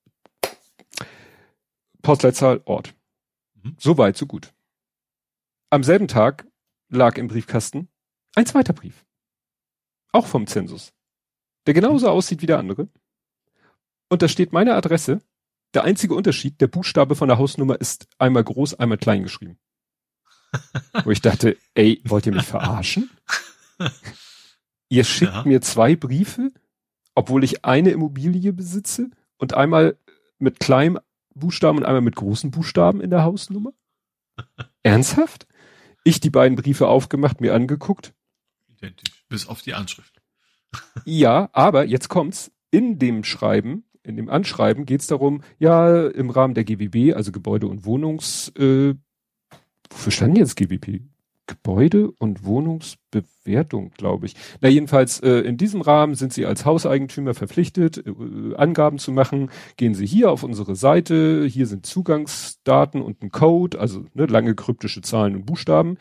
Postleitzahl, 2.03 2.61
Ort. 2.65 2.95
Mhm. 3.55 3.77
So 3.79 3.97
weit, 3.99 4.17
so 4.17 4.27
gut. 4.27 4.53
Am 5.71 5.85
selben 5.85 6.09
Tag 6.09 6.47
lag 6.89 7.17
im 7.17 7.29
Briefkasten 7.29 7.89
ein 8.35 8.47
zweiter 8.47 8.73
Brief. 8.73 9.07
Auch 10.13 10.27
vom 10.27 10.47
Zensus. 10.47 10.93
Der 11.67 11.75
genauso 11.75 12.07
mhm. 12.07 12.13
aussieht 12.13 12.43
wie 12.43 12.47
der 12.47 12.59
andere. 12.59 12.89
Und 14.09 14.23
da 14.23 14.29
steht 14.29 14.53
meine 14.53 14.75
Adresse. 14.75 15.23
Der 15.75 15.85
einzige 15.85 16.15
Unterschied, 16.15 16.61
der 16.61 16.67
Buchstabe 16.67 17.15
von 17.17 17.29
der 17.29 17.39
Hausnummer 17.39 17.81
ist 17.81 18.07
einmal 18.19 18.45
groß, 18.45 18.75
einmal 18.75 18.99
klein 18.99 19.23
geschrieben. 19.23 19.59
Wo 21.05 21.11
ich 21.11 21.21
dachte, 21.21 21.57
ey, 21.75 22.01
wollt 22.05 22.27
ihr 22.27 22.33
mich 22.33 22.45
verarschen? 22.45 23.11
ihr 24.89 25.05
schickt 25.05 25.33
ja. 25.33 25.45
mir 25.45 25.61
zwei 25.61 25.97
Briefe, 25.97 26.53
obwohl 27.15 27.45
ich 27.45 27.65
eine 27.65 27.91
Immobilie 27.91 28.53
besitze 28.53 29.11
und 29.39 29.55
einmal 29.55 29.97
mit 30.39 30.61
kleinen 30.61 30.99
Buchstaben 31.35 31.79
und 31.79 31.85
einmal 31.85 32.03
mit 32.03 32.17
großen 32.17 32.51
Buchstaben 32.51 33.01
in 33.01 33.11
der 33.11 33.25
Hausnummer? 33.25 33.73
Ernsthaft? 34.83 35.47
Ich 36.05 36.21
die 36.21 36.31
beiden 36.31 36.57
Briefe 36.57 36.89
aufgemacht, 36.89 37.41
mir 37.41 37.55
angeguckt. 37.55 38.13
Identisch, 38.69 39.25
bis 39.29 39.47
auf 39.47 39.63
die 39.63 39.75
Anschrift. 39.75 40.21
ja, 41.05 41.49
aber 41.53 41.85
jetzt 41.85 42.09
kommt's. 42.09 42.51
In 42.71 42.99
dem 42.99 43.23
Schreiben, 43.23 43.85
in 44.03 44.17
dem 44.17 44.31
Anschreiben 44.31 44.87
geht's 44.87 45.07
darum, 45.07 45.43
ja, 45.59 46.07
im 46.07 46.31
Rahmen 46.31 46.55
der 46.55 46.65
GWB, 46.65 47.15
also 47.15 47.31
Gebäude- 47.31 47.67
und 47.67 47.85
Wohnungs, 47.85 48.49
äh, 48.57 48.95
wofür 49.93 50.13
stand 50.13 50.39
jetzt 50.39 50.57
GWP? 50.57 51.03
Gebäude- 51.47 52.13
und 52.19 52.45
Wohnungsbewertung, 52.45 53.91
glaube 53.97 54.27
ich. 54.27 54.37
Na 54.61 54.69
jedenfalls, 54.69 55.21
äh, 55.21 55.41
in 55.41 55.57
diesem 55.57 55.81
Rahmen 55.81 56.15
sind 56.15 56.33
Sie 56.33 56.47
als 56.47 56.65
Hauseigentümer 56.65 57.35
verpflichtet, 57.35 58.05
äh, 58.07 58.55
Angaben 58.57 58.99
zu 58.99 59.13
machen. 59.13 59.51
Gehen 59.77 59.95
Sie 59.95 60.07
hier 60.07 60.31
auf 60.31 60.45
unsere 60.45 60.77
Seite, 60.77 61.45
hier 61.47 61.67
sind 61.67 61.85
Zugangsdaten 61.85 63.03
und 63.03 63.23
ein 63.23 63.31
Code, 63.31 63.79
also 63.81 64.07
ne, 64.15 64.27
lange 64.27 64.55
kryptische 64.55 65.03
Zahlen 65.03 65.35
und 65.35 65.47
Buchstaben. 65.47 65.99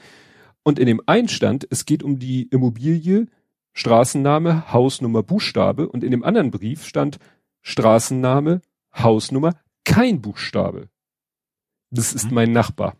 Und 0.64 0.78
in 0.78 0.86
dem 0.86 1.02
Einstand, 1.08 1.68
es 1.70 1.86
geht 1.86 2.04
um 2.04 2.20
die 2.20 2.44
Immobilie, 2.44 3.28
Straßenname, 3.74 4.72
Hausnummer, 4.72 5.24
Buchstabe. 5.24 5.90
Und 5.90 6.04
in 6.04 6.12
dem 6.12 6.24
anderen 6.24 6.52
Brief 6.52 6.86
stand 6.86 7.18
Straßenname, 7.62 8.62
Hausnummer, 8.94 9.56
kein 9.86 10.22
Buchstabe. 10.22 10.90
Das 11.90 12.14
ist 12.14 12.30
mhm. 12.30 12.36
mein 12.36 12.52
Nachbar. 12.52 12.96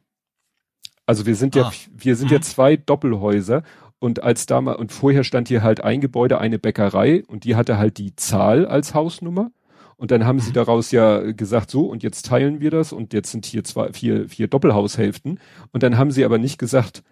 Also 1.06 1.26
wir 1.26 1.36
sind 1.36 1.56
ah. 1.58 1.60
ja, 1.60 1.72
wir 1.96 2.16
sind 2.16 2.30
mhm. 2.30 2.36
ja 2.36 2.42
zwei 2.42 2.78
Doppelhäuser 2.78 3.64
und 4.00 4.24
als 4.24 4.46
da 4.46 4.62
mal, 4.62 4.76
und 4.76 4.92
vorher 4.92 5.24
stand 5.24 5.48
hier 5.48 5.62
halt 5.62 5.84
ein 5.84 6.02
Gebäude, 6.02 6.40
eine 6.40 6.58
Bäckerei 6.58 7.24
und 7.28 7.44
die 7.44 7.56
hatte 7.56 7.78
halt 7.78 7.98
die 7.98 8.16
Zahl 8.16 8.66
als 8.66 8.94
Hausnummer. 8.94 9.52
Und 9.96 10.10
dann 10.10 10.26
haben 10.26 10.38
mhm. 10.38 10.42
sie 10.42 10.54
daraus 10.54 10.90
ja 10.90 11.32
gesagt, 11.32 11.70
so, 11.70 11.86
und 11.86 12.02
jetzt 12.02 12.26
teilen 12.26 12.60
wir 12.60 12.72
das 12.72 12.92
und 12.92 13.14
jetzt 13.14 13.32
sind 13.32 13.46
hier 13.46 13.64
zwei, 13.64 13.94
vier, 13.94 14.28
vier 14.28 14.48
Doppelhaushälften. 14.48 15.40
Und 15.72 15.84
dann 15.84 16.00
haben 16.00 16.10
sie 16.10 16.26
aber 16.26 16.40
nicht 16.40 16.58
gesagt, 16.58 17.04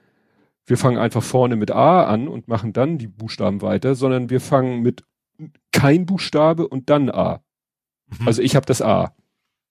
wir 0.65 0.77
fangen 0.77 0.97
einfach 0.97 1.21
vorne 1.21 1.55
mit 1.55 1.69
A 1.69 2.05
an 2.05 2.27
und 2.27 2.47
machen 2.47 2.73
dann 2.73 2.97
die 2.97 3.07
Buchstaben 3.07 3.61
weiter, 3.61 3.93
sondern 3.93 4.31
wir 4.31 4.41
fangen 4.41 4.81
mit 4.81 5.03
kein 5.71 6.07
Buchstabe 6.07 6.67
und 6.67 6.89
dann 6.89 7.11
A. 7.11 7.41
Mhm. 8.07 8.27
Also 8.27 8.41
ich 8.41 8.55
habe 8.55 8.65
das 8.65 8.81
A. 8.81 9.13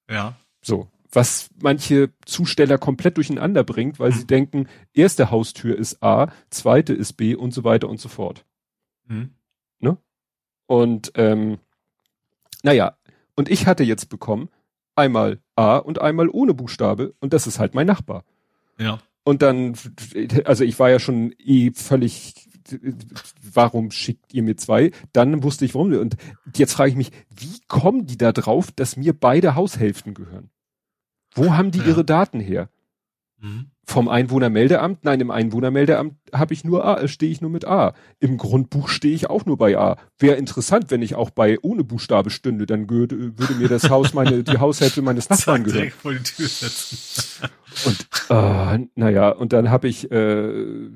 Ja. 0.09 0.37
So 0.61 0.89
was 1.11 1.51
manche 1.63 2.11
Zusteller 2.25 2.79
komplett 2.79 3.17
durcheinander 3.17 3.65
bringt, 3.65 3.99
weil 3.99 4.13
sie 4.13 4.27
denken, 4.27 4.69
erste 4.93 5.31
Haustür 5.31 5.77
ist 5.77 6.03
A, 6.03 6.31
zweite 6.51 6.93
ist 6.93 7.15
B 7.15 7.35
und 7.35 7.53
so 7.55 7.65
weiter 7.65 7.89
und 7.89 8.01
so 8.01 8.09
fort. 8.09 8.45
Mhm. 9.07 9.31
Ne? 9.81 9.97
Und 10.67 11.13
ähm, 11.15 11.59
Naja, 12.63 12.97
und 13.37 13.49
ich 13.49 13.67
hatte 13.67 13.85
jetzt 13.85 14.09
bekommen, 14.09 14.49
einmal 14.97 15.41
A 15.57 15.77
und 15.77 16.01
einmal 16.01 16.29
ohne 16.29 16.55
Buchstabe 16.55 17.15
und 17.21 17.33
das 17.33 17.47
ist 17.47 17.59
halt 17.59 17.75
mein 17.75 17.87
Nachbar. 17.87 18.25
Ja. 18.79 18.99
Und 19.25 19.43
dann, 19.43 19.75
also 20.45 20.65
ich 20.65 20.79
war 20.79 20.91
ja 20.91 20.99
schon 20.99 21.35
eh 21.39 21.71
völlig, 21.73 22.49
warum 23.53 23.91
schickt 23.91 24.35
ihr 24.35 24.43
mir 24.43 24.57
zwei? 24.57 24.91
Dann 25.13 25.43
wusste 25.43 25.65
ich 25.65 25.75
warum. 25.75 25.93
Und 25.93 26.17
jetzt 26.57 26.73
frage 26.73 26.91
ich 26.91 26.97
mich, 26.97 27.13
wie 27.31 27.61
kommen 27.69 28.07
die 28.07 28.19
da 28.19 28.33
drauf, 28.33 28.73
dass 28.73 28.97
mir 28.97 29.13
beide 29.13 29.55
Haushälften 29.55 30.15
gehören? 30.15 30.51
Wo 31.35 31.53
haben 31.55 31.71
die 31.71 31.79
ihre 31.81 32.05
Daten 32.05 32.41
her? 32.41 32.69
Mhm. 33.39 33.71
Vom 33.89 34.07
Einwohnermeldeamt? 34.09 35.03
Nein, 35.03 35.19
im 35.19 35.31
Einwohnermeldeamt 35.31 36.13
habe 36.35 36.53
ich 36.53 36.63
nur 36.63 36.85
A, 36.85 37.09
stehe 37.09 37.33
ich 37.33 37.41
nur 37.41 37.49
mit 37.49 37.67
A. 37.67 37.95
Im 38.21 38.37
Grundbuch 38.37 38.91
stehe 38.91 39.15
ich 39.15 39.31
auch 39.31 39.47
nur 39.47 39.57
bei 39.57 39.79
A. 39.79 39.97
Wäre 40.19 40.37
interessant, 40.37 40.91
wenn 40.91 41.01
ich 41.01 41.15
auch 41.15 41.31
bei 41.31 41.59
ohne 41.63 41.85
Buchstabe 41.85 42.29
stünde, 42.29 42.67
dann 42.67 42.91
würde, 42.91 43.39
würde 43.39 43.55
mir 43.55 43.69
das 43.69 43.89
Haus 43.89 44.13
meine, 44.13 44.45
die 44.45 44.59
Haushälfte 44.59 45.01
meines 45.01 45.31
Nachbarn 45.31 45.65
gehören. 45.65 45.91
Und 47.87 48.09
äh, 48.29 48.87
naja, 48.95 49.31
und 49.31 49.55
dann 49.55 49.71
habe 49.71 49.89
ich, 49.89 50.11
äh, 50.11 50.91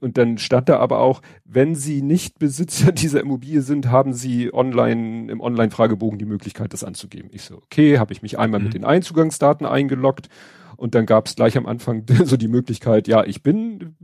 und 0.00 0.16
dann 0.16 0.38
stand 0.38 0.70
da 0.70 0.78
aber 0.78 1.00
auch, 1.00 1.20
wenn 1.44 1.74
Sie 1.74 2.00
nicht 2.00 2.38
Besitzer 2.38 2.92
dieser 2.92 3.20
Immobilie 3.20 3.60
sind, 3.60 3.90
haben 3.90 4.14
Sie 4.14 4.54
online 4.54 5.30
im 5.30 5.42
Online-Fragebogen 5.42 6.18
die 6.18 6.24
Möglichkeit, 6.24 6.72
das 6.72 6.82
anzugeben. 6.82 7.28
Ich 7.30 7.42
so, 7.42 7.56
okay, 7.56 7.98
habe 7.98 8.14
ich 8.14 8.22
mich 8.22 8.38
einmal 8.38 8.60
mhm. 8.60 8.64
mit 8.64 8.74
den 8.74 8.84
Einzugangsdaten 8.86 9.66
eingeloggt 9.66 10.30
und 10.78 10.94
dann 10.94 11.06
gab 11.06 11.26
es 11.26 11.34
gleich 11.34 11.58
am 11.58 11.66
Anfang 11.66 12.06
so 12.24 12.36
die 12.36 12.48
Möglichkeit, 12.48 13.08
ja, 13.08 13.24
ich 13.24 13.42
bin 13.42 13.96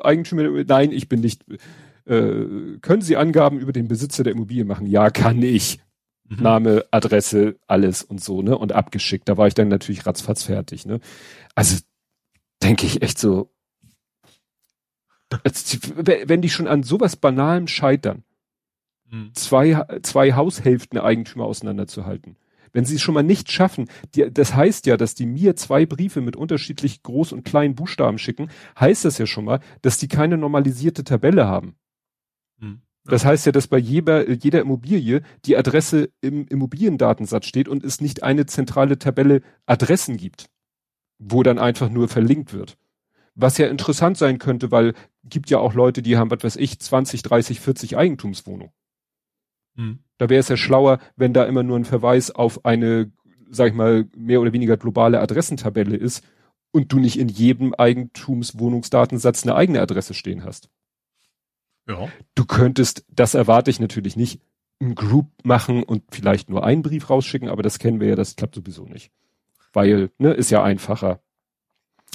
Eigentümer, 0.00 0.42
nein, 0.64 0.92
ich 0.92 1.08
bin 1.08 1.20
nicht. 1.20 1.44
Äh, 2.04 2.78
können 2.80 3.02
Sie 3.02 3.16
Angaben 3.16 3.58
über 3.58 3.72
den 3.72 3.88
Besitzer 3.88 4.22
der 4.22 4.32
Immobilie 4.32 4.64
machen? 4.64 4.86
Ja, 4.86 5.10
kann 5.10 5.42
ich. 5.42 5.80
Mhm. 6.28 6.42
Name, 6.42 6.84
Adresse, 6.90 7.56
alles 7.66 8.02
und 8.02 8.22
so, 8.22 8.42
ne? 8.42 8.56
Und 8.56 8.72
abgeschickt. 8.72 9.28
Da 9.28 9.36
war 9.36 9.46
ich 9.46 9.54
dann 9.54 9.68
natürlich 9.68 10.06
ratzfatz 10.06 10.42
fertig, 10.44 10.86
ne? 10.86 11.00
Also 11.54 11.78
denke 12.62 12.86
ich 12.86 13.02
echt 13.02 13.18
so, 13.18 13.50
wenn 15.44 16.42
die 16.42 16.50
schon 16.50 16.68
an 16.68 16.82
sowas 16.82 17.16
Banalem 17.16 17.68
scheitern, 17.68 18.22
mhm. 19.08 19.30
zwei, 19.34 19.84
zwei 20.02 20.34
Haushälften 20.34 20.98
Eigentümer 20.98 21.44
auseinanderzuhalten, 21.44 22.36
wenn 22.72 22.84
sie 22.84 22.96
es 22.96 23.02
schon 23.02 23.14
mal 23.14 23.22
nicht 23.22 23.50
schaffen, 23.50 23.88
die, 24.14 24.32
das 24.32 24.54
heißt 24.54 24.86
ja, 24.86 24.96
dass 24.96 25.14
die 25.14 25.26
mir 25.26 25.56
zwei 25.56 25.86
Briefe 25.86 26.20
mit 26.20 26.36
unterschiedlich 26.36 27.02
groß 27.02 27.32
und 27.32 27.44
kleinen 27.44 27.74
Buchstaben 27.74 28.18
schicken, 28.18 28.50
heißt 28.78 29.04
das 29.04 29.18
ja 29.18 29.26
schon 29.26 29.44
mal, 29.44 29.60
dass 29.82 29.98
die 29.98 30.08
keine 30.08 30.38
normalisierte 30.38 31.04
Tabelle 31.04 31.46
haben. 31.46 31.76
Hm. 32.58 32.80
Das 33.04 33.24
heißt 33.24 33.46
ja, 33.46 33.52
dass 33.52 33.66
bei 33.66 33.78
jeder, 33.78 34.30
jeder 34.30 34.60
Immobilie 34.60 35.22
die 35.44 35.56
Adresse 35.56 36.10
im 36.20 36.46
Immobiliendatensatz 36.46 37.46
steht 37.46 37.68
und 37.68 37.84
es 37.84 38.00
nicht 38.00 38.22
eine 38.22 38.46
zentrale 38.46 38.98
Tabelle 38.98 39.42
Adressen 39.66 40.16
gibt, 40.16 40.46
wo 41.18 41.42
dann 41.42 41.58
einfach 41.58 41.90
nur 41.90 42.08
verlinkt 42.08 42.52
wird. 42.52 42.78
Was 43.34 43.58
ja 43.58 43.66
interessant 43.66 44.18
sein 44.18 44.38
könnte, 44.38 44.70
weil 44.70 44.94
gibt 45.24 45.50
ja 45.50 45.58
auch 45.58 45.74
Leute, 45.74 46.02
die 46.02 46.16
haben, 46.16 46.30
was 46.30 46.44
weiß 46.44 46.56
ich, 46.56 46.78
20, 46.78 47.22
30, 47.22 47.60
40 47.60 47.96
Eigentumswohnungen. 47.96 48.72
Hm. 49.76 49.98
Da 50.18 50.28
wäre 50.28 50.40
es 50.40 50.48
ja 50.48 50.56
schlauer, 50.56 50.98
wenn 51.16 51.32
da 51.32 51.44
immer 51.44 51.62
nur 51.62 51.78
ein 51.78 51.84
Verweis 51.84 52.30
auf 52.30 52.64
eine, 52.64 53.10
sag 53.50 53.68
ich 53.68 53.74
mal, 53.74 54.06
mehr 54.16 54.40
oder 54.40 54.52
weniger 54.52 54.76
globale 54.76 55.20
Adressentabelle 55.20 55.96
ist 55.96 56.24
und 56.70 56.92
du 56.92 56.98
nicht 56.98 57.18
in 57.18 57.28
jedem 57.28 57.74
Eigentumswohnungsdatensatz 57.74 59.44
eine 59.44 59.54
eigene 59.54 59.80
Adresse 59.80 60.14
stehen 60.14 60.44
hast. 60.44 60.70
Ja. 61.88 62.08
Du 62.34 62.44
könntest, 62.44 63.04
das 63.08 63.34
erwarte 63.34 63.70
ich 63.70 63.80
natürlich 63.80 64.16
nicht, 64.16 64.40
ein 64.80 64.94
Group 64.94 65.30
machen 65.44 65.82
und 65.82 66.02
vielleicht 66.10 66.50
nur 66.50 66.64
einen 66.64 66.82
Brief 66.82 67.08
rausschicken, 67.08 67.48
aber 67.48 67.62
das 67.62 67.78
kennen 67.78 68.00
wir 68.00 68.08
ja, 68.08 68.16
das 68.16 68.36
klappt 68.36 68.54
sowieso 68.54 68.84
nicht. 68.84 69.10
Weil, 69.72 70.10
ne, 70.18 70.32
ist 70.32 70.50
ja 70.50 70.62
einfacher, 70.62 71.20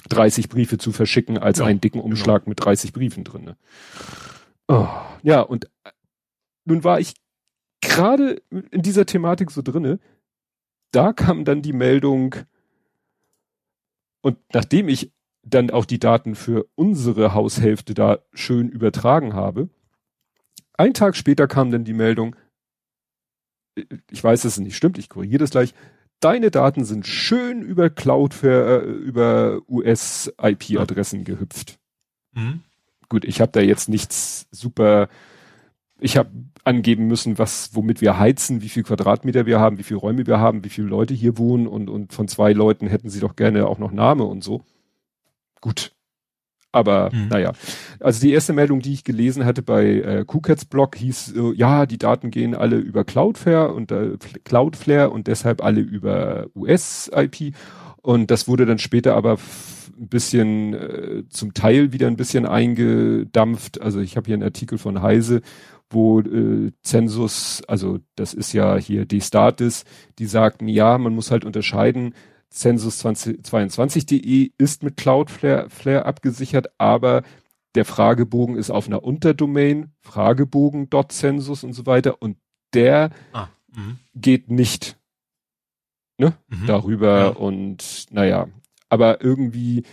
30 0.10 0.50
Briefe 0.50 0.78
zu 0.78 0.92
verschicken, 0.92 1.38
als 1.38 1.60
ja, 1.60 1.66
einen 1.66 1.82
dicken 1.82 2.00
genau. 2.00 2.10
Umschlag 2.10 2.44
genau. 2.44 2.52
mit 2.52 2.64
30 2.64 2.94
Briefen 2.94 3.24
drin. 3.24 3.46
Ne? 3.46 3.58
Oh, 4.68 4.88
ja, 5.24 5.42
und 5.42 5.66
äh, 5.66 5.92
nun 6.66 6.84
war 6.84 7.00
ich 7.00 7.16
gerade 7.82 8.42
in 8.72 8.82
dieser 8.82 9.06
Thematik 9.06 9.52
so 9.52 9.62
drinne, 9.62 10.00
da 10.92 11.14
kam 11.14 11.46
dann 11.46 11.62
die 11.62 11.74
Meldung, 11.74 12.36
und 14.22 14.38
nachdem 14.54 14.90
ich 14.90 15.12
dann 15.44 15.70
auch 15.70 15.86
die 15.86 16.00
Daten 16.00 16.36
für 16.36 16.68
unsere 16.76 17.34
Haushälfte 17.34 17.94
da 17.94 18.20
schön 18.34 18.70
übertragen 18.70 19.34
habe, 19.34 19.70
ein 20.74 20.94
Tag 20.94 21.16
später 21.16 21.48
kam 21.48 21.72
dann 21.72 21.86
die 21.86 21.94
Meldung, 21.94 22.36
ich 24.10 24.24
weiß, 24.24 24.42
dass 24.42 24.54
es 24.54 24.60
nicht 24.60 24.76
stimmt, 24.76 24.98
ich 24.98 25.10
korrigiere 25.10 25.40
das 25.40 25.52
gleich, 25.52 25.74
deine 26.20 26.52
Daten 26.52 26.84
sind 26.84 27.06
schön 27.06 27.62
über 27.62 27.90
Cloudflare, 27.90 28.84
äh, 28.84 28.90
über 28.90 29.62
US-IP-Adressen 29.68 31.24
gehüpft. 31.24 31.80
Mhm. 32.34 32.62
Gut, 33.10 33.24
ich 33.24 33.40
habe 33.40 33.52
da 33.52 33.62
jetzt 33.62 33.88
nichts 33.88 34.48
super 34.52 35.10
ich 36.00 36.18
habe 36.18 36.30
angeben 36.64 37.08
müssen, 37.08 37.38
was, 37.38 37.72
womit 37.74 38.02
wir 38.02 38.20
heizen, 38.20 38.62
wie 38.62 38.70
viel 38.70 38.84
Quadratmeter 38.84 39.46
wir 39.46 39.60
haben, 39.60 39.78
wie 39.78 39.84
viele 39.84 40.00
Räume 40.00 40.28
wir 40.28 40.40
haben, 40.40 40.64
wie 40.64 40.70
viele 40.70 40.88
Leute 40.88 41.14
hier 41.14 41.38
wohnen 41.38 41.68
und, 41.68 41.90
und 41.90 42.14
von 42.14 42.28
zwei 42.28 42.54
Leuten 42.54 42.88
hätten 42.88 43.10
sie 43.10 43.20
doch 43.20 43.36
gerne 43.36 43.68
auch 43.68 43.80
noch 43.80 43.92
Name 43.92 44.24
und 44.24 44.44
so. 44.44 44.62
Gut. 45.62 45.94
Aber 46.74 47.10
mhm. 47.12 47.30
naja, 47.30 47.54
also 48.00 48.20
die 48.20 48.32
erste 48.32 48.54
Meldung, 48.54 48.82
die 48.82 48.94
ich 48.94 49.04
gelesen 49.04 49.46
hatte 49.46 49.64
bei 49.64 49.86
äh, 49.86 50.26
KuCats 50.28 50.66
Blog, 50.66 50.96
hieß, 50.98 51.34
äh, 51.36 51.54
ja, 51.56 51.86
die 51.86 51.98
Daten 51.98 52.30
gehen 52.30 52.54
alle 52.54 52.76
über 52.76 53.04
Cloudflare 53.04 53.74
und 53.74 53.92
äh, 53.92 54.18
Cloudflare 54.44 55.10
und 55.10 55.28
deshalb 55.28 55.64
alle 55.64 55.80
über 55.80 56.48
US-IP. 56.56 57.56
Und 58.02 58.30
das 58.30 58.48
wurde 58.48 58.66
dann 58.66 58.78
später 58.78 59.16
aber 59.16 59.38
ein 60.00 60.08
bisschen 60.08 60.74
äh, 60.74 61.24
zum 61.30 61.54
Teil 61.54 61.94
wieder 61.94 62.08
ein 62.08 62.18
bisschen 62.18 62.46
eingedampft. 62.46 63.82
Also 63.82 64.00
ich 64.00 64.18
habe 64.18 64.28
hier 64.28 64.36
einen 64.36 64.44
Artikel 64.44 64.78
von 64.78 65.02
Heise 65.02 65.42
wo 65.90 66.20
äh, 66.20 66.72
Zensus, 66.84 67.64
also 67.68 68.00
das 68.16 68.34
ist 68.34 68.54
ja 68.54 68.78
hier 68.78 69.06
die 69.06 69.22
Status, 69.22 69.86
die 70.20 70.26
sagten, 70.26 70.68
ja, 70.68 70.98
man 70.98 71.14
muss 71.14 71.32
halt 71.32 71.46
unterscheiden, 71.46 72.14
Census22.de 72.54 74.52
ist 74.58 74.84
mit 74.84 74.98
Cloudflare 74.98 75.70
Flare 75.70 76.06
abgesichert, 76.06 76.68
aber 76.78 77.24
der 77.76 77.86
Fragebogen 77.86 78.56
ist 78.56 78.72
auf 78.72 78.88
einer 78.88 79.04
Unterdomain, 79.04 79.92
Fragebogen.census 80.02 81.64
und 81.64 81.74
so 81.74 81.86
weiter 81.86 82.22
und 82.22 82.38
der 82.74 83.12
ah, 83.34 83.50
mhm. 83.74 84.00
geht 84.16 84.50
nicht 84.50 84.98
ne, 86.18 86.34
mhm, 86.48 86.66
darüber 86.68 87.20
ja. 87.20 87.28
und 87.30 88.08
naja, 88.12 88.48
aber 88.90 89.22
irgendwie 89.22 89.84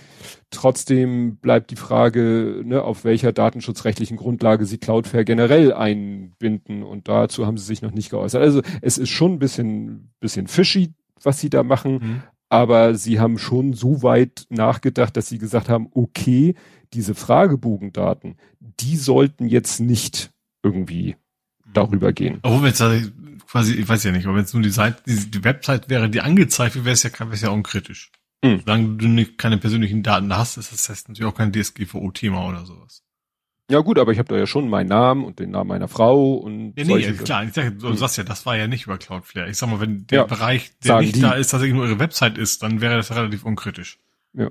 trotzdem 0.51 1.37
bleibt 1.37 1.71
die 1.71 1.77
Frage, 1.77 2.63
ne, 2.65 2.83
auf 2.83 3.05
welcher 3.05 3.33
datenschutzrechtlichen 3.33 4.17
Grundlage 4.17 4.67
sie 4.67 4.79
Cloudflare 4.79 5.25
generell 5.25 5.73
einbinden 5.73 6.83
und 6.83 7.09
dazu 7.09 7.47
haben 7.47 7.59
sie 7.59 7.65
sich 7.65 7.83
noch 7.83 7.93
nicht 7.93 8.11
geäußert. 8.11 8.43
Also 8.43 8.63
es 8.81 8.99
ist 8.99 9.11
schon 9.11 9.33
ein 9.33 9.39
bisschen, 9.39 10.11
bisschen 10.21 10.47
fishy, 10.47 10.93
was 11.23 11.41
sie 11.41 11.51
da 11.51 11.63
machen, 11.63 11.93
mhm. 11.93 12.23
aber 12.49 12.95
sie 12.95 13.19
haben 13.19 13.39
schon 13.39 13.73
so 13.73 14.03
weit 14.03 14.47
nachgedacht, 14.49 15.17
dass 15.17 15.29
sie 15.29 15.39
gesagt 15.39 15.69
haben, 15.69 15.89
okay, 15.93 16.55
diese 16.93 17.15
Fragebogendaten, 17.15 18.37
die 18.61 18.97
sollten 18.97 19.49
jetzt 19.49 19.81
nicht 19.81 20.31
irgendwie 20.63 21.17
darüber 21.73 22.13
gehen. 22.13 22.39
Obwohl 22.43 22.63
wir 22.63 22.69
jetzt 22.69 22.83
quasi, 23.49 23.75
ich 23.75 23.89
weiß 23.89 24.05
ja 24.05 24.13
nicht, 24.13 24.27
aber 24.27 24.37
wenn 24.37 24.45
es 24.45 24.55
nur 24.55 24.63
die 24.63 24.71
Seite, 24.71 25.03
die, 25.07 25.31
die 25.31 25.45
Website 25.45 25.89
wäre, 25.89 26.09
die 26.09 26.21
angezeigt 26.21 26.77
wird, 26.77 26.85
wäre 26.85 26.95
es 26.95 27.03
ja, 27.03 27.11
wäre 27.19 27.33
es 27.33 27.41
ja 27.41 27.51
unkritisch. 27.51 28.13
Mhm. 28.45 28.61
Solange 28.65 28.97
du 28.99 29.27
keine 29.39 29.57
persönlichen 29.57 30.03
Daten 30.03 30.37
hast, 30.37 30.59
ist 30.59 30.71
das 30.71 30.89
heißt 30.89 31.09
natürlich 31.09 31.33
auch 31.33 31.37
kein 31.37 31.51
DSGVO-Thema 31.51 32.47
oder 32.47 32.67
sowas. 32.67 33.03
Ja 33.71 33.81
gut, 33.81 33.99
aber 33.99 34.13
ich 34.13 34.19
habe 34.19 34.29
da 34.29 34.37
ja 34.37 34.47
schon 34.47 34.69
meinen 34.69 34.89
Namen 34.89 35.25
und 35.25 35.39
den 35.39 35.51
Namen 35.51 35.69
meiner 35.69 35.89
Frau 35.89 36.35
und 36.35 36.75
ja, 36.77 36.85
nee, 36.85 36.99
ja, 36.99 37.13
klar, 37.13 37.45
ich 37.45 37.55
sag, 37.55 37.79
du 37.79 37.89
mhm. 37.89 37.97
sagst 37.97 38.19
ja, 38.19 38.25
das 38.25 38.45
war 38.45 38.59
ja 38.59 38.67
nicht 38.67 38.85
über 38.85 38.99
Cloudflare. 38.99 39.49
Ich 39.49 39.57
sag 39.57 39.71
mal, 39.71 39.81
wenn 39.81 40.07
der 40.07 40.19
ja, 40.19 40.25
Bereich, 40.27 40.73
der 40.81 41.01
nicht 41.01 41.17
die. 41.17 41.21
da 41.23 41.33
ist, 41.33 41.49
tatsächlich 41.49 41.75
nur 41.75 41.87
ihre 41.87 41.99
Website 41.99 42.37
ist, 42.37 42.63
dann 42.63 42.83
wäre 42.83 42.97
das 42.97 43.11
relativ 43.17 43.47
unkritisch. 43.47 43.99
Ja. 44.35 44.51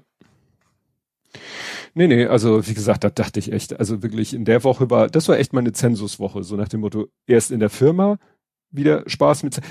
Nee, 1.93 2.07
nee, 2.07 2.25
also 2.25 2.67
wie 2.67 2.73
gesagt, 2.73 3.03
da 3.03 3.11
dachte 3.11 3.37
ich 3.39 3.51
echt, 3.51 3.79
also 3.79 4.01
wirklich 4.01 4.33
in 4.33 4.45
der 4.45 4.63
Woche 4.63 4.89
war, 4.89 5.07
das 5.07 5.27
war 5.27 5.37
echt 5.37 5.53
meine 5.53 5.73
Zensuswoche, 5.73 6.43
so 6.43 6.55
nach 6.55 6.67
dem 6.67 6.79
Motto, 6.79 7.09
erst 7.27 7.51
in 7.51 7.59
der 7.59 7.69
Firma 7.69 8.17
wieder 8.71 9.03
Spaß 9.05 9.43
mit, 9.43 9.61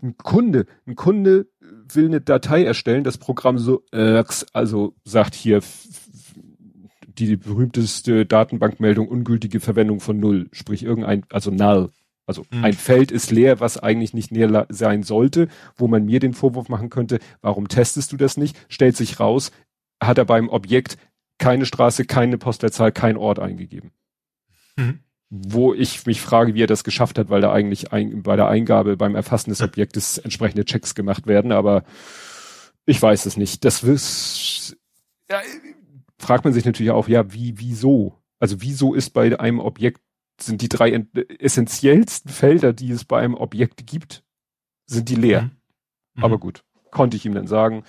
ein 0.00 0.16
Kunde, 0.16 0.66
ein 0.86 0.94
Kunde 0.94 1.48
will 1.94 2.06
eine 2.06 2.20
Datei 2.20 2.64
erstellen, 2.64 3.04
das 3.04 3.18
Programm 3.18 3.58
so, 3.58 3.84
äh, 3.92 4.22
also 4.52 4.94
sagt 5.04 5.34
hier 5.34 5.60
die 7.18 7.36
berühmteste 7.36 8.26
Datenbankmeldung 8.26 9.08
ungültige 9.08 9.60
Verwendung 9.60 10.00
von 10.00 10.18
null, 10.18 10.48
sprich 10.52 10.82
irgendein, 10.82 11.24
also 11.30 11.50
null. 11.50 11.90
Also 12.26 12.44
mhm. 12.50 12.64
ein 12.64 12.72
Feld 12.72 13.12
ist 13.12 13.30
leer, 13.30 13.60
was 13.60 13.78
eigentlich 13.78 14.12
nicht 14.12 14.30
leer 14.32 14.66
sein 14.68 15.04
sollte, 15.04 15.48
wo 15.76 15.86
man 15.86 16.04
mir 16.04 16.18
den 16.18 16.34
Vorwurf 16.34 16.68
machen 16.68 16.90
könnte, 16.90 17.20
warum 17.40 17.68
testest 17.68 18.12
du 18.12 18.16
das 18.16 18.36
nicht? 18.36 18.56
Stellt 18.68 18.96
sich 18.96 19.20
raus, 19.20 19.52
hat 20.02 20.18
er 20.18 20.24
beim 20.24 20.48
Objekt 20.48 20.98
keine 21.38 21.66
Straße, 21.66 22.04
keine 22.04 22.38
Postleitzahl, 22.38 22.92
kein 22.92 23.16
Ort 23.16 23.38
eingegeben. 23.38 23.92
Mhm. 24.76 25.00
Wo 25.30 25.74
ich 25.74 26.06
mich 26.06 26.20
frage, 26.20 26.54
wie 26.54 26.62
er 26.62 26.68
das 26.68 26.84
geschafft 26.84 27.18
hat, 27.18 27.30
weil 27.30 27.40
da 27.40 27.52
eigentlich 27.52 27.92
ein, 27.92 28.22
bei 28.22 28.36
der 28.36 28.48
Eingabe 28.48 28.96
beim 28.96 29.14
Erfassen 29.14 29.50
des 29.50 29.60
Objektes 29.60 30.18
entsprechende 30.18 30.64
Checks 30.64 30.94
gemacht 30.94 31.26
werden, 31.26 31.52
aber 31.52 31.84
ich 32.84 33.00
weiß 33.02 33.26
es 33.26 33.36
nicht. 33.36 33.64
Das 33.64 33.82
ist, 33.82 34.76
ja, 35.28 35.40
fragt 36.18 36.44
man 36.44 36.52
sich 36.52 36.64
natürlich 36.64 36.92
auch, 36.92 37.08
ja, 37.08 37.32
wie, 37.32 37.58
wieso? 37.58 38.22
Also 38.38 38.60
wieso 38.60 38.94
ist 38.94 39.10
bei 39.10 39.38
einem 39.38 39.60
Objekt, 39.60 40.00
sind 40.40 40.62
die 40.62 40.68
drei 40.68 41.06
essentiellsten 41.38 42.30
Felder, 42.30 42.72
die 42.72 42.90
es 42.90 43.04
bei 43.04 43.20
einem 43.20 43.34
Objekt 43.34 43.86
gibt, 43.86 44.22
sind 44.86 45.08
die 45.08 45.14
leer? 45.14 45.42
Mhm. 45.42 45.50
Mhm. 46.14 46.24
Aber 46.24 46.38
gut, 46.38 46.62
konnte 46.90 47.16
ich 47.16 47.26
ihm 47.26 47.34
dann 47.34 47.46
sagen. 47.46 47.84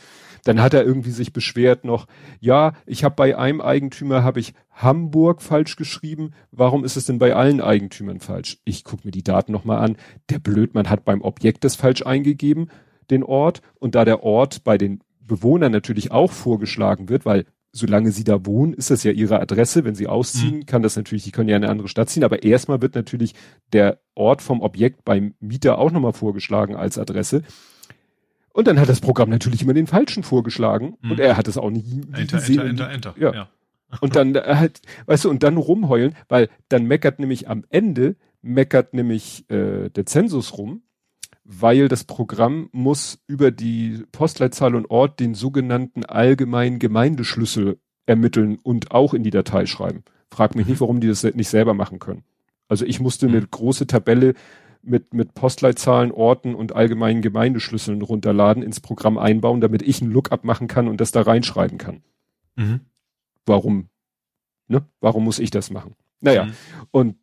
Dann 0.48 0.62
hat 0.62 0.74
er 0.74 0.86
irgendwie 0.86 1.12
sich 1.12 1.34
beschwert 1.34 1.84
noch, 1.84 2.08
ja, 2.40 2.72
ich 2.86 3.04
habe 3.04 3.16
bei 3.16 3.38
einem 3.38 3.60
Eigentümer 3.60 4.24
habe 4.24 4.40
ich 4.40 4.54
Hamburg 4.72 5.42
falsch 5.42 5.76
geschrieben. 5.76 6.32
Warum 6.52 6.86
ist 6.86 6.96
es 6.96 7.06
denn 7.06 7.20
bei 7.20 7.36
allen 7.36 7.60
Eigentümern 7.60 8.22
falsch? 8.22 8.58
Ich 8.64 8.86
gucke 8.86 9.06
mir 9.06 9.12
die 9.12 9.26
Daten 9.26 9.52
nochmal 9.52 9.80
an. 9.80 9.98
Der 10.30 10.40
Blödmann 10.40 10.90
hat 10.90 11.04
beim 11.04 11.22
Objekt 11.22 11.66
das 11.66 11.76
falsch 11.76 12.06
eingegeben, 12.06 12.70
den 13.10 13.24
Ort. 13.24 13.62
Und 13.78 13.96
da 13.96 14.06
der 14.06 14.24
Ort 14.24 14.64
bei 14.64 14.78
den 14.78 15.02
Bewohnern 15.20 15.74
natürlich 15.74 16.12
auch 16.12 16.32
vorgeschlagen 16.32 17.10
wird, 17.10 17.26
weil 17.26 17.44
solange 17.74 18.12
sie 18.12 18.24
da 18.24 18.46
wohnen, 18.46 18.74
ist 18.74 18.90
das 18.90 19.04
ja 19.04 19.12
ihre 19.12 19.42
Adresse. 19.42 19.84
Wenn 19.84 19.96
sie 19.96 20.08
ausziehen, 20.08 20.60
mhm. 20.60 20.66
kann 20.66 20.82
das 20.82 20.96
natürlich, 20.96 21.26
sie 21.26 21.32
können 21.32 21.50
ja 21.50 21.58
in 21.58 21.64
eine 21.66 21.72
andere 21.72 21.90
Stadt 21.90 22.10
ziehen, 22.10 22.24
aber 22.24 22.44
erstmal 22.44 22.82
wird 22.82 22.96
natürlich 22.96 23.36
der 23.74 24.00
Ort 24.16 24.42
vom 24.42 24.62
Objekt 24.62 25.04
beim 25.04 25.34
Mieter 25.42 25.78
auch 25.78 25.92
nochmal 25.92 26.14
vorgeschlagen 26.14 26.78
als 26.78 26.98
Adresse. 26.98 27.44
Und 28.58 28.66
dann 28.68 28.80
hat 28.80 28.90
das 28.90 29.02
Programm 29.02 29.30
natürlich 29.30 29.62
immer 29.62 29.76
den 29.76 29.86
falschen 29.86 30.24
vorgeschlagen 30.24 30.98
mhm. 31.02 31.12
und 31.12 31.20
er 31.20 31.38
hat 31.38 31.48
es 31.48 31.60
auch 31.60 31.70
nie, 31.70 31.84
nie 31.84 32.22
enter, 32.22 32.38
gesehen. 32.38 32.60
Enter, 32.62 32.90
enter, 32.90 33.14
enter. 33.14 33.16
Ja. 33.20 33.32
ja. 33.32 33.50
und 34.02 34.16
dann 34.16 34.34
äh, 34.34 34.42
halt, 34.56 34.82
weißt 35.06 35.26
du, 35.26 35.30
und 35.30 35.44
dann 35.44 35.58
rumheulen, 35.58 36.16
weil 36.28 36.50
dann 36.68 36.86
meckert 36.88 37.20
nämlich 37.20 37.48
am 37.48 37.66
Ende, 37.70 38.16
meckert 38.42 38.96
nämlich 38.96 39.48
äh, 39.52 39.90
der 39.90 40.08
Zensus 40.08 40.58
rum, 40.58 40.82
weil 41.44 41.88
das 41.88 42.06
Programm 42.06 42.70
muss 42.72 43.20
über 43.28 43.52
die 43.52 44.04
Postleitzahl 44.12 44.74
und 44.74 44.90
Ort 44.90 45.20
den 45.20 45.36
sogenannten 45.36 46.04
allgemeinen 46.04 46.80
Gemeindeschlüssel 46.80 47.78
ermitteln 48.08 48.58
und 48.64 48.90
auch 48.90 49.14
in 49.14 49.22
die 49.22 49.30
Datei 49.30 49.68
schreiben. 49.68 50.04
Frag 50.32 50.56
mich 50.56 50.66
nicht, 50.66 50.78
mhm. 50.78 50.82
warum 50.82 51.00
die 51.00 51.08
das 51.08 51.22
nicht 51.22 51.50
selber 51.50 51.76
machen 51.76 52.00
können. 52.00 52.24
Also 52.70 52.86
ich 52.86 53.00
musste 53.00 53.28
eine 53.28 53.42
mhm. 53.42 53.52
große 53.52 53.86
Tabelle 53.86 54.34
mit, 54.88 55.14
mit 55.14 55.34
Postleitzahlen, 55.34 56.12
Orten 56.12 56.56
und 56.56 56.76
allgemeinen 56.76 57.22
Gemeindeschlüsseln 57.22 58.02
runterladen, 58.02 58.64
ins 58.64 58.80
Programm 58.80 59.18
einbauen, 59.18 59.62
damit 59.62 59.82
ich 59.82 60.02
einen 60.02 60.12
Lookup 60.12 60.44
machen 60.44 60.68
kann 60.68 60.88
und 60.88 61.02
das 61.02 61.12
da 61.12 61.22
reinschreiben 61.22 61.78
kann. 61.78 62.02
Mhm. 62.56 62.82
Warum? 63.46 63.90
Ne? 64.68 64.86
Warum 65.00 65.24
muss 65.24 65.40
ich 65.40 65.52
das 65.52 65.70
machen? 65.70 65.96
Naja, 66.22 66.46
mhm. 66.46 66.54
und 66.92 67.16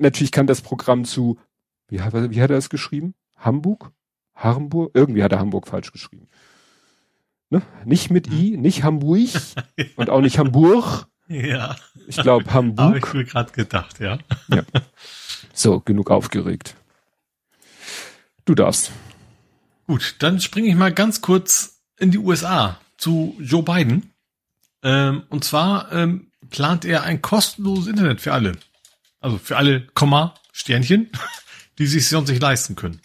natürlich 0.00 0.32
kann 0.32 0.46
das 0.46 0.62
Programm 0.62 1.04
zu, 1.04 1.38
wie 1.88 2.00
hat, 2.00 2.14
wie 2.14 2.40
hat 2.40 2.50
er 2.50 2.58
es 2.58 2.70
geschrieben? 2.70 3.14
Hamburg? 3.36 3.92
Hamburg? 4.34 4.90
Irgendwie 4.94 5.22
hat 5.22 5.32
er 5.32 5.40
Hamburg 5.40 5.68
falsch 5.68 5.92
geschrieben. 5.92 6.26
Ne? 7.50 7.62
Nicht 7.84 8.10
mit 8.10 8.32
I, 8.32 8.56
mhm. 8.56 8.62
nicht 8.62 8.84
Hamburg 8.84 9.30
und 9.96 10.10
auch 10.10 10.20
nicht 10.20 10.38
Hamburg. 10.38 11.06
Ja. 11.28 11.76
Ich 12.06 12.16
glaube 12.16 12.52
Hamburg. 12.52 12.78
Habe 12.78 12.98
ich 12.98 13.14
mir 13.14 13.24
gerade 13.24 13.52
gedacht, 13.52 14.00
ja. 14.00 14.18
ja. 14.48 14.62
So, 15.52 15.80
genug 15.80 16.10
aufgeregt. 16.10 16.76
Du 18.48 18.54
darfst. 18.54 18.92
Gut, 19.86 20.14
dann 20.20 20.40
springe 20.40 20.68
ich 20.68 20.74
mal 20.74 20.90
ganz 20.90 21.20
kurz 21.20 21.82
in 21.98 22.10
die 22.10 22.16
USA 22.16 22.80
zu 22.96 23.36
Joe 23.40 23.62
Biden. 23.62 24.14
Ähm, 24.82 25.24
und 25.28 25.44
zwar 25.44 25.92
ähm, 25.92 26.32
plant 26.48 26.86
er 26.86 27.02
ein 27.02 27.20
kostenloses 27.20 27.88
Internet 27.88 28.22
für 28.22 28.32
alle. 28.32 28.52
Also 29.20 29.36
für 29.36 29.58
alle, 29.58 29.82
Komma, 29.88 30.32
Sternchen, 30.50 31.10
die 31.78 31.86
sich 31.86 32.08
sonst 32.08 32.30
nicht 32.30 32.40
leisten 32.40 32.74
können. 32.74 33.02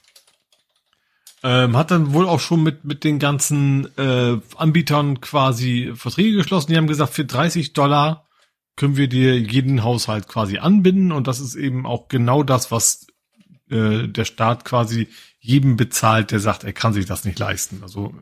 Ähm, 1.44 1.76
hat 1.76 1.92
dann 1.92 2.14
wohl 2.14 2.26
auch 2.26 2.40
schon 2.40 2.64
mit, 2.64 2.86
mit 2.86 3.04
den 3.04 3.20
ganzen 3.20 3.90
äh, 3.98 4.40
Anbietern 4.56 5.20
quasi 5.20 5.92
Verträge 5.94 6.38
geschlossen. 6.38 6.72
Die 6.72 6.78
haben 6.78 6.88
gesagt, 6.88 7.16
für 7.16 7.26
30 7.26 7.74
Dollar 7.74 8.30
können 8.78 8.96
wir 8.96 9.10
dir 9.10 9.38
jeden 9.38 9.84
Haushalt 9.84 10.30
quasi 10.30 10.60
anbinden. 10.60 11.12
Und 11.12 11.28
das 11.28 11.42
ist 11.42 11.56
eben 11.56 11.86
auch 11.86 12.08
genau 12.08 12.44
das, 12.44 12.72
was 12.72 13.08
äh, 13.70 14.08
der 14.08 14.26
Staat 14.26 14.66
quasi 14.66 15.08
jedem 15.44 15.76
bezahlt, 15.76 16.32
der 16.32 16.40
sagt, 16.40 16.64
er 16.64 16.72
kann 16.72 16.94
sich 16.94 17.06
das 17.06 17.26
nicht 17.26 17.38
leisten. 17.38 17.82
Also 17.84 18.16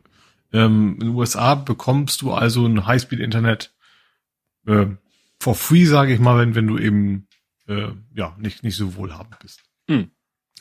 ähm, 0.52 0.94
in 0.94 1.00
den 1.00 1.08
USA 1.10 1.54
bekommst 1.54 2.20
du 2.20 2.32
also 2.32 2.66
ein 2.66 2.84
Highspeed-Internet 2.84 3.72
äh, 4.66 4.86
for 5.38 5.54
free, 5.54 5.84
sage 5.84 6.12
ich 6.12 6.18
mal, 6.18 6.38
wenn, 6.38 6.56
wenn 6.56 6.66
du 6.66 6.78
eben 6.78 7.28
äh, 7.68 7.88
ja 8.12 8.36
nicht, 8.38 8.64
nicht 8.64 8.76
so 8.76 8.96
wohlhabend 8.96 9.38
bist. 9.38 9.62
Mhm. 9.86 10.10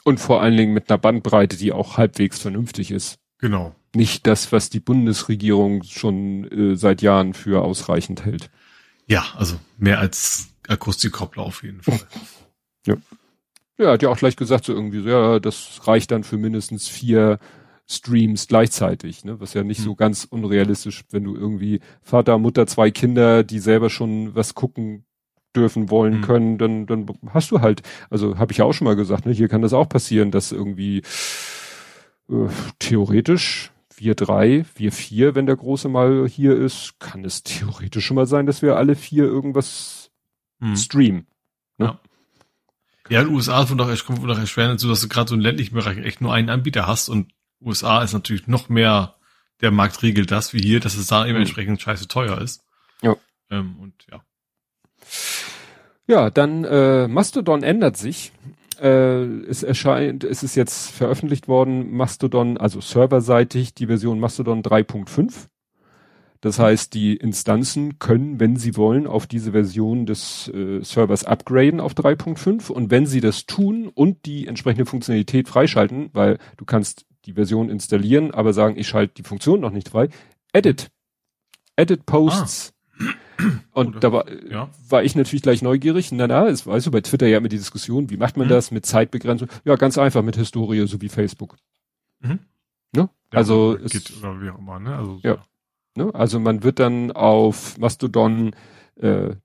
Und 0.03 0.19
vor 0.19 0.41
allen 0.43 0.55
Dingen 0.55 0.73
mit 0.73 0.89
einer 0.89 0.99
Bandbreite, 0.99 1.57
die 1.57 1.71
auch 1.71 1.97
halbwegs 1.97 2.39
vernünftig 2.39 2.91
ist. 2.91 3.17
Genau. 3.39 3.75
Nicht 3.95 4.27
das, 4.27 4.51
was 4.51 4.69
die 4.69 4.79
Bundesregierung 4.79 5.81
schon 5.83 6.45
äh, 6.51 6.75
seit 6.75 7.01
Jahren 7.01 7.33
für 7.33 7.63
ausreichend 7.63 8.23
hält. 8.23 8.51
Ja, 9.07 9.25
also 9.35 9.59
mehr 9.77 9.97
als 9.97 10.49
Akustikkoppler 10.67 11.41
auf 11.41 11.63
jeden 11.63 11.81
Fall. 11.81 11.99
ja. 12.85 12.95
Ja, 13.81 13.91
hat 13.91 14.03
ja 14.03 14.09
auch 14.09 14.17
gleich 14.17 14.35
gesagt, 14.35 14.65
so 14.65 14.73
irgendwie 14.73 15.01
so, 15.01 15.09
ja, 15.09 15.39
das 15.39 15.81
reicht 15.87 16.11
dann 16.11 16.23
für 16.23 16.37
mindestens 16.37 16.87
vier 16.87 17.39
Streams 17.89 18.47
gleichzeitig, 18.47 19.25
ne? 19.25 19.39
Was 19.39 19.55
ja 19.55 19.63
nicht 19.63 19.79
hm. 19.79 19.85
so 19.85 19.95
ganz 19.95 20.25
unrealistisch, 20.25 21.03
wenn 21.09 21.23
du 21.23 21.35
irgendwie 21.35 21.79
Vater, 22.01 22.37
Mutter, 22.37 22.67
zwei 22.67 22.91
Kinder, 22.91 23.43
die 23.43 23.59
selber 23.59 23.89
schon 23.89 24.35
was 24.35 24.53
gucken 24.53 25.03
dürfen 25.55 25.89
wollen 25.89 26.17
mhm. 26.17 26.21
können, 26.21 26.57
dann, 26.57 26.85
dann 26.85 27.05
hast 27.31 27.51
du 27.51 27.59
halt, 27.59 27.81
also 28.09 28.37
habe 28.37 28.51
ich 28.51 28.59
ja 28.59 28.65
auch 28.65 28.73
schon 28.73 28.85
mal 28.85 28.95
gesagt, 28.95 29.25
ne, 29.25 29.33
hier 29.33 29.49
kann 29.49 29.61
das 29.61 29.73
auch 29.73 29.89
passieren, 29.89 30.31
dass 30.31 30.51
irgendwie 30.51 31.01
äh, 32.29 32.47
theoretisch 32.79 33.71
wir 33.95 34.15
drei, 34.15 34.65
wir 34.75 34.91
vier, 34.91 35.35
wenn 35.35 35.45
der 35.45 35.57
Große 35.57 35.89
mal 35.89 36.27
hier 36.27 36.55
ist, 36.55 36.99
kann 36.99 37.25
es 37.25 37.43
theoretisch 37.43 38.05
schon 38.05 38.15
mal 38.15 38.25
sein, 38.25 38.45
dass 38.45 38.61
wir 38.61 38.77
alle 38.77 38.95
vier 38.95 39.25
irgendwas 39.25 40.11
mhm. 40.59 40.75
streamen. 40.75 41.27
Ne? 41.77 41.87
Ja. 41.87 41.99
Ja, 43.11 43.19
in 43.19 43.27
den 43.27 43.35
USA 43.35 43.65
kommt 43.65 43.81
echt, 43.89 44.05
kommt 44.05 44.23
doch 44.23 44.39
erschwerend 44.39 44.75
dazu, 44.75 44.87
dass 44.87 45.01
du 45.01 45.09
gerade 45.09 45.27
so 45.27 45.35
im 45.35 45.41
ländlichen 45.41 45.75
Bereich 45.75 45.97
echt 45.97 46.21
nur 46.21 46.33
einen 46.33 46.49
Anbieter 46.49 46.87
hast 46.87 47.09
und 47.09 47.33
USA 47.59 48.01
ist 48.03 48.13
natürlich 48.13 48.47
noch 48.47 48.69
mehr, 48.69 49.15
der 49.59 49.69
Markt 49.69 50.01
regelt 50.01 50.31
das 50.31 50.53
wie 50.53 50.61
hier, 50.61 50.79
dass 50.79 50.95
es 50.95 51.07
da 51.07 51.25
eben 51.25 51.33
mhm. 51.33 51.41
entsprechend 51.41 51.81
scheiße 51.81 52.07
teuer 52.07 52.39
ist. 52.39 52.63
Ja. 53.01 53.17
Ähm, 53.49 53.75
und 53.81 53.93
ja. 54.09 54.21
Ja, 56.07 56.29
dann 56.29 56.63
äh, 56.63 57.09
Mastodon 57.09 57.63
ändert 57.63 57.97
sich. 57.97 58.31
Äh, 58.79 59.25
es 59.43 59.61
erscheint, 59.63 60.23
es 60.23 60.41
ist 60.41 60.55
jetzt 60.55 60.91
veröffentlicht 60.91 61.49
worden, 61.49 61.91
Mastodon, 61.91 62.57
also 62.57 62.79
serverseitig, 62.79 63.73
die 63.73 63.87
Version 63.87 64.21
Mastodon 64.21 64.63
3.5. 64.63 65.47
Das 66.41 66.57
heißt, 66.57 66.95
die 66.95 67.15
Instanzen 67.15 67.99
können, 67.99 68.39
wenn 68.39 68.55
sie 68.55 68.75
wollen, 68.75 69.05
auf 69.05 69.27
diese 69.27 69.51
Version 69.51 70.07
des 70.07 70.47
äh, 70.49 70.83
Servers 70.83 71.23
upgraden 71.23 71.79
auf 71.79 71.93
3.5 71.93 72.71
und 72.71 72.89
wenn 72.89 73.05
sie 73.05 73.21
das 73.21 73.45
tun 73.45 73.87
und 73.87 74.25
die 74.25 74.47
entsprechende 74.47 74.87
Funktionalität 74.87 75.47
freischalten, 75.47 76.09
weil 76.13 76.39
du 76.57 76.65
kannst 76.65 77.05
die 77.25 77.33
Version 77.33 77.69
installieren, 77.69 78.31
aber 78.31 78.53
sagen, 78.53 78.75
ich 78.77 78.87
schalte 78.87 79.13
die 79.13 79.23
Funktion 79.23 79.59
noch 79.59 79.69
nicht 79.69 79.89
frei, 79.89 80.09
edit. 80.51 80.89
Edit 81.75 82.07
Posts. 82.07 82.73
Ah. 82.73 82.81
Und 83.73 83.87
Oder, 83.89 83.99
da 83.99 84.11
war, 84.11 84.25
ja. 84.49 84.69
war 84.89 85.03
ich 85.03 85.15
natürlich 85.15 85.41
gleich 85.41 85.61
neugierig. 85.61 86.11
Na, 86.11 86.27
na, 86.27 86.47
es 86.47 86.67
weißt 86.67 86.87
du, 86.87 86.91
bei 86.91 87.01
Twitter 87.01 87.27
ja 87.27 87.37
immer 87.37 87.49
die 87.49 87.57
Diskussion, 87.57 88.09
wie 88.09 88.17
macht 88.17 88.37
man 88.37 88.47
mhm. 88.47 88.51
das 88.51 88.71
mit 88.71 88.85
Zeitbegrenzung? 88.85 89.47
Ja, 89.63 89.75
ganz 89.75 89.97
einfach 89.97 90.21
mit 90.21 90.35
Historie, 90.35 90.85
so 90.87 91.01
wie 91.01 91.09
Facebook. 91.09 91.57
Mhm. 92.19 92.39
Ne? 92.93 93.09
Ja, 93.31 93.37
also, 93.37 93.77
es, 93.77 93.91
geht, 93.91 94.17
oder 94.19 94.39
wie 94.41 94.49
auch 94.49 94.59
immer, 94.59 94.79
ne? 94.79 94.95
Also, 94.95 95.19
ja. 95.23 95.35
ja. 95.35 95.45
Ne? 95.95 96.13
Also 96.13 96.39
man 96.39 96.63
wird 96.63 96.79
dann 96.79 97.11
auf 97.11 97.77
Mastodon 97.77 98.55
äh, 98.95 99.35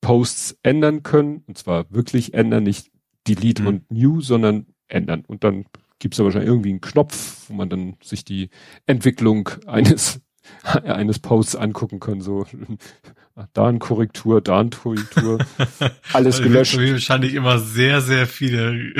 Posts 0.00 0.58
ändern 0.62 1.02
können, 1.02 1.44
und 1.46 1.58
zwar 1.58 1.90
wirklich 1.90 2.34
ändern, 2.34 2.64
nicht 2.64 2.90
Delete 3.28 3.62
mhm. 3.62 3.68
und 3.68 3.90
New, 3.90 4.20
sondern 4.20 4.66
ändern. 4.88 5.24
Und 5.26 5.44
dann 5.44 5.66
gibt 5.98 6.14
es 6.14 6.18
da 6.18 6.24
wahrscheinlich 6.24 6.50
irgendwie 6.50 6.70
einen 6.70 6.80
Knopf, 6.80 7.48
wo 7.48 7.54
man 7.54 7.68
dann 7.68 7.96
sich 8.02 8.24
die 8.24 8.50
Entwicklung 8.86 9.48
eines 9.66 10.20
eines 10.62 11.18
Posts 11.18 11.56
angucken 11.56 12.00
können, 12.00 12.20
so 12.20 12.46
da 13.52 13.66
ein 13.66 13.78
Korrektur, 13.78 14.40
da 14.40 14.60
ein 14.60 14.70
Korrektur, 14.70 15.38
alles 16.12 16.36
also 16.36 16.42
gelöscht. 16.42 16.76
Wahrscheinlich 16.76 17.34
immer 17.34 17.58
sehr, 17.58 18.00
sehr 18.00 18.26
viele 18.26 18.92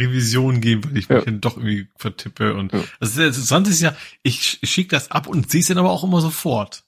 Revisionen 0.00 0.60
geben, 0.60 0.84
weil 0.84 0.96
ich 0.96 1.08
mich 1.08 1.24
dann 1.24 1.40
doch 1.40 1.56
irgendwie 1.56 1.88
vertippe 1.96 2.54
und 2.54 2.72
ja. 2.72 2.82
das 2.98 3.16
Interessante 3.16 3.70
ist 3.70 3.80
ja, 3.80 3.94
ich, 4.22 4.58
ich 4.60 4.70
schicke 4.70 4.90
das 4.90 5.10
ab 5.10 5.26
und 5.26 5.50
sehe 5.50 5.60
es 5.60 5.68
dann 5.68 5.78
aber 5.78 5.90
auch 5.90 6.04
immer 6.04 6.20
sofort. 6.20 6.84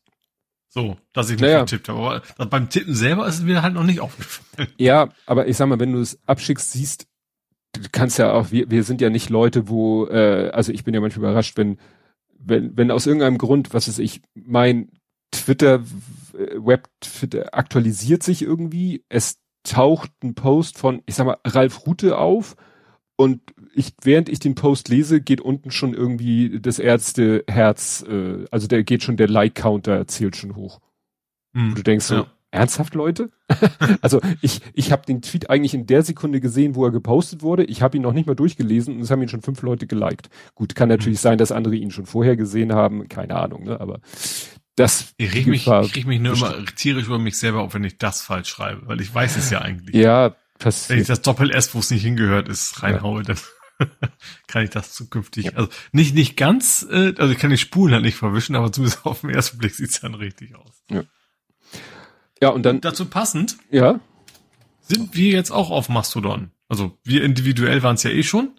So, 0.69 0.97
dass 1.13 1.29
ich 1.29 1.35
mich 1.35 1.43
naja. 1.43 1.59
vertippt 1.59 1.91
habe. 1.91 2.23
Aber 2.39 2.47
beim 2.47 2.71
Tippen 2.71 2.95
selber 2.95 3.27
ist 3.27 3.37
es 3.37 3.43
mir 3.43 3.63
halt 3.63 3.75
noch 3.75 3.85
nicht 3.85 4.01
aufgefallen. 4.01 4.69
Ja, 4.79 5.11
aber 5.27 5.47
ich 5.47 5.57
sag 5.57 5.69
mal, 5.69 5.79
wenn 5.79 5.93
du 5.93 6.01
es 6.01 6.19
abschickst, 6.27 6.73
siehst, 6.73 7.07
du 7.73 7.83
kannst 7.93 8.19
ja 8.19 8.33
auch, 8.33 8.51
wir, 8.51 8.71
wir 8.71 8.83
sind 8.83 9.03
ja 9.03 9.11
nicht 9.11 9.29
Leute, 9.29 9.69
wo, 9.69 10.07
äh, 10.07 10.51
also 10.51 10.73
ich 10.73 10.85
bin 10.85 10.95
ja 10.95 11.01
manchmal 11.01 11.31
überrascht, 11.31 11.59
wenn 11.59 11.79
wenn, 12.45 12.77
wenn 12.77 12.91
aus 12.91 13.07
irgendeinem 13.07 13.39
Grund, 13.39 13.73
was 13.73 13.89
weiß 13.89 13.99
ich, 13.99 14.23
mein 14.35 14.91
Twitter, 15.31 15.83
äh, 16.35 16.57
Web 16.57 16.89
Twitter 17.01 17.55
aktualisiert 17.55 18.23
sich 18.23 18.43
irgendwie, 18.43 19.05
es 19.09 19.39
taucht 19.63 20.11
ein 20.23 20.35
Post 20.35 20.79
von, 20.79 21.03
ich 21.07 21.15
sag 21.15 21.27
mal, 21.27 21.39
Ralf 21.45 21.87
Rute 21.87 22.19
auf 22.19 22.57
und 23.17 23.41
ich, 23.75 23.93
während 24.03 24.29
ich 24.29 24.39
den 24.39 24.55
Post 24.55 24.89
lese, 24.89 25.21
geht 25.21 25.41
unten 25.41 25.71
schon 25.71 25.95
irgendwie 25.95 26.61
das 26.61 26.79
Ärzteherz, 26.79 28.05
äh, 28.09 28.45
also 28.51 28.67
der 28.67 28.85
geht 28.85 29.03
schon, 29.03 29.17
der 29.17 29.29
Like-Counter 29.29 30.07
zählt 30.07 30.37
schon 30.37 30.57
hoch. 30.57 30.81
Hm. 31.55 31.75
Du 31.75 31.83
denkst 31.83 32.07
so, 32.07 32.15
ja. 32.15 32.27
ernsthaft, 32.51 32.95
Leute? 32.95 33.31
also 34.01 34.21
ich, 34.41 34.61
ich 34.75 34.93
habe 34.93 35.07
den 35.07 35.23
Tweet 35.23 35.51
eigentlich 35.51 35.75
in 35.75 35.87
der 35.87 36.03
Sekunde 36.03 36.41
gesehen, 36.41 36.75
wo 36.75 36.85
er 36.85 36.91
gepostet 36.91 37.43
wurde. 37.43 37.65
Ich 37.65 37.83
habe 37.83 37.97
ihn 37.97 38.03
noch 38.03 38.15
nicht 38.15 38.27
mal 38.27 38.35
durchgelesen 38.35 38.97
und 38.97 39.03
es 39.03 39.11
haben 39.11 39.23
ihn 39.23 39.29
schon 39.29 39.43
fünf 39.43 39.63
Leute 39.63 39.87
geliked. 39.87 40.31
Gut, 40.55 40.75
kann 40.75 40.89
natürlich 40.89 41.19
hm. 41.19 41.23
sein, 41.23 41.39
dass 41.39 41.53
andere 41.53 41.77
ihn 41.77 41.91
schon 41.91 42.07
vorher 42.07 42.37
gesehen 42.37 42.73
haben, 42.73 43.09
keine 43.09 43.37
Ahnung, 43.37 43.65
ne? 43.65 43.81
aber 43.81 44.01
das 44.75 45.13
ich 45.19 45.35
reg 45.35 45.47
mich, 45.47 45.67
ich 45.67 45.97
reg 45.97 46.07
mich 46.07 46.21
nur 46.21 46.35
immer 46.35 46.65
tierisch 46.65 47.07
über 47.07 47.19
mich 47.19 47.37
selber 47.37 47.61
auf, 47.61 47.75
wenn 47.75 47.85
ich 47.85 47.99
das 47.99 48.23
falsch 48.23 48.49
schreibe, 48.49 48.87
weil 48.87 49.03
ich 49.03 49.15
weiß 49.15 49.37
es 49.37 49.51
ja 49.51 49.61
eigentlich. 49.61 49.95
Ja, 49.95 50.35
passiert. 50.63 50.91
Wenn 50.91 51.03
ich 51.03 51.09
das 51.09 51.23
Doppel-S, 51.23 51.75
wo 51.75 51.79
es 51.79 51.91
nicht 51.91 52.03
hingehört 52.03 52.49
ist, 52.49 52.83
reinhaue, 52.83 53.23
ja. 53.23 53.35
dann 53.35 53.89
kann 54.47 54.65
ich 54.65 54.71
das 54.71 54.93
zukünftig. 54.93 55.47
Ja. 55.47 55.53
Also 55.55 55.69
nicht 55.93 56.15
nicht 56.15 56.37
ganz, 56.37 56.87
äh, 56.91 57.15
also 57.19 57.33
ich 57.33 57.39
kann 57.39 57.51
die 57.51 57.59
Spulen 57.59 57.95
halt 57.95 58.05
nicht 58.05 58.17
verwischen, 58.17 58.57
aber 58.57 58.73
zumindest 58.73 59.05
auf 59.07 59.21
den 59.21 59.31
ersten 59.31 59.59
Blick 59.59 59.75
sieht's 59.75 60.01
dann 60.01 60.15
richtig 60.15 60.55
aus. 60.57 60.83
Ja. 60.91 61.03
Ja, 62.41 62.49
und 62.49 62.65
dann. 62.65 62.77
Und 62.77 62.85
dazu 62.85 63.07
passend. 63.07 63.57
Ja. 63.71 64.01
Sind 64.81 65.15
wir 65.15 65.31
jetzt 65.31 65.53
auch 65.53 65.71
auf 65.71 65.89
Mastodon? 65.89 66.51
Also 66.69 66.99
wir 67.05 67.23
individuell 67.23 67.83
waren 67.83 67.95
es 67.95 68.03
ja 68.03 68.11
eh 68.11 68.23
schon, 68.23 68.59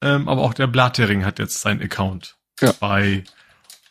ähm, 0.00 0.28
aber 0.28 0.42
auch 0.42 0.54
der 0.54 0.66
Blattering 0.66 1.24
hat 1.24 1.38
jetzt 1.38 1.60
seinen 1.60 1.82
Account 1.82 2.38
ja. 2.60 2.72
bei 2.80 3.24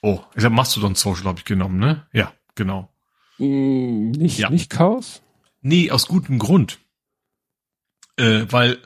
Oh, 0.02 0.22
ich 0.36 0.44
habe 0.44 0.56
Mastodon 0.56 0.96
Social 0.96 1.26
habe 1.26 1.40
ich 1.40 1.46
genommen, 1.46 1.78
ne? 1.78 2.08
Ja, 2.14 2.32
genau. 2.56 2.90
Mm, 3.38 4.12
nicht, 4.12 4.40
ja. 4.40 4.50
nicht 4.50 4.70
Chaos? 4.70 5.22
Nee, 5.62 5.92
aus 5.92 6.08
gutem 6.08 6.40
Grund. 6.40 6.80
Äh, 8.20 8.52
weil, 8.52 8.78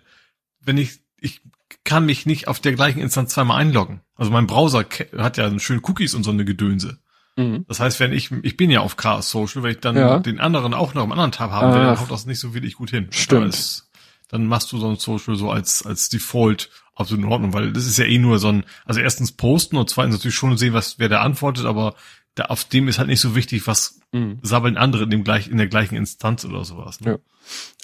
wenn 0.62 0.78
ich, 0.78 1.00
ich 1.20 1.42
kann 1.84 2.06
mich 2.06 2.26
nicht 2.26 2.48
auf 2.48 2.60
der 2.60 2.74
gleichen 2.74 3.00
Instanz 3.00 3.34
zweimal 3.34 3.60
einloggen. 3.60 4.02
Also 4.16 4.32
mein 4.32 4.48
Browser 4.48 4.86
hat 5.18 5.38
ja 5.38 5.60
schön 5.60 5.82
Cookies 5.84 6.14
und 6.14 6.24
so 6.24 6.32
eine 6.32 6.46
Gedönse. 6.46 7.00
Mhm. 7.36 7.66
Das 7.68 7.80
heißt, 7.80 8.00
wenn 8.00 8.14
ich, 8.14 8.32
ich 8.44 8.58
bin 8.58 8.70
ja 8.70 8.82
auf 8.82 8.96
Chaos 8.96 9.32
Social, 9.32 9.64
wenn 9.64 9.72
ich 9.72 9.80
dann 9.80 9.98
ja. 9.98 10.20
den 10.20 10.40
anderen 10.40 10.74
auch 10.74 10.94
noch 10.94 11.04
im 11.04 11.12
anderen 11.12 11.32
Tab 11.32 11.52
haben 11.52 11.74
will, 11.74 11.84
dann 11.84 12.00
haut 12.00 12.12
das 12.12 12.26
nicht 12.26 12.40
so 12.40 12.54
wirklich 12.54 12.76
gut 12.76 12.92
hin. 12.92 13.08
Stimmt. 13.12 13.46
Als, 13.46 13.90
dann 14.30 14.46
machst 14.48 14.72
du 14.72 14.78
so 14.78 14.90
ein 14.90 14.98
Social 14.98 15.36
so 15.36 15.52
als, 15.52 15.86
als 15.86 16.10
Default 16.10 16.70
absolut 16.96 17.26
in 17.26 17.32
Ordnung, 17.32 17.54
weil 17.54 17.74
das 17.74 17.86
ist 17.86 17.98
ja 17.98 18.06
eh 18.06 18.20
nur 18.20 18.40
so 18.40 18.50
ein, 18.50 18.64
also 18.86 19.00
erstens 19.00 19.32
posten 19.32 19.78
und 19.78 19.90
zweitens 19.90 20.16
natürlich 20.16 20.36
schon 20.36 20.58
sehen, 20.58 20.74
was, 20.74 21.00
wer 21.00 21.10
da 21.10 21.22
antwortet, 21.22 21.66
aber 21.66 21.96
da, 22.36 22.46
auf 22.46 22.66
dem 22.66 22.88
ist 22.88 23.00
halt 23.00 23.10
nicht 23.10 23.20
so 23.20 23.36
wichtig, 23.36 23.68
was 23.68 24.00
mhm. 24.12 24.40
sabbeln 24.42 24.78
andere 24.78 25.04
in 25.04 25.10
dem 25.10 25.24
gleich, 25.24 25.48
in 25.48 25.58
der 25.58 25.68
gleichen 25.68 25.96
Instanz 25.96 26.46
oder 26.46 26.66
sowas. 26.66 27.02
Ne? 27.02 27.12
Ja. 27.12 27.18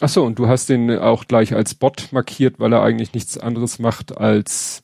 Ach 0.01 0.09
so, 0.09 0.23
und 0.23 0.39
du 0.39 0.47
hast 0.47 0.69
den 0.69 0.97
auch 0.97 1.25
gleich 1.25 1.53
als 1.53 1.75
Bot 1.75 2.09
markiert, 2.11 2.59
weil 2.59 2.73
er 2.73 2.81
eigentlich 2.81 3.13
nichts 3.13 3.37
anderes 3.37 3.79
macht 3.79 4.17
als 4.17 4.83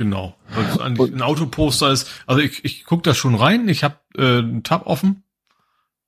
Genau. 0.00 0.34
Also 0.56 0.80
ein 0.80 1.20
Autoposter 1.20 1.92
ist, 1.92 2.08
also 2.26 2.40
ich, 2.40 2.64
ich 2.64 2.84
guck 2.84 3.02
da 3.02 3.12
schon 3.12 3.34
rein, 3.34 3.68
ich 3.68 3.84
habe 3.84 3.96
äh, 4.16 4.38
einen 4.38 4.62
Tab 4.62 4.86
offen. 4.86 5.24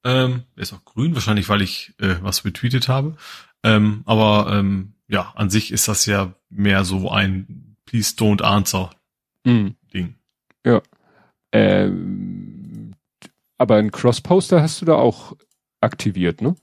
Ähm, 0.03 0.45
ist 0.57 0.73
auch 0.73 0.83
grün, 0.87 1.15
wahrscheinlich, 1.15 1.51
weil 1.51 1.61
ich 1.61 1.93
äh, 2.01 2.17
was 2.23 2.41
betweetet 2.41 2.89
habe. 2.89 3.17
Ähm, 3.63 4.03
aber 4.07 4.51
ähm, 4.51 4.95
ja, 5.09 5.33
an 5.37 5.51
sich 5.51 5.73
ist 5.73 5.89
das 5.89 6.07
ja 6.07 6.33
mehr 6.49 6.87
so 6.87 7.11
ein 7.11 7.77
Please 7.85 8.15
don't 8.17 8.41
answer 8.41 8.89
mhm. 9.45 9.75
Ding. 9.93 10.15
Ja. 10.65 10.81
Ähm, 11.53 12.95
aber 13.59 13.77
ein 13.77 13.93
Cross-Poster 13.93 14.63
hast 14.63 14.81
du 14.81 14.87
da 14.87 14.95
auch 14.95 15.37
aktiviert, 15.83 16.41
ne? 16.41 16.57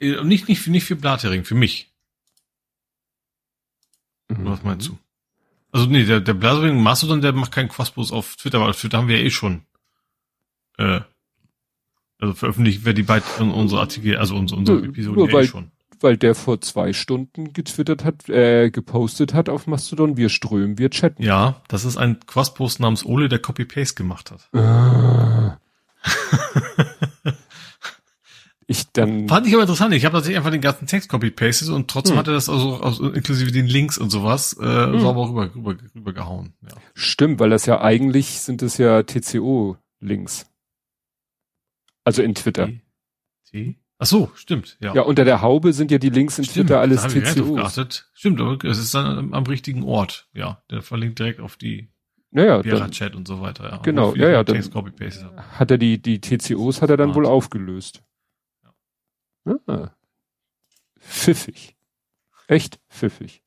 Äh, 0.00 0.22
nicht, 0.24 0.48
nicht, 0.48 0.66
nicht 0.66 0.84
für 0.84 0.96
Blattering, 0.96 1.44
für 1.44 1.54
mich. 1.54 1.92
Mhm. 4.28 4.44
Was 4.44 4.62
meinst 4.62 4.88
du? 4.88 4.98
Also 5.70 5.86
nee, 5.86 6.04
der, 6.04 6.20
der 6.20 6.34
Blattering 6.34 6.82
Mastodon, 6.82 7.20
der 7.20 7.32
macht 7.32 7.52
keinen 7.52 7.68
Crosspost 7.68 8.12
auf 8.12 8.36
Twitter, 8.36 8.60
weil 8.60 8.70
auf 8.70 8.80
Twitter 8.80 8.98
haben 8.98 9.08
wir 9.08 9.18
ja 9.18 9.24
eh 9.24 9.30
schon. 9.30 9.62
Äh, 10.78 11.00
also 12.18 12.34
veröffentlicht 12.34 12.84
wer 12.84 12.94
die 12.94 13.02
beiden 13.02 13.52
unsere 13.52 13.80
Artikel, 13.80 14.16
also 14.16 14.34
unsere, 14.34 14.58
unsere 14.58 14.84
Episode 14.84 15.30
ja 15.30 15.40
eh 15.40 15.46
schon 15.46 15.70
weil 16.02 16.16
der 16.16 16.34
vor 16.34 16.60
zwei 16.60 16.92
Stunden 16.92 17.52
getwittert 17.52 18.04
hat, 18.04 18.28
äh, 18.28 18.70
gepostet 18.70 19.34
hat 19.34 19.48
auf 19.48 19.66
Mastodon, 19.66 20.16
wir 20.16 20.28
strömen, 20.28 20.78
wir 20.78 20.90
chatten. 20.90 21.22
Ja, 21.22 21.62
das 21.68 21.84
ist 21.84 21.96
ein 21.96 22.20
Quastpost 22.26 22.80
namens 22.80 23.04
Ole, 23.04 23.28
der 23.28 23.38
Copy-Paste 23.38 23.94
gemacht 23.94 24.30
hat. 24.30 24.48
Ah. 24.52 25.58
ich 28.70 28.92
dann. 28.92 29.28
Fand 29.28 29.46
ich 29.46 29.54
aber 29.54 29.62
interessant. 29.62 29.94
Ich 29.94 30.04
habe 30.04 30.12
tatsächlich 30.12 30.36
einfach 30.36 30.50
den 30.50 30.60
ganzen 30.60 30.86
Text 30.86 31.08
copy-pasted 31.10 31.70
und 31.70 31.88
trotzdem 31.88 32.12
hm. 32.12 32.18
hat 32.18 32.28
er 32.28 32.34
das 32.34 32.50
also, 32.50 32.76
also 32.80 33.10
inklusive 33.10 33.50
den 33.50 33.66
Links 33.66 33.96
und 33.96 34.10
sowas 34.10 34.56
äh, 34.60 34.64
hm. 34.64 35.00
sauber 35.00 35.28
rüber, 35.28 35.54
rüber, 35.54 35.76
rüber 35.94 36.12
gehauen. 36.12 36.52
Ja. 36.62 36.76
Stimmt, 36.92 37.40
weil 37.40 37.48
das 37.48 37.64
ja 37.64 37.80
eigentlich 37.80 38.40
sind 38.40 38.62
es 38.62 38.76
ja 38.76 39.02
TCO-Links. 39.02 40.46
Also 42.04 42.22
in 42.22 42.34
Twitter. 42.34 42.68
T? 43.50 43.78
Ach 43.98 44.06
so, 44.06 44.30
stimmt, 44.34 44.76
ja. 44.80 44.94
Ja, 44.94 45.02
unter 45.02 45.24
der 45.24 45.40
Haube 45.40 45.72
sind 45.72 45.90
ja 45.90 45.98
die 45.98 46.10
Links 46.10 46.38
in 46.38 46.44
stimmt, 46.44 46.68
Twitter 46.68 46.80
alles 46.80 47.02
TCOs. 47.06 48.04
Stimmt, 48.12 48.40
aber 48.40 48.62
es 48.64 48.78
ist 48.78 48.94
dann 48.94 49.32
am 49.32 49.44
richtigen 49.44 49.82
Ort. 49.82 50.28
Ja, 50.34 50.62
der 50.70 50.82
verlinkt 50.82 51.18
direkt 51.18 51.40
auf 51.40 51.56
die 51.56 51.88
naja, 52.30 52.62
Chat 52.90 53.16
und 53.16 53.26
so 53.26 53.40
weiter. 53.40 53.70
Ja. 53.70 53.76
Genau, 53.78 54.14
ja, 54.14 54.28
ja. 54.28 54.44
Dann 54.44 54.62
hat 55.52 55.70
er 55.70 55.78
die, 55.78 56.02
die 56.02 56.20
TCOs 56.20 56.82
hat 56.82 56.90
er 56.90 56.98
dann 56.98 57.14
wohl 57.14 57.24
aufgelöst. 57.24 58.02
Ah, 59.44 59.90
pfiffig. 60.98 61.76
Echt 62.46 62.80
pfiffig. 62.88 63.42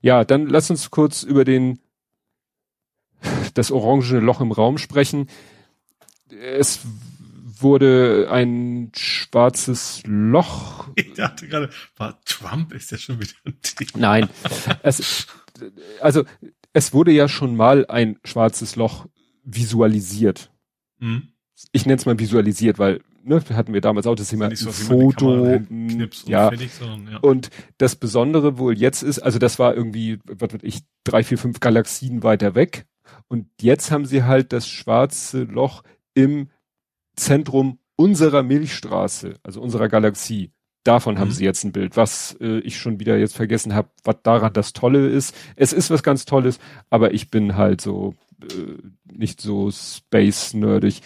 Ja, 0.00 0.24
dann 0.24 0.46
lass 0.48 0.70
uns 0.70 0.90
kurz 0.90 1.22
über 1.22 1.44
den, 1.44 1.78
das 3.54 3.70
orangene 3.70 4.20
Loch 4.20 4.40
im 4.40 4.52
Raum 4.52 4.78
sprechen. 4.78 5.28
Es 6.28 6.80
wurde 7.62 8.28
ein 8.30 8.90
schwarzes 8.94 10.02
Loch. 10.04 10.88
Ich 10.96 11.14
dachte 11.14 11.48
gerade, 11.48 11.70
war 11.96 12.20
Trump 12.24 12.74
ist 12.74 12.90
ja 12.90 12.98
schon 12.98 13.20
wieder 13.20 13.32
ein 13.46 13.58
Thema. 13.62 13.90
Nein, 13.94 14.28
es, 14.82 15.26
also 16.00 16.24
es 16.72 16.92
wurde 16.92 17.12
ja 17.12 17.28
schon 17.28 17.56
mal 17.56 17.86
ein 17.86 18.18
schwarzes 18.24 18.76
Loch 18.76 19.06
visualisiert. 19.44 20.50
Hm. 20.98 21.28
Ich 21.70 21.86
nenne 21.86 21.98
es 21.98 22.06
mal 22.06 22.18
visualisiert, 22.18 22.78
weil 22.78 23.00
ne, 23.24 23.42
hatten 23.54 23.72
wir 23.72 23.80
damals 23.80 24.06
auch 24.06 24.14
das 24.14 24.28
Thema 24.28 24.48
das 24.48 24.60
so, 24.60 24.70
Foto, 24.70 25.46
hm, 25.46 26.10
ja. 26.26 26.48
Und, 26.48 26.56
fertig, 26.56 26.72
sondern, 26.72 27.12
ja. 27.12 27.18
und 27.20 27.50
das 27.78 27.96
Besondere 27.96 28.58
wohl 28.58 28.76
jetzt 28.76 29.02
ist, 29.02 29.18
also 29.18 29.38
das 29.38 29.58
war 29.58 29.74
irgendwie, 29.74 30.18
was 30.24 30.52
weiß 30.52 30.60
ich, 30.62 30.80
drei, 31.04 31.24
vier, 31.24 31.38
fünf 31.38 31.60
Galaxien 31.60 32.22
weiter 32.22 32.54
weg. 32.54 32.86
Und 33.28 33.46
jetzt 33.60 33.90
haben 33.90 34.04
sie 34.04 34.24
halt 34.24 34.52
das 34.52 34.68
schwarze 34.68 35.44
Loch 35.44 35.82
im 36.14 36.48
Zentrum 37.16 37.78
unserer 37.96 38.42
Milchstraße, 38.42 39.34
also 39.42 39.60
unserer 39.60 39.88
Galaxie. 39.88 40.52
Davon 40.84 41.14
mhm. 41.14 41.18
haben 41.20 41.30
sie 41.30 41.44
jetzt 41.44 41.64
ein 41.64 41.72
Bild, 41.72 41.96
was 41.96 42.36
äh, 42.40 42.58
ich 42.58 42.76
schon 42.76 42.98
wieder 42.98 43.16
jetzt 43.16 43.36
vergessen 43.36 43.74
habe, 43.74 43.90
was 44.02 44.16
daran 44.22 44.52
das 44.52 44.72
Tolle 44.72 45.08
ist. 45.08 45.34
Es 45.56 45.72
ist 45.72 45.90
was 45.90 46.02
ganz 46.02 46.24
Tolles, 46.24 46.58
aber 46.90 47.14
ich 47.14 47.30
bin 47.30 47.56
halt 47.56 47.80
so 47.80 48.14
äh, 48.42 48.76
nicht 49.04 49.40
so 49.40 49.70
space-nerdig. 49.70 51.02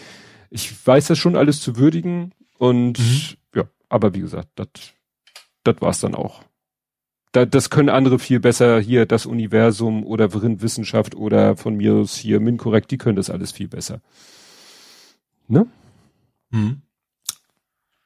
Ich 0.49 0.85
weiß 0.85 1.07
das 1.07 1.17
schon 1.17 1.35
alles 1.35 1.61
zu 1.61 1.77
würdigen 1.77 2.33
und 2.57 2.99
mhm. 2.99 3.21
ja, 3.55 3.63
aber 3.89 4.13
wie 4.13 4.21
gesagt, 4.21 4.49
das 4.55 4.69
das 5.67 5.81
war's 5.81 5.99
dann 5.99 6.15
auch. 6.15 6.43
Da, 7.33 7.45
das 7.45 7.69
können 7.69 7.89
andere 7.89 8.19
viel 8.19 8.39
besser 8.39 8.79
hier, 8.79 9.05
das 9.05 9.25
Universum 9.25 10.05
oder 10.05 10.33
Wissenschaft 10.33 11.13
oder 11.13 11.57
von 11.57 11.75
mir 11.75 11.93
aus 11.95 12.15
hier 12.15 12.39
Minkorrekt, 12.39 12.89
die 12.89 12.97
können 12.97 13.17
das 13.17 13.29
alles 13.29 13.51
viel 13.51 13.67
besser. 13.67 14.01
Ne? 15.47 15.67
Hm. 16.51 16.81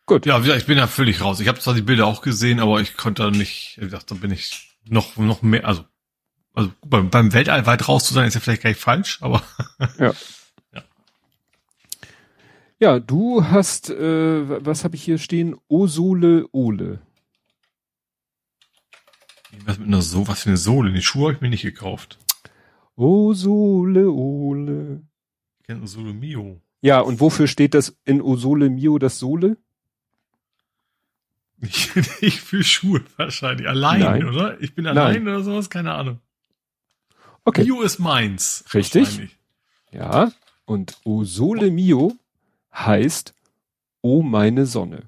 Gut. 0.07 0.25
Ja, 0.25 0.43
ich 0.43 0.65
bin 0.65 0.77
ja 0.77 0.87
völlig 0.87 1.21
raus. 1.21 1.39
Ich 1.39 1.47
habe 1.47 1.59
zwar 1.59 1.75
die 1.75 1.83
Bilder 1.83 2.07
auch 2.07 2.21
gesehen, 2.21 2.59
aber 2.59 2.81
ich 2.81 2.97
konnte 2.97 3.29
nicht, 3.31 3.77
ich 3.79 3.91
dachte, 3.91 4.15
da 4.15 4.15
bin 4.15 4.31
ich 4.31 4.75
noch, 4.89 5.15
noch 5.17 5.41
mehr, 5.43 5.65
also, 5.65 5.85
also 6.53 6.71
beim, 6.85 7.09
beim 7.09 7.31
Weltall 7.31 7.65
weit 7.67 7.87
raus 7.87 8.05
zu 8.05 8.13
sein, 8.13 8.27
ist 8.27 8.33
ja 8.33 8.39
vielleicht 8.39 8.63
gar 8.63 8.71
nicht 8.71 8.81
falsch, 8.81 9.19
aber. 9.21 9.43
ja. 9.99 10.13
ja. 12.81 12.99
Du 12.99 13.45
hast, 13.45 13.89
äh, 13.89 14.65
was 14.65 14.83
habe 14.83 14.95
ich 14.95 15.03
hier 15.03 15.17
stehen? 15.17 15.55
Osole 15.69 16.47
Ole. 16.51 17.01
Was 19.65 19.77
mit 19.77 19.87
einer 19.87 20.01
so, 20.01 20.27
was 20.27 20.43
für 20.43 20.49
eine 20.49 20.57
Sohle? 20.57 20.91
Die 20.91 21.01
Schuhe 21.01 21.25
habe 21.25 21.33
ich 21.33 21.41
mir 21.41 21.49
nicht 21.49 21.61
gekauft. 21.61 22.17
Osole 22.95 24.09
Ole. 24.09 25.01
Ich 25.59 25.67
kenne 25.67 25.83
Osole 25.83 26.13
Mio. 26.13 26.59
Ja, 26.81 26.99
und 26.99 27.19
wofür 27.19 27.47
steht 27.47 27.73
das 27.73 27.95
in 28.05 28.21
Osole 28.21 28.69
Mio, 28.69 28.97
das 28.97 29.19
Sohle? 29.19 29.57
Ich, 31.61 31.95
ich 32.21 32.41
für 32.41 32.63
Schuhe 32.63 33.03
wahrscheinlich. 33.17 33.67
Allein, 33.67 34.01
Nein. 34.01 34.25
oder? 34.25 34.59
Ich 34.61 34.73
bin 34.73 34.87
allein 34.87 35.23
Nein. 35.23 35.27
oder 35.27 35.43
sowas, 35.43 35.69
keine 35.69 35.93
Ahnung. 35.93 36.19
Okay. 37.45 37.63
Mio 37.63 37.81
ist 37.81 37.99
meins. 37.99 38.63
Richtig. 38.73 39.37
Ja. 39.91 40.31
Und 40.65 40.97
Osole 41.03 41.71
Mio 41.71 42.13
heißt 42.73 43.33
Oh 44.01 44.21
meine 44.21 44.65
Sonne. 44.65 45.03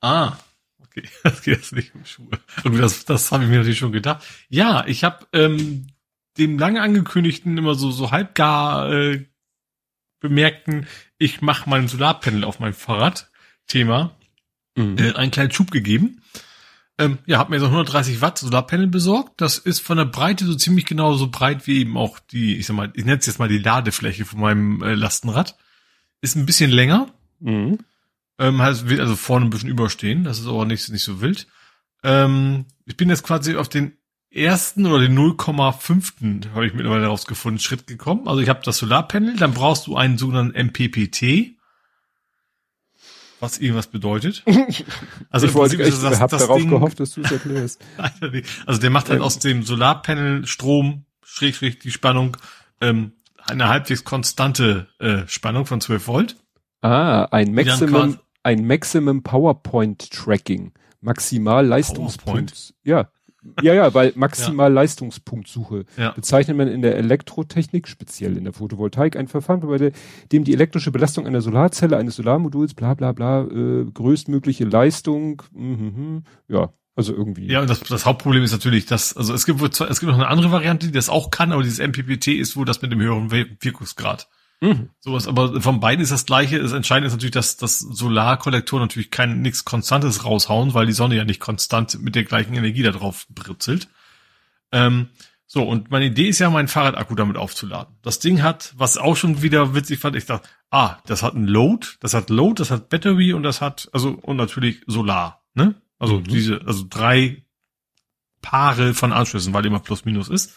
Ah, 0.00 0.36
okay. 0.82 1.08
Das 1.22 1.42
geht 1.42 1.56
jetzt 1.56 1.72
nicht 1.72 1.94
um 1.94 2.04
Schuhe. 2.04 2.38
Und 2.64 2.78
das, 2.78 3.04
das 3.04 3.32
habe 3.32 3.44
ich 3.44 3.50
mir 3.50 3.58
natürlich 3.58 3.78
schon 3.78 3.92
gedacht. 3.92 4.24
Ja, 4.48 4.84
ich 4.86 5.04
habe 5.04 5.26
ähm, 5.32 5.86
dem 6.38 6.58
lange 6.58 6.82
angekündigten, 6.82 7.56
immer 7.56 7.74
so, 7.74 7.90
so 7.90 8.10
halbgar 8.10 8.90
äh, 8.92 9.26
bemerkten, 10.20 10.86
ich 11.18 11.40
mache 11.40 11.68
mein 11.68 11.88
Solarpanel 11.88 12.44
auf 12.44 12.60
mein 12.60 12.74
Fahrrad, 12.74 13.30
Thema, 13.66 14.16
mhm. 14.76 14.96
äh, 14.98 15.12
einen 15.14 15.30
kleinen 15.30 15.50
Schub 15.50 15.70
gegeben. 15.70 16.22
Ähm, 16.98 17.18
ja, 17.24 17.38
habe 17.38 17.50
mir 17.50 17.60
so 17.60 17.66
130 17.66 18.20
Watt 18.20 18.38
Solarpanel 18.38 18.86
besorgt. 18.86 19.40
Das 19.40 19.56
ist 19.58 19.80
von 19.80 19.96
der 19.96 20.04
Breite 20.04 20.44
so 20.44 20.54
ziemlich 20.54 20.84
genau 20.84 21.14
so 21.14 21.30
breit 21.30 21.66
wie 21.66 21.80
eben 21.80 21.96
auch 21.96 22.18
die, 22.18 22.58
ich 22.58 22.66
sag 22.66 22.76
mal, 22.76 22.92
ich 22.94 23.04
nenne 23.04 23.18
es 23.18 23.26
jetzt 23.26 23.38
mal 23.38 23.48
die 23.48 23.58
Ladefläche 23.58 24.26
von 24.26 24.40
meinem 24.40 24.82
äh, 24.82 24.94
Lastenrad. 24.94 25.56
Ist 26.20 26.36
ein 26.36 26.46
bisschen 26.46 26.70
länger. 26.70 27.08
Mhm. 27.40 27.78
Ähm, 28.38 28.62
heißt, 28.62 28.88
wird 28.88 29.00
also 29.00 29.16
vorne 29.16 29.46
ein 29.46 29.50
bisschen 29.50 29.68
überstehen. 29.68 30.24
Das 30.24 30.38
ist 30.38 30.46
aber 30.46 30.64
nicht, 30.64 30.88
nicht 30.90 31.04
so 31.04 31.20
wild. 31.20 31.46
Ähm, 32.02 32.66
ich 32.86 32.96
bin 32.96 33.08
jetzt 33.10 33.22
quasi 33.22 33.56
auf 33.56 33.68
den 33.68 33.92
ersten 34.30 34.86
oder 34.86 35.00
den 35.00 35.18
0,5. 35.18 36.50
habe 36.54 36.66
ich 36.66 36.74
mittlerweile 36.74 37.06
rausgefunden, 37.06 37.58
Schritt 37.58 37.86
gekommen. 37.86 38.28
Also 38.28 38.40
ich 38.40 38.48
habe 38.48 38.60
das 38.64 38.78
Solarpanel, 38.78 39.36
dann 39.36 39.52
brauchst 39.52 39.86
du 39.86 39.96
einen 39.96 40.18
sogenannten 40.18 40.56
MPPT 40.68 41.56
was 43.40 43.58
irgendwas 43.58 43.88
bedeutet. 43.88 44.44
Also 45.30 45.46
ich 45.46 45.54
wollte, 45.54 45.80
ich 45.80 45.94
das, 46.00 46.20
hab 46.20 46.30
das 46.30 46.42
darauf 46.42 46.58
Ding, 46.58 46.70
gehofft, 46.70 46.98
dass 46.98 47.12
du 47.12 47.22
es 47.22 47.30
erklärst. 47.30 47.80
also 48.66 48.80
der 48.80 48.90
macht 48.90 49.08
halt 49.08 49.20
aus 49.20 49.38
dem 49.38 49.62
Solarpanel 49.62 50.44
Strom, 50.46 51.04
Schrägstrich 51.22 51.78
die 51.78 51.92
Spannung, 51.92 52.36
ähm, 52.80 53.12
eine 53.48 53.68
halbwegs 53.68 54.04
konstante 54.04 54.88
äh, 54.98 55.26
Spannung 55.26 55.66
von 55.66 55.80
12 55.80 56.08
Volt. 56.08 56.36
Ah, 56.82 57.24
ein 57.30 57.52
Maximum, 57.52 58.18
ein 58.42 58.66
Maximum 58.66 59.22
PowerPoint 59.22 60.10
Tracking. 60.10 60.72
Maximal 61.00 61.66
Leistungspunkt. 61.66 62.74
Ja, 62.84 63.10
ja, 63.62 63.72
ja, 63.72 63.94
weil 63.94 64.12
maximal 64.16 64.70
ja. 64.70 64.74
Leistungspunktsuche 64.74 65.84
ja. 65.96 66.10
bezeichnet 66.12 66.56
man 66.56 66.68
in 66.68 66.82
der 66.82 66.96
Elektrotechnik, 66.96 67.88
speziell 67.88 68.36
in 68.36 68.44
der 68.44 68.52
Photovoltaik, 68.52 69.16
ein 69.16 69.28
Verfahren, 69.28 69.60
bei 69.60 69.92
dem 70.30 70.44
die 70.44 70.52
elektrische 70.52 70.90
Belastung 70.90 71.26
einer 71.26 71.40
Solarzelle, 71.40 71.96
eines 71.96 72.16
Solarmoduls, 72.16 72.74
bla 72.74 72.94
bla 72.94 73.12
bla, 73.12 73.44
äh, 73.44 73.86
größtmögliche 73.92 74.64
Leistung, 74.64 75.42
mh, 75.52 76.22
ja, 76.48 76.72
also 77.00 77.14
irgendwie. 77.14 77.46
Ja, 77.46 77.60
und 77.60 77.70
das, 77.70 77.80
das 77.80 78.04
Hauptproblem 78.04 78.42
ist 78.42 78.52
natürlich, 78.52 78.86
dass, 78.86 79.16
also 79.16 79.32
es 79.32 79.46
gibt, 79.46 79.62
es 79.62 80.00
gibt 80.00 80.10
noch 80.10 80.18
eine 80.18 80.28
andere 80.28 80.52
Variante, 80.52 80.86
die 80.86 80.92
das 80.92 81.08
auch 81.08 81.30
kann, 81.30 81.52
aber 81.52 81.62
dieses 81.62 81.78
MPPT 81.78 82.28
ist 82.28 82.56
wohl 82.56 82.66
das 82.66 82.82
mit 82.82 82.92
dem 82.92 83.00
höheren 83.00 83.30
Wirkungsgrad. 83.30 84.28
Mhm. 84.60 84.90
Sowas, 85.00 85.26
aber 85.26 85.62
von 85.62 85.80
beiden 85.80 86.02
ist 86.02 86.12
das 86.12 86.26
gleiche. 86.26 86.60
Das 86.60 86.72
Entscheidende 86.72 87.06
ist 87.06 87.14
natürlich, 87.14 87.32
dass, 87.32 87.56
dass 87.56 87.78
Solarkollektoren 87.78 88.82
natürlich 88.82 89.10
kein 89.10 89.40
nichts 89.40 89.64
Konstantes 89.64 90.24
raushauen, 90.24 90.74
weil 90.74 90.86
die 90.86 90.92
Sonne 90.92 91.16
ja 91.16 91.24
nicht 91.24 91.40
konstant 91.40 92.02
mit 92.02 92.14
der 92.14 92.24
gleichen 92.24 92.54
Energie 92.54 92.82
da 92.82 92.90
drauf 92.90 93.26
britzelt. 93.30 93.88
Ähm, 94.70 95.08
so, 95.46 95.64
und 95.64 95.90
meine 95.90 96.04
Idee 96.04 96.28
ist 96.28 96.38
ja, 96.38 96.50
meinen 96.50 96.68
Fahrradakku 96.68 97.14
damit 97.14 97.36
aufzuladen. 97.36 97.96
Das 98.02 98.20
Ding 98.20 98.42
hat, 98.42 98.72
was 98.76 98.98
auch 98.98 99.16
schon 99.16 99.42
wieder 99.42 99.74
witzig 99.74 99.98
fand, 99.98 100.14
ich 100.14 100.26
dachte, 100.26 100.46
ah, 100.70 100.98
das 101.06 101.22
hat 101.22 101.34
ein 101.34 101.46
Load, 101.46 101.86
das 101.98 102.14
hat 102.14 102.30
Load, 102.30 102.60
das 102.60 102.70
hat 102.70 102.88
Battery 102.88 103.32
und 103.32 103.42
das 103.42 103.60
hat, 103.60 103.88
also, 103.92 104.10
und 104.10 104.36
natürlich 104.36 104.82
Solar, 104.86 105.42
ne? 105.54 105.74
Also 106.00 106.18
mhm. 106.18 106.24
diese, 106.24 106.60
also 106.66 106.84
drei 106.88 107.44
Paare 108.42 108.94
von 108.94 109.12
Anschlüssen, 109.12 109.52
weil 109.52 109.66
immer 109.66 109.78
plus 109.78 110.04
minus 110.04 110.28
ist. 110.28 110.56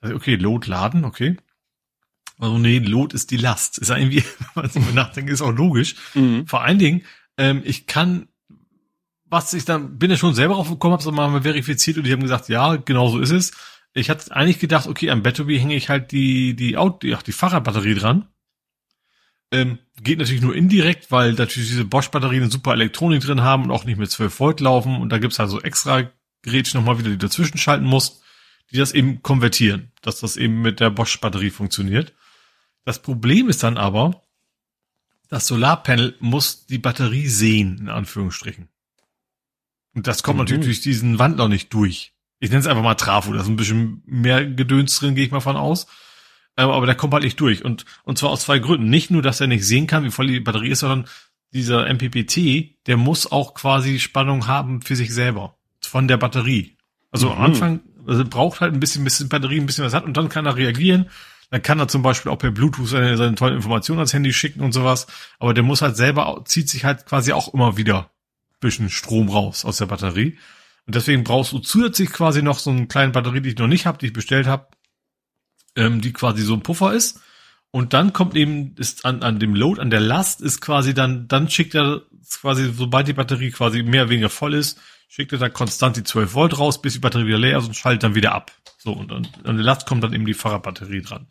Okay, 0.00 0.36
Load 0.36 0.68
laden, 0.68 1.04
okay. 1.04 1.36
Also 2.38 2.58
nee, 2.58 2.78
Lot 2.78 3.14
ist 3.14 3.30
die 3.30 3.38
Last. 3.38 3.78
Ist 3.78 3.88
ja 3.88 3.96
irgendwie, 3.96 4.22
wenn 4.54 4.84
man 4.84 4.94
nachdenkt, 4.94 5.30
ist 5.30 5.42
auch 5.42 5.52
logisch. 5.52 5.96
Mhm. 6.14 6.46
Vor 6.46 6.62
allen 6.62 6.78
Dingen, 6.78 7.02
ähm, 7.38 7.62
ich 7.64 7.86
kann, 7.86 8.28
was 9.24 9.54
ich 9.54 9.64
dann, 9.64 9.98
bin 9.98 10.10
ja 10.10 10.16
schon 10.16 10.34
selber 10.34 10.54
drauf 10.54 10.68
gekommen, 10.68 10.92
hab's 10.92 11.06
mal 11.06 11.42
verifiziert 11.42 11.96
und 11.96 12.04
die 12.04 12.12
haben 12.12 12.22
gesagt, 12.22 12.48
ja, 12.48 12.76
genau 12.76 13.08
so 13.08 13.18
ist 13.18 13.30
es. 13.30 13.52
Ich 13.94 14.10
hatte 14.10 14.34
eigentlich 14.34 14.58
gedacht, 14.58 14.86
okay, 14.86 15.10
am 15.10 15.22
Battery 15.22 15.58
hänge 15.58 15.76
ich 15.76 15.88
halt 15.88 16.12
die, 16.12 16.54
die, 16.54 16.76
Auto, 16.76 16.98
die, 16.98 17.14
ach, 17.14 17.22
die 17.22 17.32
Fahrradbatterie 17.32 17.94
dran. 17.94 18.28
Ähm, 19.54 19.78
geht 20.02 20.18
natürlich 20.18 20.42
nur 20.42 20.56
indirekt, 20.56 21.12
weil 21.12 21.34
natürlich 21.34 21.68
diese 21.68 21.84
Bosch-Batterien 21.84 22.42
eine 22.42 22.50
super 22.50 22.72
Elektronik 22.72 23.22
drin 23.22 23.42
haben 23.42 23.64
und 23.64 23.70
auch 23.70 23.84
nicht 23.84 23.98
mit 23.98 24.10
12 24.10 24.40
Volt 24.40 24.60
laufen 24.60 24.96
und 24.96 25.10
da 25.10 25.18
gibt's 25.18 25.38
halt 25.38 25.48
so 25.48 25.60
extra 25.60 26.10
Gerätchen 26.42 26.80
nochmal 26.80 26.98
wieder, 26.98 27.10
die 27.10 27.18
dazwischen 27.18 27.56
schalten 27.56 27.84
muss, 27.84 28.20
die 28.72 28.76
das 28.76 28.92
eben 28.92 29.22
konvertieren, 29.22 29.92
dass 30.02 30.18
das 30.18 30.36
eben 30.36 30.60
mit 30.60 30.80
der 30.80 30.90
Bosch-Batterie 30.90 31.50
funktioniert. 31.50 32.12
Das 32.84 33.00
Problem 33.00 33.48
ist 33.48 33.62
dann 33.62 33.78
aber, 33.78 34.22
das 35.28 35.46
Solarpanel 35.46 36.16
muss 36.18 36.66
die 36.66 36.78
Batterie 36.78 37.28
sehen, 37.28 37.78
in 37.78 37.88
Anführungsstrichen. 37.88 38.68
Und 39.94 40.08
das 40.08 40.24
kommt 40.24 40.38
mhm. 40.38 40.44
natürlich 40.44 40.66
durch 40.66 40.80
diesen 40.80 41.20
Wandler 41.20 41.48
nicht 41.48 41.72
durch. 41.72 42.12
Ich 42.40 42.50
nenne 42.50 42.60
es 42.60 42.66
einfach 42.66 42.82
mal 42.82 42.94
Trafo, 42.94 43.32
da 43.32 43.40
ist 43.40 43.46
ein 43.46 43.56
bisschen 43.56 44.02
mehr 44.04 44.44
Gedöns 44.44 44.98
drin, 44.98 45.14
gehe 45.14 45.24
ich 45.24 45.30
mal 45.30 45.40
von 45.40 45.56
aus. 45.56 45.86
Ähm, 46.56 46.70
aber 46.70 46.86
der 46.86 46.94
kommt 46.94 47.12
halt 47.12 47.24
nicht 47.24 47.40
durch. 47.40 47.64
Und, 47.64 47.84
und 48.04 48.18
zwar 48.18 48.30
aus 48.30 48.42
zwei 48.42 48.58
Gründen. 48.58 48.88
Nicht 48.88 49.10
nur, 49.10 49.22
dass 49.22 49.40
er 49.40 49.46
nicht 49.46 49.66
sehen 49.66 49.86
kann, 49.86 50.04
wie 50.04 50.10
voll 50.10 50.26
die 50.26 50.40
Batterie 50.40 50.70
ist, 50.70 50.80
sondern 50.80 51.06
dieser 51.52 51.92
MPPT, 51.92 52.76
der 52.86 52.96
muss 52.96 53.30
auch 53.30 53.54
quasi 53.54 53.98
Spannung 53.98 54.46
haben 54.46 54.82
für 54.82 54.96
sich 54.96 55.12
selber. 55.12 55.56
Von 55.82 56.08
der 56.08 56.16
Batterie. 56.16 56.76
Also 57.10 57.28
mhm. 57.28 57.32
am 57.32 57.42
Anfang, 57.42 57.80
also 58.06 58.24
braucht 58.24 58.60
halt 58.60 58.72
ein 58.72 58.80
bisschen, 58.80 59.04
bis 59.04 59.18
die 59.18 59.24
Batterie 59.24 59.60
ein 59.60 59.66
bisschen 59.66 59.84
was 59.84 59.94
hat 59.94 60.04
und 60.04 60.16
dann 60.16 60.28
kann 60.28 60.46
er 60.46 60.56
reagieren 60.56 61.10
dann 61.50 61.62
kann 61.62 61.78
er 61.78 61.86
zum 61.86 62.02
Beispiel 62.02 62.32
auch 62.32 62.38
per 62.38 62.50
Bluetooth 62.50 62.88
seine, 62.88 63.16
seine 63.16 63.36
tollen 63.36 63.54
Informationen 63.54 64.00
ans 64.00 64.12
Handy 64.12 64.32
schicken 64.32 64.60
und 64.60 64.72
sowas. 64.72 65.06
Aber 65.38 65.54
der 65.54 65.62
muss 65.62 65.82
halt 65.82 65.96
selber, 65.96 66.42
zieht 66.46 66.68
sich 66.68 66.84
halt 66.84 67.06
quasi 67.06 67.32
auch 67.32 67.54
immer 67.54 67.76
wieder 67.76 68.10
bisschen 68.58 68.90
Strom 68.90 69.28
raus 69.28 69.64
aus 69.64 69.76
der 69.76 69.86
Batterie. 69.86 70.36
Und 70.86 70.94
deswegen 70.96 71.22
brauchst 71.22 71.52
du 71.52 71.60
zusätzlich 71.60 72.10
quasi 72.10 72.42
noch 72.42 72.58
so 72.58 72.70
eine 72.70 72.86
kleine 72.86 73.12
Batterie, 73.12 73.40
die 73.40 73.50
ich 73.50 73.58
noch 73.58 73.68
nicht 73.68 73.86
habe, 73.86 73.98
die 73.98 74.06
ich 74.06 74.12
bestellt 74.12 74.46
habe, 74.48 74.66
ähm, 75.76 76.00
die 76.00 76.12
quasi 76.12 76.42
so 76.42 76.54
ein 76.54 76.62
Puffer 76.62 76.92
ist. 76.92 77.20
Und 77.70 77.92
dann 77.92 78.12
kommt 78.12 78.36
eben, 78.36 78.74
ist 78.76 79.04
an, 79.04 79.22
an 79.22 79.40
dem 79.40 79.54
Load, 79.54 79.80
an 79.80 79.90
der 79.90 80.00
Last 80.00 80.40
ist 80.40 80.60
quasi 80.60 80.94
dann, 80.94 81.26
dann 81.26 81.50
schickt 81.50 81.74
er 81.74 82.02
quasi, 82.40 82.72
sobald 82.72 83.08
die 83.08 83.12
Batterie 83.12 83.50
quasi 83.50 83.82
mehr 83.82 84.02
oder 84.02 84.10
weniger 84.10 84.28
voll 84.28 84.54
ist, 84.54 84.80
schickt 85.08 85.32
er 85.32 85.38
da 85.38 85.48
konstant 85.48 85.96
die 85.96 86.04
12 86.04 86.34
Volt 86.34 86.58
raus, 86.58 86.80
bis 86.80 86.92
die 86.92 86.98
Batterie 87.00 87.26
wieder 87.26 87.38
leer 87.38 87.58
ist 87.58 87.66
und 87.66 87.74
schaltet 87.74 88.04
dann 88.04 88.14
wieder 88.14 88.32
ab. 88.32 88.52
So, 88.78 88.92
und 88.92 89.10
an, 89.12 89.26
an 89.44 89.56
der 89.56 89.64
Last 89.64 89.86
kommt 89.86 90.04
dann 90.04 90.12
eben 90.12 90.24
die 90.24 90.34
Fahrradbatterie 90.34 91.02
dran. 91.02 91.26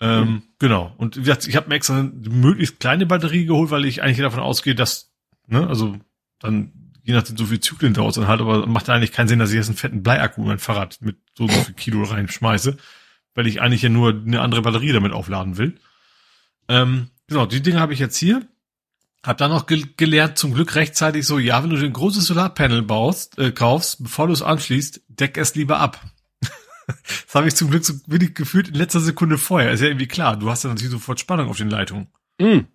Ähm, 0.00 0.20
mhm. 0.20 0.42
Genau. 0.58 0.94
Und 0.98 1.16
wie 1.16 1.20
gesagt, 1.20 1.48
ich 1.48 1.56
habe 1.56 1.68
mir 1.68 1.74
extra 1.74 1.98
eine 1.98 2.10
möglichst 2.10 2.78
kleine 2.80 3.06
Batterie 3.06 3.46
geholt, 3.46 3.70
weil 3.70 3.84
ich 3.84 4.02
eigentlich 4.02 4.18
davon 4.18 4.40
ausgehe, 4.40 4.74
dass, 4.74 5.12
ne, 5.46 5.66
also 5.66 5.96
dann, 6.38 6.72
je 7.02 7.14
nachdem, 7.14 7.36
so 7.36 7.46
viel 7.46 7.60
Zyklen 7.60 7.94
dauert 7.94 8.16
dann 8.16 8.28
halt, 8.28 8.40
aber 8.40 8.66
macht 8.66 8.88
eigentlich 8.88 9.12
keinen 9.12 9.28
Sinn, 9.28 9.38
dass 9.38 9.50
ich 9.50 9.56
jetzt 9.56 9.68
einen 9.68 9.76
fetten 9.76 10.02
Bleiakku 10.02 10.42
in 10.42 10.48
mein 10.48 10.58
Fahrrad 10.58 10.98
mit 11.00 11.16
so, 11.36 11.48
so 11.48 11.60
viel 11.62 11.74
Kilo 11.74 12.04
reinschmeiße, 12.04 12.76
weil 13.38 13.46
ich 13.46 13.60
eigentlich 13.60 13.82
ja 13.82 13.88
nur 13.88 14.10
eine 14.10 14.40
andere 14.40 14.62
Batterie 14.62 14.90
damit 14.90 15.12
aufladen 15.12 15.58
will. 15.58 15.78
Ähm, 16.68 17.10
genau, 17.28 17.46
die 17.46 17.62
Dinge 17.62 17.78
habe 17.78 17.92
ich 17.92 18.00
jetzt 18.00 18.16
hier. 18.16 18.42
Hab 19.22 19.38
dann 19.38 19.52
noch 19.52 19.66
ge 19.66 19.86
gelernt, 19.96 20.36
zum 20.36 20.54
Glück 20.54 20.74
rechtzeitig 20.74 21.24
so, 21.24 21.38
ja, 21.38 21.62
wenn 21.62 21.70
du 21.70 21.76
ein 21.76 21.92
großes 21.92 22.24
Solarpanel 22.24 22.82
baust, 22.82 23.38
äh, 23.38 23.52
kaufst, 23.52 24.02
bevor 24.02 24.26
du 24.26 24.32
es 24.32 24.42
anschließt, 24.42 25.02
deck 25.06 25.38
es 25.38 25.54
lieber 25.54 25.78
ab. 25.78 26.02
das 26.88 27.32
habe 27.32 27.46
ich 27.46 27.54
zum 27.54 27.70
Glück 27.70 27.84
so 27.84 27.94
wenig 28.08 28.34
gefühlt 28.34 28.70
in 28.70 28.74
letzter 28.74 28.98
Sekunde 28.98 29.38
vorher. 29.38 29.70
Ist 29.70 29.82
ja 29.82 29.86
irgendwie 29.86 30.08
klar. 30.08 30.36
Du 30.36 30.50
hast 30.50 30.64
ja 30.64 30.70
natürlich 30.70 30.90
sofort 30.90 31.20
Spannung 31.20 31.48
auf 31.48 31.58
den 31.58 31.70
Leitungen. 31.70 32.08
Mm. 32.40 32.44
Ne? 32.44 32.66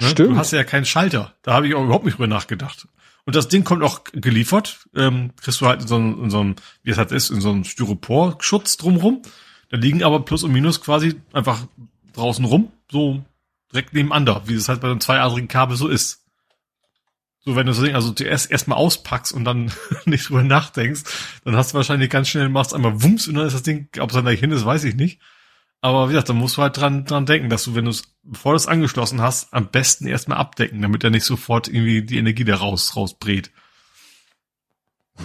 Stimmt. 0.00 0.30
Du 0.30 0.36
hast 0.36 0.52
ja 0.52 0.62
keinen 0.62 0.84
Schalter. 0.84 1.34
Da 1.42 1.54
habe 1.54 1.66
ich 1.66 1.74
auch 1.74 1.82
überhaupt 1.82 2.04
nicht 2.04 2.18
drüber 2.18 2.28
nachgedacht. 2.28 2.86
Und 3.24 3.34
das 3.34 3.48
Ding 3.48 3.64
kommt 3.64 3.82
auch 3.82 4.04
geliefert. 4.12 4.78
Ähm, 4.94 5.32
kriegst 5.42 5.60
du 5.60 5.66
halt 5.66 5.82
in 5.82 5.88
so 5.88 5.96
einem, 5.96 6.22
in 6.22 6.30
so 6.30 6.54
wie 6.84 6.90
es 6.92 6.98
halt 6.98 7.10
ist, 7.10 7.30
in 7.30 7.40
so 7.40 7.50
einem 7.50 7.64
Styropor-Schutz 7.64 8.76
drumrum. 8.76 9.22
Da 9.70 9.76
liegen 9.76 10.02
aber 10.02 10.20
Plus 10.20 10.42
und 10.42 10.52
Minus 10.52 10.80
quasi 10.80 11.20
einfach 11.32 11.66
draußen 12.14 12.44
rum, 12.44 12.72
so 12.90 13.22
direkt 13.72 13.94
nebeneinander, 13.94 14.42
wie 14.46 14.54
es 14.54 14.68
halt 14.68 14.80
bei 14.80 14.90
einem 14.90 15.00
zweiadrigen 15.00 15.48
Kabel 15.48 15.76
so 15.76 15.88
ist. 15.88 16.24
So, 17.40 17.56
wenn 17.56 17.66
du 17.66 17.72
so 17.72 17.82
Ding 17.82 17.94
also 17.94 18.12
zuerst 18.12 18.50
erstmal 18.50 18.78
auspackst 18.78 19.32
und 19.32 19.44
dann 19.44 19.72
nicht 20.04 20.28
drüber 20.28 20.42
nachdenkst, 20.42 21.02
dann 21.44 21.56
hast 21.56 21.72
du 21.72 21.76
wahrscheinlich 21.76 22.10
ganz 22.10 22.28
schnell 22.28 22.48
machst 22.48 22.74
einmal 22.74 23.02
Wumms 23.02 23.28
und 23.28 23.34
dann 23.34 23.46
ist 23.46 23.54
das 23.54 23.62
Ding, 23.62 23.88
ob 24.00 24.10
es 24.10 24.14
dann 24.14 24.24
gleich 24.24 24.40
hin 24.40 24.52
ist, 24.52 24.64
weiß 24.64 24.84
ich 24.84 24.96
nicht. 24.96 25.20
Aber 25.80 26.08
wie 26.08 26.12
gesagt, 26.12 26.28
dann 26.28 26.36
musst 26.36 26.56
du 26.56 26.62
halt 26.62 26.76
dran, 26.76 27.04
dran 27.04 27.26
denken, 27.26 27.50
dass 27.50 27.64
du, 27.64 27.74
wenn 27.74 27.84
du 27.84 27.92
es, 27.92 28.02
bevor 28.24 28.52
du 28.52 28.56
es 28.56 28.66
angeschlossen 28.66 29.20
hast, 29.20 29.54
am 29.54 29.70
besten 29.70 30.08
erstmal 30.08 30.38
abdecken, 30.38 30.82
damit 30.82 31.04
er 31.04 31.10
nicht 31.10 31.24
sofort 31.24 31.68
irgendwie 31.68 32.02
die 32.02 32.18
Energie 32.18 32.44
da 32.44 32.56
raus, 32.56 32.96
rausbrät. 32.96 33.52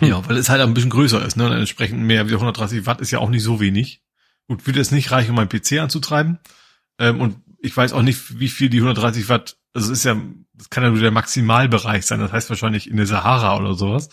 Ja, 0.02 0.28
weil 0.28 0.38
es 0.38 0.50
halt 0.50 0.62
ein 0.62 0.74
bisschen 0.74 0.92
größer 0.92 1.26
ist, 1.26 1.38
ne? 1.38 1.48
Und 1.48 1.54
entsprechend 1.54 2.02
mehr 2.02 2.28
wie 2.30 2.34
130 2.34 2.86
Watt 2.86 3.02
ist 3.02 3.12
ja 3.12 3.20
auch 3.20 3.30
nicht 3.30 3.44
so 3.44 3.60
wenig. 3.60 4.03
Gut, 4.48 4.66
würde 4.68 4.82
es 4.82 4.92
nicht 4.92 5.12
reichen, 5.12 5.32
um 5.32 5.36
meinen 5.36 5.50
PC 5.50 5.80
anzutreiben. 5.80 6.40
Ähm, 7.00 7.22
und 7.22 7.38
ich 7.60 7.76
weiß 7.76 7.94
auch 7.94 8.02
nicht, 8.02 8.40
wie 8.40 8.50
viel 8.50 8.70
die 8.70 8.80
130 8.80 9.30
Watt 9.30 9.58
also 9.76 9.92
ist 9.92 10.04
ja, 10.04 10.16
das 10.54 10.70
kann 10.70 10.84
ja 10.84 10.92
nur 10.92 11.00
der 11.00 11.10
Maximalbereich 11.10 12.06
sein, 12.06 12.20
das 12.20 12.32
heißt 12.32 12.50
wahrscheinlich 12.50 12.88
in 12.88 12.98
der 12.98 13.08
Sahara 13.08 13.58
oder 13.58 13.74
sowas. 13.74 14.10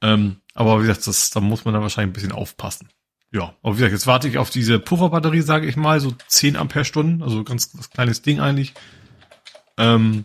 Ähm, 0.00 0.38
aber 0.54 0.78
wie 0.78 0.86
gesagt, 0.86 1.06
das, 1.06 1.30
da 1.30 1.38
muss 1.38 1.64
man 1.64 1.72
dann 1.72 1.84
wahrscheinlich 1.84 2.10
ein 2.10 2.14
bisschen 2.14 2.32
aufpassen. 2.32 2.88
Ja, 3.30 3.54
aber 3.62 3.74
wie 3.74 3.78
gesagt, 3.78 3.92
jetzt 3.92 4.08
warte 4.08 4.26
ich 4.26 4.38
auf 4.38 4.50
diese 4.50 4.80
Pufferbatterie, 4.80 5.42
sage 5.42 5.68
ich 5.68 5.76
mal, 5.76 6.00
so 6.00 6.12
10 6.26 6.56
Ampere 6.56 6.84
Stunden, 6.84 7.22
also 7.22 7.44
ganz 7.44 7.70
was 7.74 7.90
kleines 7.90 8.22
Ding 8.22 8.40
eigentlich. 8.40 8.74
Ähm, 9.78 10.24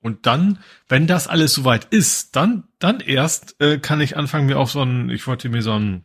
Und 0.00 0.24
dann, 0.26 0.58
wenn 0.88 1.06
das 1.06 1.28
alles 1.28 1.52
soweit 1.52 1.84
ist, 1.92 2.36
dann, 2.36 2.64
dann 2.78 3.00
erst 3.00 3.60
äh, 3.60 3.78
kann 3.78 4.00
ich 4.00 4.16
anfangen, 4.16 4.46
mir 4.46 4.58
auch 4.58 4.68
so 4.68 4.82
ein, 4.82 5.10
ich 5.10 5.26
wollte 5.26 5.50
mir 5.50 5.62
so 5.62 5.72
ein, 5.72 6.04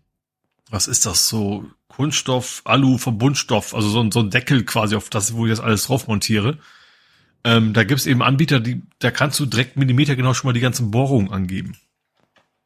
was 0.70 0.88
ist 0.90 1.06
das, 1.06 1.30
so 1.30 1.66
Kunststoff, 2.00 2.62
Alu, 2.64 2.98
Verbundstoff, 2.98 3.76
also 3.76 3.90
so 3.90 4.00
ein, 4.00 4.10
so 4.10 4.22
ein 4.22 4.30
Deckel 4.30 4.64
quasi 4.64 4.96
auf 4.96 5.10
das, 5.10 5.34
wo 5.34 5.46
ich 5.46 5.52
das 5.52 5.60
alles 5.60 5.84
drauf 5.84 6.08
montiere. 6.08 6.58
Ähm, 7.44 7.74
da 7.74 7.84
gibt's 7.84 8.06
eben 8.06 8.24
Anbieter, 8.24 8.62
die, 8.62 8.84
da 9.00 9.12
kannst 9.12 9.38
du 9.38 9.46
direkt 9.46 9.76
Millimeter 9.76 10.16
genau 10.16 10.34
schon 10.34 10.48
mal 10.48 10.54
die 10.54 10.62
ganzen 10.62 10.92
Bohrungen 10.92 11.30
angeben. 11.30 11.76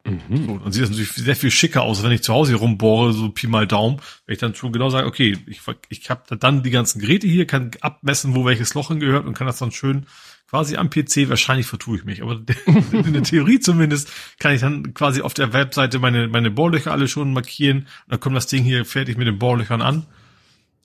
Mhm. 0.06 0.46
So, 0.46 0.58
dann 0.60 0.72
sieht 0.72 0.84
das 0.84 0.92
natürlich 0.92 1.14
sehr 1.14 1.36
viel 1.36 1.50
schicker 1.50 1.82
aus, 1.82 2.04
wenn 2.04 2.12
ich 2.12 2.22
zu 2.22 2.32
Hause 2.32 2.52
hier 2.52 2.60
rumbohre, 2.60 3.12
so 3.12 3.30
Pi 3.30 3.48
mal 3.48 3.66
Daumen, 3.66 4.00
wenn 4.28 4.34
ich 4.34 4.40
dann 4.40 4.54
schon 4.54 4.72
genau 4.72 4.92
sage, 4.92 5.08
okay, 5.08 5.36
ich, 5.48 5.62
ich 5.90 6.10
habe 6.12 6.38
dann 6.38 6.62
die 6.62 6.70
ganzen 6.70 7.02
Geräte 7.02 7.26
hier, 7.26 7.48
kann 7.48 7.72
abmessen, 7.82 8.36
wo 8.36 8.46
welches 8.46 8.76
Loch 8.76 8.90
hingehört 8.90 9.26
und 9.26 9.34
kann 9.34 9.48
das 9.48 9.58
dann 9.58 9.72
schön 9.72 10.06
quasi 10.54 10.78
am 10.78 10.92
PC, 10.92 11.30
wahrscheinlich 11.30 11.66
vertue 11.66 11.98
ich 11.98 12.06
mich, 12.06 12.22
aber 12.22 12.40
in 12.92 13.12
der 13.12 13.24
Theorie 13.24 13.60
zumindest 13.60 14.12
kann 14.38 14.54
ich 14.54 14.62
dann 14.62 14.94
quasi 14.94 15.24
auf 15.24 15.34
der 15.34 15.52
Webseite 15.52 15.98
meine, 15.98 16.28
meine 16.28 16.52
Bohrlöcher 16.52 16.92
alle 16.92 17.08
schon 17.08 17.34
markieren 17.34 17.80
und 17.80 17.88
dann 18.10 18.20
kommt 18.20 18.36
das 18.36 18.46
Ding 18.46 18.64
hier 18.64 18.86
fertig 18.86 19.18
mit 19.18 19.26
den 19.26 19.40
Bohrlöchern 19.40 19.82
an. 19.82 20.06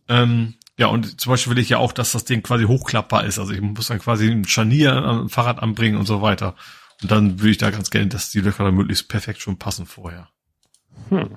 Ähm, 0.09 0.55
ja, 0.79 0.87
und 0.87 1.21
zum 1.21 1.29
Beispiel 1.29 1.55
will 1.55 1.63
ich 1.63 1.69
ja 1.69 1.77
auch, 1.77 1.93
dass 1.93 2.13
das 2.13 2.25
Ding 2.25 2.43
quasi 2.43 2.65
hochklappbar 2.65 3.27
ist. 3.27 3.39
Also 3.39 3.53
ich 3.53 3.61
muss 3.61 3.89
dann 3.89 3.99
quasi 3.99 4.31
ein 4.31 4.47
Scharnier 4.47 4.95
am 4.95 5.29
Fahrrad 5.29 5.63
anbringen 5.63 5.99
und 5.99 6.07
so 6.07 6.23
weiter. 6.23 6.55
Und 7.03 7.11
dann 7.11 7.39
würde 7.41 7.51
ich 7.51 7.59
da 7.59 7.69
ganz 7.69 7.91
gerne, 7.91 8.07
dass 8.07 8.31
die 8.31 8.41
Löcher 8.41 8.65
dann 8.65 8.75
möglichst 8.75 9.07
perfekt 9.11 9.43
schon 9.43 9.59
passen 9.59 9.85
vorher. 9.85 10.31
Hm. 11.11 11.37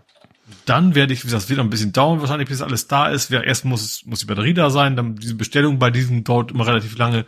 Dann 0.63 0.95
werde 0.95 1.11
ich, 1.11 1.23
wie 1.23 1.27
gesagt, 1.27 1.49
wieder 1.49 1.63
ein 1.63 1.69
bisschen 1.69 1.91
dauern, 1.91 2.21
wahrscheinlich, 2.21 2.47
bis 2.47 2.61
alles 2.61 2.87
da 2.87 3.09
ist. 3.09 3.29
Erst 3.29 3.65
muss, 3.65 4.05
muss 4.05 4.19
die 4.19 4.25
Batterie 4.25 4.53
da 4.53 4.69
sein, 4.69 4.95
dann 4.95 5.17
diese 5.17 5.35
Bestellung 5.35 5.79
bei 5.79 5.91
diesem 5.91 6.23
dauert 6.23 6.51
immer 6.51 6.65
relativ 6.65 6.97
lange. 6.97 7.25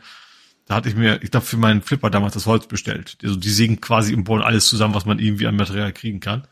Da 0.66 0.75
hatte 0.75 0.90
ich 0.90 0.95
mir, 0.95 1.22
ich 1.22 1.32
glaube, 1.32 1.45
für 1.45 1.58
meinen 1.58 1.82
Flipper 1.82 2.09
damals 2.09 2.33
das 2.33 2.45
Holz 2.45 2.67
bestellt. 2.67 3.17
Also 3.22 3.35
die 3.35 3.50
sägen 3.50 3.82
quasi 3.82 4.14
im 4.14 4.24
Boden 4.24 4.43
alles 4.43 4.67
zusammen, 4.67 4.93
was 4.93 5.06
man 5.06 5.19
irgendwie 5.19 5.48
an 5.48 5.56
Material 5.56 5.92
kriegen 5.92 6.19
kann. 6.19 6.48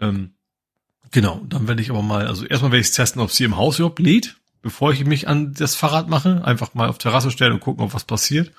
Ähm, 0.00 0.34
genau, 1.10 1.44
dann 1.48 1.68
werde 1.68 1.82
ich 1.82 1.90
aber 1.90 2.02
mal, 2.02 2.26
also 2.26 2.46
erstmal 2.46 2.72
werde 2.72 2.80
ich 2.80 2.92
testen, 2.92 3.20
ob 3.20 3.30
sie 3.30 3.44
im 3.44 3.56
Haus 3.56 3.78
überhaupt 3.78 3.98
lädt, 3.98 4.36
bevor 4.62 4.92
ich 4.92 5.04
mich 5.04 5.28
an 5.28 5.52
das 5.52 5.74
Fahrrad 5.74 6.08
mache. 6.08 6.44
Einfach 6.44 6.72
mal 6.74 6.88
auf 6.88 6.98
Terrasse 6.98 7.30
stellen 7.30 7.52
und 7.52 7.60
gucken, 7.60 7.84
ob 7.84 7.92
was 7.92 8.04
passiert. 8.04 8.52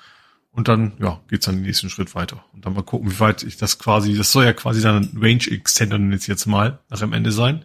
Und 0.52 0.68
dann, 0.68 0.92
ja, 1.00 1.20
geht's 1.28 1.46
dann 1.46 1.56
den 1.56 1.64
nächsten 1.64 1.88
Schritt 1.88 2.14
weiter. 2.14 2.44
Und 2.52 2.66
dann 2.66 2.74
mal 2.74 2.82
gucken, 2.82 3.10
wie 3.10 3.20
weit 3.20 3.42
ich 3.42 3.56
das 3.56 3.78
quasi, 3.78 4.14
das 4.14 4.30
soll 4.30 4.44
ja 4.44 4.52
quasi 4.52 4.82
dann 4.82 5.02
ein 5.02 5.18
Range 5.18 5.44
Extender 5.50 5.98
jetzt 6.12 6.26
jetzt 6.26 6.46
mal 6.46 6.78
nach 6.90 7.00
dem 7.00 7.14
Ende 7.14 7.32
sein. 7.32 7.64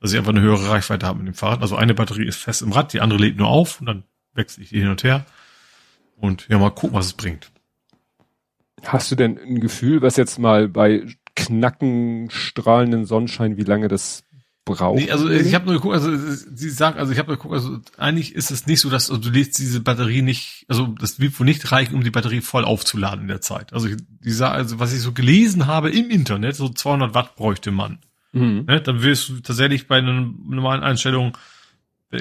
Dass 0.00 0.12
ich 0.12 0.18
einfach 0.18 0.30
eine 0.30 0.40
höhere 0.40 0.68
Reichweite 0.70 1.06
habe 1.06 1.18
mit 1.18 1.26
dem 1.26 1.34
Fahrrad. 1.34 1.62
Also 1.62 1.76
eine 1.76 1.94
Batterie 1.94 2.26
ist 2.26 2.36
fest 2.36 2.62
im 2.62 2.72
Rad, 2.72 2.92
die 2.92 3.00
andere 3.00 3.18
lädt 3.18 3.36
nur 3.36 3.48
auf 3.48 3.80
und 3.80 3.86
dann 3.86 4.04
wechsle 4.34 4.62
ich 4.62 4.70
die 4.70 4.78
hin 4.78 4.88
und 4.88 5.02
her. 5.02 5.26
Und 6.20 6.46
ja, 6.48 6.58
mal 6.58 6.70
gucken, 6.70 6.96
was 6.96 7.06
es 7.06 7.12
bringt. 7.14 7.50
Hast 8.84 9.10
du 9.10 9.16
denn 9.16 9.38
ein 9.38 9.60
Gefühl, 9.60 10.02
was 10.02 10.16
jetzt 10.16 10.38
mal 10.38 10.68
bei 10.68 11.06
knacken, 11.34 12.30
strahlenden 12.30 13.04
Sonnenschein, 13.04 13.56
wie 13.56 13.64
lange 13.64 13.88
das 13.88 14.24
braucht. 14.64 15.00
Nee, 15.00 15.10
also 15.10 15.28
ich 15.28 15.54
habe 15.54 15.66
nur 15.66 15.74
geguckt, 15.74 15.94
also 15.94 16.16
sie 16.16 16.70
sagt, 16.70 16.98
also 16.98 17.12
ich 17.12 17.18
habe 17.18 17.28
nur 17.28 17.36
geguckt, 17.36 17.54
also 17.54 17.78
eigentlich 17.96 18.34
ist 18.34 18.50
es 18.50 18.66
nicht 18.66 18.80
so, 18.80 18.90
dass 18.90 19.10
also 19.10 19.20
du 19.20 19.30
lädst 19.30 19.58
diese 19.58 19.80
Batterie 19.80 20.22
nicht, 20.22 20.64
also 20.68 20.86
das 20.86 21.18
wird 21.18 21.38
wohl 21.38 21.46
nicht 21.46 21.72
reichen, 21.72 21.94
um 21.94 22.04
die 22.04 22.10
Batterie 22.10 22.40
voll 22.40 22.64
aufzuladen 22.64 23.22
in 23.22 23.28
der 23.28 23.40
Zeit. 23.40 23.72
Also 23.72 23.88
die 23.88 24.30
sagt, 24.30 24.54
also 24.54 24.78
was 24.78 24.92
ich 24.92 25.00
so 25.00 25.12
gelesen 25.12 25.66
habe 25.66 25.90
im 25.90 26.10
Internet, 26.10 26.56
so 26.56 26.68
200 26.68 27.14
Watt 27.14 27.36
bräuchte 27.36 27.70
man. 27.70 27.98
Mhm. 28.32 28.64
Ne, 28.68 28.80
dann 28.80 29.02
wirst 29.02 29.28
du 29.28 29.40
tatsächlich 29.40 29.88
bei 29.88 29.98
einer 29.98 30.30
normalen 30.44 30.82
Einstellung 30.82 31.36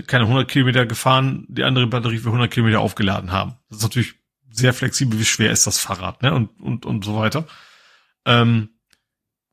keine 0.08 0.26
100 0.26 0.48
Kilometer 0.48 0.86
gefahren, 0.86 1.46
die 1.48 1.64
andere 1.64 1.88
Batterie 1.88 2.20
für 2.20 2.30
100 2.30 2.52
Kilometer 2.52 2.80
aufgeladen 2.80 3.32
haben. 3.32 3.56
Das 3.70 3.80
ist 3.80 3.84
natürlich 3.84 4.16
sehr 4.52 4.74
flexibel, 4.74 5.20
wie 5.20 5.26
schwer 5.26 5.52
ist 5.52 5.68
das 5.68 5.80
Fahrrad, 5.80 6.22
ne? 6.22 6.34
Und 6.34 6.60
und 6.62 6.86
und 6.86 7.06
so 7.06 7.16
weiter. 7.16 7.46
Ähm, 8.26 8.70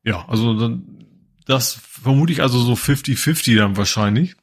ja, 0.03 0.27
also 0.27 0.59
dann 0.59 1.05
das 1.45 1.73
vermute 1.73 2.33
ich 2.33 2.41
also 2.41 2.59
so 2.59 2.73
50-50 2.73 3.57
dann 3.57 3.77
wahrscheinlich. 3.77 4.35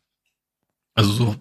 Also 0.94 1.12
so, 1.12 1.36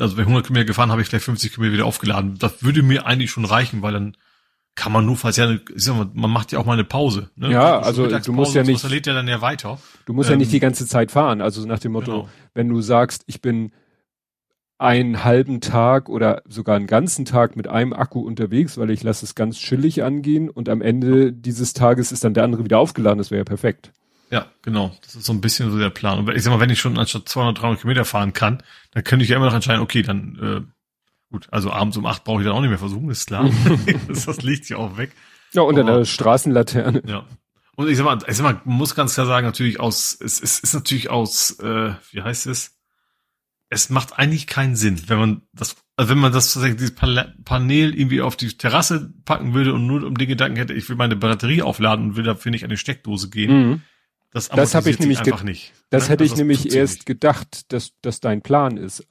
also 0.00 0.16
wenn 0.16 0.24
100 0.24 0.46
Kilometer 0.46 0.66
gefahren, 0.66 0.90
habe 0.90 1.02
ich 1.02 1.08
gleich 1.08 1.22
50 1.22 1.52
Kilometer 1.52 1.74
wieder 1.74 1.86
aufgeladen. 1.86 2.36
Das 2.38 2.62
würde 2.62 2.82
mir 2.82 3.06
eigentlich 3.06 3.30
schon 3.30 3.44
reichen, 3.44 3.80
weil 3.82 3.92
dann 3.92 4.16
kann 4.74 4.90
man 4.90 5.06
nur, 5.06 5.16
falls 5.16 5.36
ja, 5.36 5.48
ich 5.52 5.60
sag 5.76 5.96
mal, 5.96 6.10
man 6.14 6.30
macht 6.30 6.50
ja 6.50 6.58
auch 6.58 6.64
mal 6.64 6.72
eine 6.72 6.84
Pause. 6.84 7.30
Ne? 7.36 7.52
Ja, 7.52 7.78
also 7.78 8.08
du 8.08 8.32
musst 8.32 8.54
ja 8.56 8.64
nicht. 8.64 8.82
Das 8.82 8.90
lädt 8.90 9.06
ja 9.06 9.14
dann 9.14 9.28
ja 9.28 9.40
weiter. 9.40 9.78
Du 10.04 10.12
musst 10.12 10.30
ähm, 10.30 10.34
ja 10.34 10.38
nicht 10.38 10.48
ähm, 10.48 10.52
die 10.52 10.60
ganze 10.60 10.86
Zeit 10.86 11.12
fahren. 11.12 11.40
Also 11.40 11.64
nach 11.64 11.78
dem 11.78 11.92
Motto, 11.92 12.12
genau. 12.12 12.28
wenn 12.54 12.68
du 12.68 12.80
sagst, 12.80 13.22
ich 13.26 13.40
bin 13.40 13.72
einen 14.84 15.24
halben 15.24 15.60
Tag 15.60 16.08
oder 16.08 16.42
sogar 16.46 16.76
einen 16.76 16.86
ganzen 16.86 17.24
Tag 17.24 17.56
mit 17.56 17.66
einem 17.66 17.92
Akku 17.92 18.20
unterwegs, 18.20 18.78
weil 18.78 18.90
ich 18.90 19.02
lasse 19.02 19.24
es 19.24 19.34
ganz 19.34 19.58
chillig 19.58 20.02
angehen 20.02 20.48
und 20.50 20.68
am 20.68 20.82
Ende 20.82 21.32
dieses 21.32 21.72
Tages 21.72 22.12
ist 22.12 22.22
dann 22.22 22.34
der 22.34 22.44
andere 22.44 22.64
wieder 22.64 22.78
aufgeladen, 22.78 23.18
das 23.18 23.30
wäre 23.30 23.40
ja 23.40 23.44
perfekt. 23.44 23.92
Ja, 24.30 24.46
genau. 24.62 24.94
Das 25.02 25.14
ist 25.14 25.24
so 25.24 25.32
ein 25.32 25.40
bisschen 25.40 25.70
so 25.70 25.78
der 25.78 25.90
Plan. 25.90 26.18
Und 26.18 26.34
ich 26.34 26.42
sag 26.42 26.50
mal, 26.50 26.60
wenn 26.60 26.70
ich 26.70 26.80
schon 26.80 26.98
anstatt 26.98 27.28
200, 27.28 27.62
300 27.62 27.80
Kilometer 27.80 28.04
fahren 28.04 28.32
kann, 28.32 28.62
dann 28.92 29.04
könnte 29.04 29.24
ich 29.24 29.30
ja 29.30 29.36
immer 29.36 29.46
noch 29.46 29.54
entscheiden, 29.54 29.82
okay, 29.82 30.02
dann, 30.02 30.38
äh, 30.42 31.30
gut, 31.30 31.48
also 31.50 31.70
abends 31.70 31.96
um 31.96 32.06
acht 32.06 32.24
brauche 32.24 32.40
ich 32.40 32.46
dann 32.46 32.56
auch 32.56 32.60
nicht 32.60 32.70
mehr 32.70 32.78
versuchen, 32.78 33.10
ist 33.10 33.26
klar. 33.26 33.48
das, 34.08 34.26
das 34.26 34.42
liegt 34.42 34.68
ja 34.68 34.76
auch 34.76 34.96
weg. 34.96 35.12
Ja, 35.52 35.62
unter 35.62 35.82
Aber, 35.82 35.98
der 35.98 36.04
Straßenlaterne. 36.04 37.02
Ja. 37.06 37.24
Und 37.76 37.88
ich 37.88 37.96
sag 37.96 38.04
mal, 38.04 38.18
ich 38.26 38.36
sag 38.36 38.44
mal, 38.44 38.60
man 38.64 38.76
muss 38.76 38.94
ganz 38.94 39.14
klar 39.14 39.26
sagen, 39.26 39.46
natürlich 39.46 39.80
aus, 39.80 40.16
es, 40.20 40.42
es 40.42 40.58
ist 40.58 40.74
natürlich 40.74 41.10
aus, 41.10 41.58
äh, 41.60 41.94
wie 42.10 42.22
heißt 42.22 42.46
es? 42.46 42.76
Es 43.70 43.90
macht 43.90 44.18
eigentlich 44.18 44.46
keinen 44.46 44.76
Sinn, 44.76 45.00
wenn 45.08 45.18
man 45.18 45.42
das, 45.52 45.76
also 45.96 46.10
wenn 46.10 46.18
man 46.18 46.32
das 46.32 46.52
tatsächlich 46.52 46.78
dieses 46.78 46.94
Panel 46.94 47.94
irgendwie 47.98 48.20
auf 48.20 48.36
die 48.36 48.48
Terrasse 48.56 49.12
packen 49.24 49.54
würde 49.54 49.74
und 49.74 49.86
nur 49.86 50.04
um 50.04 50.16
den 50.16 50.28
Gedanken 50.28 50.56
hätte, 50.56 50.74
ich 50.74 50.88
will 50.88 50.96
meine 50.96 51.16
Batterie 51.16 51.62
aufladen 51.62 52.04
und 52.04 52.16
will 52.16 52.24
dafür 52.24 52.52
nicht 52.52 52.64
an 52.64 52.70
die 52.70 52.76
Steckdose 52.76 53.30
gehen. 53.30 53.68
Mhm 53.68 53.82
das, 54.34 54.48
das 54.48 54.74
habe 54.74 54.90
ich 54.90 54.98
nämlich 54.98 55.20
einfach 55.20 55.44
nicht. 55.44 55.72
Das 55.90 56.04
ne? 56.04 56.08
hätte 56.10 56.24
also 56.24 56.34
ich 56.34 56.38
nämlich 56.38 56.74
erst 56.74 57.06
gedacht, 57.06 57.72
dass 57.72 57.92
das 58.02 58.18
dein 58.18 58.42
Plan 58.42 58.76
ist. 58.76 59.06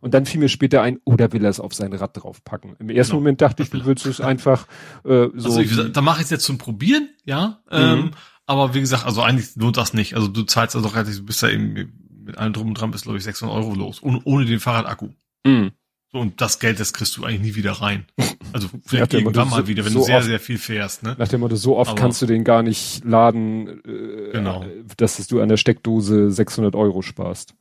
Und 0.00 0.14
dann 0.14 0.26
fiel 0.26 0.40
mir 0.40 0.48
später 0.48 0.82
ein, 0.82 0.98
oder 1.04 1.26
oh, 1.26 1.32
will 1.32 1.44
er 1.44 1.50
es 1.50 1.60
auf 1.60 1.72
sein 1.72 1.92
Rad 1.92 2.16
draufpacken? 2.16 2.74
Im 2.80 2.90
ersten 2.90 3.12
genau. 3.12 3.20
Moment 3.20 3.40
dachte 3.40 3.62
ich, 3.62 3.70
du 3.70 3.84
würdest 3.84 4.06
es 4.06 4.20
einfach 4.20 4.66
äh, 5.04 5.28
so. 5.36 5.50
Also 5.50 5.60
ich, 5.60 5.92
da 5.92 6.00
mache 6.00 6.18
ich 6.18 6.24
es 6.24 6.30
jetzt 6.30 6.44
zum 6.44 6.58
Probieren, 6.58 7.08
ja. 7.24 7.62
Mhm. 7.70 7.78
Ähm, 7.78 8.10
aber 8.46 8.74
wie 8.74 8.80
gesagt, 8.80 9.06
also 9.06 9.22
eigentlich 9.22 9.54
lohnt 9.54 9.76
das 9.76 9.94
nicht. 9.94 10.16
Also 10.16 10.26
du 10.26 10.42
zahlst 10.42 10.74
also 10.74 10.88
relativ, 10.88 11.18
du 11.18 11.26
bist 11.26 11.40
ja 11.42 11.50
eben 11.50 12.03
mit 12.24 12.38
allem 12.38 12.52
drum 12.52 12.68
und 12.68 12.74
dran 12.74 12.90
bis 12.90 13.02
glaube 13.02 13.18
ich 13.18 13.24
600 13.24 13.56
Euro 13.56 13.74
los, 13.74 14.02
ohne, 14.02 14.20
ohne 14.24 14.44
den 14.44 14.60
Fahrradakku. 14.60 15.10
Mhm. 15.46 15.72
So, 16.12 16.20
und 16.20 16.40
das 16.40 16.60
Geld, 16.60 16.78
das 16.78 16.92
kriegst 16.92 17.16
du 17.16 17.24
eigentlich 17.24 17.40
nie 17.40 17.54
wieder 17.56 17.72
rein. 17.72 18.06
Also 18.52 18.68
vielleicht 18.86 19.12
irgendwann 19.12 19.48
mal 19.48 19.66
wieder, 19.66 19.84
wenn 19.84 19.92
so 19.92 19.98
du 19.98 20.04
sehr, 20.04 20.18
oft, 20.18 20.26
sehr 20.26 20.38
viel 20.38 20.58
fährst. 20.58 21.02
Ne? 21.02 21.16
Nach 21.18 21.26
dem 21.26 21.40
Motto, 21.40 21.56
so 21.56 21.76
oft 21.76 21.90
Aber, 21.90 22.00
kannst 22.00 22.22
du 22.22 22.26
den 22.26 22.44
gar 22.44 22.62
nicht 22.62 23.04
laden, 23.04 23.82
äh, 23.84 24.30
genau. 24.30 24.64
dass 24.96 25.26
du 25.26 25.40
an 25.40 25.48
der 25.48 25.56
Steckdose 25.56 26.30
600 26.30 26.76
Euro 26.76 27.02
sparst. 27.02 27.56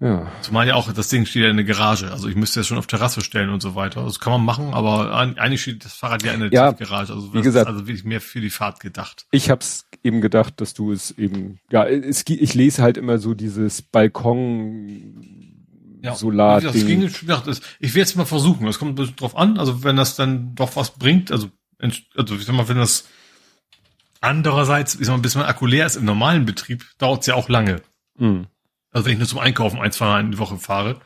Ja. 0.00 0.08
Ja. 0.08 0.32
Zumal 0.40 0.66
ja 0.66 0.74
auch, 0.74 0.90
das 0.92 1.08
Ding 1.08 1.26
steht 1.26 1.42
ja 1.42 1.50
in 1.50 1.56
der 1.56 1.66
Garage. 1.66 2.10
Also 2.10 2.28
ich 2.28 2.34
müsste 2.34 2.60
es 2.60 2.66
schon 2.66 2.78
auf 2.78 2.86
Terrasse 2.86 3.20
stellen 3.20 3.50
und 3.50 3.60
so 3.60 3.74
weiter. 3.74 4.02
Das 4.02 4.18
kann 4.18 4.32
man 4.32 4.44
machen, 4.44 4.72
aber 4.72 5.14
eigentlich 5.14 5.62
steht 5.62 5.84
das 5.84 5.92
Fahrrad 5.92 6.22
ja 6.22 6.32
in 6.32 6.40
der 6.40 6.50
ja, 6.50 6.72
Garage. 6.72 7.12
Also 7.12 7.34
wie 7.34 7.42
gesagt, 7.42 7.66
also 7.66 7.86
wirklich 7.86 8.04
mehr 8.04 8.22
für 8.22 8.40
die 8.40 8.50
Fahrt 8.50 8.80
gedacht. 8.80 9.26
Ich 9.30 9.50
hab's 9.50 9.86
eben 10.02 10.22
gedacht, 10.22 10.60
dass 10.60 10.72
du 10.72 10.90
es 10.90 11.10
eben, 11.12 11.60
ja, 11.70 11.86
es, 11.86 12.24
ich 12.26 12.54
lese 12.54 12.82
halt 12.82 12.96
immer 12.96 13.18
so 13.18 13.34
dieses 13.34 13.82
Balkon 13.82 15.50
ja, 16.02 16.14
Solar. 16.14 16.62
Das 16.62 16.72
ging, 16.72 17.02
ich 17.02 17.26
werde 17.28 17.58
jetzt 17.80 18.16
mal 18.16 18.24
versuchen. 18.24 18.66
Es 18.68 18.78
kommt 18.78 18.92
ein 18.92 18.94
bisschen 18.94 19.16
drauf 19.16 19.36
an. 19.36 19.58
Also 19.58 19.84
wenn 19.84 19.96
das 19.96 20.16
dann 20.16 20.54
doch 20.54 20.76
was 20.76 20.92
bringt, 20.92 21.30
also, 21.30 21.50
also 21.78 22.36
ich 22.36 22.46
sag 22.46 22.54
mal, 22.54 22.68
wenn 22.68 22.78
das 22.78 23.06
andererseits, 24.22 24.94
ich 24.94 25.06
sag 25.06 25.16
mal, 25.16 25.20
bis 25.20 25.34
mein 25.34 25.44
Akku 25.44 25.66
leer 25.66 25.84
ist 25.84 25.96
im 25.96 26.06
normalen 26.06 26.46
Betrieb, 26.46 26.86
dauert 26.96 27.20
es 27.20 27.26
ja 27.26 27.34
auch 27.34 27.50
lange. 27.50 27.82
Mhm. 28.16 28.46
Also 28.92 29.06
wenn 29.06 29.12
ich 29.12 29.18
nur 29.18 29.28
zum 29.28 29.38
Einkaufen 29.38 29.80
ein, 29.80 29.92
zwei 29.92 30.06
Mal 30.06 30.20
in 30.20 30.32
die 30.32 30.38
Woche 30.38 30.58
fahre, 30.58 31.00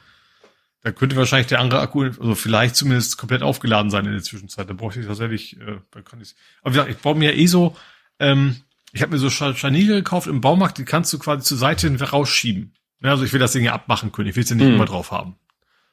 da 0.83 0.93
könnte 0.93 1.17
wahrscheinlich 1.17 1.47
der 1.47 1.61
andere 1.61 1.81
Akku, 1.81 2.03
also 2.03 2.35
vielleicht 2.35 2.77
zumindest 2.77 3.17
komplett 3.17 3.43
aufgeladen 3.43 3.91
sein 3.91 4.05
in 4.05 4.13
der 4.13 4.23
Zwischenzeit. 4.23 4.69
Da 4.69 4.75
brauche 4.75 5.01
ich 5.01 5.07
tatsächlich, 5.07 5.59
äh, 5.61 5.79
da 5.91 6.03
kann 6.03 6.21
ich. 6.21 6.35
Aber 6.63 6.75
wie 6.75 6.79
gesagt, 6.79 6.91
ich 6.91 6.99
baue 6.99 7.15
mir 7.15 7.33
ja 7.33 7.39
eh 7.39 7.47
so, 7.47 7.75
ähm, 8.19 8.57
ich 8.93 9.03
habe 9.03 9.13
mir 9.13 9.19
so 9.19 9.31
Scharniere 9.31 9.97
gekauft 9.97 10.27
im 10.27 10.41
Baumarkt, 10.41 10.79
die 10.79 10.85
kannst 10.85 11.13
du 11.13 11.19
quasi 11.19 11.43
zur 11.43 11.59
Seite 11.59 11.89
hin 11.89 11.97
rausschieben. 11.97 12.75
Ja, 13.03 13.11
also 13.11 13.25
ich 13.25 13.33
will 13.33 13.41
das 13.41 13.53
Ding 13.53 13.65
ja 13.65 13.73
abmachen 13.73 14.13
können. 14.13 14.29
Ich 14.29 14.37
will 14.37 14.45
es 14.45 14.51
ja 14.51 14.57
nicht 14.57 14.69
mhm. 14.69 14.75
immer 14.75 14.85
drauf 14.85 15.11
haben. 15.11 15.37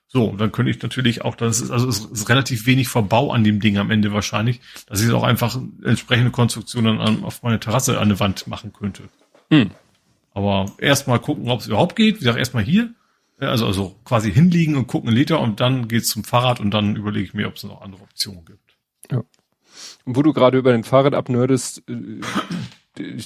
So, 0.08 0.36
dann 0.36 0.52
könnte 0.52 0.70
ich 0.70 0.82
natürlich 0.82 1.24
auch, 1.24 1.36
das 1.36 1.62
ist, 1.62 1.72
also 1.72 1.88
es 1.88 2.00
ist 2.00 2.28
relativ 2.28 2.66
wenig 2.66 2.90
Verbau 2.90 3.32
an 3.32 3.46
dem 3.46 3.62
Ding 3.62 3.78
am 3.78 3.92
Ende 3.92 4.12
wahrscheinlich, 4.12 4.60
dass 4.88 5.00
ich 5.00 5.08
es 5.08 5.14
auch 5.14 5.24
einfach 5.24 5.58
entsprechende 5.84 6.32
Konstruktionen 6.32 7.24
auf 7.24 7.44
meine 7.44 7.62
Terrasse 7.62 7.98
an 7.98 8.10
der 8.10 8.20
Wand 8.20 8.46
machen 8.46 8.74
könnte. 8.74 9.04
Mhm. 9.50 9.72
Aber 10.34 10.72
erstmal 10.78 11.20
gucken, 11.20 11.50
ob 11.50 11.60
es 11.60 11.68
überhaupt 11.68 11.96
geht. 11.96 12.16
Wie 12.16 12.20
gesagt, 12.20 12.38
erstmal 12.38 12.64
hier. 12.64 12.94
Also, 13.40 13.66
also 13.66 13.96
quasi 14.06 14.32
hinliegen 14.32 14.76
und 14.76 14.88
gucken 14.88 15.12
Liter 15.12 15.40
und 15.40 15.60
dann 15.60 15.88
geht's 15.88 16.10
zum 16.10 16.24
Fahrrad 16.24 16.60
und 16.60 16.72
dann 16.72 16.96
überlege 16.96 17.26
ich 17.26 17.34
mir, 17.34 17.48
ob 17.48 17.56
es 17.56 17.64
noch 17.64 17.82
andere 17.82 18.04
Optionen 18.04 18.46
gibt. 18.46 18.78
Ja. 19.12 19.24
Und 20.06 20.16
wo 20.16 20.22
du 20.22 20.32
gerade 20.32 20.60
über 20.60 20.72
den 20.72 20.84
Fahrrad 20.84 21.16
abnördest, 21.16 21.84
äh, 21.90 22.22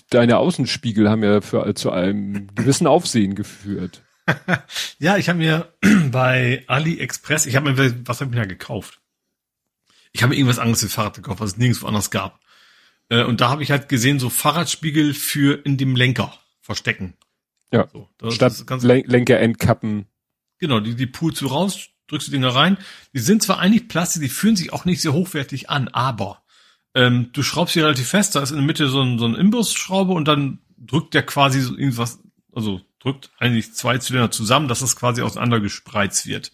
deine 0.10 0.38
Außenspiegel 0.38 1.10
haben 1.10 1.24
ja 1.24 1.42
für 1.42 1.74
zu 1.76 1.92
einem 1.92 2.48
gewissen 2.56 2.88
Aufsehen 2.88 3.36
geführt. 3.36 4.04
ja, 5.00 5.18
ich 5.18 5.28
habe 5.28 5.40
mir 5.40 5.74
bei 6.12 6.64
AliExpress, 6.68 7.46
ich 7.46 7.58
habe 7.58 7.74
mir, 7.74 8.08
was 8.08 8.22
habe 8.22 8.30
ich 8.30 8.36
mir 8.36 8.42
da 8.44 8.48
gekauft? 8.48 9.02
Ich 10.14 10.24
habe 10.24 10.34
irgendwas 10.34 10.60
anderes 10.60 10.82
für 10.82 10.90
Fahrrad 10.90 11.16
gekauft, 11.16 11.42
was 11.42 11.52
es 11.52 11.58
nirgendwo 11.58 11.88
anders 11.88 12.10
gab. 12.10 12.40
Äh, 13.10 13.24
und 13.24 13.42
da 13.42 13.50
habe 13.50 13.64
ich 13.64 13.72
halt 13.72 13.90
gesehen, 13.90 14.20
so 14.20 14.30
Fahrradspiegel 14.30 15.14
für 15.14 15.66
in 15.66 15.78
dem 15.78 15.98
Lenker 15.98 16.34
verstecken. 16.66 17.14
Ja. 17.72 17.88
So, 18.20 18.32
Statt 18.32 18.64
Len 18.82 19.06
Lenker 19.06 19.40
entkappen. 19.40 20.08
Genau, 20.60 20.80
die, 20.80 20.96
die 20.96 21.06
pulst 21.06 21.42
du 21.42 21.48
raus, 21.48 21.90
drückst 22.08 22.28
die 22.28 22.32
Dinger 22.32 22.56
rein. 22.56 22.78
Die 23.14 23.20
sind 23.20 23.44
zwar 23.44 23.60
eigentlich 23.60 23.88
Plastik, 23.88 24.24
die 24.24 24.30
fühlen 24.30 24.56
sich 24.56 24.74
auch 24.74 24.86
nicht 24.86 25.02
sehr 25.02 25.14
hochwertig 25.14 25.70
an, 25.70 25.88
aber 25.90 26.44
ähm, 26.96 27.30
du 27.34 27.44
schraubst 27.44 27.74
sie 27.74 27.82
relativ 27.82 28.08
fest, 28.08 28.36
da 28.36 28.42
ist 28.42 28.52
in 28.52 28.58
der 28.58 28.66
Mitte 28.66 28.90
so 28.90 29.02
ein, 29.02 29.20
so 29.20 29.26
ein 29.26 29.36
Imbusschraube 29.36 30.14
und 30.14 30.28
dann 30.28 30.60
drückt 30.78 31.14
der 31.14 31.24
quasi 31.24 31.62
so 31.62 31.78
irgendwas, 31.78 32.20
also 32.52 32.82
drückt 33.00 33.32
eigentlich 33.38 33.74
zwei 33.74 33.98
Zylinder 34.00 34.32
zusammen, 34.32 34.68
dass 34.68 34.80
das 34.80 34.96
quasi 34.96 35.22
auseinander 35.22 35.60
gespreizt 35.60 36.26
wird 36.26 36.52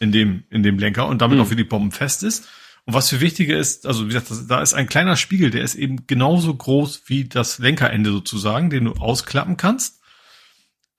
in 0.00 0.10
dem, 0.10 0.44
in 0.50 0.62
dem 0.62 0.78
Lenker 0.78 1.06
und 1.06 1.22
damit 1.22 1.36
mhm. 1.36 1.44
auch 1.44 1.48
für 1.48 1.56
die 1.56 1.64
Bomben 1.64 1.92
fest 1.92 2.22
ist. 2.22 2.48
Und 2.86 2.94
was 2.94 3.10
für 3.10 3.20
wichtiger 3.20 3.58
ist, 3.58 3.84
also 3.84 4.04
wie 4.04 4.12
gesagt, 4.12 4.30
da 4.48 4.62
ist 4.62 4.72
ein 4.72 4.86
kleiner 4.86 5.16
Spiegel, 5.16 5.50
der 5.50 5.62
ist 5.62 5.74
eben 5.74 6.06
genauso 6.06 6.54
groß 6.54 7.02
wie 7.06 7.24
das 7.24 7.58
Lenkerende 7.58 8.12
sozusagen, 8.12 8.70
den 8.70 8.84
du 8.84 8.92
ausklappen 8.92 9.56
kannst. 9.56 10.00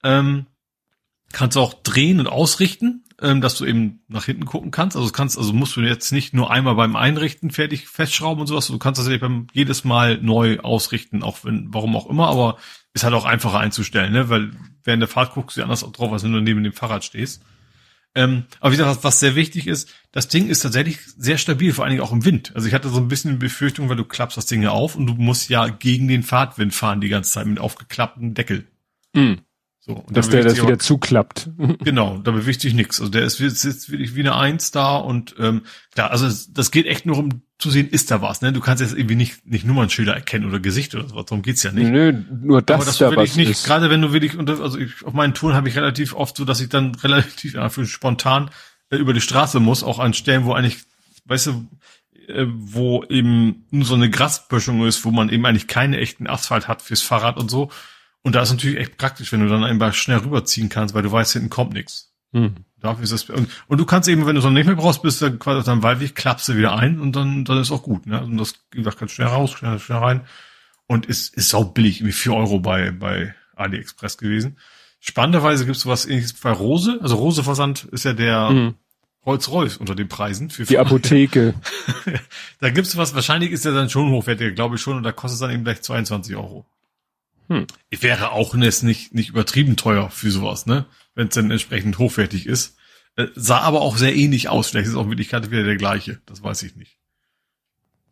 Ähm, 0.03 0.47
kannst 1.31 1.55
du 1.55 1.61
auch 1.61 1.73
drehen 1.73 2.19
und 2.19 2.27
ausrichten, 2.27 3.05
ähm, 3.21 3.39
dass 3.39 3.55
du 3.55 3.65
eben 3.65 4.01
nach 4.09 4.25
hinten 4.25 4.45
gucken 4.45 4.69
kannst. 4.69 4.97
Also 4.97 5.09
kannst, 5.11 5.37
also 5.37 5.53
musst 5.53 5.77
du 5.77 5.81
jetzt 5.81 6.11
nicht 6.11 6.33
nur 6.33 6.51
einmal 6.51 6.75
beim 6.75 6.97
Einrichten 6.97 7.51
fertig 7.51 7.87
festschrauben 7.87 8.41
und 8.41 8.47
sowas. 8.47 8.67
Du 8.67 8.77
kannst 8.79 8.99
das 8.99 9.19
beim 9.19 9.47
jedes 9.53 9.85
Mal 9.85 10.17
neu 10.21 10.59
ausrichten, 10.59 11.23
auch 11.23 11.45
wenn, 11.45 11.73
warum 11.73 11.95
auch 11.95 12.07
immer, 12.07 12.27
aber 12.27 12.57
ist 12.93 13.05
halt 13.05 13.13
auch 13.13 13.25
einfacher 13.25 13.59
einzustellen, 13.59 14.11
ne? 14.11 14.27
Weil 14.29 14.51
während 14.83 15.01
der 15.01 15.07
Fahrt 15.07 15.33
guckst 15.33 15.55
du 15.55 15.63
anders 15.63 15.89
drauf, 15.91 16.11
als 16.11 16.23
wenn 16.23 16.33
du 16.33 16.41
neben 16.41 16.63
dem 16.63 16.73
Fahrrad 16.73 17.05
stehst. 17.05 17.43
Ähm, 18.15 18.45
aber 18.59 18.71
wie 18.71 18.77
gesagt, 18.77 18.97
was, 18.97 19.03
was 19.03 19.19
sehr 19.19 19.35
wichtig 19.35 19.67
ist, 19.67 19.93
das 20.11 20.27
Ding 20.27 20.49
ist 20.49 20.61
tatsächlich 20.61 20.99
sehr 21.17 21.37
stabil, 21.37 21.71
vor 21.71 21.85
allen 21.85 21.91
Dingen 21.91 22.03
auch 22.03 22.11
im 22.11 22.25
Wind. 22.25 22.51
Also 22.55 22.67
ich 22.67 22.73
hatte 22.73 22.89
so 22.89 22.97
ein 22.97 23.07
bisschen 23.07 23.31
die 23.33 23.37
Befürchtung, 23.37 23.89
weil 23.89 23.95
du 23.95 24.05
klappst 24.05 24.37
das 24.37 24.47
Ding 24.47 24.63
ja 24.63 24.71
auf 24.71 24.95
und 24.95 25.05
du 25.05 25.13
musst 25.13 25.49
ja 25.49 25.67
gegen 25.67 26.07
den 26.07 26.23
Fahrtwind 26.23 26.73
fahren 26.73 27.01
die 27.01 27.09
ganze 27.09 27.31
Zeit 27.31 27.45
mit 27.45 27.59
aufgeklappten 27.59 28.33
Deckel. 28.33 28.65
Mhm. 29.13 29.41
So, 29.87 29.93
und 29.93 30.17
Dass 30.17 30.29
der 30.29 30.43
das 30.43 30.61
wieder 30.61 30.79
zuklappt. 30.79 31.49
Genau, 31.83 32.17
da 32.17 32.31
bewegt 32.31 32.59
sich 32.59 32.73
nichts. 32.73 32.99
Also 32.99 33.09
der 33.09 33.23
ist 33.23 33.39
jetzt 33.39 33.89
wirklich 33.89 34.15
wie 34.15 34.19
eine 34.19 34.35
Eins 34.35 34.71
da 34.71 34.97
und 34.97 35.35
ähm, 35.39 35.61
klar, 35.93 36.11
also 36.11 36.27
das 36.51 36.71
geht 36.71 36.85
echt 36.85 37.05
nur 37.05 37.17
um 37.17 37.41
zu 37.57 37.71
sehen, 37.71 37.89
ist 37.89 38.11
da 38.11 38.21
was. 38.21 38.41
Ne? 38.41 38.51
Du 38.51 38.59
kannst 38.59 38.81
jetzt 38.81 38.95
irgendwie 38.95 39.15
nicht, 39.15 39.47
nicht 39.47 39.65
Nummernschilder 39.65 40.13
erkennen 40.13 40.45
oder 40.45 40.59
Gesicht 40.59 40.93
oder 40.93 41.07
so, 41.07 41.15
darum 41.23 41.41
geht's 41.41 41.63
ja 41.63 41.71
nicht. 41.71 41.89
Nö, 41.89 42.13
nur 42.43 42.61
das, 42.61 42.75
Aber 42.75 42.85
das 42.85 42.97
da 42.97 43.15
was 43.15 43.35
nicht. 43.35 43.49
Ist. 43.49 43.65
Gerade 43.65 43.89
wenn 43.89 44.01
du 44.01 44.11
wirklich, 44.11 44.37
unter, 44.37 44.59
also 44.59 44.77
ich, 44.77 45.05
auf 45.05 45.13
meinen 45.13 45.33
Touren 45.33 45.55
habe 45.55 45.69
ich 45.69 45.77
relativ 45.77 46.13
oft 46.13 46.35
so, 46.35 46.43
dass 46.43 46.59
ich 46.59 46.69
dann 46.69 46.93
relativ 47.03 47.53
ja, 47.53 47.69
für 47.69 47.85
spontan 47.85 48.51
äh, 48.89 48.97
über 48.97 49.13
die 49.13 49.21
Straße 49.21 49.59
muss, 49.61 49.83
auch 49.83 49.99
an 49.99 50.13
Stellen, 50.13 50.43
wo 50.43 50.53
eigentlich, 50.53 50.79
weißt 51.25 51.47
du, 51.47 51.67
äh, 52.27 52.45
wo 52.47 53.05
eben 53.05 53.65
nur 53.71 53.85
so 53.85 53.95
eine 53.95 54.09
Grasböschung 54.09 54.85
ist, 54.85 55.05
wo 55.05 55.11
man 55.11 55.29
eben 55.29 55.45
eigentlich 55.45 55.67
keinen 55.67 55.93
echten 55.93 56.27
Asphalt 56.27 56.67
hat 56.67 56.81
fürs 56.81 57.01
Fahrrad 57.01 57.37
und 57.37 57.49
so. 57.49 57.71
Und 58.23 58.35
da 58.35 58.41
ist 58.41 58.51
natürlich 58.51 58.79
echt 58.79 58.97
praktisch, 58.97 59.31
wenn 59.31 59.41
du 59.41 59.47
dann 59.47 59.63
einfach 59.63 59.93
schnell 59.93 60.17
rüberziehen 60.17 60.69
kannst, 60.69 60.93
weil 60.93 61.03
du 61.03 61.11
weißt, 61.11 61.33
hinten 61.33 61.49
kommt 61.49 61.73
nichts. 61.73 62.13
Hm. 62.33 62.55
Dafür 62.79 63.03
ist 63.03 63.13
das, 63.13 63.29
und, 63.29 63.49
und, 63.67 63.77
du 63.79 63.85
kannst 63.85 64.07
eben, 64.07 64.25
wenn 64.25 64.35
du 64.35 64.41
so 64.41 64.49
nicht 64.49 64.67
mehr 64.67 64.75
brauchst, 64.75 65.01
bist 65.01 65.21
dann 65.21 65.39
quasi 65.39 65.59
auf 65.59 65.65
deinem 65.65 65.81
Waldweg, 65.81 66.13
klappst 66.13 66.49
du 66.49 66.57
wieder 66.57 66.75
ein 66.75 66.99
und 66.99 67.15
dann, 67.15 67.43
dann 67.43 67.57
ist 67.57 67.71
auch 67.71 67.81
gut, 67.81 68.05
ne? 68.05 68.21
Und 68.21 68.37
das, 68.37 68.53
wie 68.71 68.79
gesagt, 68.79 68.99
kannst 68.99 69.15
schnell 69.15 69.29
raus, 69.29 69.51
schnell, 69.51 69.79
schnell 69.79 69.97
rein. 69.97 70.21
Und 70.85 71.05
ist, 71.05 71.35
ist 71.35 71.49
sau 71.49 71.63
billig, 71.63 71.99
irgendwie 71.99 72.13
vier 72.13 72.33
Euro 72.33 72.59
bei, 72.59 72.91
bei 72.91 73.33
AliExpress 73.55 74.17
gewesen. 74.17 74.57
Spannenderweise 74.99 75.65
gibt's 75.65 75.81
sowas 75.81 76.05
ähnliches 76.05 76.33
bei 76.33 76.51
Rose. 76.51 76.99
Also 77.01 77.15
Rose 77.15 77.43
Versand 77.43 77.85
ist 77.85 78.05
ja 78.05 78.13
der 78.13 78.49
mhm. 78.49 78.75
Rolls-Royce 79.25 79.77
unter 79.77 79.95
den 79.95 80.07
Preisen. 80.07 80.49
Für 80.49 80.63
Die 80.63 80.77
Apotheke. 80.77 81.55
da 82.59 82.69
gibt's 82.69 82.95
was, 82.95 83.15
wahrscheinlich 83.15 83.51
ist 83.51 83.65
der 83.65 83.73
dann 83.73 83.89
schon 83.89 84.11
hochwertiger, 84.11 84.51
glaube 84.51 84.75
ich 84.75 84.81
schon, 84.81 84.97
und 84.97 85.03
da 85.03 85.11
kostet 85.11 85.35
es 85.35 85.39
dann 85.39 85.51
eben 85.51 85.63
gleich 85.63 85.81
22 85.81 86.35
Euro. 86.35 86.65
Hm. 87.47 87.67
Wäre 87.89 88.31
auch 88.31 88.53
nicht, 88.55 89.13
nicht 89.13 89.29
übertrieben 89.29 89.77
teuer 89.77 90.09
für 90.09 90.31
sowas, 90.31 90.65
ne? 90.65 90.85
Wenn 91.15 91.27
es 91.27 91.35
dann 91.35 91.51
entsprechend 91.51 91.97
hochwertig 91.97 92.45
ist. 92.45 92.77
Äh, 93.15 93.27
sah 93.35 93.61
aber 93.61 93.81
auch 93.81 93.97
sehr 93.97 94.15
ähnlich 94.15 94.49
aus. 94.49 94.69
Vielleicht 94.69 94.87
ist 94.87 94.95
auch 94.95 95.03
in 95.03 95.09
Wirklichkeit 95.09 95.49
wieder 95.49 95.63
der 95.63 95.77
gleiche. 95.77 96.21
Das 96.25 96.43
weiß 96.43 96.63
ich 96.63 96.75
nicht. 96.75 96.97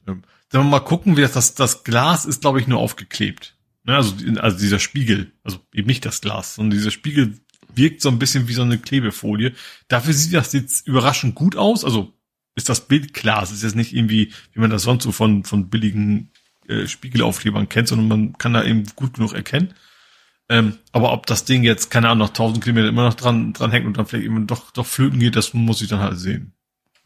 Ähm, 0.08 0.24
dann 0.50 0.64
wir 0.64 0.70
mal 0.70 0.80
gucken, 0.80 1.18
wie 1.18 1.22
das, 1.22 1.34
das, 1.34 1.54
das 1.54 1.84
Glas 1.84 2.26
ist, 2.26 2.42
glaube 2.42 2.60
ich, 2.60 2.68
nur 2.68 2.80
aufgeklebt. 2.80 3.56
Ne? 3.84 3.96
Also, 3.96 4.16
also 4.38 4.58
dieser 4.58 4.80
Spiegel. 4.80 5.32
Also 5.44 5.60
eben 5.74 5.88
nicht 5.88 6.06
das 6.06 6.22
Glas, 6.22 6.56
sondern 6.56 6.78
dieser 6.78 6.92
Spiegel 6.92 7.40
wirkt 7.74 8.02
so 8.02 8.10
ein 8.10 8.20
bisschen 8.20 8.48
wie 8.48 8.54
so 8.54 8.62
eine 8.62 8.78
Klebefolie. 8.78 9.54
Dafür 9.88 10.14
sieht 10.14 10.34
das 10.34 10.54
jetzt 10.54 10.88
überraschend 10.88 11.36
gut 11.36 11.56
aus. 11.56 11.84
Also 11.84 12.14
ist 12.56 12.70
das 12.70 12.88
Bild 12.88 13.14
klar. 13.14 13.44
Es 13.44 13.52
ist 13.52 13.64
jetzt 13.64 13.76
nicht 13.76 13.94
irgendwie, 13.94 14.32
wie 14.54 14.60
man 14.60 14.70
das 14.70 14.84
sonst 14.84 15.04
so 15.04 15.12
von, 15.12 15.44
von 15.44 15.70
billigen 15.70 16.32
äh, 16.68 16.88
Spiegelaufklebern 16.88 17.69
kennt, 17.69 17.88
sondern 17.88 18.08
man 18.08 18.38
kann 18.38 18.53
da 18.53 18.64
eben 18.64 18.84
gut 18.95 19.16
genug 19.16 19.34
erkennen. 19.34 19.74
Ähm, 20.48 20.77
aber 20.92 21.11
ob 21.11 21.26
das 21.26 21.45
Ding 21.45 21.64
jetzt, 21.64 21.90
keine 21.90 22.10
Ahnung, 22.10 22.19
noch 22.19 22.30
1000 22.30 22.64
Kilometer 22.64 22.88
immer 22.88 23.06
noch 23.06 23.16
dran, 23.16 23.53
dran 23.53 23.72
hängt 23.72 23.85
und 23.85 23.98
dann 23.98 24.06
vielleicht 24.06 24.26
eben 24.26 24.45
doch, 24.48 24.72
doch 24.72 24.85
flöten 24.85 25.19
geht, 25.19 25.35
das 25.35 25.53
muss 25.53 25.82
ich 25.82 25.88
dann 25.88 26.00
halt 26.00 26.19
sehen. 26.19 26.53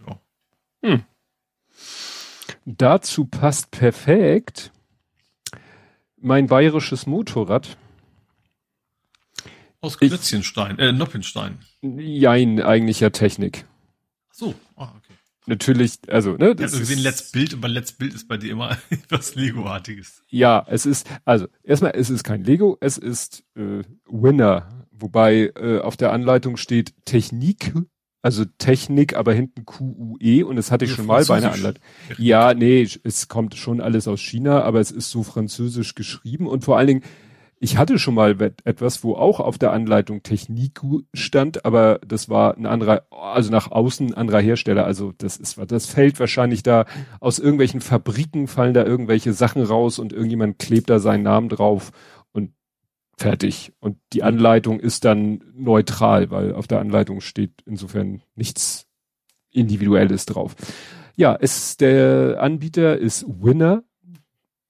Ja. 0.05 0.19
Hm. 0.83 1.03
Dazu 2.65 3.25
passt 3.25 3.71
perfekt 3.71 4.71
mein 6.21 6.47
bayerisches 6.47 7.05
Motorrad. 7.05 7.77
Aus 9.81 9.97
Klötzchenstein, 9.97 10.77
äh, 10.77 10.91
Noppenstein. 10.91 11.59
Jein, 11.81 12.61
eigentlich 12.61 12.99
ja 12.99 13.11
Technik. 13.11 13.65
Ach 14.29 14.35
so, 14.35 14.55
ah, 14.75 14.91
okay 14.97 15.08
natürlich, 15.49 15.99
also, 16.07 16.33
ne? 16.37 16.55
Das 16.55 16.71
habe 16.71 16.79
gesehen, 16.79 16.99
Let's 16.99 17.31
Bild, 17.31 17.53
aber 17.53 17.67
Let's 17.67 17.91
Bild 17.91 18.13
ist 18.13 18.27
bei 18.27 18.37
dir 18.37 18.51
immer 18.51 18.77
was 19.09 19.35
Lego-artiges. 19.35 20.23
Ja, 20.29 20.65
es 20.69 20.85
ist, 20.85 21.07
also, 21.25 21.47
erstmal, 21.63 21.91
es 21.95 22.09
ist 22.09 22.23
kein 22.23 22.43
Lego, 22.43 22.77
es 22.79 22.97
ist 22.97 23.43
äh, 23.55 23.81
Winner, 24.09 24.87
wobei 24.91 25.51
äh, 25.55 25.79
auf 25.79 25.97
der 25.97 26.13
Anleitung 26.13 26.55
steht 26.55 26.93
Technik, 27.03 27.73
also 28.21 28.45
Technik, 28.57 29.15
aber 29.15 29.33
hinten 29.33 29.65
QUE 29.65 30.45
und 30.45 30.55
das 30.55 30.71
hatte 30.71 30.85
ich 30.85 30.91
schon 30.91 31.05
mal 31.05 31.25
bei 31.25 31.37
einer 31.37 31.53
Anleitung. 31.53 31.83
Ja, 32.17 32.53
nee, 32.53 32.87
es 33.03 33.27
kommt 33.27 33.55
schon 33.55 33.81
alles 33.81 34.07
aus 34.07 34.19
China, 34.21 34.61
aber 34.63 34.79
es 34.79 34.91
ist 34.91 35.09
so 35.09 35.23
französisch 35.23 35.95
geschrieben 35.95 36.47
und 36.47 36.63
vor 36.63 36.77
allen 36.77 36.87
Dingen, 36.87 37.03
ich 37.61 37.77
hatte 37.77 37.99
schon 37.99 38.13
mal 38.13 38.37
etwas, 38.63 39.03
wo 39.03 39.15
auch 39.15 39.41
auf 39.41 39.57
der 39.57 39.73
Anleitung 39.73 40.23
Technik 40.23 40.79
stand, 41.13 41.65
aber 41.65 41.99
das 42.07 42.29
war 42.29 42.55
ein 42.55 42.65
anderer, 42.65 43.03
also 43.11 43.51
nach 43.51 43.69
außen 43.69 44.07
ein 44.07 44.13
anderer 44.13 44.39
Hersteller. 44.39 44.85
Also 44.85 45.11
das 45.17 45.35
ist, 45.35 45.59
das 45.67 45.85
fällt 45.85 46.19
wahrscheinlich 46.21 46.63
da 46.63 46.85
aus 47.19 47.37
irgendwelchen 47.37 47.81
Fabriken 47.81 48.47
fallen 48.47 48.73
da 48.73 48.85
irgendwelche 48.85 49.33
Sachen 49.33 49.61
raus 49.61 49.99
und 49.99 50.13
irgendjemand 50.13 50.57
klebt 50.57 50.89
da 50.89 50.99
seinen 50.99 51.23
Namen 51.23 51.49
drauf 51.49 51.91
und 52.31 52.53
fertig. 53.17 53.73
Und 53.81 53.97
die 54.13 54.23
Anleitung 54.23 54.79
ist 54.79 55.03
dann 55.03 55.43
neutral, 55.53 56.31
weil 56.31 56.53
auf 56.53 56.67
der 56.67 56.79
Anleitung 56.79 57.19
steht 57.19 57.51
insofern 57.65 58.21
nichts 58.35 58.87
Individuelles 59.51 60.25
drauf. 60.25 60.55
Ja, 61.17 61.37
es, 61.37 61.75
der 61.75 62.37
Anbieter 62.39 62.97
ist 62.97 63.25
Winner. 63.27 63.83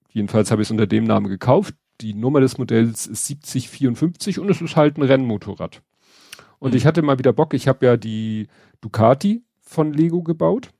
Jedenfalls 0.08 0.50
habe 0.50 0.62
ich 0.62 0.66
es 0.66 0.72
unter 0.72 0.88
dem 0.88 1.04
Namen 1.04 1.28
gekauft 1.28 1.76
die 2.00 2.14
Nummer 2.14 2.40
des 2.40 2.58
Modells 2.58 3.06
ist 3.06 3.26
7054 3.26 4.38
und 4.38 4.50
es 4.50 4.60
ist 4.60 4.76
halt 4.76 4.96
ein 4.96 5.02
Rennmotorrad. 5.02 5.82
Und 6.58 6.72
mhm. 6.72 6.76
ich 6.76 6.86
hatte 6.86 7.02
mal 7.02 7.18
wieder 7.18 7.32
Bock, 7.32 7.54
ich 7.54 7.68
habe 7.68 7.86
ja 7.86 7.96
die 7.96 8.48
Ducati 8.80 9.42
von 9.60 9.92
Lego 9.92 10.22
gebaut. 10.22 10.70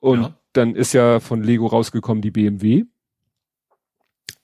Und 0.00 0.22
ja. 0.22 0.38
dann 0.52 0.74
ist 0.74 0.92
ja 0.92 1.20
von 1.20 1.42
Lego 1.42 1.66
rausgekommen 1.66 2.22
die 2.22 2.30
BMW. 2.30 2.84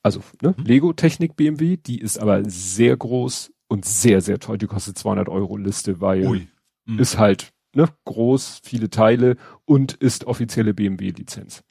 Also 0.02 0.20
ne, 0.40 0.54
mhm. 0.56 0.64
Lego 0.64 0.92
Technik 0.92 1.36
BMW, 1.36 1.76
die 1.76 2.00
ist 2.00 2.18
aber 2.18 2.48
sehr 2.48 2.96
groß 2.96 3.52
und 3.68 3.84
sehr, 3.84 4.20
sehr 4.20 4.38
teuer. 4.38 4.56
Die 4.56 4.66
kostet 4.66 4.96
200 4.96 5.28
Euro 5.28 5.56
Liste, 5.56 6.00
weil 6.00 6.46
mhm. 6.84 6.98
ist 6.98 7.18
halt 7.18 7.52
ne, 7.74 7.88
groß, 8.04 8.60
viele 8.62 8.90
Teile 8.90 9.36
und 9.64 9.94
ist 9.94 10.24
offizielle 10.26 10.74
BMW-Lizenz. 10.74 11.64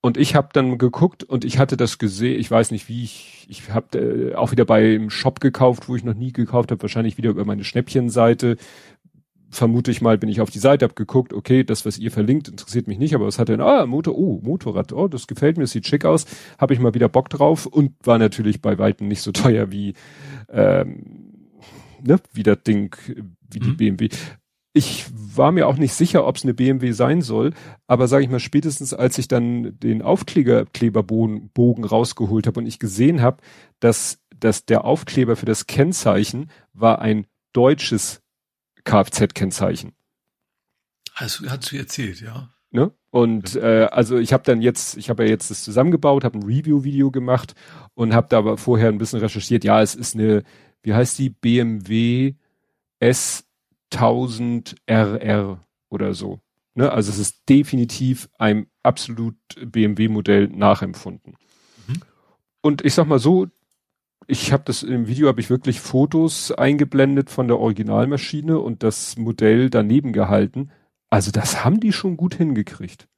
Und 0.00 0.16
ich 0.16 0.36
habe 0.36 0.48
dann 0.52 0.78
geguckt 0.78 1.24
und 1.24 1.44
ich 1.44 1.58
hatte 1.58 1.76
das 1.76 1.98
gesehen, 1.98 2.38
ich 2.38 2.50
weiß 2.50 2.70
nicht 2.70 2.88
wie, 2.88 3.02
ich, 3.02 3.46
ich 3.48 3.68
habe 3.70 3.98
äh, 3.98 4.34
auch 4.34 4.52
wieder 4.52 4.64
beim 4.64 5.10
Shop 5.10 5.40
gekauft, 5.40 5.88
wo 5.88 5.96
ich 5.96 6.04
noch 6.04 6.14
nie 6.14 6.32
gekauft 6.32 6.70
habe, 6.70 6.82
wahrscheinlich 6.82 7.18
wieder 7.18 7.30
über 7.30 7.44
meine 7.44 7.64
Schnäppchenseite. 7.64 8.56
Vermute 9.50 9.90
ich 9.90 10.00
mal, 10.00 10.18
bin 10.18 10.28
ich 10.28 10.40
auf 10.40 10.50
die 10.50 10.60
Seite, 10.60 10.84
habe 10.84 10.94
geguckt, 10.94 11.32
okay, 11.32 11.64
das, 11.64 11.84
was 11.84 11.98
ihr 11.98 12.12
verlinkt, 12.12 12.48
interessiert 12.48 12.86
mich 12.86 12.98
nicht, 12.98 13.14
aber 13.14 13.26
was 13.26 13.38
hat 13.38 13.48
denn, 13.48 13.60
ah, 13.60 13.86
Motor, 13.86 14.16
oh, 14.16 14.40
Motorrad, 14.42 14.92
oh, 14.92 15.08
das 15.08 15.26
gefällt 15.26 15.56
mir, 15.56 15.64
das 15.64 15.72
sieht 15.72 15.86
schick 15.86 16.04
aus, 16.04 16.26
habe 16.58 16.74
ich 16.74 16.80
mal 16.80 16.94
wieder 16.94 17.08
Bock 17.08 17.28
drauf 17.30 17.66
und 17.66 17.94
war 18.04 18.18
natürlich 18.18 18.60
bei 18.62 18.78
Weitem 18.78 19.08
nicht 19.08 19.22
so 19.22 19.32
teuer 19.32 19.72
wie, 19.72 19.94
ähm, 20.50 21.48
ne, 22.04 22.20
wie 22.32 22.42
das 22.44 22.62
Ding, 22.62 22.94
wie 23.50 23.58
die 23.58 23.70
mhm. 23.70 23.76
BMW 23.78 24.08
ich 24.72 25.06
war 25.12 25.52
mir 25.52 25.66
auch 25.66 25.76
nicht 25.76 25.94
sicher, 25.94 26.26
ob 26.26 26.36
es 26.36 26.44
eine 26.44 26.54
BMW 26.54 26.92
sein 26.92 27.22
soll, 27.22 27.52
aber 27.86 28.06
sage 28.08 28.24
ich 28.24 28.30
mal, 28.30 28.40
spätestens 28.40 28.94
als 28.94 29.18
ich 29.18 29.28
dann 29.28 29.78
den 29.80 30.02
Aufkleberbogen 30.02 31.50
Bogen 31.50 31.84
rausgeholt 31.84 32.46
habe 32.46 32.60
und 32.60 32.66
ich 32.66 32.78
gesehen 32.78 33.22
habe, 33.22 33.38
dass, 33.80 34.20
dass 34.38 34.66
der 34.66 34.84
Aufkleber 34.84 35.36
für 35.36 35.46
das 35.46 35.66
Kennzeichen 35.66 36.50
war 36.72 37.00
ein 37.00 37.26
deutsches 37.52 38.22
Kfz-Kennzeichen. 38.84 39.92
Also 41.14 41.48
hat 41.50 41.64
sie 41.64 41.78
erzählt, 41.78 42.20
ja. 42.20 42.50
Ne? 42.70 42.92
Und 43.10 43.56
äh, 43.56 43.88
also 43.90 44.18
ich 44.18 44.32
habe 44.32 44.44
dann 44.44 44.60
jetzt, 44.60 44.96
ich 44.96 45.08
habe 45.08 45.24
ja 45.24 45.30
jetzt 45.30 45.50
das 45.50 45.64
zusammengebaut, 45.64 46.24
habe 46.24 46.38
ein 46.38 46.44
Review-Video 46.44 47.10
gemacht 47.10 47.54
und 47.94 48.14
habe 48.14 48.28
da 48.28 48.38
aber 48.38 48.58
vorher 48.58 48.88
ein 48.88 48.98
bisschen 48.98 49.20
recherchiert. 49.20 49.64
Ja, 49.64 49.80
es 49.80 49.94
ist 49.94 50.14
eine, 50.14 50.44
wie 50.82 50.92
heißt 50.92 51.18
die 51.18 51.30
BMW 51.30 52.34
S1000 53.92 54.76
RR 54.86 55.64
oder 55.88 56.14
so. 56.14 56.40
Ne? 56.74 56.90
Also 56.90 57.10
es 57.10 57.18
ist 57.18 57.48
definitiv 57.48 58.28
ein 58.38 58.66
absolut 58.82 59.36
BMW-Modell 59.64 60.48
nachempfunden. 60.48 61.36
Mhm. 61.86 62.00
Und 62.60 62.84
ich 62.84 62.94
sag 62.94 63.06
mal 63.06 63.18
so, 63.18 63.48
ich 64.26 64.52
habe 64.52 64.62
das 64.66 64.82
im 64.82 65.08
Video 65.08 65.28
habe 65.28 65.40
ich 65.40 65.50
wirklich 65.50 65.80
Fotos 65.80 66.52
eingeblendet 66.52 67.30
von 67.30 67.48
der 67.48 67.58
Originalmaschine 67.58 68.58
und 68.58 68.82
das 68.82 69.16
Modell 69.16 69.70
daneben 69.70 70.12
gehalten. 70.12 70.70
Also 71.08 71.30
das 71.30 71.64
haben 71.64 71.80
die 71.80 71.92
schon 71.92 72.18
gut 72.18 72.34
hingekriegt. 72.34 73.08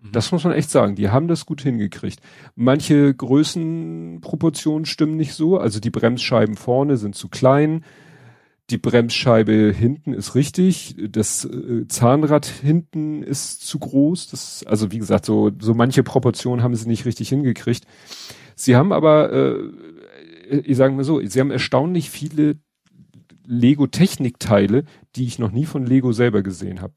Mhm. 0.00 0.12
Das 0.12 0.32
muss 0.32 0.44
man 0.44 0.54
echt 0.54 0.70
sagen. 0.70 0.96
Die 0.96 1.10
haben 1.10 1.28
das 1.28 1.44
gut 1.44 1.60
hingekriegt. 1.60 2.20
Manche 2.54 3.14
Größenproportionen 3.14 4.86
stimmen 4.86 5.16
nicht 5.16 5.34
so. 5.34 5.58
Also 5.58 5.78
die 5.78 5.90
Bremsscheiben 5.90 6.56
vorne 6.56 6.96
sind 6.96 7.14
zu 7.14 7.28
klein. 7.28 7.84
Die 8.70 8.78
Bremsscheibe 8.78 9.72
hinten 9.72 10.12
ist 10.12 10.34
richtig. 10.34 10.96
Das 11.10 11.44
äh, 11.44 11.86
Zahnrad 11.88 12.46
hinten 12.46 13.22
ist 13.22 13.66
zu 13.66 13.78
groß. 13.78 14.28
Das, 14.28 14.64
also 14.66 14.90
wie 14.90 14.98
gesagt, 14.98 15.24
so, 15.24 15.52
so 15.60 15.74
manche 15.74 16.02
Proportionen 16.02 16.62
haben 16.62 16.74
sie 16.74 16.88
nicht 16.88 17.04
richtig 17.04 17.28
hingekriegt. 17.28 17.86
Sie 18.56 18.74
haben 18.74 18.92
aber, 18.92 19.32
äh, 19.32 20.56
ich 20.64 20.76
sage 20.76 20.94
mal 20.94 21.04
so, 21.04 21.24
sie 21.24 21.38
haben 21.38 21.50
erstaunlich 21.50 22.10
viele 22.10 22.56
Lego-Technikteile, 23.46 24.84
die 25.14 25.26
ich 25.26 25.38
noch 25.38 25.52
nie 25.52 25.66
von 25.66 25.86
Lego 25.86 26.12
selber 26.12 26.42
gesehen 26.42 26.80
habe. 26.80 26.94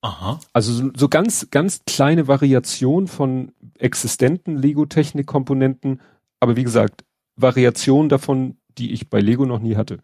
Aha. 0.00 0.38
Also 0.52 0.72
so, 0.72 0.90
so 0.94 1.08
ganz, 1.08 1.48
ganz 1.50 1.82
kleine 1.86 2.28
Variation 2.28 3.08
von 3.08 3.52
existenten 3.78 4.56
Lego-Technik-Komponenten, 4.56 6.00
aber 6.40 6.56
wie 6.56 6.64
gesagt, 6.64 7.04
Variation 7.36 8.08
davon, 8.08 8.58
die 8.78 8.92
ich 8.92 9.10
bei 9.10 9.20
Lego 9.20 9.44
noch 9.44 9.60
nie 9.60 9.76
hatte. 9.76 9.98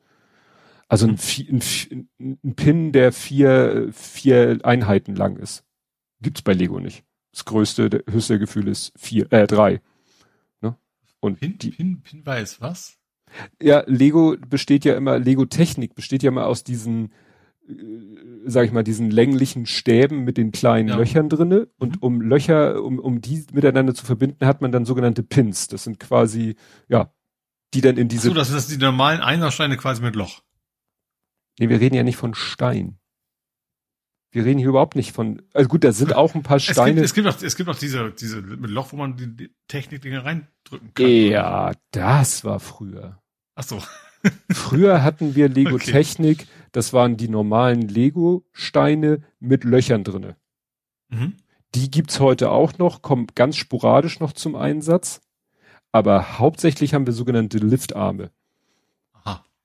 Also 0.95 1.09
ein, 1.09 1.19
ein, 2.21 2.39
ein 2.45 2.55
Pin, 2.55 2.93
der 2.93 3.11
vier, 3.11 3.89
vier 3.93 4.61
Einheiten 4.63 5.17
lang 5.17 5.39
ist. 5.39 5.65
Gibt's 6.21 6.41
bei 6.41 6.53
Lego 6.53 6.79
nicht. 6.79 7.03
Das 7.33 7.45
größte, 7.45 7.91
der 7.91 8.05
höchste 8.09 8.39
Gefühl 8.39 8.69
ist 8.69 8.93
vier, 8.97 9.27
äh, 9.33 9.49
drei. 9.49 9.81
Ne? 10.61 10.77
Und 11.19 11.41
Pin, 11.41 11.59
die, 11.59 11.73
Pin, 11.73 12.01
Pin 12.03 12.25
weiß 12.25 12.61
was? 12.61 12.97
Ja, 13.61 13.83
Lego 13.89 14.37
besteht 14.49 14.85
ja 14.85 14.95
immer, 14.95 15.19
Lego 15.19 15.47
Technik 15.47 15.97
besteht 15.97 16.23
ja 16.23 16.29
immer 16.29 16.47
aus 16.47 16.63
diesen 16.63 17.11
äh, 17.69 17.75
sag 18.47 18.65
ich 18.65 18.71
mal, 18.71 18.85
diesen 18.85 19.11
länglichen 19.11 19.67
Stäben 19.67 20.23
mit 20.23 20.37
den 20.37 20.53
kleinen 20.53 20.91
ja. 20.91 20.97
Löchern 20.97 21.29
drinne. 21.29 21.67
Und 21.77 21.97
mhm. 21.97 22.03
um 22.03 22.21
Löcher, 22.21 22.81
um, 22.85 23.01
um 23.01 23.21
die 23.21 23.45
miteinander 23.53 23.97
zu 23.97 24.07
verbinden, 24.07 24.47
hat 24.47 24.61
man 24.61 24.71
dann 24.71 24.85
sogenannte 24.85 25.25
Pins. 25.25 25.67
Das 25.67 25.83
sind 25.83 25.99
quasi, 25.99 26.55
ja, 26.87 27.13
die 27.75 27.81
dann 27.81 27.97
in 27.97 28.07
diese. 28.07 28.29
Ach 28.29 28.35
so, 28.35 28.55
das 28.55 28.69
sind 28.69 28.81
die 28.81 28.85
normalen 28.85 29.23
Einersteine 29.23 29.77
quasi 29.77 30.01
mit 30.01 30.15
Loch. 30.15 30.45
Nee, 31.59 31.69
wir 31.69 31.81
reden 31.81 31.95
ja 31.95 32.03
nicht 32.03 32.17
von 32.17 32.35
Stein. 32.35 32.99
Wir 34.33 34.45
reden 34.45 34.59
hier 34.59 34.69
überhaupt 34.69 34.97
nicht 34.97 35.13
von, 35.13 35.43
also 35.53 35.69
gut, 35.69 35.85
da 35.85 35.93
sind 35.93 36.15
auch 36.15 36.35
ein 36.35 36.43
paar 36.43 36.59
Steine. 36.61 37.03
Es 37.03 37.15
gibt, 37.15 37.29
es 37.29 37.37
gibt 37.37 37.43
auch, 37.43 37.47
es 37.47 37.57
gibt 37.57 37.69
auch 37.69 37.79
diese, 37.79 38.11
diese 38.11 38.43
mit 38.43 38.71
Loch, 38.71 38.93
wo 38.93 38.97
man 38.97 39.17
die, 39.17 39.37
die 39.37 39.55
Technik-Dinge 39.69 40.25
reindrücken 40.25 40.93
kann. 40.93 41.07
Ja, 41.07 41.73
das 41.93 42.45
war 42.45 42.59
früher. 42.59 43.23
Ach 43.55 43.63
so. 43.63 43.81
Früher 44.51 45.03
hatten 45.05 45.37
wir 45.37 45.49
Lego 45.51 45.77
okay. 45.77 45.93
Technik, 45.93 46.49
das 46.73 46.93
waren 46.93 47.17
die 47.17 47.29
normalen 47.29 47.83
Lego-Steine 47.83 49.23
mit 49.39 49.63
Löchern 49.63 50.03
drinne. 50.03 50.37
Mhm. 51.11 51.35
Die 51.75 51.91
gibt's 51.91 52.19
heute 52.19 52.51
auch 52.51 52.79
noch, 52.79 53.03
kommen 53.03 53.29
ganz 53.35 53.57
sporadisch 53.57 54.19
noch 54.19 54.33
zum 54.33 54.57
Einsatz. 54.57 55.21
Aber 55.93 56.41
hauptsächlich 56.41 56.93
haben 56.93 57.07
wir 57.07 57.13
sogenannte 57.13 57.59
Liftarme. 57.59 58.33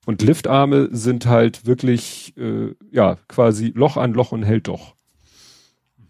Und 0.06 0.22
Liftarme 0.22 0.88
sind 0.92 1.26
halt 1.26 1.66
wirklich, 1.66 2.34
äh, 2.36 2.74
ja, 2.90 3.16
quasi 3.28 3.72
Loch 3.74 3.96
an 3.96 4.12
Loch 4.12 4.32
und 4.32 4.42
hält 4.42 4.68
doch. 4.68 4.94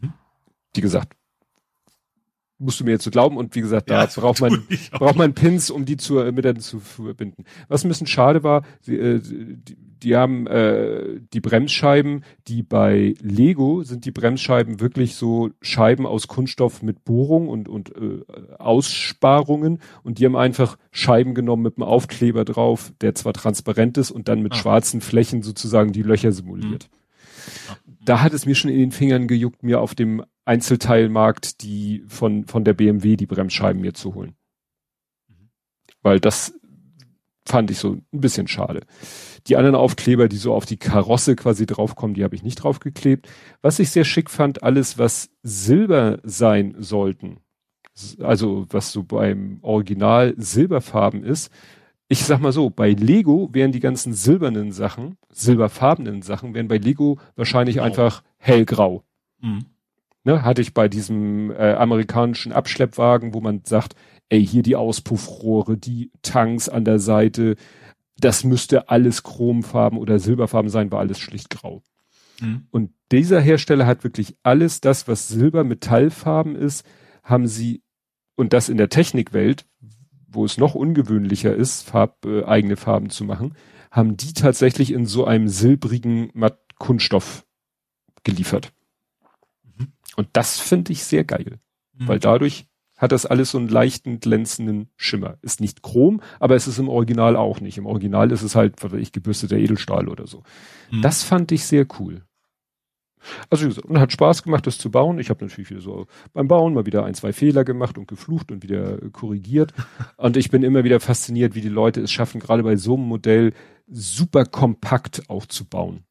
Mhm. 0.01 0.13
Wie 0.75 0.81
gesagt, 0.81 1.17
musst 2.61 2.79
du 2.79 2.85
mir 2.85 2.93
jetzt 2.93 3.05
so 3.05 3.11
glauben 3.11 3.37
und 3.37 3.55
wie 3.55 3.61
gesagt, 3.61 3.91
da 3.91 4.05
ja, 4.05 4.11
braucht 4.15 4.41
man 4.41 4.67
braucht 4.93 5.17
man 5.17 5.35
Pins, 5.35 5.71
um 5.71 5.85
die 5.85 5.97
zu 5.97 6.15
miteinander 6.15 6.61
zu 6.61 6.79
verbinden. 6.79 7.45
Was 7.69 7.85
ein 7.85 7.89
bisschen 7.89 8.07
schade 8.07 8.43
war, 8.43 8.63
sie, 8.81 8.97
äh, 8.97 9.21
die, 9.21 9.77
die 10.03 10.17
haben 10.17 10.47
äh, 10.47 11.21
die 11.33 11.41
Bremsscheiben, 11.41 12.25
die 12.49 12.63
bei 12.63 13.15
Lego 13.21 13.83
sind 13.83 14.05
die 14.05 14.11
Bremsscheiben 14.11 14.81
wirklich 14.81 15.15
so 15.15 15.51
Scheiben 15.61 16.07
aus 16.07 16.29
Kunststoff 16.29 16.83
mit 16.83 17.05
Bohrung 17.05 17.49
und 17.49 17.69
und 17.69 17.95
äh, 17.97 18.23
Aussparungen 18.59 19.81
und 20.03 20.19
die 20.19 20.27
haben 20.27 20.37
einfach 20.37 20.77
Scheiben 20.91 21.35
genommen 21.35 21.63
mit 21.63 21.77
einem 21.77 21.89
Aufkleber 21.89 22.45
drauf, 22.45 22.93
der 23.01 23.15
zwar 23.15 23.33
transparent 23.33 23.99
ist 23.99 24.11
und 24.11 24.29
dann 24.29 24.43
mit 24.43 24.53
ah. 24.53 24.57
schwarzen 24.57 25.01
Flächen 25.01 25.43
sozusagen 25.43 25.93
die 25.93 26.03
Löcher 26.03 26.33
simuliert. 26.33 26.89
Mhm. 26.91 27.01
Da 28.03 28.23
hat 28.23 28.33
es 28.33 28.47
mir 28.47 28.55
schon 28.55 28.71
in 28.71 28.79
den 28.79 28.93
Fingern 28.93 29.29
gejuckt, 29.29 29.63
mir 29.63 29.81
auf 29.81 29.95
dem 29.95 30.23
Einzelteilmarkt 30.45 31.63
die 31.63 32.05
von, 32.09 32.45
von 32.45 32.65
der 32.65 32.75
BMW 32.75 33.17
die 33.17 33.27
Bremsscheiben 33.27 33.81
mir 33.81 33.95
zu 33.95 34.15
holen. 34.15 34.35
Mhm. 35.29 35.51
Weil 36.03 36.21
das 36.21 36.55
fand 37.45 37.71
ich 37.71 37.79
so 37.79 37.93
ein 37.93 38.21
bisschen 38.21 38.49
schade. 38.49 38.81
Die 39.47 39.57
anderen 39.57 39.75
Aufkleber, 39.75 40.29
die 40.29 40.37
so 40.37 40.55
auf 40.55 40.67
die 40.67 40.77
Karosse 40.77 41.37
quasi 41.37 41.67
draufkommen, 41.67 42.15
die 42.15 42.25
habe 42.25 42.37
ich 42.37 42.43
nicht 42.43 42.57
draufgeklebt. 42.57 43.29
Was 43.63 43.79
ich 43.79 43.91
sehr 43.91 44.05
schick 44.05 44.31
fand, 44.31 44.63
alles 44.63 44.99
was 44.99 45.31
Silber 45.43 46.21
sein 46.23 46.77
sollten, 46.79 47.39
also 48.21 48.67
was 48.71 48.93
so 48.93 49.03
beim 49.03 49.59
Original 49.63 50.35
Silberfarben 50.37 51.25
ist. 51.25 51.51
Ich 52.09 52.25
sag 52.25 52.41
mal 52.41 52.53
so, 52.53 52.71
bei 52.71 52.93
Lego 52.93 53.49
wären 53.53 53.73
die 53.73 53.81
ganzen 53.81 54.15
silbernen 54.15 54.73
Sachen, 54.73 55.17
silberfarbenen 55.31 56.23
Sachen, 56.23 56.55
wären 56.55 56.69
bei 56.69 56.79
Lego 56.79 57.19
wahrscheinlich 57.37 57.77
Grau. 57.77 57.85
einfach 57.85 58.23
hellgrau. 58.39 59.05
Mhm 59.41 59.67
ne, 60.25 60.43
hatte 60.43 60.63
ich 60.63 60.75
bei 60.75 60.89
diesem 60.89 61.51
äh, 61.51 61.73
amerikanischen 61.75 62.53
Abschleppwagen, 62.53 63.35
wo 63.35 63.41
man 63.41 63.63
sagt, 63.65 63.95
ey, 64.29 64.45
hier 64.45 64.63
die 64.63 64.77
Auspuffrohre, 64.77 65.77
die 65.77 66.11
Tanks 66.23 66.69
an 66.69 66.85
der 66.85 66.99
Seite, 66.99 67.57
das 68.19 68.45
müsste 68.45 68.89
alles 68.89 69.23
Chromfarben 69.23 69.99
oder 69.99 70.19
Silberfarben 70.19 70.71
sein, 70.71 70.93
war 70.93 71.01
alles 71.01 71.19
schlicht 71.19 71.51
grau. 71.51 71.83
Mhm. 72.41 72.67
Und 72.71 72.93
dieser 73.13 73.41
Hersteller 73.41 73.87
hat 73.87 74.05
wirklich 74.05 74.37
alles 74.43 74.81
das, 74.81 75.09
was 75.09 75.29
Silber, 75.29 75.65
Metallfarben 75.65 76.55
ist, 76.55 76.85
haben 77.23 77.47
sie, 77.47 77.83
und 78.37 78.53
das 78.53 78.69
in 78.69 78.77
der 78.77 78.89
Technikwelt, 78.89 79.67
wo 80.29 80.45
es 80.45 80.59
noch 80.59 80.75
ungewöhnlicher 80.75 81.55
ist, 81.55 81.83
Farb, 81.83 82.25
äh, 82.25 82.45
eigene 82.45 82.77
Farben 82.77 83.11
zu 83.11 83.25
machen, 83.25 83.55
haben 83.91 84.17
die 84.17 84.33
tatsächlich 84.33 84.93
in 84.93 85.07
so 85.07 85.25
einem 85.25 85.49
silbrigen 85.49 86.31
Matt 86.35 86.61
Kunststoff 86.79 87.45
geliefert. 88.23 88.73
Und 90.17 90.29
das 90.33 90.59
finde 90.59 90.93
ich 90.93 91.05
sehr 91.05 91.25
geil, 91.25 91.59
mhm. 91.99 92.09
weil 92.09 92.19
dadurch 92.19 92.67
hat 93.01 93.13
das 93.13 93.25
alles 93.25 93.53
so 93.53 93.59
einen 93.59 93.69
leichten 93.69 94.21
glänzenden 94.21 94.91
Schimmer. 94.97 95.39
Ist 95.41 95.61
nicht 95.61 95.83
Chrom, 95.83 96.21
aber 96.39 96.55
es 96.55 96.69
ist 96.69 96.79
im 96.79 96.89
Original 96.89 97.35
auch 97.35 97.61
nicht. 97.61 97.79
Im 97.79 97.87
Original 97.87 98.31
ist 98.31 98.43
es 98.43 98.55
halt, 98.55 98.83
was 98.83 98.93
weiß 98.93 99.01
ich, 99.01 99.13
gebürsteter 99.13 99.57
Edelstahl 99.57 100.09
oder 100.09 100.27
so. 100.27 100.43
Mhm. 100.91 101.01
Das 101.01 101.23
fand 101.23 101.51
ich 101.51 101.65
sehr 101.65 101.87
cool. 101.99 102.23
Also 103.49 103.67
gesagt, 103.67 103.87
und 103.87 103.99
hat 103.99 104.13
Spaß 104.13 104.43
gemacht, 104.43 104.67
das 104.67 104.79
zu 104.79 104.91
bauen. 104.91 105.19
Ich 105.19 105.31
habe 105.31 105.45
natürlich 105.45 105.71
wieder 105.71 105.81
so 105.81 106.07
beim 106.33 106.49
Bauen 106.49 106.75
mal 106.75 106.87
wieder 106.87 107.05
ein, 107.05 107.15
zwei 107.15 107.33
Fehler 107.33 107.65
gemacht 107.65 107.99
und 107.99 108.09
geflucht 108.09 108.51
und 108.53 108.63
wieder 108.63 108.99
korrigiert. 109.13 109.73
und 110.17 110.37
ich 110.37 110.51
bin 110.51 110.63
immer 110.63 110.85
wieder 110.85 111.01
fasziniert, 111.01 111.55
wie 111.55 111.61
die 111.61 111.69
Leute 111.69 112.01
es 112.01 112.13
schaffen, 112.13 112.41
gerade 112.41 112.63
bei 112.63 112.77
so 112.77 112.97
einem 112.97 113.05
Modell 113.05 113.53
super 113.87 114.45
kompakt 114.45 115.23
auch 115.29 115.47
zu 115.47 115.65
bauen. 115.65 116.05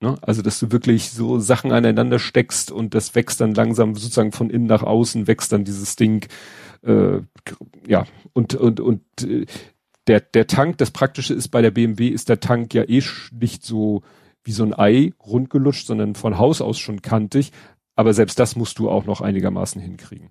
Ne? 0.00 0.16
Also, 0.20 0.42
dass 0.42 0.58
du 0.60 0.72
wirklich 0.72 1.10
so 1.10 1.38
Sachen 1.38 1.72
aneinander 1.72 2.18
steckst 2.18 2.70
und 2.70 2.94
das 2.94 3.14
wächst 3.14 3.40
dann 3.40 3.54
langsam 3.54 3.94
sozusagen 3.94 4.32
von 4.32 4.50
innen 4.50 4.66
nach 4.66 4.82
außen, 4.82 5.26
wächst 5.26 5.52
dann 5.52 5.64
dieses 5.64 5.96
Ding. 5.96 6.26
Äh, 6.82 7.20
ja, 7.86 8.06
und, 8.32 8.54
und, 8.54 8.80
und 8.80 9.02
äh, 9.22 9.46
der, 10.06 10.20
der 10.20 10.46
Tank, 10.46 10.78
das 10.78 10.90
Praktische 10.90 11.34
ist 11.34 11.48
bei 11.48 11.62
der 11.62 11.70
BMW, 11.70 12.08
ist 12.08 12.28
der 12.28 12.40
Tank 12.40 12.74
ja 12.74 12.84
eh 12.84 13.02
nicht 13.32 13.64
so 13.64 14.02
wie 14.44 14.52
so 14.52 14.62
ein 14.62 14.78
Ei 14.78 15.12
rundgelutscht, 15.24 15.86
sondern 15.86 16.14
von 16.14 16.38
Haus 16.38 16.60
aus 16.60 16.78
schon 16.78 17.02
kantig. 17.02 17.50
Aber 17.96 18.12
selbst 18.12 18.38
das 18.38 18.54
musst 18.54 18.78
du 18.78 18.90
auch 18.90 19.06
noch 19.06 19.20
einigermaßen 19.20 19.80
hinkriegen. 19.80 20.30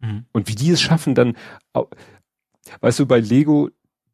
Mhm. 0.00 0.26
Und 0.32 0.48
wie 0.48 0.54
die 0.54 0.70
es 0.70 0.82
schaffen, 0.82 1.14
dann, 1.14 1.36
weißt 2.80 2.98
du, 2.98 3.06
bei 3.06 3.20
Lego 3.20 3.70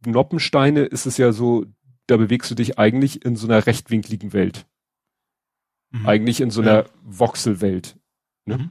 Noppensteine 0.06 0.82
ist 0.82 1.06
es 1.06 1.16
ja 1.16 1.32
so, 1.32 1.64
da 2.06 2.16
bewegst 2.16 2.50
du 2.50 2.54
dich 2.54 2.78
eigentlich 2.78 3.24
in 3.24 3.36
so 3.36 3.46
einer 3.46 3.66
rechtwinkligen 3.66 4.32
Welt. 4.32 4.66
Mhm. 5.92 6.06
Eigentlich 6.06 6.40
in 6.40 6.50
so 6.50 6.60
einer 6.60 6.84
ja. 6.84 6.84
Voxelwelt. 7.04 7.96
Ne? 8.46 8.58
Mhm. 8.58 8.70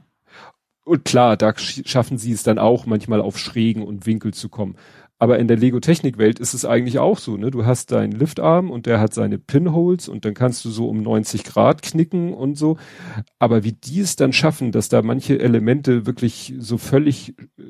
Und 0.84 1.04
klar, 1.04 1.36
da 1.36 1.54
schaffen 1.56 2.18
sie 2.18 2.32
es 2.32 2.42
dann 2.42 2.58
auch 2.58 2.86
manchmal 2.86 3.20
auf 3.20 3.38
Schrägen 3.38 3.84
und 3.84 4.04
Winkel 4.04 4.34
zu 4.34 4.48
kommen. 4.48 4.76
Aber 5.22 5.38
in 5.38 5.46
der 5.46 5.56
Lego-Technik-Welt 5.56 6.40
ist 6.40 6.52
es 6.52 6.64
eigentlich 6.64 6.98
auch 6.98 7.16
so, 7.16 7.36
ne? 7.36 7.52
Du 7.52 7.64
hast 7.64 7.92
deinen 7.92 8.10
Liftarm 8.10 8.72
und 8.72 8.86
der 8.86 8.98
hat 8.98 9.14
seine 9.14 9.38
Pinholes 9.38 10.08
und 10.08 10.24
dann 10.24 10.34
kannst 10.34 10.64
du 10.64 10.70
so 10.70 10.88
um 10.88 11.00
90 11.00 11.44
Grad 11.44 11.82
knicken 11.82 12.34
und 12.34 12.58
so. 12.58 12.76
Aber 13.38 13.62
wie 13.62 13.70
die 13.70 14.00
es 14.00 14.16
dann 14.16 14.32
schaffen, 14.32 14.72
dass 14.72 14.88
da 14.88 15.00
manche 15.02 15.38
Elemente 15.38 16.06
wirklich 16.06 16.54
so 16.58 16.76
völlig 16.76 17.38
äh, 17.38 17.62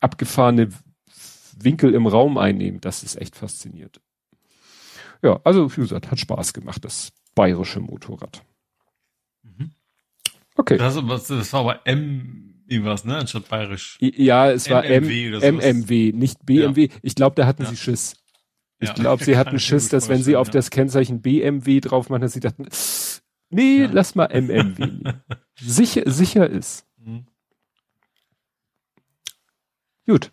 abgefahrene 0.00 0.68
Winkel 1.58 1.94
im 1.94 2.06
Raum 2.06 2.36
einnehmen, 2.36 2.82
das 2.82 3.02
ist 3.02 3.16
echt 3.18 3.34
faszinierend. 3.34 4.02
Ja, 5.22 5.40
also 5.44 5.74
wie 5.74 5.80
gesagt, 5.80 6.10
hat 6.10 6.20
Spaß 6.20 6.52
gemacht, 6.52 6.84
das 6.84 7.12
bayerische 7.34 7.80
Motorrad. 7.80 8.44
Okay. 10.58 10.76
Das, 10.76 10.94
das 10.94 11.52
war 11.52 11.60
aber 11.60 11.86
M 11.86 12.62
irgendwas, 12.66 13.04
ne? 13.04 13.16
Anstatt 13.16 13.48
bayerisch. 13.48 13.96
Ja, 14.00 14.50
es 14.50 14.68
war 14.68 14.84
MMW, 14.84 15.38
M 15.40 15.56
MMW 15.56 16.12
nicht 16.12 16.44
BMW. 16.44 16.86
Ja. 16.86 16.94
Ich 17.02 17.14
glaube, 17.14 17.36
da 17.36 17.46
hatten 17.46 17.62
ja. 17.62 17.70
sie 17.70 17.76
Schiss. 17.76 18.16
Ich 18.80 18.88
ja. 18.88 18.94
glaube, 18.94 19.24
sie 19.24 19.36
hatten 19.38 19.58
Schiss, 19.58 19.88
dass 19.88 20.08
wenn 20.08 20.22
sie 20.22 20.36
auf 20.36 20.50
das 20.50 20.70
Kennzeichen 20.70 21.22
BMW 21.22 21.80
drauf 21.80 22.10
machen, 22.10 22.22
dass 22.22 22.32
sie 22.32 22.40
dachten, 22.40 22.66
nee, 23.50 23.86
lass 23.86 24.14
mal 24.14 24.26
MMW. 24.26 25.14
sicher, 25.56 26.02
sicher 26.10 26.48
ist. 26.50 26.86
Mhm. 26.98 27.26
Gut. 30.06 30.32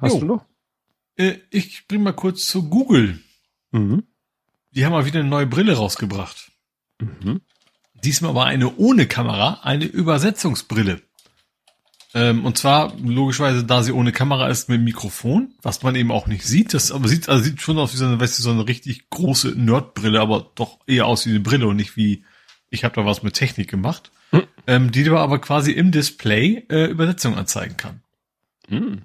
Hast 0.00 0.14
jo. 0.14 0.20
du 0.20 0.26
noch? 0.26 0.46
Äh, 1.16 1.38
ich 1.50 1.88
bring 1.88 2.02
mal 2.02 2.12
kurz 2.12 2.46
zu 2.46 2.68
Google. 2.68 3.18
Mhm. 3.72 4.04
Die 4.70 4.84
haben 4.84 4.92
mal 4.92 5.06
wieder 5.06 5.20
eine 5.20 5.28
neue 5.28 5.46
Brille 5.46 5.74
rausgebracht. 5.74 6.52
Mhm. 7.00 7.40
Diesmal 8.06 8.30
aber 8.30 8.44
eine 8.44 8.76
ohne 8.76 9.06
Kamera, 9.06 9.62
eine 9.64 9.84
Übersetzungsbrille. 9.84 11.02
Ähm, 12.14 12.44
und 12.44 12.56
zwar, 12.56 12.94
logischerweise, 13.04 13.64
da 13.64 13.82
sie 13.82 13.90
ohne 13.90 14.12
Kamera 14.12 14.46
ist, 14.46 14.68
mit 14.68 14.80
Mikrofon, 14.80 15.54
was 15.60 15.82
man 15.82 15.96
eben 15.96 16.12
auch 16.12 16.28
nicht 16.28 16.44
sieht. 16.44 16.72
Das 16.72 16.92
aber 16.92 17.08
sieht, 17.08 17.28
also 17.28 17.42
sieht 17.42 17.60
schon 17.60 17.78
aus 17.78 17.92
wie 17.92 17.96
so 17.96 18.06
eine, 18.06 18.20
weißt 18.20 18.38
du, 18.38 18.44
so 18.44 18.52
eine 18.52 18.68
richtig 18.68 19.10
große 19.10 19.56
Nerdbrille, 19.56 20.20
aber 20.20 20.52
doch 20.54 20.78
eher 20.86 21.06
aus 21.06 21.26
wie 21.26 21.30
eine 21.30 21.40
Brille 21.40 21.66
und 21.66 21.74
nicht 21.74 21.96
wie, 21.96 22.24
ich 22.70 22.84
habe 22.84 22.94
da 22.94 23.04
was 23.04 23.24
mit 23.24 23.34
Technik 23.34 23.68
gemacht. 23.68 24.12
Mhm. 24.30 24.42
Ähm, 24.68 24.92
die 24.92 25.10
aber 25.10 25.40
quasi 25.40 25.72
im 25.72 25.90
Display 25.90 26.64
äh, 26.70 26.84
Übersetzung 26.84 27.36
anzeigen 27.36 27.76
kann. 27.76 28.02
Mhm. 28.68 29.02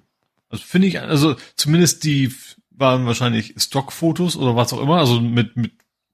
Das 0.51 0.61
finde 0.61 0.89
ich, 0.89 1.01
also 1.01 1.37
zumindest 1.55 2.03
die 2.03 2.31
waren 2.69 3.07
wahrscheinlich 3.07 3.55
Stockfotos 3.57 4.37
oder 4.37 4.55
was 4.55 4.73
auch 4.73 4.79
immer, 4.79 4.97
also 4.97 5.19
mit, 5.19 5.57
mit 5.57 5.71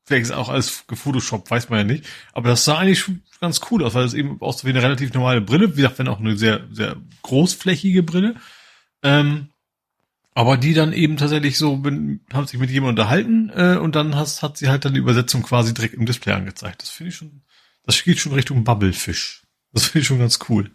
vielleicht 0.08 0.28
ist 0.28 0.32
auch 0.32 0.48
alles 0.48 0.88
gefotoshoppt, 0.88 1.52
weiß 1.52 1.70
man 1.70 1.80
ja 1.80 1.84
nicht. 1.84 2.06
Aber 2.32 2.48
das 2.48 2.64
sah 2.64 2.78
eigentlich 2.78 3.04
ganz 3.42 3.60
cool 3.70 3.84
aus, 3.84 3.94
weil 3.94 4.06
es 4.06 4.14
eben 4.14 4.40
aussieht 4.42 4.66
wie 4.66 4.70
eine 4.70 4.82
relativ 4.82 5.14
normale 5.14 5.42
Brille. 5.42 5.74
Wie 5.74 5.82
gesagt, 5.82 6.00
wenn 6.00 6.08
auch 6.08 6.22
eine 6.22 6.38
sehr, 6.38 6.66
sehr 6.72 6.96
großflächige 7.24 8.04
Brille. 8.04 8.36
Ähm, 9.04 9.50
aber 10.34 10.56
die 10.56 10.74
dann 10.74 10.94
eben 10.94 11.18
tatsächlich 11.18 11.58
so, 11.58 11.84
haben 11.84 12.48
sich 12.48 12.58
mit 12.58 12.70
jemandem 12.70 13.02
unterhalten 13.02 13.52
äh, 13.54 13.78
und 13.78 13.96
dann 13.96 14.16
hast, 14.16 14.44
hat 14.44 14.58
sie 14.58 14.70
halt 14.70 14.86
dann 14.86 14.94
die 14.94 15.02
Übersetzung 15.02 15.44
quasi 15.44 15.74
direkt 15.74 15.96
im 15.96 16.06
Display 16.06 16.34
angezeigt. 16.34 16.84
Das 16.84 16.90
finde 16.90 17.10
ich 17.10 17.18
schon, 17.18 17.42
das 17.84 18.02
geht 18.02 18.20
schon 18.20 18.34
Richtung 18.34 18.64
Bubblefish. 18.64 19.44
Das 19.74 19.88
finde 19.88 20.00
ich 20.00 20.08
schon 20.08 20.20
ganz 20.20 20.40
cool. 20.48 20.72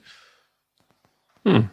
Hm. 1.46 1.70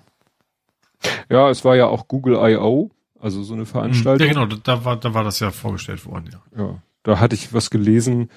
Ja, 1.30 1.50
es 1.50 1.66
war 1.66 1.76
ja 1.76 1.88
auch 1.88 2.08
Google 2.08 2.36
I.O., 2.36 2.92
also 3.20 3.44
so 3.44 3.54
eine 3.54 3.66
Veranstaltung. 3.66 4.26
Ja, 4.26 4.34
genau, 4.34 4.46
da 4.46 4.86
war, 4.86 4.98
da 4.98 5.14
war 5.14 5.26
das 5.26 5.42
ja 5.42 5.52
vorgestellt 5.52 6.06
worden, 6.06 6.30
ja. 6.32 6.42
Ja, 6.58 6.82
da 7.04 7.20
hatte 7.20 7.36
ich 7.36 7.54
was 7.54 7.70
gelesen. 7.70 8.30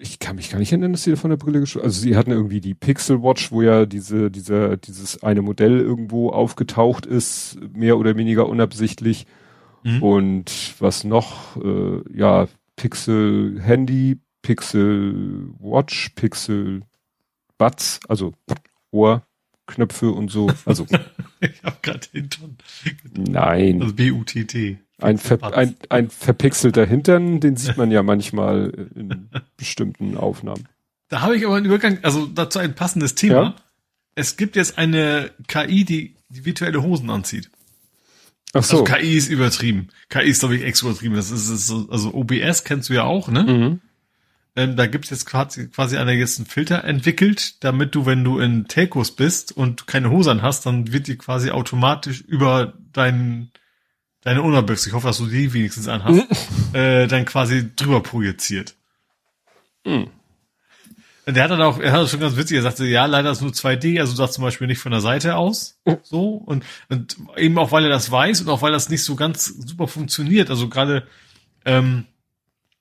Ich 0.00 0.18
kann 0.18 0.36
mich 0.36 0.50
gar 0.50 0.58
nicht 0.58 0.72
erinnern, 0.72 0.92
dass 0.92 1.04
sie 1.04 1.16
von 1.16 1.30
der 1.30 1.36
Brille 1.36 1.60
gesprochen 1.60 1.84
Also 1.84 2.00
sie 2.00 2.16
hatten 2.16 2.30
irgendwie 2.30 2.60
die 2.60 2.74
Pixel 2.74 3.22
Watch, 3.22 3.52
wo 3.52 3.62
ja 3.62 3.86
diese, 3.86 4.30
dieser, 4.30 4.76
dieses 4.76 5.22
eine 5.22 5.42
Modell 5.42 5.78
irgendwo 5.78 6.30
aufgetaucht 6.30 7.06
ist, 7.06 7.58
mehr 7.72 7.98
oder 7.98 8.16
weniger 8.16 8.48
unabsichtlich. 8.48 9.26
Mhm. 9.82 10.02
Und 10.02 10.74
was 10.78 11.04
noch? 11.04 11.56
Äh, 11.56 12.02
ja, 12.16 12.48
Pixel 12.76 13.60
Handy, 13.60 14.18
Pixel 14.42 15.50
Watch, 15.58 16.10
Pixel 16.14 16.82
Buds, 17.58 18.00
also 18.08 18.32
Ohrknöpfe 18.90 20.10
und 20.10 20.30
so. 20.30 20.50
Also 20.64 20.86
ich 21.40 21.62
habe 21.62 21.76
gerade 21.82 22.06
Hintern. 22.12 22.56
Nein. 23.14 23.82
Also 23.82 23.94
B-U-T-T. 23.94 24.78
Ein, 25.02 25.18
ver, 25.18 25.56
ein, 25.56 25.76
ein 25.88 26.10
verpixelter 26.10 26.86
Hintern, 26.86 27.40
den 27.40 27.56
sieht 27.56 27.76
man 27.76 27.90
ja 27.90 28.02
manchmal 28.02 28.88
in 28.94 29.28
bestimmten 29.56 30.16
Aufnahmen. 30.16 30.68
Da 31.08 31.22
habe 31.22 31.36
ich 31.36 31.44
aber 31.44 31.56
einen 31.56 31.66
Übergang, 31.66 31.98
also 32.02 32.26
dazu 32.26 32.58
ein 32.58 32.74
passendes 32.74 33.14
Thema. 33.14 33.42
Ja? 33.42 33.56
Es 34.14 34.36
gibt 34.36 34.56
jetzt 34.56 34.78
eine 34.78 35.30
KI, 35.48 35.84
die, 35.84 36.16
die 36.28 36.44
virtuelle 36.44 36.82
Hosen 36.82 37.10
anzieht. 37.10 37.50
Ach 38.52 38.62
so. 38.62 38.80
Also 38.80 38.84
KI 38.84 39.16
ist 39.16 39.28
übertrieben. 39.28 39.88
KI 40.08 40.28
ist, 40.28 40.40
glaube 40.40 40.56
ich, 40.56 40.64
extra 40.64 40.88
übertrieben. 40.88 41.14
Das 41.14 41.30
ist, 41.30 41.48
ist 41.48 41.66
so, 41.66 41.88
also 41.90 42.14
OBS 42.14 42.64
kennst 42.64 42.88
du 42.88 42.94
ja 42.94 43.04
auch, 43.04 43.28
ne? 43.28 43.42
Mhm. 43.42 43.80
Ähm, 44.56 44.76
da 44.76 44.86
gibt's 44.86 45.10
jetzt 45.10 45.26
quasi, 45.26 45.68
quasi 45.68 45.96
einer 45.96 46.12
jetzt 46.12 46.38
einen 46.38 46.46
Filter 46.46 46.82
entwickelt, 46.84 47.62
damit 47.62 47.94
du, 47.94 48.04
wenn 48.06 48.24
du 48.24 48.40
in 48.40 48.66
Telcos 48.66 49.12
bist 49.14 49.56
und 49.56 49.86
keine 49.86 50.10
Hose 50.10 50.42
hast, 50.42 50.66
dann 50.66 50.92
wird 50.92 51.06
die 51.06 51.16
quasi 51.16 51.50
automatisch 51.50 52.20
über 52.20 52.74
deinen 52.92 53.52
deine 54.22 54.42
Unterbüchse, 54.42 54.88
ich 54.88 54.94
hoffe, 54.94 55.06
dass 55.06 55.18
du 55.18 55.26
die 55.26 55.52
wenigstens 55.52 55.88
anhast, 55.88 56.26
äh, 56.72 57.06
dann 57.06 57.24
quasi 57.24 57.70
drüber 57.74 58.02
projiziert. 58.02 58.74
Mhm. 59.84 60.08
Der 61.26 61.44
hat 61.44 61.50
dann 61.50 61.62
auch, 61.62 61.78
er 61.78 61.92
hat 61.92 62.08
schon 62.08 62.20
ganz 62.20 62.36
witzig, 62.36 62.56
er 62.56 62.62
sagte, 62.62 62.86
ja, 62.86 63.06
leider 63.06 63.30
ist 63.30 63.40
nur 63.40 63.52
2D, 63.52 64.00
also 64.00 64.16
das 64.16 64.32
zum 64.32 64.42
Beispiel 64.42 64.66
nicht 64.66 64.80
von 64.80 64.90
der 64.90 65.00
Seite 65.00 65.36
aus, 65.36 65.78
so, 66.02 66.30
und, 66.34 66.64
und 66.88 67.16
eben 67.36 67.58
auch, 67.58 67.72
weil 67.72 67.84
er 67.84 67.90
das 67.90 68.10
weiß 68.10 68.40
und 68.40 68.48
auch 68.48 68.62
weil 68.62 68.72
das 68.72 68.88
nicht 68.88 69.04
so 69.04 69.14
ganz 69.16 69.46
super 69.46 69.86
funktioniert, 69.86 70.50
also 70.50 70.68
gerade, 70.68 71.06
ähm, 71.64 72.06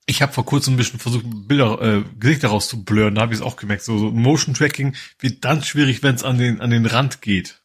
ich 0.06 0.24
habe 0.24 0.34
vor 0.34 0.46
kurzem 0.46 0.74
ein 0.74 0.78
bisschen 0.78 1.00
versucht, 1.00 1.26
Bilder, 1.48 1.82
äh, 1.82 2.04
Gesichter 2.20 2.48
rauszublören, 2.48 3.14
da 3.14 3.22
habe 3.22 3.34
ich 3.34 3.40
es 3.40 3.46
auch 3.46 3.56
gemerkt, 3.56 3.84
so, 3.84 4.00
so 4.00 4.10
Motion 4.10 4.56
Tracking 4.56 4.96
wird 5.20 5.46
dann 5.46 5.64
schwierig, 5.64 6.02
wenn 6.02 6.16
es 6.16 6.24
an 6.24 6.40
den, 6.40 6.62
an 6.62 6.72
den 6.72 6.88
Rand 6.88 7.22
geht 7.22 7.59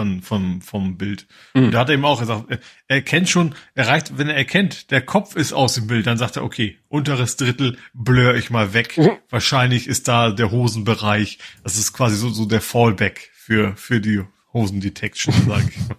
von, 0.00 0.22
vom, 0.22 0.62
vom 0.62 0.96
Bild. 0.96 1.26
Mhm. 1.54 1.64
Und 1.64 1.70
da 1.72 1.80
hat 1.80 1.88
er 1.88 1.94
eben 1.94 2.04
auch 2.04 2.20
gesagt, 2.20 2.58
er, 2.88 3.02
kennt 3.02 3.28
schon, 3.28 3.54
er 3.74 3.88
reicht, 3.88 4.16
wenn 4.16 4.28
er 4.28 4.36
erkennt, 4.36 4.90
der 4.90 5.02
Kopf 5.02 5.36
ist 5.36 5.52
aus 5.52 5.74
dem 5.74 5.86
Bild, 5.86 6.06
dann 6.06 6.16
sagt 6.16 6.36
er, 6.36 6.44
okay, 6.44 6.78
unteres 6.88 7.36
Drittel 7.36 7.76
blur 7.92 8.34
ich 8.34 8.50
mal 8.50 8.72
weg. 8.72 8.96
Mhm. 8.96 9.10
Wahrscheinlich 9.28 9.86
ist 9.86 10.08
da 10.08 10.30
der 10.30 10.50
Hosenbereich. 10.50 11.38
Das 11.62 11.76
ist 11.76 11.92
quasi 11.92 12.16
so, 12.16 12.30
so 12.30 12.46
der 12.46 12.60
Fallback 12.60 13.30
für, 13.34 13.76
für 13.76 14.00
die 14.00 14.22
Hosendetection, 14.52 15.34
sage 15.46 15.68
ich 15.68 15.88
mal. 15.88 15.96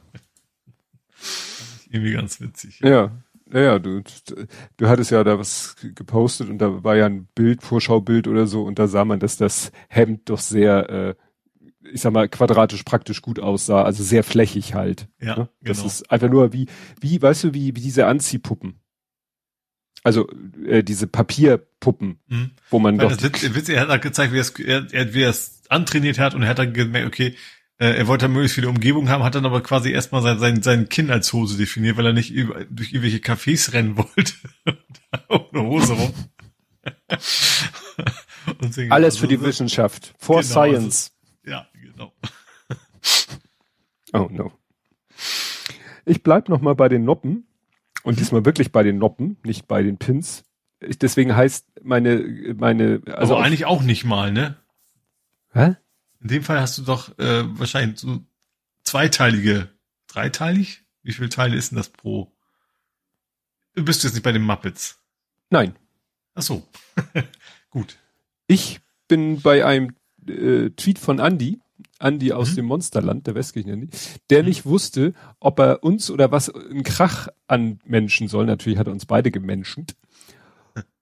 Irgendwie 1.90 2.14
ganz 2.14 2.42
witzig. 2.42 2.80
Ja. 2.84 3.12
Ja, 3.54 3.80
du, 3.80 4.02
du 4.78 4.88
hattest 4.88 5.12
ja 5.12 5.26
da 5.26 5.38
was 5.38 5.76
gepostet 5.82 6.50
und 6.50 6.60
da 6.60 6.86
war 6.86 6.96
ja 6.96 7.06
ein 7.06 7.28
Bild, 7.36 7.64
Vorschaubild 7.64 8.30
oder 8.30 8.48
so 8.48 8.64
und 8.64 8.80
da 8.80 8.88
sah 8.88 9.04
man, 9.04 9.20
dass 9.20 9.36
das 9.36 9.74
Hemd 9.90 10.30
doch 10.30 10.40
sehr 10.40 10.90
äh, 10.90 11.16
ich 11.94 12.02
sag 12.02 12.14
mal, 12.14 12.28
quadratisch 12.30 12.84
praktisch 12.84 13.22
gut 13.22 13.40
aussah, 13.40 13.84
also 13.84 14.03
sehr 14.03 14.24
flächig 14.24 14.74
halt. 14.74 15.08
Ja, 15.20 15.36
ne? 15.38 15.50
Das 15.61 15.78
genau. 15.78 15.88
ist 15.88 16.11
einfach 16.11 16.30
nur 16.30 16.53
wie, 16.53 16.68
wie, 17.00 17.22
weißt 17.22 17.45
du, 17.45 17.53
wie, 17.53 17.76
wie 17.76 17.82
diese 17.82 18.08
Anziehpuppen. 18.08 18.80
Also 20.03 20.28
äh, 20.66 20.84
diese 20.84 21.06
Papierpuppen, 21.08 22.20
mhm. 22.28 22.52
wo 22.70 22.80
man 22.80 22.98
Weil 22.98 23.10
doch. 23.10 23.18
Das 23.18 23.56
Witz, 23.56 23.70
er 23.70 23.82
hat 23.82 23.90
halt 23.90 24.02
gezeigt, 24.02 24.34
wie 24.34 24.38
er 24.38 24.42
es, 24.42 24.50
er, 24.60 24.88
er, 24.92 25.14
wie 25.14 25.22
er 25.22 25.30
es 25.30 25.61
antrainiert 25.70 26.18
hat 26.18 26.34
und 26.34 26.42
er 26.42 26.50
hat 26.50 26.60
dann 26.60 26.74
gemerkt, 26.74 27.08
okay, 27.08 27.36
äh, 27.78 27.98
er 27.98 28.08
wollte 28.08 28.28
möglichst 28.28 28.56
viele 28.56 28.70
Umgebung 28.70 29.10
haben, 29.10 29.24
hat 29.24 29.36
dann 29.36 29.45
aber 29.45 29.61
quasi 29.61 29.92
erstmal 29.92 30.22
sein, 30.22 30.40
sein, 30.40 30.61
sein 30.64 30.90
Kinn 30.90 31.11
als 31.11 31.34
Hose 31.34 31.58
definiert, 31.58 31.98
weil 31.98 32.08
er 32.08 32.14
nicht 32.14 32.32
über, 32.32 32.66
durch 32.66 32.94
irgendwelche 32.94 33.18
Cafés 33.18 33.74
rennen 33.74 33.98
wollte. 33.98 34.34
Ohne 35.30 35.68
Hose 35.68 35.94
rum. 35.94 36.14
Alles 38.90 39.18
für 39.18 39.28
die 39.28 39.42
Wissenschaft. 39.42 40.14
For 40.18 40.42
genau, 40.42 40.52
Science. 40.52 41.11
Ja, 41.45 41.68
genau. 41.74 42.14
oh 44.14 44.28
no. 44.32 44.52
Ich 46.06 46.24
bleib 46.24 46.50
noch 46.50 46.61
mal 46.61 46.76
bei 46.76 46.90
den 46.90 47.03
Noppen 47.03 47.48
und 48.03 48.20
diesmal 48.20 48.45
wirklich 48.45 48.72
bei 48.72 48.84
den 48.84 48.98
Noppen, 48.98 49.38
nicht 49.44 49.68
bei 49.68 49.84
den 49.84 49.98
Pins. 49.98 50.44
Ich, 50.80 50.98
deswegen 50.98 51.36
heißt 51.36 51.68
meine 51.84 52.56
meine 52.58 53.02
also 53.06 53.36
Aber 53.36 53.45
eigentlich 53.45 53.66
auch 53.66 53.84
nicht 53.84 54.03
mal, 54.03 54.32
ne? 54.32 54.56
Hä? 55.53 55.76
In 56.22 56.28
dem 56.28 56.44
Fall 56.44 56.60
hast 56.60 56.78
du 56.78 56.84
doch 56.84 57.18
äh, 57.20 57.44
wahrscheinlich 57.58 58.00
so 58.00 58.20
zweiteilige, 58.84 59.70
dreiteilig? 60.08 60.84
Wie 61.03 61.14
viele 61.14 61.30
Teile 61.30 61.56
ist 61.56 61.72
denn 61.72 61.78
das 61.78 61.90
pro? 61.90 62.32
Du 63.74 63.84
bist 63.84 64.03
jetzt 64.03 64.14
nicht 64.14 64.24
bei 64.24 64.32
den 64.32 64.44
Muppets. 64.44 65.00
Nein. 65.50 65.76
Ach 66.36 66.42
so. 66.42 66.68
Gut. 67.70 67.98
Ich 68.48 68.82
bin 69.08 69.42
bei 69.42 69.66
einem 69.66 69.95
äh, 70.27 70.69
Tweet 70.72 71.00
von 71.00 71.19
Andy, 71.19 71.59
Andy 72.00 72.33
aus 72.33 72.51
mhm. 72.51 72.56
dem 72.56 72.66
Monsterland, 72.66 73.27
der 73.27 73.35
Westkirchen 73.35 73.74
Andy, 73.74 73.90
der 74.30 74.41
mhm. 74.41 74.50
nicht 74.50 74.66
wusste, 74.66 75.14
ob 75.40 75.59
er 75.59 75.83
uns 75.83 76.09
oder 76.09 76.32
was 76.32 76.50
ein 76.50 76.83
Krach 76.83 77.27
an 77.48 77.80
Menschen 77.85 78.27
soll. 78.27 78.45
Natürlich 78.45 78.80
hat 78.80 78.88
er 78.88 78.93
uns 78.93 79.06
beide 79.06 79.32
gemenschent. 79.32 79.95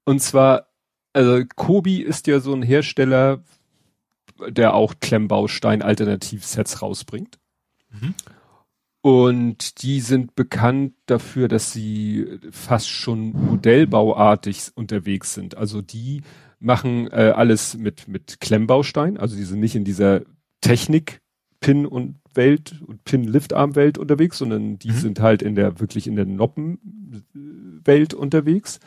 Und 0.05 0.21
zwar, 0.21 0.67
also 1.13 1.43
Kobi 1.55 2.01
ist 2.01 2.27
ja 2.27 2.39
so 2.39 2.53
ein 2.53 2.63
Hersteller, 2.63 3.43
der 4.47 4.73
auch 4.73 4.95
Klemmbaustein 4.99 5.81
Alternativ-Sets 5.81 6.81
rausbringt. 6.81 7.39
Mhm. 7.91 8.13
Und 9.01 9.81
die 9.81 10.01
sind 10.01 10.35
bekannt 10.35 10.93
dafür, 11.05 11.47
dass 11.47 11.71
sie 11.71 12.39
fast 12.51 12.89
schon 12.89 13.31
modellbauartig 13.31 14.71
unterwegs 14.75 15.33
sind. 15.33 15.55
Also 15.55 15.81
die 15.81 16.21
machen 16.59 17.07
äh, 17.11 17.33
alles 17.35 17.77
mit, 17.77 18.07
mit 18.07 18.39
Klemmbaustein. 18.39 19.17
Also 19.17 19.35
die 19.35 19.43
sind 19.43 19.59
nicht 19.59 19.75
in 19.75 19.85
dieser 19.85 20.21
Technik 20.61 21.21
Pin 21.59 21.85
und 21.85 22.15
Welt 22.33 22.81
und 22.85 23.03
Pin 23.03 23.23
Liftarm 23.23 23.75
Welt 23.75 23.97
unterwegs, 23.97 24.37
sondern 24.37 24.79
die 24.79 24.91
mhm. 24.91 24.95
sind 24.95 25.19
halt 25.19 25.41
in 25.41 25.55
der 25.55 25.79
wirklich 25.79 26.07
in 26.07 26.15
der 26.15 26.25
Noppen 26.25 27.25
Welt 27.83 28.13
unterwegs. 28.13 28.79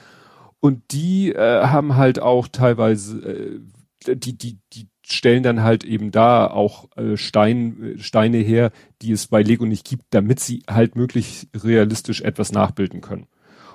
Und 0.61 0.83
die 0.93 1.33
äh, 1.33 1.65
haben 1.65 1.97
halt 1.97 2.21
auch 2.21 2.49
teilweise 2.49 3.61
äh, 4.07 4.17
die 4.17 4.37
die 4.37 4.59
die 4.73 4.89
stellen 5.05 5.43
dann 5.43 5.63
halt 5.63 5.85
eben 5.85 6.11
da 6.11 6.47
auch 6.47 6.89
äh, 6.97 7.17
Stein, 7.17 7.97
Steine 7.99 8.39
her, 8.39 8.71
die 9.03 9.13
es 9.13 9.27
bei 9.27 9.43
Lego 9.43 9.67
nicht 9.67 9.85
gibt, 9.87 10.05
damit 10.11 10.41
sie 10.41 10.63
halt 10.69 10.97
möglichst 10.97 11.49
realistisch 11.55 12.21
etwas 12.21 12.53
nachbilden 12.53 13.01
können. 13.01 13.27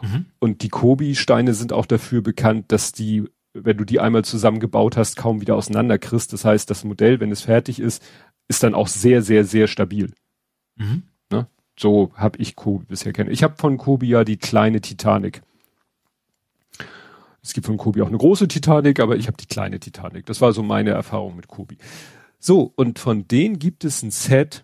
Mhm. 0.01 0.25
Und 0.39 0.63
die 0.63 0.69
Kobi-Steine 0.69 1.53
sind 1.53 1.73
auch 1.73 1.85
dafür 1.85 2.21
bekannt, 2.21 2.71
dass 2.71 2.91
die, 2.91 3.25
wenn 3.63 3.77
du 3.77 3.85
die 3.85 3.99
einmal 3.99 4.23
zusammengebaut 4.23 4.97
hast, 4.97 5.17
kaum 5.17 5.41
wieder 5.41 5.55
auseinanderkriegst. 5.55 6.31
Das 6.33 6.45
heißt, 6.45 6.69
das 6.69 6.83
Modell, 6.83 7.19
wenn 7.19 7.31
es 7.31 7.41
fertig 7.41 7.79
ist, 7.79 8.03
ist 8.47 8.63
dann 8.63 8.75
auch 8.75 8.87
sehr, 8.87 9.21
sehr, 9.21 9.43
sehr 9.43 9.67
stabil. 9.67 10.11
Mhm. 10.75 11.03
Ne? 11.31 11.47
So 11.77 12.11
habe 12.15 12.39
ich 12.39 12.55
Kobi 12.55 12.85
bisher 12.85 13.13
kennen. 13.13 13.31
Ich 13.31 13.43
habe 13.43 13.55
von 13.57 13.77
Kobi 13.77 14.07
ja 14.07 14.23
die 14.23 14.37
kleine 14.37 14.81
Titanic. 14.81 15.41
Es 17.41 17.53
gibt 17.53 17.65
von 17.65 17.77
Kobi 17.77 18.01
auch 18.01 18.07
eine 18.07 18.17
große 18.17 18.47
Titanic, 18.47 18.99
aber 18.99 19.15
ich 19.15 19.27
habe 19.27 19.37
die 19.37 19.45
kleine 19.45 19.79
Titanic. 19.79 20.25
Das 20.25 20.41
war 20.41 20.53
so 20.53 20.63
meine 20.63 20.91
Erfahrung 20.91 21.35
mit 21.35 21.47
Kobi. 21.47 21.77
So, 22.39 22.71
und 22.75 22.99
von 22.99 23.27
denen 23.27 23.57
gibt 23.59 23.83
es 23.85 24.03
ein 24.03 24.11
Set 24.11 24.63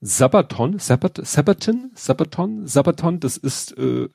Sabaton, 0.00 0.78
Sabat, 0.78 1.20
Sabaton, 1.26 1.90
Sabaton, 1.94 2.66
Sabaton, 2.66 3.20
das 3.20 3.36
ist 3.36 3.76
äh, 3.76 4.08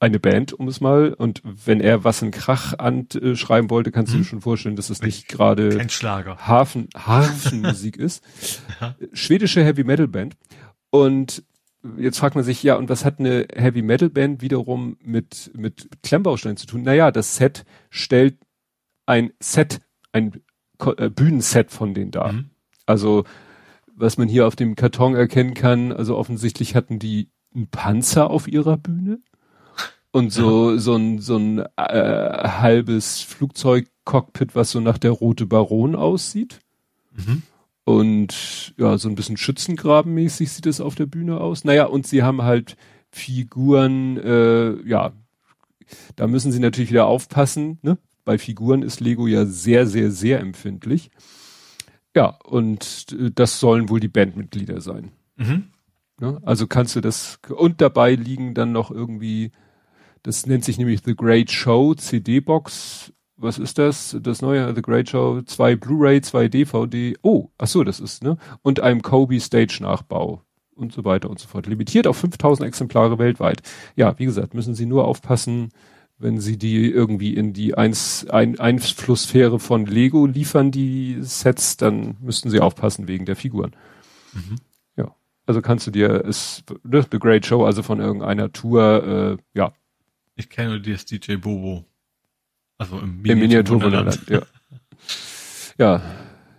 eine 0.00 0.20
Band, 0.20 0.52
um 0.52 0.68
es 0.68 0.80
mal, 0.80 1.12
und 1.12 1.42
wenn 1.44 1.80
er 1.80 2.04
was 2.04 2.22
in 2.22 2.30
Krach 2.30 2.78
anschreiben 2.78 3.68
wollte, 3.68 3.90
kannst 3.90 4.12
hm. 4.12 4.18
du 4.18 4.22
dir 4.22 4.26
mhm. 4.26 4.28
schon 4.28 4.40
vorstellen, 4.40 4.76
dass 4.76 4.90
es 4.90 5.02
nicht 5.02 5.28
gerade 5.28 5.76
Hafen, 6.46 6.88
Hafenmusik 6.96 7.96
ist. 7.96 8.24
Ja. 8.80 8.94
Schwedische 9.12 9.64
Heavy 9.64 9.84
Metal 9.84 10.06
Band. 10.06 10.36
Und 10.90 11.42
jetzt 11.96 12.18
fragt 12.18 12.36
man 12.36 12.44
sich, 12.44 12.62
ja, 12.62 12.76
und 12.76 12.88
was 12.88 13.04
hat 13.04 13.18
eine 13.18 13.46
Heavy 13.52 13.82
Metal 13.82 14.08
Band 14.08 14.40
wiederum 14.40 14.96
mit, 15.00 15.50
mit 15.54 15.88
Klemmbausteinen 16.02 16.56
zu 16.56 16.66
tun? 16.66 16.82
Naja, 16.82 17.10
das 17.10 17.36
Set 17.36 17.64
stellt 17.90 18.36
ein 19.06 19.32
Set, 19.40 19.80
ein 20.12 20.40
äh, 20.96 21.10
Bühnenset 21.10 21.72
von 21.72 21.94
denen 21.94 22.12
dar. 22.12 22.32
Mhm. 22.32 22.50
Also, 22.86 23.24
was 23.94 24.16
man 24.16 24.28
hier 24.28 24.46
auf 24.46 24.54
dem 24.54 24.76
Karton 24.76 25.16
erkennen 25.16 25.54
kann, 25.54 25.92
also 25.92 26.16
offensichtlich 26.16 26.76
hatten 26.76 26.98
die 27.00 27.30
einen 27.54 27.68
Panzer 27.68 28.30
auf 28.30 28.46
ihrer 28.46 28.76
Bühne 28.76 29.20
und 30.12 30.32
so, 30.32 30.72
ja. 30.72 30.78
so 30.78 30.94
ein, 30.96 31.18
so 31.18 31.36
ein 31.36 31.58
äh, 31.76 32.48
halbes 32.48 33.20
Flugzeugcockpit, 33.20 34.54
was 34.54 34.70
so 34.70 34.80
nach 34.80 34.98
der 34.98 35.10
Rote 35.10 35.46
Baron 35.46 35.94
aussieht. 35.94 36.60
Mhm. 37.14 37.42
Und 37.84 38.74
ja, 38.76 38.98
so 38.98 39.08
ein 39.08 39.14
bisschen 39.14 39.36
Schützengrabenmäßig 39.36 40.52
sieht 40.52 40.66
es 40.66 40.80
auf 40.80 40.94
der 40.94 41.06
Bühne 41.06 41.40
aus. 41.40 41.64
Naja, 41.64 41.86
und 41.86 42.06
sie 42.06 42.22
haben 42.22 42.42
halt 42.42 42.76
Figuren, 43.10 44.18
äh, 44.18 44.86
ja, 44.86 45.12
da 46.16 46.26
müssen 46.26 46.52
sie 46.52 46.60
natürlich 46.60 46.90
wieder 46.90 47.06
aufpassen. 47.06 47.78
Ne? 47.82 47.96
Bei 48.24 48.36
Figuren 48.38 48.82
ist 48.82 49.00
Lego 49.00 49.26
ja 49.26 49.46
sehr, 49.46 49.86
sehr, 49.86 50.10
sehr 50.10 50.40
empfindlich. 50.40 51.10
Ja, 52.14 52.36
und 52.44 53.06
äh, 53.12 53.30
das 53.34 53.60
sollen 53.60 53.88
wohl 53.88 54.00
die 54.00 54.08
Bandmitglieder 54.08 54.80
sein. 54.80 55.12
Mhm. 55.36 55.68
Ne? 56.20 56.40
Also 56.44 56.66
kannst 56.66 56.96
du 56.96 57.00
das, 57.00 57.38
und 57.48 57.80
dabei 57.80 58.14
liegen 58.14 58.54
dann 58.54 58.72
noch 58.72 58.90
irgendwie, 58.90 59.52
das 60.28 60.46
nennt 60.46 60.64
sich 60.64 60.78
nämlich 60.78 61.00
The 61.04 61.16
Great 61.16 61.50
Show 61.50 61.94
CD-Box 61.94 63.12
was 63.38 63.58
ist 63.58 63.78
das? 63.78 64.16
Das 64.20 64.42
neue 64.42 64.74
The 64.74 64.82
Great 64.82 65.08
Show, 65.08 65.42
zwei 65.42 65.76
Blu-ray, 65.76 66.20
zwei 66.20 66.48
DVD. 66.48 67.16
Oh, 67.22 67.50
ach 67.56 67.68
so, 67.68 67.84
das 67.84 68.00
ist, 68.00 68.22
ne? 68.22 68.36
Und 68.62 68.80
einem 68.80 69.00
Kobe 69.00 69.40
Stage 69.40 69.78
Nachbau 69.80 70.42
und 70.74 70.92
so 70.92 71.04
weiter 71.04 71.30
und 71.30 71.38
so 71.38 71.48
fort. 71.48 71.66
Limitiert 71.66 72.06
auf 72.06 72.16
5000 72.16 72.66
Exemplare 72.66 73.18
weltweit. 73.18 73.62
Ja, 73.96 74.18
wie 74.18 74.24
gesagt, 74.24 74.54
müssen 74.54 74.74
Sie 74.74 74.86
nur 74.86 75.06
aufpassen, 75.06 75.70
wenn 76.18 76.40
Sie 76.40 76.58
die 76.58 76.90
irgendwie 76.90 77.34
in 77.34 77.52
die 77.52 77.76
Eins, 77.76 78.26
ein, 78.28 78.58
Einflusssphäre 78.58 79.60
von 79.60 79.86
Lego 79.86 80.26
liefern, 80.26 80.72
die 80.72 81.18
Sets, 81.20 81.76
dann 81.76 82.16
müssten 82.20 82.50
Sie 82.50 82.60
aufpassen 82.60 83.06
wegen 83.06 83.24
der 83.24 83.36
Figuren. 83.36 83.76
Mhm. 84.32 84.56
Ja, 84.96 85.14
also 85.46 85.62
kannst 85.62 85.86
du 85.86 85.92
dir, 85.92 86.24
ist 86.24 86.64
ne, 86.82 87.06
The 87.08 87.20
Great 87.20 87.46
Show, 87.46 87.64
also 87.64 87.84
von 87.84 88.00
irgendeiner 88.00 88.50
Tour, 88.52 89.38
äh, 89.38 89.58
ja. 89.58 89.72
Ich 90.38 90.48
kenne 90.48 90.70
nur 90.70 90.80
das 90.80 91.04
DJ 91.04 91.34
Bobo. 91.34 91.84
Also 92.78 92.98
im, 93.00 93.24
Im 93.24 93.38
Miniaturwunderland. 93.40 94.22
ja. 94.30 94.42
ja, 95.78 96.02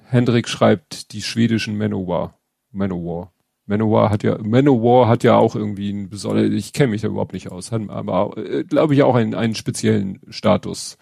Hendrik 0.03 0.49
schreibt 0.49 1.13
die 1.13 1.21
schwedischen 1.21 1.77
Manowar. 1.77 2.37
Manowar. 2.71 3.31
Manowar 3.65 4.09
hat 4.09 4.23
ja, 4.23 4.37
Manowar 4.37 5.07
hat 5.07 5.23
ja 5.23 5.35
auch 5.35 5.55
irgendwie 5.55 5.89
einen 5.89 6.09
besonderen, 6.09 6.51
ich 6.51 6.73
kenne 6.73 6.89
mich 6.89 7.01
da 7.01 7.07
überhaupt 7.07 7.33
nicht 7.33 7.51
aus, 7.51 7.71
hat 7.71 7.89
aber 7.89 8.35
äh, 8.37 8.63
glaube 8.65 8.95
ich 8.95 9.03
auch 9.03 9.15
einen, 9.15 9.33
einen 9.33 9.55
speziellen 9.55 10.19
Status. 10.29 10.97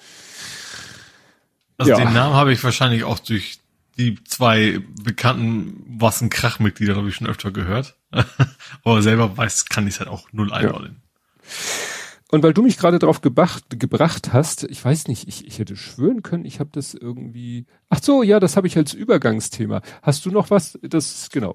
Also 1.77 1.91
ja. 1.91 1.97
den 1.97 2.13
Namen 2.13 2.35
habe 2.35 2.53
ich 2.53 2.63
wahrscheinlich 2.63 3.05
auch 3.05 3.17
durch 3.19 3.59
die 3.97 4.23
zwei 4.23 4.81
bekannten 5.03 5.83
Wassen 5.99 6.29
Krach-Mitglieder, 6.29 6.93
glaube 6.93 7.09
ich, 7.09 7.15
schon 7.15 7.27
öfter 7.27 7.49
gehört. 7.49 7.95
aber 8.83 9.01
selber 9.01 9.35
weiß, 9.35 9.65
kann 9.65 9.87
ich 9.87 9.95
es 9.95 9.99
halt 9.99 10.09
auch 10.09 10.31
null 10.31 10.53
einordnen. 10.53 11.01
Ja. 11.01 11.96
Und 12.29 12.43
weil 12.43 12.53
du 12.53 12.61
mich 12.61 12.77
gerade 12.77 12.99
drauf 12.99 13.21
gebracht, 13.21 13.63
gebracht 13.69 14.33
hast, 14.33 14.63
ich 14.65 14.83
weiß 14.83 15.07
nicht, 15.07 15.27
ich, 15.27 15.47
ich 15.47 15.59
hätte 15.59 15.77
schwören 15.77 16.23
können, 16.23 16.43
ich 16.43 16.59
habe 16.59 16.69
das 16.73 16.93
irgendwie. 16.93 17.65
Ach 17.89 17.99
so, 18.01 18.21
ja, 18.21 18.39
das 18.39 18.57
habe 18.57 18.67
ich 18.67 18.75
als 18.75 18.93
Übergangsthema. 18.93 19.81
Hast 20.01 20.25
du 20.25 20.31
noch 20.31 20.49
was? 20.49 20.77
Das 20.81 21.29
genau. 21.31 21.53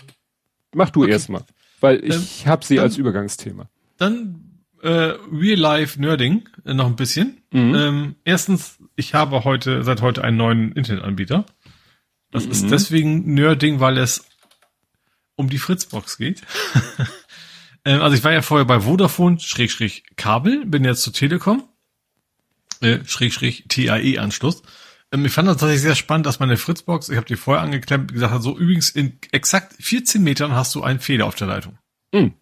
Mach 0.75 0.89
du 0.89 1.02
okay. 1.02 1.12
erstmal, 1.12 1.42
weil 1.81 2.02
ich 2.02 2.44
ähm, 2.44 2.51
habe 2.51 2.65
sie 2.65 2.76
dann, 2.76 2.84
als 2.84 2.97
Übergangsthema. 2.97 3.68
Dann 3.99 4.62
äh, 4.83 4.89
Real 5.31 5.59
Life 5.59 6.01
Nerding 6.01 6.49
äh, 6.65 6.73
noch 6.73 6.86
ein 6.86 6.97
bisschen. 6.97 7.42
Mhm. 7.52 7.75
Ähm, 7.75 8.15
erstens, 8.25 8.78
ich 8.97 9.12
habe 9.12 9.44
heute 9.44 9.83
seit 9.83 10.01
heute 10.01 10.25
einen 10.25 10.39
neuen 10.39 10.73
Internetanbieter. 10.73 11.44
Das 12.31 12.47
mhm. 12.47 12.52
ist 12.52 12.70
deswegen 12.70 13.34
Nerding, 13.34 13.81
weil 13.81 13.99
es 13.99 14.25
um 15.36 15.51
die 15.51 15.59
Fritzbox 15.59 16.17
geht. 16.17 16.42
Ähm, 17.85 18.01
also 18.01 18.17
ich 18.17 18.25
war 18.25 18.33
ja 18.33 18.43
vorher 18.43 18.65
bei 18.65 18.81
Vodafone, 18.81 19.39
Schrägstrich 19.41 20.05
Kabel, 20.17 20.65
bin 20.67 20.85
jetzt 20.85 21.02
zu 21.02 21.11
Telekom, 21.11 21.65
äh, 22.81 22.99
Schrägstrich 23.05 23.65
TAE-Anschluss. 23.69 24.62
Ähm, 25.12 25.25
ich 25.25 25.33
fand 25.33 25.49
das 25.49 25.57
tatsächlich 25.57 25.83
sehr 25.83 25.94
spannend, 25.94 26.27
dass 26.27 26.41
meine 26.41 26.57
Fritzbox, 26.57 27.09
ich 27.09 27.17
habe 27.17 27.27
die 27.27 27.36
vorher 27.36 27.62
angeklemmt, 27.62 28.12
gesagt 28.12 28.33
hat, 28.33 28.43
so 28.43 28.57
übrigens 28.57 28.91
in 28.91 29.19
exakt 29.31 29.75
14 29.81 30.23
Metern 30.23 30.52
hast 30.55 30.75
du 30.75 30.83
einen 30.83 31.01
Fehler 31.01 31.27
auf 31.27 31.35
der 31.35 31.49
Leitung. 31.49 31.78
Mhm. 32.12 32.35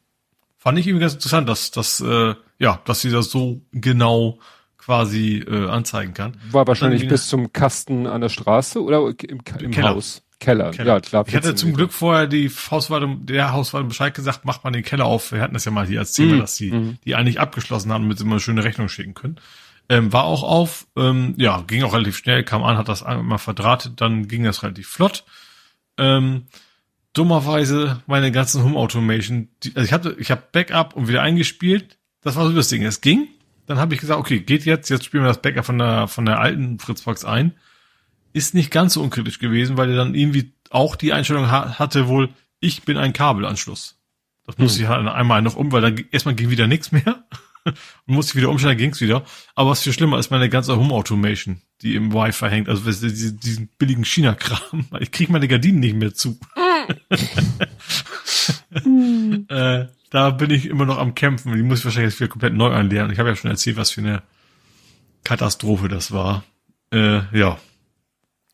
Fand 0.56 0.78
ich 0.78 0.86
irgendwie 0.86 1.02
ganz 1.02 1.14
interessant, 1.14 1.48
dass, 1.48 1.70
dass, 1.70 2.00
äh, 2.00 2.34
ja, 2.58 2.82
dass 2.84 3.00
sie 3.00 3.10
das 3.10 3.30
so 3.30 3.62
genau 3.72 4.38
quasi 4.76 5.38
äh, 5.38 5.68
anzeigen 5.68 6.14
kann. 6.14 6.36
War 6.50 6.66
wahrscheinlich 6.66 7.08
bis 7.08 7.28
zum 7.28 7.52
Kasten 7.52 8.06
an 8.06 8.20
der 8.20 8.28
Straße 8.28 8.82
oder 8.82 9.12
im, 9.26 9.40
im 9.58 9.82
Haus? 9.82 10.22
Keller. 10.40 10.70
Keller. 10.70 10.94
Ja, 10.94 11.00
klar. 11.00 11.24
Ich 11.28 11.36
hatte 11.36 11.54
zum 11.54 11.74
Glück 11.74 11.92
vorher 11.92 12.26
die 12.26 12.48
Hauswartung, 12.48 13.26
der 13.26 13.52
Hauswartung 13.52 13.88
Bescheid 13.88 14.14
gesagt, 14.14 14.46
macht 14.46 14.64
man 14.64 14.72
den 14.72 14.82
Keller 14.82 15.04
auf. 15.04 15.32
Wir 15.32 15.42
hatten 15.42 15.52
das 15.54 15.66
ja 15.66 15.70
mal 15.70 15.86
hier 15.86 16.00
als 16.00 16.14
Thema, 16.14 16.36
mm, 16.36 16.40
dass 16.40 16.56
sie 16.56 16.72
mm. 16.72 16.98
die 17.04 17.14
eigentlich 17.14 17.38
abgeschlossen 17.38 17.92
haben, 17.92 18.04
damit 18.04 18.18
sie 18.18 18.24
mal 18.24 18.32
eine 18.32 18.40
schöne 18.40 18.64
Rechnung 18.64 18.88
schicken 18.88 19.12
können. 19.14 19.36
Ähm, 19.90 20.12
war 20.12 20.24
auch 20.24 20.42
auf, 20.42 20.86
ähm, 20.96 21.34
ja, 21.36 21.62
ging 21.66 21.82
auch 21.82 21.92
relativ 21.92 22.16
schnell, 22.16 22.42
kam 22.42 22.64
an, 22.64 22.78
hat 22.78 22.88
das 22.88 23.02
einmal 23.02 23.38
verdrahtet, 23.38 24.00
dann 24.00 24.28
ging 24.28 24.42
das 24.44 24.62
relativ 24.62 24.88
flott. 24.88 25.24
Ähm, 25.98 26.46
dummerweise 27.12 28.02
meine 28.06 28.32
ganzen 28.32 28.64
Home 28.64 28.78
Automation, 28.78 29.48
die, 29.62 29.76
also 29.76 29.84
ich 29.84 29.92
hatte, 29.92 30.16
ich 30.18 30.30
habe 30.30 30.42
Backup 30.52 30.96
und 30.96 31.08
wieder 31.08 31.22
eingespielt. 31.22 31.98
Das 32.22 32.36
war 32.36 32.46
so 32.46 32.52
das 32.54 32.68
Ding. 32.68 32.82
Es 32.82 33.02
ging. 33.02 33.28
Dann 33.66 33.78
habe 33.78 33.94
ich 33.94 34.00
gesagt, 34.00 34.18
okay, 34.18 34.40
geht 34.40 34.64
jetzt, 34.64 34.88
jetzt 34.88 35.04
spielen 35.04 35.22
wir 35.22 35.28
das 35.28 35.42
Backup 35.42 35.66
von 35.66 35.78
der 35.78 36.08
von 36.08 36.24
der 36.24 36.40
alten 36.40 36.78
Fritzbox 36.78 37.24
ein 37.24 37.54
ist 38.32 38.54
nicht 38.54 38.70
ganz 38.70 38.94
so 38.94 39.02
unkritisch 39.02 39.38
gewesen, 39.38 39.76
weil 39.76 39.90
er 39.90 39.96
dann 39.96 40.14
irgendwie 40.14 40.52
auch 40.70 40.96
die 40.96 41.12
Einstellung 41.12 41.50
ha 41.50 41.78
hatte 41.78 42.08
wohl, 42.08 42.30
ich 42.60 42.82
bin 42.82 42.96
ein 42.96 43.12
Kabelanschluss. 43.12 43.98
Das 44.46 44.56
hm. 44.56 44.64
musste 44.64 44.82
ich 44.82 44.88
halt 44.88 45.06
einmal 45.06 45.42
noch 45.42 45.56
um, 45.56 45.72
weil 45.72 45.82
dann 45.82 46.04
erstmal 46.10 46.34
ging 46.34 46.50
wieder 46.50 46.66
nichts 46.66 46.92
mehr. 46.92 47.24
und 47.64 47.76
musste 48.06 48.30
ich 48.32 48.36
wieder 48.36 48.50
umstellen, 48.50 48.72
dann 48.72 48.78
ging's 48.78 49.00
wieder. 49.00 49.24
Aber 49.54 49.70
was 49.70 49.82
viel 49.82 49.92
schlimmer 49.92 50.18
ist 50.18 50.30
meine 50.30 50.48
ganze 50.48 50.76
Home 50.76 50.94
Automation, 50.94 51.60
die 51.82 51.94
im 51.94 52.12
Wi-Fi 52.12 52.48
hängt. 52.48 52.68
Also 52.68 52.84
diese, 52.84 53.32
diesen 53.32 53.68
billigen 53.78 54.04
China-Kram. 54.04 54.86
Ich 55.00 55.12
krieg 55.12 55.30
meine 55.30 55.48
Gardinen 55.48 55.80
nicht 55.80 55.96
mehr 55.96 56.14
zu. 56.14 56.38
hm. 58.72 59.46
äh, 59.48 59.86
da 60.10 60.30
bin 60.30 60.50
ich 60.50 60.66
immer 60.66 60.86
noch 60.86 60.98
am 60.98 61.14
Kämpfen. 61.14 61.54
Die 61.54 61.62
muss 61.62 61.80
ich 61.80 61.84
wahrscheinlich 61.84 62.12
jetzt 62.12 62.20
wieder 62.20 62.30
komplett 62.30 62.54
neu 62.54 62.70
einlernen. 62.70 63.12
Ich 63.12 63.18
habe 63.18 63.28
ja 63.28 63.36
schon 63.36 63.50
erzählt, 63.50 63.76
was 63.76 63.90
für 63.92 64.00
eine 64.00 64.22
Katastrophe 65.24 65.88
das 65.88 66.12
war. 66.12 66.44
Äh, 66.92 67.20
ja, 67.36 67.58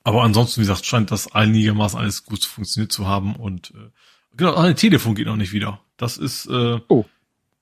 aber 0.07 0.23
ansonsten, 0.23 0.61
wie 0.61 0.67
gesagt, 0.67 0.87
scheint 0.87 1.11
das 1.11 1.35
einigermaßen 1.35 1.99
alles 1.99 2.25
gut 2.25 2.45
funktioniert 2.45 2.93
zu 2.93 3.07
haben 3.07 3.35
und 3.35 3.73
äh, 3.73 3.91
Genau, 4.37 4.55
ah, 4.55 4.73
Telefon 4.73 5.15
geht 5.15 5.27
noch 5.27 5.37
nicht 5.37 5.53
wieder. 5.53 5.81
Das 5.97 6.19
ist, 6.19 6.47
äh, 6.47 6.79
oh. 6.89 7.05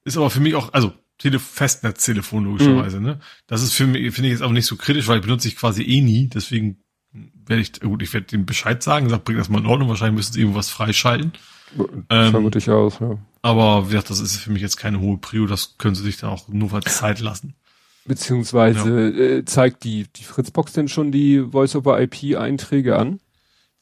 ist 0.05 0.17
aber 0.17 0.31
für 0.31 0.41
mich 0.41 0.55
auch, 0.55 0.73
also 0.73 0.93
Tele 1.19 1.39
Festnetztelefon 1.39 2.45
logischerweise, 2.45 2.99
mhm. 2.99 3.07
ne? 3.07 3.21
Das 3.47 3.63
ist 3.63 3.73
für 3.73 3.87
mich, 3.87 4.13
finde 4.13 4.29
ich 4.29 4.33
jetzt 4.33 4.43
auch 4.43 4.51
nicht 4.51 4.67
so 4.67 4.77
kritisch, 4.77 5.07
weil 5.07 5.21
benutze 5.21 5.47
ich 5.47 5.57
quasi 5.57 5.83
eh 5.83 6.01
nie, 6.01 6.29
deswegen 6.29 6.83
werde 7.47 7.63
ich, 7.63 7.81
gut, 7.81 8.03
ich 8.03 8.13
werde 8.13 8.27
dem 8.27 8.45
Bescheid 8.45 8.83
sagen, 8.83 9.09
sag, 9.09 9.25
bring 9.25 9.37
das 9.37 9.49
mal 9.49 9.61
in 9.61 9.67
Ordnung, 9.67 9.89
wahrscheinlich 9.89 10.17
müssen 10.17 10.33
sie 10.33 10.41
irgendwas 10.41 10.69
freischalten. 10.69 11.33
Ähm, 12.11 12.51
ich 12.55 12.69
aus, 12.69 12.99
ja. 12.99 13.19
Aber 13.43 13.87
wie 13.87 13.93
gesagt, 13.93 14.11
das 14.11 14.19
ist 14.19 14.37
für 14.37 14.51
mich 14.51 14.63
jetzt 14.63 14.77
keine 14.77 14.99
hohe 14.99 15.19
Prio, 15.19 15.47
das 15.47 15.79
können 15.79 15.95
sie 15.95 16.03
sich 16.03 16.17
dann 16.17 16.31
auch 16.31 16.49
nur 16.49 16.73
als 16.75 16.97
Zeit 16.97 17.21
lassen. 17.21 17.55
Beziehungsweise 18.07 19.11
ja. 19.11 19.25
äh, 19.37 19.45
zeigt 19.45 19.85
die, 19.85 20.07
die 20.15 20.25
Fritzbox 20.25 20.73
denn 20.73 20.89
schon 20.89 21.11
die 21.11 21.41
Voice-over-IP-Einträge 21.41 22.97
an? 22.97 23.21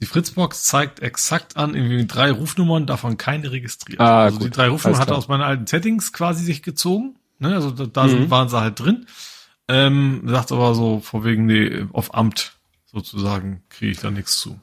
Die 0.01 0.07
Fritzbox 0.07 0.65
zeigt 0.65 1.01
exakt 1.01 1.57
an, 1.57 1.75
irgendwie 1.75 2.07
drei 2.07 2.31
Rufnummern, 2.31 2.87
davon 2.87 3.17
keine 3.17 3.53
registriert. 3.53 4.01
Ah, 4.01 4.25
also 4.25 4.39
gut. 4.39 4.47
die 4.47 4.51
drei 4.51 4.69
Rufnummern 4.69 5.01
hat 5.01 5.11
er 5.11 5.17
aus 5.17 5.29
meinen 5.29 5.43
alten 5.43 5.67
Settings 5.67 6.13
quasi 6.13 6.45
sich 6.45 6.63
gezogen. 6.63 7.17
Ne? 7.39 7.55
Also 7.55 7.71
da, 7.71 7.87
da 7.87 8.07
mhm. 8.07 8.31
waren 8.31 8.49
sie 8.49 8.61
halt 8.61 8.79
drin. 8.81 9.07
Ähm, 9.69 10.23
sagt 10.27 10.53
aber 10.53 10.75
so, 10.75 11.01
vor 11.01 11.25
wegen, 11.25 11.47
nee, 11.47 11.87
auf 11.93 12.15
Amt 12.15 12.57
sozusagen 12.87 13.63
kriege 13.69 13.93
ich 13.93 14.01
da 14.01 14.11
nichts 14.11 14.39
zu. 14.39 14.59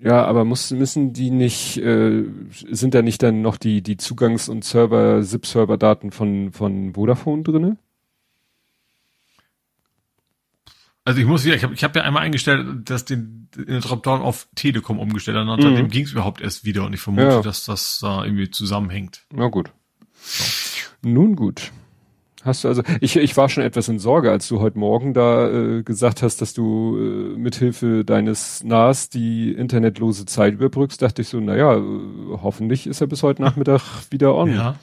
Ja, 0.00 0.24
aber 0.24 0.44
muss, 0.44 0.70
müssen 0.72 1.12
die 1.12 1.30
nicht, 1.30 1.78
äh, 1.78 2.24
sind 2.70 2.94
da 2.94 3.02
nicht 3.02 3.22
dann 3.22 3.40
noch 3.40 3.56
die, 3.56 3.82
die 3.82 3.96
Zugangs- 3.96 4.48
und 4.48 4.64
Server, 4.64 5.22
ZIP-Server-Daten 5.22 6.10
von, 6.10 6.52
von 6.52 6.94
Vodafone 6.94 7.42
drinne? 7.42 7.76
Also 11.06 11.20
ich 11.20 11.26
muss 11.26 11.44
wieder, 11.44 11.54
ich 11.54 11.62
habe 11.62 11.74
ich 11.74 11.84
hab 11.84 11.94
ja 11.94 12.02
einmal 12.02 12.22
eingestellt, 12.22 12.88
dass 12.88 13.04
den, 13.04 13.48
den 13.54 13.80
Dropdown 13.80 14.22
auf 14.22 14.48
Telekom 14.54 14.98
umgestellt 14.98 15.36
hat, 15.36 15.42
und 15.42 15.50
unter 15.50 15.70
mhm. 15.70 15.76
dem 15.76 15.88
ging 15.88 16.04
es 16.04 16.12
überhaupt 16.12 16.40
erst 16.40 16.64
wieder 16.64 16.84
und 16.84 16.94
ich 16.94 17.00
vermute, 17.00 17.26
ja. 17.26 17.42
dass 17.42 17.64
das 17.64 17.98
da 18.00 18.24
irgendwie 18.24 18.50
zusammenhängt. 18.50 19.24
Na 19.30 19.48
gut. 19.48 19.70
So. 20.22 20.44
Nun 21.02 21.36
gut. 21.36 21.72
Hast 22.42 22.64
du 22.64 22.68
also, 22.68 22.82
ich, 23.00 23.16
ich 23.16 23.36
war 23.36 23.48
schon 23.48 23.62
etwas 23.62 23.88
in 23.88 23.98
Sorge, 23.98 24.30
als 24.30 24.48
du 24.48 24.60
heute 24.60 24.78
Morgen 24.78 25.14
da 25.14 25.50
äh, 25.50 25.82
gesagt 25.82 26.22
hast, 26.22 26.42
dass 26.42 26.52
du 26.52 26.96
äh, 26.98 27.38
mithilfe 27.38 28.04
deines 28.04 28.62
NAS 28.64 29.08
die 29.08 29.52
internetlose 29.52 30.26
Zeit 30.26 30.54
überbrückst, 30.54 31.00
dachte 31.00 31.22
ich 31.22 31.28
so, 31.28 31.40
naja, 31.40 31.76
äh, 31.76 31.82
hoffentlich 32.42 32.86
ist 32.86 33.00
er 33.00 33.06
bis 33.06 33.22
heute 33.22 33.40
Nachmittag 33.42 33.82
wieder 34.10 34.34
on. 34.34 34.54
Ja. 34.54 34.76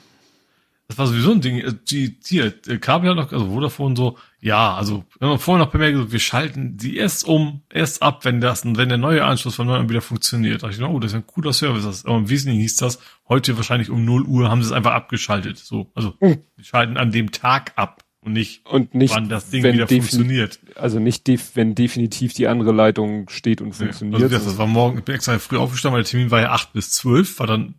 Das 0.92 0.98
war 0.98 1.06
sowieso 1.06 1.32
ein 1.32 1.40
Ding. 1.40 1.58
Äh, 1.58 1.72
die, 1.88 2.18
hier, 2.24 2.52
äh, 2.66 2.76
Kabel 2.76 3.10
hat 3.10 3.16
noch, 3.16 3.32
also 3.32 3.46
Vodafone 3.50 3.96
so, 3.96 4.18
ja, 4.40 4.74
also, 4.74 5.04
wir 5.18 5.28
haben 5.28 5.38
vorhin 5.38 5.64
noch 5.64 5.70
bemerkt, 5.70 6.12
wir 6.12 6.18
schalten 6.18 6.76
die 6.76 6.96
erst 6.96 7.26
um, 7.26 7.62
erst 7.72 8.02
ab, 8.02 8.24
wenn 8.26 8.40
das, 8.40 8.64
wenn 8.66 8.88
der 8.88 8.98
neue 8.98 9.24
Anschluss 9.24 9.54
von 9.54 9.66
neuem 9.66 9.88
wieder 9.88 10.02
funktioniert. 10.02 10.62
Da 10.62 10.68
dachte 10.68 10.82
ich, 10.82 10.86
oh, 10.86 10.98
das 10.98 11.12
ist 11.12 11.16
ein 11.16 11.26
cooler 11.26 11.54
Service. 11.54 12.04
Aber 12.04 12.18
im 12.18 12.28
Wesentlichen 12.28 12.60
hieß 12.60 12.76
das, 12.76 12.98
heute 13.26 13.56
wahrscheinlich 13.56 13.88
um 13.88 14.04
0 14.04 14.22
Uhr 14.24 14.50
haben 14.50 14.62
sie 14.62 14.66
es 14.66 14.72
einfach 14.72 14.92
abgeschaltet. 14.92 15.58
So, 15.58 15.90
also, 15.94 16.14
mhm. 16.20 16.42
die 16.58 16.64
schalten 16.64 16.98
an 16.98 17.10
dem 17.10 17.32
Tag 17.32 17.72
ab 17.76 18.04
und 18.20 18.34
nicht, 18.34 18.66
und 18.66 18.94
nicht 18.94 19.14
wann 19.14 19.28
das 19.28 19.50
Ding 19.50 19.64
wieder 19.64 19.88
funktioniert. 19.88 20.60
Also 20.76 21.00
nicht, 21.00 21.26
def 21.26 21.52
wenn 21.54 21.74
definitiv 21.74 22.34
die 22.34 22.46
andere 22.46 22.72
Leitung 22.72 23.28
steht 23.28 23.60
und 23.60 23.72
funktioniert. 23.72 24.22
Also 24.22 24.34
das, 24.34 24.44
das 24.44 24.58
war 24.58 24.68
morgen, 24.68 24.98
ich 24.98 25.04
bin 25.04 25.14
extra 25.14 25.38
früh 25.38 25.56
aufgestanden, 25.56 25.96
weil 25.96 26.02
der 26.02 26.10
Termin 26.10 26.30
war 26.30 26.40
ja 26.40 26.50
8 26.50 26.72
bis 26.72 26.92
12, 26.92 27.40
war 27.40 27.46
dann 27.48 27.74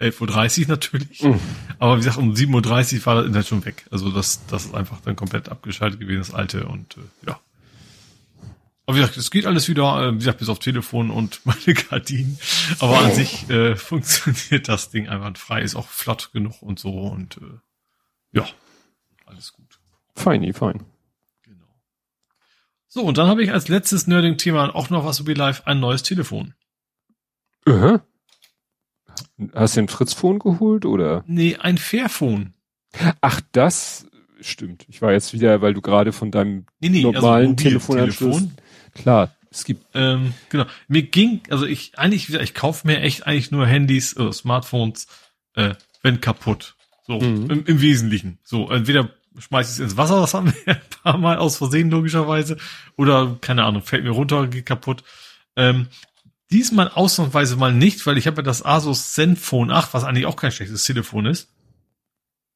11.30 0.00 0.62
Uhr 0.62 0.68
natürlich. 0.68 1.22
Mhm. 1.22 1.40
Aber 1.78 1.96
wie 1.96 2.00
gesagt, 2.00 2.16
um 2.16 2.32
7.30 2.32 2.98
Uhr 2.98 3.06
war 3.06 3.14
das 3.16 3.26
Internet 3.26 3.46
schon 3.46 3.64
weg. 3.64 3.84
Also 3.90 4.10
das, 4.10 4.44
das 4.46 4.66
ist 4.66 4.74
einfach 4.74 5.00
dann 5.02 5.16
komplett 5.16 5.48
abgeschaltet 5.48 6.00
gewesen, 6.00 6.20
das 6.20 6.34
alte 6.34 6.66
und 6.66 6.96
äh, 6.96 7.28
ja. 7.28 7.40
Aber 8.86 8.96
wie 8.96 9.00
gesagt, 9.00 9.18
es 9.18 9.30
geht 9.30 9.46
alles 9.46 9.68
wieder, 9.68 10.02
äh, 10.02 10.12
wie 10.14 10.18
gesagt, 10.18 10.38
bis 10.38 10.48
auf 10.48 10.58
Telefon 10.58 11.10
und 11.10 11.40
meine 11.44 11.74
Gardinen. 11.74 12.38
Aber 12.80 12.98
an 12.98 13.12
sich 13.12 13.48
äh, 13.50 13.76
funktioniert 13.76 14.68
das 14.68 14.90
Ding 14.90 15.08
einwandfrei, 15.08 15.62
ist 15.62 15.76
auch 15.76 15.88
flott 15.88 16.30
genug 16.32 16.62
und 16.62 16.78
so 16.78 16.90
und 16.90 17.36
äh, 17.36 17.58
ja, 18.32 18.46
alles 19.26 19.52
gut. 19.52 19.78
Feini, 20.14 20.52
fein. 20.52 20.84
Genau. 21.42 21.66
So, 22.88 23.02
und 23.02 23.18
dann 23.18 23.28
habe 23.28 23.42
ich 23.42 23.52
als 23.52 23.68
letztes 23.68 24.06
Nerding-Thema 24.06 24.74
auch 24.74 24.90
noch 24.90 25.04
was 25.04 25.20
über 25.20 25.34
Live, 25.34 25.62
ein 25.66 25.78
neues 25.78 26.02
Telefon. 26.02 26.54
Uh 27.66 27.72
-huh. 27.72 28.00
Hast 29.54 29.76
du 29.76 29.80
ein 29.80 29.88
Fritzphone 29.88 30.38
geholt 30.38 30.84
oder? 30.84 31.24
Nee, 31.26 31.56
ein 31.56 31.78
Fairphone. 31.78 32.54
Ach, 33.20 33.40
das 33.52 34.06
stimmt. 34.40 34.86
Ich 34.88 35.02
war 35.02 35.12
jetzt 35.12 35.32
wieder, 35.32 35.60
weil 35.60 35.74
du 35.74 35.80
gerade 35.80 36.12
von 36.12 36.30
deinem 36.30 36.66
nee, 36.80 36.88
nee, 36.88 36.98
also 37.04 37.12
normalen 37.12 37.50
also 37.50 37.54
Telefonanschluss. 37.56 38.36
Telefon. 38.36 38.56
Klar, 38.94 39.34
es 39.50 39.64
gibt. 39.64 39.84
Ähm, 39.94 40.34
genau. 40.48 40.66
Mir 40.88 41.02
ging, 41.02 41.42
also 41.50 41.66
ich 41.66 41.98
eigentlich 41.98 42.28
wieder, 42.28 42.42
ich 42.42 42.54
kaufe 42.54 42.86
mir 42.86 43.00
echt 43.00 43.26
eigentlich 43.26 43.50
nur 43.50 43.66
Handys 43.66 44.16
oder 44.16 44.32
Smartphones, 44.32 45.06
äh, 45.54 45.74
wenn 46.02 46.20
kaputt. 46.20 46.76
So 47.06 47.20
mhm. 47.20 47.50
im, 47.50 47.64
im 47.66 47.80
Wesentlichen. 47.80 48.38
So 48.42 48.70
entweder 48.70 49.10
schmeiß 49.38 49.68
ich 49.68 49.74
es 49.74 49.80
ins 49.80 49.96
Wasser, 49.96 50.20
das 50.20 50.34
haben 50.34 50.52
wir 50.52 50.54
ein 50.74 50.80
paar 51.02 51.18
Mal 51.18 51.38
aus 51.38 51.56
Versehen 51.56 51.90
logischerweise, 51.90 52.56
oder 52.96 53.36
keine 53.40 53.64
Ahnung, 53.64 53.82
fällt 53.82 54.04
mir 54.04 54.10
runter, 54.10 54.46
geht 54.46 54.66
kaputt. 54.66 55.02
Ähm, 55.56 55.88
Diesmal 56.52 56.88
ausnahmsweise 56.88 57.56
mal 57.56 57.72
nicht, 57.72 58.04
weil 58.06 58.18
ich 58.18 58.26
habe 58.26 58.38
ja 58.38 58.42
das 58.42 58.64
Asus 58.64 59.12
Zenfone 59.12 59.72
8, 59.72 59.94
was 59.94 60.04
eigentlich 60.04 60.26
auch 60.26 60.36
kein 60.36 60.50
schlechtes 60.50 60.82
Telefon 60.82 61.26
ist. 61.26 61.48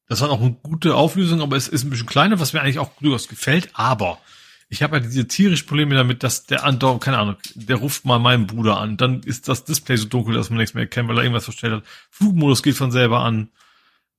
Das 0.07 0.21
hat 0.21 0.29
auch 0.29 0.41
eine 0.41 0.57
gute 0.61 0.95
Auflösung, 0.95 1.41
aber 1.41 1.55
es 1.55 1.67
ist 1.67 1.83
ein 1.83 1.89
bisschen 1.89 2.05
kleiner, 2.05 2.39
was 2.39 2.53
mir 2.53 2.61
eigentlich 2.61 2.79
auch 2.79 2.91
durchaus 2.99 3.27
gefällt. 3.27 3.69
Aber 3.73 4.19
ich 4.67 4.83
habe 4.83 4.97
ja 4.97 5.03
diese 5.03 5.27
tierischen 5.27 5.65
Probleme 5.65 5.95
damit, 5.95 6.23
dass 6.23 6.45
der 6.45 6.65
andauernd, 6.65 7.01
keine 7.01 7.17
Ahnung, 7.19 7.37
der 7.55 7.77
ruft 7.77 8.05
mal 8.05 8.19
meinen 8.19 8.47
Bruder 8.47 8.77
an. 8.77 8.97
Dann 8.97 9.21
ist 9.21 9.47
das 9.47 9.63
Display 9.63 9.95
so 9.95 10.07
dunkel, 10.07 10.35
dass 10.35 10.49
man 10.49 10.59
nichts 10.59 10.73
mehr 10.73 10.83
erkennt, 10.83 11.07
weil 11.07 11.17
er 11.17 11.23
irgendwas 11.23 11.45
verstellt 11.45 11.73
hat. 11.73 11.83
Flugmodus 12.11 12.63
geht 12.63 12.75
von 12.75 12.91
selber 12.91 13.21
an. 13.21 13.49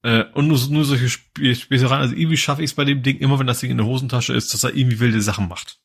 Äh, 0.03 0.25
und 0.33 0.49
nur, 0.49 0.59
nur 0.71 0.85
solche 0.87 1.09
Späßereien. 1.09 2.01
Also 2.01 2.15
irgendwie 2.15 2.39
schaffe 2.39 2.63
ich 2.63 2.71
es 2.71 2.75
bei 2.75 2.85
dem 2.85 3.03
Ding 3.03 3.19
immer, 3.19 3.39
wenn 3.39 3.47
das 3.47 3.61
Ding 3.61 3.71
in 3.71 3.77
der 3.77 3.87
Hosentasche 3.87 4.33
ist, 4.33 4.55
dass 4.55 4.65
er 4.65 4.75
irgendwie 4.75 5.01
wilde 5.01 5.21
Sachen 5.21 5.49
macht 5.49 5.79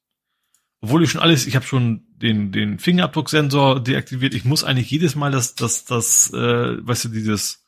obwohl 0.82 1.03
ich 1.03 1.11
schon 1.11 1.22
alles, 1.22 1.45
ich 1.45 1.56
habe 1.56 1.66
schon 1.66 2.03
den 2.18 2.51
den 2.51 2.80
Fingerabdrucksensor 2.80 3.80
deaktiviert. 3.84 4.34
Ich 4.34 4.45
muss 4.45 4.64
eigentlich 4.64 4.90
jedes 4.90 5.16
Mal 5.16 5.32
das 5.32 5.53
das 5.53 5.85
das 5.85 6.34
äh, 6.34 6.88
weißt 6.88 7.06
du 7.06 7.10
dieses 7.10 7.64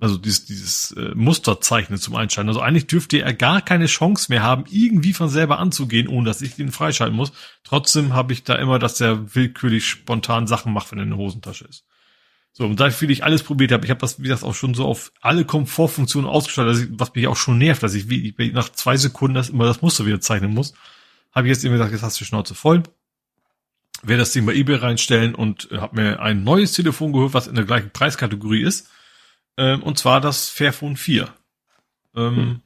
also 0.00 0.18
dieses 0.18 0.44
dieses 0.44 0.90
äh, 0.92 1.14
Muster 1.14 1.60
zeichnen 1.60 2.00
zum 2.00 2.16
Einschalten. 2.16 2.48
Also 2.48 2.60
eigentlich 2.60 2.88
dürfte 2.88 3.22
er 3.22 3.32
gar 3.32 3.62
keine 3.62 3.86
Chance 3.86 4.26
mehr 4.28 4.42
haben, 4.42 4.64
irgendwie 4.68 5.12
von 5.12 5.28
selber 5.28 5.58
anzugehen, 5.60 6.08
ohne 6.08 6.26
dass 6.26 6.42
ich 6.42 6.56
den 6.56 6.72
freischalten 6.72 7.16
muss. 7.16 7.32
Trotzdem 7.62 8.12
habe 8.12 8.32
ich 8.32 8.42
da 8.42 8.56
immer, 8.56 8.80
dass 8.80 8.96
der 8.98 9.34
willkürlich 9.34 9.86
spontan 9.86 10.48
Sachen 10.48 10.72
macht, 10.72 10.90
wenn 10.90 10.98
er 10.98 11.04
in 11.04 11.10
der 11.10 11.18
Hosentasche 11.18 11.66
ist. 11.66 11.84
So, 12.52 12.64
und 12.64 12.80
da 12.80 12.90
viel 12.90 13.10
ich 13.10 13.22
alles 13.22 13.42
probiert 13.42 13.70
habe, 13.70 13.84
ich 13.84 13.90
habe 13.90 14.00
das, 14.00 14.18
wie 14.18 14.24
gesagt, 14.24 14.42
auch 14.42 14.54
schon 14.54 14.74
so 14.74 14.86
auf 14.86 15.12
alle 15.20 15.44
Komfortfunktionen 15.44 16.28
ausgeschaltet, 16.28 16.88
was 16.92 17.14
mich 17.14 17.28
auch 17.28 17.36
schon 17.36 17.58
nervt, 17.58 17.82
dass 17.82 17.94
ich 17.94 18.08
wie, 18.08 18.34
ich 18.36 18.52
nach 18.52 18.70
zwei 18.70 18.96
Sekunden 18.96 19.34
das 19.34 19.50
immer 19.50 19.66
das 19.66 19.82
Muster 19.82 20.06
wieder 20.06 20.20
zeichnen 20.20 20.54
muss 20.54 20.72
habe 21.36 21.46
ich 21.46 21.52
jetzt 21.52 21.64
eben 21.64 21.74
gesagt, 21.74 21.92
jetzt 21.92 22.02
hast 22.02 22.18
du 22.18 22.24
die 22.24 22.28
Schnauze 22.28 22.54
voll. 22.54 22.82
Werde 24.02 24.20
das 24.20 24.32
Ding 24.32 24.46
bei 24.46 24.54
eBay 24.54 24.76
reinstellen 24.76 25.34
und 25.34 25.70
äh, 25.70 25.78
habe 25.78 26.00
mir 26.00 26.20
ein 26.20 26.44
neues 26.44 26.72
Telefon 26.72 27.12
geholt, 27.12 27.34
was 27.34 27.46
in 27.46 27.54
der 27.54 27.66
gleichen 27.66 27.90
Preiskategorie 27.90 28.62
ist. 28.62 28.88
Ähm, 29.58 29.82
und 29.82 29.98
zwar 29.98 30.22
das 30.22 30.48
Fairphone 30.48 30.96
4. 30.96 31.28
Ähm, 32.16 32.36
hm. 32.36 32.60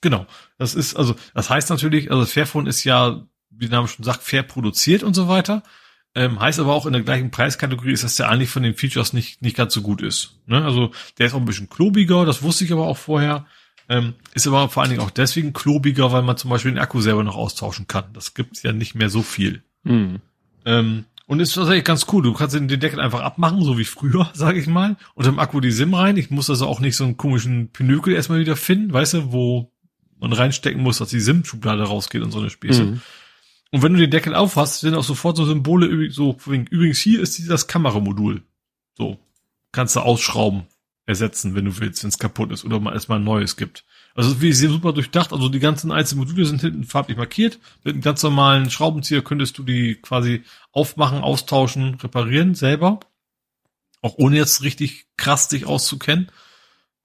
Genau. 0.00 0.26
Das 0.56 0.74
ist, 0.74 0.96
also, 0.96 1.14
das 1.34 1.50
heißt 1.50 1.68
natürlich, 1.68 2.10
also 2.10 2.22
das 2.22 2.32
Fairphone 2.32 2.66
ist 2.66 2.82
ja, 2.84 3.26
wie 3.50 3.68
der 3.68 3.78
Name 3.78 3.88
schon 3.88 4.04
sagt, 4.04 4.22
fair 4.22 4.42
produziert 4.42 5.02
und 5.02 5.14
so 5.14 5.28
weiter. 5.28 5.62
Ähm, 6.14 6.40
heißt 6.40 6.60
aber 6.60 6.72
auch 6.72 6.86
in 6.86 6.92
der 6.92 7.02
gleichen 7.02 7.30
Preiskategorie 7.30 7.92
ist, 7.92 8.04
dass 8.04 8.14
der 8.14 8.30
eigentlich 8.30 8.50
von 8.50 8.62
den 8.62 8.74
Features 8.74 9.12
nicht, 9.12 9.42
nicht 9.42 9.56
ganz 9.56 9.74
so 9.74 9.82
gut 9.82 10.00
ist. 10.00 10.40
Ne? 10.46 10.64
Also 10.64 10.92
der 11.18 11.26
ist 11.26 11.34
auch 11.34 11.40
ein 11.40 11.44
bisschen 11.44 11.68
klobiger, 11.68 12.24
das 12.24 12.42
wusste 12.42 12.64
ich 12.64 12.72
aber 12.72 12.86
auch 12.86 12.96
vorher. 12.96 13.46
Ähm, 13.88 14.14
ist 14.32 14.46
aber 14.46 14.68
vor 14.68 14.82
allen 14.82 14.90
Dingen 14.90 15.02
auch 15.02 15.10
deswegen 15.10 15.52
klobiger, 15.52 16.12
weil 16.12 16.22
man 16.22 16.36
zum 16.36 16.50
Beispiel 16.50 16.72
den 16.72 16.78
Akku 16.78 17.00
selber 17.00 17.22
noch 17.22 17.36
austauschen 17.36 17.86
kann. 17.86 18.04
Das 18.12 18.34
gibt's 18.34 18.62
ja 18.62 18.72
nicht 18.72 18.94
mehr 18.94 19.10
so 19.10 19.22
viel. 19.22 19.62
Mhm. 19.82 20.20
Ähm, 20.64 21.04
und 21.26 21.40
ist 21.40 21.54
tatsächlich 21.54 21.84
ganz 21.84 22.06
cool. 22.12 22.22
Du 22.22 22.32
kannst 22.32 22.54
den 22.54 22.68
Deckel 22.68 23.00
einfach 23.00 23.20
abmachen, 23.20 23.62
so 23.62 23.78
wie 23.78 23.84
früher, 23.84 24.30
sage 24.34 24.58
ich 24.58 24.66
mal, 24.66 24.96
und 25.14 25.26
im 25.26 25.38
Akku 25.38 25.60
die 25.60 25.70
SIM 25.70 25.94
rein. 25.94 26.16
Ich 26.16 26.30
muss 26.30 26.50
also 26.50 26.66
auch 26.66 26.80
nicht 26.80 26.96
so 26.96 27.04
einen 27.04 27.16
komischen 27.16 27.68
Pinökel 27.68 28.14
erstmal 28.14 28.40
wieder 28.40 28.56
finden, 28.56 28.92
weißt 28.92 29.14
du, 29.14 29.32
wo 29.32 29.70
man 30.18 30.32
reinstecken 30.32 30.82
muss, 30.82 30.98
dass 30.98 31.10
die 31.10 31.20
SIM-Schublade 31.20 31.82
rausgeht 31.82 32.22
und 32.22 32.30
so 32.30 32.38
eine 32.38 32.50
Späße. 32.50 32.84
Mhm. 32.84 33.00
Und 33.70 33.82
wenn 33.82 33.92
du 33.92 33.98
den 33.98 34.10
Deckel 34.10 34.34
aufhast, 34.34 34.80
sind 34.80 34.94
auch 34.94 35.04
sofort 35.04 35.36
so 35.36 35.44
Symbole, 35.44 36.10
so, 36.10 36.36
übrigens 36.46 36.98
hier 37.00 37.20
ist 37.20 37.50
das 37.50 37.66
Kameramodul. 37.66 38.42
So. 38.96 39.18
Kannst 39.72 39.96
du 39.96 40.00
ausschrauben 40.00 40.62
ersetzen, 41.06 41.54
wenn 41.54 41.66
du 41.66 41.78
willst, 41.78 42.02
wenn 42.02 42.08
es 42.08 42.18
kaputt 42.18 42.50
ist 42.50 42.64
oder 42.64 42.80
mal 42.80 42.94
erstmal 42.94 43.18
ein 43.18 43.24
neues 43.24 43.56
gibt. 43.56 43.84
Also 44.14 44.40
wie 44.40 44.52
sie 44.52 44.68
super 44.68 44.92
durchdacht, 44.92 45.32
also 45.32 45.48
die 45.48 45.58
ganzen 45.58 45.92
einzelnen 45.92 46.26
Module 46.26 46.46
sind 46.46 46.60
hinten 46.60 46.84
farblich 46.84 47.16
markiert. 47.16 47.58
Mit 47.82 47.94
einem 47.94 48.02
ganz 48.02 48.22
normalen 48.22 48.70
Schraubenzieher 48.70 49.22
könntest 49.22 49.58
du 49.58 49.64
die 49.64 49.96
quasi 49.96 50.44
aufmachen, 50.72 51.18
austauschen, 51.18 51.96
reparieren 51.96 52.54
selber. 52.54 53.00
Auch 54.00 54.14
ohne 54.16 54.36
jetzt 54.36 54.62
richtig 54.62 55.06
krass 55.16 55.48
dich 55.48 55.66
auszukennen. 55.66 56.30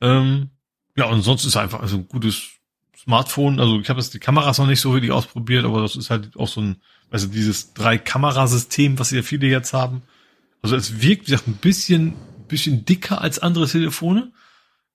Ähm, 0.01 0.51
ja, 0.95 1.05
und 1.05 1.21
sonst 1.21 1.45
ist 1.45 1.57
einfach 1.57 1.79
also 1.79 1.97
ein 1.97 2.07
gutes 2.07 2.49
Smartphone. 2.97 3.59
Also 3.59 3.79
ich 3.79 3.89
habe 3.89 3.99
jetzt 3.99 4.13
die 4.13 4.19
Kameras 4.19 4.57
noch 4.57 4.67
nicht 4.67 4.81
so 4.81 4.93
wirklich 4.93 5.11
ausprobiert, 5.11 5.65
aber 5.65 5.81
das 5.81 5.95
ist 5.95 6.09
halt 6.09 6.35
auch 6.37 6.47
so 6.47 6.61
ein, 6.61 6.81
also 7.09 7.27
dieses 7.27 7.73
drei 7.73 7.97
Kamerasystem, 7.97 8.99
was 8.99 9.11
ja 9.11 9.23
viele 9.23 9.47
jetzt 9.47 9.73
haben. 9.73 10.03
Also 10.61 10.75
es 10.75 11.01
wirkt, 11.01 11.27
wie 11.27 11.31
gesagt, 11.31 11.47
ein 11.47 11.53
bisschen, 11.53 12.13
bisschen 12.49 12.85
dicker 12.85 13.21
als 13.21 13.39
andere 13.39 13.67
Telefone. 13.67 14.33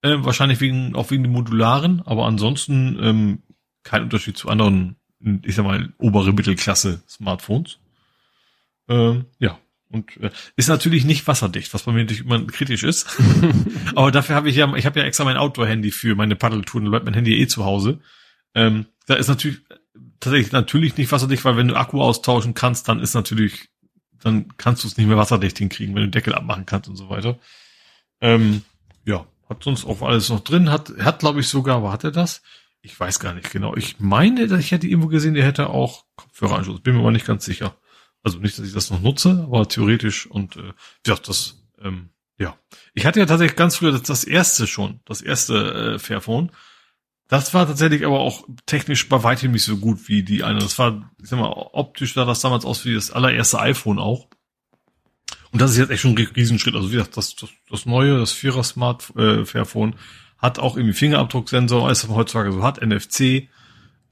Äh, 0.03 0.19
wahrscheinlich 0.19 0.61
wegen, 0.61 0.95
auch 0.95 1.11
wegen 1.11 1.23
dem 1.23 1.33
Modularen, 1.33 2.03
aber 2.05 2.27
ansonsten 2.27 2.99
ähm, 3.01 3.43
kein 3.85 4.03
Unterschied 4.03 4.37
zu 4.37 4.51
anderen, 4.51 4.97
ich 5.43 5.55
sag 5.55 5.65
mal, 5.65 5.95
obere 5.97 6.35
Mittelklasse 6.35 7.03
Smartphones. 7.09 7.79
Ähm, 8.89 9.25
ja. 9.39 9.59
Und 9.91 10.17
äh, 10.19 10.31
ist 10.57 10.69
natürlich 10.69 11.05
nicht 11.05 11.27
wasserdicht, 11.27 11.73
was 11.73 11.85
bei 11.85 11.93
mir 11.93 12.01
natürlich 12.01 12.25
immer 12.25 12.45
kritisch 12.47 12.83
ist. 12.83 13.07
aber 13.95 14.11
dafür 14.11 14.37
habe 14.37 14.51
ich 14.51 14.57
ja, 14.57 14.75
ich 14.75 14.87
habe 14.87 15.01
ja 15.01 15.07
extra 15.07 15.25
mein 15.25 15.37
Outdoor-Handy 15.37 15.91
für 15.91 16.15
meine 16.15 16.37
Paddeltouren, 16.37 16.85
da 16.85 16.91
bleibt 16.91 17.05
mein 17.07 17.15
Handy 17.15 17.41
eh 17.41 17.47
zu 17.47 17.65
Hause. 17.65 18.01
Ähm, 18.55 18.87
da 19.07 19.15
ist 19.15 19.29
natürlich 19.29 19.61
tatsächlich 20.21 20.53
natürlich 20.53 20.97
nicht 20.97 21.13
wasserdicht, 21.13 21.45
weil 21.45 21.57
wenn 21.57 21.69
du 21.69 21.77
Akku 21.77 22.01
austauschen 22.01 22.55
kannst, 22.55 22.89
dann 22.89 23.01
ist 23.01 23.15
natürlich, 23.15 23.69
dann 24.25 24.57
kannst 24.57 24.85
du 24.85 24.89
es 24.89 24.97
nicht 24.97 25.07
mehr 25.07 25.17
wasserdicht 25.17 25.59
hinkriegen, 25.59 25.95
wenn 25.95 26.03
du 26.03 26.09
den 26.09 26.13
Deckel 26.13 26.35
abmachen 26.35 26.67
kannst 26.67 26.89
und 26.89 26.97
so 26.97 27.09
weiter. 27.09 27.39
Ähm, 28.21 28.63
ja, 29.05 29.27
hat 29.49 29.63
sonst 29.63 29.85
auch 29.85 30.03
alles 30.03 30.31
noch 30.31 30.41
drin, 30.41 30.71
hat, 30.71 30.93
hat 30.99 31.21
glaube 31.21 31.41
ich 31.41 31.49
sogar, 31.49 31.77
aber 31.77 31.93
hat 31.93 32.05
er 32.05 32.11
das? 32.11 32.43
Ich 32.81 32.99
weiß 32.99 33.19
gar 33.21 33.35
nicht 33.35 33.51
genau. 33.51 33.75
Ich 33.77 33.99
meine, 33.99 34.45
ich 34.59 34.71
hätte 34.71 34.87
irgendwo 34.87 35.09
gesehen, 35.09 35.37
er 35.37 35.47
hätte 35.47 35.71
auch 35.71 36.05
Kopfhöreranschluss. 36.17 36.81
Bin 36.81 36.95
mir 36.95 37.01
aber 37.01 37.13
nicht 37.13 37.27
ganz 37.27 37.45
sicher. 37.45 37.77
Also 38.23 38.39
nicht, 38.39 38.59
dass 38.59 38.67
ich 38.67 38.75
das 38.75 38.91
noch 38.91 39.01
nutze, 39.01 39.45
aber 39.47 39.69
theoretisch 39.69 40.27
und 40.27 40.57
äh, 40.57 40.73
ja, 41.07 41.15
das, 41.15 41.63
ähm, 41.81 42.11
ja. 42.39 42.59
Ich 42.95 43.07
hatte 43.07 43.21
ja 43.21 43.27
tatsächlich 43.27 43.57
ganz 43.57 43.77
früher 43.77 43.93
das, 43.93 44.03
das 44.03 44.25
erste 44.25 44.67
schon, 44.67 45.01
das 45.05 45.21
erste 45.21 45.95
äh, 45.95 45.99
Fairphone. 45.99 46.51
Das 47.29 47.55
war 47.55 47.67
tatsächlich 47.67 48.05
aber 48.05 48.21
auch 48.21 48.47
technisch 48.67 49.09
bei 49.09 49.23
weitem 49.23 49.53
nicht 49.53 49.65
so 49.65 49.79
gut 49.79 50.09
wie 50.09 50.23
die 50.23 50.45
eine. 50.45 50.61
Das 50.61 50.79
war, 50.79 51.11
ich 51.23 51.29
sag 51.29 51.39
mal, 51.39 51.51
optisch 51.51 52.15
sah 52.15 52.25
das 52.25 52.41
damals 52.41 52.65
aus 52.65 52.85
wie 52.85 52.95
das 52.95 53.11
allererste 53.11 53.59
iPhone 53.61 53.99
auch. 53.99 54.29
Und 55.51 55.61
das 55.61 55.71
ist 55.71 55.79
jetzt 55.79 55.91
echt 55.91 56.03
schon 56.03 56.19
ein 56.19 56.29
Riesenschritt. 56.37 56.75
Also 56.75 56.91
wie 56.91 56.97
gesagt, 56.97 57.17
das, 57.17 57.37
das, 57.37 57.51
das 57.71 57.87
neue, 57.87 58.19
das 58.19 58.33
Vierer 58.33 58.65
Smart 58.65 59.17
äh, 59.17 59.45
Fairphone 59.45 59.97
hat 60.39 60.59
auch 60.59 60.77
irgendwie 60.77 60.95
Fingerabdrucksensor, 60.95 61.87
alles 61.87 62.03
was 62.03 62.11
man 62.11 62.19
heutzutage 62.19 62.53
so 62.53 62.63
hat, 62.63 62.83
NFC. 62.83 63.49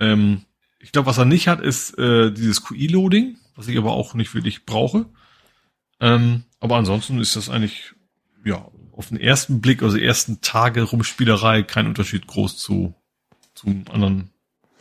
Ähm, 0.01 0.45
ich 0.79 0.93
glaube, 0.93 1.07
was 1.07 1.19
er 1.19 1.25
nicht 1.27 1.49
hat, 1.49 1.61
ist 1.61 1.99
äh, 1.99 2.33
dieses 2.33 2.65
QI-Loading, 2.65 3.37
was 3.57 3.69
ich 3.69 3.77
aber 3.77 3.93
auch 3.93 4.15
nicht 4.15 4.35
wirklich 4.35 4.65
brauche. 4.65 5.07
Ähm, 6.01 6.45
aber 6.61 6.77
ansonsten 6.77 7.21
ist 7.21 7.37
das 7.37 7.51
eigentlich, 7.51 7.93
ja, 8.45 8.69
auf 8.93 9.09
den 9.09 9.19
ersten 9.19 9.61
Blick, 9.61 9.83
also 9.83 9.97
ersten 9.99 10.41
Tage 10.41 10.83
Rumspielerei, 10.83 11.63
kein 11.63 11.87
Unterschied 11.87 12.27
groß 12.27 12.57
zu 12.57 12.95
zu 13.63 13.93
anderen 13.93 14.31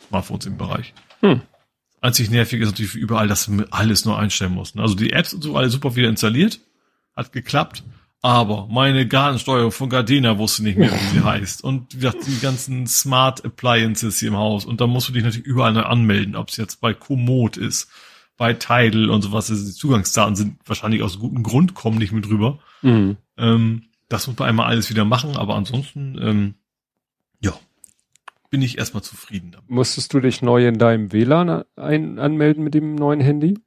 Smartphones 0.07 0.45
im 0.45 0.57
Bereich. 0.57 0.93
Hm. 1.21 1.41
Einzig 2.01 2.31
nervig 2.31 2.61
ist 2.61 2.69
natürlich 2.69 2.95
überall, 2.95 3.27
dass 3.27 3.45
du 3.45 3.63
alles 3.69 4.05
nur 4.05 4.17
einstellen 4.17 4.53
musst. 4.53 4.75
Ne? 4.75 4.81
Also 4.81 4.95
die 4.95 5.13
Apps 5.13 5.33
und 5.33 5.43
so 5.43 5.55
alle 5.55 5.69
super 5.69 5.95
wieder 5.95 6.09
installiert. 6.09 6.59
Hat 7.15 7.31
geklappt. 7.31 7.83
Aber 8.23 8.67
meine 8.69 9.07
Gartensteuerung 9.07 9.71
von 9.71 9.89
Gardena 9.89 10.37
wusste 10.37 10.63
nicht 10.63 10.77
mehr, 10.77 10.91
wie 10.91 11.17
sie 11.17 11.23
heißt. 11.23 11.63
Und 11.63 11.93
wie 11.93 11.97
gesagt, 11.97 12.27
die 12.27 12.39
ganzen 12.39 12.85
Smart 12.85 13.43
Appliances 13.43 14.19
hier 14.19 14.29
im 14.29 14.37
Haus. 14.37 14.65
Und 14.65 14.79
da 14.79 14.87
musst 14.87 15.09
du 15.09 15.13
dich 15.13 15.23
natürlich 15.23 15.47
überall 15.47 15.75
anmelden, 15.77 16.35
ob 16.35 16.49
es 16.49 16.57
jetzt 16.57 16.81
bei 16.81 16.93
Komoot 16.93 17.57
ist, 17.57 17.89
bei 18.37 18.53
Tidal 18.53 19.09
und 19.09 19.23
sowas. 19.23 19.49
Also 19.49 19.65
die 19.65 19.73
Zugangsdaten 19.73 20.35
sind 20.35 20.57
wahrscheinlich 20.65 21.01
aus 21.01 21.17
gutem 21.17 21.41
Grund, 21.41 21.73
kommen 21.73 21.97
nicht 21.97 22.11
mit 22.11 22.29
rüber. 22.29 22.59
Mhm. 22.83 23.17
Ähm, 23.37 23.83
das 24.07 24.27
muss 24.27 24.37
man 24.37 24.49
einmal 24.49 24.67
alles 24.67 24.89
wieder 24.89 25.05
machen, 25.05 25.35
aber 25.37 25.55
ansonsten, 25.55 26.19
ähm, 26.21 26.53
bin 28.51 28.61
ich 28.61 28.77
erstmal 28.77 29.01
zufrieden 29.01 29.51
damit. 29.51 29.69
Musstest 29.69 30.13
du 30.13 30.19
dich 30.19 30.43
neu 30.43 30.67
in 30.67 30.77
deinem 30.77 31.11
WLAN 31.11 31.63
ein 31.75 32.19
anmelden 32.19 32.63
mit 32.63 32.75
dem 32.75 32.93
neuen 32.93 33.21
Handy? 33.21 33.57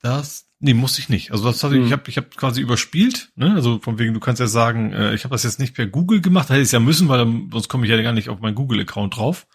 Das, 0.00 0.48
nee, 0.60 0.72
musste 0.72 1.00
ich 1.00 1.08
nicht. 1.08 1.32
Also 1.32 1.44
das 1.44 1.62
hatte 1.62 1.74
hm. 1.74 1.84
ich, 1.84 1.92
habe 1.92 2.04
ich 2.06 2.16
hab 2.16 2.34
quasi 2.36 2.60
überspielt, 2.60 3.32
ne? 3.34 3.52
Also 3.54 3.80
von 3.80 3.98
wegen, 3.98 4.14
du 4.14 4.20
kannst 4.20 4.40
ja 4.40 4.46
sagen, 4.46 4.92
äh, 4.92 5.14
ich 5.14 5.24
habe 5.24 5.34
das 5.34 5.42
jetzt 5.42 5.58
nicht 5.58 5.74
per 5.74 5.86
Google 5.88 6.20
gemacht, 6.20 6.48
hätte 6.48 6.60
ich 6.60 6.66
es 6.66 6.72
ja 6.72 6.80
müssen, 6.80 7.08
weil 7.08 7.18
dann, 7.18 7.50
sonst 7.52 7.68
komme 7.68 7.84
ich 7.84 7.90
ja 7.90 8.00
gar 8.00 8.12
nicht 8.12 8.28
auf 8.28 8.40
meinen 8.40 8.54
Google-Account 8.54 9.16
drauf. 9.16 9.46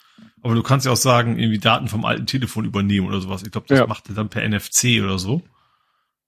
Aber 0.41 0.55
du 0.55 0.61
kannst 0.61 0.85
ja 0.85 0.91
auch 0.91 0.97
sagen, 0.97 1.39
irgendwie 1.39 1.59
Daten 1.59 1.87
vom 1.87 2.03
alten 2.03 2.25
Telefon 2.25 2.65
übernehmen 2.65 3.07
oder 3.07 3.21
sowas. 3.21 3.43
Ich 3.43 3.51
glaube, 3.51 3.67
das 3.69 3.79
ja. 3.79 3.87
macht 3.87 4.09
er 4.09 4.15
dann 4.15 4.29
per 4.29 4.47
NFC 4.47 5.01
oder 5.01 5.17
so. 5.17 5.41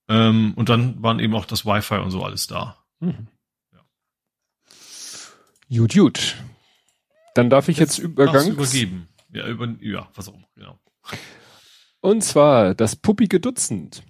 Ähm, 0.08 0.54
und 0.56 0.70
dann 0.70 1.04
waren 1.04 1.20
eben 1.20 1.36
auch 1.36 1.46
das 1.46 1.66
Wi-Fi 1.66 1.96
und 1.96 2.12
so 2.12 2.24
alles 2.24 2.48
da. 2.48 2.78
Mhm. 3.02 3.28
Ja. 3.74 3.80
Gut, 5.78 5.94
gut. 5.94 6.36
Dann 7.36 7.50
darf 7.50 7.70
ich 7.70 7.78
jetzt, 7.78 7.98
jetzt 7.98 8.04
Übergang. 8.04 8.50
übergeben. 8.50 9.08
Ja, 9.32 9.48
über, 9.48 9.76
ja, 9.82 10.08
was 10.16 10.30
auch 10.30 10.34
immer, 10.34 10.48
genau. 10.56 10.80
Und 12.00 12.24
zwar 12.24 12.74
das 12.74 12.96
puppige 12.96 13.40
Dutzend. 13.40 14.04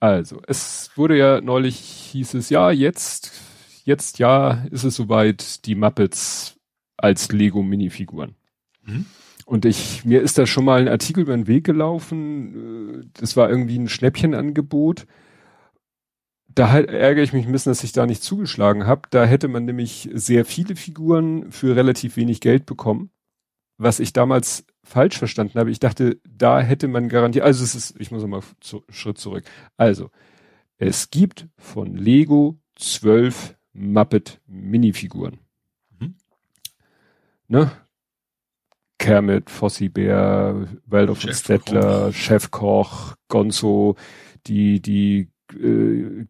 Also, 0.00 0.40
es 0.46 0.90
wurde 0.96 1.16
ja 1.16 1.40
neulich, 1.42 1.76
hieß 1.78 2.34
es, 2.34 2.48
ja, 2.48 2.70
jetzt, 2.70 3.32
jetzt 3.84 4.18
ja, 4.18 4.64
ist 4.70 4.84
es 4.84 4.96
soweit, 4.96 5.66
die 5.66 5.74
Muppets 5.74 6.56
als 6.96 7.30
Lego-Minifiguren. 7.30 8.34
Mhm. 8.82 9.04
Und 9.44 9.66
ich, 9.66 10.04
mir 10.06 10.22
ist 10.22 10.38
da 10.38 10.46
schon 10.46 10.64
mal 10.64 10.80
ein 10.80 10.88
Artikel 10.88 11.20
über 11.20 11.36
den 11.36 11.48
Weg 11.48 11.64
gelaufen, 11.64 13.02
äh, 13.02 13.06
das 13.12 13.36
war 13.36 13.50
irgendwie 13.50 13.78
ein 13.78 13.88
Schnäppchenangebot 13.88 15.06
da 16.60 16.70
halt 16.70 16.90
ärgere 16.90 17.24
ich 17.24 17.32
mich 17.32 17.46
ein 17.46 17.52
bisschen, 17.52 17.70
dass 17.70 17.84
ich 17.84 17.92
da 17.92 18.04
nicht 18.04 18.22
zugeschlagen 18.22 18.86
habe. 18.86 19.08
Da 19.08 19.24
hätte 19.24 19.48
man 19.48 19.64
nämlich 19.64 20.10
sehr 20.12 20.44
viele 20.44 20.76
Figuren 20.76 21.50
für 21.50 21.74
relativ 21.74 22.18
wenig 22.18 22.42
Geld 22.42 22.66
bekommen. 22.66 23.10
Was 23.78 23.98
ich 23.98 24.12
damals 24.12 24.66
falsch 24.84 25.16
verstanden 25.16 25.58
habe. 25.58 25.70
Ich 25.70 25.78
dachte, 25.78 26.20
da 26.28 26.60
hätte 26.60 26.86
man 26.86 27.08
garantiert, 27.08 27.46
also 27.46 27.64
es 27.64 27.74
ist, 27.74 27.98
ich 27.98 28.10
muss 28.10 28.20
nochmal 28.20 28.42
zu, 28.60 28.84
Schritt 28.90 29.16
zurück. 29.16 29.44
Also, 29.78 30.10
es 30.76 31.10
gibt 31.10 31.48
von 31.56 31.96
Lego 31.96 32.58
zwölf 32.76 33.56
Muppet 33.72 34.42
Minifiguren. 34.46 35.38
Mhm. 35.98 36.16
Ne? 37.48 37.72
Kermit, 38.98 39.48
Fossi 39.48 39.88
Bär, 39.88 40.68
Waldorf 40.84 41.24
und 41.24 41.32
Stettler, 41.32 42.12
Chefkoch, 42.12 43.14
Gonzo, 43.28 43.96
die, 44.46 44.82
die 44.82 45.30
äh, 45.54 46.26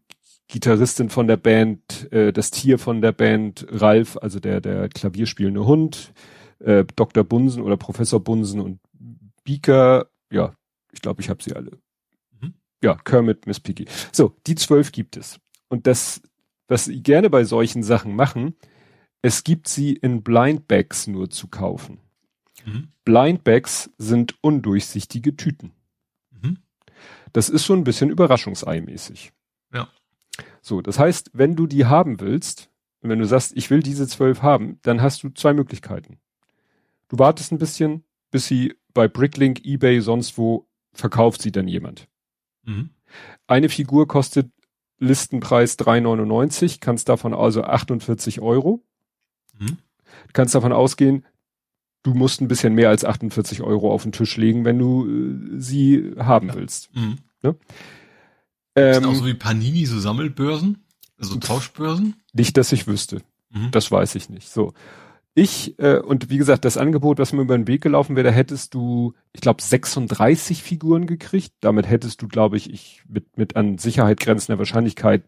Gitarristin 0.51 1.09
von 1.09 1.27
der 1.27 1.37
Band, 1.37 2.11
äh, 2.11 2.33
das 2.33 2.51
Tier 2.51 2.77
von 2.77 3.01
der 3.01 3.13
Band, 3.13 3.65
Ralf, 3.69 4.17
also 4.17 4.41
der, 4.41 4.59
der 4.59 4.89
Klavierspielende 4.89 5.65
Hund, 5.65 6.11
äh, 6.59 6.83
Dr. 6.97 7.23
Bunsen 7.23 7.63
oder 7.63 7.77
Professor 7.77 8.19
Bunsen 8.19 8.59
und 8.59 8.79
Beaker, 9.45 10.07
ja, 10.29 10.53
ich 10.91 11.01
glaube, 11.01 11.21
ich 11.21 11.29
habe 11.29 11.41
sie 11.41 11.53
alle. 11.53 11.71
Mhm. 12.37 12.55
Ja, 12.83 12.95
Kermit, 12.95 13.47
Miss 13.47 13.61
Piggy. 13.61 13.85
So, 14.11 14.35
die 14.45 14.55
zwölf 14.55 14.91
gibt 14.91 15.15
es. 15.15 15.39
Und 15.69 15.87
das, 15.87 16.21
was 16.67 16.83
sie 16.83 17.01
gerne 17.01 17.29
bei 17.29 17.45
solchen 17.45 17.81
Sachen 17.81 18.13
machen, 18.13 18.55
es 19.21 19.45
gibt 19.45 19.69
sie 19.69 19.93
in 19.93 20.21
Blindbags 20.21 21.07
nur 21.07 21.29
zu 21.29 21.47
kaufen. 21.47 21.99
Mhm. 22.65 22.89
Blindbags 23.05 23.89
sind 23.97 24.35
undurchsichtige 24.41 25.37
Tüten. 25.37 25.71
Mhm. 26.29 26.57
Das 27.31 27.47
ist 27.47 27.65
so 27.65 27.73
ein 27.73 27.85
bisschen 27.85 28.11
Überraschungsei-mäßig. 28.11 29.31
So, 30.61 30.81
das 30.81 30.99
heißt, 30.99 31.31
wenn 31.33 31.55
du 31.55 31.67
die 31.67 31.85
haben 31.85 32.19
willst, 32.19 32.69
wenn 33.01 33.19
du 33.19 33.25
sagst, 33.25 33.53
ich 33.55 33.69
will 33.69 33.81
diese 33.81 34.07
zwölf 34.07 34.41
haben, 34.41 34.79
dann 34.83 35.01
hast 35.01 35.23
du 35.23 35.29
zwei 35.29 35.53
Möglichkeiten. 35.53 36.19
Du 37.09 37.19
wartest 37.19 37.51
ein 37.51 37.57
bisschen, 37.57 38.03
bis 38.29 38.45
sie 38.45 38.75
bei 38.93 39.07
Bricklink, 39.07 39.65
eBay, 39.65 40.01
sonst 40.01 40.37
wo 40.37 40.67
verkauft 40.93 41.41
sie 41.41 41.51
dann 41.51 41.67
jemand. 41.67 42.07
Mhm. 42.63 42.91
Eine 43.47 43.69
Figur 43.69 44.07
kostet 44.07 44.51
Listenpreis 44.99 45.79
3,99, 45.79 46.77
kannst 46.79 47.09
davon 47.09 47.33
also 47.33 47.63
48 47.63 48.39
Euro. 48.39 48.83
Mhm. 49.57 49.77
Kannst 50.33 50.53
davon 50.53 50.71
ausgehen, 50.71 51.25
du 52.03 52.13
musst 52.13 52.41
ein 52.41 52.47
bisschen 52.47 52.75
mehr 52.75 52.89
als 52.89 53.03
48 53.03 53.61
Euro 53.61 53.91
auf 53.91 54.03
den 54.03 54.11
Tisch 54.11 54.37
legen, 54.37 54.63
wenn 54.63 54.77
du 54.77 55.07
äh, 55.07 55.59
sie 55.59 56.13
haben 56.17 56.49
ja. 56.49 56.55
willst. 56.55 56.95
Mhm. 56.95 57.17
Ne? 57.41 57.55
Ähm, 58.75 58.93
sind 58.93 59.05
auch 59.05 59.15
so 59.15 59.25
wie 59.25 59.33
Panini 59.33 59.85
so 59.85 59.99
Sammelbörsen? 59.99 60.83
Also 61.17 61.35
Tauschbörsen? 61.35 62.15
Nicht, 62.33 62.57
dass 62.57 62.71
ich 62.71 62.87
wüsste. 62.87 63.21
Mhm. 63.51 63.71
Das 63.71 63.91
weiß 63.91 64.15
ich 64.15 64.29
nicht. 64.29 64.49
So. 64.49 64.73
Ich, 65.33 65.79
äh, 65.79 65.99
und 65.99 66.29
wie 66.29 66.37
gesagt, 66.37 66.65
das 66.65 66.77
Angebot, 66.77 67.19
was 67.19 67.31
mir 67.31 67.41
über 67.41 67.57
den 67.57 67.67
Weg 67.67 67.81
gelaufen 67.81 68.15
wäre, 68.15 68.27
da 68.27 68.33
hättest 68.33 68.73
du, 68.73 69.13
ich 69.31 69.39
glaube, 69.39 69.61
36 69.61 70.61
Figuren 70.61 71.05
gekriegt. 71.05 71.53
Damit 71.61 71.89
hättest 71.89 72.21
du, 72.21 72.27
glaube 72.27 72.57
ich, 72.57 72.71
ich 72.71 73.03
mit, 73.07 73.37
mit 73.37 73.55
an 73.55 73.77
Sicherheit 73.77 74.19
grenzender 74.19 74.59
Wahrscheinlichkeit 74.59 75.23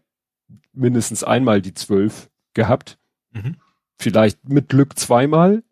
mindestens 0.72 1.24
einmal 1.24 1.62
die 1.62 1.74
zwölf 1.74 2.28
gehabt. 2.52 2.98
Mhm. 3.32 3.56
Vielleicht 3.98 4.46
mit 4.48 4.68
Glück 4.68 4.98
zweimal. 4.98 5.62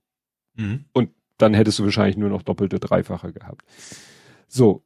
Mhm. 0.55 0.85
Und 0.93 1.11
dann 1.37 1.53
hättest 1.53 1.79
du 1.79 1.85
wahrscheinlich 1.85 2.17
nur 2.17 2.31
noch 2.31 2.43
doppelte, 2.43 2.79
dreifache 2.79 3.33
gehabt. 3.33 3.65
So, 4.49 4.83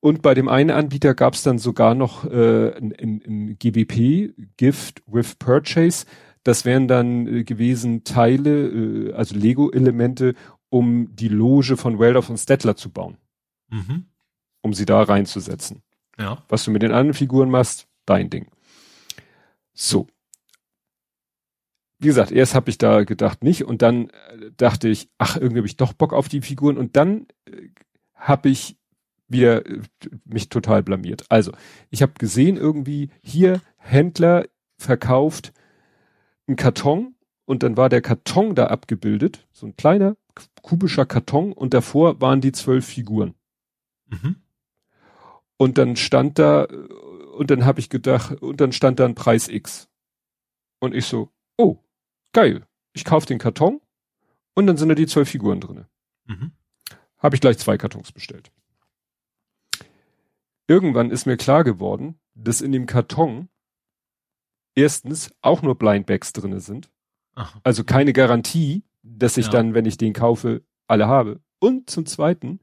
und 0.00 0.22
bei 0.22 0.34
dem 0.34 0.48
einen 0.48 0.70
Anbieter 0.70 1.14
gab 1.14 1.34
es 1.34 1.42
dann 1.42 1.58
sogar 1.58 1.94
noch 1.94 2.24
äh, 2.24 2.76
ein, 2.76 2.94
ein, 2.94 3.22
ein 3.26 3.58
GWP, 3.58 4.34
Gift 4.56 5.02
with 5.06 5.36
Purchase. 5.36 6.06
Das 6.42 6.64
wären 6.64 6.86
dann 6.86 7.26
äh, 7.26 7.44
gewesen 7.44 8.04
Teile, 8.04 8.68
äh, 8.68 9.12
also 9.14 9.34
Lego-Elemente, 9.34 10.34
um 10.68 11.14
die 11.14 11.28
Loge 11.28 11.76
von 11.76 11.98
Waldorf 11.98 12.30
und 12.30 12.36
Stettler 12.36 12.76
zu 12.76 12.90
bauen. 12.90 13.16
Mhm. 13.68 14.06
Um 14.62 14.74
sie 14.74 14.84
da 14.84 15.02
reinzusetzen. 15.02 15.82
Ja. 16.18 16.42
Was 16.48 16.64
du 16.64 16.70
mit 16.70 16.82
den 16.82 16.92
anderen 16.92 17.14
Figuren 17.14 17.50
machst, 17.50 17.88
dein 18.04 18.30
Ding. 18.30 18.46
So. 19.72 20.06
Wie 21.98 22.08
gesagt, 22.08 22.30
erst 22.30 22.54
habe 22.54 22.68
ich 22.68 22.78
da 22.78 23.04
gedacht 23.04 23.42
nicht 23.42 23.64
und 23.64 23.80
dann 23.80 24.10
äh, 24.10 24.50
dachte 24.56 24.88
ich, 24.88 25.08
ach, 25.18 25.36
irgendwie 25.36 25.58
habe 25.58 25.66
ich 25.66 25.78
doch 25.78 25.94
Bock 25.94 26.12
auf 26.12 26.28
die 26.28 26.42
Figuren 26.42 26.76
und 26.76 26.96
dann 26.96 27.26
äh, 27.46 27.70
habe 28.14 28.50
ich 28.50 28.76
wieder 29.28 29.66
äh, 29.66 29.80
mich 30.24 30.48
total 30.48 30.82
blamiert. 30.82 31.24
Also, 31.28 31.52
ich 31.90 32.02
habe 32.02 32.12
gesehen 32.14 32.56
irgendwie 32.56 33.10
hier 33.22 33.60
Händler 33.76 34.46
verkauft 34.78 35.52
einen 36.46 36.56
Karton 36.56 37.14
und 37.44 37.62
dann 37.62 37.76
war 37.76 37.88
der 37.88 38.02
Karton 38.02 38.54
da 38.54 38.66
abgebildet, 38.66 39.46
so 39.52 39.66
ein 39.66 39.76
kleiner 39.76 40.16
kubischer 40.62 41.06
Karton 41.06 41.52
und 41.52 41.74
davor 41.74 42.20
waren 42.20 42.40
die 42.40 42.52
zwölf 42.52 42.86
Figuren. 42.86 43.34
Mhm. 44.06 44.36
Und 45.56 45.78
dann 45.78 45.96
stand 45.96 46.38
da, 46.38 46.64
und 46.64 47.50
dann 47.50 47.64
habe 47.64 47.80
ich 47.80 47.88
gedacht, 47.88 48.42
und 48.42 48.60
dann 48.60 48.72
stand 48.72 49.00
da 49.00 49.06
ein 49.06 49.14
Preis 49.14 49.48
X. 49.48 49.88
Und 50.80 50.94
ich 50.94 51.06
so, 51.06 51.30
oh, 51.56 51.78
geil, 52.32 52.66
ich 52.92 53.04
kaufe 53.04 53.26
den 53.26 53.38
Karton 53.38 53.80
und 54.54 54.66
dann 54.66 54.76
sind 54.76 54.88
da 54.88 54.94
die 54.94 55.06
zwölf 55.06 55.30
Figuren 55.30 55.60
drinne. 55.60 55.88
Mhm. 56.26 56.52
Habe 57.18 57.34
ich 57.34 57.40
gleich 57.40 57.58
zwei 57.58 57.78
Kartons 57.78 58.12
bestellt. 58.12 58.52
Irgendwann 60.68 61.10
ist 61.10 61.26
mir 61.26 61.36
klar 61.36 61.64
geworden, 61.64 62.18
dass 62.34 62.60
in 62.60 62.72
dem 62.72 62.86
Karton 62.86 63.48
erstens 64.74 65.30
auch 65.40 65.62
nur 65.62 65.76
Blindbags 65.76 66.32
drinne 66.32 66.60
sind. 66.60 66.90
Ach. 67.34 67.56
Also 67.62 67.84
keine 67.84 68.12
Garantie, 68.12 68.84
dass 69.02 69.36
ich 69.36 69.46
ja. 69.46 69.52
dann, 69.52 69.74
wenn 69.74 69.86
ich 69.86 69.96
den 69.96 70.12
kaufe, 70.12 70.62
alle 70.88 71.06
habe. 71.06 71.40
Und 71.58 71.90
zum 71.90 72.06
Zweiten, 72.06 72.60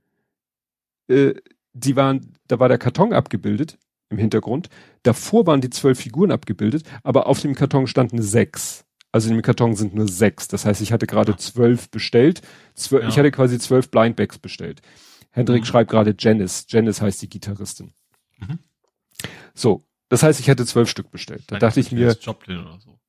äh, 1.08 1.34
die 1.74 1.96
waren, 1.96 2.38
da 2.48 2.60
war 2.60 2.70
der 2.70 2.78
Karton 2.78 3.14
abgebildet 3.14 3.78
im 4.10 4.18
Hintergrund. 4.18 4.70
Davor 5.04 5.48
waren 5.48 5.62
die 5.62 5.70
zwölf 5.70 6.00
Figuren 6.00 6.32
abgebildet, 6.32 6.84
aber 7.04 7.28
auf 7.28 7.40
dem 7.42 7.56
Karton 7.56 7.88
standen 7.88 8.22
sechs. 8.22 8.86
Also 9.12 9.30
in 9.30 9.36
dem 9.36 9.42
Karton 9.44 9.76
sind 9.76 9.94
nur 9.94 10.08
sechs. 10.08 10.48
Das 10.48 10.66
heißt, 10.66 10.82
ich 10.82 10.92
hatte 10.92 11.06
gerade 11.06 11.38
zwölf 11.38 11.90
bestellt. 11.90 12.42
Zwölf, 12.74 13.04
ja. 13.04 13.10
Ich 13.10 13.18
hatte 13.18 13.32
quasi 13.32 13.60
zwölf 13.60 13.90
Blindbags 13.90 14.40
bestellt. 14.40 14.82
Hendrik 15.34 15.62
mhm. 15.62 15.66
schreibt 15.66 15.92
gerade 15.92 16.16
Janice. 16.18 16.66
Janice 16.70 17.02
heißt 17.02 17.22
die 17.24 17.30
Gitarristin. 17.30 17.94
Mhm. 18.38 18.60
So, 19.56 19.86
das 20.10 20.22
heißt, 20.22 20.40
ich 20.40 20.48
hätte 20.48 20.66
zwölf 20.66 20.90
Stück 20.90 21.10
bestellt. 21.10 21.44
Da 21.48 21.58
dachte 21.58 21.80
ich 21.80 21.92
mir. 21.92 22.16
Joplin 22.22 22.60
oder 22.60 22.80
so. 22.80 23.00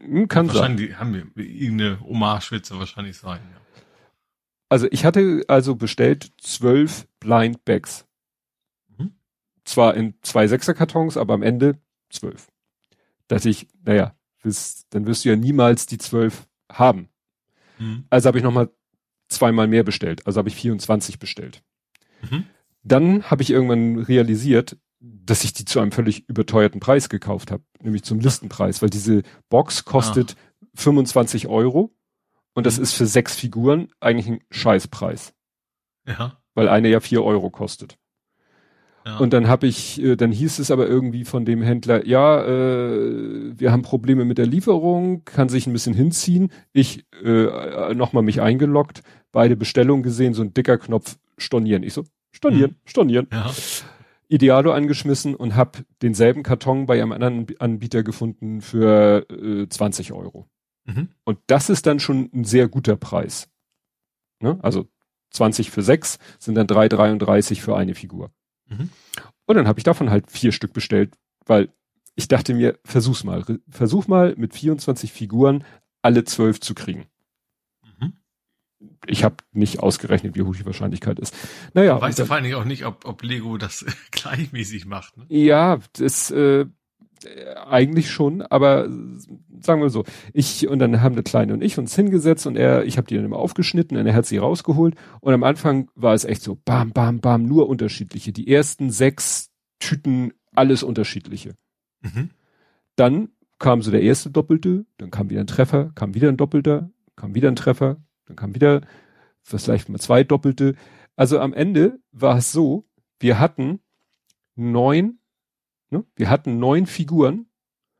Hm, 0.00 0.28
kann 0.28 0.48
wahrscheinlich 0.48 0.90
sein. 0.90 0.98
Wahrscheinlich 0.98 0.98
haben 0.98 1.34
wir 1.34 1.44
irgendeine 1.44 2.00
Hommage 2.00 2.50
wird 2.52 2.70
wahrscheinlich 2.70 3.18
sein. 3.18 3.40
Ja. 3.52 3.60
Also 4.70 4.88
ich 4.90 5.04
hatte 5.04 5.44
also 5.46 5.76
bestellt 5.76 6.32
zwölf 6.40 7.06
Blind 7.20 7.64
Bags. 7.66 8.06
Mhm. 8.96 9.14
Zwar 9.64 9.94
in 9.94 10.14
zwei 10.22 10.48
Sechserkartons, 10.48 11.18
aber 11.18 11.34
am 11.34 11.42
Ende 11.42 11.78
zwölf. 12.08 12.48
Dass 13.28 13.44
ich, 13.44 13.68
naja, 13.84 14.16
bis, 14.42 14.86
dann 14.88 15.06
wirst 15.06 15.24
du 15.24 15.28
ja 15.28 15.36
niemals 15.36 15.84
die 15.84 15.98
zwölf 15.98 16.48
haben. 16.72 17.10
Mhm. 17.78 18.06
Also 18.08 18.28
habe 18.28 18.38
ich 18.38 18.44
nochmal 18.44 18.70
zweimal 19.28 19.66
mehr 19.66 19.82
bestellt. 19.82 20.26
Also 20.26 20.38
habe 20.38 20.48
ich 20.48 20.56
24 20.56 21.18
bestellt. 21.18 21.62
Mhm. 22.22 22.44
Dann 22.82 23.24
habe 23.24 23.42
ich 23.42 23.50
irgendwann 23.50 23.98
realisiert, 23.98 24.76
dass 25.00 25.44
ich 25.44 25.52
die 25.52 25.64
zu 25.64 25.80
einem 25.80 25.92
völlig 25.92 26.28
überteuerten 26.28 26.80
Preis 26.80 27.08
gekauft 27.08 27.50
habe, 27.50 27.62
nämlich 27.80 28.04
zum 28.04 28.20
Listenpreis, 28.20 28.82
weil 28.82 28.90
diese 28.90 29.22
Box 29.48 29.84
kostet 29.84 30.36
ah. 30.62 30.66
25 30.76 31.48
Euro 31.48 31.94
und 32.54 32.64
das 32.64 32.78
mhm. 32.78 32.84
ist 32.84 32.92
für 32.94 33.06
sechs 33.06 33.34
Figuren 33.34 33.88
eigentlich 34.00 34.28
ein 34.28 34.40
Scheißpreis. 34.50 35.34
Ja. 36.06 36.40
Weil 36.54 36.68
eine 36.68 36.88
ja 36.88 37.00
vier 37.00 37.22
Euro 37.22 37.50
kostet. 37.50 37.98
Ja. 39.06 39.18
Und 39.18 39.32
dann 39.32 39.46
habe 39.46 39.68
ich, 39.68 40.02
äh, 40.02 40.16
dann 40.16 40.32
hieß 40.32 40.58
es 40.58 40.72
aber 40.72 40.88
irgendwie 40.88 41.24
von 41.24 41.44
dem 41.44 41.62
Händler, 41.62 42.04
ja, 42.04 42.44
äh, 42.44 43.56
wir 43.56 43.70
haben 43.70 43.82
Probleme 43.82 44.24
mit 44.24 44.36
der 44.36 44.46
Lieferung, 44.46 45.24
kann 45.24 45.48
sich 45.48 45.68
ein 45.68 45.72
bisschen 45.72 45.94
hinziehen. 45.94 46.50
Ich 46.72 47.06
äh, 47.22 47.94
nochmal 47.94 48.24
mich 48.24 48.40
eingeloggt, 48.40 49.02
beide 49.30 49.56
Bestellungen 49.56 50.02
gesehen, 50.02 50.34
so 50.34 50.42
ein 50.42 50.54
dicker 50.54 50.76
Knopf 50.76 51.18
stornieren. 51.38 51.84
Ich 51.84 51.92
so, 51.92 52.02
stornieren, 52.32 52.72
mhm. 52.72 52.88
stornieren. 52.88 53.28
Ja. 53.32 53.52
Idealo 54.28 54.72
angeschmissen 54.72 55.36
und 55.36 55.54
habe 55.54 55.84
denselben 56.02 56.42
Karton 56.42 56.86
bei 56.86 57.00
einem 57.00 57.12
anderen 57.12 57.46
Anbieter 57.60 58.02
gefunden 58.02 58.60
für 58.60 59.24
äh, 59.30 59.68
20 59.68 60.12
Euro. 60.14 60.48
Mhm. 60.84 61.10
Und 61.22 61.38
das 61.46 61.70
ist 61.70 61.86
dann 61.86 62.00
schon 62.00 62.28
ein 62.34 62.42
sehr 62.42 62.66
guter 62.66 62.96
Preis. 62.96 63.48
Ne? 64.40 64.58
Also 64.62 64.88
20 65.30 65.70
für 65.70 65.82
sechs 65.82 66.18
sind 66.40 66.56
dann 66.56 66.66
3,33 66.66 67.60
für 67.60 67.76
eine 67.76 67.94
Figur. 67.94 68.32
Mhm. 68.68 68.90
Und 69.46 69.56
dann 69.56 69.68
habe 69.68 69.78
ich 69.78 69.84
davon 69.84 70.10
halt 70.10 70.30
vier 70.30 70.52
Stück 70.52 70.72
bestellt, 70.72 71.16
weil 71.44 71.68
ich 72.14 72.28
dachte 72.28 72.54
mir, 72.54 72.78
versuch's 72.84 73.24
mal. 73.24 73.44
Versuch 73.68 74.08
mal 74.08 74.34
mit 74.36 74.54
24 74.54 75.12
Figuren 75.12 75.64
alle 76.02 76.24
zwölf 76.24 76.60
zu 76.60 76.74
kriegen. 76.74 77.06
Mhm. 77.98 78.14
Ich 79.06 79.22
habe 79.22 79.36
nicht 79.52 79.80
ausgerechnet, 79.80 80.34
wie 80.34 80.42
hoch 80.42 80.56
die 80.56 80.66
Wahrscheinlichkeit 80.66 81.18
ist. 81.18 81.34
Naja. 81.74 82.00
Weißt 82.00 82.18
du 82.18 82.26
vor 82.26 82.36
allen 82.36 82.44
Dingen 82.44 82.56
auch 82.56 82.64
nicht, 82.64 82.86
ob, 82.86 83.04
ob 83.04 83.22
Lego 83.22 83.58
das 83.58 83.84
gleichmäßig 84.10 84.86
macht. 84.86 85.16
Ne? 85.16 85.26
Ja, 85.28 85.78
das 85.92 86.30
äh, 86.30 86.66
eigentlich 87.66 88.10
schon, 88.10 88.42
aber 88.42 88.88
sagen 89.60 89.80
wir 89.80 89.90
so, 89.90 90.04
ich 90.32 90.68
und 90.68 90.78
dann 90.78 91.00
haben 91.00 91.14
der 91.14 91.24
Kleine 91.24 91.54
und 91.54 91.62
ich 91.62 91.78
uns 91.78 91.94
hingesetzt 91.94 92.46
und 92.46 92.56
er, 92.56 92.84
ich 92.84 92.98
habe 92.98 93.06
die 93.06 93.16
dann 93.16 93.24
immer 93.24 93.38
aufgeschnitten 93.38 93.96
und 93.96 94.06
er 94.06 94.14
hat 94.14 94.26
sie 94.26 94.38
rausgeholt 94.38 94.94
und 95.20 95.32
am 95.32 95.42
Anfang 95.42 95.90
war 95.94 96.14
es 96.14 96.24
echt 96.24 96.42
so, 96.42 96.58
bam, 96.64 96.92
bam, 96.92 97.20
bam, 97.20 97.44
nur 97.44 97.68
unterschiedliche. 97.68 98.32
Die 98.32 98.48
ersten 98.52 98.90
sechs 98.90 99.50
Tüten, 99.78 100.32
alles 100.54 100.82
unterschiedliche. 100.82 101.54
Mhm. 102.02 102.30
Dann 102.96 103.28
kam 103.58 103.82
so 103.82 103.90
der 103.90 104.02
erste 104.02 104.30
Doppelte, 104.30 104.86
dann 104.98 105.10
kam 105.10 105.30
wieder 105.30 105.40
ein 105.40 105.46
Treffer, 105.46 105.92
kam 105.94 106.14
wieder 106.14 106.28
ein 106.28 106.36
Doppelter, 106.36 106.90
kam 107.14 107.34
wieder 107.34 107.48
ein 107.48 107.56
Treffer, 107.56 107.96
dann 108.26 108.36
kam 108.36 108.54
wieder 108.54 108.82
vielleicht 109.42 109.88
mal 109.88 109.98
zwei 109.98 110.24
Doppelte. 110.24 110.74
Also 111.14 111.38
am 111.38 111.54
Ende 111.54 111.98
war 112.12 112.36
es 112.38 112.52
so, 112.52 112.84
wir 113.18 113.38
hatten 113.38 113.80
neun, 114.54 115.15
ne? 115.90 116.04
wir 116.16 116.30
hatten 116.30 116.58
neun 116.58 116.86
Figuren 116.86 117.46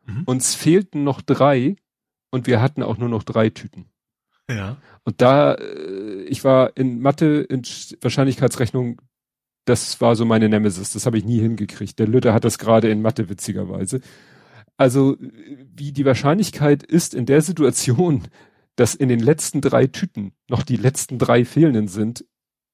Mhm. 0.06 0.22
Uns 0.24 0.54
fehlten 0.54 1.04
noch 1.04 1.20
drei 1.20 1.76
und 2.30 2.46
wir 2.46 2.60
hatten 2.60 2.82
auch 2.82 2.98
nur 2.98 3.08
noch 3.08 3.22
drei 3.22 3.50
Tüten. 3.50 3.86
Ja. 4.48 4.76
Und 5.04 5.20
da, 5.20 5.54
äh, 5.54 6.22
ich 6.24 6.44
war 6.44 6.76
in 6.76 7.00
Mathe, 7.00 7.42
in 7.42 7.62
Wahrscheinlichkeitsrechnung, 8.00 9.00
das 9.64 10.00
war 10.00 10.14
so 10.14 10.24
meine 10.24 10.48
Nemesis. 10.48 10.92
Das 10.92 11.06
habe 11.06 11.18
ich 11.18 11.24
nie 11.24 11.40
hingekriegt. 11.40 11.98
Der 11.98 12.06
Lütter 12.06 12.32
hat 12.32 12.44
das 12.44 12.58
gerade 12.58 12.88
in 12.88 13.02
Mathe 13.02 13.28
witzigerweise. 13.28 14.00
Also, 14.76 15.16
wie 15.18 15.90
die 15.90 16.04
Wahrscheinlichkeit 16.04 16.82
ist 16.82 17.14
in 17.14 17.26
der 17.26 17.42
Situation, 17.42 18.28
dass 18.76 18.94
in 18.94 19.08
den 19.08 19.20
letzten 19.20 19.60
drei 19.60 19.86
Tüten 19.86 20.32
noch 20.48 20.62
die 20.62 20.76
letzten 20.76 21.18
drei 21.18 21.44
fehlenden 21.44 21.88
sind, 21.88 22.24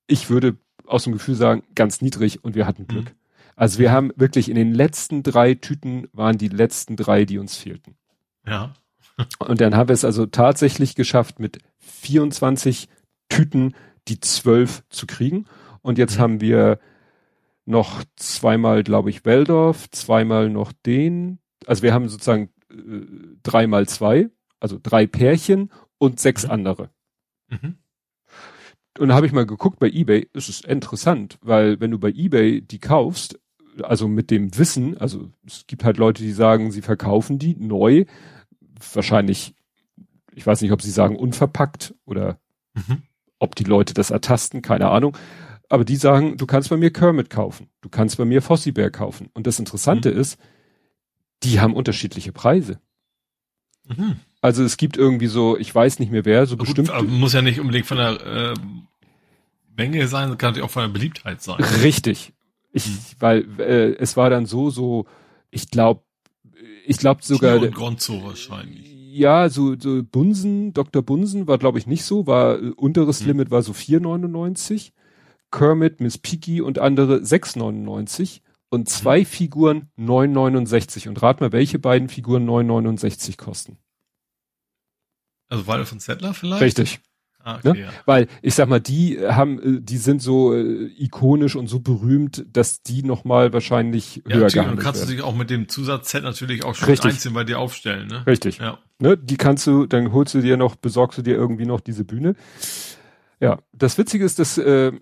ich 0.09 0.29
würde 0.29 0.57
aus 0.85 1.05
dem 1.05 1.13
Gefühl 1.13 1.37
sagen, 1.37 1.63
ganz 1.75 2.03
niedrig 2.03 2.45
und 2.45 2.55
wir 2.57 2.67
hatten 2.67 2.89
Glück. 2.89 3.05
Mhm. 3.05 3.22
Also 3.57 3.79
wir 3.79 3.93
haben 3.93 4.13
wirklich 4.17 4.49
in 4.49 4.55
den 4.55 4.73
letzten 4.73 5.23
drei 5.23 5.55
Tüten 5.55 6.09
waren 6.13 6.39
die 6.39 6.49
letzten 6.49 6.97
drei, 6.97 7.25
die 7.25 7.39
uns 7.39 7.57
fehlten. 7.57 7.97
Ja. 8.47 8.75
Und 9.39 9.61
dann 9.61 9.77
haben 9.77 9.89
wir 9.89 9.95
es 9.95 10.05
also 10.05 10.27
tatsächlich 10.27 10.95
geschafft, 10.95 11.39
mit 11.39 11.59
24 11.79 12.89
Tüten 13.29 13.75
die 14.09 14.21
zwölf 14.21 14.83
zu 14.89 15.07
kriegen. 15.07 15.47
Und 15.83 15.99
jetzt 15.99 16.17
mhm. 16.17 16.23
haben 16.23 16.41
wir 16.41 16.79
noch 17.65 18.03
zweimal, 18.17 18.83
glaube 18.83 19.11
ich, 19.11 19.25
Weldorf, 19.25 19.91
zweimal 19.91 20.51
noch 20.51 20.73
den. 20.73 21.39
Also 21.67 21.83
wir 21.83 21.95
haben 21.95 22.09
sozusagen 22.09 22.51
äh, 22.71 23.07
dreimal 23.43 23.87
zwei, 23.89 24.31
also 24.59 24.79
drei 24.83 25.07
Pärchen 25.07 25.71
und 25.99 26.19
sechs 26.19 26.45
mhm. 26.45 26.51
andere. 26.51 26.91
Mhm. 27.49 27.77
Und 28.99 29.09
da 29.09 29.15
habe 29.15 29.27
ich 29.27 29.33
mal 29.33 29.47
geguckt 29.47 29.79
bei 29.79 29.89
eBay, 29.89 30.29
es 30.35 30.49
ist 30.49 30.67
interessant, 30.67 31.39
weil 31.41 31.81
wenn 31.81 31.91
du 31.91 31.99
bei 31.99 32.11
eBay 32.11 32.61
die 32.61 32.79
kaufst, 32.79 33.41
also 33.83 34.09
mit 34.09 34.31
dem 34.31 34.57
Wissen, 34.59 34.99
also 34.99 35.31
es 35.47 35.67
gibt 35.67 35.84
halt 35.84 35.97
Leute, 35.97 36.23
die 36.23 36.33
sagen, 36.33 36.70
sie 36.70 36.83
verkaufen 36.83 37.39
die 37.39 37.57
neu, 37.57 38.05
wahrscheinlich, 38.92 39.55
ich 40.34 40.47
weiß 40.47 40.60
nicht, 40.62 40.73
ob 40.73 40.83
sie 40.83 40.91
sagen 40.91 41.17
unverpackt 41.17 41.94
oder 42.05 42.39
mhm. 42.75 43.02
ob 43.39 43.55
die 43.55 43.65
Leute 43.65 43.94
das 43.94 44.10
ertasten, 44.10 44.62
keine 44.62 44.89
Ahnung. 44.89 45.17
Aber 45.68 45.84
die 45.84 45.97
sagen, 45.97 46.36
du 46.36 46.47
kannst 46.47 46.68
bei 46.68 46.76
mir 46.76 46.92
Kermit 46.92 47.31
kaufen, 47.31 47.68
du 47.81 47.89
kannst 47.89 48.18
bei 48.18 48.25
mir 48.25 48.42
Fossibär 48.42 48.91
kaufen. 48.91 49.31
Und 49.33 49.47
das 49.47 49.59
Interessante 49.59 50.12
mhm. 50.12 50.20
ist, 50.20 50.39
die 51.42 51.60
haben 51.60 51.75
unterschiedliche 51.75 52.33
Preise. 52.33 52.78
Mhm. 53.89 54.17
Also 54.41 54.65
es 54.65 54.76
gibt 54.76 54.97
irgendwie 54.97 55.28
so, 55.28 55.57
ich 55.57 55.75
weiß 55.75 55.99
nicht 55.99 56.12
mehr 56.12 56.25
wer, 56.25 56.47
so 56.47 56.57
Gut, 56.57 56.67
bestimmt. 56.67 57.09
Muss 57.09 57.33
ja 57.33 57.42
nicht 57.42 57.60
unbedingt 57.60 57.86
von 57.86 57.97
der 57.97 58.20
äh, 58.20 58.55
Menge 59.76 60.07
sein, 60.09 60.36
kann 60.36 60.51
natürlich 60.51 60.65
auch 60.65 60.70
von 60.70 60.83
der 60.83 60.89
Beliebtheit 60.89 61.42
sein. 61.42 61.62
Richtig. 61.83 62.33
Ich, 62.73 62.86
hm. 62.86 62.99
weil 63.18 63.60
äh, 63.60 63.94
es 63.99 64.17
war 64.17 64.31
dann 64.31 64.47
so, 64.47 64.70
so, 64.70 65.07
ich 65.51 65.70
glaube, 65.70 66.02
ich 66.86 66.97
glaube 66.97 67.23
sogar. 67.23 67.60
und 67.60 67.75
Gonzo 67.75 68.25
wahrscheinlich. 68.25 68.91
Ja, 69.12 69.51
so, 69.51 69.78
so 69.78 70.02
Bunsen, 70.02 70.73
Dr. 70.73 71.02
Bunsen 71.02 71.47
war, 71.47 71.59
glaube 71.59 71.78
ich, 71.78 71.86
nicht 71.86 72.05
so, 72.05 72.26
war 72.26 72.59
äh, 72.59 72.70
unteres 72.70 73.20
hm. 73.20 73.28
Limit 73.28 73.51
war 73.51 73.62
so 73.62 73.73
4,99. 73.73 74.92
Kermit, 75.51 76.01
Miss 76.01 76.18
Piggy 76.18 76.62
und 76.62 76.78
andere 76.78 77.17
6,99. 77.18 78.41
und 78.70 78.89
zwei 78.89 79.20
mhm. 79.20 79.26
Figuren 79.26 79.91
9,69. 79.99 81.09
Und 81.09 81.23
rat 81.23 81.41
mal, 81.41 81.52
welche 81.52 81.78
beiden 81.78 82.09
Figuren 82.09 82.49
9,69 82.49 83.36
kosten. 83.36 83.76
Also 85.49 85.67
Wahl 85.67 85.84
von 85.84 86.01
Settler 86.01 86.33
vielleicht? 86.33 86.62
Richtig. 86.62 87.01
Ah, 87.45 87.57
okay, 87.57 87.73
ne? 87.73 87.81
ja. 87.81 87.89
Weil 88.07 88.29
ich 88.41 88.55
sag 88.55 88.69
mal, 88.69 88.81
die 88.81 89.19
haben, 89.21 89.61
äh, 89.61 89.81
die 89.81 89.97
sind 89.97 90.23
so 90.23 90.55
äh, 90.55 90.91
ikonisch 90.97 91.57
und 91.57 91.67
so 91.67 91.81
berühmt, 91.81 92.45
dass 92.53 92.83
die 92.83 93.03
noch 93.03 93.25
mal 93.25 93.53
wahrscheinlich 93.53 94.23
ja, 94.27 94.37
höher 94.37 94.49
gehandelt 94.49 94.55
werden. 94.55 94.71
Und 94.71 94.79
kannst 94.79 95.03
du 95.03 95.12
dich 95.12 95.23
auch 95.23 95.35
mit 95.35 95.51
dem 95.51 95.69
Zusatzset 95.69 96.23
natürlich 96.23 96.65
auch 96.65 96.75
schon 96.75 96.89
Richtig. 96.89 97.12
einzeln 97.12 97.35
bei 97.35 97.45
dir 97.45 97.59
aufstellen. 97.59 98.09
Ne? 98.09 98.27
Richtig. 98.27 98.59
Ja. 98.59 98.79
Ne? 98.99 99.17
Die 99.17 99.37
kannst 99.37 99.67
du, 99.67 99.87
dann 99.87 100.12
holst 100.12 100.35
du 100.35 100.41
dir 100.41 100.57
noch, 100.57 100.77
besorgst 100.77 101.19
du 101.19 101.23
dir 101.23 101.35
irgendwie 101.35 101.67
noch 101.67 101.81
diese 101.81 102.05
Bühne. 102.05 102.35
Ja, 103.41 103.59
das 103.73 103.99
Witzige 103.99 104.25
ist, 104.25 104.39
dass 104.39 104.57
äh, 104.59 104.93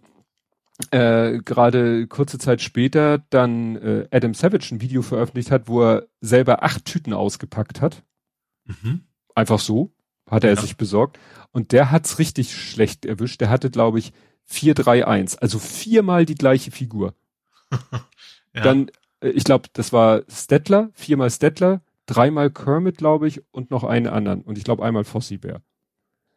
äh, 0.91 1.39
gerade 1.45 2.07
kurze 2.07 2.39
Zeit 2.39 2.63
später 2.63 3.19
dann 3.31 3.77
äh, 3.77 4.09
Adam 4.11 4.35
Savage 4.35 4.75
ein 4.75 4.81
Video 4.81 5.03
veröffentlicht 5.03 5.51
hat, 5.51 5.69
wo 5.69 5.83
er 5.83 6.07
selber 6.21 6.63
acht 6.63 6.85
Tüten 6.85 7.13
ausgepackt 7.13 7.81
hat. 7.81 8.03
Mhm. 8.65 9.03
Einfach 9.35 9.59
so, 9.59 9.93
hat 10.29 10.45
er 10.45 10.55
ja. 10.55 10.61
sich 10.61 10.77
besorgt. 10.77 11.19
Und 11.53 11.73
der 11.73 11.91
hat's 11.91 12.19
richtig 12.19 12.55
schlecht 12.55 13.05
erwischt. 13.05 13.41
Der 13.41 13.51
hatte, 13.51 13.71
glaube 13.71 13.99
ich, 13.99 14.13
4-3-1, 14.51 15.39
also 15.39 15.59
viermal 15.59 16.27
die 16.27 16.35
gleiche 16.35 16.71
Figur. 16.71 17.15
ja. 18.55 18.63
Dann, 18.63 18.91
äh, 19.21 19.29
ich 19.31 19.45
glaube, 19.45 19.69
das 19.73 19.93
war 19.93 20.23
Stettler, 20.29 20.91
viermal 20.95 21.31
Stettler, 21.31 21.83
dreimal 22.07 22.51
Kermit, 22.51 22.99
glaube 22.99 23.29
ich, 23.29 23.43
und 23.53 23.71
noch 23.71 23.85
einen 23.85 24.09
anderen. 24.09 24.43
Und 24.43 24.59
ich 24.59 24.65
glaube 24.65 24.85
einmal 24.85 25.05
Fossi 25.05 25.39
Bär. 25.39 25.63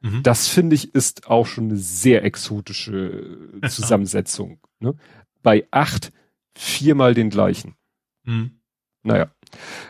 Mhm. 0.02 0.22
Das 0.22 0.48
finde 0.48 0.76
ich 0.76 0.94
ist 0.94 1.28
auch 1.28 1.48
schon 1.48 1.66
eine 1.66 1.78
sehr 1.78 2.24
exotische 2.24 3.50
Zusammensetzung. 3.68 4.60
ne? 4.80 4.96
Bei 5.42 5.68
acht 5.72 6.12
viermal 6.54 7.14
den 7.14 7.30
gleichen. 7.30 7.76
Mhm. 8.24 8.60
Naja. 9.02 9.32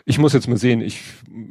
Ich 0.04 0.18
muss 0.18 0.32
jetzt 0.32 0.48
mal 0.48 0.56
sehen, 0.56 0.80
ich 0.80 1.00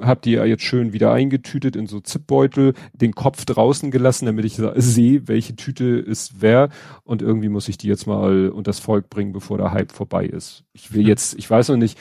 habe 0.02 0.22
die 0.24 0.32
ja 0.32 0.46
jetzt 0.46 0.64
schön 0.64 0.94
wieder 0.94 1.12
eingetütet 1.12 1.76
in 1.76 1.88
so 1.88 2.00
Zipbeutel, 2.00 2.74
den 2.94 3.14
Kopf 3.14 3.46
draußen 3.46 3.92
gelassen, 3.92 4.26
damit 4.26 4.46
ich 4.46 4.60
sehe, 4.76 5.28
welche 5.28 5.56
Tüte 5.56 5.86
ist 5.86 6.42
wer. 6.42 6.70
Und 7.04 7.22
irgendwie 7.22 7.50
muss 7.50 7.68
ich 7.68 7.78
die 7.78 7.88
jetzt 7.88 8.08
mal 8.08 8.50
unters 8.50 8.80
Volk 8.80 9.10
bringen, 9.10 9.34
bevor 9.34 9.58
der 9.58 9.72
Hype 9.72 9.92
vorbei 9.92 10.26
ist. 10.26 10.64
Ich 10.74 10.94
will 10.94 11.08
jetzt, 11.08 11.38
ich 11.38 11.50
weiß 11.50 11.70
noch 11.70 11.78
nicht, 11.78 11.98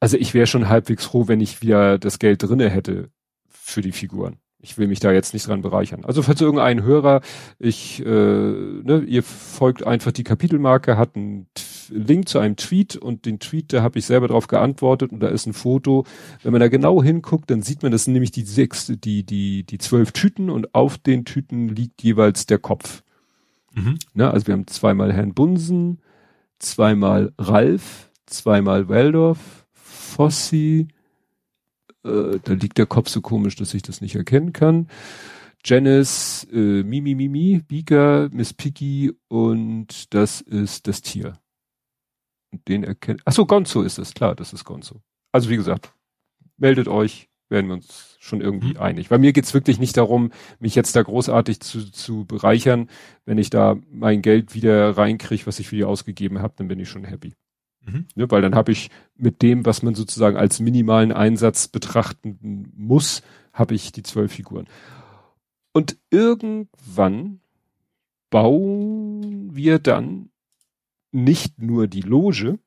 also 0.00 0.16
ich 0.16 0.34
wäre 0.34 0.46
schon 0.46 0.68
halbwegs 0.68 1.04
froh, 1.04 1.28
wenn 1.28 1.40
ich 1.40 1.62
wieder 1.62 1.98
das 1.98 2.18
Geld 2.18 2.42
drinne 2.42 2.68
hätte 2.68 3.10
für 3.48 3.82
die 3.82 3.92
Figuren 3.92 4.41
ich 4.62 4.78
will 4.78 4.86
mich 4.86 5.00
da 5.00 5.12
jetzt 5.12 5.34
nicht 5.34 5.46
dran 5.48 5.60
bereichern. 5.60 6.04
Also 6.04 6.22
falls 6.22 6.40
irgendein 6.40 6.84
Hörer, 6.84 7.20
ich, 7.58 8.00
äh, 8.00 8.08
ne, 8.08 9.04
ihr 9.06 9.24
folgt 9.24 9.84
einfach 9.84 10.12
die 10.12 10.22
Kapitelmarke, 10.22 10.96
hat 10.96 11.16
einen 11.16 11.48
Link 11.90 12.28
zu 12.28 12.38
einem 12.38 12.54
Tweet 12.54 12.96
und 12.96 13.26
den 13.26 13.40
Tweet, 13.40 13.72
da 13.72 13.82
habe 13.82 13.98
ich 13.98 14.06
selber 14.06 14.28
drauf 14.28 14.46
geantwortet 14.46 15.10
und 15.10 15.20
da 15.20 15.28
ist 15.28 15.46
ein 15.46 15.52
Foto. 15.52 16.06
Wenn 16.44 16.52
man 16.52 16.60
da 16.60 16.68
genau 16.68 17.02
hinguckt, 17.02 17.50
dann 17.50 17.60
sieht 17.60 17.82
man, 17.82 17.90
das 17.90 18.04
sind 18.04 18.12
nämlich 18.12 18.30
die 18.30 18.44
sechs, 18.44 18.86
die, 18.86 19.24
die, 19.24 19.64
die 19.64 19.78
zwölf 19.78 20.12
Tüten 20.12 20.48
und 20.48 20.74
auf 20.76 20.96
den 20.96 21.24
Tüten 21.24 21.68
liegt 21.68 22.02
jeweils 22.02 22.46
der 22.46 22.58
Kopf. 22.58 23.02
Mhm. 23.74 23.98
Ne, 24.14 24.30
also 24.30 24.46
wir 24.46 24.54
haben 24.54 24.68
zweimal 24.68 25.12
Herrn 25.12 25.34
Bunsen, 25.34 25.98
zweimal 26.60 27.32
Ralf, 27.36 28.10
zweimal 28.26 28.88
Waldorf, 28.88 29.66
Fossi, 29.72 30.86
äh, 32.04 32.38
da 32.42 32.52
liegt 32.54 32.78
der 32.78 32.86
Kopf 32.86 33.08
so 33.08 33.20
komisch, 33.20 33.56
dass 33.56 33.74
ich 33.74 33.82
das 33.82 34.00
nicht 34.00 34.14
erkennen 34.14 34.52
kann. 34.52 34.88
Janice, 35.64 36.46
äh, 36.52 36.82
Mimi 36.82 37.14
Mimi, 37.14 37.62
Beaker, 37.66 38.28
Miss 38.32 38.52
Piggy 38.52 39.12
und 39.28 40.12
das 40.12 40.40
ist 40.40 40.88
das 40.88 41.02
Tier. 41.02 41.34
Den 42.68 42.84
erkennt. 42.84 43.22
Ach 43.24 43.32
so, 43.32 43.46
Gonzo 43.46 43.82
ist 43.82 43.98
es, 43.98 44.12
klar, 44.14 44.34
das 44.34 44.52
ist 44.52 44.64
Gonzo. 44.64 45.00
Also 45.30 45.48
wie 45.50 45.56
gesagt, 45.56 45.94
meldet 46.56 46.88
euch, 46.88 47.28
werden 47.48 47.68
wir 47.68 47.74
uns 47.74 48.16
schon 48.18 48.40
irgendwie 48.40 48.74
mhm. 48.74 48.80
einig. 48.80 49.08
Bei 49.08 49.18
mir 49.18 49.32
geht's 49.32 49.54
wirklich 49.54 49.78
nicht 49.78 49.96
darum, 49.96 50.32
mich 50.58 50.74
jetzt 50.74 50.96
da 50.96 51.02
großartig 51.02 51.60
zu, 51.60 51.90
zu 51.90 52.24
bereichern. 52.24 52.88
Wenn 53.24 53.38
ich 53.38 53.50
da 53.50 53.76
mein 53.90 54.22
Geld 54.22 54.54
wieder 54.54 54.96
reinkriege, 54.96 55.46
was 55.46 55.60
ich 55.60 55.68
für 55.68 55.76
die 55.76 55.84
ausgegeben 55.84 56.40
habe, 56.40 56.54
dann 56.56 56.68
bin 56.68 56.80
ich 56.80 56.88
schon 56.88 57.04
happy. 57.04 57.34
Mhm. 57.84 58.06
Ne, 58.14 58.30
weil 58.30 58.42
dann 58.42 58.54
habe 58.54 58.72
ich 58.72 58.90
mit 59.16 59.42
dem, 59.42 59.66
was 59.66 59.82
man 59.82 59.94
sozusagen 59.94 60.36
als 60.36 60.60
minimalen 60.60 61.12
Einsatz 61.12 61.68
betrachten 61.68 62.72
muss, 62.76 63.22
habe 63.52 63.74
ich 63.74 63.92
die 63.92 64.02
zwölf 64.02 64.32
Figuren. 64.32 64.66
Und 65.72 65.96
irgendwann 66.10 67.40
bauen 68.30 69.54
wir 69.54 69.78
dann 69.78 70.30
nicht 71.12 71.60
nur 71.60 71.86
die 71.86 72.00
Loge. 72.00 72.58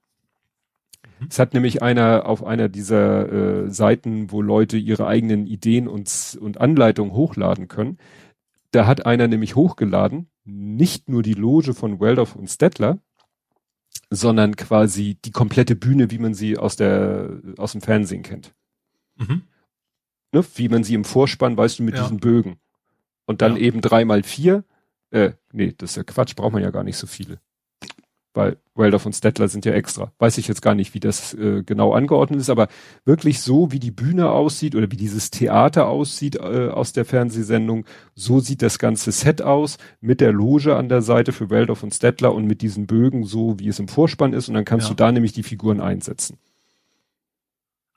Mhm. 1.19 1.27
Es 1.30 1.40
hat 1.40 1.53
nämlich 1.53 1.82
einer 1.82 2.27
auf 2.27 2.44
einer 2.44 2.69
dieser 2.69 3.66
äh, 3.66 3.69
Seiten, 3.72 4.32
wo 4.32 4.42
Leute 4.42 4.77
ihre 4.77 5.08
eigenen 5.08 5.48
Ideen 5.48 5.88
und, 5.88 6.38
und 6.40 6.60
Anleitungen 6.60 7.14
hochladen 7.14 7.68
können. 7.68 7.98
Da 8.72 8.85
hat 8.85 9.06
einer 9.06 9.27
nämlich 9.27 9.56
hochgeladen, 9.56 10.27
nicht 10.44 11.10
nur 11.10 11.24
die 11.24 11.34
Loge 11.34 11.74
von 11.74 12.00
Waldorf 12.00 12.35
und 12.35 12.48
Stettler, 12.48 13.00
sondern 14.09 14.56
quasi 14.56 15.17
die 15.25 15.32
komplette 15.32 15.75
Bühne, 15.75 16.11
wie 16.11 16.19
man 16.19 16.34
sie 16.34 16.58
aus 16.58 16.75
der 16.75 17.42
aus 17.58 17.74
dem 17.74 17.82
Fernsehen 17.82 18.24
kennt. 18.24 18.53
Mhm. 19.16 19.43
Ne? 20.32 20.45
Wie 20.56 20.69
man 20.69 20.84
sie 20.84 20.93
im 20.93 21.06
Vorspann, 21.06 21.58
weißt 21.58 21.80
du, 21.80 21.84
mit 21.84 21.95
ja. 21.95 22.03
diesen 22.03 22.19
Bögen. 22.19 22.58
Und 23.25 23.42
dann 23.42 23.56
ja. 23.56 23.64
eben 23.64 23.82
drei 23.82 24.06
mal 24.06 24.24
vier. 24.24 24.64
Äh, 25.11 25.32
nee, 25.51 25.74
das 25.77 25.92
ist 25.92 25.95
ja 25.98 26.03
Quatsch, 26.03 26.35
braucht 26.35 26.53
man 26.53 26.64
ja 26.64 26.72
gar 26.72 26.84
nicht 26.84 26.98
so 26.98 27.08
viele 27.08 27.40
weil 28.35 28.57
Waldorf 28.75 29.05
und 29.05 29.14
Stettler 29.14 29.47
sind 29.47 29.65
ja 29.65 29.72
extra. 29.73 30.11
Weiß 30.19 30.38
ich 30.38 30.47
jetzt 30.47 30.61
gar 30.61 30.75
nicht, 30.75 30.93
wie 30.93 30.99
das 30.99 31.33
äh, 31.33 31.64
genau 31.64 31.93
angeordnet 31.93 32.39
ist, 32.39 32.49
aber 32.49 32.67
wirklich 33.05 33.41
so, 33.41 33.72
wie 33.72 33.80
die 33.80 33.91
Bühne 33.91 34.30
aussieht 34.30 34.75
oder 34.75 34.91
wie 34.91 34.97
dieses 34.97 35.31
Theater 35.31 35.88
aussieht 35.88 36.35
äh, 36.35 36.69
aus 36.69 36.93
der 36.93 37.05
Fernsehsendung, 37.05 37.85
so 38.14 38.39
sieht 38.39 38.61
das 38.61 38.77
ganze 38.77 39.11
Set 39.11 39.41
aus, 39.41 39.77
mit 40.01 40.22
der 40.22 40.33
Loge 40.33 40.75
an 40.75 40.89
der 40.89 41.01
Seite 41.01 41.31
für 41.31 41.49
Waldorf 41.49 41.83
und 41.83 41.93
Stettler 41.93 42.33
und 42.33 42.45
mit 42.45 42.61
diesen 42.61 42.85
Bögen, 42.85 43.23
so 43.23 43.59
wie 43.59 43.69
es 43.69 43.80
im 43.80 43.88
Vorspann 43.88 44.33
ist, 44.33 44.49
und 44.49 44.55
dann 44.55 44.65
kannst 44.65 44.88
ja. 44.88 44.89
du 44.89 44.95
da 44.95 45.11
nämlich 45.11 45.33
die 45.33 45.43
Figuren 45.43 45.80
einsetzen. 45.80 46.38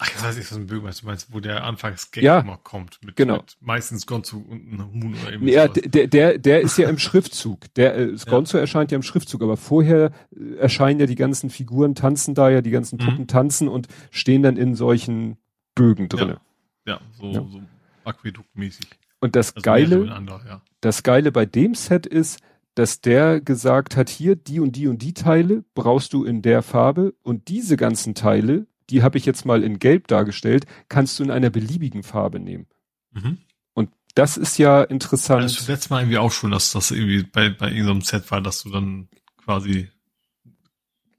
Ach, 0.00 0.08
das 0.10 0.22
heißt, 0.22 0.38
ich 0.38 0.46
so 0.46 0.54
ein 0.54 0.68
Bögen, 0.68 0.86
was 0.86 1.00
du 1.00 1.06
meinst, 1.06 1.32
wo 1.32 1.40
der 1.40 1.64
Anfangsgag 1.64 2.22
ja, 2.22 2.38
immer 2.38 2.56
kommt. 2.56 3.00
Mit, 3.04 3.16
genau. 3.16 3.38
Mit 3.38 3.56
meistens 3.60 4.06
Gonzo 4.06 4.36
und 4.36 4.72
einem 4.72 4.92
Huhn 4.92 5.16
oder 5.20 5.32
eben 5.32 5.48
Ja, 5.48 5.66
der, 5.66 6.06
der, 6.06 6.38
der 6.38 6.60
ist 6.60 6.78
ja 6.78 6.88
im 6.88 6.98
Schriftzug. 6.98 7.74
Der 7.74 7.98
äh, 7.98 8.16
Gonzo 8.26 8.58
ja. 8.58 8.60
erscheint 8.60 8.92
ja 8.92 8.96
im 8.96 9.02
Schriftzug, 9.02 9.42
aber 9.42 9.56
vorher 9.56 10.12
äh, 10.36 10.54
erscheinen 10.58 11.00
ja 11.00 11.06
die 11.06 11.16
ganzen 11.16 11.50
Figuren, 11.50 11.96
tanzen 11.96 12.36
da 12.36 12.48
ja, 12.48 12.62
die 12.62 12.70
ganzen 12.70 12.98
Puppen 12.98 13.22
mhm. 13.22 13.26
tanzen 13.26 13.66
und 13.66 13.88
stehen 14.12 14.44
dann 14.44 14.56
in 14.56 14.76
solchen 14.76 15.36
Bögen 15.74 16.08
drinne. 16.08 16.40
Ja, 16.86 16.94
ja 16.94 17.00
so, 17.18 17.26
ja. 17.32 17.46
so 17.50 17.60
aquäduktmäßig. 18.04 18.86
Und 19.18 19.34
das 19.34 19.56
also 19.56 19.64
Geile, 19.64 20.06
ja. 20.06 20.62
das 20.80 21.02
Geile 21.02 21.32
bei 21.32 21.44
dem 21.44 21.74
Set 21.74 22.06
ist, 22.06 22.38
dass 22.76 23.00
der 23.00 23.40
gesagt 23.40 23.96
hat, 23.96 24.08
hier, 24.08 24.36
die 24.36 24.60
und 24.60 24.76
die 24.76 24.86
und 24.86 25.02
die 25.02 25.12
Teile 25.12 25.64
brauchst 25.74 26.12
du 26.12 26.22
in 26.22 26.42
der 26.42 26.62
Farbe 26.62 27.14
und 27.24 27.48
diese 27.48 27.76
ganzen 27.76 28.14
Teile 28.14 28.68
die 28.90 29.02
habe 29.02 29.18
ich 29.18 29.26
jetzt 29.26 29.44
mal 29.44 29.62
in 29.62 29.78
Gelb 29.78 30.08
dargestellt, 30.08 30.66
kannst 30.88 31.18
du 31.18 31.24
in 31.24 31.30
einer 31.30 31.50
beliebigen 31.50 32.02
Farbe 32.02 32.40
nehmen. 32.40 32.66
Mhm. 33.12 33.38
Und 33.74 33.90
das 34.14 34.36
ist 34.36 34.58
ja 34.58 34.82
interessant. 34.82 35.44
Das 35.44 35.68
letztes 35.68 35.90
Mal 35.90 36.00
irgendwie 36.02 36.18
auch 36.18 36.32
schon, 36.32 36.50
dass 36.50 36.72
das 36.72 36.90
irgendwie 36.90 37.22
bei, 37.22 37.50
bei 37.50 37.70
irgendeinem 37.70 38.02
Set 38.02 38.30
war, 38.30 38.40
dass 38.40 38.62
du 38.62 38.70
dann 38.70 39.08
quasi 39.44 39.88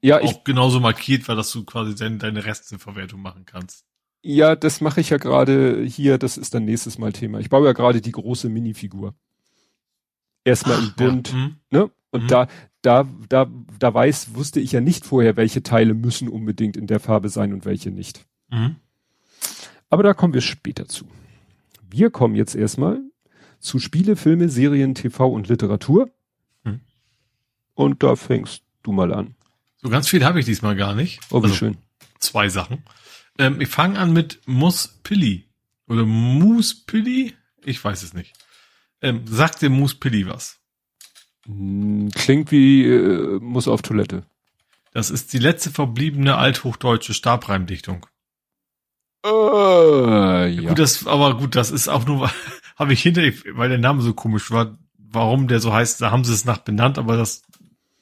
ja, 0.02 0.20
auch 0.20 0.30
ich, 0.30 0.44
genauso 0.44 0.80
markiert 0.80 1.28
war, 1.28 1.36
dass 1.36 1.52
du 1.52 1.64
quasi 1.64 1.94
deine, 1.94 2.18
deine 2.18 2.44
Resteverwertung 2.44 3.20
machen 3.20 3.44
kannst. 3.44 3.84
Ja, 4.22 4.54
das 4.56 4.80
mache 4.80 5.00
ich 5.00 5.10
ja 5.10 5.16
gerade 5.16 5.82
hier, 5.82 6.18
das 6.18 6.36
ist 6.36 6.54
dann 6.54 6.64
nächstes 6.64 6.98
Mal 6.98 7.12
Thema. 7.12 7.38
Ich 7.38 7.48
baue 7.48 7.66
ja 7.66 7.72
gerade 7.72 8.00
die 8.00 8.12
große 8.12 8.48
Minifigur. 8.48 9.14
Erstmal 10.44 10.78
Ach, 10.78 10.82
in 10.82 10.94
bunt, 10.94 11.32
ja. 11.32 11.36
mhm. 11.36 11.56
ne? 11.70 11.90
Und 12.10 12.24
mhm. 12.24 12.28
da, 12.28 12.48
da, 12.82 13.08
da, 13.28 13.50
da 13.78 13.94
weiß, 13.94 14.34
wusste 14.34 14.60
ich 14.60 14.72
ja 14.72 14.80
nicht 14.80 15.04
vorher, 15.04 15.36
welche 15.36 15.62
Teile 15.62 15.94
müssen 15.94 16.28
unbedingt 16.28 16.76
in 16.76 16.86
der 16.86 17.00
Farbe 17.00 17.28
sein 17.28 17.52
und 17.52 17.64
welche 17.64 17.90
nicht. 17.90 18.24
Mhm. 18.50 18.76
Aber 19.88 20.02
da 20.02 20.14
kommen 20.14 20.34
wir 20.34 20.40
später 20.40 20.86
zu. 20.86 21.06
Wir 21.90 22.10
kommen 22.10 22.34
jetzt 22.34 22.54
erstmal 22.54 23.00
zu 23.58 23.78
Spiele, 23.78 24.16
Filme, 24.16 24.48
Serien, 24.48 24.94
TV 24.94 25.28
und 25.28 25.48
Literatur. 25.48 26.10
Mhm. 26.64 26.80
Und 27.74 28.02
da 28.02 28.16
fängst 28.16 28.62
du 28.82 28.92
mal 28.92 29.12
an. 29.12 29.34
So 29.82 29.88
ganz 29.88 30.08
viel 30.08 30.24
habe 30.24 30.40
ich 30.40 30.46
diesmal 30.46 30.76
gar 30.76 30.94
nicht. 30.94 31.20
Oh, 31.30 31.40
wie 31.40 31.44
also, 31.44 31.54
schön. 31.54 31.76
Zwei 32.18 32.48
Sachen. 32.48 32.84
Ähm, 33.38 33.60
ich 33.60 33.68
fange 33.68 33.98
an 33.98 34.12
mit 34.12 34.40
Muspilli. 34.46 35.46
Oder 35.86 36.04
Muspilli? 36.04 37.34
Ich 37.64 37.82
weiß 37.82 38.02
es 38.02 38.14
nicht. 38.14 38.34
Ähm, 39.02 39.22
sagt 39.26 39.62
dir 39.62 39.70
Muspilli 39.70 40.26
was? 40.26 40.59
Hm, 41.46 42.10
klingt 42.14 42.50
wie 42.50 42.84
äh, 42.84 43.38
muss 43.40 43.68
auf 43.68 43.82
Toilette. 43.82 44.24
Das 44.92 45.10
ist 45.10 45.32
die 45.32 45.38
letzte 45.38 45.70
verbliebene 45.70 46.36
althochdeutsche 46.36 47.14
Stabreimdichtung. 47.14 48.06
Äh, 49.24 50.48
ja. 50.48 50.68
Gut, 50.68 50.78
das, 50.78 51.06
aber 51.06 51.36
gut, 51.36 51.54
das 51.54 51.70
ist 51.70 51.88
auch 51.88 52.06
nur, 52.06 52.30
habe 52.76 52.92
ich 52.92 53.02
hinter, 53.02 53.22
weil 53.52 53.68
der 53.68 53.78
Name 53.78 54.02
so 54.02 54.14
komisch 54.14 54.50
war, 54.50 54.78
warum 54.96 55.48
der 55.48 55.60
so 55.60 55.72
heißt, 55.72 56.00
da 56.00 56.10
haben 56.10 56.24
sie 56.24 56.32
es 56.32 56.44
nach 56.44 56.58
benannt, 56.58 56.98
aber 56.98 57.16
das, 57.16 57.42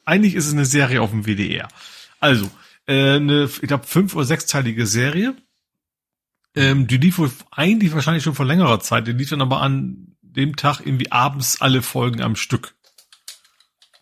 eigentlich 0.05 0.35
ist 0.35 0.47
es 0.47 0.53
eine 0.53 0.65
Serie 0.65 1.03
auf 1.03 1.11
dem 1.11 1.27
WDR. 1.27 1.69
Also, 2.21 2.51
äh, 2.87 3.17
eine, 3.17 3.45
ich 3.45 3.69
glaube, 3.69 3.87
fünf- 3.87 4.15
oder 4.15 4.25
sechsteilige 4.25 4.87
Serie. 4.87 5.35
Ähm, 6.55 6.87
die 6.87 6.97
lief 6.97 7.19
wohl 7.19 7.31
eigentlich 7.51 7.93
wahrscheinlich 7.93 8.25
schon 8.25 8.35
vor 8.35 8.47
längerer 8.47 8.81
Zeit. 8.81 9.07
Die 9.07 9.13
lief 9.13 9.31
dann 9.31 9.43
aber 9.43 9.61
an 9.61 10.17
dem 10.23 10.57
Tag 10.57 10.81
irgendwie 10.81 11.13
abends 11.13 11.61
alle 11.61 11.83
Folgen 11.83 12.23
am 12.23 12.37
Stück. 12.37 12.75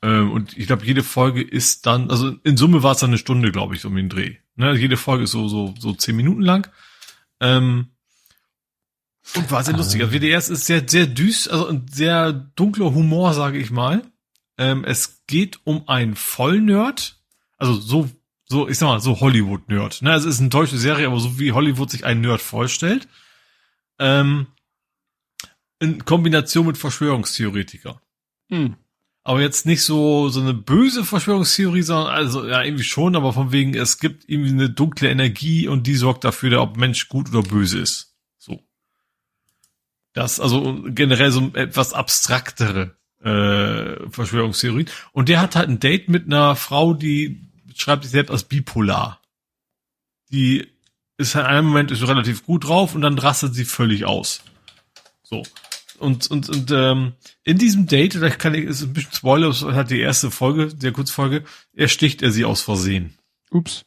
Ähm, 0.06 0.30
und 0.30 0.56
ich 0.56 0.68
glaube, 0.68 0.86
jede 0.86 1.02
Folge 1.02 1.42
ist 1.42 1.84
dann, 1.84 2.10
also 2.12 2.36
in 2.44 2.56
Summe 2.56 2.84
war 2.84 2.92
es 2.92 3.00
dann 3.00 3.10
eine 3.10 3.18
Stunde, 3.18 3.50
glaube 3.50 3.74
ich, 3.74 3.84
um 3.84 3.96
den 3.96 4.08
Dreh. 4.08 4.36
Ne? 4.54 4.76
Jede 4.76 4.96
Folge 4.96 5.24
ist 5.24 5.32
so, 5.32 5.48
so, 5.48 5.74
so 5.80 5.94
zehn 5.94 6.14
Minuten 6.14 6.42
lang. 6.42 6.70
Ähm, 7.40 7.88
und 9.34 9.50
war 9.50 9.64
sehr 9.64 9.74
ah. 9.74 9.78
lustig. 9.78 10.00
Also 10.02 10.14
WDR 10.14 10.38
ist 10.38 10.46
sehr, 10.46 10.88
sehr 10.88 11.08
düst, 11.08 11.50
also 11.50 11.66
ein 11.66 11.88
sehr 11.90 12.32
dunkler 12.32 12.94
Humor, 12.94 13.34
sage 13.34 13.58
ich 13.58 13.72
mal. 13.72 14.02
Ähm, 14.58 14.84
es 14.84 15.24
geht 15.26 15.58
um 15.64 15.88
einen 15.88 16.14
Vollnerd, 16.14 17.18
also 17.58 17.74
so, 17.74 18.08
so, 18.44 18.68
ich 18.68 18.78
sag 18.78 18.86
mal, 18.86 19.00
so 19.00 19.18
Hollywood-Nerd. 19.18 20.02
Ne? 20.02 20.12
Also 20.12 20.28
es 20.28 20.36
ist 20.36 20.40
eine 20.40 20.50
deutsche 20.50 20.78
Serie, 20.78 21.08
aber 21.08 21.18
so 21.18 21.40
wie 21.40 21.50
Hollywood 21.50 21.90
sich 21.90 22.04
einen 22.04 22.20
Nerd 22.20 22.40
vorstellt. 22.40 23.08
Ähm, 23.98 24.46
in 25.80 26.04
Kombination 26.04 26.64
mit 26.64 26.78
Verschwörungstheoretiker. 26.78 28.00
Hm. 28.50 28.76
Aber 29.26 29.40
jetzt 29.40 29.66
nicht 29.66 29.82
so, 29.82 30.28
so 30.28 30.40
eine 30.40 30.54
böse 30.54 31.04
Verschwörungstheorie, 31.04 31.82
sondern 31.82 32.14
also, 32.14 32.46
ja, 32.46 32.62
irgendwie 32.62 32.84
schon, 32.84 33.16
aber 33.16 33.32
von 33.32 33.50
wegen, 33.50 33.74
es 33.74 33.98
gibt 33.98 34.22
irgendwie 34.28 34.50
eine 34.50 34.70
dunkle 34.70 35.10
Energie 35.10 35.66
und 35.66 35.88
die 35.88 35.96
sorgt 35.96 36.22
dafür, 36.22 36.62
ob 36.62 36.76
Mensch 36.76 37.08
gut 37.08 37.30
oder 37.30 37.42
böse 37.42 37.80
ist. 37.80 38.14
So. 38.38 38.62
Das, 40.12 40.38
also 40.38 40.80
generell 40.90 41.32
so 41.32 41.50
etwas 41.54 41.92
abstraktere 41.92 42.94
äh, 43.20 44.08
Verschwörungstheorie. 44.10 44.86
Und 45.10 45.28
der 45.28 45.40
hat 45.40 45.56
halt 45.56 45.70
ein 45.70 45.80
Date 45.80 46.08
mit 46.08 46.26
einer 46.26 46.54
Frau, 46.54 46.94
die 46.94 47.40
schreibt 47.74 48.04
sich 48.04 48.12
selbst 48.12 48.30
als 48.30 48.44
bipolar. 48.44 49.20
Die 50.30 50.68
ist 51.16 51.34
in 51.34 51.40
einem 51.40 51.66
Moment 51.66 51.90
ist 51.90 52.06
relativ 52.06 52.44
gut 52.44 52.68
drauf 52.68 52.94
und 52.94 53.00
dann 53.00 53.18
rastet 53.18 53.56
sie 53.56 53.64
völlig 53.64 54.04
aus. 54.04 54.44
So. 55.24 55.42
Und, 55.96 56.30
und, 56.30 56.48
und 56.48 56.70
ähm, 56.70 57.12
in 57.44 57.58
diesem 57.58 57.86
Date, 57.86 58.14
da 58.16 58.28
kann 58.30 58.54
ich, 58.54 58.64
ist 58.64 58.82
ein 58.82 58.92
bisschen 58.92 59.12
Spoiler, 59.12 59.52
hat 59.74 59.90
die 59.90 60.00
erste 60.00 60.30
Folge, 60.30 60.74
der 60.74 60.92
Kurzfolge, 60.92 61.44
ersticht 61.74 62.22
er 62.22 62.30
sie 62.30 62.44
aus 62.44 62.62
Versehen. 62.62 63.16
Ups. 63.50 63.84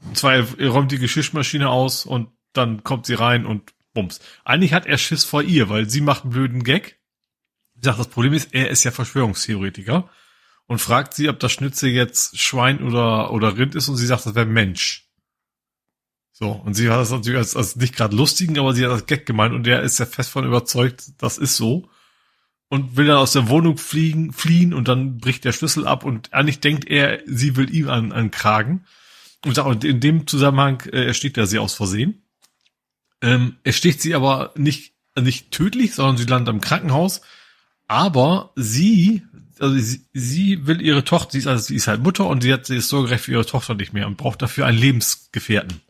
Und 0.00 0.16
zwar, 0.16 0.34
er, 0.34 0.68
räumt 0.68 0.92
die 0.92 0.98
Geschirrmaschine 0.98 1.68
aus 1.68 2.06
und 2.06 2.28
dann 2.52 2.84
kommt 2.84 3.06
sie 3.06 3.14
rein 3.14 3.46
und 3.46 3.72
bums. 3.94 4.20
Eigentlich 4.44 4.72
hat 4.72 4.86
er 4.86 4.98
Schiss 4.98 5.24
vor 5.24 5.42
ihr, 5.42 5.68
weil 5.68 5.88
sie 5.88 6.00
macht 6.00 6.24
einen 6.24 6.32
blöden 6.32 6.64
Gag. 6.64 7.00
Sie 7.74 7.82
sagt, 7.82 7.98
das 7.98 8.08
Problem 8.08 8.32
ist, 8.32 8.54
er 8.54 8.70
ist 8.70 8.84
ja 8.84 8.90
Verschwörungstheoretiker 8.90 10.08
und 10.66 10.78
fragt 10.80 11.14
sie, 11.14 11.28
ob 11.28 11.40
das 11.40 11.52
Schnitzel 11.52 11.90
jetzt 11.90 12.38
Schwein 12.38 12.82
oder, 12.82 13.32
oder 13.32 13.56
Rind 13.56 13.74
ist 13.74 13.88
und 13.88 13.96
sie 13.96 14.06
sagt, 14.06 14.26
das 14.26 14.34
wäre 14.34 14.46
Mensch. 14.46 15.07
So, 16.40 16.52
und 16.52 16.74
sie 16.74 16.88
hat 16.88 17.00
das 17.00 17.10
natürlich 17.10 17.38
als, 17.38 17.56
als 17.56 17.74
nicht 17.74 17.96
gerade 17.96 18.14
lustigen, 18.14 18.60
aber 18.60 18.72
sie 18.72 18.84
hat 18.84 18.92
das 18.92 19.06
Gag 19.06 19.26
gemeint 19.26 19.54
und 19.54 19.66
der 19.66 19.82
ist 19.82 19.98
ja 19.98 20.06
fest 20.06 20.30
von 20.30 20.46
überzeugt, 20.46 21.06
das 21.18 21.36
ist 21.36 21.56
so. 21.56 21.88
Und 22.68 22.96
will 22.96 23.06
dann 23.06 23.16
aus 23.16 23.32
der 23.32 23.48
Wohnung 23.48 23.76
fliegen, 23.76 24.32
fliehen 24.32 24.72
und 24.72 24.86
dann 24.86 25.18
bricht 25.18 25.44
der 25.44 25.50
Schlüssel 25.50 25.84
ab 25.84 26.04
und 26.04 26.32
eigentlich 26.32 26.60
denkt 26.60 26.84
er, 26.84 27.18
sie 27.26 27.56
will 27.56 27.74
ihm 27.74 27.88
an, 27.88 28.12
an 28.12 28.30
Kragen. 28.30 28.84
Und 29.44 29.84
in 29.84 29.98
dem 29.98 30.28
Zusammenhang 30.28 30.82
äh, 30.92 31.06
ersticht 31.06 31.38
er 31.38 31.48
sie 31.48 31.58
aus 31.58 31.74
Versehen. 31.74 32.22
Ähm, 33.20 33.56
er 33.64 33.72
sticht 33.72 34.00
sie 34.00 34.14
aber 34.14 34.52
nicht, 34.54 34.92
nicht 35.18 35.50
tödlich, 35.50 35.94
sondern 35.94 36.18
sie 36.18 36.26
landet 36.26 36.54
im 36.54 36.60
Krankenhaus. 36.60 37.20
Aber 37.88 38.52
sie, 38.54 39.24
also 39.58 39.76
sie, 39.76 40.04
sie 40.12 40.68
will 40.68 40.80
ihre 40.80 41.02
Tochter, 41.02 41.32
sie 41.32 41.38
ist, 41.38 41.46
also 41.48 41.64
sie 41.64 41.74
ist 41.74 41.88
halt 41.88 42.02
Mutter 42.04 42.28
und 42.28 42.44
sie 42.44 42.52
hat 42.52 42.66
sie 42.66 42.76
ist 42.76 42.90
so 42.90 43.02
gerecht 43.02 43.24
für 43.24 43.32
ihre 43.32 43.46
Tochter 43.46 43.74
nicht 43.74 43.92
mehr 43.92 44.06
und 44.06 44.18
braucht 44.18 44.40
dafür 44.40 44.66
einen 44.66 44.78
Lebensgefährten 44.78 45.80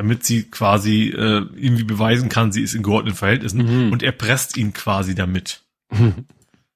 damit 0.00 0.24
sie 0.24 0.44
quasi 0.44 1.08
äh, 1.10 1.44
irgendwie 1.56 1.84
beweisen 1.84 2.30
kann, 2.30 2.52
sie 2.52 2.62
ist 2.62 2.72
in 2.72 2.82
geordneten 2.82 3.18
Verhältnissen 3.18 3.88
mhm. 3.88 3.92
und 3.92 4.02
er 4.02 4.12
presst 4.12 4.56
ihn 4.56 4.72
quasi 4.72 5.14
damit. 5.14 5.60
Mhm. 5.90 6.24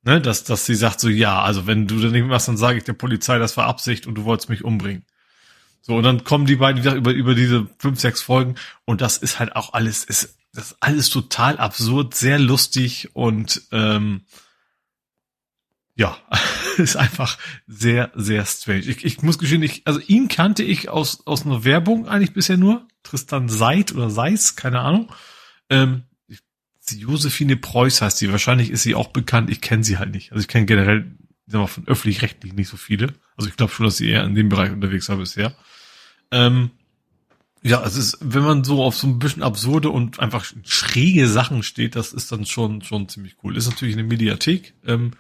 Ne, 0.03 0.21
dass, 0.21 0.45
dass 0.45 0.67
sie 0.67 0.75
sagt 0.75 1.01
so, 1.01 1.09
ja, 1.09 1.41
also 1.41 1.67
wenn 1.67 1.87
du 1.87 1.99
dann 2.01 2.13
nicht 2.13 2.27
machst, 2.27 2.49
dann 2.49 2.59
sage 2.59 2.77
ich 2.77 2.85
der 2.85 2.93
Polizei, 2.93 3.39
das 3.39 3.57
war 3.57 3.65
Absicht 3.65 4.07
und 4.07 4.17
du 4.17 4.25
wolltest 4.25 4.51
mich 4.51 4.63
umbringen. 4.63 5.07
So, 5.81 5.95
und 5.97 6.03
dann 6.03 6.25
kommen 6.25 6.45
die 6.45 6.57
beiden 6.57 6.83
wieder 6.83 6.95
über, 6.95 7.13
über 7.13 7.35
diese 7.35 7.67
fünf, 7.79 7.99
sechs 7.99 8.21
Folgen 8.21 8.57
und 8.85 9.01
das 9.01 9.17
ist 9.17 9.39
halt 9.39 9.57
auch 9.57 9.73
alles, 9.73 10.05
ist, 10.05 10.37
das 10.53 10.73
ist 10.73 10.77
alles 10.81 11.09
total 11.09 11.57
absurd, 11.57 12.15
sehr 12.15 12.39
lustig 12.39 13.09
und 13.15 13.63
ähm, 13.73 14.27
ja, 15.97 16.17
ist 16.77 16.97
einfach 16.97 17.39
sehr, 17.67 18.11
sehr 18.15 18.45
strange. 18.47 18.81
Ich, 18.81 19.05
ich 19.05 19.23
muss 19.23 19.39
gestehen, 19.39 19.63
ich, 19.63 19.83
also 19.87 20.01
ihn 20.01 20.29
kannte 20.29 20.63
ich 20.63 20.89
aus, 20.89 21.27
aus 21.27 21.47
einer 21.47 21.65
Werbung 21.65 22.09
eigentlich 22.09 22.33
bisher 22.33 22.57
nur. 22.57 22.87
Tristan 23.03 23.49
Seid 23.49 23.93
oder 23.95 24.11
Seis, 24.11 24.57
keine 24.57 24.81
Ahnung. 24.81 25.13
Ähm, 25.71 26.05
Josephine 26.91 27.57
Preuß 27.57 28.03
heißt 28.03 28.19
sie. 28.19 28.31
Wahrscheinlich 28.31 28.71
ist 28.71 28.83
sie 28.83 28.95
auch 28.95 29.09
bekannt. 29.09 29.51
Ich 29.51 29.61
kenne 29.61 29.85
sie 29.85 29.99
halt 29.99 30.11
nicht. 30.13 30.33
Also 30.33 30.43
ich 30.43 30.49
kenne 30.49 30.67
generell, 30.67 31.17
sag 31.47 31.61
mal, 31.61 31.67
von 31.67 31.87
öffentlich-rechtlich 31.87 32.53
nicht 32.53 32.69
so 32.69 32.77
viele. 32.77 33.15
Also 33.37 33.49
ich 33.49 33.57
glaube 33.57 33.73
schon, 33.73 33.87
dass 33.87 33.97
sie 33.97 34.11
eher 34.11 34.25
in 34.25 34.35
dem 34.35 34.49
Bereich 34.49 34.71
unterwegs 34.71 35.09
war 35.09 35.17
bisher. 35.17 35.55
Ähm, 36.31 36.71
ja, 37.63 37.83
es 37.83 37.97
ist, 37.97 38.19
wenn 38.21 38.43
man 38.43 38.65
so 38.65 38.83
auf 38.83 38.97
so 38.97 39.07
ein 39.07 39.19
bisschen 39.19 39.43
absurde 39.43 39.89
und 39.89 40.21
einfach 40.21 40.45
schräge 40.65 41.27
Sachen 41.29 41.63
steht, 41.63 41.97
das 41.97 42.13
ist 42.13 42.31
dann 42.31 42.45
schon, 42.45 42.83
schon 42.83 43.09
ziemlich 43.09 43.37
cool. 43.43 43.57
Ist 43.57 43.71
natürlich 43.71 43.95
eine 43.95 44.05
Mediathek. 44.05 44.75
Ähm, 44.85 45.13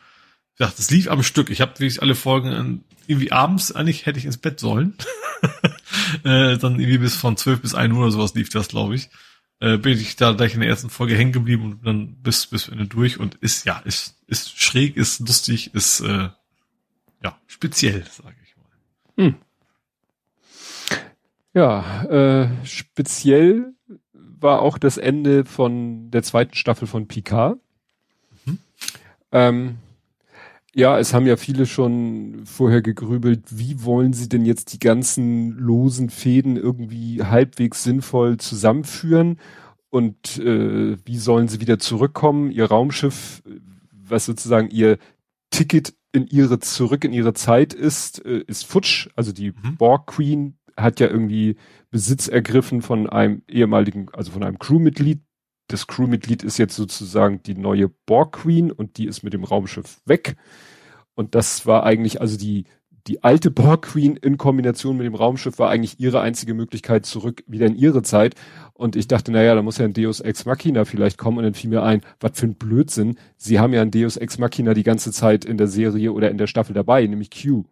ja, 0.58 0.72
das 0.74 0.90
lief 0.90 1.08
am 1.10 1.22
Stück. 1.22 1.50
Ich 1.50 1.60
habe 1.60 1.72
wirklich 1.72 2.02
alle 2.02 2.14
Folgen 2.14 2.84
irgendwie 3.06 3.32
abends, 3.32 3.72
eigentlich 3.72 4.06
hätte 4.06 4.18
ich 4.18 4.24
ins 4.24 4.38
Bett 4.38 4.60
sollen. 4.60 4.96
äh, 6.24 6.56
dann 6.56 6.78
irgendwie 6.78 6.98
bis 6.98 7.16
von 7.16 7.36
12 7.36 7.60
bis 7.60 7.74
1 7.74 7.92
Uhr 7.92 8.00
oder 8.00 8.10
sowas 8.10 8.34
lief 8.34 8.48
das, 8.50 8.68
glaube 8.68 8.94
ich. 8.94 9.10
Äh, 9.60 9.78
bin 9.78 9.98
ich 9.98 10.16
da 10.16 10.32
gleich 10.32 10.54
in 10.54 10.60
der 10.60 10.68
ersten 10.68 10.90
Folge 10.90 11.16
hängen 11.16 11.32
geblieben 11.32 11.64
und 11.64 11.86
dann 11.86 12.16
bis 12.22 12.46
bis 12.46 12.68
Ende 12.68 12.86
durch 12.86 13.18
und 13.18 13.36
ist 13.36 13.64
ja 13.64 13.78
ist 13.78 14.16
ist 14.26 14.60
schräg, 14.60 14.96
ist 14.96 15.20
lustig, 15.20 15.74
ist 15.74 16.00
äh, 16.00 16.28
ja 17.22 17.38
speziell, 17.46 18.04
sage 18.10 18.36
ich 18.44 18.56
mal. 18.56 19.24
Hm. 19.24 19.36
Ja, 21.52 22.04
äh, 22.04 22.66
speziell 22.66 23.74
war 24.12 24.60
auch 24.60 24.76
das 24.76 24.98
Ende 24.98 25.44
von 25.44 26.10
der 26.10 26.22
zweiten 26.22 26.54
Staffel 26.54 26.88
von 26.88 27.06
Picard. 27.06 27.58
Mhm. 28.44 28.58
Ähm, 29.30 29.78
ja, 30.74 30.98
es 30.98 31.14
haben 31.14 31.26
ja 31.26 31.36
viele 31.36 31.66
schon 31.66 32.42
vorher 32.44 32.82
gegrübelt, 32.82 33.42
wie 33.50 33.84
wollen 33.84 34.12
sie 34.12 34.28
denn 34.28 34.44
jetzt 34.44 34.72
die 34.72 34.78
ganzen 34.78 35.52
losen 35.52 36.10
Fäden 36.10 36.56
irgendwie 36.56 37.22
halbwegs 37.22 37.84
sinnvoll 37.84 38.38
zusammenführen 38.38 39.38
und 39.90 40.38
äh, 40.38 40.96
wie 41.04 41.18
sollen 41.18 41.46
sie 41.46 41.60
wieder 41.60 41.78
zurückkommen? 41.78 42.50
Ihr 42.50 42.66
Raumschiff, 42.66 43.42
was 43.92 44.24
sozusagen 44.26 44.68
ihr 44.70 44.98
Ticket 45.50 45.94
in 46.10 46.26
ihre 46.26 46.58
zurück 46.58 47.04
in 47.04 47.12
ihre 47.12 47.34
Zeit 47.34 47.74
ist, 47.74 48.24
äh, 48.24 48.42
ist 48.46 48.66
futsch. 48.66 49.08
Also 49.14 49.32
die 49.32 49.50
mhm. 49.52 49.76
Borg 49.76 50.06
Queen 50.06 50.58
hat 50.76 50.98
ja 50.98 51.08
irgendwie 51.08 51.56
Besitz 51.90 52.28
ergriffen 52.28 52.82
von 52.82 53.08
einem 53.08 53.42
ehemaligen, 53.48 54.08
also 54.12 54.32
von 54.32 54.42
einem 54.42 54.58
Crewmitglied. 54.58 55.20
Das 55.68 55.86
Crewmitglied 55.86 56.42
ist 56.42 56.58
jetzt 56.58 56.76
sozusagen 56.76 57.42
die 57.42 57.54
neue 57.54 57.88
Borg 57.88 58.32
Queen 58.32 58.70
und 58.70 58.98
die 58.98 59.06
ist 59.06 59.22
mit 59.22 59.32
dem 59.32 59.44
Raumschiff 59.44 60.00
weg. 60.04 60.36
Und 61.14 61.34
das 61.34 61.66
war 61.66 61.84
eigentlich, 61.84 62.20
also 62.20 62.36
die, 62.36 62.64
die 63.06 63.22
alte 63.22 63.50
Borg 63.50 63.82
Queen 63.82 64.16
in 64.16 64.38
Kombination 64.38 64.96
mit 64.96 65.06
dem 65.06 65.14
Raumschiff 65.14 65.58
war 65.58 65.70
eigentlich 65.70 66.00
ihre 66.00 66.20
einzige 66.20 66.54
Möglichkeit 66.54 67.06
zurück 67.06 67.44
wieder 67.46 67.66
in 67.66 67.76
ihre 67.76 68.02
Zeit. 68.02 68.34
Und 68.72 68.96
ich 68.96 69.08
dachte, 69.08 69.30
naja, 69.30 69.54
da 69.54 69.62
muss 69.62 69.78
ja 69.78 69.84
ein 69.84 69.92
Deus 69.92 70.20
Ex 70.20 70.46
Machina 70.46 70.84
vielleicht 70.84 71.18
kommen. 71.18 71.38
Und 71.38 71.44
dann 71.44 71.54
fiel 71.54 71.70
mir 71.70 71.82
ein, 71.82 72.00
was 72.20 72.38
für 72.38 72.46
ein 72.46 72.56
Blödsinn. 72.56 73.18
Sie 73.36 73.60
haben 73.60 73.72
ja 73.72 73.82
ein 73.82 73.90
Deus 73.90 74.16
Ex 74.16 74.38
Machina 74.38 74.74
die 74.74 74.82
ganze 74.82 75.12
Zeit 75.12 75.44
in 75.44 75.58
der 75.58 75.68
Serie 75.68 76.12
oder 76.12 76.30
in 76.30 76.38
der 76.38 76.46
Staffel 76.46 76.74
dabei, 76.74 77.06
nämlich 77.06 77.30
Q. 77.30 77.64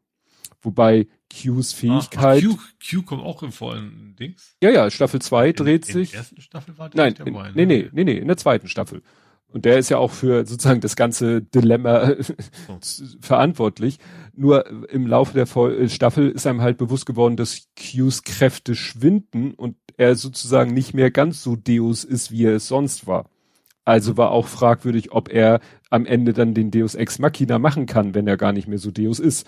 Wobei 0.62 1.08
Qs 1.28 1.73
Fähigkeit. 1.73 2.44
Ach, 2.47 2.57
Q, 2.57 3.00
Q 3.00 3.02
kommt 3.02 3.23
auch 3.23 3.42
im 3.42 3.52
vollen 3.52 4.15
Dings. 4.18 4.57
Ja, 4.62 4.70
ja, 4.70 4.91
Staffel 4.91 5.20
2 5.20 5.52
dreht 5.52 5.89
in, 5.89 5.92
sich. 5.92 6.10
In 6.10 6.12
der 6.12 6.20
ersten 6.20 6.41
Staffel 6.41 6.78
war 6.78 6.91
Nein, 6.94 7.15
dabei, 7.15 7.31
in, 7.31 7.34
ne? 7.34 7.52
nee, 7.55 7.66
nee, 7.66 7.91
nee, 7.92 8.05
nee, 8.05 8.18
in 8.18 8.28
der 8.28 8.36
zweiten 8.36 8.68
Staffel. 8.68 9.02
Und 9.49 9.66
der 9.66 9.78
ist 9.78 9.91
ja 9.91 9.99
auch 9.99 10.12
für 10.12 10.47
sozusagen 10.47 10.81
das 10.81 10.97
ganze 10.97 11.42
Dilemma 11.42 12.15
oh. 12.68 12.78
verantwortlich. 13.20 13.99
Nur 14.34 14.89
im 14.91 15.07
Laufe 15.07 15.34
der 15.34 15.57
äh, 15.57 15.89
Staffel 15.89 16.31
ist 16.31 16.47
einem 16.47 16.62
halt 16.62 16.78
bewusst 16.78 17.07
geworden, 17.07 17.36
dass 17.36 17.68
Qs 17.76 18.23
Kräfte 18.23 18.74
schwinden 18.74 19.52
und 19.52 19.76
er 19.99 20.15
sozusagen 20.15 20.73
nicht 20.73 20.94
mehr 20.94 21.10
ganz 21.10 21.42
so 21.42 21.57
Deus 21.57 22.05
ist, 22.05 22.31
wie 22.31 22.44
er 22.44 22.57
es 22.57 22.68
sonst 22.68 23.07
war. 23.07 23.28
Also 23.84 24.16
war 24.16 24.31
auch 24.31 24.47
fragwürdig, 24.47 25.12
ob 25.12 25.28
er 25.28 25.60
am 25.91 26.07
Ende 26.07 26.32
dann 26.32 26.55
den 26.55 26.70
Deus 26.70 26.94
Ex 26.94 27.18
Machina 27.18 27.58
machen 27.58 27.86
kann, 27.86 28.15
wenn 28.15 28.26
er 28.26 28.36
gar 28.36 28.52
nicht 28.52 28.68
mehr 28.68 28.78
so 28.78 28.91
Deus 28.91 29.18
ist. 29.18 29.47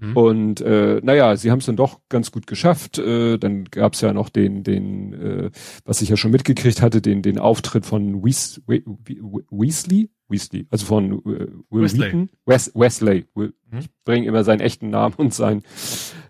Mhm. 0.00 0.16
Und 0.16 0.60
äh, 0.60 1.00
naja, 1.02 1.36
sie 1.36 1.50
haben 1.50 1.58
es 1.58 1.66
dann 1.66 1.76
doch 1.76 2.00
ganz 2.08 2.30
gut 2.30 2.46
geschafft. 2.46 2.98
Äh, 2.98 3.38
dann 3.38 3.64
gab 3.64 3.94
es 3.94 4.00
ja 4.00 4.12
noch 4.12 4.28
den, 4.28 4.62
den, 4.62 5.12
äh, 5.12 5.50
was 5.84 6.02
ich 6.02 6.08
ja 6.08 6.16
schon 6.16 6.30
mitgekriegt 6.30 6.82
hatte, 6.82 7.00
den, 7.00 7.22
den 7.22 7.38
Auftritt 7.38 7.86
von 7.86 8.24
Weas 8.24 8.60
We 8.66 8.82
We 8.84 9.44
Weasley, 9.50 10.10
Weasley, 10.28 10.66
also 10.70 10.86
von 10.86 11.12
äh, 11.12 11.48
Will 11.70 11.82
Wesley. 11.82 12.06
Wheaton, 12.06 12.30
Wes 12.46 12.72
Wesley. 12.74 13.26
Will, 13.34 13.54
mhm. 13.70 13.78
Ich 13.78 13.90
bringe 14.04 14.26
immer 14.26 14.44
seinen 14.44 14.60
echten 14.60 14.90
Namen 14.90 15.14
und 15.16 15.34
sein, 15.34 15.62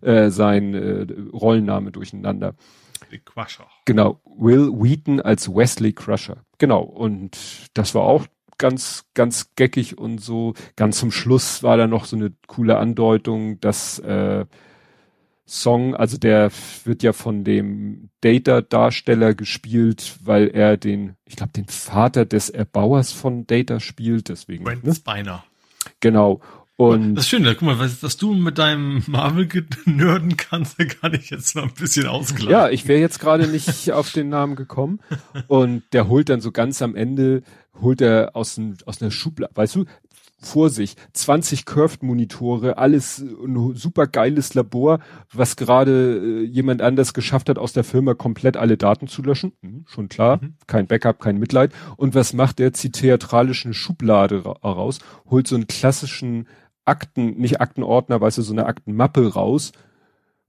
äh, 0.01 0.31
sein 0.31 0.75
äh, 0.75 1.07
Rollenname 1.33 1.93
durcheinander. 1.93 2.55
Wesley 3.01 3.21
Crusher. 3.25 3.67
Genau, 3.85 4.21
Will 4.25 4.71
Wheaton 4.73 5.21
als 5.21 5.49
Wesley 5.49 5.93
Crusher. 5.93 6.45
Genau, 6.59 6.83
und 6.83 7.39
das 7.75 7.95
war 7.95 8.03
auch 8.03 8.27
ganz, 8.59 9.07
ganz 9.15 9.55
geckig 9.57 9.99
und 9.99 10.19
so. 10.19 10.55
Ganz 10.77 10.99
zum 10.99 11.11
Schluss 11.11 11.63
war 11.63 11.77
da 11.77 11.87
noch 11.87 12.05
so 12.05 12.17
eine 12.17 12.33
coole 12.47 12.77
Andeutung, 12.79 13.61
dass 13.61 13.99
äh, 14.01 14.45
Song, 15.47 15.95
also 15.95 16.19
der 16.19 16.51
wird 16.85 17.03
ja 17.03 17.15
von 17.15 17.43
dem 17.43 18.11
Data-Darsteller 18.21 19.33
gespielt, 19.33 20.19
weil 20.23 20.49
er 20.49 20.77
den, 20.77 21.17
ich 21.25 21.37
glaube, 21.37 21.53
den 21.53 21.67
Vater 21.67 22.27
des 22.27 22.51
Erbauers 22.51 23.13
von 23.13 23.47
Data 23.47 23.81
spielt, 23.81 24.29
deswegen. 24.29 24.65
Brent 24.65 24.85
ne? 24.85 24.95
Spiner. 24.95 25.45
Genau. 26.01 26.41
Und 26.81 27.17
das 27.17 27.25
ist 27.25 27.31
schön, 27.31 27.43
guck 27.43 27.63
mal, 27.63 27.81
was, 27.81 28.05
was 28.05 28.17
du 28.19 28.35
mit 28.35 28.57
deinem 28.57 29.03
Marvel 29.09 29.49
nörden 29.85 30.37
kannst, 30.37 30.79
da 30.79 30.85
kann 30.85 31.13
ich 31.13 31.29
jetzt 31.29 31.57
mal 31.57 31.65
ein 31.65 31.75
bisschen 31.75 32.07
ausgleichen. 32.07 32.51
Ja, 32.51 32.69
ich 32.69 32.87
wäre 32.87 33.01
jetzt 33.01 33.19
gerade 33.19 33.49
nicht 33.49 33.91
auf 33.93 34.13
den 34.13 34.29
Namen 34.29 34.55
gekommen. 34.55 35.01
Und 35.49 35.83
der 35.93 36.07
holt 36.07 36.29
dann 36.29 36.41
so 36.41 36.53
ganz 36.53 36.81
am 36.81 36.95
Ende, 36.95 37.43
holt 37.81 38.01
er 38.01 38.37
aus, 38.37 38.55
dem, 38.55 38.77
aus 38.87 39.03
einer 39.03 39.11
Schublade, 39.11 39.57
weißt 39.57 39.75
du, 39.75 39.87
vor 40.41 40.71
sich, 40.71 40.95
20 41.15 41.65
Curved-Monitore, 41.65 42.79
alles 42.79 43.19
ein 43.19 43.75
super 43.75 44.07
geiles 44.07 44.55
Labor, 44.55 45.01
was 45.33 45.57
gerade 45.57 46.43
äh, 46.43 46.45
jemand 46.45 46.81
anders 46.81 47.13
geschafft 47.13 47.49
hat, 47.49 47.59
aus 47.59 47.73
der 47.73 47.83
Firma 47.83 48.15
komplett 48.15 48.57
alle 48.57 48.77
Daten 48.77 49.09
zu 49.09 49.23
löschen. 49.23 49.53
Mhm, 49.63 49.85
schon 49.89 50.09
klar, 50.09 50.39
mhm. 50.41 50.55
kein 50.69 50.87
Backup, 50.87 51.19
kein 51.19 51.39
Mitleid. 51.39 51.73
Und 51.97 52.15
was 52.15 52.35
macht 52.35 52.61
der? 52.61 52.73
Zieht 52.73 52.93
theatralisch 52.93 53.65
eine 53.65 53.75
Schublade 53.75 54.45
raus, 54.45 55.01
holt 55.29 55.49
so 55.49 55.57
einen 55.57 55.67
klassischen 55.67 56.47
Akten, 56.89 57.39
nicht 57.39 57.61
Aktenordner, 57.61 58.21
weißt 58.21 58.39
du, 58.39 58.43
so 58.43 58.53
eine 58.53 58.67
Aktenmappe 58.67 59.35
raus 59.35 59.73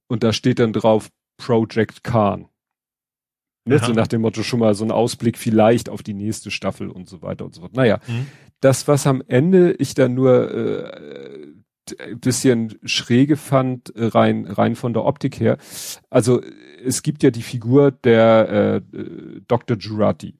und 0.07 0.23
da 0.23 0.33
steht 0.33 0.59
dann 0.59 0.73
drauf 0.73 1.09
Project 1.37 2.03
Khan. 2.03 2.47
Ne? 3.65 3.79
So 3.79 3.93
nach 3.93 4.07
dem 4.07 4.21
Motto 4.21 4.41
schon 4.41 4.59
mal 4.59 4.73
so 4.73 4.83
ein 4.83 4.91
Ausblick 4.91 5.37
vielleicht 5.37 5.89
auf 5.89 6.01
die 6.01 6.13
nächste 6.13 6.49
Staffel 6.49 6.89
und 6.89 7.07
so 7.07 7.21
weiter 7.21 7.45
und 7.45 7.53
so 7.53 7.61
fort. 7.61 7.75
Naja, 7.75 7.99
mhm. 8.07 8.25
das, 8.61 8.87
was 8.87 9.05
am 9.05 9.21
Ende 9.27 9.73
ich 9.73 9.93
dann 9.93 10.15
nur 10.15 10.51
äh, 10.51 11.53
ein 11.99 12.19
bisschen 12.19 12.79
schräge 12.83 13.37
fand, 13.37 13.95
äh, 13.95 14.05
rein, 14.05 14.45
rein 14.45 14.75
von 14.75 14.93
der 14.93 15.05
Optik 15.05 15.39
her. 15.39 15.57
Also 16.09 16.41
es 16.83 17.03
gibt 17.03 17.21
ja 17.21 17.31
die 17.31 17.41
Figur 17.41 17.91
der 17.91 18.81
äh, 18.93 18.97
äh 18.97 19.41
Dr. 19.47 19.77
Jurati. 19.77 20.39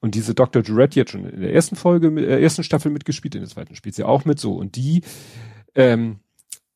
Und 0.00 0.14
diese 0.14 0.34
Dr. 0.34 0.62
Jurati 0.62 1.00
hat 1.00 1.10
schon 1.10 1.26
in 1.26 1.40
der 1.40 1.54
ersten 1.54 1.76
Folge, 1.76 2.08
in 2.08 2.16
der 2.16 2.40
ersten 2.40 2.64
Staffel 2.64 2.90
mitgespielt, 2.90 3.34
in 3.34 3.42
der 3.42 3.50
zweiten 3.50 3.74
spielt 3.74 3.94
sie 3.94 4.04
auch 4.04 4.24
mit 4.24 4.38
so. 4.40 4.54
Und 4.54 4.76
die, 4.76 5.02
ähm, 5.74 6.20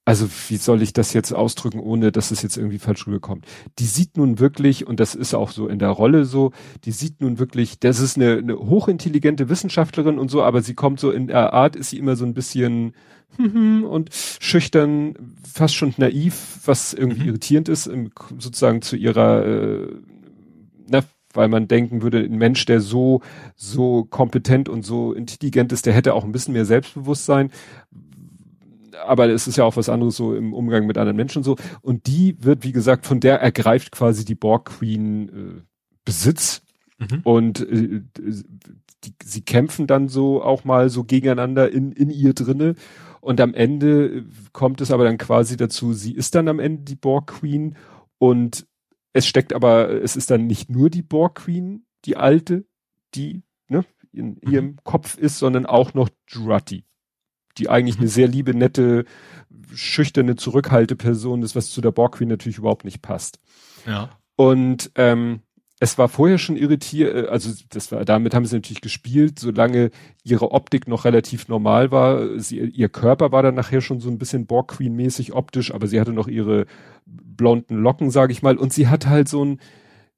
also 0.04 0.28
wie 0.48 0.56
soll 0.56 0.82
ich 0.82 0.92
das 0.92 1.14
jetzt 1.14 1.32
ausdrücken, 1.32 1.80
ohne 1.80 2.12
dass 2.12 2.30
es 2.30 2.42
jetzt 2.42 2.58
irgendwie 2.58 2.78
falsch 2.78 3.06
rüberkommt? 3.06 3.46
Die 3.78 3.86
sieht 3.86 4.16
nun 4.18 4.38
wirklich, 4.38 4.86
und 4.86 5.00
das 5.00 5.14
ist 5.14 5.34
auch 5.34 5.50
so 5.50 5.66
in 5.66 5.78
der 5.78 5.88
Rolle 5.88 6.26
so, 6.26 6.52
die 6.84 6.92
sieht 6.92 7.20
nun 7.22 7.38
wirklich, 7.38 7.80
das 7.80 8.00
ist 8.00 8.16
eine, 8.16 8.36
eine 8.36 8.58
hochintelligente 8.58 9.48
Wissenschaftlerin 9.48 10.18
und 10.18 10.30
so, 10.30 10.42
aber 10.42 10.60
sie 10.60 10.74
kommt 10.74 11.00
so 11.00 11.10
in 11.10 11.28
der 11.28 11.54
Art, 11.54 11.76
ist 11.76 11.90
sie 11.90 11.98
immer 11.98 12.16
so 12.16 12.26
ein 12.26 12.34
bisschen 12.34 12.94
und 13.36 14.10
schüchtern, 14.40 15.34
fast 15.42 15.74
schon 15.74 15.94
naiv, 15.96 16.60
was 16.66 16.94
irgendwie 16.94 17.22
mhm. 17.22 17.28
irritierend 17.28 17.68
ist, 17.68 17.90
sozusagen 18.38 18.82
zu 18.82 18.96
ihrer, 18.96 19.44
äh, 19.44 19.88
na, 20.86 21.02
weil 21.34 21.48
man 21.48 21.68
denken 21.68 22.02
würde, 22.02 22.18
ein 22.18 22.38
Mensch, 22.38 22.64
der 22.64 22.80
so, 22.80 23.20
so 23.56 24.04
kompetent 24.04 24.68
und 24.68 24.84
so 24.84 25.12
intelligent 25.12 25.72
ist, 25.72 25.86
der 25.86 25.92
hätte 25.92 26.14
auch 26.14 26.24
ein 26.24 26.32
bisschen 26.32 26.54
mehr 26.54 26.64
Selbstbewusstsein. 26.64 27.50
Aber 29.06 29.28
es 29.28 29.46
ist 29.46 29.56
ja 29.56 29.64
auch 29.64 29.76
was 29.76 29.88
anderes 29.88 30.16
so 30.16 30.34
im 30.34 30.54
Umgang 30.54 30.86
mit 30.86 30.96
anderen 30.96 31.16
Menschen 31.16 31.42
so. 31.42 31.56
Und 31.82 32.06
die 32.06 32.36
wird, 32.40 32.64
wie 32.64 32.72
gesagt, 32.72 33.06
von 33.06 33.20
der 33.20 33.40
ergreift 33.40 33.92
quasi 33.92 34.24
die 34.24 34.36
Borg 34.36 34.66
Queen 34.66 35.28
äh, 35.28 35.62
Besitz. 36.04 36.62
Mhm. 36.98 37.20
Und 37.24 37.60
äh, 37.60 38.02
die, 39.04 39.14
sie 39.22 39.42
kämpfen 39.42 39.86
dann 39.86 40.08
so 40.08 40.42
auch 40.42 40.64
mal 40.64 40.88
so 40.88 41.04
gegeneinander 41.04 41.70
in, 41.70 41.92
in 41.92 42.10
ihr 42.10 42.34
drinne. 42.34 42.76
Und 43.20 43.40
am 43.40 43.54
Ende 43.54 44.24
kommt 44.52 44.80
es 44.80 44.90
aber 44.90 45.04
dann 45.04 45.18
quasi 45.18 45.56
dazu, 45.56 45.92
sie 45.92 46.12
ist 46.12 46.34
dann 46.34 46.48
am 46.48 46.58
Ende 46.58 46.82
die 46.82 46.96
Borg 46.96 47.28
Queen 47.38 47.76
und 48.18 48.66
es 49.14 49.26
steckt 49.26 49.54
aber, 49.54 50.02
es 50.02 50.16
ist 50.16 50.30
dann 50.30 50.46
nicht 50.46 50.68
nur 50.68 50.90
die 50.90 51.02
Borg 51.02 51.36
Queen, 51.36 51.86
die 52.04 52.16
alte, 52.16 52.66
die 53.14 53.42
ne, 53.68 53.84
in 54.12 54.40
mhm. 54.42 54.52
ihrem 54.52 54.76
Kopf 54.82 55.16
ist, 55.16 55.38
sondern 55.38 55.64
auch 55.64 55.94
noch 55.94 56.10
Jurati, 56.28 56.84
die 57.56 57.70
eigentlich 57.70 57.96
mhm. 57.96 58.02
eine 58.02 58.10
sehr 58.10 58.28
liebe, 58.28 58.54
nette, 58.54 59.04
schüchterne, 59.72 60.34
zurückhalte 60.34 60.96
Person 60.96 61.42
ist, 61.42 61.54
was 61.54 61.70
zu 61.70 61.80
der 61.80 61.92
Borg 61.92 62.16
Queen 62.16 62.28
natürlich 62.28 62.58
überhaupt 62.58 62.84
nicht 62.84 63.02
passt. 63.02 63.38
Ja. 63.86 64.10
Und 64.36 64.90
ähm, 64.96 65.40
es 65.84 65.98
war 65.98 66.08
vorher 66.08 66.38
schon 66.38 66.56
irritiert, 66.56 67.14
äh, 67.14 67.28
also 67.28 67.52
das 67.70 67.92
war, 67.92 68.04
damit 68.04 68.34
haben 68.34 68.46
sie 68.46 68.56
natürlich 68.56 68.80
gespielt, 68.80 69.38
solange 69.38 69.90
ihre 70.24 70.50
Optik 70.50 70.88
noch 70.88 71.04
relativ 71.04 71.48
normal 71.48 71.90
war. 71.90 72.38
Sie, 72.40 72.58
ihr 72.58 72.88
Körper 72.88 73.30
war 73.30 73.42
dann 73.42 73.54
nachher 73.54 73.80
schon 73.80 74.00
so 74.00 74.08
ein 74.08 74.18
bisschen 74.18 74.46
Borg 74.46 74.72
Queen 74.72 74.96
mäßig 74.96 75.32
optisch, 75.34 75.72
aber 75.72 75.86
sie 75.86 76.00
hatte 76.00 76.12
noch 76.12 76.26
ihre 76.26 76.66
blonden 77.06 77.76
Locken, 77.76 78.10
sage 78.10 78.32
ich 78.32 78.42
mal, 78.42 78.56
und 78.56 78.72
sie 78.72 78.88
hat 78.88 79.06
halt 79.06 79.28
so 79.28 79.44
ein 79.44 79.60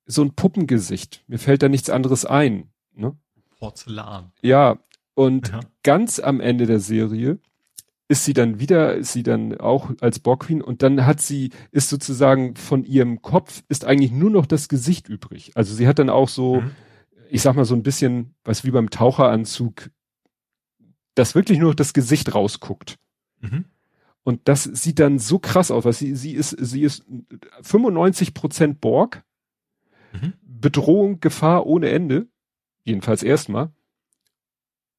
so 0.08 0.22
ein 0.22 0.34
Puppengesicht. 0.34 1.24
Mir 1.26 1.38
fällt 1.38 1.62
da 1.64 1.68
nichts 1.68 1.90
anderes 1.90 2.24
ein. 2.24 2.70
Ne? 2.94 3.16
Porzellan. 3.58 4.30
Ja, 4.40 4.78
und 5.14 5.48
ja. 5.48 5.60
ganz 5.82 6.20
am 6.20 6.40
Ende 6.40 6.66
der 6.66 6.78
Serie 6.78 7.40
ist 8.08 8.24
sie 8.24 8.34
dann 8.34 8.60
wieder, 8.60 8.94
ist 8.94 9.12
sie 9.12 9.22
dann 9.22 9.58
auch 9.58 9.90
als 10.00 10.20
Borg-Queen 10.20 10.62
und 10.62 10.82
dann 10.82 11.06
hat 11.06 11.20
sie, 11.20 11.50
ist 11.72 11.88
sozusagen 11.88 12.54
von 12.54 12.84
ihrem 12.84 13.20
Kopf 13.20 13.64
ist 13.68 13.84
eigentlich 13.84 14.12
nur 14.12 14.30
noch 14.30 14.46
das 14.46 14.68
Gesicht 14.68 15.08
übrig. 15.08 15.52
Also 15.54 15.74
sie 15.74 15.88
hat 15.88 15.98
dann 15.98 16.10
auch 16.10 16.28
so, 16.28 16.60
mhm. 16.60 16.70
ich 17.30 17.42
sag 17.42 17.56
mal 17.56 17.64
so 17.64 17.74
ein 17.74 17.82
bisschen, 17.82 18.34
was 18.44 18.64
wie 18.64 18.70
beim 18.70 18.90
Taucheranzug, 18.90 19.90
dass 21.14 21.34
wirklich 21.34 21.58
nur 21.58 21.70
noch 21.70 21.74
das 21.74 21.94
Gesicht 21.94 22.34
rausguckt. 22.34 22.96
Mhm. 23.40 23.64
Und 24.22 24.48
das 24.48 24.64
sieht 24.64 24.98
dann 24.98 25.18
so 25.18 25.38
krass 25.38 25.70
aus, 25.70 25.84
weil 25.84 25.92
sie, 25.92 26.14
sie 26.14 26.32
ist, 26.32 26.50
sie 26.50 26.82
ist 26.82 27.04
95 27.62 28.34
Prozent 28.34 28.80
Borg, 28.80 29.24
mhm. 30.12 30.32
Bedrohung, 30.42 31.20
Gefahr 31.20 31.66
ohne 31.66 31.90
Ende, 31.90 32.28
jedenfalls 32.84 33.22
erstmal. 33.22 33.70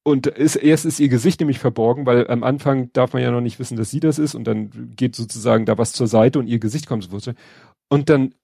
Und 0.08 0.26
ist, 0.26 0.56
erst 0.56 0.86
ist 0.86 1.00
ihr 1.00 1.10
Gesicht 1.10 1.38
nämlich 1.38 1.58
verborgen, 1.58 2.06
weil 2.06 2.26
am 2.28 2.42
Anfang 2.42 2.90
darf 2.94 3.12
man 3.12 3.20
ja 3.20 3.30
noch 3.30 3.42
nicht 3.42 3.58
wissen, 3.58 3.76
dass 3.76 3.90
sie 3.90 4.00
das 4.00 4.18
ist 4.18 4.34
und 4.34 4.44
dann 4.44 4.94
geht 4.96 5.14
sozusagen 5.14 5.66
da 5.66 5.76
was 5.76 5.92
zur 5.92 6.06
Seite 6.06 6.38
und 6.38 6.46
ihr 6.46 6.58
Gesicht 6.58 6.86
kommt 6.86 7.04
so 7.04 7.32
Und 7.90 8.08
dann 8.08 8.34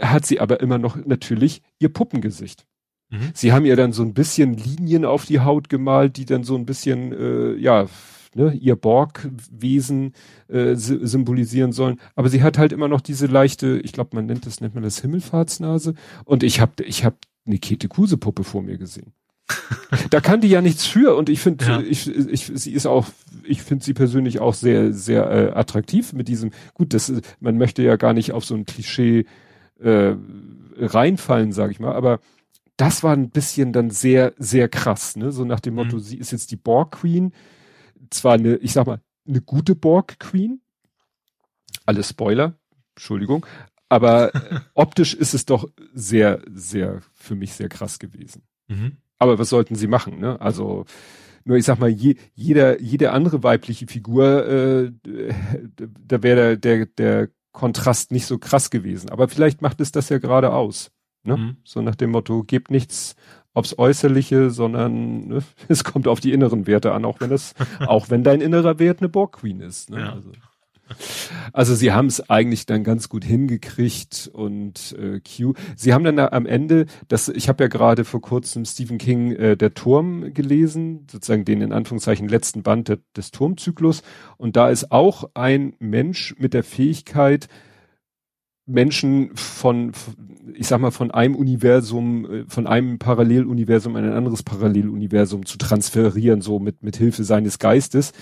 hat 0.00 0.26
sie 0.26 0.40
aber 0.40 0.58
immer 0.58 0.78
noch 0.78 0.96
natürlich 0.96 1.62
ihr 1.78 1.90
Puppengesicht. 1.90 2.66
Mhm. 3.10 3.30
Sie 3.34 3.52
haben 3.52 3.64
ihr 3.66 3.76
dann 3.76 3.92
so 3.92 4.02
ein 4.02 4.14
bisschen 4.14 4.54
Linien 4.54 5.04
auf 5.04 5.26
die 5.26 5.38
Haut 5.38 5.68
gemalt, 5.68 6.16
die 6.16 6.24
dann 6.24 6.42
so 6.42 6.56
ein 6.56 6.66
bisschen, 6.66 7.12
äh, 7.12 7.54
ja, 7.54 7.86
ne, 8.34 8.52
ihr 8.52 8.74
Borg-Wesen 8.74 10.12
äh, 10.48 10.74
symbolisieren 10.74 11.70
sollen. 11.70 12.00
Aber 12.16 12.30
sie 12.30 12.42
hat 12.42 12.58
halt 12.58 12.72
immer 12.72 12.88
noch 12.88 13.00
diese 13.00 13.26
leichte, 13.26 13.78
ich 13.78 13.92
glaube, 13.92 14.16
man 14.16 14.26
nennt 14.26 14.44
das, 14.44 14.60
nennt 14.60 14.74
man 14.74 14.82
das 14.82 15.00
Himmelfahrtsnase. 15.02 15.94
Und 16.24 16.42
ich 16.42 16.60
habe 16.60 16.82
ich 16.82 17.04
hab 17.04 17.16
eine 17.46 17.58
Kete 17.58 17.86
Kuse 17.86 18.16
Puppe 18.16 18.42
vor 18.42 18.62
mir 18.62 18.76
gesehen. 18.76 19.12
da 20.10 20.20
kann 20.20 20.40
die 20.40 20.48
ja 20.48 20.60
nichts 20.60 20.86
für 20.86 21.14
und 21.14 21.28
ich 21.28 21.40
finde, 21.40 21.64
ja. 21.64 21.80
ich, 21.80 22.08
ich, 22.08 22.50
sie 22.54 22.72
ist 22.72 22.86
auch, 22.86 23.06
ich 23.44 23.62
finde 23.62 23.84
sie 23.84 23.94
persönlich 23.94 24.40
auch 24.40 24.54
sehr, 24.54 24.92
sehr 24.92 25.30
äh, 25.30 25.50
attraktiv 25.52 26.12
mit 26.12 26.28
diesem, 26.28 26.50
gut, 26.74 26.94
das 26.94 27.12
man 27.40 27.56
möchte 27.56 27.82
ja 27.82 27.96
gar 27.96 28.12
nicht 28.12 28.32
auf 28.32 28.44
so 28.44 28.54
ein 28.54 28.66
Klischee 28.66 29.26
äh, 29.78 30.14
reinfallen, 30.78 31.52
sage 31.52 31.72
ich 31.72 31.80
mal, 31.80 31.94
aber 31.94 32.20
das 32.76 33.02
war 33.02 33.14
ein 33.14 33.30
bisschen 33.30 33.72
dann 33.72 33.90
sehr, 33.90 34.34
sehr 34.36 34.68
krass, 34.68 35.16
ne? 35.16 35.32
So 35.32 35.44
nach 35.44 35.60
dem 35.60 35.74
mhm. 35.74 35.84
Motto, 35.84 35.98
sie 35.98 36.18
ist 36.18 36.32
jetzt 36.32 36.50
die 36.50 36.56
Borg 36.56 36.92
Queen, 36.92 37.32
zwar 38.10 38.34
eine, 38.34 38.56
ich 38.56 38.72
sag 38.72 38.86
mal, 38.86 39.00
eine 39.26 39.40
gute 39.40 39.74
Borg 39.74 40.18
Queen, 40.18 40.60
alle 41.86 42.02
Spoiler, 42.02 42.58
Entschuldigung, 42.94 43.46
aber 43.88 44.32
optisch 44.74 45.14
ist 45.14 45.34
es 45.34 45.46
doch 45.46 45.70
sehr, 45.94 46.42
sehr, 46.52 47.00
für 47.14 47.34
mich 47.34 47.54
sehr 47.54 47.68
krass 47.68 47.98
gewesen. 47.98 48.42
Mhm. 48.68 48.98
Aber 49.18 49.38
was 49.38 49.48
sollten 49.48 49.74
sie 49.74 49.86
machen, 49.86 50.20
ne? 50.20 50.40
Also 50.40 50.84
nur 51.46 51.56
ich 51.56 51.64
sag 51.64 51.78
mal, 51.78 51.88
je, 51.88 52.16
jeder, 52.34 52.80
jede 52.80 53.12
andere 53.12 53.42
weibliche 53.42 53.86
Figur, 53.86 54.46
äh, 54.46 54.92
da 56.06 56.22
wäre 56.22 56.58
der, 56.58 56.76
der, 56.78 56.86
der 56.86 57.28
Kontrast 57.52 58.10
nicht 58.10 58.26
so 58.26 58.36
krass 58.38 58.68
gewesen. 58.68 59.10
Aber 59.10 59.28
vielleicht 59.28 59.62
macht 59.62 59.80
es 59.80 59.92
das 59.92 60.08
ja 60.08 60.18
gerade 60.18 60.52
aus. 60.52 60.90
Ne? 61.22 61.36
Mhm. 61.36 61.56
So 61.64 61.82
nach 61.82 61.94
dem 61.94 62.10
Motto, 62.10 62.42
gebt 62.42 62.70
nichts 62.70 63.14
aufs 63.54 63.78
Äußerliche, 63.78 64.50
sondern 64.50 65.28
ne, 65.28 65.42
es 65.68 65.84
kommt 65.84 66.08
auf 66.08 66.20
die 66.20 66.32
inneren 66.32 66.66
Werte 66.66 66.92
an, 66.92 67.04
auch 67.04 67.20
wenn 67.20 67.30
das, 67.30 67.54
auch 67.86 68.10
wenn 68.10 68.24
dein 68.24 68.40
innerer 68.40 68.78
Wert 68.78 69.00
eine 69.00 69.08
Borg 69.08 69.36
Queen 69.38 69.60
ist. 69.60 69.88
Ne? 69.88 70.00
Ja. 70.00 70.12
Also. 70.12 70.32
Also 71.52 71.74
sie 71.74 71.92
haben 71.92 72.06
es 72.06 72.30
eigentlich 72.30 72.66
dann 72.66 72.84
ganz 72.84 73.08
gut 73.08 73.24
hingekriegt 73.24 74.30
und 74.32 74.96
äh, 74.98 75.20
Q. 75.20 75.54
Sie 75.74 75.92
haben 75.92 76.04
dann 76.04 76.18
am 76.18 76.46
Ende, 76.46 76.86
das, 77.08 77.28
ich 77.28 77.48
habe 77.48 77.64
ja 77.64 77.68
gerade 77.68 78.04
vor 78.04 78.20
kurzem 78.20 78.64
Stephen 78.64 78.98
King 78.98 79.32
äh, 79.32 79.56
der 79.56 79.74
Turm 79.74 80.32
gelesen, 80.32 81.06
sozusagen 81.10 81.44
den 81.44 81.60
in 81.60 81.72
Anführungszeichen 81.72 82.28
letzten 82.28 82.62
Band 82.62 82.88
de, 82.88 82.98
des 83.16 83.30
Turmzyklus. 83.30 84.02
Und 84.36 84.56
da 84.56 84.70
ist 84.70 84.92
auch 84.92 85.30
ein 85.34 85.74
Mensch 85.78 86.34
mit 86.38 86.54
der 86.54 86.64
Fähigkeit, 86.64 87.48
Menschen 88.68 89.30
von, 89.36 89.92
ich 90.54 90.66
sag 90.66 90.80
mal, 90.80 90.90
von 90.90 91.12
einem 91.12 91.36
Universum, 91.36 92.30
äh, 92.30 92.44
von 92.48 92.66
einem 92.66 92.98
Paralleluniversum 92.98 93.96
in 93.96 94.04
ein 94.04 94.12
anderes 94.12 94.44
Paralleluniversum 94.44 95.46
zu 95.46 95.58
transferieren, 95.58 96.42
so 96.42 96.60
mit, 96.60 96.82
mit 96.82 96.96
Hilfe 96.96 97.24
seines 97.24 97.58
Geistes, 97.58 98.12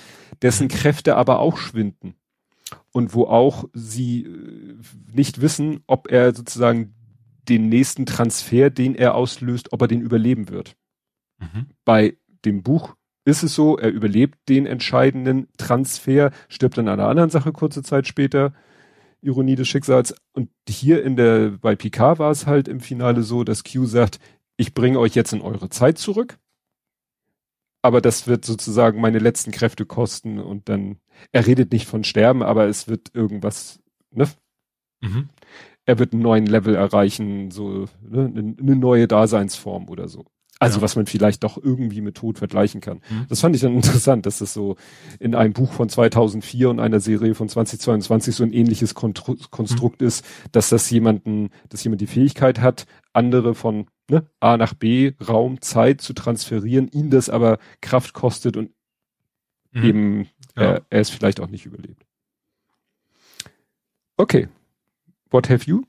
dessen 0.41 0.69
Kräfte 0.69 1.17
aber 1.17 1.41
auch 1.41 1.59
schwinden 1.59 2.15
und 2.95 3.13
wo 3.13 3.25
auch 3.25 3.65
sie 3.75 4.23
äh, 4.23 4.77
nicht 5.13 5.41
wissen, 5.41 5.83
ob 5.87 6.11
er 6.11 6.33
sozusagen 6.33 6.95
den 7.49 7.69
nächsten 7.69 8.07
Transfer, 8.07 8.71
den 8.71 8.95
er 8.95 9.17
auslöst, 9.17 9.73
ob 9.73 9.83
er 9.83 9.89
den 9.89 10.01
überleben 10.01 10.49
wird. 10.49 10.77
Mhm. 11.39 11.67
Bei 11.85 12.17
dem 12.45 12.63
Buch 12.63 12.95
ist 13.25 13.43
es 13.43 13.55
so, 13.55 13.77
er 13.77 13.91
überlebt 13.91 14.49
den 14.49 14.65
entscheidenden 14.65 15.49
Transfer, 15.59 16.31
stirbt 16.49 16.79
an 16.79 16.89
einer 16.89 17.09
anderen 17.09 17.31
Sache 17.31 17.53
kurze 17.53 17.83
Zeit 17.83 18.07
später. 18.07 18.55
Ironie 19.21 19.57
des 19.57 19.67
Schicksals. 19.67 20.15
Und 20.33 20.51
hier 20.69 21.03
in 21.03 21.17
der, 21.17 21.53
bei 21.61 21.75
Picard 21.75 22.19
war 22.19 22.31
es 22.31 22.47
halt 22.47 22.69
im 22.69 22.81
Finale 22.81 23.23
so, 23.23 23.43
dass 23.43 23.65
Q 23.65 23.87
sagt, 23.87 24.21
ich 24.57 24.75
bringe 24.75 25.01
euch 25.01 25.15
jetzt 25.15 25.33
in 25.33 25.41
eure 25.41 25.69
Zeit 25.69 25.99
zurück 25.99 26.39
aber 27.85 28.01
das 28.01 28.27
wird 28.27 28.47
sozusagen 28.47 28.99
meine 28.99 29.19
letzten 29.19 29.51
Kräfte 29.51 29.85
kosten 29.85 30.39
und 30.39 30.71
dann, 30.71 30.97
er 31.33 31.47
redet 31.47 31.71
nicht 31.71 31.87
von 31.87 32.03
Sterben, 32.03 32.43
aber 32.43 32.67
es 32.67 32.89
wird 32.89 33.15
irgendwas, 33.15 33.79
ne? 34.11 34.27
Mhm. 35.03 35.29
Er 35.85 35.99
wird 35.99 36.15
einen 36.15 36.23
neuen 36.23 36.47
Level 36.47 36.75
erreichen, 36.77 37.51
so 37.51 37.85
ne? 38.01 38.33
eine, 38.35 38.57
eine 38.59 38.77
neue 38.77 39.07
Daseinsform 39.07 39.91
oder 39.91 40.09
so. 40.09 40.25
Also 40.61 40.79
ja. 40.79 40.83
was 40.83 40.97
man 40.97 41.07
vielleicht 41.07 41.43
doch 41.43 41.59
irgendwie 41.59 42.01
mit 42.01 42.17
Tod 42.17 42.39
vergleichen 42.39 42.81
kann. 42.81 43.01
Mhm. 43.11 43.27
Das 43.29 43.41
fand 43.41 43.57
ich 43.57 43.63
dann 43.63 43.75
interessant, 43.77 44.25
dass 44.27 44.39
das 44.39 44.55
so 44.55 44.77
in 45.19 45.35
einem 45.35 45.53
Buch 45.53 45.73
von 45.73 45.89
2004 45.89 46.71
und 46.71 46.81
einer 46.81 47.01
Serie 47.01 47.35
von 47.35 47.49
2022 47.49 48.35
so 48.35 48.45
ein 48.45 48.53
ähnliches 48.53 48.95
Kontru 48.95 49.37
Konstrukt 49.51 50.01
mhm. 50.01 50.07
ist, 50.07 50.25
dass 50.53 50.69
das 50.69 50.89
jemanden, 50.91 51.51
dass 51.69 51.83
jemand 51.83 52.01
die 52.01 52.07
Fähigkeit 52.07 52.61
hat, 52.61 52.87
andere 53.13 53.55
von 53.55 53.87
ne, 54.09 54.27
A 54.41 54.57
nach 54.57 54.75
B, 54.75 55.13
Raum, 55.27 55.61
Zeit 55.61 56.01
zu 56.01 56.13
transferieren, 56.13 56.89
ihn 56.89 57.11
das 57.11 57.29
aber 57.29 57.59
Kraft 57.81 58.15
kostet 58.15 58.57
und 58.57 58.71
mhm. 59.73 59.85
eben 59.85 60.21
ja. 60.57 60.63
er, 60.63 60.83
er 60.91 61.01
es 61.01 61.11
vielleicht 61.11 61.41
auch 61.41 61.49
nicht 61.49 61.67
überlebt. 61.67 62.05
Okay. 64.17 64.49
What 65.31 65.51
have 65.51 65.69
you? 65.69 65.83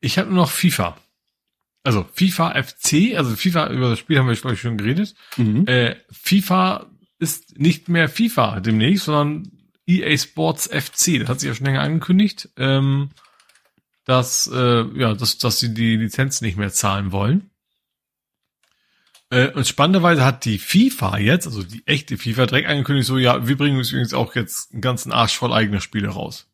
Ich 0.00 0.18
habe 0.18 0.28
nur 0.28 0.42
noch 0.42 0.50
FIFA. 0.50 0.96
Also 1.84 2.06
FIFA 2.12 2.62
FC, 2.62 3.16
also 3.16 3.34
FIFA, 3.34 3.70
über 3.70 3.90
das 3.90 3.98
Spiel 3.98 4.18
haben 4.18 4.28
wir 4.28 4.34
glaube 4.34 4.54
ich 4.54 4.60
schon 4.60 4.76
geredet. 4.76 5.14
Mhm. 5.36 5.66
Äh, 5.66 5.96
FIFA 6.10 6.90
ist 7.18 7.58
nicht 7.58 7.88
mehr 7.88 8.08
FIFA 8.08 8.60
demnächst, 8.60 9.06
sondern 9.06 9.50
EA 9.86 10.16
Sports 10.16 10.66
FC. 10.66 11.20
Das 11.20 11.28
hat 11.28 11.40
sich 11.40 11.48
ja 11.48 11.54
schon 11.54 11.66
länger 11.66 11.80
angekündigt. 11.80 12.50
Ähm, 12.56 13.10
dass, 14.08 14.50
äh, 14.52 14.84
ja, 14.98 15.12
dass, 15.12 15.36
dass 15.36 15.58
sie 15.58 15.74
die 15.74 15.96
Lizenz 15.96 16.40
nicht 16.40 16.56
mehr 16.56 16.72
zahlen 16.72 17.12
wollen. 17.12 17.50
Äh, 19.28 19.50
und 19.50 19.66
spannenderweise 19.66 20.24
hat 20.24 20.46
die 20.46 20.58
FIFA 20.58 21.18
jetzt, 21.18 21.46
also 21.46 21.62
die 21.62 21.86
echte 21.86 22.16
FIFA, 22.16 22.46
direkt 22.46 22.68
angekündigt, 22.68 23.06
so, 23.06 23.18
ja, 23.18 23.46
wir 23.46 23.58
bringen 23.58 23.76
uns 23.76 23.90
übrigens 23.90 24.14
auch 24.14 24.34
jetzt 24.34 24.72
einen 24.72 24.80
ganzen 24.80 25.12
Arsch 25.12 25.36
voll 25.36 25.52
eigener 25.52 25.82
Spiele 25.82 26.08
raus. 26.08 26.47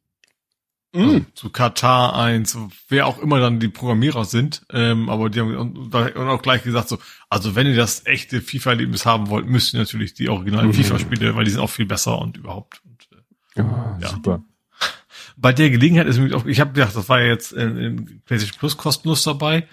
Also, 1.02 1.20
zu 1.34 1.50
Katar 1.50 2.16
1, 2.16 2.56
wer 2.88 3.06
auch 3.06 3.18
immer 3.18 3.40
dann 3.40 3.60
die 3.60 3.68
Programmierer 3.68 4.24
sind, 4.24 4.64
ähm, 4.72 5.08
aber 5.08 5.28
die 5.28 5.40
haben 5.40 5.56
und, 5.56 5.94
und 5.94 6.28
auch 6.28 6.42
gleich 6.42 6.62
gesagt 6.62 6.88
so, 6.88 6.98
also 7.28 7.56
wenn 7.56 7.66
ihr 7.66 7.76
das 7.76 8.06
echte 8.06 8.40
FIFA-Erlebnis 8.40 9.04
haben 9.04 9.28
wollt, 9.28 9.46
müsst 9.46 9.74
ihr 9.74 9.80
natürlich 9.80 10.14
die 10.14 10.28
originalen 10.28 10.70
mm. 10.70 10.74
FIFA-Spiele, 10.74 11.34
weil 11.34 11.44
die 11.44 11.50
sind 11.50 11.60
auch 11.60 11.70
viel 11.70 11.86
besser 11.86 12.18
und 12.20 12.36
überhaupt. 12.36 12.80
Und, 12.84 13.08
äh, 13.56 13.62
oh, 13.62 14.00
ja. 14.00 14.08
Super 14.08 14.44
bei 15.36 15.52
der 15.52 15.70
Gelegenheit 15.70 16.06
ist 16.06 16.18
mir 16.18 16.34
auch, 16.36 16.46
ich 16.46 16.60
habe 16.60 16.72
gedacht, 16.72 16.94
das 16.94 17.08
war 17.08 17.20
ja 17.20 17.26
jetzt 17.26 17.52
in, 17.52 17.76
in 17.76 18.20
PlayStation 18.24 18.58
Plus 18.58 18.76
kostenlos 18.76 19.24
dabei, 19.24 19.68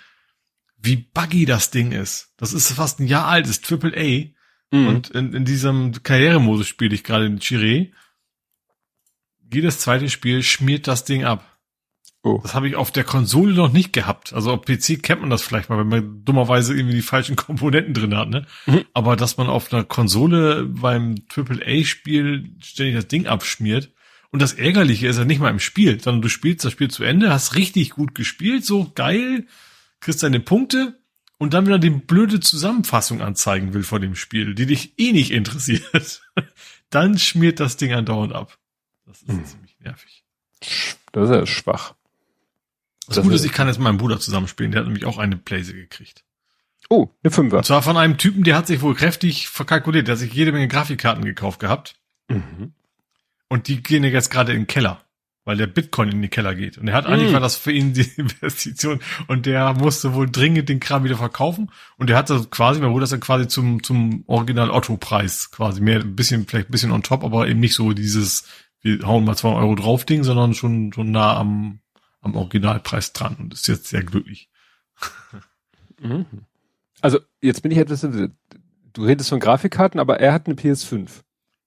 wie 0.77 0.95
buggy 0.97 1.45
das 1.45 1.71
Ding 1.71 1.91
ist. 1.91 2.33
Das 2.37 2.53
ist 2.53 2.71
fast 2.71 2.99
ein 2.99 3.07
Jahr 3.07 3.27
alt, 3.27 3.47
ist 3.47 3.65
Triple 3.65 3.93
A. 3.95 4.75
Mhm. 4.75 4.87
Und 4.87 5.09
in, 5.11 5.33
in 5.33 5.45
diesem 5.45 5.91
Karrieremodus 6.03 6.67
spiele 6.67 6.95
ich 6.95 7.03
gerade 7.03 7.25
in 7.25 7.39
Chiré. 7.39 7.91
Jedes 9.53 9.79
zweite 9.79 10.09
Spiel 10.09 10.43
schmiert 10.43 10.87
das 10.87 11.03
Ding 11.03 11.23
ab. 11.23 11.45
Oh. 12.23 12.39
Das 12.43 12.53
habe 12.53 12.67
ich 12.67 12.75
auf 12.75 12.91
der 12.91 13.03
Konsole 13.03 13.53
noch 13.53 13.73
nicht 13.73 13.93
gehabt. 13.93 14.31
Also 14.33 14.51
auf 14.51 14.61
PC 14.61 15.01
kennt 15.01 15.21
man 15.21 15.31
das 15.31 15.41
vielleicht 15.41 15.69
mal, 15.69 15.79
wenn 15.79 15.87
man 15.87 16.23
dummerweise 16.23 16.75
irgendwie 16.75 16.95
die 16.95 17.01
falschen 17.01 17.35
Komponenten 17.37 17.93
drin 17.93 18.15
hat, 18.15 18.29
ne? 18.29 18.45
Mhm. 18.67 18.85
Aber 18.93 19.15
dass 19.15 19.37
man 19.37 19.47
auf 19.47 19.73
einer 19.73 19.83
Konsole 19.83 20.65
beim 20.65 21.15
AAA-Spiel 21.35 22.55
ständig 22.61 22.95
das 22.95 23.07
Ding 23.07 23.27
abschmiert, 23.27 23.91
und 24.31 24.41
das 24.41 24.53
Ärgerliche 24.53 25.07
ist 25.07 25.17
ja 25.17 25.25
nicht 25.25 25.41
mal 25.41 25.49
im 25.49 25.59
Spiel, 25.59 25.99
sondern 25.99 26.21
du 26.21 26.29
spielst 26.29 26.63
das 26.63 26.71
Spiel 26.71 26.89
zu 26.89 27.03
Ende, 27.03 27.31
hast 27.31 27.55
richtig 27.55 27.91
gut 27.91 28.15
gespielt, 28.15 28.65
so 28.65 28.89
geil, 28.95 29.45
kriegst 29.99 30.23
deine 30.23 30.39
Punkte 30.39 30.99
und 31.37 31.53
dann 31.53 31.65
wieder 31.65 31.79
die 31.79 31.89
blöde 31.89 32.39
Zusammenfassung 32.39 33.21
anzeigen 33.21 33.73
will 33.73 33.83
von 33.83 34.01
dem 34.01 34.15
Spiel, 34.15 34.55
die 34.55 34.65
dich 34.65 34.97
eh 34.97 35.11
nicht 35.11 35.31
interessiert. 35.31 36.21
dann 36.89 37.19
schmiert 37.19 37.59
das 37.59 37.75
Ding 37.75 37.91
andauernd 37.93 38.33
ab. 38.33 38.57
Das 39.11 39.21
ist 39.21 39.27
hm. 39.27 39.45
ziemlich 39.45 39.79
nervig. 39.79 40.23
Das 41.11 41.29
ist 41.29 41.35
ja 41.35 41.45
schwach. 41.45 41.95
Das, 43.07 43.17
das 43.17 43.23
Gute 43.23 43.35
ist, 43.35 43.45
ich 43.45 43.51
kann 43.51 43.67
jetzt 43.67 43.77
mit 43.77 43.83
meinem 43.83 43.97
Bruder 43.97 44.19
zusammenspielen, 44.19 44.71
der 44.71 44.81
hat 44.81 44.87
nämlich 44.87 45.05
auch 45.05 45.17
eine 45.17 45.37
Playse 45.37 45.73
gekriegt. 45.73 46.23
Oh, 46.89 47.09
eine 47.23 47.31
Fünfer. 47.31 47.57
Und 47.57 47.65
zwar 47.65 47.81
von 47.81 47.97
einem 47.97 48.17
Typen, 48.17 48.43
der 48.43 48.55
hat 48.55 48.67
sich 48.67 48.81
wohl 48.81 48.95
kräftig 48.95 49.49
verkalkuliert, 49.49 50.07
der 50.07 50.13
hat 50.13 50.19
sich 50.19 50.33
jede 50.33 50.51
Menge 50.51 50.67
Grafikkarten 50.67 51.23
gekauft 51.23 51.59
gehabt. 51.59 51.95
Mhm. 52.29 52.73
Und 53.47 53.67
die 53.67 53.83
gehen 53.83 54.03
jetzt 54.03 54.29
gerade 54.29 54.53
in 54.53 54.61
den 54.61 54.67
Keller, 54.67 55.03
weil 55.43 55.57
der 55.57 55.67
Bitcoin 55.67 56.09
in 56.09 56.21
den 56.21 56.29
Keller 56.29 56.55
geht. 56.55 56.77
Und 56.77 56.87
er 56.87 56.93
hat 56.93 57.05
mm. 57.05 57.11
eigentlich 57.11 57.33
war 57.33 57.41
das 57.41 57.57
für 57.57 57.73
ihn 57.73 57.93
die 57.93 58.09
Investition 58.17 59.01
und 59.27 59.45
der 59.45 59.73
musste 59.73 60.13
wohl 60.13 60.29
dringend 60.29 60.69
den 60.69 60.79
Kram 60.79 61.03
wieder 61.03 61.17
verkaufen. 61.17 61.69
Und 61.97 62.09
der 62.09 62.15
hat 62.15 62.29
das 62.29 62.49
quasi, 62.49 62.79
mein 62.79 62.91
Bruder 62.91 63.03
ist 63.03 63.11
ja 63.11 63.17
quasi 63.17 63.49
zum, 63.49 63.83
zum 63.83 64.23
Original 64.27 64.71
Otto-Preis 64.71 65.51
quasi 65.51 65.81
mehr, 65.81 65.99
ein 65.99 66.15
bisschen, 66.15 66.47
vielleicht 66.47 66.69
ein 66.69 66.71
bisschen 66.71 66.91
on 66.91 67.03
top, 67.03 67.25
aber 67.25 67.47
eben 67.49 67.59
nicht 67.59 67.73
so 67.73 67.91
dieses, 67.91 68.45
wir 68.81 69.05
hauen 69.05 69.23
mal 69.23 69.35
zwei 69.35 69.53
Euro 69.53 69.75
drauf 69.75 70.05
Ding, 70.05 70.23
sondern 70.23 70.53
schon, 70.53 70.93
schon 70.93 71.11
nah 71.11 71.37
am, 71.37 71.79
am 72.21 72.35
Originalpreis 72.35 73.13
dran 73.13 73.35
und 73.39 73.53
ist 73.53 73.67
jetzt 73.67 73.87
sehr 73.87 74.03
glücklich. 74.03 74.49
Mhm. 75.99 76.25
Also, 77.01 77.19
jetzt 77.41 77.61
bin 77.61 77.71
ich 77.71 77.77
etwas, 77.77 78.01
du 78.01 79.03
redest 79.03 79.29
von 79.29 79.39
Grafikkarten, 79.39 79.99
aber 79.99 80.19
er 80.19 80.33
hat 80.33 80.47
eine 80.47 80.55
PS5. 80.55 81.09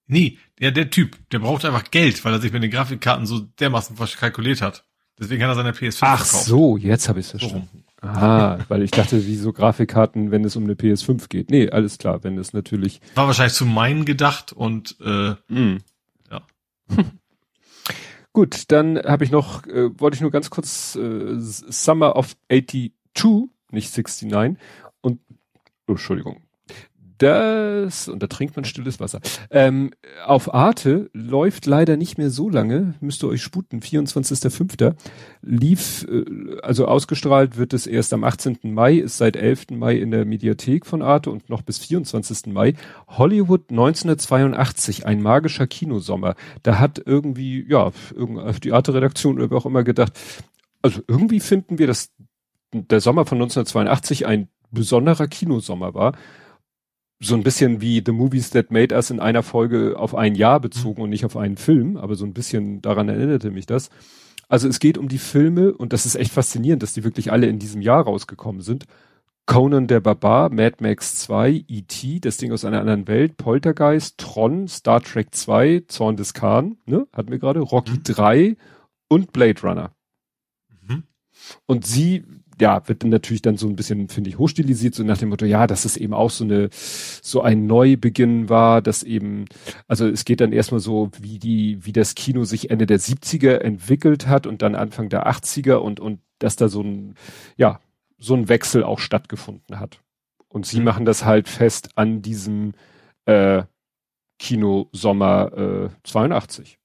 Nee, 0.06 0.38
der, 0.60 0.70
der 0.70 0.90
Typ, 0.90 1.16
der 1.30 1.38
braucht 1.38 1.64
einfach 1.64 1.90
Geld, 1.90 2.24
weil 2.24 2.32
er 2.32 2.40
sich 2.40 2.52
mit 2.52 2.62
den 2.62 2.70
Grafikkarten 2.70 3.26
so 3.26 3.40
dermaßen 3.40 3.96
kalkuliert 4.18 4.60
hat. 4.60 4.84
Deswegen 5.18 5.42
hat 5.42 5.50
er 5.50 5.54
seine 5.54 5.70
PS5 5.70 5.98
Ach 6.00 6.24
verkauft. 6.24 6.44
so, 6.44 6.76
jetzt 6.76 7.08
habe 7.08 7.20
ich 7.20 7.26
es 7.26 7.30
verstanden. 7.30 7.84
Aha, 8.00 8.58
weil 8.68 8.82
ich 8.82 8.90
dachte, 8.90 9.26
wieso 9.26 9.52
Grafikkarten, 9.52 10.30
wenn 10.30 10.44
es 10.44 10.56
um 10.56 10.64
eine 10.64 10.74
PS5 10.74 11.28
geht. 11.28 11.50
Nee, 11.50 11.70
alles 11.70 11.96
klar, 11.96 12.22
wenn 12.22 12.36
es 12.36 12.52
natürlich. 12.52 13.00
War 13.14 13.26
wahrscheinlich 13.26 13.54
zu 13.54 13.64
meinen 13.64 14.04
gedacht 14.04 14.52
und 14.52 14.96
äh, 15.00 15.36
mm. 15.48 15.78
Gut, 18.32 18.72
dann 18.72 18.98
habe 18.98 19.24
ich 19.24 19.30
noch, 19.30 19.66
äh, 19.66 19.98
wollte 20.00 20.16
ich 20.16 20.20
nur 20.20 20.30
ganz 20.30 20.50
kurz 20.50 20.96
äh, 20.96 21.36
Summer 21.38 22.16
of 22.16 22.36
82, 22.48 22.92
nicht 23.70 23.96
69 23.96 24.58
und 25.00 25.20
oh, 25.86 25.92
Entschuldigung, 25.92 26.42
das, 27.24 28.06
und 28.08 28.22
da 28.22 28.26
trinkt 28.26 28.54
man 28.54 28.66
stilles 28.66 29.00
Wasser. 29.00 29.20
Ähm, 29.50 29.92
auf 30.26 30.52
Arte 30.52 31.08
läuft 31.14 31.64
leider 31.64 31.96
nicht 31.96 32.18
mehr 32.18 32.28
so 32.28 32.50
lange, 32.50 32.94
müsst 33.00 33.22
ihr 33.22 33.28
euch 33.28 33.42
sputen, 33.42 33.80
24.05. 33.80 34.94
lief, 35.40 36.06
äh, 36.10 36.24
also 36.62 36.86
ausgestrahlt 36.86 37.56
wird 37.56 37.72
es 37.72 37.86
erst 37.86 38.12
am 38.12 38.24
18. 38.24 38.58
Mai, 38.64 38.96
ist 38.96 39.16
seit 39.16 39.36
11. 39.36 39.70
Mai 39.70 39.96
in 39.96 40.10
der 40.10 40.26
Mediathek 40.26 40.84
von 40.84 41.00
Arte 41.00 41.30
und 41.30 41.48
noch 41.48 41.62
bis 41.62 41.78
24. 41.78 42.52
Mai. 42.52 42.74
Hollywood 43.08 43.70
1982, 43.70 45.06
ein 45.06 45.22
magischer 45.22 45.66
Kinosommer. 45.66 46.34
Da 46.62 46.78
hat 46.78 47.00
irgendwie, 47.06 47.64
ja, 47.66 47.90
die 48.62 48.72
Arte-Redaktion 48.72 49.36
oder 49.36 49.50
wer 49.50 49.56
auch 49.56 49.66
immer 49.66 49.82
gedacht, 49.82 50.12
also 50.82 51.00
irgendwie 51.08 51.40
finden 51.40 51.78
wir, 51.78 51.86
dass 51.86 52.12
der 52.74 53.00
Sommer 53.00 53.24
von 53.24 53.38
1982 53.38 54.26
ein 54.26 54.48
besonderer 54.70 55.26
Kinosommer 55.26 55.94
war 55.94 56.12
so 57.20 57.34
ein 57.34 57.42
bisschen 57.42 57.80
wie 57.80 58.02
The 58.04 58.12
Movies 58.12 58.50
That 58.50 58.70
Made 58.70 58.94
Us 58.94 59.10
in 59.10 59.20
einer 59.20 59.42
Folge 59.42 59.98
auf 59.98 60.14
ein 60.14 60.34
Jahr 60.34 60.60
bezogen 60.60 61.02
und 61.02 61.10
nicht 61.10 61.24
auf 61.24 61.36
einen 61.36 61.56
Film, 61.56 61.96
aber 61.96 62.16
so 62.16 62.24
ein 62.24 62.34
bisschen 62.34 62.82
daran 62.82 63.08
erinnerte 63.08 63.50
mich 63.50 63.66
das. 63.66 63.90
Also 64.48 64.68
es 64.68 64.78
geht 64.78 64.98
um 64.98 65.08
die 65.08 65.18
Filme 65.18 65.72
und 65.72 65.92
das 65.92 66.06
ist 66.06 66.16
echt 66.16 66.32
faszinierend, 66.32 66.82
dass 66.82 66.92
die 66.92 67.04
wirklich 67.04 67.32
alle 67.32 67.46
in 67.46 67.58
diesem 67.58 67.80
Jahr 67.80 68.04
rausgekommen 68.04 68.60
sind. 68.60 68.84
Conan 69.46 69.86
der 69.86 70.00
Barbar, 70.00 70.50
Mad 70.50 70.76
Max 70.80 71.16
2, 71.16 71.64
E.T., 71.68 72.20
das 72.20 72.38
Ding 72.38 72.52
aus 72.52 72.64
einer 72.64 72.80
anderen 72.80 73.06
Welt, 73.06 73.36
Poltergeist, 73.36 74.18
Tron, 74.18 74.68
Star 74.68 75.02
Trek 75.02 75.34
2, 75.34 75.84
Zorn 75.88 76.16
des 76.16 76.32
Khan, 76.32 76.78
ne, 76.86 77.06
hatten 77.12 77.30
wir 77.30 77.38
gerade, 77.38 77.60
Rocky 77.60 77.92
mhm. 77.92 78.02
3 78.04 78.56
und 79.08 79.32
Blade 79.32 79.60
Runner. 79.62 79.94
Mhm. 80.88 81.04
Und 81.66 81.86
sie, 81.86 82.24
ja, 82.60 82.86
wird 82.88 83.02
dann 83.02 83.10
natürlich 83.10 83.42
dann 83.42 83.56
so 83.56 83.68
ein 83.68 83.76
bisschen, 83.76 84.08
finde 84.08 84.30
ich, 84.30 84.38
hochstilisiert, 84.38 84.94
so 84.94 85.02
nach 85.02 85.18
dem 85.18 85.30
Motto, 85.30 85.44
ja, 85.44 85.66
dass 85.66 85.84
es 85.84 85.96
eben 85.96 86.14
auch 86.14 86.30
so 86.30 86.44
eine, 86.44 86.68
so 86.70 87.42
ein 87.42 87.66
Neubeginn 87.66 88.48
war, 88.48 88.82
dass 88.82 89.02
eben, 89.02 89.46
also 89.88 90.06
es 90.08 90.24
geht 90.24 90.40
dann 90.40 90.52
erstmal 90.52 90.80
so, 90.80 91.10
wie 91.20 91.38
die, 91.38 91.84
wie 91.84 91.92
das 91.92 92.14
Kino 92.14 92.44
sich 92.44 92.70
Ende 92.70 92.86
der 92.86 93.00
70er 93.00 93.58
entwickelt 93.58 94.26
hat 94.26 94.46
und 94.46 94.62
dann 94.62 94.74
Anfang 94.74 95.08
der 95.08 95.26
80er 95.26 95.74
und, 95.74 96.00
und 96.00 96.20
dass 96.38 96.56
da 96.56 96.68
so 96.68 96.82
ein, 96.82 97.14
ja, 97.56 97.80
so 98.18 98.34
ein 98.34 98.48
Wechsel 98.48 98.84
auch 98.84 98.98
stattgefunden 98.98 99.80
hat. 99.80 100.00
Und 100.48 100.66
sie 100.66 100.78
mhm. 100.78 100.84
machen 100.84 101.04
das 101.04 101.24
halt 101.24 101.48
fest 101.48 101.90
an 101.96 102.22
diesem 102.22 102.72
äh, 103.26 103.64
Kino 104.38 104.88
Sommer 104.92 105.52
äh, 105.56 105.88
82. 106.04 106.78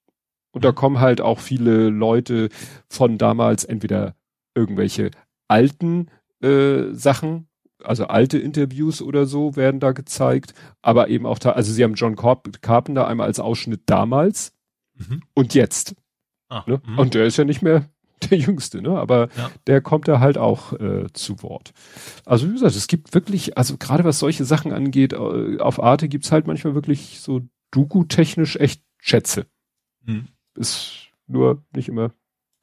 Und 0.52 0.66
da 0.66 0.72
mhm. 0.72 0.76
kommen 0.76 1.00
halt 1.00 1.22
auch 1.22 1.40
viele 1.40 1.90
Leute 1.90 2.50
von 2.90 3.18
damals, 3.18 3.64
entweder 3.64 4.16
irgendwelche 4.56 5.12
alten 5.50 6.10
äh, 6.42 6.94
Sachen, 6.94 7.48
also 7.84 8.06
alte 8.08 8.38
Interviews 8.38 9.02
oder 9.02 9.26
so 9.26 9.56
werden 9.56 9.80
da 9.80 9.92
gezeigt, 9.92 10.54
aber 10.82 11.10
eben 11.10 11.26
auch 11.26 11.40
da, 11.40 11.52
also 11.52 11.72
sie 11.72 11.84
haben 11.84 11.96
John 11.96 12.16
Carp 12.16 12.62
Carpenter 12.62 13.08
einmal 13.08 13.28
als 13.28 13.40
Ausschnitt 13.40 13.82
damals 13.86 14.54
mhm. 14.96 15.24
und 15.34 15.54
jetzt. 15.54 15.96
Ah, 16.50 16.64
ne? 16.66 16.82
Mhm. 16.86 17.00
Und 17.00 17.14
der 17.14 17.26
ist 17.26 17.38
ja 17.38 17.44
nicht 17.44 17.62
mehr 17.62 17.90
der 18.30 18.38
Jüngste, 18.38 18.82
ne? 18.82 18.98
Aber 18.98 19.30
ja. 19.38 19.52
der 19.68 19.82
kommt 19.82 20.08
da 20.08 20.20
halt 20.20 20.38
auch 20.38 20.74
äh, 20.74 21.08
zu 21.14 21.42
Wort. 21.42 21.72
Also 22.26 22.48
wie 22.50 22.54
gesagt, 22.54 22.76
es 22.76 22.88
gibt 22.88 23.14
wirklich, 23.14 23.58
also 23.58 23.78
gerade 23.78 24.04
was 24.04 24.20
solche 24.20 24.46
Sachen 24.46 24.74
angeht, 24.74 25.14
äh, 25.14 25.60
auf 25.60 25.82
Arte 25.82 26.10
gibt's 26.10 26.32
halt 26.32 26.48
manchmal 26.48 26.76
wirklich 26.76 27.20
so 27.20 27.42
Doku-technisch 27.72 28.56
echt 28.56 28.84
Schätze. 28.98 29.46
Hm. 30.06 30.28
Ist 30.56 31.10
nur 31.28 31.64
nicht 31.74 31.88
immer, 31.88 32.12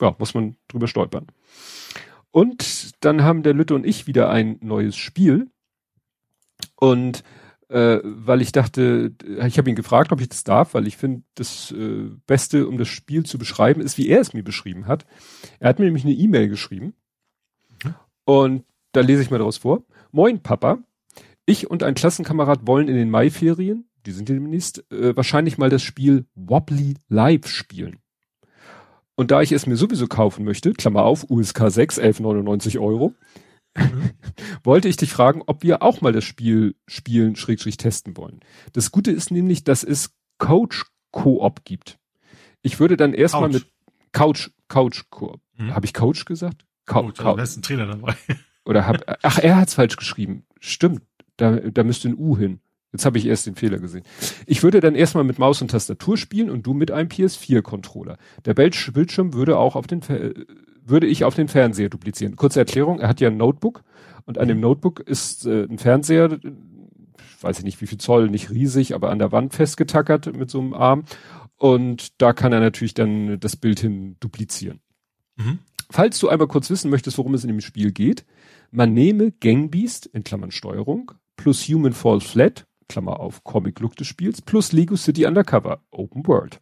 ja, 0.00 0.14
muss 0.18 0.34
man 0.34 0.56
drüber 0.68 0.88
stolpern. 0.88 1.28
Und 2.36 3.02
dann 3.02 3.24
haben 3.24 3.42
der 3.42 3.54
Lütte 3.54 3.74
und 3.74 3.86
ich 3.86 4.06
wieder 4.06 4.28
ein 4.28 4.58
neues 4.60 4.94
Spiel. 4.94 5.50
Und 6.74 7.24
äh, 7.70 8.00
weil 8.04 8.42
ich 8.42 8.52
dachte, 8.52 9.14
ich 9.46 9.56
habe 9.56 9.70
ihn 9.70 9.74
gefragt, 9.74 10.12
ob 10.12 10.20
ich 10.20 10.28
das 10.28 10.44
darf, 10.44 10.74
weil 10.74 10.86
ich 10.86 10.98
finde, 10.98 11.22
das 11.34 11.72
äh, 11.72 12.10
Beste, 12.26 12.68
um 12.68 12.76
das 12.76 12.88
Spiel 12.88 13.24
zu 13.24 13.38
beschreiben, 13.38 13.80
ist, 13.80 13.96
wie 13.96 14.08
er 14.08 14.20
es 14.20 14.34
mir 14.34 14.44
beschrieben 14.44 14.86
hat. 14.86 15.06
Er 15.60 15.70
hat 15.70 15.78
mir 15.78 15.86
nämlich 15.86 16.04
eine 16.04 16.12
E-Mail 16.12 16.50
geschrieben 16.50 16.92
mhm. 17.82 17.94
und 18.26 18.64
da 18.92 19.00
lese 19.00 19.22
ich 19.22 19.30
mal 19.30 19.38
daraus 19.38 19.56
vor. 19.56 19.84
Moin, 20.12 20.42
Papa. 20.42 20.80
Ich 21.46 21.70
und 21.70 21.82
ein 21.82 21.94
Klassenkamerad 21.94 22.66
wollen 22.66 22.88
in 22.88 22.96
den 22.96 23.08
Maiferien, 23.08 23.88
die 24.04 24.12
sind 24.12 24.28
demnächst, 24.28 24.84
äh, 24.92 25.16
wahrscheinlich 25.16 25.56
mal 25.56 25.70
das 25.70 25.82
Spiel 25.82 26.26
Wobbly 26.34 26.96
Live 27.08 27.48
spielen. 27.48 27.98
Und 29.16 29.30
da 29.30 29.42
ich 29.42 29.52
es 29.52 29.66
mir 29.66 29.76
sowieso 29.76 30.06
kaufen 30.06 30.44
möchte, 30.44 30.72
Klammer 30.72 31.02
auf, 31.02 31.28
USK 31.28 31.70
6, 31.70 31.98
11,99 31.98 32.78
Euro, 32.78 33.14
Mhm. 33.76 34.10
wollte 34.64 34.88
ich 34.88 34.96
dich 34.96 35.12
fragen, 35.12 35.42
ob 35.46 35.62
wir 35.62 35.82
auch 35.82 36.00
mal 36.00 36.12
das 36.12 36.24
Spiel 36.24 36.76
spielen, 36.86 37.36
schrägstrich 37.36 37.76
testen 37.76 38.16
wollen. 38.16 38.40
Das 38.72 38.90
Gute 38.90 39.10
ist 39.10 39.30
nämlich, 39.30 39.64
dass 39.64 39.84
es 39.84 40.14
Coach-Koop 40.38 41.64
gibt. 41.64 41.98
Ich 42.62 42.80
würde 42.80 42.96
dann 42.96 43.12
erstmal 43.12 43.48
mit 43.48 43.66
Couch, 44.12 44.50
Couch-Koop. 44.68 45.40
Mhm. 45.56 45.74
Habe 45.74 45.86
ich 45.86 45.94
Coach 45.94 46.24
gesagt? 46.24 46.64
Coach, 46.86 47.20
also 47.20 47.40
ist 47.40 47.56
ein 47.56 47.62
Trainer 47.62 47.86
dabei. 47.86 48.14
Oder 48.64 48.86
hab, 48.86 49.18
ach, 49.22 49.38
er 49.38 49.56
hat's 49.56 49.74
falsch 49.74 49.96
geschrieben. 49.96 50.44
Stimmt. 50.60 51.02
Da, 51.36 51.56
da 51.56 51.84
müsste 51.84 52.08
ein 52.08 52.16
U 52.16 52.36
hin. 52.36 52.60
Jetzt 52.96 53.04
habe 53.04 53.18
ich 53.18 53.26
erst 53.26 53.46
den 53.46 53.56
Fehler 53.56 53.78
gesehen. 53.78 54.04
Ich 54.46 54.62
würde 54.62 54.80
dann 54.80 54.94
erstmal 54.94 55.22
mit 55.22 55.38
Maus 55.38 55.60
und 55.60 55.70
Tastatur 55.70 56.16
spielen 56.16 56.48
und 56.48 56.66
du 56.66 56.72
mit 56.72 56.90
einem 56.90 57.10
PS4-Controller. 57.10 58.16
Der 58.46 58.54
Bildschirm 58.54 59.34
würde 59.34 59.58
auch 59.58 59.76
auf 59.76 59.86
den 59.86 60.00
würde 60.82 61.06
ich 61.06 61.24
auf 61.24 61.34
den 61.34 61.48
Fernseher 61.48 61.90
duplizieren. 61.90 62.36
Kurze 62.36 62.60
Erklärung, 62.60 63.00
er 63.00 63.08
hat 63.08 63.20
ja 63.20 63.28
ein 63.28 63.36
Notebook 63.36 63.82
und 64.24 64.38
an 64.38 64.48
dem 64.48 64.60
Notebook 64.60 65.00
ist 65.00 65.44
äh, 65.44 65.64
ein 65.64 65.76
Fernseher, 65.76 66.38
weiß 67.42 67.58
ich 67.58 67.64
nicht 67.64 67.82
wie 67.82 67.86
viel 67.86 67.98
Zoll, 67.98 68.30
nicht 68.30 68.50
riesig, 68.50 68.94
aber 68.94 69.10
an 69.10 69.18
der 69.18 69.30
Wand 69.30 69.52
festgetackert 69.52 70.34
mit 70.34 70.48
so 70.48 70.58
einem 70.60 70.72
Arm. 70.72 71.04
Und 71.56 72.20
da 72.22 72.32
kann 72.32 72.52
er 72.52 72.60
natürlich 72.60 72.94
dann 72.94 73.38
das 73.40 73.56
Bild 73.56 73.80
hin 73.80 74.16
duplizieren. 74.20 74.80
Mhm. 75.36 75.58
Falls 75.90 76.18
du 76.18 76.28
einmal 76.28 76.48
kurz 76.48 76.70
wissen 76.70 76.90
möchtest, 76.90 77.18
worum 77.18 77.34
es 77.34 77.44
in 77.44 77.48
dem 77.48 77.60
Spiel 77.60 77.92
geht, 77.92 78.24
man 78.70 78.94
nehme 78.94 79.32
Gangbeast, 79.32 80.06
in 80.06 80.24
Klammern 80.24 80.50
Steuerung, 80.50 81.12
plus 81.36 81.68
Human 81.68 81.92
Fall 81.92 82.20
Flat, 82.20 82.66
Klammer 82.88 83.20
auf 83.20 83.44
Comic 83.44 83.80
Look 83.80 83.96
des 83.96 84.06
Spiels, 84.06 84.42
plus 84.42 84.72
Lego 84.72 84.96
City 84.96 85.26
Undercover, 85.26 85.80
Open 85.90 86.26
World. 86.26 86.60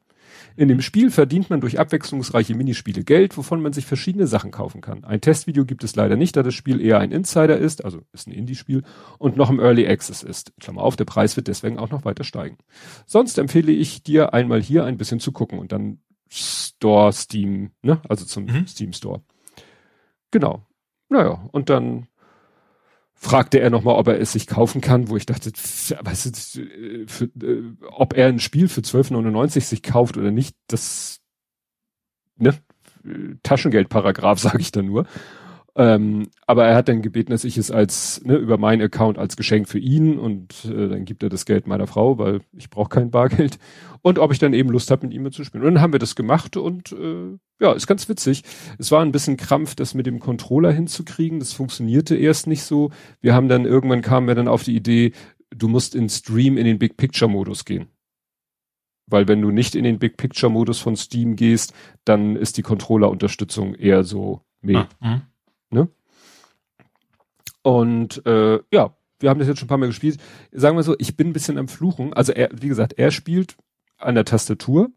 In 0.57 0.69
dem 0.69 0.81
Spiel 0.81 1.11
verdient 1.11 1.51
man 1.51 1.61
durch 1.61 1.79
abwechslungsreiche 1.79 2.55
Minispiele 2.55 3.05
Geld, 3.05 3.37
wovon 3.37 3.61
man 3.61 3.73
sich 3.73 3.87
verschiedene 3.87 4.27
Sachen 4.27 4.51
kaufen 4.51 4.81
kann. 4.81 5.05
Ein 5.05 5.21
Testvideo 5.21 5.65
gibt 5.65 5.85
es 5.85 5.97
leider 5.97 6.17
nicht, 6.17 6.37
da 6.37 6.43
das 6.43 6.55
Spiel 6.55 6.81
eher 6.81 6.99
ein 6.99 7.13
Insider 7.13 7.59
ist, 7.59 7.85
also 7.85 8.03
ist 8.13 8.29
ein 8.29 8.33
Indie-Spiel, 8.33 8.83
und 9.19 9.37
noch 9.37 9.51
im 9.51 9.61
Early 9.61 9.87
Access 9.87 10.23
ist. 10.23 10.53
Klammer 10.61 10.83
auf, 10.83 10.97
der 10.97 11.05
Preis 11.05 11.37
wird 11.37 11.49
deswegen 11.49 11.79
auch 11.79 11.91
noch 11.91 12.05
weiter 12.05 12.25
steigen. 12.25 12.59
Sonst 13.07 13.39
empfehle 13.39 13.73
ich 13.73 14.03
dir 14.03 14.33
einmal 14.33 14.63
hier 14.63 14.85
ein 14.85 14.97
bisschen 14.97 15.21
zu 15.21 15.33
gucken 15.33 15.59
und 15.59 15.73
dann 15.73 15.99
Store, 16.29 17.13
Steam, 17.13 17.71
ne, 17.83 18.01
also 18.09 18.25
zum 18.25 18.47
mhm. 18.47 18.67
Steam 18.67 18.93
Store. 18.93 19.23
Genau. 20.31 20.67
Naja, 21.09 21.49
und 21.53 21.69
dann 21.69 22.09
fragte 23.25 23.59
er 23.59 23.71
nochmal, 23.71 23.97
ob 23.97 24.09
er 24.09 24.21
es 24.21 24.33
sich 24.33 24.47
kaufen 24.47 24.83
kann, 24.83 25.09
wo 25.09 25.17
ich 25.17 25.25
dachte, 25.25 25.51
weißt 25.51 26.27
du, 26.27 27.07
für, 27.07 27.25
äh, 27.25 27.63
ob 27.91 28.13
er 28.15 28.29
ein 28.29 28.39
Spiel 28.39 28.69
für 28.69 28.83
12,99 28.83 29.61
sich 29.61 29.83
kauft 29.83 30.19
oder 30.19 30.31
nicht, 30.31 30.55
das 30.69 31.21
ne, 32.37 32.55
Taschengeldparagraf, 33.43 34.39
sage 34.41 34.61
ich 34.61 34.73
da 34.73 34.83
nur. 34.83 35.07
Ähm, 35.77 36.29
aber 36.47 36.67
er 36.67 36.77
hat 36.77 36.89
dann 36.89 37.03
gebeten, 37.03 37.33
dass 37.33 37.43
ich 37.43 37.59
es 37.59 37.73
als 37.73 38.23
ne, 38.25 38.37
über 38.37 38.59
meinen 38.59 38.81
Account 38.81 39.19
als 39.19 39.37
Geschenk 39.37 39.69
für 39.69 39.81
ihn 39.81 40.19
und 40.19 40.65
äh, 40.67 40.89
dann 40.89 41.05
gibt 41.05 41.25
er 41.25 41.29
das 41.29 41.47
Geld 41.47 41.67
meiner 41.67 41.89
Frau, 41.89 42.17
weil 42.19 42.43
ich 42.53 42.71
brauche 42.71 42.91
kein 42.91 43.11
Bargeld. 43.11 43.59
Und 44.01 44.19
ob 44.19 44.31
ich 44.31 44.39
dann 44.39 44.53
eben 44.53 44.71
Lust 44.71 44.91
habe, 44.91 45.07
mit 45.07 45.15
ihm 45.15 45.33
zu 45.33 45.43
spielen. 45.43 45.65
Und 45.65 45.75
dann 45.75 45.83
haben 45.83 45.93
wir 45.93 45.99
das 45.99 46.15
gemacht 46.15 46.57
und 46.57 46.93
äh, 46.93 47.37
ja, 47.59 47.73
ist 47.73 47.87
ganz 47.87 48.09
witzig. 48.09 48.43
Es 48.79 48.93
war 48.93 49.03
ein 49.03 49.13
bisschen 49.13 49.37
Krampf, 49.37 49.75
das 49.75 49.95
mit 49.95 50.07
dem 50.07 50.21
Controller 50.21 50.71
hinzukriegen. 50.71 51.41
Das 51.41 51.53
funktionierte 51.53 52.15
erst 52.15 52.47
nicht 52.47 52.63
so. 52.63 52.91
Wir 53.21 53.35
haben 53.35 53.49
dann 53.49 53.65
irgendwann 53.65 54.03
kamen 54.03 54.29
wir 54.29 54.35
dann 54.35 54.47
auf 54.47 54.63
die 54.63 54.77
Idee, 54.77 55.13
du 55.51 55.69
musst 55.69 55.95
in 55.95 56.09
Stream 56.09 56.57
in 56.57 56.67
den 56.67 56.79
Big 56.79 56.97
Picture 56.97 57.31
Modus 57.31 57.65
gehen. 57.65 57.89
Weil 59.07 59.29
wenn 59.29 59.43
du 59.43 59.51
nicht 59.51 59.75
in 59.75 59.85
den 59.85 59.99
Big 59.99 60.17
Picture 60.17 60.51
Modus 60.51 60.79
von 60.79 60.97
Steam 60.97 61.37
gehst, 61.37 61.75
dann 62.05 62.37
ist 62.37 62.57
die 62.57 62.63
Controller-Unterstützung 62.63 63.75
eher 63.75 64.05
so 64.05 64.43
meh. 64.61 64.77
Ah, 64.77 64.89
mhm. 65.01 65.23
Ne? 65.75 65.89
Und 67.63 68.25
äh, 68.27 68.61
ja, 68.71 68.97
wir 69.21 69.31
haben 69.31 69.39
das 69.39 69.49
jetzt 69.49 69.59
schon 69.59 69.67
ein 69.67 69.69
paar 69.69 69.79
Mal 69.79 69.87
gespielt. 69.87 70.19
Sagen 70.53 70.77
wir 70.77 70.83
so, 70.83 70.95
ich 70.99 71.17
bin 71.17 71.29
ein 71.29 71.33
bisschen 71.33 71.59
am 71.59 71.69
Fluchen. 71.69 72.13
Also 72.13 72.33
er, 72.33 72.51
wie 72.53 72.69
gesagt, 72.69 72.95
er 72.95 73.11
spielt 73.11 73.57
an 73.99 74.15
der 74.15 74.25
Tastatur 74.25 74.91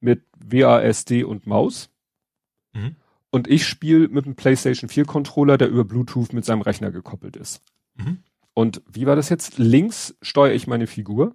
mit 0.00 0.24
WASD 0.38 1.24
und 1.24 1.46
Maus. 1.46 1.90
Mhm. 2.72 2.96
Und 3.30 3.48
ich 3.48 3.66
spiele 3.66 4.08
mit 4.08 4.26
einem 4.26 4.34
PlayStation 4.34 4.90
4 4.90 5.06
Controller, 5.06 5.56
der 5.56 5.68
über 5.68 5.84
Bluetooth 5.84 6.32
mit 6.32 6.44
seinem 6.44 6.60
Rechner 6.60 6.90
gekoppelt 6.90 7.36
ist. 7.36 7.62
Mhm. 7.94 8.18
Und 8.52 8.82
wie 8.90 9.06
war 9.06 9.16
das 9.16 9.30
jetzt? 9.30 9.58
Links 9.58 10.14
steuere 10.20 10.52
ich 10.54 10.66
meine 10.66 10.86
Figur, 10.86 11.34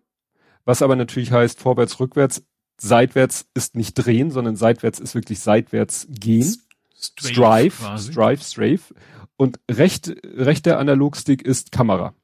was 0.63 0.83
aber 0.83 0.95
natürlich 0.95 1.31
heißt 1.31 1.59
vorwärts, 1.59 1.99
rückwärts, 1.99 2.43
seitwärts 2.79 3.49
ist 3.55 3.75
nicht 3.75 3.95
drehen, 3.95 4.29
sondern 4.29 4.55
seitwärts 4.55 4.99
ist 4.99 5.15
wirklich 5.15 5.39
seitwärts 5.39 6.07
gehen. 6.09 6.55
Strafe, 6.97 7.71
Strive, 7.71 7.97
Strive, 7.99 8.43
Strafe. 8.43 8.93
Und 9.37 9.59
recht, 9.69 10.15
rechter 10.23 10.79
Analogstick 10.79 11.43
ist 11.43 11.71
Kamera. 11.71 12.15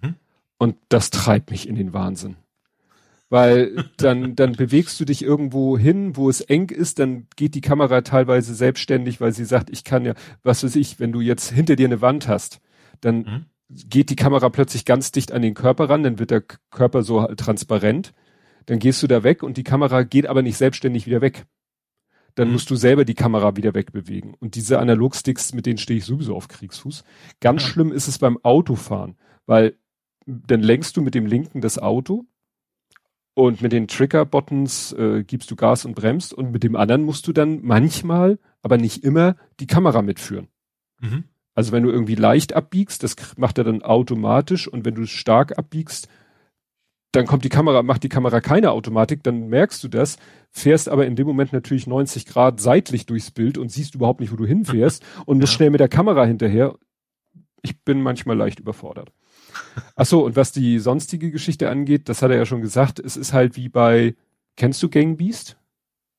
Mhm. 0.00 0.14
Und 0.56 0.76
das 0.88 1.10
treibt 1.10 1.50
mich 1.50 1.68
in 1.68 1.74
den 1.74 1.92
Wahnsinn. 1.92 2.36
Weil 3.28 3.84
dann, 3.98 4.36
dann 4.36 4.52
bewegst 4.52 4.98
du 5.00 5.04
dich 5.04 5.22
irgendwo 5.22 5.76
hin, 5.76 6.16
wo 6.16 6.30
es 6.30 6.40
eng 6.40 6.70
ist, 6.70 7.00
dann 7.00 7.26
geht 7.36 7.54
die 7.54 7.60
Kamera 7.60 8.02
teilweise 8.02 8.54
selbstständig, 8.54 9.20
weil 9.20 9.32
sie 9.32 9.44
sagt, 9.44 9.68
ich 9.70 9.82
kann 9.82 10.04
ja, 10.04 10.14
was 10.44 10.62
weiß 10.62 10.76
ich, 10.76 11.00
wenn 11.00 11.12
du 11.12 11.20
jetzt 11.20 11.50
hinter 11.50 11.74
dir 11.74 11.86
eine 11.86 12.00
Wand 12.00 12.28
hast, 12.28 12.60
dann 13.00 13.16
mhm. 13.16 13.44
geht 13.68 14.10
die 14.10 14.16
Kamera 14.16 14.48
plötzlich 14.48 14.84
ganz 14.84 15.10
dicht 15.10 15.32
an 15.32 15.42
den 15.42 15.54
Körper 15.54 15.90
ran, 15.90 16.04
dann 16.04 16.20
wird 16.20 16.30
der 16.30 16.42
Körper 16.70 17.02
so 17.02 17.26
transparent, 17.36 18.14
dann 18.66 18.78
gehst 18.78 19.02
du 19.02 19.08
da 19.08 19.24
weg 19.24 19.42
und 19.42 19.56
die 19.56 19.64
Kamera 19.64 20.04
geht 20.04 20.26
aber 20.26 20.42
nicht 20.42 20.56
selbstständig 20.56 21.06
wieder 21.06 21.20
weg 21.20 21.46
dann 22.38 22.48
mhm. 22.48 22.52
musst 22.54 22.70
du 22.70 22.76
selber 22.76 23.04
die 23.04 23.14
Kamera 23.14 23.56
wieder 23.56 23.74
wegbewegen. 23.74 24.34
Und 24.34 24.54
diese 24.54 24.78
Analogsticks, 24.78 25.52
mit 25.54 25.66
denen 25.66 25.78
stehe 25.78 25.98
ich 25.98 26.04
sowieso 26.04 26.36
auf 26.36 26.46
Kriegsfuß. 26.46 27.02
Ganz 27.40 27.62
ja. 27.62 27.68
schlimm 27.68 27.92
ist 27.92 28.06
es 28.06 28.18
beim 28.18 28.38
Autofahren, 28.44 29.16
weil 29.46 29.76
dann 30.26 30.60
lenkst 30.60 30.96
du 30.96 31.02
mit 31.02 31.14
dem 31.14 31.26
linken 31.26 31.60
das 31.60 31.78
Auto 31.78 32.26
und 33.34 33.60
mit 33.60 33.72
den 33.72 33.88
Trigger-Buttons 33.88 34.92
äh, 34.92 35.24
gibst 35.24 35.50
du 35.50 35.56
Gas 35.56 35.84
und 35.84 35.94
bremst 35.94 36.32
und 36.32 36.52
mit 36.52 36.62
dem 36.62 36.76
anderen 36.76 37.02
musst 37.02 37.26
du 37.26 37.32
dann 37.32 37.60
manchmal, 37.62 38.38
aber 38.62 38.78
nicht 38.78 39.02
immer, 39.02 39.36
die 39.58 39.66
Kamera 39.66 40.02
mitführen. 40.02 40.48
Mhm. 41.00 41.24
Also 41.54 41.72
wenn 41.72 41.82
du 41.82 41.90
irgendwie 41.90 42.14
leicht 42.14 42.52
abbiegst, 42.52 43.02
das 43.02 43.16
macht 43.36 43.58
er 43.58 43.64
dann 43.64 43.82
automatisch 43.82 44.68
und 44.68 44.84
wenn 44.84 44.94
du 44.94 45.06
stark 45.06 45.58
abbiegst, 45.58 46.08
dann 47.12 47.26
kommt 47.26 47.44
die 47.44 47.48
Kamera, 47.48 47.82
macht 47.82 48.02
die 48.02 48.08
Kamera 48.08 48.40
keine 48.40 48.70
Automatik, 48.70 49.22
dann 49.22 49.48
merkst 49.48 49.82
du 49.82 49.88
das, 49.88 50.18
fährst 50.50 50.88
aber 50.88 51.06
in 51.06 51.16
dem 51.16 51.26
Moment 51.26 51.52
natürlich 51.52 51.86
90 51.86 52.26
Grad 52.26 52.60
seitlich 52.60 53.06
durchs 53.06 53.30
Bild 53.30 53.56
und 53.56 53.70
siehst 53.70 53.94
überhaupt 53.94 54.20
nicht, 54.20 54.32
wo 54.32 54.36
du 54.36 54.46
hinfährst 54.46 55.04
und 55.26 55.38
musst 55.38 55.54
ja. 55.54 55.56
schnell 55.56 55.70
mit 55.70 55.80
der 55.80 55.88
Kamera 55.88 56.24
hinterher. 56.24 56.76
Ich 57.62 57.82
bin 57.82 58.02
manchmal 58.02 58.36
leicht 58.36 58.60
überfordert. 58.60 59.10
Ach 59.96 60.06
so, 60.06 60.24
und 60.24 60.36
was 60.36 60.52
die 60.52 60.78
sonstige 60.78 61.30
Geschichte 61.30 61.70
angeht, 61.70 62.08
das 62.08 62.22
hat 62.22 62.30
er 62.30 62.36
ja 62.36 62.46
schon 62.46 62.60
gesagt, 62.60 62.98
es 62.98 63.16
ist 63.16 63.32
halt 63.32 63.56
wie 63.56 63.68
bei, 63.68 64.14
kennst 64.56 64.82
du 64.82 64.88
Gang 64.88 65.16
Beast? 65.16 65.56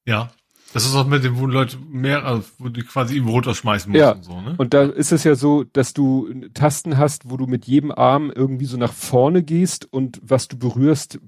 Ja. 0.05 0.31
Das 0.73 0.85
ist 0.85 0.95
auch 0.95 1.07
mit 1.07 1.23
dem, 1.23 1.39
wo 1.39 1.47
Leute 1.47 1.77
mehr, 1.89 2.25
also 2.25 2.43
wo 2.59 2.69
die 2.69 2.83
quasi 2.83 3.17
ihm 3.17 3.27
runterschmeißen 3.27 3.91
müssen 3.91 4.01
ja. 4.01 4.11
und 4.11 4.23
so, 4.23 4.39
ne? 4.39 4.55
Und 4.57 4.73
da 4.73 4.83
ist 4.83 5.11
es 5.11 5.23
ja 5.23 5.35
so, 5.35 5.63
dass 5.63 5.93
du 5.93 6.29
Tasten 6.53 6.97
hast, 6.97 7.29
wo 7.29 7.37
du 7.37 7.47
mit 7.47 7.65
jedem 7.65 7.91
Arm 7.91 8.31
irgendwie 8.33 8.65
so 8.65 8.77
nach 8.77 8.93
vorne 8.93 9.41
gehst 9.41 9.91
und 9.91 10.19
was 10.23 10.47
du 10.47 10.57
berührst, 10.57 11.19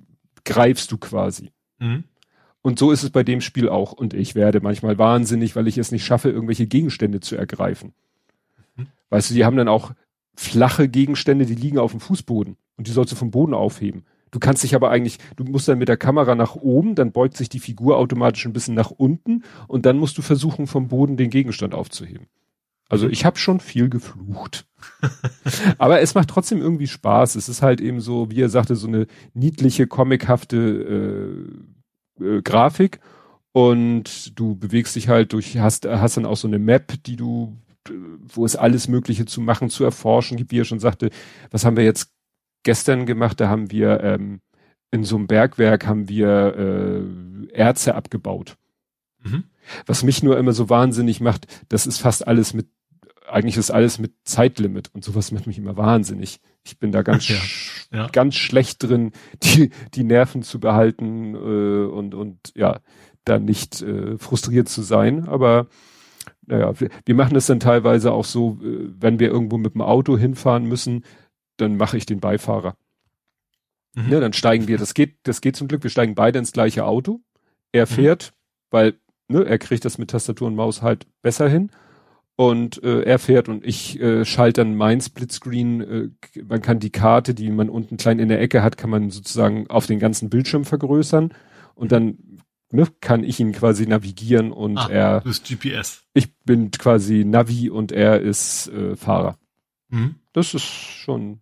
greifst 0.46 0.92
du 0.92 0.98
quasi. 0.98 1.52
Mhm. 1.80 2.04
Und 2.62 2.78
so 2.78 2.92
ist 2.92 3.04
es 3.04 3.10
bei 3.10 3.24
dem 3.24 3.42
Spiel 3.42 3.70
auch. 3.70 3.92
Und 3.92 4.14
ich 4.14 4.36
werde 4.36 4.62
manchmal 4.62 4.98
wahnsinnig, 5.00 5.56
weil 5.56 5.68
ich 5.68 5.80
es 5.80 5.92
nicht 5.92 6.06
schaffe, 6.06 6.30
irgendwelche 6.30 6.68
Gegenstände 6.68 7.20
zu 7.20 7.36
ergreifen. 7.36 7.94
Mhm. 8.76 8.88
Weißt 9.10 9.32
du, 9.32 9.34
die 9.34 9.46
haben 9.46 9.58
dann 9.58 9.68
auch 9.68 9.94
flache 10.36 10.88
Gegenstände, 10.88 11.46
die 11.46 11.56
liegen 11.56 11.80
auf 11.80 11.92
dem 11.92 12.00
Fußboden 12.00 12.58
und 12.78 12.88
die 12.88 12.92
sollst 12.92 13.12
du 13.12 13.16
vom 13.16 13.32
Boden 13.32 13.54
aufheben. 13.54 14.06
Du 14.32 14.40
kannst 14.40 14.64
dich 14.64 14.76
aber 14.76 14.90
eigentlich, 14.90 15.18
du 15.36 15.44
musst 15.44 15.68
dann 15.68 15.78
mit 15.78 15.90
der 15.90 15.98
Kamera 15.98 16.36
nach 16.36 16.56
oben, 16.56 16.96
dann 16.96 17.12
beugt 17.12 17.36
sich 17.36 17.50
die 17.50 17.60
Figur 17.60 17.98
automatisch 17.98 18.46
ein 18.46 18.54
bisschen 18.54 18.76
nach 18.76 18.92
unten 18.92 19.44
und 19.68 19.86
dann 19.86 19.98
musst 19.98 20.18
du 20.18 20.22
versuchen, 20.22 20.68
vom 20.68 20.88
Boden 20.88 21.18
den 21.18 21.30
Gegenstand 21.30 21.74
aufzuheben. 21.76 22.28
Also 22.92 23.08
ich 23.08 23.24
habe 23.24 23.38
schon 23.38 23.62
viel 23.62 23.90
geflucht. 23.90 24.66
aber 25.78 26.02
es 26.02 26.14
macht 26.14 26.30
trotzdem 26.30 26.60
irgendwie 26.60 26.88
Spaß. 26.88 27.36
Es 27.36 27.48
ist 27.48 27.62
halt 27.62 27.80
eben 27.80 28.02
so, 28.02 28.30
wie 28.32 28.42
er 28.42 28.50
sagte, 28.50 28.76
so 28.76 28.88
eine 28.88 29.08
niedliche, 29.34 29.88
comichafte 29.88 31.46
äh, 32.20 32.24
äh, 32.24 32.42
Grafik. 32.42 33.00
Und 33.54 34.38
du 34.38 34.56
bewegst 34.56 34.96
dich 34.96 35.08
halt 35.08 35.32
durch, 35.32 35.58
hast, 35.58 35.86
hast 35.86 36.18
dann 36.18 36.26
auch 36.26 36.36
so 36.36 36.48
eine 36.48 36.60
Map, 36.60 37.02
die 37.06 37.16
du, 37.16 37.58
wo 38.28 38.46
es 38.46 38.58
alles 38.58 38.90
Mögliche 38.90 39.26
zu 39.26 39.40
machen, 39.40 39.70
zu 39.70 39.86
erforschen 39.86 40.38
gibt, 40.38 40.52
wie 40.52 40.60
er 40.60 40.66
schon 40.66 40.80
sagte, 40.80 41.12
was 41.50 41.64
haben 41.64 41.78
wir 41.78 41.86
jetzt 41.86 42.14
gestern 42.64 43.06
gemacht, 43.06 43.40
da 43.40 43.50
haben 43.50 43.72
wir 43.72 44.02
ähm, 44.04 44.42
in 44.92 45.04
so 45.04 45.16
einem 45.16 45.28
Bergwerk 45.28 45.88
haben 45.88 46.10
wir 46.10 46.56
äh, 46.58 47.54
Erze 47.54 47.96
abgebaut. 47.96 48.58
Mhm. 49.24 49.46
Was 49.86 50.04
mich 50.04 50.22
nur 50.22 50.38
immer 50.38 50.54
so 50.54 50.70
wahnsinnig 50.70 51.22
macht, 51.22 51.48
das 51.70 51.88
ist 51.88 52.00
fast 52.00 52.28
alles 52.28 52.54
mit, 52.54 52.68
eigentlich 53.28 53.58
ist 53.58 53.72
alles 53.72 54.00
mit 54.00 54.14
Zeitlimit 54.26 54.90
und 54.94 55.04
sowas 55.04 55.32
macht 55.32 55.48
mich 55.48 55.58
immer 55.58 55.78
wahnsinnig. 55.78 56.42
Ich 56.66 56.78
bin 56.78 56.92
da 56.92 57.04
ganz, 57.04 57.30
ja, 57.30 57.38
ja. 57.92 58.08
ganz 58.08 58.36
schlecht 58.36 58.84
drin, 58.84 59.12
die, 59.44 59.72
die 59.94 60.04
Nerven 60.04 60.44
zu 60.44 60.60
behalten 60.60 61.36
äh, 61.36 61.86
und, 61.86 62.14
und 62.14 62.52
ja, 62.56 62.80
da 63.24 63.40
nicht 63.40 63.82
äh, 63.82 64.18
frustriert 64.18 64.68
zu 64.68 64.82
sein. 64.82 65.28
Aber 65.28 65.68
naja, 66.48 66.80
wir, 66.80 66.90
wir 67.06 67.16
machen 67.16 67.34
das 67.34 67.46
dann 67.46 67.60
teilweise 67.60 68.12
auch 68.12 68.26
so, 68.26 68.60
äh, 68.62 68.90
wenn 69.00 69.20
wir 69.20 69.30
irgendwo 69.30 69.58
mit 69.58 69.74
dem 69.76 69.82
Auto 69.82 70.18
hinfahren 70.18 70.66
müssen, 70.66 71.04
dann 71.62 71.78
mache 71.78 71.98
ich 71.98 72.06
den 72.06 72.20
Beifahrer. 72.20 72.76
Mhm. 73.96 74.10
Ja, 74.10 74.20
dann 74.20 74.34
steigen 74.34 74.68
wir, 74.68 74.78
das 74.78 74.94
geht, 74.94 75.18
das 75.24 75.42
geht 75.42 75.56
zum 75.56 75.68
Glück, 75.68 75.84
wir 75.84 75.90
steigen 75.90 76.16
beide 76.16 76.40
ins 76.40 76.52
gleiche 76.52 76.86
Auto. 76.86 77.22
Er 77.72 77.86
mhm. 77.86 77.90
fährt, 77.90 78.32
mhm. 78.32 78.66
weil 78.72 78.94
ne, 79.28 79.46
er 79.46 79.58
kriegt 79.58 79.86
das 79.86 79.98
mit 79.98 80.12
Tastatur 80.12 80.48
und 80.48 80.56
Maus 80.56 80.82
halt 80.82 81.08
besser 81.22 81.50
hin. 81.50 81.72
Und 82.36 82.82
äh, 82.84 83.04
er 83.04 83.20
fährt 83.20 83.50
und 83.50 83.66
ich 83.66 84.00
äh, 84.00 84.26
schalte 84.26 84.62
dann 84.62 84.76
mein 84.76 85.00
Splitscreen. 85.00 85.82
Äh, 85.82 86.42
man 86.44 86.62
kann 86.62 86.80
die 86.80 86.90
Karte, 86.90 87.34
die 87.34 87.52
man 87.52 87.70
unten 87.70 87.98
klein 87.98 88.20
in 88.20 88.30
der 88.30 88.42
Ecke 88.42 88.64
hat, 88.64 88.78
kann 88.78 88.90
man 88.90 89.12
sozusagen 89.12 89.70
auf 89.70 89.86
den 89.86 90.00
ganzen 90.00 90.30
Bildschirm 90.30 90.66
vergrößern. 90.66 91.34
Und 91.76 91.92
dann 91.92 92.18
ne, 92.72 92.88
kann 93.00 93.24
ich 93.24 93.40
ihn 93.40 93.52
quasi 93.52 93.86
navigieren 93.86 94.52
und 94.52 94.78
ah, 94.78 94.90
er. 94.90 95.20
Du 95.20 95.30
bist 95.30 95.48
GPS. 95.48 96.04
Ich 96.14 96.36
bin 96.40 96.72
quasi 96.72 97.26
Navi 97.26 97.70
und 97.70 97.92
er 97.92 98.22
ist 98.22 98.70
äh, 98.70 98.96
Fahrer. 98.96 99.38
Mhm. 99.90 100.16
Das 100.34 100.54
ist 100.54 100.64
schon 100.64 101.42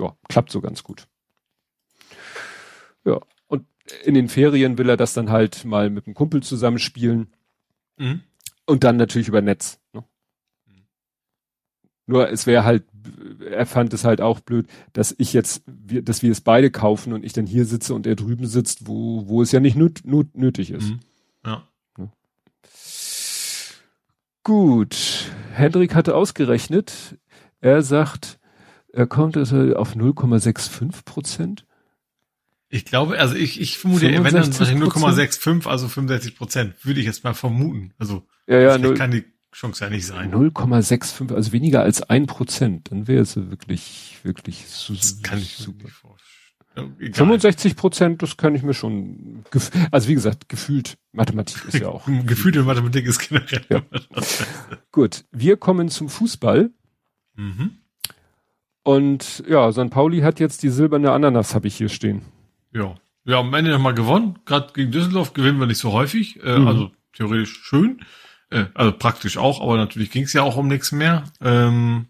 ja, 0.00 0.16
klappt 0.28 0.50
so 0.50 0.60
ganz 0.60 0.82
gut. 0.82 1.06
Ja, 3.04 3.20
und 3.46 3.66
in 4.04 4.14
den 4.14 4.28
Ferien 4.28 4.78
will 4.78 4.88
er 4.88 4.96
das 4.96 5.12
dann 5.12 5.30
halt 5.30 5.64
mal 5.64 5.90
mit 5.90 6.06
einem 6.06 6.14
Kumpel 6.14 6.42
zusammenspielen. 6.42 7.32
Mhm. 7.96 8.22
Und 8.66 8.84
dann 8.84 8.96
natürlich 8.96 9.28
über 9.28 9.42
Netz. 9.42 9.78
Ne? 9.92 10.04
Mhm. 10.66 10.86
Nur 12.06 12.30
es 12.30 12.46
wäre 12.46 12.64
halt, 12.64 12.84
er 13.44 13.66
fand 13.66 13.92
es 13.92 14.04
halt 14.04 14.20
auch 14.20 14.40
blöd, 14.40 14.66
dass 14.92 15.14
ich 15.18 15.32
jetzt, 15.32 15.62
dass 15.66 16.22
wir 16.22 16.30
es 16.30 16.40
beide 16.40 16.70
kaufen 16.70 17.12
und 17.12 17.24
ich 17.24 17.32
dann 17.32 17.46
hier 17.46 17.66
sitze 17.66 17.94
und 17.94 18.06
er 18.06 18.16
drüben 18.16 18.46
sitzt, 18.46 18.86
wo, 18.86 19.28
wo 19.28 19.42
es 19.42 19.52
ja 19.52 19.60
nicht 19.60 19.76
nöt, 19.76 20.02
nöt, 20.04 20.36
nötig 20.36 20.70
ist. 20.70 20.90
Mhm. 20.90 21.00
Ja. 21.44 21.68
Ne? 21.98 22.10
Gut. 24.44 25.30
Hendrik 25.52 25.94
hatte 25.94 26.14
ausgerechnet, 26.14 27.18
er 27.60 27.82
sagt, 27.82 28.39
er 28.92 29.06
kommt 29.06 29.36
also 29.36 29.74
auf 29.76 29.94
0,65 29.94 31.04
Prozent. 31.04 31.66
Ich 32.68 32.84
glaube, 32.84 33.18
also 33.18 33.34
ich, 33.34 33.60
ich 33.60 33.78
vermute, 33.78 34.06
wenn 34.06 34.22
dann 34.22 34.52
0,65, 34.52 35.66
also 35.66 35.88
65 35.88 36.36
Prozent, 36.36 36.74
würde 36.84 37.00
ich 37.00 37.06
jetzt 37.06 37.24
mal 37.24 37.34
vermuten. 37.34 37.92
Also 37.98 38.26
ja, 38.46 38.60
ja, 38.60 38.78
0, 38.78 38.94
kann 38.94 39.10
die 39.10 39.24
Chance 39.52 39.84
ja 39.84 39.90
nicht 39.90 40.06
sein. 40.06 40.32
0,65, 40.32 41.34
also 41.34 41.52
weniger 41.52 41.82
als 41.82 42.02
ein 42.02 42.26
Prozent, 42.26 42.92
dann 42.92 43.08
wäre 43.08 43.22
es 43.22 43.34
wirklich, 43.34 44.18
wirklich 44.22 44.66
so, 44.68 44.94
das 44.94 45.20
kann 45.22 45.38
ich 45.38 45.56
super. 45.56 45.84
Nicht 45.84 45.96
vorstellen. 45.96 46.96
Egal. 47.00 47.14
65 47.14 47.74
Prozent, 47.74 48.22
das 48.22 48.36
kann 48.36 48.54
ich 48.54 48.62
mir 48.62 48.74
schon, 48.74 49.44
also 49.90 50.08
wie 50.08 50.14
gesagt, 50.14 50.48
gefühlt 50.48 50.96
Mathematik 51.12 51.64
ist 51.66 51.80
ja 51.80 51.88
auch. 51.88 52.06
Gefühlte 52.26 52.62
Mathematik 52.62 53.06
ist 53.06 53.28
generell. 53.28 53.64
Ja. 53.68 53.82
Gut, 54.92 55.24
wir 55.32 55.56
kommen 55.56 55.88
zum 55.88 56.08
Fußball. 56.08 56.70
Mhm. 57.34 57.79
Und 58.82 59.44
ja, 59.48 59.70
St. 59.72 59.90
Pauli 59.90 60.20
hat 60.20 60.40
jetzt 60.40 60.62
die 60.62 60.70
silberne 60.70 61.12
Ananas, 61.12 61.54
habe 61.54 61.68
ich 61.68 61.76
hier 61.76 61.88
stehen. 61.88 62.22
Ja. 62.72 62.94
Ja, 63.24 63.38
am 63.40 63.52
Ende 63.52 63.70
nochmal 63.70 63.94
gewonnen. 63.94 64.38
Gerade 64.46 64.72
gegen 64.72 64.90
Düsseldorf 64.90 65.34
gewinnen 65.34 65.60
wir 65.60 65.66
nicht 65.66 65.78
so 65.78 65.92
häufig. 65.92 66.42
Äh, 66.42 66.58
mhm. 66.58 66.66
Also 66.66 66.90
theoretisch 67.12 67.60
schön. 67.62 68.00
Äh, 68.50 68.64
also 68.74 68.92
praktisch 68.92 69.36
auch, 69.36 69.60
aber 69.60 69.76
natürlich 69.76 70.10
ging 70.10 70.24
es 70.24 70.32
ja 70.32 70.42
auch 70.42 70.56
um 70.56 70.68
nichts 70.68 70.92
mehr. 70.92 71.24
Ähm, 71.40 72.06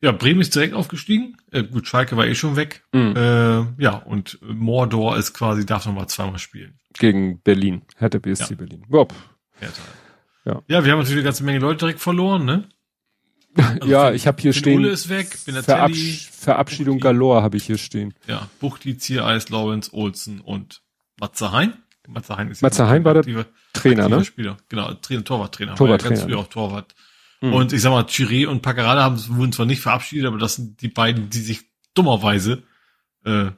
ja, 0.00 0.12
Bremen 0.12 0.40
ist 0.40 0.54
direkt 0.54 0.74
aufgestiegen. 0.74 1.36
Äh, 1.50 1.64
gut, 1.64 1.88
Schalke 1.88 2.16
war 2.16 2.26
eh 2.26 2.34
schon 2.34 2.56
weg. 2.56 2.84
Mhm. 2.92 3.14
Äh, 3.16 3.82
ja, 3.82 3.96
und 3.96 4.38
Mordor 4.42 5.16
ist 5.16 5.32
quasi, 5.32 5.66
darf 5.66 5.86
nochmal 5.86 6.08
zweimal 6.08 6.38
spielen. 6.38 6.78
Gegen 6.98 7.40
Berlin. 7.42 7.82
Hertha 7.96 8.18
BSC 8.18 8.50
ja. 8.50 8.56
Berlin. 8.56 8.86
Ja. 10.44 10.62
ja, 10.68 10.84
wir 10.84 10.92
haben 10.92 10.98
natürlich 10.98 11.18
eine 11.18 11.24
ganze 11.24 11.44
Menge 11.44 11.58
Leute 11.58 11.78
direkt 11.78 12.00
verloren, 12.00 12.44
ne? 12.44 12.68
Also 13.56 13.88
ja, 13.88 14.12
ich 14.12 14.26
habe 14.26 14.40
hier 14.40 14.52
stehen. 14.52 14.80
Ole 14.80 14.90
ist 14.90 15.08
weg, 15.08 15.36
Verabsch 15.36 16.28
Verabschiedung 16.30 16.96
Buchti, 16.96 17.04
Galore 17.04 17.42
habe 17.42 17.56
ich 17.56 17.64
hier 17.64 17.78
stehen. 17.78 18.14
Ja, 18.26 18.48
Buchti, 18.60 18.98
Ziereis, 18.98 19.48
Lawrence, 19.48 19.92
Olsen 19.92 20.40
und 20.40 20.82
Matze 21.18 21.52
Hein. 21.52 21.74
Matze 22.08 22.36
Hein 22.36 22.50
ist 22.50 22.62
Matze 22.62 22.86
Hein 22.86 23.04
war 23.04 23.14
der 23.14 23.20
aktive, 23.20 23.46
Trainer, 23.72 24.08
ne? 24.08 24.24
Spieler. 24.24 24.56
Genau, 24.68 24.92
Trainer, 24.94 25.24
Torwarttrainer. 25.24 25.74
Torwarttrainer. 25.74 26.16
Ja 26.16 26.26
ganz 26.26 26.36
auch 26.36 26.48
Torwart. 26.48 26.94
Mhm. 27.40 27.52
Und 27.52 27.72
ich 27.72 27.82
sag 27.82 27.90
mal, 27.90 28.04
Chiré 28.04 28.46
und 28.46 28.62
Paccarada 28.62 29.02
haben 29.02 29.20
wurden 29.36 29.52
zwar 29.52 29.66
nicht 29.66 29.80
verabschiedet, 29.80 30.26
aber 30.26 30.38
das 30.38 30.56
sind 30.56 30.80
die 30.82 30.88
beiden, 30.88 31.30
die 31.30 31.40
sich 31.40 31.62
dummerweise 31.94 32.62
äh, 33.24 33.50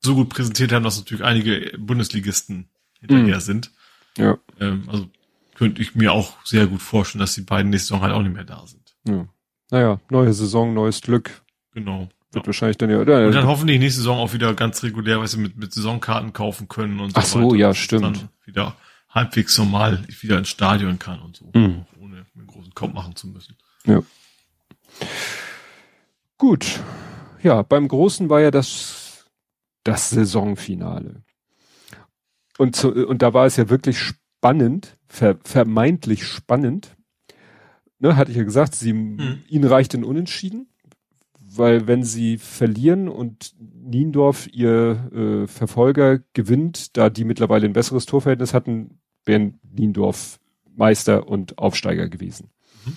so 0.00 0.14
gut 0.14 0.28
präsentiert 0.28 0.72
haben, 0.72 0.84
dass 0.84 0.98
natürlich 0.98 1.24
einige 1.24 1.72
Bundesligisten 1.78 2.68
hinterher 3.00 3.36
mhm. 3.36 3.40
sind. 3.40 3.72
Ja. 4.16 4.38
Ähm, 4.60 4.84
also 4.88 5.08
könnte 5.54 5.82
ich 5.82 5.94
mir 5.94 6.12
auch 6.12 6.36
sehr 6.44 6.66
gut 6.66 6.82
vorstellen, 6.82 7.20
dass 7.20 7.34
die 7.34 7.40
beiden 7.40 7.70
nächste 7.70 7.88
Saison 7.88 8.02
halt 8.02 8.12
auch 8.12 8.22
nicht 8.22 8.34
mehr 8.34 8.44
da 8.44 8.64
sind. 8.66 8.77
Ja. 9.08 9.26
Naja, 9.70 10.00
neue 10.10 10.32
Saison, 10.32 10.74
neues 10.74 11.00
Glück. 11.00 11.42
Genau. 11.72 12.08
Wird 12.32 12.44
ja. 12.44 12.46
wahrscheinlich 12.46 12.76
dann 12.78 12.90
ja, 12.90 12.98
oder? 12.98 13.26
Und 13.26 13.34
dann 13.34 13.46
hoffentlich 13.46 13.78
nächste 13.78 14.00
Saison 14.00 14.18
auch 14.18 14.32
wieder 14.32 14.54
ganz 14.54 14.82
regulär, 14.82 15.20
weißt 15.20 15.34
du, 15.34 15.38
mit, 15.38 15.56
mit 15.56 15.72
Saisonkarten 15.72 16.32
kaufen 16.32 16.68
können 16.68 17.00
und 17.00 17.10
so 17.10 17.16
Ach 17.16 17.24
so, 17.24 17.42
weiter, 17.42 17.56
ja, 17.56 17.74
stimmt. 17.74 18.28
Wieder 18.44 18.76
halbwegs 19.08 19.56
normal 19.56 20.04
wieder 20.20 20.38
ins 20.38 20.48
Stadion 20.48 20.98
kann 20.98 21.20
und 21.20 21.36
so. 21.36 21.50
Mhm. 21.54 21.86
Ohne 22.00 22.26
einen 22.36 22.46
großen 22.46 22.74
Kopf 22.74 22.92
machen 22.92 23.16
zu 23.16 23.28
müssen. 23.28 23.56
Ja. 23.86 24.02
Gut. 26.36 26.80
Ja, 27.42 27.62
beim 27.62 27.88
Großen 27.88 28.28
war 28.28 28.40
ja 28.40 28.50
das, 28.50 29.26
das 29.84 30.10
Saisonfinale. 30.10 31.22
Und, 32.58 32.76
zu, 32.76 32.90
und 33.06 33.22
da 33.22 33.32
war 33.32 33.46
es 33.46 33.56
ja 33.56 33.70
wirklich 33.70 33.98
spannend, 33.98 34.98
ver, 35.06 35.38
vermeintlich 35.44 36.24
spannend, 36.26 36.96
ne, 37.98 38.16
hatte 38.16 38.30
ich 38.30 38.36
ja 38.36 38.44
gesagt, 38.44 38.74
sie, 38.74 38.90
hm. 38.90 39.40
ihnen 39.48 39.64
reicht 39.64 39.94
ein 39.94 40.04
Unentschieden, 40.04 40.68
weil 41.40 41.86
wenn 41.86 42.04
sie 42.04 42.38
verlieren 42.38 43.08
und 43.08 43.54
Niendorf 43.58 44.48
ihr 44.52 45.10
äh, 45.12 45.46
Verfolger 45.46 46.20
gewinnt, 46.32 46.96
da 46.96 47.10
die 47.10 47.24
mittlerweile 47.24 47.66
ein 47.66 47.72
besseres 47.72 48.06
Torverhältnis 48.06 48.54
hatten, 48.54 49.00
wären 49.24 49.58
Niendorf 49.62 50.38
Meister 50.74 51.28
und 51.28 51.58
Aufsteiger 51.58 52.08
gewesen. 52.08 52.50
Mhm. 52.84 52.96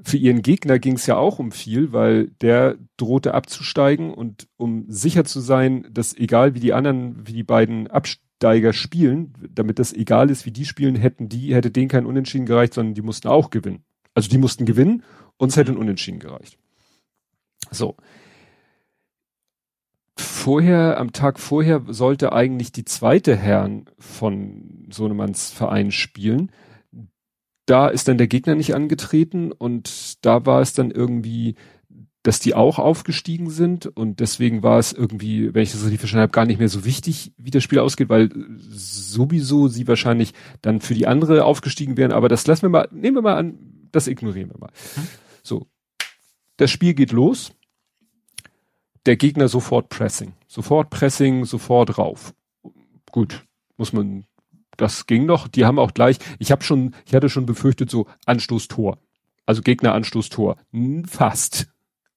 für 0.00 0.16
ihren 0.16 0.42
Gegner 0.42 0.78
ging 0.78 0.94
es 0.94 1.06
ja 1.06 1.16
auch 1.16 1.38
um 1.38 1.52
viel, 1.52 1.92
weil 1.92 2.28
der 2.40 2.78
drohte 2.96 3.34
abzusteigen 3.34 4.14
und 4.14 4.48
um 4.56 4.84
sicher 4.88 5.24
zu 5.24 5.40
sein, 5.40 5.86
dass 5.90 6.16
egal 6.16 6.54
wie 6.54 6.60
die 6.60 6.72
anderen, 6.72 7.26
wie 7.26 7.32
die 7.32 7.42
beiden 7.42 7.88
Absteiger 7.88 8.72
spielen, 8.72 9.34
damit 9.50 9.78
das 9.78 9.92
egal 9.92 10.30
ist, 10.30 10.46
wie 10.46 10.52
die 10.52 10.64
spielen, 10.64 10.94
hätten 10.94 11.28
die, 11.28 11.54
hätte 11.54 11.70
denen 11.70 11.88
kein 11.88 12.06
Unentschieden 12.06 12.46
gereicht, 12.46 12.74
sondern 12.74 12.94
die 12.94 13.02
mussten 13.02 13.28
auch 13.28 13.50
gewinnen. 13.50 13.84
Also 14.18 14.30
die 14.30 14.38
mussten 14.38 14.66
gewinnen, 14.66 15.04
uns 15.36 15.56
hätte 15.56 15.70
ein 15.70 15.78
Unentschieden 15.78 16.18
gereicht. 16.18 16.58
So. 17.70 17.94
Vorher, 20.16 20.98
am 20.98 21.12
Tag 21.12 21.38
vorher 21.38 21.84
sollte 21.86 22.32
eigentlich 22.32 22.72
die 22.72 22.84
zweite 22.84 23.36
Herren 23.36 23.84
von 23.96 24.88
Sohnemanns 24.90 25.52
Verein 25.52 25.92
spielen 25.92 26.50
da 27.68 27.88
ist 27.88 28.08
dann 28.08 28.16
der 28.16 28.28
Gegner 28.28 28.54
nicht 28.54 28.74
angetreten 28.74 29.52
und 29.52 30.24
da 30.24 30.46
war 30.46 30.62
es 30.62 30.72
dann 30.72 30.90
irgendwie, 30.90 31.54
dass 32.22 32.40
die 32.40 32.54
auch 32.54 32.78
aufgestiegen 32.78 33.48
sind 33.50 33.86
und 33.86 34.20
deswegen 34.20 34.62
war 34.62 34.78
es 34.78 34.92
irgendwie, 34.92 35.54
wenn 35.54 35.62
ich 35.62 35.72
das 35.72 35.82
richtig 35.82 36.00
verstanden 36.00 36.22
habe, 36.22 36.32
gar 36.32 36.46
nicht 36.46 36.58
mehr 36.58 36.68
so 36.68 36.84
wichtig, 36.84 37.32
wie 37.36 37.50
das 37.50 37.62
Spiel 37.62 37.78
ausgeht, 37.78 38.08
weil 38.08 38.30
sowieso 38.68 39.68
sie 39.68 39.86
wahrscheinlich 39.86 40.34
dann 40.60 40.80
für 40.80 40.94
die 40.94 41.06
andere 41.06 41.44
aufgestiegen 41.44 41.96
wären, 41.96 42.12
aber 42.12 42.28
das 42.28 42.46
lassen 42.46 42.62
wir 42.62 42.70
mal, 42.70 42.88
nehmen 42.90 43.16
wir 43.16 43.22
mal 43.22 43.36
an, 43.36 43.58
das 43.92 44.08
ignorieren 44.08 44.50
wir 44.50 44.58
mal. 44.58 44.70
Hm. 44.94 45.06
So. 45.42 45.66
Das 46.56 46.70
Spiel 46.70 46.94
geht 46.94 47.12
los. 47.12 47.52
Der 49.06 49.16
Gegner 49.16 49.48
sofort 49.48 49.88
Pressing. 49.88 50.32
Sofort 50.48 50.90
Pressing, 50.90 51.44
sofort 51.44 51.98
rauf. 51.98 52.34
Gut. 53.10 53.44
Muss 53.76 53.92
man 53.92 54.24
das 54.76 55.06
ging 55.06 55.26
noch. 55.26 55.48
Die 55.48 55.64
haben 55.64 55.78
auch 55.78 55.92
gleich, 55.92 56.18
ich 56.38 56.50
habe 56.50 56.64
schon, 56.64 56.94
ich 57.04 57.14
hatte 57.14 57.28
schon 57.28 57.46
befürchtet, 57.46 57.90
so 57.90 58.06
Anstoßtor. 58.26 58.98
Also 59.44 59.62
Gegner 59.62 59.94
Anstoßtor. 59.94 60.56
Fast. 61.06 61.68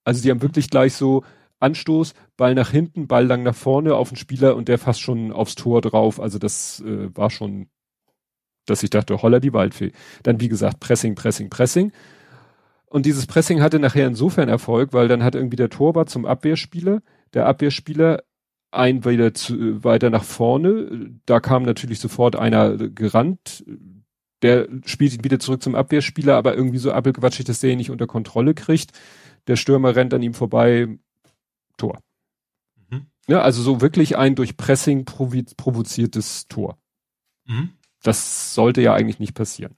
Also 0.03 0.21
die 0.21 0.31
haben 0.31 0.41
wirklich 0.41 0.69
gleich 0.69 0.93
so 0.93 1.23
Anstoß, 1.59 2.13
Ball 2.37 2.55
nach 2.55 2.71
hinten, 2.71 3.07
Ball 3.07 3.25
lang 3.25 3.43
nach 3.43 3.55
vorne 3.55 3.95
auf 3.95 4.09
den 4.09 4.17
Spieler 4.17 4.55
und 4.55 4.67
der 4.67 4.77
fast 4.77 5.01
schon 5.01 5.31
aufs 5.31 5.55
Tor 5.55 5.81
drauf. 5.81 6.19
Also 6.19 6.39
das 6.39 6.81
äh, 6.81 7.15
war 7.15 7.29
schon, 7.29 7.67
dass 8.65 8.83
ich 8.83 8.89
dachte, 8.89 9.21
holla 9.21 9.39
die 9.39 9.53
Waldfee. 9.53 9.91
Dann 10.23 10.41
wie 10.41 10.49
gesagt, 10.49 10.79
Pressing, 10.79 11.15
Pressing, 11.15 11.49
Pressing. 11.49 11.91
Und 12.87 13.05
dieses 13.05 13.27
Pressing 13.27 13.61
hatte 13.61 13.79
nachher 13.79 14.07
insofern 14.07 14.49
Erfolg, 14.49 14.91
weil 14.91 15.07
dann 15.07 15.23
hat 15.23 15.35
irgendwie 15.35 15.55
der 15.55 15.69
Torwart 15.69 16.09
zum 16.09 16.25
Abwehrspieler, 16.25 17.01
der 17.33 17.45
Abwehrspieler 17.45 18.23
ein 18.71 19.05
wieder 19.05 19.33
zu, 19.33 19.83
weiter 19.83 20.09
nach 20.09 20.23
vorne. 20.23 21.11
Da 21.25 21.39
kam 21.39 21.63
natürlich 21.63 21.99
sofort 21.99 22.35
einer 22.35 22.75
gerannt. 22.75 23.63
Der 24.41 24.67
spielt 24.85 25.13
ihn 25.13 25.23
wieder 25.23 25.39
zurück 25.39 25.61
zum 25.61 25.75
Abwehrspieler, 25.75 26.35
aber 26.35 26.55
irgendwie 26.55 26.79
so 26.79 26.91
abgequatschig, 26.91 27.45
dass 27.45 27.59
der 27.59 27.71
ihn 27.71 27.77
nicht 27.77 27.91
unter 27.91 28.07
Kontrolle 28.07 28.53
kriegt. 28.53 28.91
Der 29.47 29.55
Stürmer 29.55 29.95
rennt 29.95 30.13
an 30.13 30.23
ihm 30.23 30.33
vorbei. 30.33 30.87
Tor. 31.77 32.01
Mhm. 32.89 33.07
Ja, 33.27 33.41
also 33.41 33.61
so 33.61 33.81
wirklich 33.81 34.17
ein 34.17 34.35
durch 34.35 34.57
Pressing 34.57 35.05
provoziertes 35.05 36.47
Tor. 36.47 36.77
Mhm. 37.45 37.71
Das 38.03 38.53
sollte 38.53 38.81
ja 38.81 38.93
eigentlich 38.93 39.19
nicht 39.19 39.33
passieren. 39.33 39.75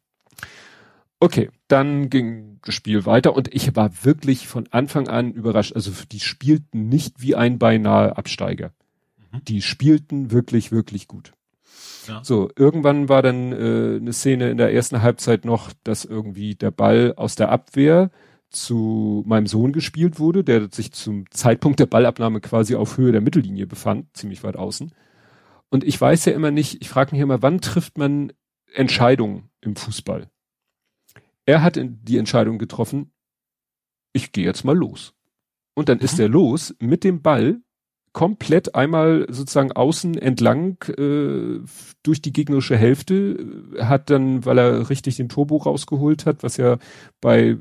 Okay, 1.20 1.50
dann 1.70 2.10
ging 2.10 2.60
das 2.66 2.76
Spiel 2.76 3.06
weiter 3.06 3.34
und 3.34 3.54
ich 3.54 3.76
war 3.78 4.04
wirklich 4.04 4.48
von 4.48 4.68
Anfang 4.72 5.08
an 5.08 5.32
überrascht. 5.32 5.74
Also 5.74 5.92
die 6.12 6.20
spielten 6.20 6.90
nicht 6.90 7.22
wie 7.22 7.36
ein 7.36 7.60
beinahe 7.60 8.18
Absteiger. 8.18 8.74
Mhm. 9.32 9.46
Die 9.46 9.62
spielten 9.62 10.32
wirklich, 10.32 10.72
wirklich 10.72 11.08
gut. 11.08 11.32
Ja. 12.08 12.22
So, 12.24 12.50
irgendwann 12.58 13.08
war 13.08 13.22
dann 13.22 13.54
äh, 13.54 13.98
eine 13.98 14.12
Szene 14.12 14.50
in 14.50 14.58
der 14.58 14.74
ersten 14.74 15.02
Halbzeit 15.02 15.46
noch, 15.46 15.72
dass 15.84 16.04
irgendwie 16.04 16.56
der 16.56 16.72
Ball 16.72 17.14
aus 17.16 17.36
der 17.36 17.50
Abwehr 17.50 18.12
zu 18.54 19.24
meinem 19.26 19.48
Sohn 19.48 19.74
gespielt 19.74 20.20
wurde, 20.20 20.44
der 20.44 20.70
sich 20.72 20.92
zum 20.92 21.30
Zeitpunkt 21.32 21.80
der 21.80 21.86
Ballabnahme 21.86 22.40
quasi 22.40 22.76
auf 22.76 22.98
Höhe 22.98 23.12
der 23.12 23.22
Mittellinie 23.22 23.68
befand, 23.68 24.16
ziemlich 24.16 24.44
weit 24.44 24.56
außen. 24.56 24.94
Und 25.70 25.84
ich 25.84 26.00
weiß 26.00 26.26
ja 26.26 26.34
immer 26.34 26.52
nicht, 26.52 26.82
ich 26.82 26.90
frage 26.90 27.12
mich 27.12 27.22
immer, 27.22 27.42
wann 27.42 27.60
trifft 27.60 27.98
man 27.98 28.32
Entscheidungen 28.74 29.50
im 29.62 29.76
Fußball? 29.76 30.30
Er 31.46 31.62
hat 31.62 31.80
die 31.80 32.18
Entscheidung 32.18 32.58
getroffen, 32.58 33.12
ich 34.14 34.32
gehe 34.32 34.46
jetzt 34.46 34.64
mal 34.64 34.78
los. 34.78 35.14
Und 35.74 35.90
dann 35.90 35.98
mhm. 35.98 36.04
ist 36.04 36.20
er 36.20 36.30
los 36.30 36.76
mit 36.80 37.04
dem 37.04 37.22
Ball 37.22 37.60
komplett 38.14 38.76
einmal 38.76 39.26
sozusagen 39.30 39.72
außen 39.72 40.16
entlang 40.18 40.78
äh, 40.88 41.60
durch 42.04 42.22
die 42.22 42.32
gegnerische 42.32 42.78
Hälfte, 42.78 43.74
äh, 43.76 43.84
hat 43.84 44.12
dann, 44.12 44.46
weil 44.46 44.60
er 44.60 44.90
richtig 44.90 45.18
den 45.18 45.30
Turbo 45.30 45.58
rausgeholt 45.58 46.28
hat, 46.28 46.44
was 46.44 46.58
ja 46.58 46.78
bei 47.20 47.40
äh, 47.40 47.58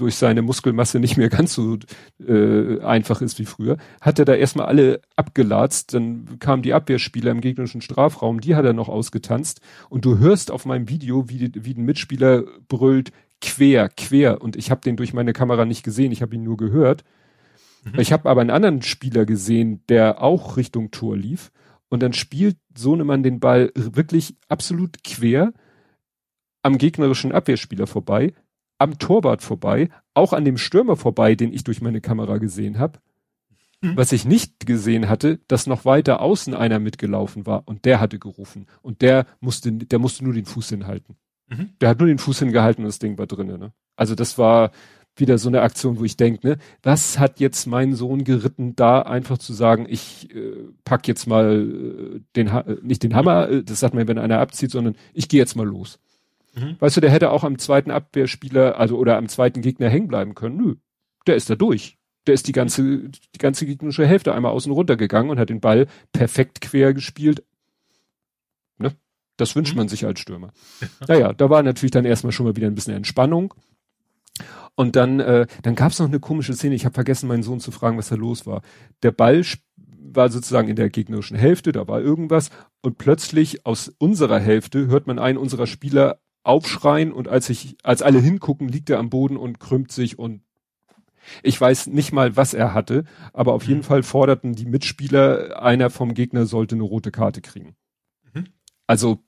durch 0.00 0.16
seine 0.16 0.42
Muskelmasse 0.42 0.98
nicht 0.98 1.16
mehr 1.16 1.28
ganz 1.28 1.52
so 1.52 1.78
äh, 2.26 2.80
einfach 2.80 3.20
ist 3.20 3.38
wie 3.38 3.44
früher, 3.44 3.76
hat 4.00 4.18
er 4.18 4.24
da 4.24 4.34
erstmal 4.34 4.66
alle 4.66 5.02
abgelatzt, 5.14 5.94
dann 5.94 6.38
kamen 6.38 6.62
die 6.62 6.72
Abwehrspieler 6.72 7.30
im 7.30 7.40
gegnerischen 7.40 7.82
Strafraum, 7.82 8.40
die 8.40 8.54
hat 8.54 8.64
er 8.64 8.72
noch 8.72 8.88
ausgetanzt. 8.88 9.60
Und 9.90 10.04
du 10.04 10.18
hörst 10.18 10.50
auf 10.50 10.64
meinem 10.64 10.88
Video, 10.88 11.28
wie, 11.28 11.52
wie 11.54 11.74
ein 11.74 11.84
Mitspieler 11.84 12.44
brüllt, 12.68 13.12
quer, 13.42 13.90
quer. 13.90 14.40
Und 14.40 14.56
ich 14.56 14.70
habe 14.70 14.80
den 14.80 14.96
durch 14.96 15.12
meine 15.12 15.32
Kamera 15.34 15.64
nicht 15.66 15.82
gesehen, 15.82 16.12
ich 16.12 16.22
habe 16.22 16.34
ihn 16.34 16.44
nur 16.44 16.56
gehört. 16.56 17.04
Mhm. 17.84 18.00
Ich 18.00 18.12
habe 18.12 18.28
aber 18.28 18.40
einen 18.40 18.50
anderen 18.50 18.82
Spieler 18.82 19.26
gesehen, 19.26 19.82
der 19.88 20.22
auch 20.22 20.56
Richtung 20.56 20.90
Tor 20.90 21.16
lief. 21.16 21.52
Und 21.90 22.02
dann 22.02 22.12
spielt 22.14 22.56
Sohnemann 22.74 23.22
den 23.22 23.40
Ball 23.40 23.72
wirklich 23.74 24.36
absolut 24.48 25.02
quer 25.04 25.52
am 26.62 26.78
gegnerischen 26.78 27.32
Abwehrspieler 27.32 27.86
vorbei, 27.86 28.32
am 28.80 28.98
Torwart 28.98 29.42
vorbei, 29.42 29.88
auch 30.14 30.32
an 30.32 30.44
dem 30.44 30.58
Stürmer 30.58 30.96
vorbei, 30.96 31.34
den 31.34 31.52
ich 31.52 31.64
durch 31.64 31.80
meine 31.80 32.00
Kamera 32.00 32.38
gesehen 32.38 32.78
habe. 32.78 32.98
Mhm. 33.80 33.96
Was 33.96 34.12
ich 34.12 34.24
nicht 34.24 34.66
gesehen 34.66 35.08
hatte, 35.08 35.40
dass 35.48 35.66
noch 35.66 35.84
weiter 35.84 36.20
außen 36.20 36.54
einer 36.54 36.78
mitgelaufen 36.78 37.46
war 37.46 37.62
und 37.66 37.84
der 37.84 38.00
hatte 38.00 38.18
gerufen. 38.18 38.66
Und 38.82 39.02
der 39.02 39.26
musste, 39.40 39.72
der 39.72 39.98
musste 39.98 40.24
nur 40.24 40.34
den 40.34 40.44
Fuß 40.46 40.68
hinhalten. 40.70 41.16
Mhm. 41.48 41.70
Der 41.80 41.90
hat 41.90 41.98
nur 41.98 42.08
den 42.08 42.18
Fuß 42.18 42.40
hingehalten 42.40 42.84
und 42.84 42.88
das 42.88 42.98
Ding 42.98 43.18
war 43.18 43.26
drinnen. 43.26 43.60
Ne? 43.60 43.72
Also 43.96 44.14
das 44.14 44.38
war, 44.38 44.70
wieder 45.16 45.38
so 45.38 45.48
eine 45.48 45.62
Aktion, 45.62 45.98
wo 45.98 46.04
ich 46.04 46.16
denke, 46.16 46.46
ne, 46.46 46.58
was 46.82 47.18
hat 47.18 47.40
jetzt 47.40 47.66
mein 47.66 47.94
Sohn 47.94 48.24
geritten, 48.24 48.74
da 48.76 49.02
einfach 49.02 49.38
zu 49.38 49.52
sagen, 49.52 49.86
ich 49.88 50.34
äh, 50.34 50.54
pack 50.84 51.06
jetzt 51.08 51.26
mal 51.26 51.68
äh, 52.16 52.20
den, 52.36 52.52
ha 52.52 52.60
äh, 52.60 52.76
nicht 52.82 53.02
den 53.02 53.14
Hammer, 53.14 53.48
äh, 53.48 53.62
das 53.62 53.80
sagt 53.80 53.94
man, 53.94 54.08
wenn 54.08 54.18
einer 54.18 54.38
abzieht, 54.38 54.70
sondern 54.70 54.96
ich 55.12 55.28
gehe 55.28 55.40
jetzt 55.40 55.56
mal 55.56 55.66
los. 55.66 55.98
Mhm. 56.54 56.76
Weißt 56.78 56.96
du, 56.96 57.00
der 57.00 57.10
hätte 57.10 57.30
auch 57.30 57.44
am 57.44 57.58
zweiten 57.58 57.90
Abwehrspieler, 57.90 58.78
also 58.78 58.98
oder 58.98 59.16
am 59.16 59.28
zweiten 59.28 59.62
Gegner 59.62 59.88
hängen 59.88 60.08
bleiben 60.08 60.34
können. 60.34 60.56
Nö, 60.56 60.74
der 61.26 61.36
ist 61.36 61.50
da 61.50 61.54
durch. 61.54 61.98
Der 62.26 62.34
ist 62.34 62.48
die 62.48 62.52
ganze, 62.52 63.08
die 63.08 63.38
ganze 63.38 63.66
gegnerische 63.66 64.06
Hälfte 64.06 64.34
einmal 64.34 64.52
außen 64.52 64.72
runtergegangen 64.72 65.30
und 65.30 65.38
hat 65.38 65.48
den 65.48 65.60
Ball 65.60 65.86
perfekt 66.12 66.60
quer 66.60 66.92
gespielt. 66.92 67.42
Ne? 68.78 68.94
Das 69.36 69.56
wünscht 69.56 69.72
mhm. 69.72 69.78
man 69.78 69.88
sich 69.88 70.04
als 70.04 70.20
Stürmer. 70.20 70.52
Naja, 71.08 71.32
da 71.32 71.48
war 71.48 71.62
natürlich 71.62 71.92
dann 71.92 72.04
erstmal 72.04 72.32
schon 72.32 72.46
mal 72.46 72.56
wieder 72.56 72.66
ein 72.66 72.74
bisschen 72.74 72.94
Entspannung. 72.94 73.54
Und 74.74 74.96
dann, 74.96 75.20
äh, 75.20 75.46
dann 75.62 75.74
gab 75.74 75.92
es 75.92 75.98
noch 75.98 76.06
eine 76.06 76.20
komische 76.20 76.54
Szene. 76.54 76.74
Ich 76.74 76.84
habe 76.84 76.94
vergessen, 76.94 77.28
meinen 77.28 77.42
Sohn 77.42 77.60
zu 77.60 77.70
fragen, 77.70 77.98
was 77.98 78.08
da 78.08 78.14
los 78.14 78.46
war. 78.46 78.62
Der 79.02 79.10
Ball 79.10 79.44
war 80.12 80.28
sozusagen 80.30 80.68
in 80.68 80.76
der 80.76 80.90
gegnerischen 80.90 81.36
Hälfte, 81.36 81.72
da 81.72 81.86
war 81.88 82.00
irgendwas. 82.00 82.50
Und 82.80 82.98
plötzlich 82.98 83.66
aus 83.66 83.88
unserer 83.98 84.38
Hälfte 84.38 84.86
hört 84.86 85.06
man 85.06 85.18
einen 85.18 85.38
unserer 85.38 85.66
Spieler 85.66 86.20
aufschreien 86.42 87.12
und 87.12 87.28
als 87.28 87.48
ich, 87.50 87.76
als 87.82 88.02
alle 88.02 88.20
hingucken, 88.20 88.68
liegt 88.68 88.90
er 88.90 88.98
am 88.98 89.10
Boden 89.10 89.36
und 89.36 89.60
krümmt 89.60 89.92
sich 89.92 90.18
und 90.18 90.42
ich 91.42 91.60
weiß 91.60 91.88
nicht 91.88 92.12
mal, 92.12 92.36
was 92.36 92.54
er 92.54 92.72
hatte, 92.72 93.04
aber 93.32 93.52
auf 93.52 93.64
jeden 93.64 93.80
mhm. 93.80 93.84
Fall 93.84 94.02
forderten 94.02 94.54
die 94.54 94.64
Mitspieler, 94.64 95.62
einer 95.62 95.90
vom 95.90 96.14
Gegner 96.14 96.46
sollte 96.46 96.74
eine 96.74 96.84
rote 96.84 97.10
Karte 97.10 97.40
kriegen. 97.40 97.76
Mhm. 98.32 98.46
Also 98.86 99.22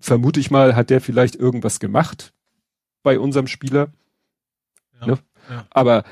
vermute 0.00 0.40
ich 0.40 0.50
mal, 0.50 0.74
hat 0.74 0.90
der 0.90 1.00
vielleicht 1.00 1.36
irgendwas 1.36 1.78
gemacht 1.78 2.32
bei 3.02 3.18
unserem 3.18 3.46
Spieler. 3.46 3.92
Ja, 5.00 5.06
ne? 5.06 5.18
ja. 5.50 5.66
Aber 5.70 6.04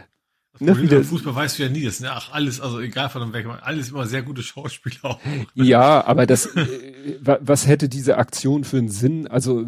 ne, 0.60 0.80
wieder, 0.80 1.02
Fußball 1.02 1.34
weißt 1.34 1.58
du 1.58 1.64
ja 1.64 1.68
nie, 1.68 1.84
das 1.84 1.98
sind 1.98 2.06
ja 2.06 2.16
auch 2.16 2.32
alles, 2.32 2.60
also 2.60 2.80
egal 2.80 3.08
von 3.08 3.32
weg, 3.32 3.46
alles 3.62 3.90
immer 3.90 4.06
sehr 4.06 4.22
gute 4.22 4.42
Schauspieler 4.42 5.04
auch. 5.04 5.20
Ja, 5.54 6.04
aber 6.04 6.26
das, 6.26 6.46
äh, 6.46 7.18
was 7.22 7.66
hätte 7.66 7.88
diese 7.88 8.18
Aktion 8.18 8.64
für 8.64 8.78
einen 8.78 8.88
Sinn? 8.88 9.26
Also, 9.26 9.66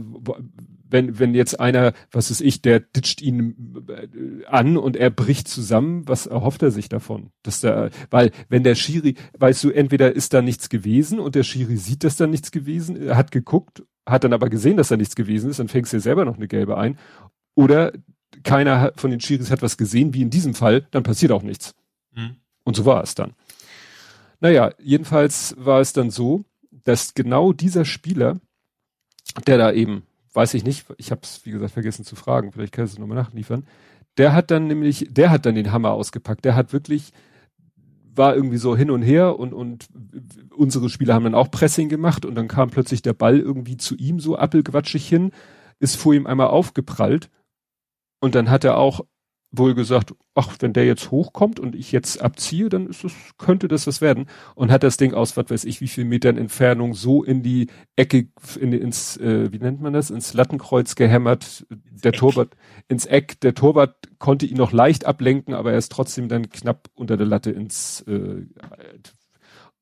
wenn, 0.89 1.19
wenn 1.19 1.35
jetzt 1.35 1.59
einer, 1.59 1.93
was 2.11 2.31
ist 2.31 2.41
ich, 2.41 2.63
der 2.63 2.81
ditcht 2.81 3.21
ihn 3.21 3.85
äh, 3.89 4.47
an 4.47 4.77
und 4.77 4.97
er 4.97 5.11
bricht 5.11 5.49
zusammen, 5.49 6.07
was 6.07 6.27
erhofft 6.27 6.63
er 6.63 6.71
sich 6.71 6.89
davon? 6.89 7.31
Dass 7.43 7.61
der, 7.61 7.91
weil, 8.11 8.31
wenn 8.49 8.63
der 8.63 8.75
Schiri, 8.75 9.17
weißt 9.39 9.65
du, 9.65 9.71
entweder 9.71 10.15
ist 10.15 10.33
da 10.33 10.43
nichts 10.43 10.69
gewesen 10.69 11.19
und 11.19 11.35
der 11.35 11.43
Schiri 11.43 11.77
sieht, 11.77 12.05
dass 12.05 12.17
da 12.17 12.27
nichts 12.27 12.51
gewesen, 12.51 12.97
er 12.97 13.17
hat 13.17 13.31
geguckt, 13.31 13.83
hat 14.09 14.25
dann 14.25 14.33
aber 14.33 14.49
gesehen, 14.49 14.77
dass 14.77 14.89
da 14.89 14.97
nichts 14.97 15.17
gewesen 15.17 15.51
ist, 15.51 15.59
dann 15.59 15.69
fängst 15.69 15.93
du 15.93 15.97
dir 15.97 16.03
selber 16.03 16.25
noch 16.25 16.37
eine 16.37 16.49
gelbe 16.49 16.77
ein. 16.79 16.99
Oder 17.57 17.93
keiner 18.43 18.93
von 18.97 19.11
den 19.11 19.21
Schiris 19.21 19.51
hat 19.51 19.63
was 19.63 19.77
gesehen, 19.77 20.15
wie 20.15 20.23
in 20.23 20.31
diesem 20.31 20.55
Fall, 20.55 20.87
dann 20.91 21.03
passiert 21.03 21.33
auch 21.33 21.43
nichts. 21.43 21.75
Mhm. 22.13 22.37
Und 22.65 22.77
so 22.77 22.85
war 22.85 23.03
es 23.03 23.15
dann. 23.15 23.35
Naja, 24.41 24.73
jedenfalls 24.79 25.55
war 25.59 25.81
es 25.81 25.93
dann 25.93 26.11
so, 26.11 26.45
dass 26.85 27.15
genau 27.15 27.53
dieser 27.53 27.85
Spieler, 27.85 28.39
der 29.47 29.59
da 29.59 29.73
eben, 29.73 30.03
weiß 30.35 30.55
ich 30.55 30.65
nicht, 30.65 30.87
ich 30.99 31.11
habe 31.11 31.23
es 31.25 31.45
wie 31.45 31.51
gesagt 31.51 31.73
vergessen 31.73 32.05
zu 32.05 32.17
fragen, 32.17 32.53
vielleicht 32.53 32.73
kannst 32.73 32.97
du 32.97 33.01
nochmal 33.01 33.17
nachliefern, 33.17 33.67
Der 34.19 34.33
hat 34.33 34.51
dann 34.51 34.67
nämlich, 34.67 35.09
der 35.11 35.31
hat 35.31 35.47
dann 35.47 35.55
den 35.55 35.73
Hammer 35.73 35.93
ausgepackt. 35.93 36.45
Der 36.45 36.55
hat 36.55 36.73
wirklich, 36.73 37.13
war 38.15 38.35
irgendwie 38.35 38.57
so 38.57 38.77
hin 38.77 38.91
und 38.91 39.03
her 39.03 39.39
und, 39.39 39.53
und 39.53 39.89
unsere 40.55 40.89
Spieler 40.89 41.15
haben 41.15 41.25
dann 41.25 41.35
auch 41.35 41.51
Pressing 41.51 41.89
gemacht 41.89 42.25
und 42.25 42.35
dann 42.35 42.49
kam 42.49 42.71
plötzlich 42.71 43.03
der 43.03 43.13
Ball 43.13 43.39
irgendwie 43.39 43.77
zu 43.77 43.95
ihm 43.95 44.21
so 44.21 44.37
appelquatschig 44.37 45.07
hin, 45.07 45.33
ist 45.81 45.97
vor 45.97 46.15
ihm 46.15 46.27
einmal 46.27 46.49
aufgeprallt 46.49 47.29
und 48.21 48.35
dann 48.35 48.51
hat 48.51 48.65
er 48.65 48.79
auch 48.79 49.01
wohl 49.53 49.75
gesagt, 49.75 50.15
ach, 50.35 50.57
wenn 50.61 50.73
der 50.73 50.85
jetzt 50.85 51.11
hochkommt 51.11 51.61
und 51.61 51.75
ich 51.75 51.93
jetzt 51.93 52.21
abziehe, 52.21 52.69
dann 52.69 52.89
ist 52.89 53.05
es, 53.05 53.13
könnte 53.39 53.69
das 53.69 53.87
was 53.87 54.01
werden. 54.01 54.27
Und 54.55 54.71
hat 54.71 54.83
das 54.83 54.97
Ding 54.97 55.15
aus, 55.15 55.37
was 55.37 55.49
weiß 55.49 55.65
ich, 55.65 55.81
wie 55.81 55.89
viel 55.89 56.05
Metern 56.05 56.37
Entfernung 56.37 56.95
so 56.95 57.23
in 57.23 57.43
die 57.43 57.69
Ecke, 57.95 58.29
in, 58.61 58.73
ins, 58.73 59.17
äh, 59.17 59.51
wie 59.53 59.59
nennt 59.59 59.81
man 59.81 59.93
das, 59.93 60.11
ins 60.11 60.35
Lattenkreuz 60.35 60.95
gehämmert. 60.95 61.67
Der 61.71 62.13
Eck. 62.13 62.19
Torwart, 62.19 62.57
ins 62.89 63.07
Eck. 63.07 63.41
Der 63.41 63.55
Torwart 63.55 63.97
konnte 64.19 64.47
ihn 64.47 64.57
noch 64.57 64.73
leicht 64.73 65.07
ablenken, 65.07 65.55
aber 65.55 65.73
er 65.73 65.79
ist 65.79 65.93
trotzdem 65.93 66.29
dann 66.29 66.51
knapp 66.51 66.89
unter 66.95 67.17
der 67.17 67.27
Latte 67.27 67.51
ins, 67.51 68.03
äh, 68.03 68.47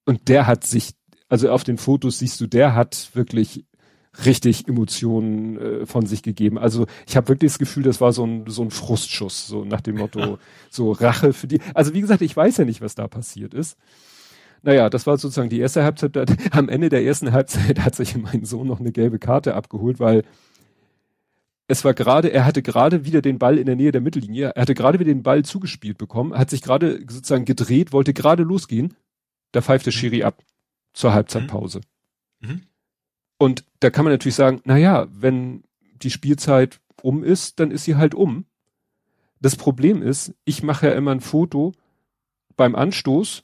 und 0.06 0.28
der 0.28 0.46
hat 0.46 0.64
sich, 0.64 0.94
also 1.28 1.50
auf 1.50 1.64
den 1.64 1.78
Fotos 1.78 2.18
siehst 2.18 2.40
du, 2.40 2.46
der 2.46 2.74
hat 2.74 3.10
wirklich 3.14 3.64
richtig 4.24 4.68
Emotionen 4.68 5.58
äh, 5.58 5.86
von 5.86 6.06
sich 6.06 6.22
gegeben. 6.22 6.58
Also 6.58 6.86
ich 7.06 7.16
habe 7.16 7.28
wirklich 7.28 7.52
das 7.52 7.58
Gefühl, 7.58 7.82
das 7.82 8.00
war 8.00 8.12
so 8.12 8.24
ein, 8.24 8.44
so 8.46 8.62
ein 8.62 8.70
Frustschuss, 8.70 9.46
so 9.46 9.64
nach 9.64 9.80
dem 9.80 9.96
Motto, 9.96 10.38
so 10.70 10.92
Rache 10.92 11.32
für 11.32 11.46
die. 11.46 11.60
Also 11.74 11.94
wie 11.94 12.00
gesagt, 12.00 12.22
ich 12.22 12.36
weiß 12.36 12.58
ja 12.58 12.64
nicht, 12.64 12.80
was 12.80 12.94
da 12.94 13.08
passiert 13.08 13.54
ist. 13.54 13.76
Naja, 14.62 14.88
das 14.88 15.06
war 15.06 15.18
sozusagen 15.18 15.50
die 15.50 15.60
erste 15.60 15.84
Halbzeit. 15.84 16.16
Am 16.52 16.68
Ende 16.68 16.88
der 16.88 17.04
ersten 17.04 17.32
Halbzeit 17.32 17.80
hat 17.80 17.94
sich 17.94 18.16
mein 18.16 18.44
Sohn 18.44 18.66
noch 18.66 18.80
eine 18.80 18.92
gelbe 18.92 19.18
Karte 19.18 19.54
abgeholt, 19.54 20.00
weil 20.00 20.22
es 21.66 21.84
war 21.84 21.94
gerade, 21.94 22.30
er 22.30 22.44
hatte 22.44 22.62
gerade 22.62 23.04
wieder 23.04 23.22
den 23.22 23.38
Ball 23.38 23.58
in 23.58 23.66
der 23.66 23.76
Nähe 23.76 23.92
der 23.92 24.00
Mittellinie, 24.00 24.52
er 24.54 24.62
hatte 24.62 24.74
gerade 24.74 24.98
wieder 24.98 25.12
den 25.12 25.22
Ball 25.22 25.44
zugespielt 25.44 25.96
bekommen, 25.96 26.36
hat 26.36 26.50
sich 26.50 26.62
gerade 26.62 27.00
sozusagen 27.08 27.46
gedreht, 27.46 27.92
wollte 27.92 28.12
gerade 28.12 28.42
losgehen, 28.42 28.94
da 29.52 29.62
pfeift 29.62 29.86
der 29.86 29.92
Schiri 29.92 30.24
ab 30.24 30.42
zur 30.92 31.14
Halbzeitpause. 31.14 31.80
Mhm. 32.40 32.62
Und 33.38 33.64
da 33.80 33.90
kann 33.90 34.04
man 34.04 34.12
natürlich 34.12 34.36
sagen, 34.36 34.60
na 34.64 34.76
ja, 34.76 35.06
wenn 35.10 35.64
die 36.02 36.10
Spielzeit 36.10 36.80
um 37.02 37.22
ist, 37.22 37.60
dann 37.60 37.70
ist 37.70 37.84
sie 37.84 37.96
halt 37.96 38.14
um. 38.14 38.46
Das 39.40 39.56
Problem 39.56 40.02
ist, 40.02 40.34
ich 40.44 40.62
mache 40.62 40.86
ja 40.86 40.92
immer 40.94 41.10
ein 41.10 41.20
Foto 41.20 41.72
beim 42.56 42.74
Anstoß 42.74 43.42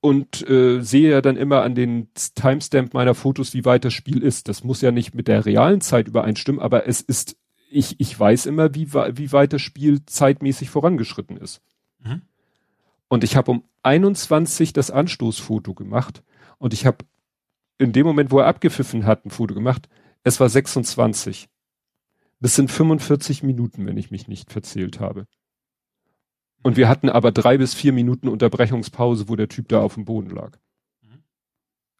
und 0.00 0.48
äh, 0.48 0.80
sehe 0.80 1.10
ja 1.10 1.20
dann 1.20 1.36
immer 1.36 1.62
an 1.62 1.76
den 1.76 2.08
Timestamp 2.34 2.92
meiner 2.92 3.14
Fotos, 3.14 3.54
wie 3.54 3.64
weit 3.64 3.84
das 3.84 3.94
Spiel 3.94 4.22
ist. 4.22 4.48
Das 4.48 4.64
muss 4.64 4.80
ja 4.80 4.90
nicht 4.90 5.14
mit 5.14 5.28
der 5.28 5.46
realen 5.46 5.80
Zeit 5.80 6.08
übereinstimmen, 6.08 6.60
aber 6.60 6.88
es 6.88 7.00
ist, 7.00 7.36
ich, 7.70 8.00
ich 8.00 8.18
weiß 8.18 8.46
immer, 8.46 8.74
wie, 8.74 8.92
wie 8.92 9.32
weit 9.32 9.52
das 9.52 9.62
Spiel 9.62 10.04
zeitmäßig 10.04 10.70
vorangeschritten 10.70 11.36
ist. 11.36 11.62
Mhm. 12.00 12.22
Und 13.06 13.22
ich 13.22 13.36
habe 13.36 13.52
um 13.52 13.64
21 13.84 14.72
das 14.72 14.90
Anstoßfoto 14.90 15.74
gemacht 15.74 16.24
und 16.58 16.74
ich 16.74 16.84
habe 16.84 17.04
in 17.78 17.92
dem 17.92 18.06
Moment, 18.06 18.30
wo 18.30 18.38
er 18.38 18.46
abgepfiffen 18.46 19.06
hat, 19.06 19.24
ein 19.24 19.30
Foto 19.30 19.54
gemacht. 19.54 19.88
Es 20.22 20.40
war 20.40 20.48
26. 20.48 21.48
Das 22.40 22.54
sind 22.54 22.70
45 22.70 23.42
Minuten, 23.42 23.86
wenn 23.86 23.96
ich 23.96 24.10
mich 24.10 24.28
nicht 24.28 24.50
verzählt 24.50 25.00
habe. 25.00 25.26
Und 26.62 26.76
wir 26.76 26.88
hatten 26.88 27.08
aber 27.08 27.32
drei 27.32 27.58
bis 27.58 27.74
vier 27.74 27.92
Minuten 27.92 28.28
Unterbrechungspause, 28.28 29.28
wo 29.28 29.36
der 29.36 29.48
Typ 29.48 29.68
da 29.68 29.80
auf 29.80 29.94
dem 29.94 30.04
Boden 30.04 30.30
lag. 30.30 30.58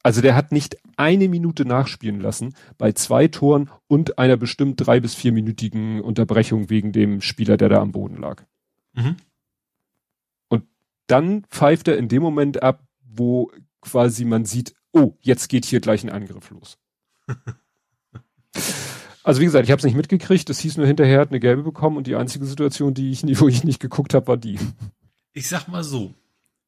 Also 0.03 0.21
der 0.21 0.35
hat 0.35 0.51
nicht 0.51 0.77
eine 0.97 1.29
Minute 1.29 1.65
nachspielen 1.65 2.21
lassen 2.21 2.55
bei 2.77 2.93
zwei 2.93 3.29
Toren 3.29 3.71
und 3.87 4.19
einer 4.19 4.37
bestimmt 4.37 4.85
drei 4.85 4.99
bis 4.99 5.15
vierminütigen 5.15 6.01
Unterbrechung 6.01 6.71
wegen 6.71 6.93
dem 6.93 7.21
Spieler, 7.21 7.57
der 7.57 7.69
da 7.69 7.81
am 7.81 7.93
Boden 7.93 8.17
lag. 8.17 8.45
Mhm. 8.95 9.17
Und 10.49 10.65
dann 11.07 11.45
pfeift 11.45 11.87
er 11.87 11.99
in 11.99 12.09
dem 12.09 12.23
Moment 12.23 12.63
ab, 12.63 12.85
wo 13.01 13.53
quasi 13.81 14.25
man 14.25 14.45
sieht, 14.45 14.75
oh, 14.93 15.17
jetzt 15.21 15.49
geht 15.49 15.65
hier 15.65 15.81
gleich 15.81 16.05
ein 16.05 16.11
Angriff 16.11 16.51
los. 16.51 16.79
also 19.23 19.41
wie 19.41 19.45
gesagt, 19.45 19.65
ich 19.65 19.71
habe 19.71 19.79
es 19.79 19.85
nicht 19.85 19.97
mitgekriegt. 19.97 20.49
Es 20.51 20.61
hieß 20.61 20.77
nur 20.77 20.87
hinterher 20.87 21.21
hat 21.21 21.31
eine 21.31 21.41
gelbe 21.41 21.63
bekommen 21.63 21.97
und 21.97 22.07
die 22.07 22.17
einzige 22.17 22.47
Situation, 22.47 22.95
die 22.95 23.11
ich, 23.11 23.23
wo 23.41 23.49
ich 23.49 23.65
nicht 23.65 23.81
geguckt 23.81 24.15
habe, 24.15 24.27
war 24.29 24.37
die. 24.37 24.59
Ich 25.33 25.49
sag 25.49 25.69
mal 25.69 25.83
so, 25.83 26.15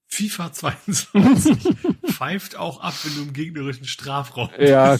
FIFA 0.07 0.53
22 0.53 1.77
pfeift 2.07 2.57
auch 2.57 2.81
ab, 2.81 2.95
wenn 3.03 3.15
du 3.15 3.23
im 3.23 3.33
gegnerischen 3.33 3.85
Strafraum 3.85 4.49
bist. 4.57 4.71
Ja, 4.71 4.97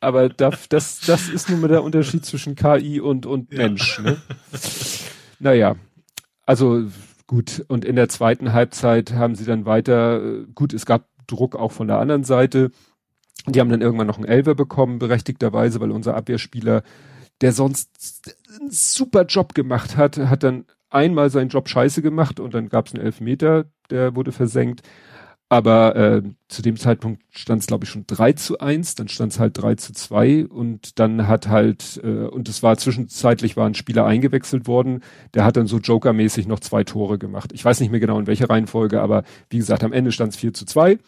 aber 0.00 0.28
das, 0.28 0.68
das, 0.68 1.00
das 1.00 1.28
ist 1.28 1.48
nun 1.48 1.60
mal 1.60 1.68
der 1.68 1.82
Unterschied 1.82 2.24
zwischen 2.24 2.54
KI 2.54 3.00
und, 3.00 3.26
und 3.26 3.52
Mensch. 3.52 3.98
Ja. 3.98 4.04
Ne? 4.04 4.22
Naja, 5.38 5.76
also 6.44 6.84
gut. 7.26 7.64
Und 7.68 7.84
in 7.84 7.96
der 7.96 8.08
zweiten 8.08 8.52
Halbzeit 8.52 9.12
haben 9.12 9.34
sie 9.34 9.44
dann 9.44 9.66
weiter, 9.66 10.22
äh, 10.22 10.46
gut, 10.54 10.72
es 10.72 10.86
gab 10.86 11.08
Druck 11.26 11.56
auch 11.56 11.72
von 11.72 11.88
der 11.88 11.98
anderen 11.98 12.24
Seite. 12.24 12.70
Die 13.46 13.60
haben 13.60 13.70
dann 13.70 13.82
irgendwann 13.82 14.06
noch 14.06 14.16
einen 14.16 14.26
Elver 14.26 14.54
bekommen, 14.54 14.98
berechtigterweise, 14.98 15.80
weil 15.80 15.90
unser 15.90 16.16
Abwehrspieler, 16.16 16.82
der 17.40 17.52
sonst 17.52 18.34
einen 18.60 18.70
super 18.70 19.24
Job 19.24 19.54
gemacht 19.54 19.96
hat, 19.96 20.18
hat 20.18 20.42
dann 20.42 20.64
einmal 20.90 21.30
seinen 21.30 21.48
Job 21.48 21.68
scheiße 21.68 22.02
gemacht 22.02 22.40
und 22.40 22.54
dann 22.54 22.68
gab 22.68 22.86
es 22.86 22.94
einen 22.94 23.04
Elfmeter, 23.04 23.66
der 23.90 24.16
wurde 24.16 24.32
versenkt. 24.32 24.82
Aber 25.48 25.94
äh, 25.94 26.22
zu 26.48 26.60
dem 26.60 26.76
Zeitpunkt 26.76 27.22
stand 27.30 27.60
es, 27.60 27.68
glaube 27.68 27.84
ich, 27.84 27.90
schon 27.90 28.04
3 28.06 28.32
zu 28.32 28.58
1, 28.58 28.96
dann 28.96 29.08
stand 29.08 29.32
es 29.32 29.38
halt 29.38 29.56
3 29.56 29.76
zu 29.76 29.92
2 29.92 30.46
und 30.46 30.98
dann 30.98 31.28
hat 31.28 31.46
halt, 31.46 32.00
äh, 32.02 32.26
und 32.26 32.48
es 32.48 32.64
war 32.64 32.76
zwischenzeitlich 32.76 33.56
war 33.56 33.66
ein 33.66 33.76
Spieler 33.76 34.06
eingewechselt 34.06 34.66
worden, 34.66 35.04
der 35.34 35.44
hat 35.44 35.56
dann 35.56 35.68
so 35.68 35.78
Joker-mäßig 35.78 36.48
noch 36.48 36.58
zwei 36.58 36.82
Tore 36.82 37.18
gemacht. 37.18 37.52
Ich 37.52 37.64
weiß 37.64 37.78
nicht 37.78 37.92
mehr 37.92 38.00
genau 38.00 38.18
in 38.18 38.26
welcher 38.26 38.50
Reihenfolge, 38.50 39.00
aber 39.00 39.22
wie 39.48 39.58
gesagt, 39.58 39.84
am 39.84 39.92
Ende 39.92 40.10
stand 40.10 40.32
es 40.32 40.38
4 40.38 40.52
zu 40.52 40.66
2. 40.66 40.98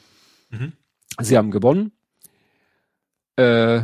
Mhm. 0.51 0.73
Sie 1.21 1.37
haben 1.37 1.51
gewonnen. 1.51 1.91
Äh, 3.35 3.83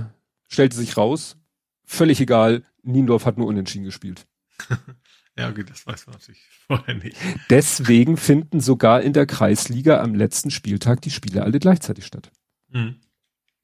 stellte 0.48 0.76
sich 0.76 0.96
raus, 0.96 1.36
völlig 1.84 2.20
egal, 2.20 2.62
Niendorf 2.84 3.26
hat 3.26 3.38
nur 3.38 3.48
unentschieden 3.48 3.84
gespielt. 3.84 4.26
Ja, 5.36 5.50
okay, 5.50 5.64
das 5.64 5.86
weiß 5.86 6.06
man 6.06 6.14
natürlich 6.14 6.42
vorher 6.66 6.94
nicht. 6.94 7.16
Deswegen 7.50 8.16
finden 8.16 8.60
sogar 8.60 9.02
in 9.02 9.12
der 9.12 9.26
Kreisliga 9.26 10.00
am 10.00 10.14
letzten 10.14 10.50
Spieltag 10.50 11.00
die 11.02 11.10
Spiele 11.10 11.42
alle 11.42 11.58
gleichzeitig 11.58 12.06
statt. 12.06 12.30
Mhm. 12.68 13.00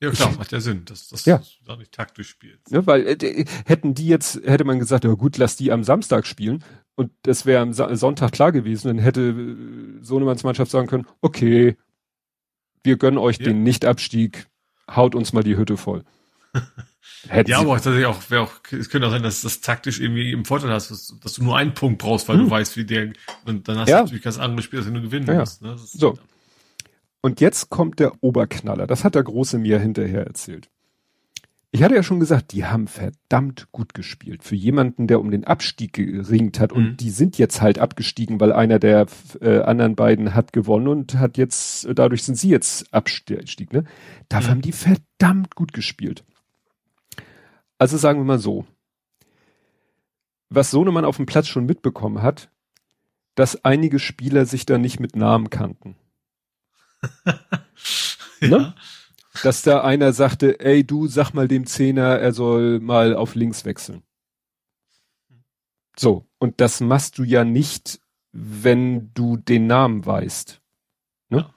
Ja, 0.03 0.11
klar, 0.11 0.35
macht 0.39 0.51
ja 0.51 0.61
Sinn, 0.61 0.87
dass 0.87 1.09
das 1.09 1.27
ja. 1.27 1.43
da 1.67 1.77
nicht 1.77 1.93
taktisch 1.93 2.31
spielt. 2.31 2.61
Ja, 2.71 2.87
weil 2.87 3.07
äh, 3.07 3.45
hätten 3.67 3.93
die 3.93 4.07
jetzt, 4.07 4.41
hätte 4.47 4.65
man 4.65 4.79
gesagt, 4.79 5.05
ja 5.05 5.13
gut, 5.13 5.37
lass 5.37 5.57
die 5.57 5.73
am 5.73 5.85
Samstag 5.85 6.27
spielen 6.27 6.65
und 6.95 7.13
das 7.23 7.45
wäre 7.45 7.61
am 7.61 7.75
Sa 7.75 7.95
Sonntag 7.95 8.33
klar 8.33 8.51
gewesen, 8.51 8.89
dann 8.89 8.99
hätte 8.99 9.21
äh, 9.21 10.03
Sohnemanns 10.03 10.43
Mannschaft 10.43 10.71
sagen 10.71 10.89
können, 10.89 11.07
okay, 11.21 11.77
wir 12.83 12.97
gönnen 12.97 13.19
euch 13.19 13.39
ja. 13.39 13.45
den 13.45 13.63
Nichtabstieg, 13.63 14.47
haut 14.91 15.15
uns 15.15 15.35
mal 15.35 15.45
die 15.45 15.59
Hütte 15.59 15.77
voll. 15.77 16.03
Hätten 17.29 17.51
ja, 17.51 17.59
aber 17.59 17.75
tatsächlich 17.75 18.07
auch, 18.07 18.31
wäre 18.31 18.43
auch, 18.43 18.53
es 18.71 18.89
könnte 18.89 19.07
auch 19.07 19.11
sein, 19.11 19.23
dass 19.23 19.43
das 19.43 19.61
taktisch 19.61 20.01
irgendwie 20.01 20.33
im 20.33 20.45
Vorteil 20.45 20.71
hast, 20.71 20.91
dass, 20.91 21.15
dass 21.23 21.35
du 21.35 21.45
nur 21.45 21.57
einen 21.57 21.75
Punkt 21.75 21.99
brauchst, 21.99 22.29
weil 22.29 22.39
hm. 22.39 22.45
du 22.45 22.51
weißt, 22.51 22.77
wie 22.77 22.85
der, 22.85 23.13
und 23.47 23.69
dann 23.69 23.79
hast 23.79 23.89
ja. 23.89 23.99
du 23.99 24.05
natürlich 24.05 24.25
ganz 24.25 24.39
andere 24.39 24.63
Spiele, 24.63 24.81
als 24.81 24.87
wenn 24.89 24.95
du 24.95 25.03
gewinnen 25.03 25.27
ja, 25.27 25.41
musst. 25.41 25.63
Ne? 25.63 25.77
So. 25.77 26.19
Und 27.23 27.41
jetzt 27.41 27.69
kommt 27.69 28.01
der 28.01 28.13
Oberknaller. 28.23 28.87
Das 28.87 29.05
hat 29.05 29.15
der 29.15 29.23
große 29.23 29.59
mir 29.59 29.79
hinterher 29.79 30.27
erzählt. 30.27 30.71
Ich 31.73 31.85
hatte 31.85 31.95
ja 31.95 32.03
schon 32.03 32.19
gesagt, 32.19 32.51
die 32.53 32.65
haben 32.65 32.89
verdammt 32.89 33.71
gut 33.71 33.95
gespielt. 33.95 34.43
Für 34.43 34.57
jemanden, 34.57 35.07
der 35.07 35.21
um 35.21 35.31
den 35.31 35.45
Abstieg 35.45 35.93
geringt 35.93 36.59
hat. 36.59 36.73
Mhm. 36.73 36.77
Und 36.77 36.97
die 37.01 37.11
sind 37.11 37.39
jetzt 37.39 37.61
halt 37.61 37.79
abgestiegen, 37.79 38.41
weil 38.41 38.53
einer 38.53 38.79
der 38.79 39.07
äh, 39.41 39.61
anderen 39.61 39.95
beiden 39.95 40.35
hat 40.35 40.53
gewonnen 40.53 40.89
und 40.89 41.15
hat 41.15 41.37
jetzt, 41.37 41.87
dadurch 41.95 42.25
sind 42.25 42.37
sie 42.37 42.49
jetzt 42.49 42.93
Abstieg. 42.93 43.73
Ne? 43.73 43.85
Dafür 44.29 44.49
mhm. 44.49 44.51
haben 44.53 44.63
die 44.63 44.73
verdammt 44.73 45.55
gut 45.55 45.73
gespielt. 45.73 46.25
Also 47.81 47.97
sagen 47.97 48.21
wir 48.21 48.25
mal 48.25 48.39
so. 48.39 48.67
Was 50.51 50.71
Sohnemann 50.71 51.07
auf 51.07 51.17
dem 51.17 51.25
Platz 51.25 51.49
schon 51.49 51.65
mitbekommen 51.65 52.21
hat, 52.21 52.51
dass 53.37 53.65
einige 53.65 53.99
Spieler 53.99 54.45
sich 54.45 54.67
da 54.67 54.77
nicht 54.77 55.01
mit 55.01 55.17
Namen 55.17 55.49
kannten. 55.49 55.97
ja. 58.41 58.49
ne? 58.49 58.75
Dass 59.43 59.63
da 59.63 59.81
einer 59.81 60.13
sagte, 60.13 60.61
ey 60.61 60.87
du, 60.87 61.07
sag 61.07 61.33
mal 61.33 61.49
dem 61.49 61.65
Zehner, 61.65 62.19
er 62.19 62.35
soll 62.35 62.81
mal 62.81 63.15
auf 63.15 63.35
links 63.35 63.65
wechseln. 63.65 64.03
So, 65.97 66.29
und 66.39 66.61
das 66.61 66.81
machst 66.81 67.17
du 67.17 67.23
ja 67.23 67.45
nicht, 67.45 67.99
wenn 68.33 69.15
du 69.15 69.39
den 69.39 69.69
Namen 69.69 70.05
weißt. 70.05 70.61
Ne? 71.31 71.51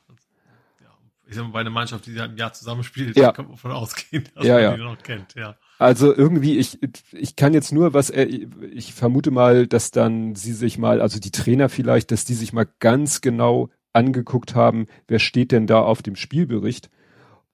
Ja. 0.79 0.97
Ich 1.25 1.35
sag 1.35 1.43
mal, 1.43 1.51
bei 1.51 1.59
einer 1.59 1.69
Mannschaft, 1.69 2.05
die 2.05 2.17
ein 2.17 2.37
Jahr 2.37 2.53
zusammenspielt, 2.53 3.17
ja. 3.17 3.33
kann 3.33 3.45
man 3.45 3.55
davon 3.55 3.71
ausgehen, 3.71 4.29
dass 4.35 4.45
ja, 4.45 4.53
man 4.53 4.63
ja. 4.63 4.77
die 4.77 4.83
noch 4.83 5.03
kennt, 5.03 5.35
ja. 5.35 5.57
Also 5.83 6.15
irgendwie, 6.15 6.59
ich, 6.59 6.79
ich 7.11 7.35
kann 7.35 7.53
jetzt 7.53 7.73
nur 7.73 7.93
was, 7.93 8.09
er, 8.09 8.29
ich 8.29 8.93
vermute 8.93 9.31
mal, 9.31 9.67
dass 9.67 9.91
dann 9.91 10.33
sie 10.33 10.53
sich 10.53 10.77
mal, 10.77 11.01
also 11.01 11.19
die 11.19 11.31
Trainer 11.31 11.67
vielleicht, 11.67 12.11
dass 12.11 12.23
die 12.23 12.35
sich 12.35 12.53
mal 12.53 12.65
ganz 12.79 13.19
genau 13.19 13.69
angeguckt 13.91 14.55
haben, 14.55 14.85
wer 15.09 15.19
steht 15.19 15.51
denn 15.51 15.67
da 15.67 15.81
auf 15.81 16.01
dem 16.01 16.15
Spielbericht 16.15 16.89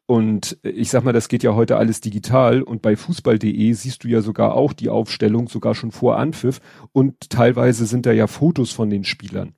Und 0.10 0.58
ich 0.64 0.90
sag 0.90 1.04
mal, 1.04 1.14
das 1.14 1.28
geht 1.28 1.44
ja 1.44 1.54
heute 1.54 1.78
alles 1.78 2.02
digital 2.02 2.64
und 2.64 2.82
bei 2.82 2.96
fußball.de 2.96 3.74
siehst 3.74 4.04
du 4.04 4.08
ja 4.08 4.22
sogar 4.22 4.56
auch 4.56 4.74
die 4.74 4.90
Aufstellung, 4.90 5.48
sogar 5.48 5.76
schon 5.76 5.92
vor 5.92 6.18
Anpfiff 6.18 6.62
und 6.94 7.30
teilweise 7.30 7.86
sind 7.86 8.08
da 8.08 8.12
ja 8.12 8.26
Fotos 8.26 8.72
von 8.72 8.90
den 8.90 9.04
Spielern. 9.04 9.54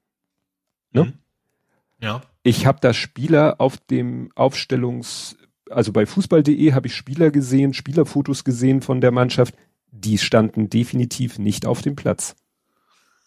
Ne? 0.91 1.06
Mhm. 1.06 1.14
Ja. 2.01 2.22
Ich 2.43 2.66
habe 2.66 2.80
da 2.82 2.93
Spieler 2.93 3.61
auf 3.61 3.77
dem 3.77 4.30
Aufstellungs, 4.35 5.38
also 5.72 5.91
bei 5.91 6.06
fußball.de 6.06 6.74
habe 6.74 6.88
ich 6.88 6.95
Spieler 6.95 7.32
gesehen, 7.32 7.74
Spielerfotos 7.74 8.43
gesehen 8.43 8.82
von 8.82 9.01
der 9.01 9.11
Mannschaft, 9.11 9.56
die 9.91 10.17
standen 10.17 10.69
definitiv 10.69 11.40
nicht 11.40 11.66
auf 11.66 11.82
dem 11.82 11.95
Platz. 11.95 12.35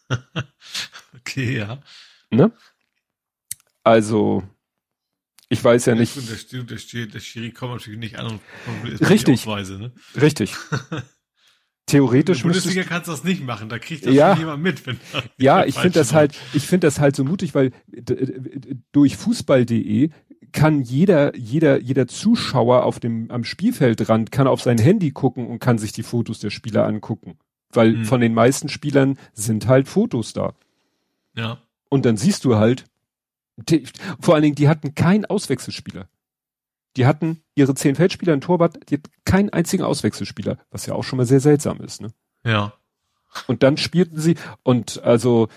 okay, 1.14 1.58
ja. 1.58 1.82
Ne? 2.30 2.52
Also, 3.82 4.42
ich 5.48 5.62
weiß 5.62 5.86
ja 5.86 5.94
nicht. 5.94 6.16
Der, 6.16 6.62
der, 6.64 6.76
der, 6.76 7.06
der 7.06 7.20
Schiri 7.20 7.50
kommt 7.52 7.72
natürlich 7.72 7.98
nicht 7.98 8.18
an 8.18 8.26
und 8.26 8.40
Richtig. 9.08 9.40
Ausweise, 9.40 9.78
ne? 9.78 9.92
Richtig. 10.20 10.54
Theoretisch 11.86 12.38
In 12.38 12.48
der 12.48 12.54
Bundesliga 12.54 12.82
kannst 12.84 13.08
du 13.08 13.12
das 13.12 13.24
nicht 13.24 13.44
machen, 13.44 13.68
da 13.68 13.78
kriegt 13.78 14.06
das 14.06 14.14
ja, 14.14 14.34
jemand 14.38 14.62
mit. 14.62 14.86
Wenn 14.86 14.98
ja, 15.36 15.66
ich 15.66 15.74
finde 15.74 15.98
das 15.98 16.14
halt, 16.14 16.34
ich 16.54 16.66
finde 16.66 16.86
das 16.86 16.98
halt 16.98 17.14
so 17.14 17.24
mutig, 17.24 17.54
weil 17.54 17.72
durch 18.90 19.18
Fußball.de 19.18 20.08
kann 20.52 20.82
jeder, 20.82 21.36
jeder, 21.36 21.80
jeder 21.80 22.06
Zuschauer 22.06 22.84
auf 22.84 23.00
dem, 23.00 23.30
am 23.30 23.44
Spielfeldrand 23.44 24.30
kann 24.32 24.46
auf 24.46 24.62
sein 24.62 24.78
Handy 24.78 25.10
gucken 25.10 25.46
und 25.46 25.58
kann 25.58 25.78
sich 25.78 25.92
die 25.92 26.02
Fotos 26.02 26.38
der 26.38 26.50
Spieler 26.50 26.86
angucken. 26.86 27.38
Weil 27.70 27.92
mhm. 27.92 28.04
von 28.04 28.20
den 28.20 28.34
meisten 28.34 28.68
Spielern 28.68 29.18
sind 29.32 29.66
halt 29.66 29.88
Fotos 29.88 30.32
da. 30.32 30.54
Ja. 31.36 31.58
Und 31.88 32.04
dann 32.04 32.16
siehst 32.16 32.44
du 32.44 32.56
halt, 32.56 32.84
die, 33.56 33.84
vor 34.20 34.34
allen 34.34 34.42
Dingen, 34.42 34.54
die 34.54 34.68
hatten 34.68 34.94
keinen 34.94 35.24
Auswechselspieler. 35.24 36.08
Die 36.96 37.06
hatten 37.06 37.42
ihre 37.54 37.74
zehn 37.74 37.96
Feldspieler, 37.96 38.32
ein 38.32 38.40
Torwart, 38.40 38.78
die 38.88 38.94
hatten 38.94 39.10
keinen 39.24 39.50
einzigen 39.50 39.82
Auswechselspieler, 39.82 40.58
was 40.70 40.86
ja 40.86 40.94
auch 40.94 41.02
schon 41.02 41.16
mal 41.16 41.26
sehr 41.26 41.40
seltsam 41.40 41.80
ist, 41.80 42.00
ne? 42.00 42.12
Ja. 42.44 42.74
Und 43.48 43.64
dann 43.64 43.76
spielten 43.76 44.20
sie, 44.20 44.36
und 44.62 45.02
also, 45.02 45.48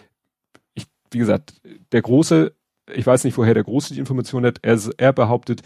ich, 0.73 0.87
wie 1.11 1.19
gesagt, 1.19 1.61
der 1.91 2.01
Große, 2.01 2.55
ich 2.93 3.05
weiß 3.05 3.23
nicht, 3.23 3.37
woher 3.37 3.53
der 3.53 3.63
Große 3.63 3.93
die 3.93 3.99
Information 3.99 4.45
hat, 4.45 4.59
er, 4.61 4.79
er 4.97 5.13
behauptet, 5.13 5.61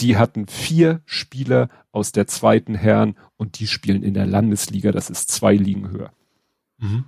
die 0.00 0.16
hatten 0.16 0.46
vier 0.46 1.02
Spieler 1.06 1.68
aus 1.92 2.12
der 2.12 2.26
zweiten 2.26 2.74
Herren 2.74 3.16
und 3.36 3.58
die 3.58 3.66
spielen 3.66 4.02
in 4.02 4.14
der 4.14 4.26
Landesliga, 4.26 4.92
das 4.92 5.10
ist 5.10 5.30
zwei 5.30 5.54
Ligen 5.54 5.90
höher. 5.90 6.12
Mhm. 6.78 7.04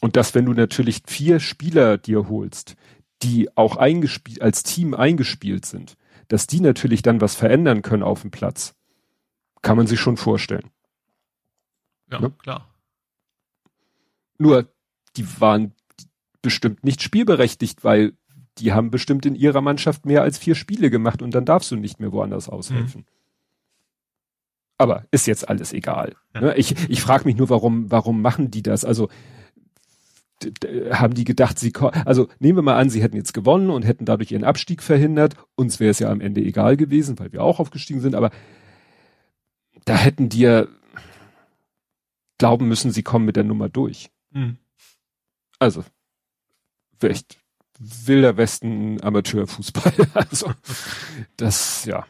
Und 0.00 0.16
das, 0.16 0.34
wenn 0.34 0.46
du 0.46 0.52
natürlich 0.52 1.02
vier 1.06 1.40
Spieler 1.40 1.98
dir 1.98 2.28
holst, 2.28 2.76
die 3.22 3.56
auch 3.56 3.76
eingespielt, 3.76 4.42
als 4.42 4.62
Team 4.62 4.94
eingespielt 4.94 5.66
sind, 5.66 5.96
dass 6.28 6.46
die 6.46 6.60
natürlich 6.60 7.02
dann 7.02 7.20
was 7.20 7.34
verändern 7.34 7.82
können 7.82 8.02
auf 8.02 8.22
dem 8.22 8.30
Platz, 8.30 8.74
kann 9.62 9.76
man 9.76 9.86
sich 9.86 9.98
schon 9.98 10.16
vorstellen. 10.16 10.70
Ja, 12.10 12.20
ne? 12.20 12.30
klar. 12.38 12.68
Nur, 14.38 14.72
die 15.16 15.40
waren 15.40 15.74
bestimmt 16.42 16.84
nicht 16.84 17.02
spielberechtigt, 17.02 17.82
weil 17.82 18.12
die 18.60 18.72
haben 18.72 18.90
bestimmt 18.90 19.26
in 19.26 19.34
ihrer 19.34 19.60
Mannschaft 19.60 20.06
mehr 20.06 20.22
als 20.22 20.38
vier 20.38 20.54
Spiele 20.54 20.90
gemacht 20.90 21.22
und 21.22 21.34
dann 21.34 21.44
darfst 21.44 21.70
du 21.70 21.76
nicht 21.76 22.00
mehr 22.00 22.12
woanders 22.12 22.48
aushelfen. 22.48 23.02
Mhm. 23.02 23.06
Aber 24.78 25.04
ist 25.10 25.26
jetzt 25.26 25.48
alles 25.48 25.72
egal. 25.72 26.14
Ja. 26.34 26.40
Ne? 26.40 26.56
Ich, 26.56 26.88
ich 26.88 27.02
frage 27.02 27.24
mich 27.24 27.36
nur, 27.36 27.50
warum, 27.50 27.90
warum 27.90 28.22
machen 28.22 28.50
die 28.50 28.62
das? 28.62 28.84
Also 28.84 29.08
haben 30.92 31.14
die 31.14 31.24
gedacht, 31.24 31.58
sie 31.58 31.72
also 32.04 32.28
nehmen 32.38 32.58
wir 32.58 32.62
mal 32.62 32.76
an, 32.76 32.90
sie 32.90 33.02
hätten 33.02 33.16
jetzt 33.16 33.34
gewonnen 33.34 33.70
und 33.70 33.84
hätten 33.84 34.04
dadurch 34.04 34.30
ihren 34.30 34.44
Abstieg 34.44 34.82
verhindert. 34.82 35.34
Uns 35.56 35.80
wäre 35.80 35.90
es 35.90 35.98
ja 35.98 36.10
am 36.10 36.20
Ende 36.20 36.40
egal 36.40 36.76
gewesen, 36.76 37.18
weil 37.18 37.32
wir 37.32 37.42
auch 37.42 37.58
aufgestiegen 37.58 38.00
sind, 38.00 38.14
aber 38.14 38.30
da 39.84 39.96
hätten 39.96 40.28
die 40.28 40.40
ja 40.40 40.66
glauben 42.38 42.68
müssen, 42.68 42.92
sie 42.92 43.02
kommen 43.02 43.24
mit 43.24 43.34
der 43.34 43.44
Nummer 43.44 43.68
durch. 43.68 44.10
Mhm. 44.30 44.58
Also, 45.58 45.84
echt 47.02 47.38
wilder 47.78 48.36
Westen 48.36 49.02
Amateurfußball. 49.02 49.92
Also, 50.14 50.52
das, 51.36 51.84
ja. 51.84 52.06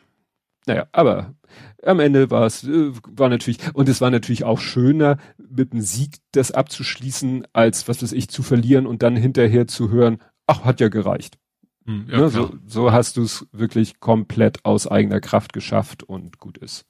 Naja, 0.67 0.87
aber 0.93 1.35
am 1.83 2.01
Ende 2.01 2.31
war 2.31 2.47
es, 2.47 2.65
äh, 2.65 2.93
war 3.09 3.29
natürlich, 3.29 3.59
und 3.75 3.89
es 3.89 4.01
war 4.01 4.11
natürlich 4.11 4.45
auch 4.45 4.61
schöner, 4.61 5.19
mit 5.39 5.73
einem 5.73 5.81
Sieg 5.81 6.17
das 6.33 6.53
abzuschließen, 6.53 7.47
als, 7.53 7.89
was 7.89 8.03
weiß 8.03 8.13
ich, 8.13 8.29
zu 8.29 8.43
verlieren 8.43 8.87
und 8.87 9.03
dann 9.03 9.17
hinterher 9.17 9.67
zu 9.67 9.91
hören, 9.91 10.19
ach, 10.47 10.65
hat 10.65 10.81
ja 10.81 10.89
gereicht. 10.89 11.39
Hm, 11.87 12.07
ja, 12.11 12.19
ne, 12.19 12.29
so, 12.29 12.53
so 12.67 12.93
hast 12.93 13.17
du 13.17 13.23
es 13.23 13.47
wirklich 13.53 14.01
komplett 14.01 14.65
aus 14.65 14.87
eigener 14.87 15.21
Kraft 15.21 15.53
geschafft 15.53 16.03
und 16.03 16.39
gut 16.39 16.59
ist. 16.59 16.85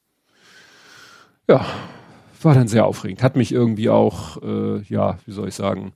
Ja, 1.49 1.65
war 2.43 2.55
dann 2.55 2.69
sehr 2.69 2.87
aufregend. 2.87 3.23
Hat 3.23 3.37
mich 3.37 3.53
irgendwie 3.53 3.89
auch, 3.89 4.43
äh, 4.43 4.83
ja, 4.83 5.19
wie 5.25 5.33
soll 5.33 5.49
ich 5.49 5.55
sagen, 5.55 5.93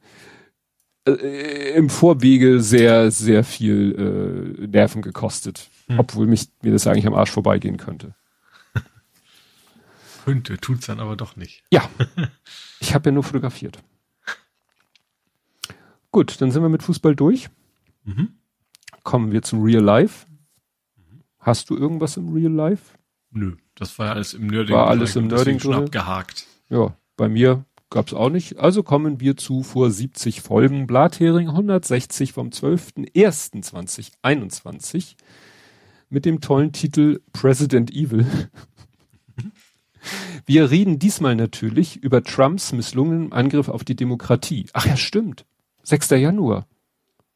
äh, 1.06 1.74
im 1.76 1.90
Vorwege 1.90 2.60
sehr, 2.60 3.10
sehr 3.10 3.44
viel 3.44 4.56
äh, 4.60 4.66
Nerven 4.66 5.02
gekostet. 5.02 5.68
Hm. 5.88 5.98
Obwohl 5.98 6.26
mich 6.26 6.48
mir 6.62 6.72
das 6.72 6.86
eigentlich 6.86 7.06
am 7.06 7.14
Arsch 7.14 7.30
vorbeigehen 7.30 7.76
könnte. 7.76 8.14
Könnte, 10.24 10.58
tut's 10.58 10.86
dann 10.86 11.00
aber 11.00 11.16
doch 11.16 11.36
nicht. 11.36 11.64
Ja. 11.70 11.88
Ich 12.80 12.94
habe 12.94 13.10
ja 13.10 13.12
nur 13.14 13.22
fotografiert. 13.22 13.78
Gut, 16.10 16.40
dann 16.40 16.50
sind 16.50 16.62
wir 16.62 16.68
mit 16.68 16.82
Fußball 16.82 17.14
durch. 17.14 17.48
Mhm. 18.02 18.34
Kommen 19.04 19.30
wir 19.30 19.42
zum 19.42 19.62
Real 19.62 19.82
Life. 19.82 20.26
Hast 21.38 21.70
du 21.70 21.76
irgendwas 21.76 22.16
im 22.16 22.32
Real 22.32 22.52
Life? 22.52 22.98
Nö, 23.30 23.56
das 23.76 23.98
war 24.00 24.06
ja 24.06 24.12
alles 24.14 24.34
im 24.34 24.48
Nerding. 24.48 24.74
War 24.74 24.88
alles 24.88 25.14
im 25.14 25.28
Nerding 25.28 25.60
schon 25.60 25.74
abgehakt. 25.74 26.46
Ja, 26.68 26.96
bei 27.16 27.28
mir 27.28 27.64
gab's 27.92 28.12
auch 28.12 28.30
nicht. 28.30 28.58
Also 28.58 28.82
kommen 28.82 29.20
wir 29.20 29.36
zu 29.36 29.62
vor 29.62 29.88
70 29.90 30.40
Folgen 30.40 30.88
Blathering 30.88 31.48
160 31.48 32.32
vom 32.32 32.48
12.01.2021 32.48 35.14
mit 36.10 36.24
dem 36.24 36.40
tollen 36.40 36.72
Titel 36.72 37.20
President 37.32 37.92
Evil. 37.92 38.26
Wir 40.46 40.70
reden 40.70 40.98
diesmal 40.98 41.36
natürlich 41.36 42.02
über 42.02 42.24
Trumps 42.24 42.72
misslungenen 42.72 43.32
Angriff 43.32 43.68
auf 43.68 43.84
die 43.84 43.94
Demokratie. 43.94 44.66
Ach 44.72 44.84
ja, 44.84 44.96
stimmt. 44.96 45.46
6. 45.84 46.10
Januar. 46.10 46.66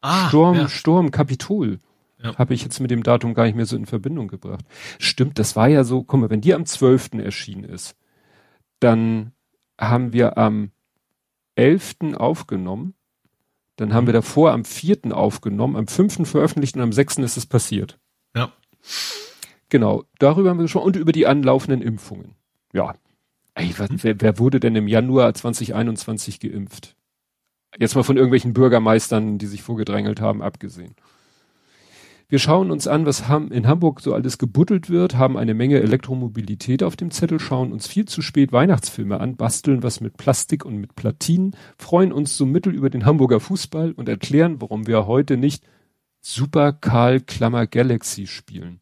Ah, 0.00 0.26
Sturm, 0.28 0.56
ja. 0.56 0.68
Sturm, 0.68 1.12
Kapitol. 1.12 1.78
Ja. 2.22 2.36
Habe 2.36 2.54
ich 2.54 2.62
jetzt 2.62 2.80
mit 2.80 2.90
dem 2.90 3.04
Datum 3.04 3.34
gar 3.34 3.44
nicht 3.44 3.54
mehr 3.54 3.66
so 3.66 3.76
in 3.76 3.86
Verbindung 3.86 4.26
gebracht. 4.28 4.64
Stimmt, 4.98 5.38
das 5.38 5.54
war 5.54 5.68
ja 5.68 5.84
so, 5.84 6.02
guck 6.02 6.20
mal, 6.20 6.30
wenn 6.30 6.40
die 6.40 6.54
am 6.54 6.66
12. 6.66 7.10
erschienen 7.14 7.62
ist, 7.64 7.94
dann 8.80 9.30
haben 9.78 10.12
wir 10.12 10.38
am 10.38 10.70
11. 11.56 12.14
aufgenommen, 12.16 12.94
dann 13.76 13.92
haben 13.92 14.06
wir 14.06 14.12
mhm. 14.12 14.18
davor 14.18 14.52
am 14.52 14.64
4. 14.64 15.14
aufgenommen, 15.16 15.76
am 15.76 15.86
5. 15.86 16.28
veröffentlicht 16.28 16.76
und 16.76 16.82
am 16.82 16.92
6. 16.92 17.18
ist 17.18 17.36
es 17.36 17.46
passiert. 17.46 17.98
Ja. 18.34 18.52
Genau, 19.68 20.05
darüber 20.18 20.50
haben 20.50 20.58
wir 20.58 20.64
gesprochen 20.64 20.86
und 20.86 20.96
über 20.96 21.12
die 21.12 21.26
anlaufenden 21.26 21.82
Impfungen. 21.82 22.36
Ja. 22.72 22.94
Ey, 23.55 23.74
was, 23.78 23.88
wer, 24.02 24.20
wer 24.20 24.38
wurde 24.38 24.60
denn 24.60 24.76
im 24.76 24.86
Januar 24.88 25.32
2021 25.34 26.40
geimpft? 26.40 26.94
Jetzt 27.78 27.94
mal 27.94 28.02
von 28.02 28.16
irgendwelchen 28.16 28.52
Bürgermeistern, 28.52 29.38
die 29.38 29.46
sich 29.46 29.62
vorgedrängelt 29.62 30.20
haben, 30.20 30.42
abgesehen. 30.42 30.94
Wir 32.28 32.40
schauen 32.40 32.72
uns 32.72 32.88
an, 32.88 33.06
was 33.06 33.20
in 33.50 33.68
Hamburg 33.68 34.00
so 34.00 34.12
alles 34.12 34.36
gebuddelt 34.38 34.90
wird, 34.90 35.14
haben 35.14 35.36
eine 35.36 35.55
Menge 35.55 35.80
Elektromobilität 35.80 36.82
auf 36.82 36.96
dem 36.96 37.12
Zettel, 37.12 37.38
schauen 37.38 37.72
uns 37.72 37.86
viel 37.86 38.06
zu 38.06 38.20
spät 38.20 38.50
Weihnachtsfilme 38.50 39.20
an, 39.20 39.36
basteln 39.36 39.84
was 39.84 40.00
mit 40.00 40.16
Plastik 40.16 40.64
und 40.64 40.76
mit 40.78 40.96
Platinen, 40.96 41.55
freuen 41.78 42.12
uns 42.12 42.36
so 42.36 42.44
mittel 42.44 42.74
über 42.74 42.90
den 42.90 43.05
Hamburger 43.05 43.38
Fußball 43.38 43.92
und 43.92 44.08
erklären, 44.08 44.60
warum 44.60 44.88
wir 44.88 45.06
heute 45.06 45.36
nicht 45.36 45.64
Super 46.20 46.72
Karl 46.72 47.20
Klammer 47.20 47.68
Galaxy 47.68 48.26
spielen. 48.26 48.80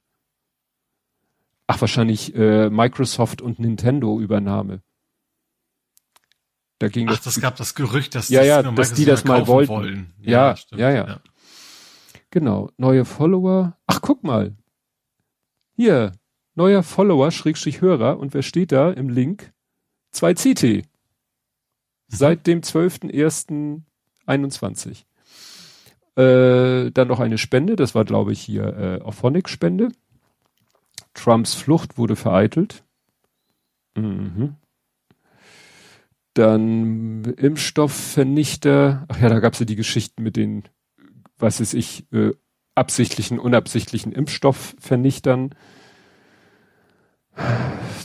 Ach, 1.67 1.79
wahrscheinlich 1.83 2.35
äh, 2.35 2.71
Microsoft 2.71 3.43
und 3.43 3.59
Nintendo 3.59 4.19
Übernahme. 4.21 4.81
Da 6.79 6.89
ging 6.89 7.09
Ach, 7.09 7.17
das, 7.17 7.25
das 7.25 7.41
gab 7.41 7.57
das 7.57 7.75
Gerücht, 7.75 8.15
dass, 8.15 8.31
ja, 8.31 8.43
ja, 8.43 8.63
dass 8.63 8.95
die 8.95 9.05
das 9.05 9.25
mal 9.25 9.47
wollten. 9.47 9.69
Wollen. 9.69 10.15
Ja, 10.21 10.55
ja, 10.71 10.79
ja, 10.79 10.91
ja, 10.91 11.07
ja. 11.07 11.21
Genau. 12.35 12.71
Neue 12.79 13.05
Follower. 13.05 13.77
Ach, 13.87 14.01
guck 14.03 14.25
mal. 14.25 14.57
Hier. 15.77 16.11
Neuer 16.57 16.83
Follower, 16.83 17.31
Schrägstrich 17.31 17.81
Hörer. 17.81 18.19
Und 18.19 18.35
wer 18.35 18.43
steht 18.43 18.73
da 18.73 18.91
im 18.91 19.09
Link? 19.09 19.53
2CT. 20.13 20.79
Mhm. 20.79 20.83
Seit 22.09 22.49
dem 22.49 22.63
12.01.21. 22.63 25.05
Äh, 26.17 26.91
dann 26.91 27.07
noch 27.07 27.21
eine 27.21 27.39
Spende, 27.39 27.77
das 27.77 27.95
war 27.95 28.05
glaube 28.05 28.33
ich 28.33 28.41
hier 28.41 28.65
äh, 28.65 29.01
Auphonic-Spende. 29.01 29.93
Trumps 31.15 31.55
Flucht 31.55 31.99
wurde 31.99 32.17
vereitelt. 32.17 32.83
Mhm. 33.95 34.57
Dann 36.35 37.23
Impfstoffvernichter. 37.37 39.05
Ach 39.07 39.21
ja, 39.21 39.29
da 39.29 39.39
gab 39.39 39.53
es 39.53 39.61
ja 39.61 39.67
die 39.67 39.77
Geschichten 39.77 40.25
mit 40.25 40.35
den, 40.35 40.65
was 41.39 41.61
ist 41.61 41.75
ich, 41.75 42.11
äh, 42.13 42.33
absichtlichen, 42.75 43.39
unabsichtlichen 43.39 44.13
Impfstoffvernichtern. 44.13 45.55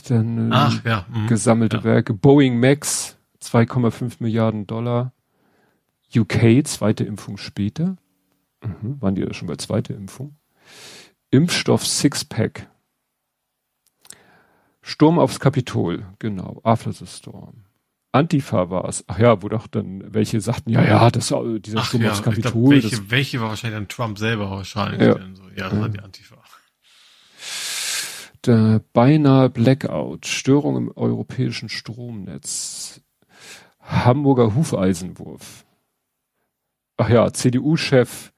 Dann 0.08 0.50
äh, 0.50 0.54
Ach, 0.54 0.84
ja. 0.84 1.06
Mhm. 1.08 1.26
gesammelte 1.26 1.78
ja. 1.78 1.84
Werke. 1.84 2.14
Boeing 2.14 2.58
Max, 2.58 3.16
2,5 3.42 4.16
Milliarden 4.20 4.66
Dollar. 4.66 5.12
UK, 6.14 6.66
zweite 6.66 7.04
Impfung 7.04 7.36
später. 7.36 7.96
Mhm. 8.62 9.00
Waren 9.00 9.14
die 9.14 9.24
da 9.24 9.32
schon 9.32 9.48
bei 9.48 9.56
zweiter 9.56 9.94
Impfung? 9.94 10.36
Impfstoff 11.30 11.86
Sixpack. 11.86 12.68
Sturm 14.82 15.18
aufs 15.18 15.38
Kapitol, 15.38 16.06
genau. 16.18 16.60
After 16.64 16.92
the 16.92 17.06
Storm. 17.06 17.64
Antifa 18.12 18.70
war 18.70 18.88
es. 18.88 19.04
Ach 19.06 19.18
ja, 19.18 19.42
wo 19.42 19.48
doch 19.48 19.66
dann 19.66 20.02
welche 20.12 20.40
sagten, 20.40 20.70
ja, 20.70 20.82
ja, 20.84 21.10
das 21.10 21.28
dieser 21.28 21.78
Ach 21.78 21.86
Sturm 21.86 22.02
ja, 22.02 22.10
aufs 22.10 22.22
Kapitol. 22.22 22.50
Glaub, 22.50 22.70
welche, 22.70 23.10
welche 23.10 23.40
war 23.40 23.50
wahrscheinlich 23.50 23.78
dann 23.78 23.88
Trump 23.88 24.18
selber 24.18 24.50
wahrscheinlich. 24.50 25.00
Ja, 25.00 25.14
so. 25.34 25.42
ja 25.56 25.68
das 25.68 25.78
war 25.78 25.88
die 25.88 26.00
Antifa. 26.00 26.36
Der 28.46 28.80
beinahe 28.94 29.50
Blackout, 29.50 30.26
Störung 30.26 30.76
im 30.76 30.92
europäischen 30.96 31.68
Stromnetz, 31.68 33.02
Hamburger 33.80 34.54
Hufeisenwurf. 34.54 35.66
Ach 36.96 37.08
ja, 37.08 37.32
CDU-Chef 37.32 38.32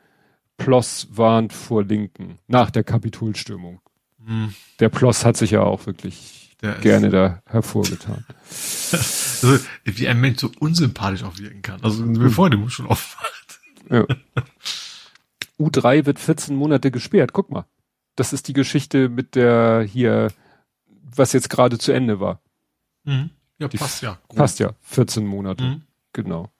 Ploss 0.56 1.08
warnt 1.10 1.52
vor 1.52 1.84
Linken 1.84 2.38
nach 2.46 2.70
der 2.70 2.84
Kapitolstürmung. 2.84 3.80
Hm. 4.24 4.54
Der 4.80 4.88
Ploss 4.88 5.24
hat 5.24 5.36
sich 5.36 5.52
ja 5.52 5.62
auch 5.62 5.86
wirklich 5.86 6.51
der 6.62 6.74
gerne 6.74 7.10
da 7.10 7.42
hervorgetan. 7.46 8.24
also, 8.92 9.58
wie 9.84 10.08
ein 10.08 10.20
Mensch 10.20 10.40
so 10.40 10.50
unsympathisch 10.60 11.24
auch 11.24 11.36
wirken 11.38 11.62
kann. 11.62 11.82
Also 11.82 12.04
bevor 12.06 12.50
der 12.50 12.58
Mund 12.58 12.72
schon 12.72 12.86
aufwacht. 12.86 13.60
Ja. 13.90 14.06
U3 15.58 16.06
wird 16.06 16.18
14 16.18 16.56
Monate 16.56 16.90
gesperrt. 16.90 17.32
Guck 17.32 17.50
mal. 17.50 17.66
Das 18.16 18.32
ist 18.32 18.48
die 18.48 18.52
Geschichte 18.52 19.08
mit 19.08 19.34
der 19.34 19.82
hier, 19.82 20.28
was 20.86 21.32
jetzt 21.32 21.50
gerade 21.50 21.78
zu 21.78 21.92
Ende 21.92 22.20
war. 22.20 22.40
Mhm. 23.04 23.30
Ja, 23.58 23.68
die 23.68 23.76
passt 23.76 24.02
ja. 24.02 24.18
Gut. 24.28 24.38
Passt 24.38 24.58
ja. 24.58 24.72
14 24.82 25.26
Monate. 25.26 25.64
Mhm. 25.64 25.82
Genau. 26.12 26.50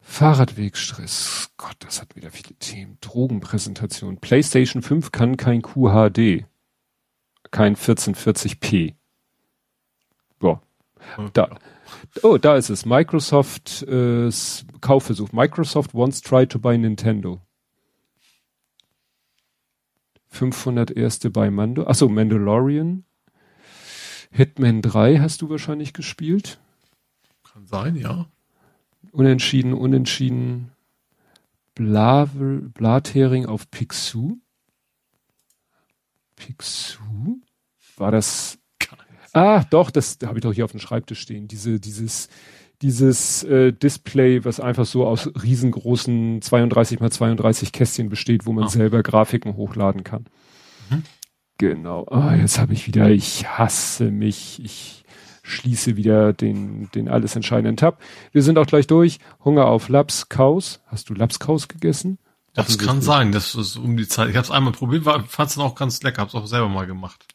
Fahrradwegstress. 0.00 1.50
Gott, 1.56 1.76
das 1.80 2.00
hat 2.00 2.16
wieder 2.16 2.30
viele 2.30 2.54
Themen. 2.58 2.98
Drogenpräsentation. 3.00 4.18
PlayStation 4.18 4.82
5 4.82 5.12
kann 5.12 5.36
kein 5.36 5.62
QHD. 5.62 6.44
Kein 7.56 7.74
1440p. 7.74 8.96
Boah. 10.38 10.60
Da. 11.32 11.58
Oh, 12.22 12.36
da 12.36 12.54
ist 12.56 12.68
es. 12.68 12.84
Microsoft 12.84 13.82
äh, 13.84 14.30
Kaufversuch. 14.82 15.32
Microsoft 15.32 15.94
wants 15.94 16.20
try 16.20 16.46
to 16.46 16.58
buy 16.58 16.76
Nintendo. 16.76 17.40
500 20.28 20.90
erste 20.90 21.30
bei 21.30 21.50
Mando. 21.50 21.86
Achso, 21.86 22.10
Mandalorian. 22.10 23.06
Hitman 24.30 24.82
3 24.82 25.20
hast 25.20 25.40
du 25.40 25.48
wahrscheinlich 25.48 25.94
gespielt. 25.94 26.60
Kann 27.42 27.64
sein, 27.64 27.96
ja. 27.96 28.26
Unentschieden, 29.12 29.72
unentschieden. 29.72 30.72
Blavel, 31.74 32.68
Blathering 32.74 33.46
auf 33.46 33.70
Pixu. 33.70 34.40
Pixu? 36.36 37.05
War 37.96 38.10
das? 38.10 38.58
Ah, 39.32 39.64
doch, 39.70 39.90
das 39.90 40.18
habe 40.24 40.38
ich 40.38 40.42
doch 40.42 40.52
hier 40.52 40.64
auf 40.64 40.70
dem 40.70 40.80
Schreibtisch 40.80 41.20
stehen. 41.20 41.46
Diese, 41.46 41.78
dieses, 41.78 42.28
dieses 42.82 43.42
äh, 43.44 43.72
Display, 43.72 44.44
was 44.44 44.60
einfach 44.60 44.86
so 44.86 45.06
aus 45.06 45.30
riesengroßen 45.42 46.40
32 46.40 47.00
mal 47.00 47.10
32 47.10 47.72
Kästchen 47.72 48.08
besteht, 48.08 48.46
wo 48.46 48.52
man 48.52 48.64
oh. 48.64 48.68
selber 48.68 49.02
Grafiken 49.02 49.56
hochladen 49.56 50.04
kann. 50.04 50.24
Mhm. 50.90 51.02
Genau. 51.58 52.06
Ah, 52.10 52.34
jetzt 52.34 52.58
habe 52.58 52.74
ich 52.74 52.86
wieder, 52.86 53.10
ich 53.10 53.46
hasse 53.46 54.10
mich. 54.10 54.62
Ich 54.62 55.04
schließe 55.42 55.96
wieder 55.96 56.32
den, 56.32 56.90
den 56.94 57.08
alles 57.08 57.36
entscheidenden 57.36 57.76
Tab. 57.76 58.00
Wir 58.32 58.42
sind 58.42 58.58
auch 58.58 58.66
gleich 58.66 58.86
durch. 58.86 59.20
Hunger 59.44 59.66
auf 59.66 59.88
Lapskaus. 59.88 60.80
Hast 60.86 61.08
du 61.08 61.14
Lapskaus 61.14 61.68
gegessen? 61.68 62.18
Das 62.52 62.78
kann 62.78 63.02
sein, 63.02 63.32
das 63.32 63.54
ist 63.54 63.76
um 63.76 63.98
die 63.98 64.08
Zeit. 64.08 64.30
Ich 64.30 64.36
habe 64.36 64.44
es 64.44 64.50
einmal 64.50 64.72
probiert, 64.72 65.04
fand 65.28 65.50
es 65.50 65.58
auch 65.58 65.74
ganz 65.74 66.02
lecker, 66.02 66.22
habe 66.22 66.30
es 66.30 66.34
auch 66.34 66.46
selber 66.46 66.70
mal 66.70 66.86
gemacht. 66.86 67.26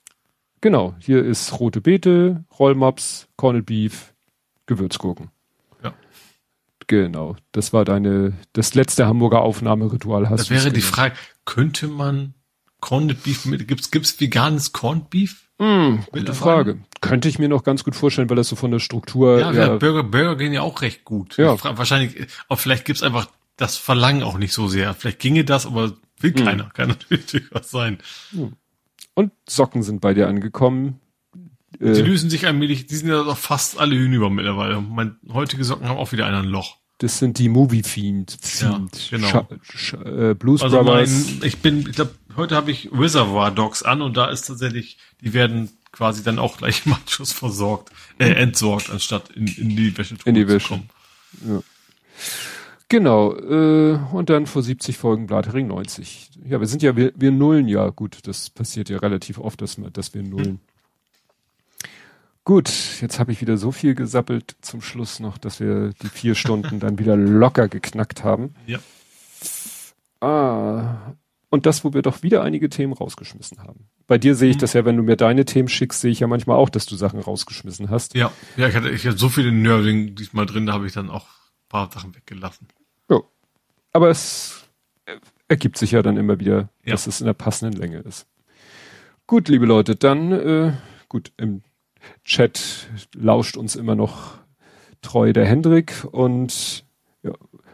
Genau, 0.61 0.95
hier 0.99 1.25
ist 1.25 1.59
rote 1.59 1.81
Beete, 1.81 2.45
Rollmops, 2.59 3.27
Corned 3.35 3.65
Beef, 3.65 4.13
Gewürzgurken. 4.67 5.31
Ja. 5.83 5.93
Genau, 6.85 7.35
das 7.51 7.73
war 7.73 7.83
deine, 7.83 8.33
das 8.53 8.75
letzte 8.75 9.07
Hamburger 9.07 9.41
Aufnahmeritual. 9.41 10.29
Hast 10.29 10.39
das 10.39 10.49
wäre 10.51 10.71
die 10.71 10.81
Frage, 10.81 11.15
könnte 11.45 11.87
man 11.87 12.35
Corned 12.79 13.23
Beef 13.23 13.45
mit, 13.45 13.67
gibt's, 13.67 13.89
gibt's 13.89 14.19
veganes 14.19 14.71
Corned 14.71 15.09
Beef? 15.09 15.49
Mm, 15.57 15.99
gute 16.11 16.33
Frage. 16.33 16.79
Könnte 17.01 17.27
ich 17.27 17.39
mir 17.39 17.49
noch 17.49 17.63
ganz 17.63 17.83
gut 17.83 17.95
vorstellen, 17.95 18.29
weil 18.29 18.37
das 18.37 18.47
so 18.47 18.55
von 18.55 18.71
der 18.71 18.79
Struktur. 18.79 19.39
Ja, 19.39 19.51
ja 19.51 19.77
Burger, 19.77 20.03
Burger 20.03 20.35
gehen 20.35 20.53
ja 20.53 20.61
auch 20.61 20.81
recht 20.81 21.05
gut. 21.05 21.37
Ja. 21.37 21.55
Wahrscheinlich, 21.63 22.27
aber 22.47 22.57
vielleicht 22.57 22.85
gibt's 22.85 23.03
einfach 23.03 23.29
das 23.57 23.77
Verlangen 23.77 24.23
auch 24.23 24.37
nicht 24.37 24.53
so 24.53 24.67
sehr. 24.67 24.93
Vielleicht 24.93 25.19
ginge 25.19 25.43
das, 25.43 25.65
aber 25.65 25.93
will 26.19 26.33
hm. 26.35 26.45
keiner. 26.45 26.69
Kann 26.71 26.89
natürlich 27.09 27.51
was 27.51 27.69
sein. 27.69 27.99
Hm. 28.31 28.53
Und 29.13 29.31
Socken 29.47 29.83
sind 29.83 30.01
bei 30.01 30.13
dir 30.13 30.27
angekommen. 30.27 30.99
Die 31.79 31.85
äh, 31.85 32.01
lösen 32.01 32.29
sich 32.29 32.45
allmählich, 32.45 32.87
die 32.87 32.95
sind 32.95 33.09
ja 33.09 33.23
doch 33.23 33.37
fast 33.37 33.79
alle 33.79 33.95
hinüber 33.95 34.29
mittlerweile. 34.29 34.81
Mein 34.81 35.17
heutige 35.31 35.63
Socken 35.63 35.87
haben 35.87 35.97
auch 35.97 36.11
wieder 36.11 36.25
ein 36.27 36.45
Loch. 36.45 36.77
Das 36.99 37.17
sind 37.17 37.39
die 37.39 37.49
Movie-Themed. 37.49 38.37
Ja, 38.61 38.79
genau. 39.09 39.47
Sch 39.63 39.75
Sch 39.75 39.93
äh, 39.93 40.35
Blues 40.35 40.61
also 40.61 40.83
Brothers. 40.83 41.09
Mein, 41.09 41.47
ich 41.47 41.57
bin, 41.57 41.79
ich 41.79 41.95
glaube, 41.95 42.11
heute 42.35 42.55
habe 42.55 42.69
ich 42.69 42.89
Reservoir 42.93 43.49
Dogs 43.49 43.81
an 43.81 44.03
und 44.03 44.17
da 44.17 44.29
ist 44.29 44.43
tatsächlich, 44.43 44.99
die 45.21 45.33
werden 45.33 45.69
quasi 45.91 46.23
dann 46.23 46.37
auch 46.37 46.57
gleich 46.57 46.85
im 46.85 46.93
Anschluss 46.93 47.31
versorgt, 47.31 47.91
äh, 48.19 48.29
entsorgt, 48.33 48.91
anstatt 48.91 49.29
in, 49.31 49.47
in 49.47 49.69
die 49.69 49.97
Wäsche 49.97 50.15
in 50.25 50.35
die 50.35 50.47
Wäsche. 50.47 50.67
kommen. 50.67 50.89
Ja. 51.47 51.63
Genau, 52.91 53.33
äh, 53.33 53.97
und 54.11 54.29
dann 54.29 54.47
vor 54.47 54.61
70 54.61 54.97
Folgen 54.97 55.25
Blattering 55.25 55.67
90. 55.67 56.29
Ja, 56.43 56.59
wir 56.59 56.67
sind 56.67 56.83
ja, 56.83 56.97
wir, 56.97 57.13
wir 57.15 57.31
nullen 57.31 57.69
ja, 57.69 57.87
gut, 57.87 58.17
das 58.23 58.49
passiert 58.49 58.89
ja 58.89 58.97
relativ 58.97 59.37
oft, 59.37 59.61
dass, 59.61 59.77
wir, 59.77 59.89
dass 59.91 60.13
wir 60.13 60.23
nullen. 60.23 60.45
Hm. 60.45 60.59
Gut, 62.43 62.69
jetzt 62.99 63.17
habe 63.17 63.31
ich 63.31 63.39
wieder 63.39 63.55
so 63.55 63.71
viel 63.71 63.95
gesappelt 63.95 64.57
zum 64.59 64.81
Schluss 64.81 65.21
noch, 65.21 65.37
dass 65.37 65.61
wir 65.61 65.91
die 66.03 66.09
vier 66.09 66.35
Stunden 66.35 66.81
dann 66.81 66.99
wieder 66.99 67.15
locker 67.39 67.69
geknackt 67.69 68.25
haben. 68.25 68.55
Ja. 68.67 68.79
Ah, 70.19 71.13
und 71.47 71.65
das, 71.65 71.85
wo 71.85 71.93
wir 71.93 72.01
doch 72.01 72.23
wieder 72.23 72.43
einige 72.43 72.67
Themen 72.67 72.91
rausgeschmissen 72.91 73.59
haben. 73.59 73.87
Bei 74.05 74.17
dir 74.17 74.35
sehe 74.35 74.49
ich 74.49 74.57
mhm. 74.57 74.61
das 74.61 74.73
ja, 74.73 74.83
wenn 74.83 74.97
du 74.97 75.03
mir 75.03 75.15
deine 75.15 75.45
Themen 75.45 75.69
schickst, 75.69 76.01
sehe 76.01 76.11
ich 76.11 76.19
ja 76.19 76.27
manchmal 76.27 76.57
auch, 76.57 76.69
dass 76.69 76.87
du 76.87 76.97
Sachen 76.97 77.21
rausgeschmissen 77.21 77.89
hast. 77.89 78.15
Ja, 78.15 78.33
ja, 78.57 78.67
ich 78.67 78.75
hatte, 78.75 78.89
ich 78.89 79.07
hatte 79.07 79.17
so 79.17 79.29
viele 79.29 79.53
Nerding 79.53 80.13
diesmal 80.15 80.45
drin, 80.45 80.65
da 80.65 80.73
habe 80.73 80.87
ich 80.87 80.91
dann 80.91 81.09
auch 81.09 81.23
ein 81.23 81.69
paar 81.69 81.89
Sachen 81.89 82.13
weggelassen. 82.13 82.67
Aber 83.93 84.09
es 84.09 84.69
ergibt 85.47 85.77
sich 85.77 85.91
ja 85.91 86.01
dann 86.01 86.17
immer 86.17 86.39
wieder, 86.39 86.69
ja. 86.83 86.91
dass 86.91 87.07
es 87.07 87.21
in 87.21 87.27
der 87.27 87.33
passenden 87.33 87.79
Länge 87.79 87.99
ist. 87.99 88.27
Gut, 89.27 89.49
liebe 89.49 89.65
Leute, 89.65 89.95
dann, 89.95 90.31
äh, 90.31 90.73
gut, 91.07 91.31
im 91.37 91.61
Chat 92.23 92.87
lauscht 93.15 93.57
uns 93.57 93.75
immer 93.75 93.95
noch 93.95 94.39
treu 95.01 95.33
der 95.33 95.45
Hendrik 95.45 96.05
und 96.11 96.85
ja, 97.23 97.33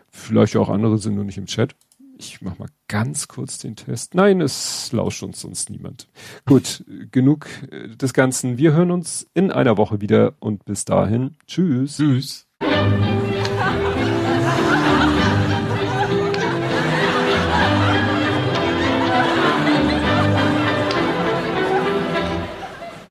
vielleicht 0.09 0.55
auch 0.55 0.69
andere 0.69 0.97
sind 0.97 1.15
nur 1.15 1.23
nicht 1.23 1.37
im 1.37 1.45
Chat. 1.45 1.75
Ich 2.19 2.41
mach 2.41 2.57
mal 2.57 2.69
ganz 2.87 3.27
kurz 3.27 3.59
den 3.59 3.75
Test. 3.75 4.15
Nein, 4.15 4.41
es 4.41 4.91
lauscht 4.91 5.21
uns 5.21 5.41
sonst 5.41 5.69
niemand. 5.69 6.07
Gut, 6.45 6.83
genug 7.11 7.47
äh, 7.71 7.89
des 7.95 8.13
Ganzen. 8.13 8.57
Wir 8.57 8.73
hören 8.73 8.89
uns 8.89 9.29
in 9.35 9.51
einer 9.51 9.77
Woche 9.77 10.01
wieder 10.01 10.33
und 10.39 10.65
bis 10.65 10.83
dahin. 10.83 11.35
Tschüss. 11.45 11.97
Tschüss. 11.97 12.47